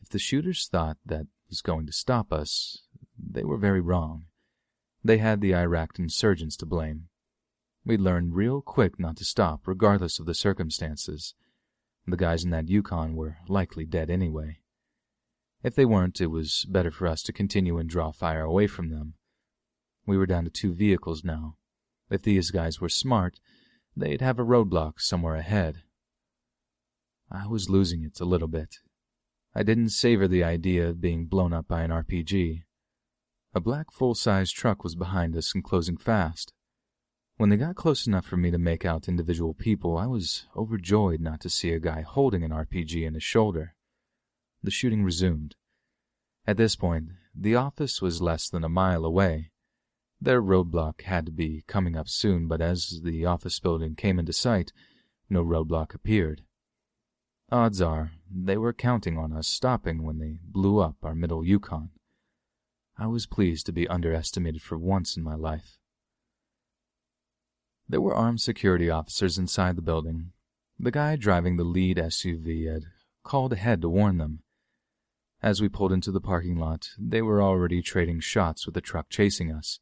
If 0.00 0.08
the 0.10 0.18
shooters 0.20 0.68
thought 0.68 0.96
that 1.04 1.26
was 1.48 1.60
going 1.60 1.86
to 1.86 1.92
stop 1.92 2.32
us, 2.32 2.82
they 3.18 3.42
were 3.42 3.58
very 3.58 3.80
wrong. 3.80 4.26
They 5.02 5.18
had 5.18 5.40
the 5.40 5.56
Iraq 5.56 5.98
insurgents 5.98 6.56
to 6.58 6.66
blame. 6.66 7.08
We 7.84 7.96
learned 7.96 8.36
real 8.36 8.60
quick 8.62 9.00
not 9.00 9.16
to 9.16 9.24
stop, 9.24 9.66
regardless 9.66 10.20
of 10.20 10.26
the 10.26 10.34
circumstances. 10.34 11.34
The 12.06 12.16
guys 12.16 12.44
in 12.44 12.50
that 12.50 12.68
Yukon 12.68 13.16
were 13.16 13.38
likely 13.48 13.86
dead 13.86 14.10
anyway. 14.10 14.60
If 15.64 15.74
they 15.74 15.84
weren't, 15.84 16.20
it 16.20 16.28
was 16.28 16.64
better 16.68 16.92
for 16.92 17.08
us 17.08 17.22
to 17.24 17.32
continue 17.32 17.78
and 17.78 17.90
draw 17.90 18.12
fire 18.12 18.44
away 18.44 18.68
from 18.68 18.90
them. 18.90 19.14
We 20.06 20.16
were 20.16 20.26
down 20.26 20.44
to 20.44 20.50
two 20.50 20.72
vehicles 20.72 21.24
now. 21.24 21.56
If 22.08 22.22
these 22.22 22.52
guys 22.52 22.80
were 22.80 22.88
smart, 22.88 23.40
they'd 23.98 24.20
have 24.20 24.38
a 24.38 24.44
roadblock 24.44 25.00
somewhere 25.00 25.34
ahead. 25.34 25.82
I 27.30 27.46
was 27.46 27.68
losing 27.68 28.04
it 28.04 28.20
a 28.20 28.24
little 28.24 28.48
bit. 28.48 28.78
I 29.54 29.62
didn't 29.62 29.90
savor 29.90 30.28
the 30.28 30.44
idea 30.44 30.88
of 30.88 31.00
being 31.00 31.26
blown 31.26 31.52
up 31.52 31.68
by 31.68 31.82
an 31.82 31.90
RPG. 31.90 32.62
A 33.54 33.60
black 33.60 33.90
full-size 33.90 34.52
truck 34.52 34.84
was 34.84 34.94
behind 34.94 35.36
us 35.36 35.54
and 35.54 35.64
closing 35.64 35.96
fast. 35.96 36.52
When 37.36 37.50
they 37.50 37.56
got 37.56 37.76
close 37.76 38.06
enough 38.06 38.26
for 38.26 38.36
me 38.36 38.50
to 38.50 38.58
make 38.58 38.84
out 38.84 39.08
individual 39.08 39.54
people, 39.54 39.96
I 39.96 40.06
was 40.06 40.46
overjoyed 40.56 41.20
not 41.20 41.40
to 41.40 41.50
see 41.50 41.72
a 41.72 41.80
guy 41.80 42.02
holding 42.02 42.42
an 42.42 42.50
RPG 42.50 43.06
in 43.06 43.14
his 43.14 43.22
shoulder. 43.22 43.74
The 44.62 44.70
shooting 44.70 45.04
resumed. 45.04 45.54
At 46.46 46.56
this 46.56 46.76
point, 46.76 47.10
the 47.34 47.54
office 47.54 48.02
was 48.02 48.22
less 48.22 48.48
than 48.48 48.64
a 48.64 48.68
mile 48.68 49.04
away. 49.04 49.50
Their 50.20 50.42
roadblock 50.42 51.02
had 51.02 51.26
to 51.26 51.32
be 51.32 51.62
coming 51.66 51.96
up 51.96 52.08
soon, 52.08 52.48
but 52.48 52.60
as 52.60 53.02
the 53.04 53.24
office 53.24 53.60
building 53.60 53.94
came 53.94 54.18
into 54.18 54.32
sight, 54.32 54.72
no 55.30 55.44
roadblock 55.44 55.94
appeared. 55.94 56.42
Odds 57.50 57.80
are 57.80 58.12
they 58.30 58.56
were 58.56 58.72
counting 58.72 59.16
on 59.16 59.32
us 59.32 59.46
stopping 59.46 60.02
when 60.02 60.18
they 60.18 60.38
blew 60.42 60.80
up 60.80 60.96
our 61.02 61.14
middle 61.14 61.44
Yukon. 61.44 61.90
I 62.98 63.06
was 63.06 63.26
pleased 63.26 63.64
to 63.66 63.72
be 63.72 63.86
underestimated 63.88 64.60
for 64.60 64.76
once 64.76 65.16
in 65.16 65.22
my 65.22 65.34
life. 65.34 65.78
There 67.88 68.00
were 68.00 68.14
armed 68.14 68.40
security 68.40 68.90
officers 68.90 69.38
inside 69.38 69.76
the 69.76 69.82
building. 69.82 70.32
The 70.78 70.90
guy 70.90 71.16
driving 71.16 71.56
the 71.56 71.64
lead 71.64 71.96
SUV 71.96 72.70
had 72.70 72.84
called 73.22 73.52
ahead 73.52 73.80
to 73.82 73.88
warn 73.88 74.18
them. 74.18 74.42
As 75.40 75.62
we 75.62 75.68
pulled 75.68 75.92
into 75.92 76.10
the 76.10 76.20
parking 76.20 76.56
lot, 76.56 76.90
they 76.98 77.22
were 77.22 77.40
already 77.40 77.80
trading 77.80 78.20
shots 78.20 78.66
with 78.66 78.74
the 78.74 78.80
truck 78.80 79.08
chasing 79.08 79.52
us. 79.52 79.78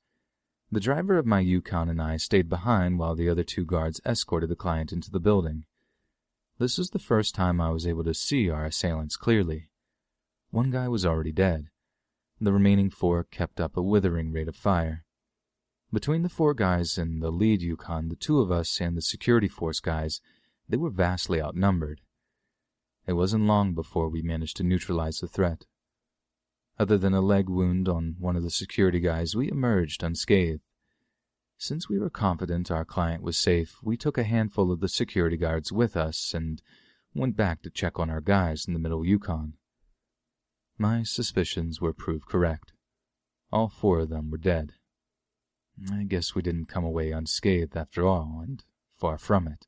The 0.73 0.81
driver 0.81 1.17
of 1.17 1.27
my 1.27 1.41
Yukon 1.41 1.89
and 1.89 2.03
I 2.03 2.17
stayed 2.17 2.49
behind 2.49 2.99
while 2.99 3.15
the 3.15 3.29
other 3.29 3.45
two 3.45 3.65
guards 3.65 4.01
escorted 4.05 4.51
the 4.51 4.57
client 4.57 4.93
into 4.93 5.13
the 5.13 5.21
building. 5.21 5.65
This 6.59 6.77
was 6.77 6.91
the 6.91 6.99
first 6.99 7.35
time 7.37 7.61
I 7.61 7.71
was 7.71 7.87
able 7.87 8.03
to 8.05 8.15
see 8.15 8.51
our 8.51 8.65
assailants 8.65 9.17
clearly. 9.17 9.69
One 10.51 10.73
guy 10.73 10.89
was 10.89 11.07
already 11.07 11.31
dead. 11.33 11.69
The 12.41 12.53
remaining 12.53 12.91
four 12.91 13.25
kept 13.25 13.61
up 13.61 13.77
a 13.77 13.83
withering 13.83 14.33
rate 14.33 14.49
of 14.49 14.57
fire. 14.57 15.05
Between 15.93 16.23
the 16.23 16.29
four 16.29 16.53
guys 16.53 16.99
and 16.99 17.23
the 17.23 17.31
lead 17.31 17.63
Yukon, 17.63 18.09
the 18.09 18.17
two 18.17 18.41
of 18.41 18.51
us 18.51 18.81
and 18.81 18.97
the 18.97 19.03
security 19.03 19.49
force 19.49 19.79
guys, 19.79 20.21
they 20.69 20.77
were 20.77 20.91
vastly 20.91 21.41
outnumbered. 21.41 22.01
It 23.07 23.13
wasn't 23.13 23.47
long 23.47 23.73
before 23.73 24.09
we 24.09 24.21
managed 24.21 24.57
to 24.57 24.65
neutralize 24.65 25.21
the 25.21 25.29
threat. 25.29 25.65
Other 26.79 26.99
than 26.99 27.15
a 27.15 27.21
leg 27.21 27.49
wound 27.49 27.89
on 27.89 28.17
one 28.19 28.37
of 28.37 28.43
the 28.43 28.51
security 28.51 29.01
guys, 29.01 29.35
we 29.35 29.51
emerged 29.51 30.03
unscathed. 30.03 30.61
Since 31.59 31.89
we 31.89 31.99
were 31.99 32.11
confident 32.11 32.71
our 32.71 32.85
client 32.85 33.23
was 33.23 33.39
safe, 33.39 33.79
we 33.83 33.97
took 33.97 34.19
a 34.19 34.25
handful 34.25 34.71
of 34.71 34.81
the 34.81 34.89
security 34.89 35.39
guards 35.39 35.73
with 35.73 35.97
us 35.97 36.35
and 36.35 36.61
went 37.15 37.35
back 37.35 37.63
to 37.63 37.71
check 37.71 37.99
on 37.99 38.11
our 38.11 38.21
guys 38.21 38.67
in 38.67 38.75
the 38.75 38.79
middle 38.79 39.07
Yukon. 39.07 39.55
My 40.77 41.03
suspicions 41.03 41.81
were 41.81 41.95
proved 41.95 42.27
correct. 42.27 42.73
All 43.51 43.71
four 43.71 44.01
of 44.01 44.11
them 44.11 44.31
were 44.31 44.37
dead. 44.37 44.75
I 45.91 46.05
guess 46.05 46.35
we 46.35 46.43
didn't 46.43 46.69
come 46.69 46.85
away 46.85 47.11
unscathed 47.11 47.77
after 47.77 48.07
all, 48.07 48.41
and 48.43 48.63
far 48.95 49.17
from 49.17 49.49
it. 49.49 49.67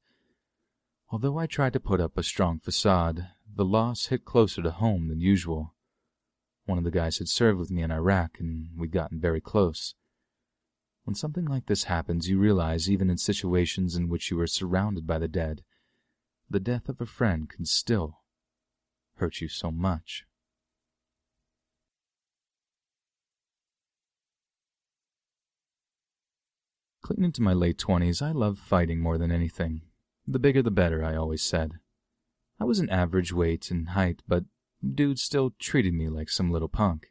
Although 1.10 1.38
I 1.38 1.46
tried 1.46 1.72
to 1.72 1.80
put 1.80 2.00
up 2.00 2.18
a 2.18 2.22
strong 2.22 2.58
facade, 2.58 3.28
the 3.50 3.64
loss 3.64 4.06
hit 4.06 4.26
closer 4.26 4.62
to 4.62 4.70
home 4.70 5.08
than 5.08 5.20
usual. 5.20 5.74
One 6.68 6.76
of 6.76 6.84
the 6.84 6.90
guys 6.90 7.16
had 7.16 7.30
served 7.30 7.58
with 7.58 7.70
me 7.70 7.82
in 7.82 7.90
Iraq, 7.90 8.38
and 8.38 8.68
we'd 8.76 8.92
gotten 8.92 9.18
very 9.18 9.40
close. 9.40 9.94
When 11.04 11.14
something 11.14 11.46
like 11.46 11.64
this 11.64 11.84
happens, 11.84 12.28
you 12.28 12.38
realize, 12.38 12.90
even 12.90 13.08
in 13.08 13.16
situations 13.16 13.96
in 13.96 14.10
which 14.10 14.30
you 14.30 14.38
are 14.38 14.46
surrounded 14.46 15.06
by 15.06 15.18
the 15.18 15.28
dead, 15.28 15.62
the 16.50 16.60
death 16.60 16.90
of 16.90 17.00
a 17.00 17.06
friend 17.06 17.48
can 17.48 17.64
still 17.64 18.18
hurt 19.16 19.40
you 19.40 19.48
so 19.48 19.70
much. 19.70 20.26
Clean 27.00 27.24
into 27.24 27.40
my 27.40 27.54
late 27.54 27.78
twenties, 27.78 28.20
I 28.20 28.32
loved 28.32 28.58
fighting 28.58 29.00
more 29.00 29.16
than 29.16 29.32
anything. 29.32 29.80
The 30.26 30.38
bigger 30.38 30.60
the 30.60 30.70
better, 30.70 31.02
I 31.02 31.16
always 31.16 31.42
said. 31.42 31.78
I 32.60 32.64
was 32.64 32.78
an 32.78 32.90
average 32.90 33.32
weight 33.32 33.70
and 33.70 33.88
height, 33.88 34.20
but 34.28 34.44
dudes 34.82 35.22
still 35.22 35.54
treated 35.58 35.94
me 35.94 36.08
like 36.08 36.30
some 36.30 36.50
little 36.50 36.68
punk. 36.68 37.08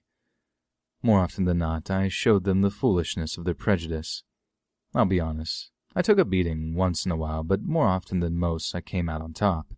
More 1.02 1.20
often 1.20 1.46
than 1.46 1.60
not, 1.60 1.90
I 1.92 2.08
showed 2.08 2.44
them 2.44 2.62
the 2.62 2.72
foolishness 2.72 3.38
of 3.38 3.46
their 3.46 3.54
prejudice. 3.54 4.24
I'll 4.96 5.06
be 5.06 5.20
honest, 5.20 5.72
I 5.96 6.02
took 6.02 6.18
a 6.18 6.26
beating 6.26 6.76
once 6.76 7.06
in 7.06 7.12
a 7.12 7.16
while, 7.16 7.44
but 7.44 7.62
more 7.64 7.88
often 7.88 8.20
than 8.20 8.38
most, 8.38 8.74
I 8.76 8.82
came 8.82 9.10
out 9.10 9.22
on 9.22 9.34
top. 9.34 9.74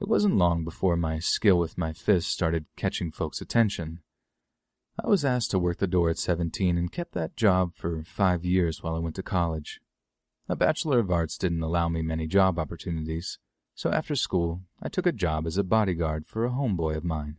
It 0.00 0.08
wasn't 0.08 0.36
long 0.36 0.64
before 0.64 0.96
my 0.96 1.18
skill 1.18 1.58
with 1.58 1.78
my 1.78 1.92
fists 1.92 2.32
started 2.32 2.66
catching 2.76 3.10
folks' 3.10 3.40
attention. 3.40 4.00
I 5.02 5.08
was 5.08 5.24
asked 5.24 5.50
to 5.52 5.58
work 5.58 5.78
the 5.78 5.86
door 5.86 6.10
at 6.10 6.18
17 6.18 6.76
and 6.76 6.90
kept 6.90 7.12
that 7.12 7.36
job 7.36 7.74
for 7.74 8.02
five 8.04 8.44
years 8.44 8.82
while 8.82 8.94
I 8.94 8.98
went 8.98 9.14
to 9.16 9.22
college. 9.22 9.80
A 10.48 10.56
Bachelor 10.56 10.98
of 10.98 11.10
Arts 11.10 11.38
didn't 11.38 11.62
allow 11.62 11.88
me 11.88 12.02
many 12.02 12.26
job 12.26 12.58
opportunities, 12.58 13.38
so 13.74 13.90
after 13.90 14.14
school 14.14 14.62
I 14.82 14.88
took 14.88 15.06
a 15.06 15.12
job 15.12 15.46
as 15.46 15.56
a 15.56 15.64
bodyguard 15.64 16.26
for 16.26 16.44
a 16.44 16.50
homeboy 16.50 16.96
of 16.96 17.04
mine. 17.04 17.36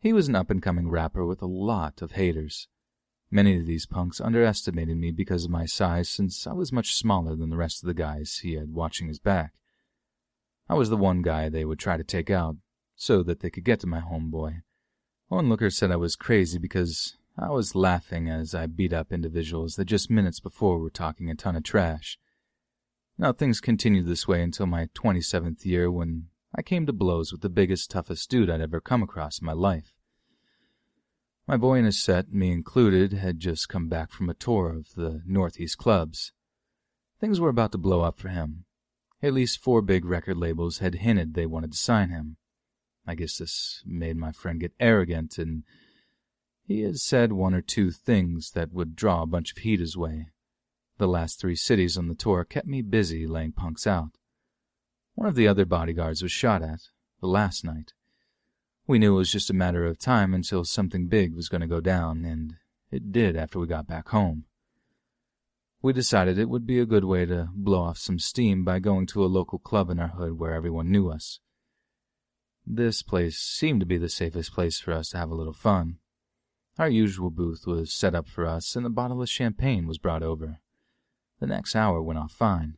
He 0.00 0.12
was 0.12 0.28
an 0.28 0.36
up-and-coming 0.36 0.88
rapper 0.88 1.24
with 1.24 1.42
a 1.42 1.46
lot 1.46 2.00
of 2.02 2.12
haters. 2.12 2.68
Many 3.30 3.58
of 3.58 3.66
these 3.66 3.86
punks 3.86 4.20
underestimated 4.20 4.96
me 4.96 5.10
because 5.10 5.44
of 5.44 5.50
my 5.50 5.66
size 5.66 6.08
since 6.08 6.46
I 6.46 6.52
was 6.52 6.72
much 6.72 6.94
smaller 6.94 7.36
than 7.36 7.50
the 7.50 7.56
rest 7.56 7.82
of 7.82 7.86
the 7.86 7.94
guys 7.94 8.38
he 8.38 8.54
had 8.54 8.74
watching 8.74 9.08
his 9.08 9.18
back. 9.18 9.54
I 10.68 10.74
was 10.74 10.88
the 10.88 10.96
one 10.96 11.22
guy 11.22 11.48
they 11.48 11.64
would 11.64 11.78
try 11.78 11.96
to 11.96 12.04
take 12.04 12.30
out 12.30 12.56
so 12.96 13.22
that 13.22 13.40
they 13.40 13.50
could 13.50 13.64
get 13.64 13.80
to 13.80 13.86
my 13.86 14.00
homeboy 14.00 14.62
Onlooker 15.30 15.70
said 15.72 15.92
I 15.92 15.96
was 15.96 16.16
crazy 16.16 16.58
because 16.58 17.16
I 17.38 17.50
was 17.50 17.76
laughing 17.76 18.28
as 18.28 18.52
I 18.52 18.66
beat 18.66 18.92
up 18.92 19.12
individuals 19.12 19.76
that 19.76 19.84
just 19.84 20.10
minutes 20.10 20.40
before 20.40 20.80
were 20.80 20.90
talking 20.90 21.30
a 21.30 21.36
ton 21.36 21.54
of 21.54 21.62
trash. 21.62 22.18
Now 23.20 23.34
things 23.34 23.60
continued 23.60 24.06
this 24.06 24.26
way 24.26 24.42
until 24.42 24.64
my 24.64 24.86
27th 24.94 25.66
year 25.66 25.90
when 25.90 26.28
I 26.54 26.62
came 26.62 26.86
to 26.86 26.92
blows 26.94 27.32
with 27.32 27.42
the 27.42 27.50
biggest, 27.50 27.90
toughest 27.90 28.30
dude 28.30 28.48
I'd 28.48 28.62
ever 28.62 28.80
come 28.80 29.02
across 29.02 29.42
in 29.42 29.44
my 29.44 29.52
life. 29.52 29.92
My 31.46 31.58
boy 31.58 31.76
and 31.76 31.84
his 31.84 32.02
set, 32.02 32.32
me 32.32 32.50
included, 32.50 33.12
had 33.12 33.38
just 33.38 33.68
come 33.68 33.88
back 33.88 34.10
from 34.10 34.30
a 34.30 34.34
tour 34.34 34.70
of 34.70 34.94
the 34.94 35.20
Northeast 35.26 35.76
clubs. 35.76 36.32
Things 37.20 37.38
were 37.38 37.50
about 37.50 37.72
to 37.72 37.78
blow 37.78 38.00
up 38.00 38.18
for 38.18 38.28
him. 38.28 38.64
At 39.22 39.34
least 39.34 39.62
four 39.62 39.82
big 39.82 40.06
record 40.06 40.38
labels 40.38 40.78
had 40.78 40.94
hinted 40.94 41.34
they 41.34 41.44
wanted 41.44 41.72
to 41.72 41.78
sign 41.78 42.08
him. 42.08 42.38
I 43.06 43.16
guess 43.16 43.36
this 43.36 43.82
made 43.84 44.16
my 44.16 44.32
friend 44.32 44.60
get 44.60 44.72
arrogant, 44.80 45.36
and 45.36 45.64
he 46.66 46.80
had 46.80 46.98
said 46.98 47.32
one 47.32 47.52
or 47.52 47.60
two 47.60 47.90
things 47.90 48.52
that 48.52 48.72
would 48.72 48.96
draw 48.96 49.20
a 49.20 49.26
bunch 49.26 49.52
of 49.52 49.58
heat 49.58 49.78
his 49.78 49.94
way. 49.94 50.28
The 51.00 51.08
last 51.08 51.40
three 51.40 51.56
cities 51.56 51.96
on 51.96 52.08
the 52.08 52.14
tour 52.14 52.44
kept 52.44 52.66
me 52.66 52.82
busy 52.82 53.26
laying 53.26 53.52
punks 53.52 53.86
out. 53.86 54.18
One 55.14 55.26
of 55.26 55.34
the 55.34 55.48
other 55.48 55.64
bodyguards 55.64 56.22
was 56.22 56.30
shot 56.30 56.60
at, 56.60 56.80
the 57.22 57.26
last 57.26 57.64
night. 57.64 57.94
We 58.86 58.98
knew 58.98 59.14
it 59.14 59.16
was 59.16 59.32
just 59.32 59.48
a 59.48 59.54
matter 59.54 59.86
of 59.86 59.98
time 59.98 60.34
until 60.34 60.62
something 60.62 61.08
big 61.08 61.34
was 61.34 61.48
going 61.48 61.62
to 61.62 61.66
go 61.66 61.80
down, 61.80 62.26
and 62.26 62.56
it 62.90 63.12
did 63.12 63.34
after 63.34 63.58
we 63.58 63.66
got 63.66 63.86
back 63.86 64.10
home. 64.10 64.44
We 65.80 65.94
decided 65.94 66.38
it 66.38 66.50
would 66.50 66.66
be 66.66 66.78
a 66.78 66.84
good 66.84 67.04
way 67.04 67.24
to 67.24 67.48
blow 67.54 67.80
off 67.84 67.96
some 67.96 68.18
steam 68.18 68.62
by 68.62 68.78
going 68.78 69.06
to 69.06 69.24
a 69.24 69.34
local 69.38 69.58
club 69.58 69.88
in 69.88 69.98
our 69.98 70.08
hood 70.08 70.38
where 70.38 70.52
everyone 70.52 70.90
knew 70.90 71.10
us. 71.10 71.40
This 72.66 73.00
place 73.00 73.38
seemed 73.38 73.80
to 73.80 73.86
be 73.86 73.96
the 73.96 74.10
safest 74.10 74.52
place 74.52 74.78
for 74.78 74.92
us 74.92 75.08
to 75.08 75.16
have 75.16 75.30
a 75.30 75.34
little 75.34 75.54
fun. 75.54 75.96
Our 76.78 76.90
usual 76.90 77.30
booth 77.30 77.66
was 77.66 77.90
set 77.90 78.14
up 78.14 78.28
for 78.28 78.44
us, 78.44 78.76
and 78.76 78.84
a 78.84 78.90
bottle 78.90 79.22
of 79.22 79.30
champagne 79.30 79.86
was 79.86 79.96
brought 79.96 80.22
over. 80.22 80.60
The 81.40 81.46
next 81.46 81.74
hour 81.74 82.00
went 82.00 82.18
off 82.18 82.32
fine. 82.32 82.76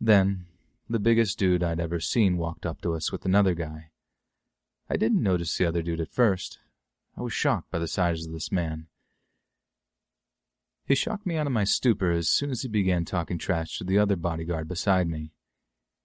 Then, 0.00 0.46
the 0.88 0.98
biggest 0.98 1.38
dude 1.38 1.62
I'd 1.62 1.80
ever 1.80 2.00
seen 2.00 2.36
walked 2.38 2.66
up 2.66 2.80
to 2.80 2.94
us 2.94 3.12
with 3.12 3.24
another 3.24 3.54
guy. 3.54 3.90
I 4.90 4.96
didn't 4.96 5.22
notice 5.22 5.56
the 5.56 5.66
other 5.66 5.82
dude 5.82 6.00
at 6.00 6.10
first. 6.10 6.58
I 7.16 7.22
was 7.22 7.32
shocked 7.32 7.70
by 7.70 7.78
the 7.78 7.88
size 7.88 8.26
of 8.26 8.32
this 8.32 8.50
man. 8.50 8.86
He 10.86 10.94
shocked 10.94 11.26
me 11.26 11.36
out 11.36 11.46
of 11.46 11.52
my 11.52 11.64
stupor 11.64 12.12
as 12.12 12.28
soon 12.28 12.50
as 12.50 12.62
he 12.62 12.68
began 12.68 13.04
talking 13.04 13.38
trash 13.38 13.78
to 13.78 13.84
the 13.84 13.98
other 13.98 14.16
bodyguard 14.16 14.68
beside 14.68 15.08
me. 15.08 15.32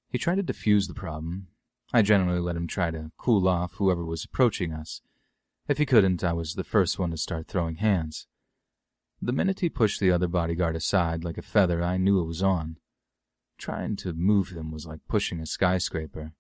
He 0.10 0.18
tried 0.18 0.36
to 0.36 0.44
defuse 0.44 0.88
the 0.88 0.94
problem, 0.94 1.48
I 1.94 2.02
generally 2.02 2.40
let 2.40 2.56
him 2.56 2.68
try 2.68 2.90
to 2.92 3.12
cool 3.18 3.48
off 3.48 3.74
whoever 3.74 4.06
was 4.06 4.24
approaching 4.24 4.74
us. 4.74 5.02
If 5.68 5.78
he 5.78 5.86
couldn't, 5.86 6.24
I 6.24 6.34
was 6.34 6.56
the 6.56 6.64
first 6.64 6.98
one 6.98 7.12
to 7.12 7.18
start 7.18 7.48
throwing 7.48 7.76
hands. 7.76 8.28
The 9.24 9.34
minute 9.34 9.60
he 9.60 9.70
pushed 9.70 10.00
the 10.00 10.12
other 10.12 10.28
bodyguard 10.28 10.76
aside 10.76 11.24
like 11.24 11.38
a 11.38 11.44
feather, 11.44 11.84
I 11.84 11.98
knew 11.98 12.20
it 12.20 12.26
was 12.26 12.42
on. 12.42 12.78
Trying 13.60 13.96
to 13.98 14.14
move 14.14 14.50
him 14.50 14.72
was 14.72 14.88
like 14.88 15.02
pushing 15.08 15.40
a 15.40 15.46
skyscraper. 15.46 16.34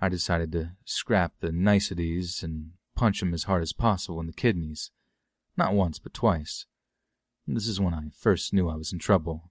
I 0.00 0.08
decided 0.08 0.52
to 0.52 0.72
scrap 0.86 1.34
the 1.40 1.52
niceties 1.52 2.42
and 2.42 2.70
punch 2.96 3.20
him 3.20 3.34
as 3.34 3.44
hard 3.44 3.60
as 3.60 3.74
possible 3.74 4.18
in 4.20 4.26
the 4.26 4.32
kidneys. 4.32 4.90
Not 5.58 5.74
once, 5.74 5.98
but 5.98 6.14
twice. 6.14 6.64
This 7.46 7.66
is 7.66 7.80
when 7.80 7.92
I 7.92 8.04
first 8.16 8.54
knew 8.54 8.70
I 8.70 8.76
was 8.76 8.92
in 8.92 8.98
trouble. 8.98 9.50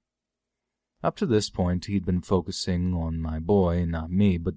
Up 1.04 1.16
to 1.18 1.28
this 1.28 1.50
point, 1.50 1.86
he'd 1.86 2.06
been 2.06 2.22
focusing 2.22 2.96
on 2.96 3.22
my 3.22 3.40
boy 3.40 3.78
and 3.78 3.92
not 3.92 4.10
me, 4.10 4.38
but 4.40 4.56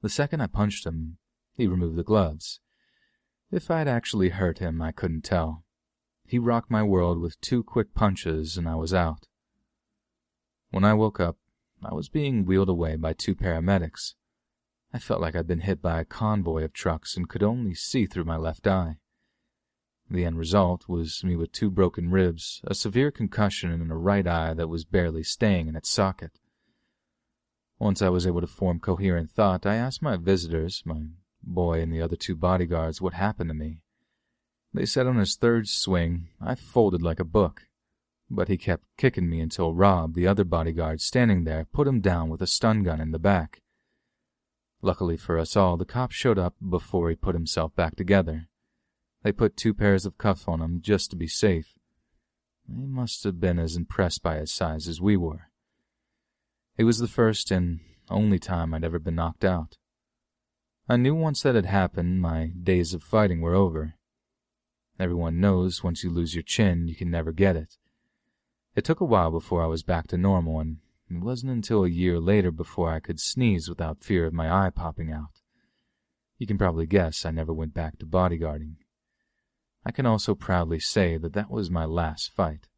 the 0.00 0.08
second 0.08 0.40
I 0.40 0.46
punched 0.46 0.86
him, 0.86 1.18
he 1.56 1.66
removed 1.66 1.96
the 1.96 2.02
gloves. 2.02 2.60
If 3.50 3.70
I'd 3.70 3.88
actually 3.88 4.30
hurt 4.30 4.60
him, 4.60 4.80
I 4.80 4.92
couldn't 4.92 5.24
tell. 5.24 5.63
He 6.26 6.38
rocked 6.38 6.70
my 6.70 6.82
world 6.82 7.18
with 7.20 7.40
two 7.40 7.62
quick 7.62 7.94
punches, 7.94 8.56
and 8.56 8.68
I 8.68 8.74
was 8.74 8.94
out. 8.94 9.28
When 10.70 10.84
I 10.84 10.94
woke 10.94 11.20
up, 11.20 11.36
I 11.84 11.94
was 11.94 12.08
being 12.08 12.44
wheeled 12.46 12.68
away 12.68 12.96
by 12.96 13.12
two 13.12 13.34
paramedics. 13.34 14.14
I 14.92 14.98
felt 14.98 15.20
like 15.20 15.36
I'd 15.36 15.46
been 15.46 15.60
hit 15.60 15.82
by 15.82 16.00
a 16.00 16.04
convoy 16.04 16.64
of 16.64 16.72
trucks 16.72 17.16
and 17.16 17.28
could 17.28 17.42
only 17.42 17.74
see 17.74 18.06
through 18.06 18.24
my 18.24 18.36
left 18.36 18.66
eye. 18.66 18.98
The 20.10 20.24
end 20.24 20.38
result 20.38 20.88
was 20.88 21.24
me 21.24 21.36
with 21.36 21.52
two 21.52 21.70
broken 21.70 22.10
ribs, 22.10 22.60
a 22.64 22.74
severe 22.74 23.10
concussion, 23.10 23.70
and 23.70 23.90
a 23.90 23.96
right 23.96 24.26
eye 24.26 24.54
that 24.54 24.68
was 24.68 24.84
barely 24.84 25.22
staying 25.22 25.68
in 25.68 25.76
its 25.76 25.88
socket. 25.90 26.38
Once 27.78 28.02
I 28.02 28.08
was 28.08 28.26
able 28.26 28.40
to 28.40 28.46
form 28.46 28.80
coherent 28.80 29.30
thought, 29.30 29.66
I 29.66 29.76
asked 29.76 30.02
my 30.02 30.16
visitors, 30.16 30.82
my 30.84 31.02
boy 31.42 31.80
and 31.80 31.92
the 31.92 32.00
other 32.00 32.16
two 32.16 32.36
bodyguards, 32.36 33.00
what 33.00 33.14
happened 33.14 33.50
to 33.50 33.54
me. 33.54 33.80
They 34.74 34.86
said 34.86 35.06
on 35.06 35.16
his 35.16 35.36
third 35.36 35.68
swing, 35.68 36.30
I 36.40 36.56
folded 36.56 37.00
like 37.00 37.20
a 37.20 37.24
book. 37.24 37.68
But 38.28 38.48
he 38.48 38.56
kept 38.56 38.84
kicking 38.98 39.30
me 39.30 39.40
until 39.40 39.72
Rob, 39.72 40.14
the 40.14 40.26
other 40.26 40.42
bodyguard 40.42 41.00
standing 41.00 41.44
there, 41.44 41.64
put 41.72 41.86
him 41.86 42.00
down 42.00 42.28
with 42.28 42.42
a 42.42 42.46
stun 42.48 42.82
gun 42.82 43.00
in 43.00 43.12
the 43.12 43.20
back. 43.20 43.62
Luckily 44.82 45.16
for 45.16 45.38
us 45.38 45.56
all, 45.56 45.76
the 45.76 45.84
cop 45.84 46.10
showed 46.10 46.38
up 46.38 46.56
before 46.68 47.08
he 47.08 47.14
put 47.14 47.36
himself 47.36 47.74
back 47.76 47.94
together. 47.94 48.48
They 49.22 49.30
put 49.30 49.56
two 49.56 49.74
pairs 49.74 50.04
of 50.04 50.18
cuffs 50.18 50.44
on 50.48 50.60
him 50.60 50.80
just 50.82 51.10
to 51.10 51.16
be 51.16 51.28
safe. 51.28 51.74
They 52.68 52.86
must 52.86 53.22
have 53.24 53.40
been 53.40 53.60
as 53.60 53.76
impressed 53.76 54.22
by 54.22 54.38
his 54.38 54.52
size 54.52 54.88
as 54.88 55.00
we 55.00 55.16
were. 55.16 55.50
It 56.76 56.84
was 56.84 56.98
the 56.98 57.06
first 57.06 57.52
and 57.52 57.80
only 58.10 58.40
time 58.40 58.74
I'd 58.74 58.84
ever 58.84 58.98
been 58.98 59.14
knocked 59.14 59.44
out. 59.44 59.76
I 60.88 60.96
knew 60.96 61.14
once 61.14 61.42
that 61.42 61.54
had 61.54 61.66
happened, 61.66 62.20
my 62.20 62.50
days 62.60 62.92
of 62.92 63.02
fighting 63.02 63.40
were 63.40 63.54
over. 63.54 63.94
Everyone 64.98 65.40
knows 65.40 65.82
once 65.82 66.04
you 66.04 66.10
lose 66.10 66.34
your 66.34 66.42
chin, 66.42 66.86
you 66.86 66.94
can 66.94 67.10
never 67.10 67.32
get 67.32 67.56
it. 67.56 67.76
It 68.76 68.84
took 68.84 69.00
a 69.00 69.04
while 69.04 69.30
before 69.30 69.62
I 69.62 69.66
was 69.66 69.82
back 69.82 70.06
to 70.08 70.16
normal, 70.16 70.60
and 70.60 70.78
it 71.10 71.20
wasn't 71.20 71.52
until 71.52 71.84
a 71.84 71.88
year 71.88 72.20
later 72.20 72.50
before 72.50 72.90
I 72.90 73.00
could 73.00 73.20
sneeze 73.20 73.68
without 73.68 74.02
fear 74.02 74.26
of 74.26 74.32
my 74.32 74.50
eye 74.50 74.70
popping 74.70 75.12
out. 75.12 75.40
You 76.38 76.46
can 76.46 76.58
probably 76.58 76.86
guess 76.86 77.24
I 77.24 77.30
never 77.30 77.52
went 77.52 77.74
back 77.74 77.98
to 77.98 78.06
bodyguarding. 78.06 78.76
I 79.84 79.90
can 79.90 80.06
also 80.06 80.34
proudly 80.34 80.80
say 80.80 81.16
that 81.18 81.32
that 81.34 81.50
was 81.50 81.70
my 81.70 81.84
last 81.84 82.32
fight. 82.34 82.68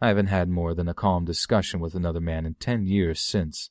I 0.00 0.08
haven't 0.08 0.26
had 0.26 0.48
more 0.48 0.74
than 0.74 0.88
a 0.88 0.94
calm 0.94 1.24
discussion 1.24 1.80
with 1.80 1.94
another 1.94 2.20
man 2.20 2.46
in 2.46 2.54
ten 2.54 2.86
years 2.86 3.20
since. 3.20 3.70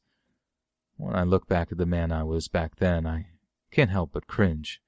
When 0.97 1.15
I 1.15 1.23
look 1.23 1.47
back 1.47 1.71
at 1.71 1.77
the 1.77 1.85
man 1.85 2.11
I 2.11 2.23
was 2.23 2.47
back 2.47 2.75
then, 2.75 3.07
I 3.07 3.27
can't 3.71 3.89
help 3.89 4.11
but 4.13 4.27
cringe. 4.27 4.81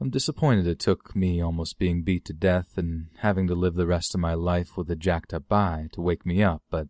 I'm 0.00 0.10
disappointed 0.10 0.66
it 0.66 0.80
took 0.80 1.14
me 1.14 1.40
almost 1.40 1.78
being 1.78 2.02
beat 2.02 2.24
to 2.26 2.32
death 2.32 2.76
and 2.76 3.08
having 3.18 3.46
to 3.46 3.54
live 3.54 3.74
the 3.74 3.86
rest 3.86 4.14
of 4.14 4.20
my 4.20 4.34
life 4.34 4.76
with 4.76 4.90
a 4.90 4.96
jacked 4.96 5.32
up 5.32 5.50
eye 5.52 5.88
to 5.92 6.00
wake 6.00 6.26
me 6.26 6.42
up, 6.42 6.62
but 6.68 6.88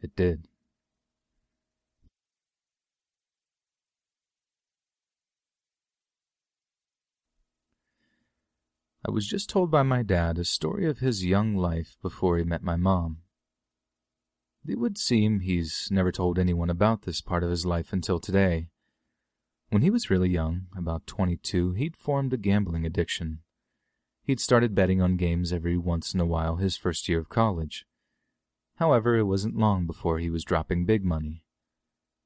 it 0.00 0.16
did. 0.16 0.48
I 9.06 9.10
was 9.10 9.26
just 9.26 9.50
told 9.50 9.70
by 9.70 9.82
my 9.82 10.02
dad 10.02 10.38
a 10.38 10.44
story 10.44 10.86
of 10.86 11.00
his 11.00 11.24
young 11.24 11.56
life 11.56 11.96
before 12.00 12.38
he 12.38 12.44
met 12.44 12.62
my 12.62 12.76
mom. 12.76 13.18
It 14.66 14.78
would 14.78 14.96
seem 14.96 15.40
he's 15.40 15.88
never 15.90 16.12
told 16.12 16.38
anyone 16.38 16.70
about 16.70 17.02
this 17.02 17.20
part 17.20 17.42
of 17.42 17.50
his 17.50 17.66
life 17.66 17.92
until 17.92 18.20
today. 18.20 18.68
When 19.72 19.80
he 19.80 19.88
was 19.88 20.10
really 20.10 20.28
young, 20.28 20.66
about 20.76 21.06
22, 21.06 21.72
he'd 21.72 21.96
formed 21.96 22.34
a 22.34 22.36
gambling 22.36 22.84
addiction. 22.84 23.38
He'd 24.22 24.38
started 24.38 24.74
betting 24.74 25.00
on 25.00 25.16
games 25.16 25.50
every 25.50 25.78
once 25.78 26.12
in 26.12 26.20
a 26.20 26.26
while 26.26 26.56
his 26.56 26.76
first 26.76 27.08
year 27.08 27.18
of 27.18 27.30
college. 27.30 27.86
However, 28.76 29.16
it 29.16 29.22
wasn't 29.22 29.56
long 29.56 29.86
before 29.86 30.18
he 30.18 30.28
was 30.28 30.44
dropping 30.44 30.84
big 30.84 31.06
money. 31.06 31.46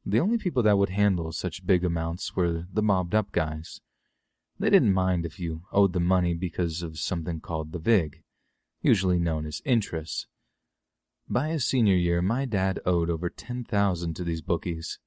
The 0.04 0.18
only 0.18 0.38
people 0.38 0.64
that 0.64 0.76
would 0.76 0.88
handle 0.88 1.30
such 1.30 1.64
big 1.64 1.84
amounts 1.84 2.34
were 2.34 2.64
the 2.72 2.82
mobbed 2.82 3.14
up 3.14 3.30
guys. 3.30 3.80
They 4.58 4.68
didn't 4.68 4.92
mind 4.92 5.24
if 5.24 5.38
you 5.38 5.62
owed 5.70 5.92
them 5.92 6.04
money 6.04 6.34
because 6.34 6.82
of 6.82 6.98
something 6.98 7.38
called 7.38 7.70
the 7.70 7.78
VIG, 7.78 8.24
usually 8.82 9.20
known 9.20 9.46
as 9.46 9.62
interest. 9.64 10.26
By 11.28 11.50
his 11.50 11.64
senior 11.64 11.94
year, 11.94 12.20
my 12.20 12.44
dad 12.44 12.80
owed 12.84 13.08
over 13.08 13.30
10000 13.30 14.14
to 14.16 14.24
these 14.24 14.42
bookies. 14.42 14.98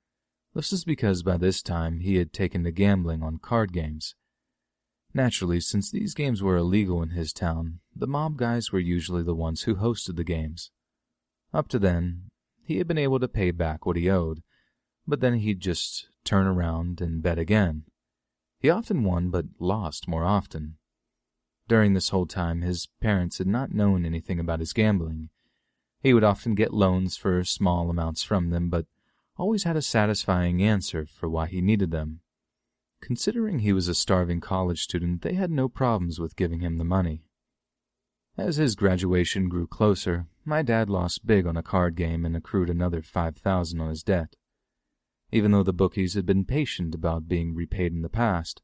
This 0.53 0.73
is 0.73 0.83
because 0.83 1.23
by 1.23 1.37
this 1.37 1.61
time 1.61 1.99
he 1.99 2.15
had 2.15 2.33
taken 2.33 2.63
to 2.63 2.71
gambling 2.71 3.21
on 3.21 3.37
card 3.37 3.71
games. 3.71 4.15
Naturally, 5.13 5.59
since 5.59 5.89
these 5.89 6.13
games 6.13 6.41
were 6.41 6.57
illegal 6.57 7.01
in 7.01 7.09
his 7.09 7.33
town, 7.33 7.79
the 7.95 8.07
mob 8.07 8.37
guys 8.37 8.71
were 8.71 8.79
usually 8.79 9.23
the 9.23 9.35
ones 9.35 9.63
who 9.63 9.75
hosted 9.75 10.15
the 10.15 10.23
games. 10.23 10.71
Up 11.53 11.67
to 11.69 11.79
then, 11.79 12.29
he 12.63 12.77
had 12.77 12.87
been 12.87 12.97
able 12.97 13.19
to 13.19 13.27
pay 13.27 13.51
back 13.51 13.85
what 13.85 13.95
he 13.95 14.09
owed, 14.09 14.43
but 15.07 15.19
then 15.19 15.35
he'd 15.39 15.59
just 15.59 16.07
turn 16.23 16.45
around 16.45 17.01
and 17.01 17.23
bet 17.23 17.39
again. 17.39 17.85
He 18.59 18.69
often 18.69 19.03
won, 19.03 19.29
but 19.29 19.45
lost 19.59 20.07
more 20.07 20.23
often. 20.23 20.77
During 21.67 21.93
this 21.93 22.09
whole 22.09 22.25
time, 22.25 22.61
his 22.61 22.87
parents 22.99 23.37
had 23.37 23.47
not 23.47 23.71
known 23.71 24.05
anything 24.05 24.39
about 24.39 24.59
his 24.59 24.73
gambling. 24.73 25.29
He 26.01 26.13
would 26.13 26.23
often 26.23 26.55
get 26.55 26.73
loans 26.73 27.17
for 27.17 27.43
small 27.43 27.89
amounts 27.89 28.23
from 28.23 28.49
them, 28.49 28.69
but 28.69 28.85
always 29.39 29.63
had 29.63 29.77
a 29.77 29.81
satisfying 29.81 30.61
answer 30.61 31.05
for 31.05 31.29
why 31.29 31.47
he 31.47 31.61
needed 31.61 31.91
them. 31.91 32.19
Considering 33.01 33.59
he 33.59 33.71
was 33.71 33.87
a 33.87 33.95
starving 33.95 34.41
college 34.41 34.83
student, 34.83 35.21
they 35.21 35.33
had 35.33 35.49
no 35.49 35.69
problems 35.69 36.19
with 36.19 36.35
giving 36.35 36.59
him 36.59 36.77
the 36.77 36.83
money. 36.83 37.23
As 38.37 38.57
his 38.57 38.75
graduation 38.75 39.47
grew 39.47 39.65
closer, 39.65 40.27
my 40.43 40.61
dad 40.61 40.89
lost 40.89 41.25
big 41.25 41.47
on 41.47 41.55
a 41.55 41.63
card 41.63 41.95
game 41.95 42.25
and 42.25 42.35
accrued 42.35 42.69
another 42.69 43.01
five 43.01 43.37
thousand 43.37 43.79
on 43.79 43.89
his 43.89 44.03
debt. 44.03 44.35
Even 45.31 45.51
though 45.51 45.63
the 45.63 45.73
bookies 45.73 46.15
had 46.15 46.25
been 46.25 46.43
patient 46.43 46.93
about 46.93 47.27
being 47.27 47.55
repaid 47.55 47.93
in 47.93 48.01
the 48.01 48.09
past, 48.09 48.61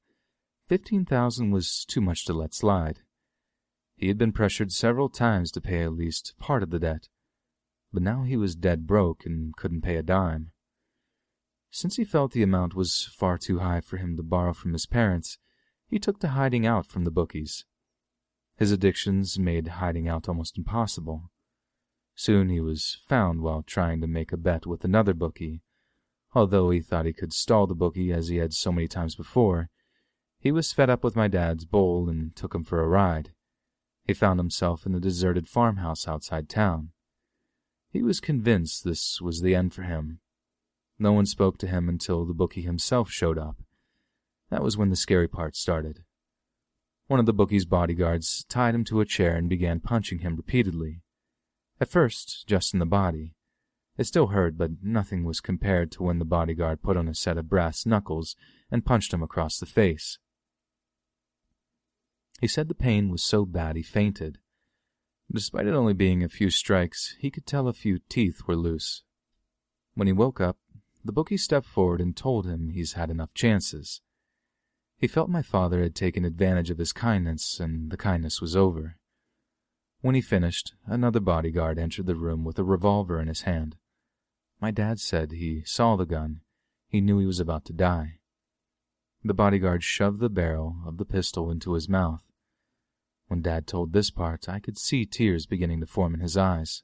fifteen 0.68 1.06
thousand 1.06 1.52
was 1.52 1.86
too 1.86 2.02
much 2.02 2.26
to 2.26 2.34
let 2.34 2.54
slide. 2.54 3.00
He 3.96 4.10
had 4.10 4.18
been 4.18 4.34
pressured 4.34 4.74
several 4.74 5.08
times 5.08 5.52
to 5.52 5.62
pay 5.62 5.84
at 5.84 5.94
least 5.94 6.34
part 6.38 6.64
of 6.64 6.70
the 6.70 6.80
debt, 6.80 7.08
but 7.94 8.04
now 8.04 8.24
he 8.24 8.36
was 8.36 8.56
dead 8.56 8.86
broke 8.86 9.26
and 9.26 9.56
couldn't 9.56 9.82
pay 9.82 9.96
a 9.96 10.04
dime. 10.04 10.52
Since 11.76 11.98
he 11.98 12.06
felt 12.06 12.32
the 12.32 12.42
amount 12.42 12.74
was 12.74 13.04
far 13.04 13.38
too 13.38 13.60
high 13.60 13.82
for 13.82 13.98
him 13.98 14.16
to 14.16 14.24
borrow 14.24 14.54
from 14.54 14.72
his 14.72 14.86
parents, 14.86 15.40
he 15.90 16.00
took 16.00 16.22
to 16.22 16.30
hiding 16.30 16.66
out 16.66 16.86
from 16.86 17.04
the 17.04 17.12
bookies. 17.12 17.66
His 18.56 18.72
addictions 18.72 19.38
made 19.38 19.68
hiding 19.68 20.08
out 20.08 20.30
almost 20.30 20.58
impossible. 20.58 21.32
Soon 22.16 22.48
he 22.48 22.62
was 22.62 23.02
found 23.06 23.42
while 23.42 23.62
trying 23.62 24.00
to 24.00 24.08
make 24.08 24.32
a 24.32 24.38
bet 24.38 24.66
with 24.66 24.86
another 24.86 25.14
bookie 25.14 25.64
Although 26.34 26.70
he 26.70 26.80
thought 26.80 27.06
he 27.06 27.12
could 27.12 27.34
stall 27.34 27.68
the 27.68 27.76
bookie 27.76 28.14
as 28.14 28.30
he 28.30 28.38
had 28.38 28.54
so 28.54 28.72
many 28.72 28.88
times 28.88 29.18
before, 29.18 29.70
he 30.40 30.54
was 30.54 30.72
fed 30.72 30.90
up 30.90 31.04
with 31.04 31.18
my 31.18 31.28
dad's 31.28 31.66
bull 31.66 32.08
and 32.08 32.34
took 32.38 32.56
him 32.56 32.64
for 32.64 32.82
a 32.82 32.88
ride. 32.88 33.34
He 34.06 34.14
found 34.14 34.40
himself 34.40 34.86
in 34.86 34.96
a 34.96 35.02
deserted 35.02 35.46
farmhouse 35.46 36.08
outside 36.08 36.48
town. 36.48 36.92
He 37.90 38.02
was 38.02 38.22
convinced 38.22 38.86
this 38.86 39.20
was 39.20 39.42
the 39.42 39.56
end 39.56 39.74
for 39.74 39.84
him. 39.84 40.22
No 40.98 41.12
one 41.12 41.26
spoke 41.26 41.58
to 41.60 41.68
him 41.68 41.90
until 41.90 42.26
the 42.26 42.34
bookie 42.34 42.62
himself 42.62 43.10
showed 43.10 43.38
up. 43.38 43.58
That 44.50 44.64
was 44.64 44.78
when 44.78 44.90
the 44.90 44.96
scary 44.96 45.28
part 45.28 45.56
started. 45.56 46.04
One 47.08 47.20
of 47.20 47.26
the 47.26 47.34
bookie's 47.34 47.66
bodyguards 47.66 48.46
tied 48.50 48.74
him 48.74 48.84
to 48.86 49.02
a 49.02 49.06
chair 49.06 49.36
and 49.36 49.50
began 49.50 49.80
punching 49.80 50.20
him 50.20 50.36
repeatedly. 50.36 51.02
At 51.80 51.90
first, 51.90 52.48
just 52.48 52.74
in 52.74 52.80
the 52.80 52.86
body, 52.86 53.36
it 53.98 54.06
still 54.06 54.28
hurt, 54.28 54.58
but 54.58 54.84
nothing 54.84 55.24
was 55.24 55.40
compared 55.40 55.92
to 55.94 56.04
when 56.04 56.20
the 56.20 56.26
bodyguard 56.26 56.82
put 56.82 56.98
on 56.98 57.08
a 57.08 57.14
set 57.14 57.38
of 57.38 57.50
brass 57.50 57.86
knuckles 57.86 58.36
and 58.72 58.86
punched 58.86 59.14
him 59.14 59.24
across 59.24 59.60
the 59.60 59.66
face. 59.66 60.18
He 62.42 62.48
said 62.48 62.68
the 62.68 62.76
pain 62.76 63.10
was 63.10 63.24
so 63.24 63.46
bad 63.46 63.76
he 63.76 63.82
fainted. 63.82 64.40
Despite 65.32 65.68
it 65.68 65.74
only 65.74 65.94
being 65.94 66.24
a 66.24 66.30
few 66.30 66.50
strikes, 66.50 67.16
he 67.20 67.32
could 67.32 67.46
tell 67.46 67.68
a 67.68 67.74
few 67.74 68.00
teeth 68.10 68.42
were 68.48 68.56
loose. 68.56 69.04
When 69.94 70.08
he 70.08 70.14
woke 70.14 70.42
up, 70.42 70.58
the 71.06 71.12
bookie 71.12 71.38
stepped 71.38 71.68
forward 71.68 72.02
and 72.02 72.18
told 72.18 72.48
him 72.48 72.70
he's 72.70 72.94
had 72.94 73.12
enough 73.12 73.34
chances. 73.34 74.02
He 74.98 75.08
felt 75.08 75.30
my 75.30 75.44
father 75.44 75.84
had 75.84 75.94
taken 75.94 76.26
advantage 76.26 76.72
of 76.72 76.80
his 76.80 76.94
kindness, 76.94 77.60
and 77.60 77.92
the 77.92 77.98
kindness 77.98 78.42
was 78.42 78.56
over. 78.56 78.98
When 80.02 80.16
he 80.16 80.22
finished, 80.22 80.74
another 80.86 81.20
bodyguard 81.20 81.78
entered 81.78 82.08
the 82.08 82.16
room 82.16 82.44
with 82.44 82.58
a 82.58 82.64
revolver 82.64 83.22
in 83.22 83.28
his 83.28 83.42
hand. 83.42 83.76
My 84.60 84.72
dad 84.72 85.00
said 85.00 85.32
he 85.32 85.64
saw 85.64 85.96
the 85.96 86.06
gun. 86.06 86.42
He 86.88 87.02
knew 87.02 87.20
he 87.20 87.26
was 87.26 87.40
about 87.40 87.66
to 87.66 87.74
die. 87.74 88.20
The 89.24 89.34
bodyguard 89.34 89.84
shoved 89.84 90.20
the 90.20 90.30
barrel 90.30 90.78
of 90.86 90.98
the 90.98 91.06
pistol 91.06 91.52
into 91.52 91.74
his 91.74 91.90
mouth. 91.90 92.22
When 93.28 93.42
Dad 93.42 93.66
told 93.66 93.92
this 93.92 94.12
part, 94.12 94.48
I 94.48 94.60
could 94.60 94.78
see 94.78 95.06
tears 95.06 95.48
beginning 95.48 95.80
to 95.82 95.88
form 95.88 96.14
in 96.14 96.20
his 96.20 96.38
eyes. 96.38 96.84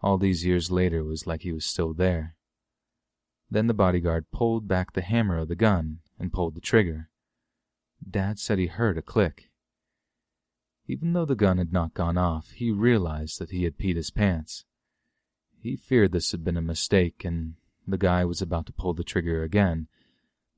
All 0.00 0.18
these 0.18 0.46
years 0.46 0.70
later 0.70 0.98
it 0.98 1.06
was 1.06 1.26
like 1.26 1.42
he 1.42 1.52
was 1.52 1.64
still 1.64 1.94
there. 1.94 2.36
Then 3.52 3.66
the 3.66 3.74
bodyguard 3.74 4.30
pulled 4.32 4.66
back 4.66 4.92
the 4.92 5.02
hammer 5.02 5.36
of 5.36 5.48
the 5.48 5.54
gun 5.54 5.98
and 6.18 6.32
pulled 6.32 6.54
the 6.54 6.60
trigger. 6.62 7.10
Dad 8.02 8.38
said 8.38 8.58
he 8.58 8.66
heard 8.66 8.96
a 8.96 9.02
click. 9.02 9.50
Even 10.86 11.12
though 11.12 11.26
the 11.26 11.34
gun 11.34 11.58
had 11.58 11.70
not 11.70 11.92
gone 11.92 12.16
off, 12.16 12.52
he 12.52 12.70
realized 12.70 13.38
that 13.38 13.50
he 13.50 13.64
had 13.64 13.76
peed 13.76 13.96
his 13.96 14.10
pants. 14.10 14.64
He 15.60 15.76
feared 15.76 16.12
this 16.12 16.32
had 16.32 16.42
been 16.42 16.56
a 16.56 16.62
mistake, 16.62 17.26
and 17.26 17.56
the 17.86 17.98
guy 17.98 18.24
was 18.24 18.40
about 18.40 18.64
to 18.66 18.72
pull 18.72 18.94
the 18.94 19.04
trigger 19.04 19.42
again, 19.42 19.86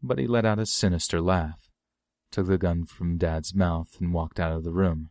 but 0.01 0.21
he 0.21 0.29
let 0.29 0.45
out 0.45 0.61
a 0.61 0.65
sinister 0.65 1.21
laugh, 1.21 1.69
took 2.31 2.47
the 2.47 2.59
gun 2.59 2.85
from 2.85 3.19
Dad's 3.19 3.57
mouth, 3.57 3.97
and 3.99 4.15
walked 4.15 4.39
out 4.39 4.53
of 4.53 4.63
the 4.63 4.71
room. 4.71 5.11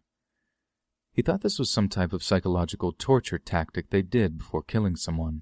He 1.11 1.21
thought 1.21 1.41
this 1.41 1.59
was 1.59 1.69
some 1.69 1.89
type 1.89 2.13
of 2.13 2.23
psychological 2.23 2.93
torture 2.93 3.39
tactic 3.39 3.89
they 3.89 4.03
did 4.03 4.37
before 4.37 4.63
killing 4.63 4.95
someone, 4.95 5.41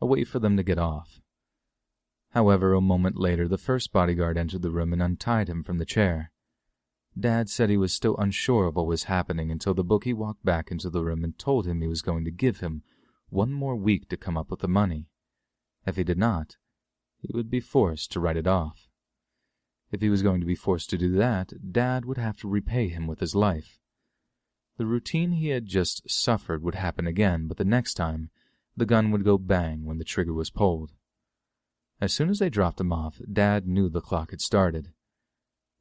a 0.00 0.06
way 0.06 0.24
for 0.24 0.38
them 0.38 0.56
to 0.56 0.62
get 0.62 0.78
off. 0.78 1.21
However, 2.32 2.72
a 2.72 2.80
moment 2.80 3.16
later, 3.16 3.46
the 3.46 3.58
first 3.58 3.92
bodyguard 3.92 4.38
entered 4.38 4.62
the 4.62 4.70
room 4.70 4.92
and 4.92 5.02
untied 5.02 5.48
him 5.48 5.62
from 5.62 5.78
the 5.78 5.84
chair. 5.84 6.32
Dad 7.18 7.50
said 7.50 7.68
he 7.68 7.76
was 7.76 7.92
still 7.92 8.16
unsure 8.16 8.66
of 8.66 8.76
what 8.76 8.86
was 8.86 9.04
happening 9.04 9.50
until 9.50 9.74
the 9.74 9.84
bookie 9.84 10.14
walked 10.14 10.44
back 10.44 10.70
into 10.70 10.88
the 10.88 11.04
room 11.04 11.24
and 11.24 11.38
told 11.38 11.66
him 11.66 11.82
he 11.82 11.86
was 11.86 12.00
going 12.00 12.24
to 12.24 12.30
give 12.30 12.60
him 12.60 12.82
one 13.28 13.52
more 13.52 13.76
week 13.76 14.08
to 14.08 14.16
come 14.16 14.38
up 14.38 14.50
with 14.50 14.60
the 14.60 14.68
money. 14.68 15.08
If 15.86 15.96
he 15.96 16.04
did 16.04 16.16
not, 16.16 16.56
he 17.18 17.30
would 17.34 17.50
be 17.50 17.60
forced 17.60 18.10
to 18.12 18.20
write 18.20 18.38
it 18.38 18.46
off. 18.46 18.88
If 19.90 20.00
he 20.00 20.08
was 20.08 20.22
going 20.22 20.40
to 20.40 20.46
be 20.46 20.54
forced 20.54 20.88
to 20.90 20.98
do 20.98 21.12
that, 21.16 21.52
Dad 21.70 22.06
would 22.06 22.16
have 22.16 22.38
to 22.38 22.48
repay 22.48 22.88
him 22.88 23.06
with 23.06 23.20
his 23.20 23.34
life. 23.34 23.78
The 24.78 24.86
routine 24.86 25.32
he 25.32 25.48
had 25.48 25.66
just 25.66 26.08
suffered 26.08 26.62
would 26.62 26.76
happen 26.76 27.06
again, 27.06 27.46
but 27.46 27.58
the 27.58 27.64
next 27.64 27.94
time, 27.94 28.30
the 28.74 28.86
gun 28.86 29.10
would 29.10 29.22
go 29.22 29.36
bang 29.36 29.84
when 29.84 29.98
the 29.98 30.04
trigger 30.04 30.32
was 30.32 30.48
pulled. 30.48 30.92
As 32.02 32.12
soon 32.12 32.30
as 32.30 32.40
they 32.40 32.50
dropped 32.50 32.80
him 32.80 32.92
off, 32.92 33.20
Dad 33.32 33.64
knew 33.64 33.88
the 33.88 34.00
clock 34.00 34.32
had 34.32 34.40
started. 34.40 34.92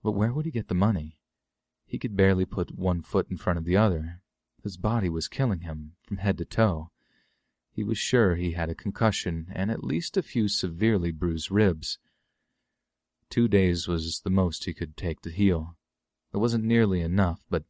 But 0.03 0.11
where 0.11 0.31
would 0.31 0.45
he 0.45 0.51
get 0.51 0.67
the 0.67 0.75
money? 0.75 1.17
He 1.83 1.97
could 1.97 2.15
barely 2.15 2.45
put 2.45 2.77
one 2.77 3.01
foot 3.01 3.25
in 3.31 3.37
front 3.37 3.57
of 3.57 3.65
the 3.65 3.75
other. 3.75 4.21
His 4.61 4.77
body 4.77 5.09
was 5.09 5.27
killing 5.27 5.61
him, 5.61 5.93
from 5.99 6.17
head 6.17 6.37
to 6.37 6.45
toe. 6.45 6.91
He 7.71 7.83
was 7.83 7.97
sure 7.97 8.35
he 8.35 8.51
had 8.51 8.69
a 8.69 8.75
concussion 8.75 9.47
and 9.55 9.71
at 9.71 9.83
least 9.83 10.15
a 10.15 10.21
few 10.21 10.47
severely 10.47 11.09
bruised 11.09 11.49
ribs. 11.49 11.97
Two 13.31 13.47
days 13.47 13.87
was 13.87 14.21
the 14.23 14.29
most 14.29 14.65
he 14.65 14.75
could 14.75 14.95
take 14.95 15.21
to 15.21 15.31
heal. 15.31 15.75
It 16.35 16.37
wasn't 16.37 16.65
nearly 16.65 17.01
enough, 17.01 17.39
but 17.49 17.63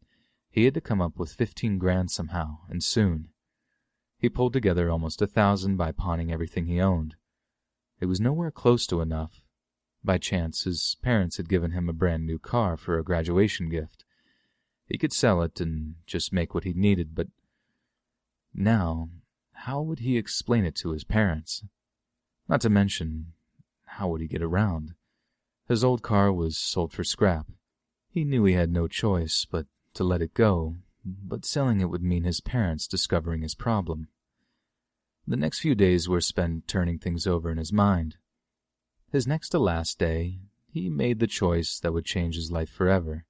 he 0.50 0.66
had 0.66 0.74
to 0.74 0.82
come 0.82 1.00
up 1.00 1.18
with 1.18 1.32
fifteen 1.32 1.78
grand 1.78 2.12
somehow, 2.12 2.58
and 2.68 2.84
soon. 2.84 3.30
He 4.18 4.28
pulled 4.28 4.52
together 4.52 4.90
almost 4.90 5.22
a 5.22 5.28
thousand 5.28 5.78
by 5.78 5.94
pawning 5.94 6.34
everything 6.34 6.66
he 6.66 6.82
owned. 6.82 7.16
It 8.02 8.08
was 8.08 8.20
nowhere 8.20 8.52
close 8.52 8.88
to 8.88 9.00
enough. 9.00 9.44
By 10.04 10.18
chance, 10.18 10.64
his 10.64 10.98
parents 11.04 11.38
had 11.38 11.48
given 11.48 11.72
him 11.72 11.88
a 11.88 11.94
brand 11.94 12.26
new 12.26 12.40
car 12.40 12.76
for 12.76 12.98
a 12.98 13.04
graduation 13.04 13.70
gift. 13.70 14.04
He 14.88 14.98
could 14.98 15.14
sell 15.14 15.44
it 15.44 15.62
and 15.62 15.96
just 16.08 16.34
make 16.34 16.56
what 16.56 16.64
he 16.64 16.74
needed, 16.74 17.14
but 17.14 17.28
now 18.54 19.10
how 19.54 19.82
would 19.82 20.00
he 20.00 20.18
explain 20.18 20.66
it 20.66 20.76
to 20.78 20.92
his 20.92 21.04
parents? 21.04 21.64
Not 22.50 22.62
to 22.62 22.70
mention, 22.70 23.34
how 23.86 24.08
would 24.10 24.22
he 24.22 24.28
get 24.28 24.42
around? 24.42 24.96
His 25.68 25.84
old 25.84 26.02
car 26.02 26.34
was 26.34 26.58
sold 26.58 26.92
for 26.92 27.04
scrap. 27.04 27.46
He 28.10 28.24
knew 28.24 28.44
he 28.46 28.54
had 28.54 28.72
no 28.72 28.88
choice 28.88 29.46
but 29.50 29.68
to 29.94 30.04
let 30.04 30.24
it 30.24 30.34
go, 30.34 30.78
but 31.06 31.46
selling 31.46 31.80
it 31.80 31.90
would 31.92 32.04
mean 32.04 32.24
his 32.24 32.42
parents 32.42 32.88
discovering 32.88 33.44
his 33.44 33.54
problem. 33.54 34.08
The 35.28 35.38
next 35.38 35.60
few 35.60 35.76
days 35.76 36.10
were 36.10 36.22
spent 36.22 36.68
turning 36.68 36.98
things 36.98 37.28
over 37.28 37.52
in 37.52 37.58
his 37.58 37.72
mind. 37.72 38.18
His 39.12 39.28
next 39.28 39.50
to 39.50 39.60
last 39.60 40.00
day, 40.00 40.40
he 40.68 40.90
made 40.90 41.20
the 41.20 41.28
choice 41.28 41.80
that 41.80 41.94
would 41.94 42.06
change 42.06 42.36
his 42.36 42.52
life 42.52 42.70
forever. 42.70 43.26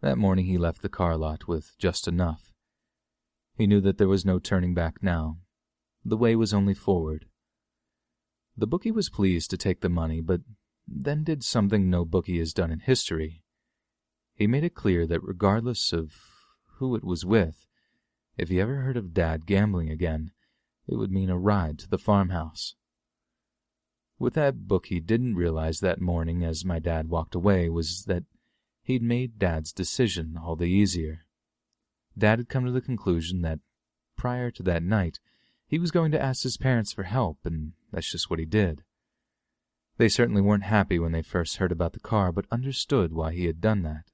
That 0.00 0.18
morning 0.18 0.46
he 0.46 0.58
left 0.58 0.82
the 0.82 0.88
car 0.88 1.16
lot 1.16 1.48
with 1.48 1.76
just 1.78 2.06
enough. 2.08 2.52
He 3.56 3.66
knew 3.66 3.80
that 3.80 3.98
there 3.98 4.08
was 4.08 4.24
no 4.24 4.38
turning 4.38 4.74
back 4.74 5.02
now. 5.02 5.38
The 6.04 6.16
way 6.16 6.36
was 6.36 6.52
only 6.52 6.74
forward. 6.74 7.26
The 8.56 8.66
bookie 8.66 8.90
was 8.90 9.10
pleased 9.10 9.50
to 9.50 9.56
take 9.56 9.80
the 9.80 9.88
money, 9.88 10.20
but 10.20 10.42
then 10.86 11.24
did 11.24 11.42
something 11.42 11.88
no 11.88 12.04
bookie 12.04 12.38
has 12.38 12.52
done 12.52 12.70
in 12.70 12.80
history. 12.80 13.42
He 14.34 14.46
made 14.46 14.64
it 14.64 14.74
clear 14.74 15.06
that 15.06 15.22
regardless 15.22 15.92
of 15.92 16.12
who 16.78 16.94
it 16.94 17.04
was 17.04 17.24
with, 17.24 17.66
if 18.36 18.48
he 18.48 18.60
ever 18.60 18.76
heard 18.76 18.96
of 18.96 19.14
Dad 19.14 19.46
gambling 19.46 19.90
again, 19.90 20.32
it 20.86 20.96
would 20.96 21.10
mean 21.10 21.30
a 21.30 21.38
ride 21.38 21.78
to 21.80 21.88
the 21.88 21.98
farmhouse. 21.98 22.74
What 24.18 24.34
that 24.34 24.68
bookie 24.68 25.00
didn't 25.00 25.34
realize 25.34 25.80
that 25.80 26.00
morning 26.00 26.44
as 26.44 26.64
my 26.64 26.78
dad 26.78 27.08
walked 27.08 27.34
away 27.34 27.68
was 27.68 28.04
that 28.04 28.24
he'd 28.82 29.02
made 29.02 29.38
Dad's 29.38 29.72
decision 29.72 30.38
all 30.42 30.56
the 30.56 30.66
easier. 30.66 31.24
Dad 32.16 32.38
had 32.38 32.48
come 32.48 32.64
to 32.64 32.70
the 32.70 32.80
conclusion 32.80 33.42
that 33.42 33.58
prior 34.16 34.50
to 34.52 34.62
that 34.62 34.82
night, 34.82 35.18
he 35.66 35.78
was 35.78 35.90
going 35.90 36.12
to 36.12 36.22
ask 36.22 36.42
his 36.42 36.56
parents 36.56 36.92
for 36.92 37.02
help, 37.02 37.38
and 37.44 37.72
that's 37.90 38.10
just 38.10 38.30
what 38.30 38.38
he 38.38 38.44
did. 38.44 38.84
They 39.96 40.08
certainly 40.08 40.42
weren't 40.42 40.64
happy 40.64 40.98
when 40.98 41.12
they 41.12 41.22
first 41.22 41.56
heard 41.56 41.72
about 41.72 41.92
the 41.92 42.00
car, 42.00 42.32
but 42.32 42.46
understood 42.50 43.12
why 43.12 43.32
he 43.32 43.46
had 43.46 43.60
done 43.60 43.82
that. 43.82 44.04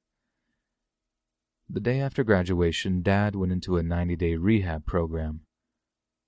The 1.69 1.81
day 1.81 2.01
after 2.01 2.25
graduation, 2.25 3.03
Dad 3.03 3.37
went 3.37 3.53
into 3.53 3.77
a 3.77 3.83
90 3.83 4.17
day 4.17 4.37
rehab 4.37 4.87
program. 4.87 5.43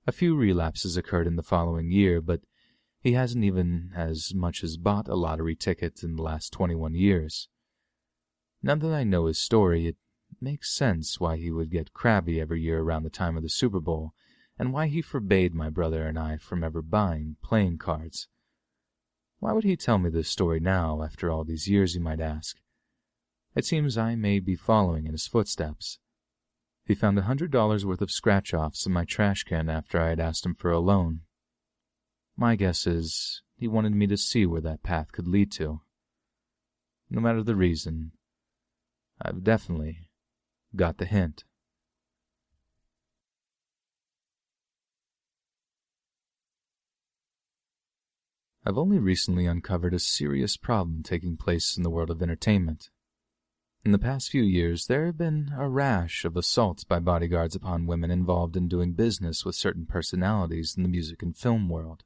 A 0.05 0.12
few 0.12 0.34
relapses 0.34 0.97
occurred 0.97 1.28
in 1.28 1.36
the 1.36 1.42
following 1.42 1.90
year, 1.92 2.20
but 2.20 2.40
he 3.00 3.12
hasn't 3.12 3.44
even 3.44 3.92
as 3.94 4.34
much 4.34 4.64
as 4.64 4.76
bought 4.76 5.08
a 5.08 5.14
lottery 5.14 5.55
ticket 5.55 6.02
in 6.02 6.16
the 6.16 6.22
last 6.22 6.52
21 6.52 6.94
years. 6.94 7.48
Now 8.62 8.74
that 8.74 8.92
I 8.92 9.05
know 9.05 9.26
his 9.26 9.39
story, 9.39 9.86
it 9.86 9.97
makes 10.40 10.74
sense 10.74 11.20
why 11.20 11.36
he 11.36 11.50
would 11.50 11.70
get 11.70 11.94
crabby 11.94 12.40
every 12.40 12.60
year 12.60 12.81
around 12.81 13.05
the 13.05 13.10
time 13.10 13.36
of 13.36 13.44
the 13.44 13.48
Super 13.48 13.81
Bowl, 13.81 14.12
and 14.58 14.72
why 14.72 14.89
he 14.89 15.02
forbade 15.02 15.55
my 15.55 15.70
brother 15.70 16.06
and 16.06 16.18
I 16.18 16.36
from 16.36 16.64
ever 16.64 16.82
buying 16.82 17.36
playing 17.42 17.78
cards. 17.78 18.28
Why 19.39 19.52
would 19.52 19.64
he 19.64 19.76
tell 19.76 19.98
me 19.98 20.10
this 20.10 20.28
story 20.28 20.60
now, 20.60 21.02
after 21.02 21.31
all 21.31 21.44
these 21.44 21.68
years, 21.68 21.94
you 21.94 22.00
might 22.00 22.20
ask? 22.20 22.56
It 23.55 23.64
seems 23.64 23.98
I 23.98 24.14
may 24.14 24.39
be 24.39 24.56
following 24.56 25.06
in 25.06 25.12
his 25.12 25.26
footsteps. 25.26 25.98
He 26.93 26.97
found 26.97 27.19
a 27.19 27.23
hundred 27.23 27.51
dollars 27.51 27.87
worth 27.87 28.03
of 28.03 28.11
scratch 28.11 28.53
offs 28.53 28.85
in 28.85 28.93
my 28.93 29.07
trash 29.07 29.45
can 29.45 29.71
after 29.71 29.99
I 29.99 30.11
had 30.11 30.21
asked 30.21 30.45
him 30.45 30.55
for 30.55 30.71
a 30.71 30.79
loan. 30.79 31.23
My 32.37 32.55
guess 32.55 32.87
is 32.87 33.41
he 33.57 33.67
wanted 33.67 33.95
me 33.95 34.07
to 34.09 34.19
see 34.19 34.45
where 34.45 34.61
that 34.61 34.83
path 34.83 35.11
could 35.11 35.27
lead 35.27 35.51
to. 35.53 35.81
No 37.09 37.23
matter 37.23 37.43
the 37.43 37.57
reason, 37.57 38.12
I've 39.23 39.43
definitely 39.43 40.11
got 40.77 40.99
the 40.99 41.07
hint. 41.07 41.45
I've 48.67 48.77
only 48.77 48.99
recently 48.99 49.47
uncovered 49.47 49.95
a 49.95 49.99
serious 49.99 50.59
problem 50.59 51.03
taking 51.03 51.39
place 51.39 51.75
in 51.75 51.85
the 51.85 51.91
world 51.91 52.11
of 52.11 52.21
entertainment. 52.21 52.91
In 53.85 53.91
the 53.91 53.99
past 53.99 54.31
few 54.31 54.44
years, 54.44 54.86
there 54.86 55.07
have 55.07 55.19
been 55.19 55.52
a 55.59 55.69
rash 55.69 56.25
of 56.25 56.36
assaults 56.36 56.85
by 56.85 57.01
bodyguards 57.01 57.57
upon 57.57 57.86
women 57.86 58.12
involved 58.12 58.57
in 58.57 58.69
doing 58.69 58.93
business 58.93 59.44
with 59.44 59.57
certain 59.57 59.86
personalities 59.86 60.77
in 60.77 60.85
the 60.85 60.89
music 60.89 61.20
and 61.20 61.36
film 61.36 61.69
world. 61.69 62.05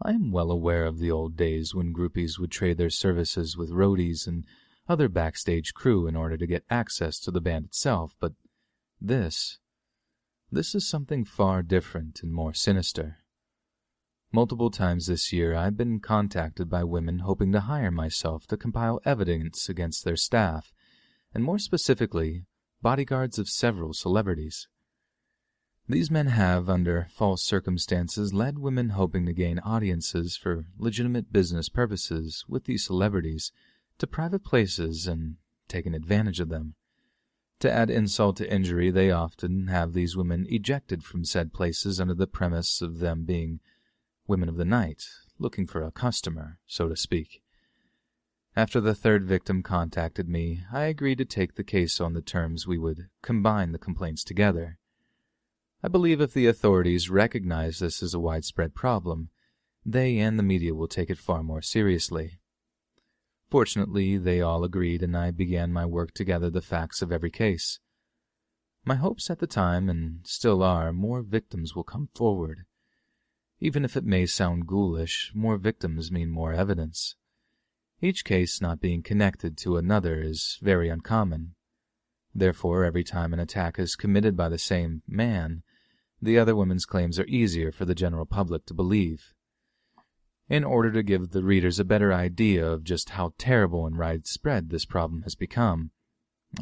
I 0.00 0.12
am 0.12 0.32
well 0.32 0.50
aware 0.50 0.86
of 0.86 0.98
the 0.98 1.10
old 1.10 1.36
days 1.36 1.74
when 1.74 1.92
groupies 1.92 2.38
would 2.38 2.50
trade 2.50 2.78
their 2.78 2.88
services 2.88 3.58
with 3.58 3.70
roadies 3.70 4.26
and 4.26 4.46
other 4.88 5.10
backstage 5.10 5.74
crew 5.74 6.06
in 6.06 6.16
order 6.16 6.38
to 6.38 6.46
get 6.46 6.64
access 6.70 7.20
to 7.20 7.30
the 7.30 7.42
band 7.42 7.66
itself, 7.66 8.16
but 8.18 8.32
this, 8.98 9.58
this 10.50 10.74
is 10.74 10.88
something 10.88 11.26
far 11.26 11.62
different 11.62 12.22
and 12.22 12.32
more 12.32 12.54
sinister. 12.54 13.18
Multiple 14.32 14.70
times 14.70 15.06
this 15.06 15.32
year 15.32 15.56
I've 15.56 15.76
been 15.76 15.98
contacted 15.98 16.70
by 16.70 16.84
women 16.84 17.20
hoping 17.20 17.50
to 17.50 17.60
hire 17.60 17.90
myself 17.90 18.46
to 18.46 18.56
compile 18.56 19.00
evidence 19.04 19.68
against 19.68 20.04
their 20.04 20.16
staff, 20.16 20.72
and 21.34 21.42
more 21.42 21.58
specifically, 21.58 22.44
bodyguards 22.80 23.40
of 23.40 23.48
several 23.48 23.92
celebrities. 23.92 24.68
These 25.88 26.12
men 26.12 26.28
have, 26.28 26.68
under 26.68 27.08
false 27.10 27.42
circumstances, 27.42 28.32
led 28.32 28.60
women 28.60 28.90
hoping 28.90 29.26
to 29.26 29.32
gain 29.32 29.58
audiences 29.58 30.36
for 30.36 30.66
legitimate 30.78 31.32
business 31.32 31.68
purposes 31.68 32.44
with 32.48 32.66
these 32.66 32.84
celebrities 32.84 33.50
to 33.98 34.06
private 34.06 34.44
places 34.44 35.08
and 35.08 35.38
taken 35.66 35.92
advantage 35.92 36.38
of 36.38 36.48
them. 36.48 36.74
To 37.58 37.70
add 37.70 37.90
insult 37.90 38.36
to 38.36 38.52
injury, 38.52 38.92
they 38.92 39.10
often 39.10 39.66
have 39.66 39.92
these 39.92 40.16
women 40.16 40.46
ejected 40.48 41.02
from 41.02 41.24
said 41.24 41.52
places 41.52 42.00
under 42.00 42.14
the 42.14 42.28
premise 42.28 42.80
of 42.80 43.00
them 43.00 43.24
being 43.24 43.58
women 44.30 44.48
of 44.48 44.56
the 44.56 44.64
night, 44.64 45.02
looking 45.40 45.66
for 45.66 45.82
a 45.82 45.90
customer, 45.90 46.56
so 46.64 46.88
to 46.88 46.94
speak. 46.94 47.42
After 48.54 48.80
the 48.80 48.94
third 48.94 49.24
victim 49.24 49.60
contacted 49.60 50.28
me, 50.28 50.62
I 50.72 50.84
agreed 50.84 51.18
to 51.18 51.24
take 51.24 51.56
the 51.56 51.64
case 51.64 52.00
on 52.00 52.14
the 52.14 52.22
terms 52.22 52.64
we 52.64 52.78
would 52.78 53.08
combine 53.22 53.72
the 53.72 53.78
complaints 53.78 54.22
together. 54.22 54.78
I 55.82 55.88
believe 55.88 56.20
if 56.20 56.32
the 56.32 56.46
authorities 56.46 57.10
recognize 57.10 57.80
this 57.80 58.04
as 58.04 58.14
a 58.14 58.20
widespread 58.20 58.72
problem, 58.72 59.30
they 59.84 60.18
and 60.18 60.38
the 60.38 60.44
media 60.44 60.76
will 60.76 60.86
take 60.86 61.10
it 61.10 61.18
far 61.18 61.42
more 61.42 61.60
seriously. 61.60 62.38
Fortunately, 63.50 64.16
they 64.16 64.40
all 64.40 64.62
agreed, 64.62 65.02
and 65.02 65.16
I 65.16 65.32
began 65.32 65.72
my 65.72 65.86
work 65.86 66.14
to 66.14 66.24
gather 66.24 66.50
the 66.50 66.62
facts 66.62 67.02
of 67.02 67.10
every 67.10 67.32
case. 67.32 67.80
My 68.84 68.94
hopes 68.94 69.28
at 69.28 69.40
the 69.40 69.48
time, 69.48 69.88
and 69.88 70.20
still 70.24 70.62
are, 70.62 70.92
more 70.92 71.22
victims 71.22 71.74
will 71.74 71.82
come 71.82 72.10
forward, 72.14 72.64
even 73.60 73.84
if 73.84 73.96
it 73.96 74.04
may 74.04 74.24
sound 74.24 74.66
ghoulish, 74.66 75.30
more 75.34 75.58
victims 75.58 76.10
mean 76.10 76.30
more 76.30 76.52
evidence. 76.52 77.14
Each 78.00 78.24
case 78.24 78.60
not 78.60 78.80
being 78.80 79.02
connected 79.02 79.58
to 79.58 79.76
another 79.76 80.22
is 80.22 80.58
very 80.62 80.88
uncommon. 80.88 81.54
Therefore, 82.34 82.84
every 82.84 83.04
time 83.04 83.34
an 83.34 83.40
attack 83.40 83.78
is 83.78 83.96
committed 83.96 84.36
by 84.36 84.48
the 84.48 84.58
same 84.58 85.02
man, 85.06 85.62
the 86.22 86.38
other 86.38 86.56
women's 86.56 86.86
claims 86.86 87.18
are 87.18 87.26
easier 87.26 87.70
for 87.70 87.84
the 87.84 87.94
general 87.94 88.24
public 88.24 88.64
to 88.66 88.74
believe. 88.74 89.34
In 90.48 90.64
order 90.64 90.90
to 90.92 91.02
give 91.02 91.30
the 91.30 91.44
readers 91.44 91.78
a 91.78 91.84
better 91.84 92.12
idea 92.12 92.66
of 92.66 92.84
just 92.84 93.10
how 93.10 93.34
terrible 93.38 93.86
and 93.86 93.98
widespread 93.98 94.70
this 94.70 94.84
problem 94.84 95.22
has 95.22 95.34
become, 95.34 95.90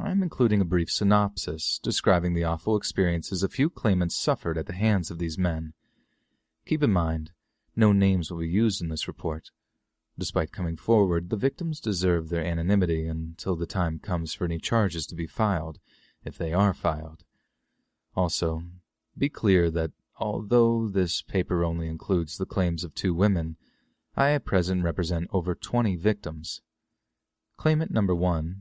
I 0.01 0.11
am 0.11 0.23
including 0.23 0.61
a 0.61 0.67
brief 0.67 0.91
synopsis 0.91 1.79
describing 1.83 2.35
the 2.35 2.45
awful 2.45 2.77
experiences 2.77 3.43
a 3.43 3.49
few 3.49 3.71
claimants 3.71 4.19
suffered 4.19 4.59
at 4.59 4.67
the 4.67 4.75
hands 4.75 5.11
of 5.11 5.19
these 5.19 5.39
men. 5.39 5.73
Keep 6.69 6.83
in 6.83 6.93
mind, 6.93 7.33
no 7.75 7.93
names 7.93 8.31
will 8.31 8.41
be 8.41 8.47
used 8.47 8.83
in 8.83 8.91
this 8.91 9.09
report. 9.09 9.53
Despite 10.19 10.53
coming 10.53 10.77
forward, 10.77 11.31
the 11.31 11.37
victims 11.37 11.81
deserve 11.81 12.29
their 12.29 12.45
anonymity 12.45 13.07
until 13.07 13.57
the 13.57 13.65
time 13.65 13.99
comes 13.99 14.35
for 14.35 14.45
any 14.45 14.59
charges 14.59 15.07
to 15.07 15.15
be 15.15 15.27
filed, 15.27 15.79
if 16.27 16.37
they 16.37 16.53
are 16.53 16.75
filed. 16.75 17.25
Also, 18.15 18.65
be 19.17 19.31
clear 19.31 19.71
that 19.71 19.93
although 20.21 20.89
this 20.89 21.23
paper 21.23 21.65
only 21.65 21.89
includes 21.89 22.37
the 22.37 22.45
claims 22.45 22.85
of 22.85 22.95
two 22.95 23.15
women, 23.15 23.57
I 24.15 24.33
at 24.33 24.45
present 24.45 24.85
represent 24.85 25.29
over 25.33 25.55
20 25.55 25.97
victims. 25.97 26.61
Claimant 27.57 27.91
number 27.91 28.15
one. 28.15 28.61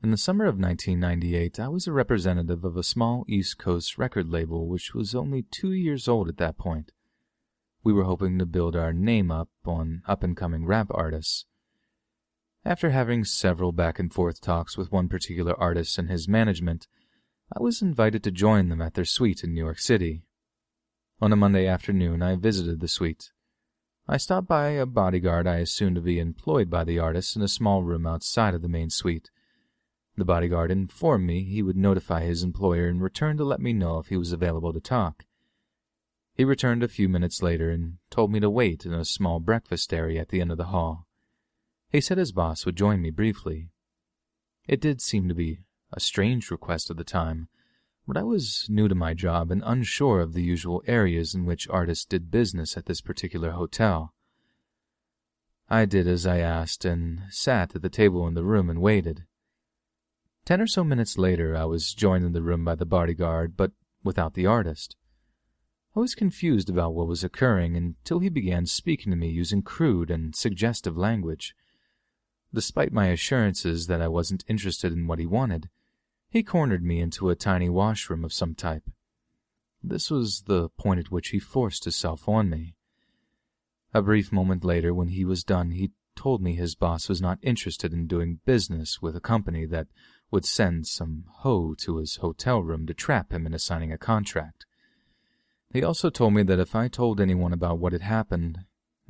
In 0.00 0.12
the 0.12 0.16
summer 0.16 0.44
of 0.44 0.60
1998, 0.60 1.58
I 1.58 1.66
was 1.66 1.88
a 1.88 1.92
representative 1.92 2.64
of 2.64 2.76
a 2.76 2.84
small 2.84 3.24
East 3.26 3.58
Coast 3.58 3.98
record 3.98 4.28
label 4.28 4.68
which 4.68 4.94
was 4.94 5.12
only 5.12 5.42
two 5.42 5.72
years 5.72 6.06
old 6.06 6.28
at 6.28 6.36
that 6.36 6.56
point. 6.56 6.92
We 7.84 7.92
were 7.92 8.04
hoping 8.04 8.38
to 8.38 8.46
build 8.46 8.76
our 8.76 8.92
name 8.92 9.30
up 9.30 9.48
on 9.64 10.02
up 10.06 10.22
and 10.22 10.36
coming 10.36 10.64
rap 10.64 10.88
artists. 10.90 11.46
After 12.64 12.90
having 12.90 13.24
several 13.24 13.72
back 13.72 13.98
and 13.98 14.12
forth 14.12 14.40
talks 14.40 14.76
with 14.78 14.92
one 14.92 15.08
particular 15.08 15.58
artist 15.58 15.98
and 15.98 16.08
his 16.08 16.28
management, 16.28 16.86
I 17.52 17.60
was 17.60 17.82
invited 17.82 18.22
to 18.22 18.30
join 18.30 18.68
them 18.68 18.80
at 18.80 18.94
their 18.94 19.04
suite 19.04 19.42
in 19.42 19.52
New 19.52 19.64
York 19.64 19.80
City. 19.80 20.22
On 21.20 21.32
a 21.32 21.36
Monday 21.36 21.66
afternoon, 21.66 22.22
I 22.22 22.36
visited 22.36 22.80
the 22.80 22.86
suite. 22.86 23.32
I 24.08 24.16
stopped 24.16 24.46
by 24.46 24.68
a 24.70 24.86
bodyguard 24.86 25.46
I 25.48 25.56
assumed 25.56 25.96
to 25.96 26.02
be 26.02 26.20
employed 26.20 26.70
by 26.70 26.84
the 26.84 27.00
artist 27.00 27.34
in 27.34 27.42
a 27.42 27.48
small 27.48 27.82
room 27.82 28.06
outside 28.06 28.54
of 28.54 28.62
the 28.62 28.68
main 28.68 28.90
suite. 28.90 29.30
The 30.16 30.24
bodyguard 30.24 30.70
informed 30.70 31.26
me 31.26 31.42
he 31.42 31.62
would 31.62 31.76
notify 31.76 32.22
his 32.22 32.42
employer 32.44 32.86
and 32.86 33.02
return 33.02 33.36
to 33.38 33.44
let 33.44 33.60
me 33.60 33.72
know 33.72 33.98
if 33.98 34.06
he 34.06 34.16
was 34.16 34.32
available 34.32 34.72
to 34.72 34.80
talk. 34.80 35.24
He 36.42 36.44
returned 36.44 36.82
a 36.82 36.88
few 36.88 37.08
minutes 37.08 37.40
later 37.40 37.70
and 37.70 37.98
told 38.10 38.32
me 38.32 38.40
to 38.40 38.50
wait 38.50 38.84
in 38.84 38.92
a 38.92 39.04
small 39.04 39.38
breakfast 39.38 39.94
area 39.94 40.20
at 40.20 40.30
the 40.30 40.40
end 40.40 40.50
of 40.50 40.58
the 40.58 40.74
hall. 40.74 41.06
He 41.88 42.00
said 42.00 42.18
his 42.18 42.32
boss 42.32 42.66
would 42.66 42.74
join 42.74 43.00
me 43.00 43.10
briefly. 43.10 43.68
It 44.66 44.80
did 44.80 45.00
seem 45.00 45.28
to 45.28 45.36
be 45.36 45.60
a 45.92 46.00
strange 46.00 46.50
request 46.50 46.90
at 46.90 46.96
the 46.96 47.04
time, 47.04 47.46
but 48.08 48.16
I 48.16 48.24
was 48.24 48.66
new 48.68 48.88
to 48.88 48.94
my 48.96 49.14
job 49.14 49.52
and 49.52 49.62
unsure 49.64 50.18
of 50.18 50.32
the 50.32 50.42
usual 50.42 50.82
areas 50.88 51.32
in 51.32 51.46
which 51.46 51.68
artists 51.68 52.04
did 52.04 52.32
business 52.32 52.76
at 52.76 52.86
this 52.86 53.00
particular 53.00 53.52
hotel. 53.52 54.12
I 55.70 55.84
did 55.84 56.08
as 56.08 56.26
I 56.26 56.38
asked 56.38 56.84
and 56.84 57.20
sat 57.30 57.76
at 57.76 57.82
the 57.82 57.88
table 57.88 58.26
in 58.26 58.34
the 58.34 58.42
room 58.42 58.68
and 58.68 58.82
waited. 58.82 59.26
Ten 60.44 60.60
or 60.60 60.66
so 60.66 60.82
minutes 60.82 61.16
later, 61.16 61.54
I 61.54 61.66
was 61.66 61.94
joined 61.94 62.24
in 62.24 62.32
the 62.32 62.42
room 62.42 62.64
by 62.64 62.74
the 62.74 62.84
bodyguard, 62.84 63.56
but 63.56 63.70
without 64.02 64.34
the 64.34 64.46
artist. 64.46 64.96
I 65.94 66.00
was 66.00 66.14
confused 66.14 66.70
about 66.70 66.94
what 66.94 67.06
was 67.06 67.22
occurring 67.22 67.76
until 67.76 68.20
he 68.20 68.30
began 68.30 68.64
speaking 68.64 69.10
to 69.10 69.16
me 69.16 69.28
using 69.28 69.60
crude 69.60 70.10
and 70.10 70.34
suggestive 70.34 70.96
language. 70.96 71.54
Despite 72.54 72.92
my 72.92 73.08
assurances 73.08 73.88
that 73.88 74.00
I 74.00 74.08
wasn't 74.08 74.44
interested 74.48 74.92
in 74.92 75.06
what 75.06 75.18
he 75.18 75.26
wanted, 75.26 75.68
he 76.30 76.42
cornered 76.42 76.82
me 76.82 77.00
into 77.00 77.28
a 77.28 77.34
tiny 77.34 77.68
washroom 77.68 78.24
of 78.24 78.32
some 78.32 78.54
type. 78.54 78.84
This 79.82 80.10
was 80.10 80.44
the 80.46 80.70
point 80.70 81.00
at 81.00 81.10
which 81.10 81.28
he 81.28 81.38
forced 81.38 81.84
himself 81.84 82.26
on 82.26 82.48
me. 82.48 82.74
A 83.92 84.00
brief 84.00 84.32
moment 84.32 84.64
later, 84.64 84.94
when 84.94 85.08
he 85.08 85.26
was 85.26 85.44
done, 85.44 85.72
he 85.72 85.90
told 86.16 86.40
me 86.40 86.54
his 86.54 86.74
boss 86.74 87.06
was 87.06 87.20
not 87.20 87.38
interested 87.42 87.92
in 87.92 88.06
doing 88.06 88.40
business 88.46 89.02
with 89.02 89.14
a 89.14 89.20
company 89.20 89.66
that 89.66 89.88
would 90.30 90.46
send 90.46 90.86
some 90.86 91.24
hoe 91.40 91.74
to 91.74 91.98
his 91.98 92.16
hotel 92.16 92.62
room 92.62 92.86
to 92.86 92.94
trap 92.94 93.30
him 93.30 93.44
into 93.44 93.58
signing 93.58 93.92
a 93.92 93.98
contract. 93.98 94.64
He 95.72 95.82
also 95.82 96.10
told 96.10 96.34
me 96.34 96.42
that 96.42 96.58
if 96.58 96.74
I 96.74 96.88
told 96.88 97.20
anyone 97.20 97.52
about 97.52 97.78
what 97.78 97.92
had 97.92 98.02
happened, 98.02 98.58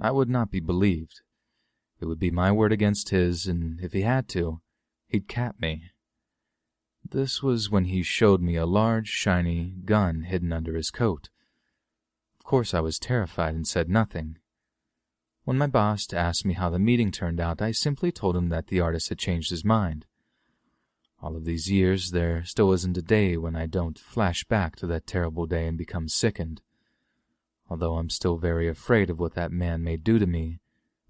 I 0.00 0.12
would 0.12 0.28
not 0.28 0.50
be 0.50 0.60
believed. 0.60 1.20
It 2.00 2.06
would 2.06 2.20
be 2.20 2.30
my 2.30 2.52
word 2.52 2.72
against 2.72 3.10
his, 3.10 3.46
and 3.46 3.80
if 3.80 3.92
he 3.92 4.02
had 4.02 4.28
to, 4.30 4.60
he'd 5.08 5.28
cap 5.28 5.56
me. 5.60 5.90
This 7.04 7.42
was 7.42 7.68
when 7.68 7.86
he 7.86 8.02
showed 8.02 8.40
me 8.40 8.56
a 8.56 8.64
large, 8.64 9.08
shiny 9.08 9.74
gun 9.84 10.22
hidden 10.22 10.52
under 10.52 10.76
his 10.76 10.90
coat. 10.90 11.30
Of 12.38 12.44
course, 12.44 12.74
I 12.74 12.80
was 12.80 12.98
terrified 12.98 13.54
and 13.54 13.66
said 13.66 13.88
nothing. 13.88 14.38
When 15.44 15.58
my 15.58 15.66
boss 15.66 16.12
asked 16.12 16.44
me 16.44 16.54
how 16.54 16.70
the 16.70 16.78
meeting 16.78 17.10
turned 17.10 17.40
out, 17.40 17.60
I 17.60 17.72
simply 17.72 18.12
told 18.12 18.36
him 18.36 18.48
that 18.50 18.68
the 18.68 18.80
artist 18.80 19.08
had 19.08 19.18
changed 19.18 19.50
his 19.50 19.64
mind. 19.64 20.06
All 21.22 21.36
of 21.36 21.44
these 21.44 21.70
years, 21.70 22.10
there 22.10 22.44
still 22.44 22.72
isn't 22.72 22.98
a 22.98 23.02
day 23.02 23.36
when 23.36 23.54
I 23.54 23.66
don't 23.66 23.96
flash 23.96 24.42
back 24.44 24.74
to 24.76 24.88
that 24.88 25.06
terrible 25.06 25.46
day 25.46 25.68
and 25.68 25.78
become 25.78 26.08
sickened. 26.08 26.62
Although 27.70 27.94
I'm 27.94 28.10
still 28.10 28.38
very 28.38 28.68
afraid 28.68 29.08
of 29.08 29.20
what 29.20 29.34
that 29.34 29.52
man 29.52 29.84
may 29.84 29.96
do 29.96 30.18
to 30.18 30.26
me, 30.26 30.58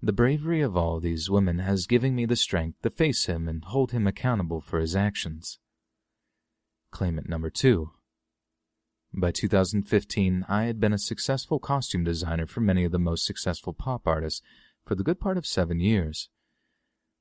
the 0.03 0.13
bravery 0.13 0.61
of 0.61 0.77
all 0.77 0.99
these 0.99 1.31
women 1.31 1.59
has 1.59 1.87
given 1.87 2.13
me 2.13 2.25
the 2.25 2.35
strength 2.35 2.81
to 2.83 2.91
face 2.91 3.25
him 3.25 3.47
and 3.47 3.63
hold 3.63 3.91
him 3.91 4.05
accountable 4.05 4.61
for 4.61 4.79
his 4.79 4.95
actions. 4.95 5.57
Claimant 6.91 7.27
number 7.27 7.49
two. 7.49 7.91
By 9.15 9.31
2015, 9.31 10.45
I 10.47 10.65
had 10.65 10.79
been 10.79 10.93
a 10.93 10.99
successful 10.99 11.57
costume 11.57 12.03
designer 12.03 12.45
for 12.45 12.61
many 12.61 12.83
of 12.83 12.91
the 12.91 12.99
most 12.99 13.25
successful 13.25 13.73
pop 13.73 14.07
artists 14.07 14.41
for 14.85 14.93
the 14.93 15.03
good 15.03 15.19
part 15.19 15.37
of 15.37 15.47
seven 15.47 15.79
years. 15.79 16.29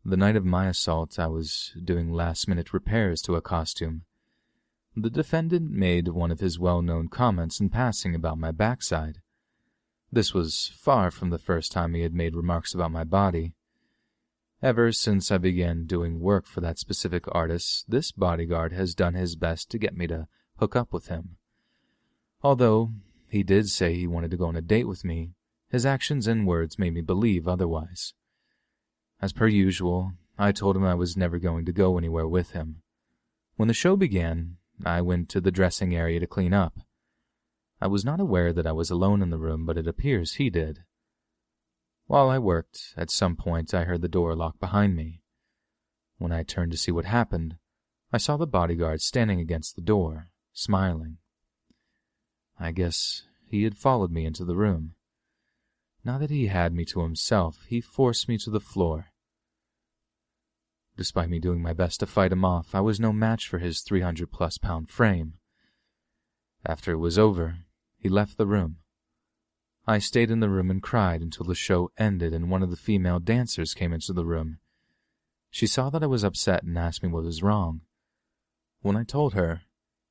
The 0.05 0.17
night 0.17 0.35
of 0.35 0.45
my 0.45 0.67
assault, 0.67 1.19
I 1.21 1.29
was 1.29 1.73
doing 1.83 2.13
last 2.13 2.49
minute 2.49 2.73
repairs 2.73 3.23
to 3.23 3.37
a 3.37 3.41
costume. 3.41 4.03
The 4.97 5.11
defendant 5.11 5.71
made 5.71 6.09
one 6.09 6.33
of 6.33 6.41
his 6.41 6.59
well 6.59 6.83
known 6.83 7.07
comments 7.09 7.61
in 7.61 7.71
passing 7.71 8.13
about 8.13 8.37
my 8.37 8.51
backside. 8.51 9.21
This 10.11 10.35
was 10.35 10.73
far 10.77 11.13
from 11.13 11.31
the 11.31 11.39
first 11.39 11.71
time 11.71 11.95
he 11.95 12.03
had 12.03 12.15
made 12.15 12.35
remarks 12.35 12.75
about 12.75 12.91
my 12.91 13.05
body. 13.05 13.55
Ever 14.61 14.91
since 14.91 15.31
I 15.31 15.39
began 15.39 15.87
doing 15.87 16.19
work 16.19 16.47
for 16.47 16.61
that 16.61 16.79
specific 16.79 17.25
artist, 17.31 17.85
this 17.89 18.11
bodyguard 18.11 18.73
has 18.73 18.95
done 18.97 19.15
his 19.15 19.37
best 19.37 19.71
to 19.71 19.79
get 19.79 19.97
me 19.97 20.09
to 20.09 20.27
hook 20.59 20.75
up 20.75 20.93
with 20.93 21.07
him. 21.07 21.37
Although 22.43 22.93
he 23.29 23.45
did 23.45 23.69
say 23.69 23.95
he 23.95 24.09
wanted 24.09 24.33
to 24.33 24.37
go 24.37 24.47
on 24.47 24.57
a 24.57 24.61
date 24.61 24.89
with 24.89 25.05
me, 25.05 25.31
his 25.71 25.87
actions 25.87 26.27
and 26.27 26.47
words 26.47 26.79
made 26.79 26.93
me 26.93 27.01
believe 27.03 27.47
otherwise. 27.47 28.15
As 29.23 29.33
per 29.33 29.47
usual, 29.47 30.15
I 30.37 30.51
told 30.51 30.77
him 30.77 30.85
I 30.85 30.97
was 30.97 31.17
never 31.17 31.39
going 31.39 31.65
to 31.67 31.73
go 31.73 31.97
anywhere 31.97 32.27
with 32.27 32.51
him. 32.51 32.83
When 33.55 33.69
the 33.69 33.75
show 33.75 33.95
began, 33.95 34.57
I 34.85 35.01
went 35.01 35.29
to 35.29 35.41
the 35.41 35.53
dressing 35.53 35.95
area 35.95 36.19
to 36.19 36.27
clean 36.27 36.53
up. 36.53 36.81
I 37.81 37.87
was 37.87 38.05
not 38.05 38.19
aware 38.19 38.53
that 38.53 38.67
I 38.67 38.73
was 38.73 38.91
alone 38.91 39.23
in 39.23 39.31
the 39.31 39.39
room, 39.39 39.65
but 39.65 39.79
it 39.79 39.87
appears 39.87 40.35
he 40.35 40.51
did. 40.51 40.83
While 42.09 42.29
I 42.29 42.41
worked, 42.41 42.95
at 42.97 43.13
some 43.13 43.37
point 43.37 43.73
I 43.73 43.85
heard 43.85 44.03
the 44.03 44.09
door 44.09 44.35
lock 44.35 44.59
behind 44.59 44.97
me. 44.97 45.23
When 46.19 46.33
I 46.33 46.43
turned 46.43 46.73
to 46.73 46.79
see 46.79 46.91
what 46.91 47.05
happened, 47.05 47.59
I 48.13 48.19
saw 48.19 48.37
the 48.37 48.47
bodyguard 48.47 49.03
standing 49.03 49.39
against 49.39 49.77
the 49.77 49.83
door, 49.83 50.31
smiling. 50.53 51.19
I 52.59 52.73
guess 52.73 53.23
he 53.47 53.63
had 53.63 53.77
followed 53.77 54.11
me 54.11 54.27
into 54.27 54.45
the 54.45 54.57
room. 54.57 54.95
Now 56.05 56.19
that 56.19 56.31
he 56.31 56.49
had 56.49 56.75
me 56.75 56.85
to 56.87 57.03
himself, 57.03 57.65
he 57.69 57.81
forced 57.81 58.29
me 58.29 58.37
to 58.39 58.51
the 58.51 58.59
floor. 58.59 59.12
Despite 61.03 61.31
me 61.31 61.41
doing 61.41 61.61
my 61.61 61.73
best 61.73 61.99
to 61.99 62.07
fight 62.07 62.31
him 62.31 62.45
off, 62.45 62.77
I 62.77 62.81
was 62.81 63.01
no 63.01 63.13
match 63.13 63.49
for 63.49 63.59
his 63.59 63.81
300 63.81 64.31
plus 64.31 64.57
pound 64.57 64.89
frame. 64.89 65.33
After 66.65 66.93
it 66.93 66.99
was 66.99 67.19
over, 67.19 67.57
he 67.99 68.09
left 68.09 68.39
the 68.39 68.47
room. 68.47 68.77
I 69.85 69.99
stayed 69.99 70.31
in 70.31 70.39
the 70.39 70.49
room 70.49 70.71
and 70.71 70.81
cried 70.81 71.21
until 71.21 71.45
the 71.45 71.57
show 71.57 71.91
ended 71.99 72.33
and 72.33 72.49
one 72.49 72.63
of 72.63 72.71
the 72.71 72.77
female 72.77 73.19
dancers 73.19 73.75
came 73.75 73.93
into 73.93 74.13
the 74.13 74.25
room. 74.25 74.59
She 75.51 75.67
saw 75.67 75.91
that 75.91 76.05
I 76.05 76.07
was 76.07 76.23
upset 76.23 76.63
and 76.63 76.79
asked 76.79 77.03
me 77.03 77.09
what 77.09 77.25
was 77.25 77.43
wrong. 77.43 77.81
When 78.83 78.97
I 78.97 79.03
told 79.03 79.35
her, 79.35 79.63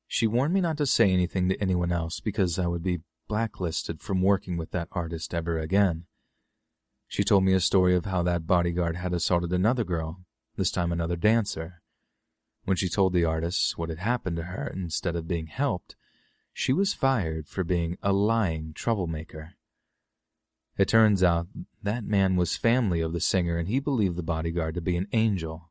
she 0.10 0.28
warned 0.28 0.53
me 0.53 0.60
not 0.60 0.76
to 0.80 0.86
say 0.86 1.10
anything 1.10 1.48
to 1.48 1.61
anyone 1.61 1.94
else 1.94 2.20
because 2.20 2.60
I 2.60 2.68
would 2.68 2.84
be 2.84 3.00
blacklisted 3.30 4.02
from 4.02 4.22
working 4.22 4.58
with 4.58 4.72
that 4.72 4.90
artist 4.92 5.34
ever 5.34 5.58
again. 5.58 6.03
She 7.08 7.24
told 7.24 7.45
me 7.45 7.53
a 7.53 7.61
story 7.61 7.95
of 7.95 8.03
how 8.03 8.24
that 8.24 8.45
bodyguard 8.45 8.98
had 8.98 9.14
assaulted 9.14 9.53
another 9.53 9.86
girl, 9.86 10.26
this 10.56 10.72
time 10.72 10.92
another 10.92 11.16
dancer. 11.16 11.82
When 12.66 12.78
she 12.78 12.90
told 12.90 13.14
the 13.14 13.26
artist 13.26 13.78
what 13.78 13.90
had 13.90 14.00
happened 14.00 14.38
to 14.38 14.44
her, 14.44 14.68
instead 14.68 15.16
of 15.16 15.28
being 15.28 15.48
helped, 15.48 15.96
she 16.54 16.74
was 16.74 16.94
fired 16.94 17.48
for 17.48 17.64
being 17.64 17.98
a 18.04 18.14
lying 18.14 18.74
troublemaker. 18.74 19.54
It 20.78 20.88
turns 20.88 21.24
out 21.24 21.48
that 21.82 22.04
man 22.04 22.36
was 22.36 22.58
family 22.58 23.02
of 23.02 23.14
the 23.14 23.20
singer 23.20 23.58
and 23.58 23.68
he 23.68 23.80
believed 23.80 24.16
the 24.16 24.24
bodyguard 24.24 24.76
to 24.76 24.82
be 24.82 24.98
an 24.98 25.08
angel. 25.12 25.70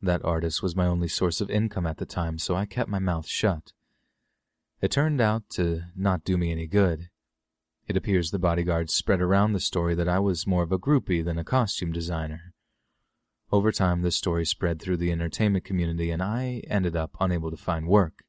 That 0.00 0.24
artist 0.24 0.62
was 0.62 0.74
my 0.74 0.86
only 0.86 1.08
source 1.08 1.40
of 1.40 1.50
income 1.50 1.86
at 1.86 1.98
the 1.98 2.06
time, 2.06 2.38
so 2.38 2.56
I 2.56 2.66
kept 2.66 2.90
my 2.90 2.98
mouth 2.98 3.26
shut. 3.26 3.72
It 4.80 4.90
turned 4.90 5.20
out 5.20 5.48
to 5.50 5.84
not 5.94 6.24
do 6.24 6.36
me 6.36 6.50
any 6.50 6.66
good. 6.66 7.08
It 7.86 7.96
appears 7.96 8.30
the 8.30 8.38
bodyguard 8.38 8.90
spread 8.90 9.20
around 9.20 9.52
the 9.52 9.60
story 9.60 9.94
that 9.94 10.08
I 10.08 10.18
was 10.18 10.46
more 10.46 10.62
of 10.62 10.72
a 10.72 10.78
groupie 10.78 11.24
than 11.24 11.38
a 11.38 11.44
costume 11.44 11.92
designer. 11.92 12.51
Over 13.52 13.70
time, 13.70 14.00
this 14.00 14.16
story 14.16 14.46
spread 14.46 14.80
through 14.80 14.96
the 14.96 15.12
entertainment 15.12 15.66
community, 15.66 16.10
and 16.10 16.22
I 16.22 16.62
ended 16.68 16.96
up 16.96 17.14
unable 17.20 17.50
to 17.50 17.56
find 17.58 17.86
work. 17.86 18.24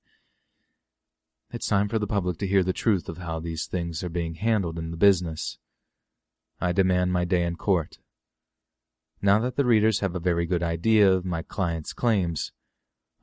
It's 1.49 1.67
time 1.67 1.87
for 1.87 1.97
the 1.97 2.07
public 2.07 2.37
to 2.39 2.47
hear 2.47 2.61
the 2.61 2.73
truth 2.73 3.07
of 3.07 3.19
how 3.19 3.39
these 3.39 3.65
things 3.65 4.03
are 4.03 4.09
being 4.09 4.35
handled 4.35 4.77
in 4.77 4.91
the 4.91 4.97
business. 4.97 5.59
I 6.59 6.73
demand 6.73 7.13
my 7.13 7.23
day 7.23 7.43
in 7.43 7.55
court. 7.55 7.99
Now 9.21 9.39
that 9.39 9.55
the 9.55 9.63
readers 9.63 10.01
have 10.01 10.13
a 10.13 10.19
very 10.19 10.45
good 10.45 10.61
idea 10.61 11.09
of 11.09 11.23
my 11.23 11.41
client's 11.41 11.93
claims, 11.93 12.51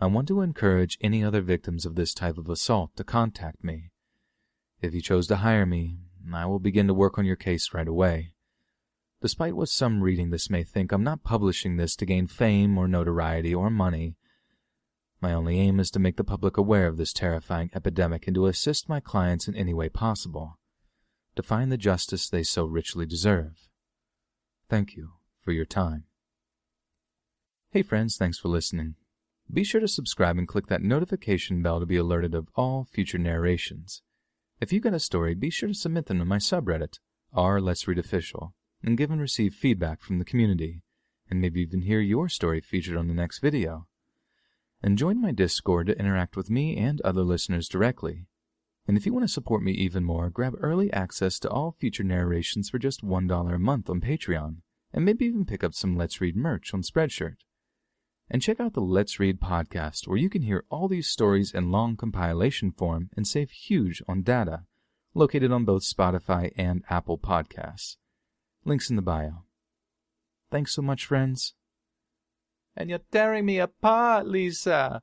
I 0.01 0.07
want 0.07 0.27
to 0.29 0.41
encourage 0.41 0.97
any 1.03 1.23
other 1.23 1.43
victims 1.43 1.85
of 1.85 1.97
this 1.97 2.15
type 2.15 2.39
of 2.39 2.49
assault 2.49 2.97
to 2.97 3.05
contact 3.05 3.63
me. 3.63 3.91
If 4.81 4.95
you 4.95 5.03
chose 5.03 5.27
to 5.27 5.37
hire 5.37 5.67
me, 5.67 5.99
I 6.33 6.47
will 6.47 6.61
begin 6.61 6.87
to 6.87 6.95
work 6.95 7.19
on 7.19 7.27
your 7.27 7.37
case 7.37 7.75
right 7.75 7.89
away. 7.89 8.33
Despite 9.21 9.55
what 9.55 9.69
some 9.69 10.03
reading 10.03 10.31
this 10.31 10.49
may 10.49 10.65
think, 10.65 10.93
I'm 10.93 11.05
not 11.05 11.23
publishing 11.23 11.77
this 11.77 11.95
to 11.97 12.07
gain 12.07 12.27
fame 12.27 12.79
or 12.79 12.89
notoriety 12.89 13.55
or 13.55 13.69
money. 13.69 14.17
My 15.21 15.35
only 15.35 15.61
aim 15.61 15.79
is 15.79 15.91
to 15.91 15.99
make 15.99 16.17
the 16.17 16.25
public 16.25 16.57
aware 16.57 16.87
of 16.87 16.97
this 16.97 17.13
terrifying 17.13 17.71
epidemic 17.75 18.27
and 18.27 18.35
to 18.37 18.47
assist 18.47 18.89
my 18.89 18.99
clients 19.01 19.47
in 19.47 19.55
any 19.55 19.75
way 19.75 19.91
possible 19.91 20.59
to 21.37 21.43
find 21.43 21.71
the 21.71 21.77
justice 21.77 22.29
they 22.29 22.43
so 22.43 22.65
richly 22.65 23.05
deserve. 23.05 23.69
Thank 24.69 24.97
you 24.97 25.11
for 25.39 25.53
your 25.53 25.67
time. 25.67 26.05
Hey 27.71 27.83
friends, 27.83 28.17
thanks 28.17 28.39
for 28.39 28.49
listening. 28.49 28.95
Be 29.53 29.65
sure 29.65 29.81
to 29.81 29.89
subscribe 29.89 30.39
and 30.39 30.49
click 30.49 30.69
that 30.69 30.83
notification 30.83 31.63
bell 31.63 31.79
to 31.79 31.87
be 31.87 31.97
alerted 31.97 32.35
of 32.35 32.49
all 32.57 32.87
future 32.91 33.19
narrations. 33.19 34.03
If 34.61 34.73
you 34.73 34.81
got 34.81 34.95
a 34.95 35.01
story, 35.01 35.35
be 35.35 35.51
sure 35.51 35.69
to 35.69 35.75
submit 35.75 36.07
them 36.07 36.19
to 36.21 36.25
my 36.25 36.39
subreddit, 36.39 36.99
r 37.33 37.61
Let's 37.61 37.87
Read 37.87 37.99
Official, 37.99 38.55
and 38.83 38.97
give 38.97 39.11
and 39.11 39.21
receive 39.21 39.55
feedback 39.55 40.01
from 40.01 40.19
the 40.19 40.25
community, 40.25 40.83
and 41.29 41.41
maybe 41.41 41.61
even 41.61 41.83
hear 41.83 42.01
your 42.01 42.29
story 42.29 42.61
featured 42.61 42.97
on 42.97 43.09
the 43.09 43.15
next 43.15 43.41
video. 43.41 43.87
And 44.83 44.99
join 44.99 45.21
my 45.21 45.33
Discord 45.33 45.89
to 45.89 45.99
interact 45.99 46.37
with 46.37 46.51
me 46.51 46.77
and 46.77 47.01
other 47.03 47.23
listeners 47.23 47.69
directly 47.69 48.27
and 48.91 48.97
if 48.97 49.07
you 49.07 49.13
want 49.13 49.23
to 49.23 49.33
support 49.33 49.63
me 49.63 49.71
even 49.71 50.05
more, 50.05 50.31
grab 50.31 50.57
early 50.59 50.93
access 50.93 51.39
to 51.39 51.49
all 51.49 51.71
future 51.71 52.03
narrations 52.03 52.69
for 52.69 52.79
just 52.81 53.07
$1 53.07 53.55
a 53.55 53.59
month 53.59 53.89
on 53.89 54.01
Patreon, 54.01 54.57
and 54.93 55.05
maybe 55.05 55.27
even 55.27 55.45
pick 55.45 55.63
up 55.63 55.75
some 55.75 55.97
Let's 55.97 56.21
Read 56.21 56.35
merch 56.35 56.75
on 56.75 56.83
Spreadshirt. 56.83 57.37
And 58.29 58.43
check 58.43 58.59
out 58.59 58.75
the 58.75 58.81
Let's 58.81 59.21
Read 59.21 59.41
podcast, 59.41 60.09
where 60.09 60.19
you 60.19 60.29
can 60.29 60.43
hear 60.43 60.65
all 60.71 60.89
these 60.89 61.07
stories 61.07 61.53
in 61.53 61.71
long 61.71 61.97
compilation 61.97 62.73
form 62.73 63.11
and 63.17 63.29
save 63.29 63.53
huge 63.53 64.03
on 64.09 64.23
data, 64.23 64.65
located 65.15 65.53
on 65.53 65.65
both 65.65 65.83
Spotify 65.83 66.51
and 66.57 66.83
Apple 66.91 67.17
Podcasts. 67.17 67.97
Links 68.65 68.91
in 68.91 68.97
the 68.97 69.03
bio. 69.03 69.45
Thanks 70.51 70.75
so 70.75 70.83
much, 70.83 71.07
friends. 71.07 71.55
And 72.77 72.91
you're 72.91 73.01
tearing 73.11 73.47
me 73.47 73.59
apart, 73.59 74.27
Lisa. 74.27 75.01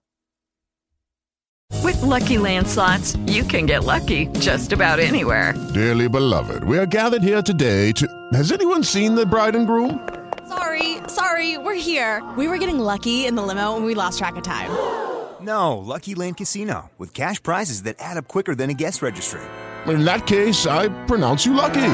With 1.84 2.02
Lucky 2.02 2.38
Land 2.38 2.68
slots, 2.68 3.16
you 3.28 3.44
can 3.44 3.66
get 3.66 3.84
lucky 3.84 4.28
just 4.40 4.74
about 4.74 5.00
anywhere. 5.00 5.54
Dearly 5.74 6.08
beloved, 6.08 6.64
we 6.64 6.78
are 6.78 6.86
gathered 6.86 7.24
here 7.24 7.42
today 7.42 7.92
to. 7.94 8.08
Has 8.34 8.52
anyone 8.52 8.84
seen 8.84 9.16
the 9.16 9.26
bride 9.26 9.56
and 9.56 9.68
groom? 9.68 10.08
Sorry, 10.48 10.98
sorry, 11.08 11.58
we're 11.58 11.76
here. 11.76 12.24
We 12.38 12.48
were 12.48 12.58
getting 12.58 12.80
lucky 12.80 13.26
in 13.26 13.36
the 13.36 13.44
limo 13.44 13.76
and 13.76 13.86
we 13.86 13.96
lost 13.96 14.18
track 14.18 14.36
of 14.36 14.44
time. 14.44 14.72
No, 15.40 15.78
Lucky 15.78 16.16
Land 16.16 16.38
Casino, 16.38 16.90
with 16.98 17.14
cash 17.14 17.42
prizes 17.42 17.84
that 17.84 17.98
add 18.00 18.18
up 18.18 18.28
quicker 18.28 18.56
than 18.56 18.72
a 18.72 18.74
guest 18.74 19.04
registry. 19.04 19.40
In 19.86 20.04
that 20.04 20.26
case, 20.26 20.66
I 20.66 20.88
pronounce 21.06 21.46
you 21.46 21.54
lucky. 21.54 21.94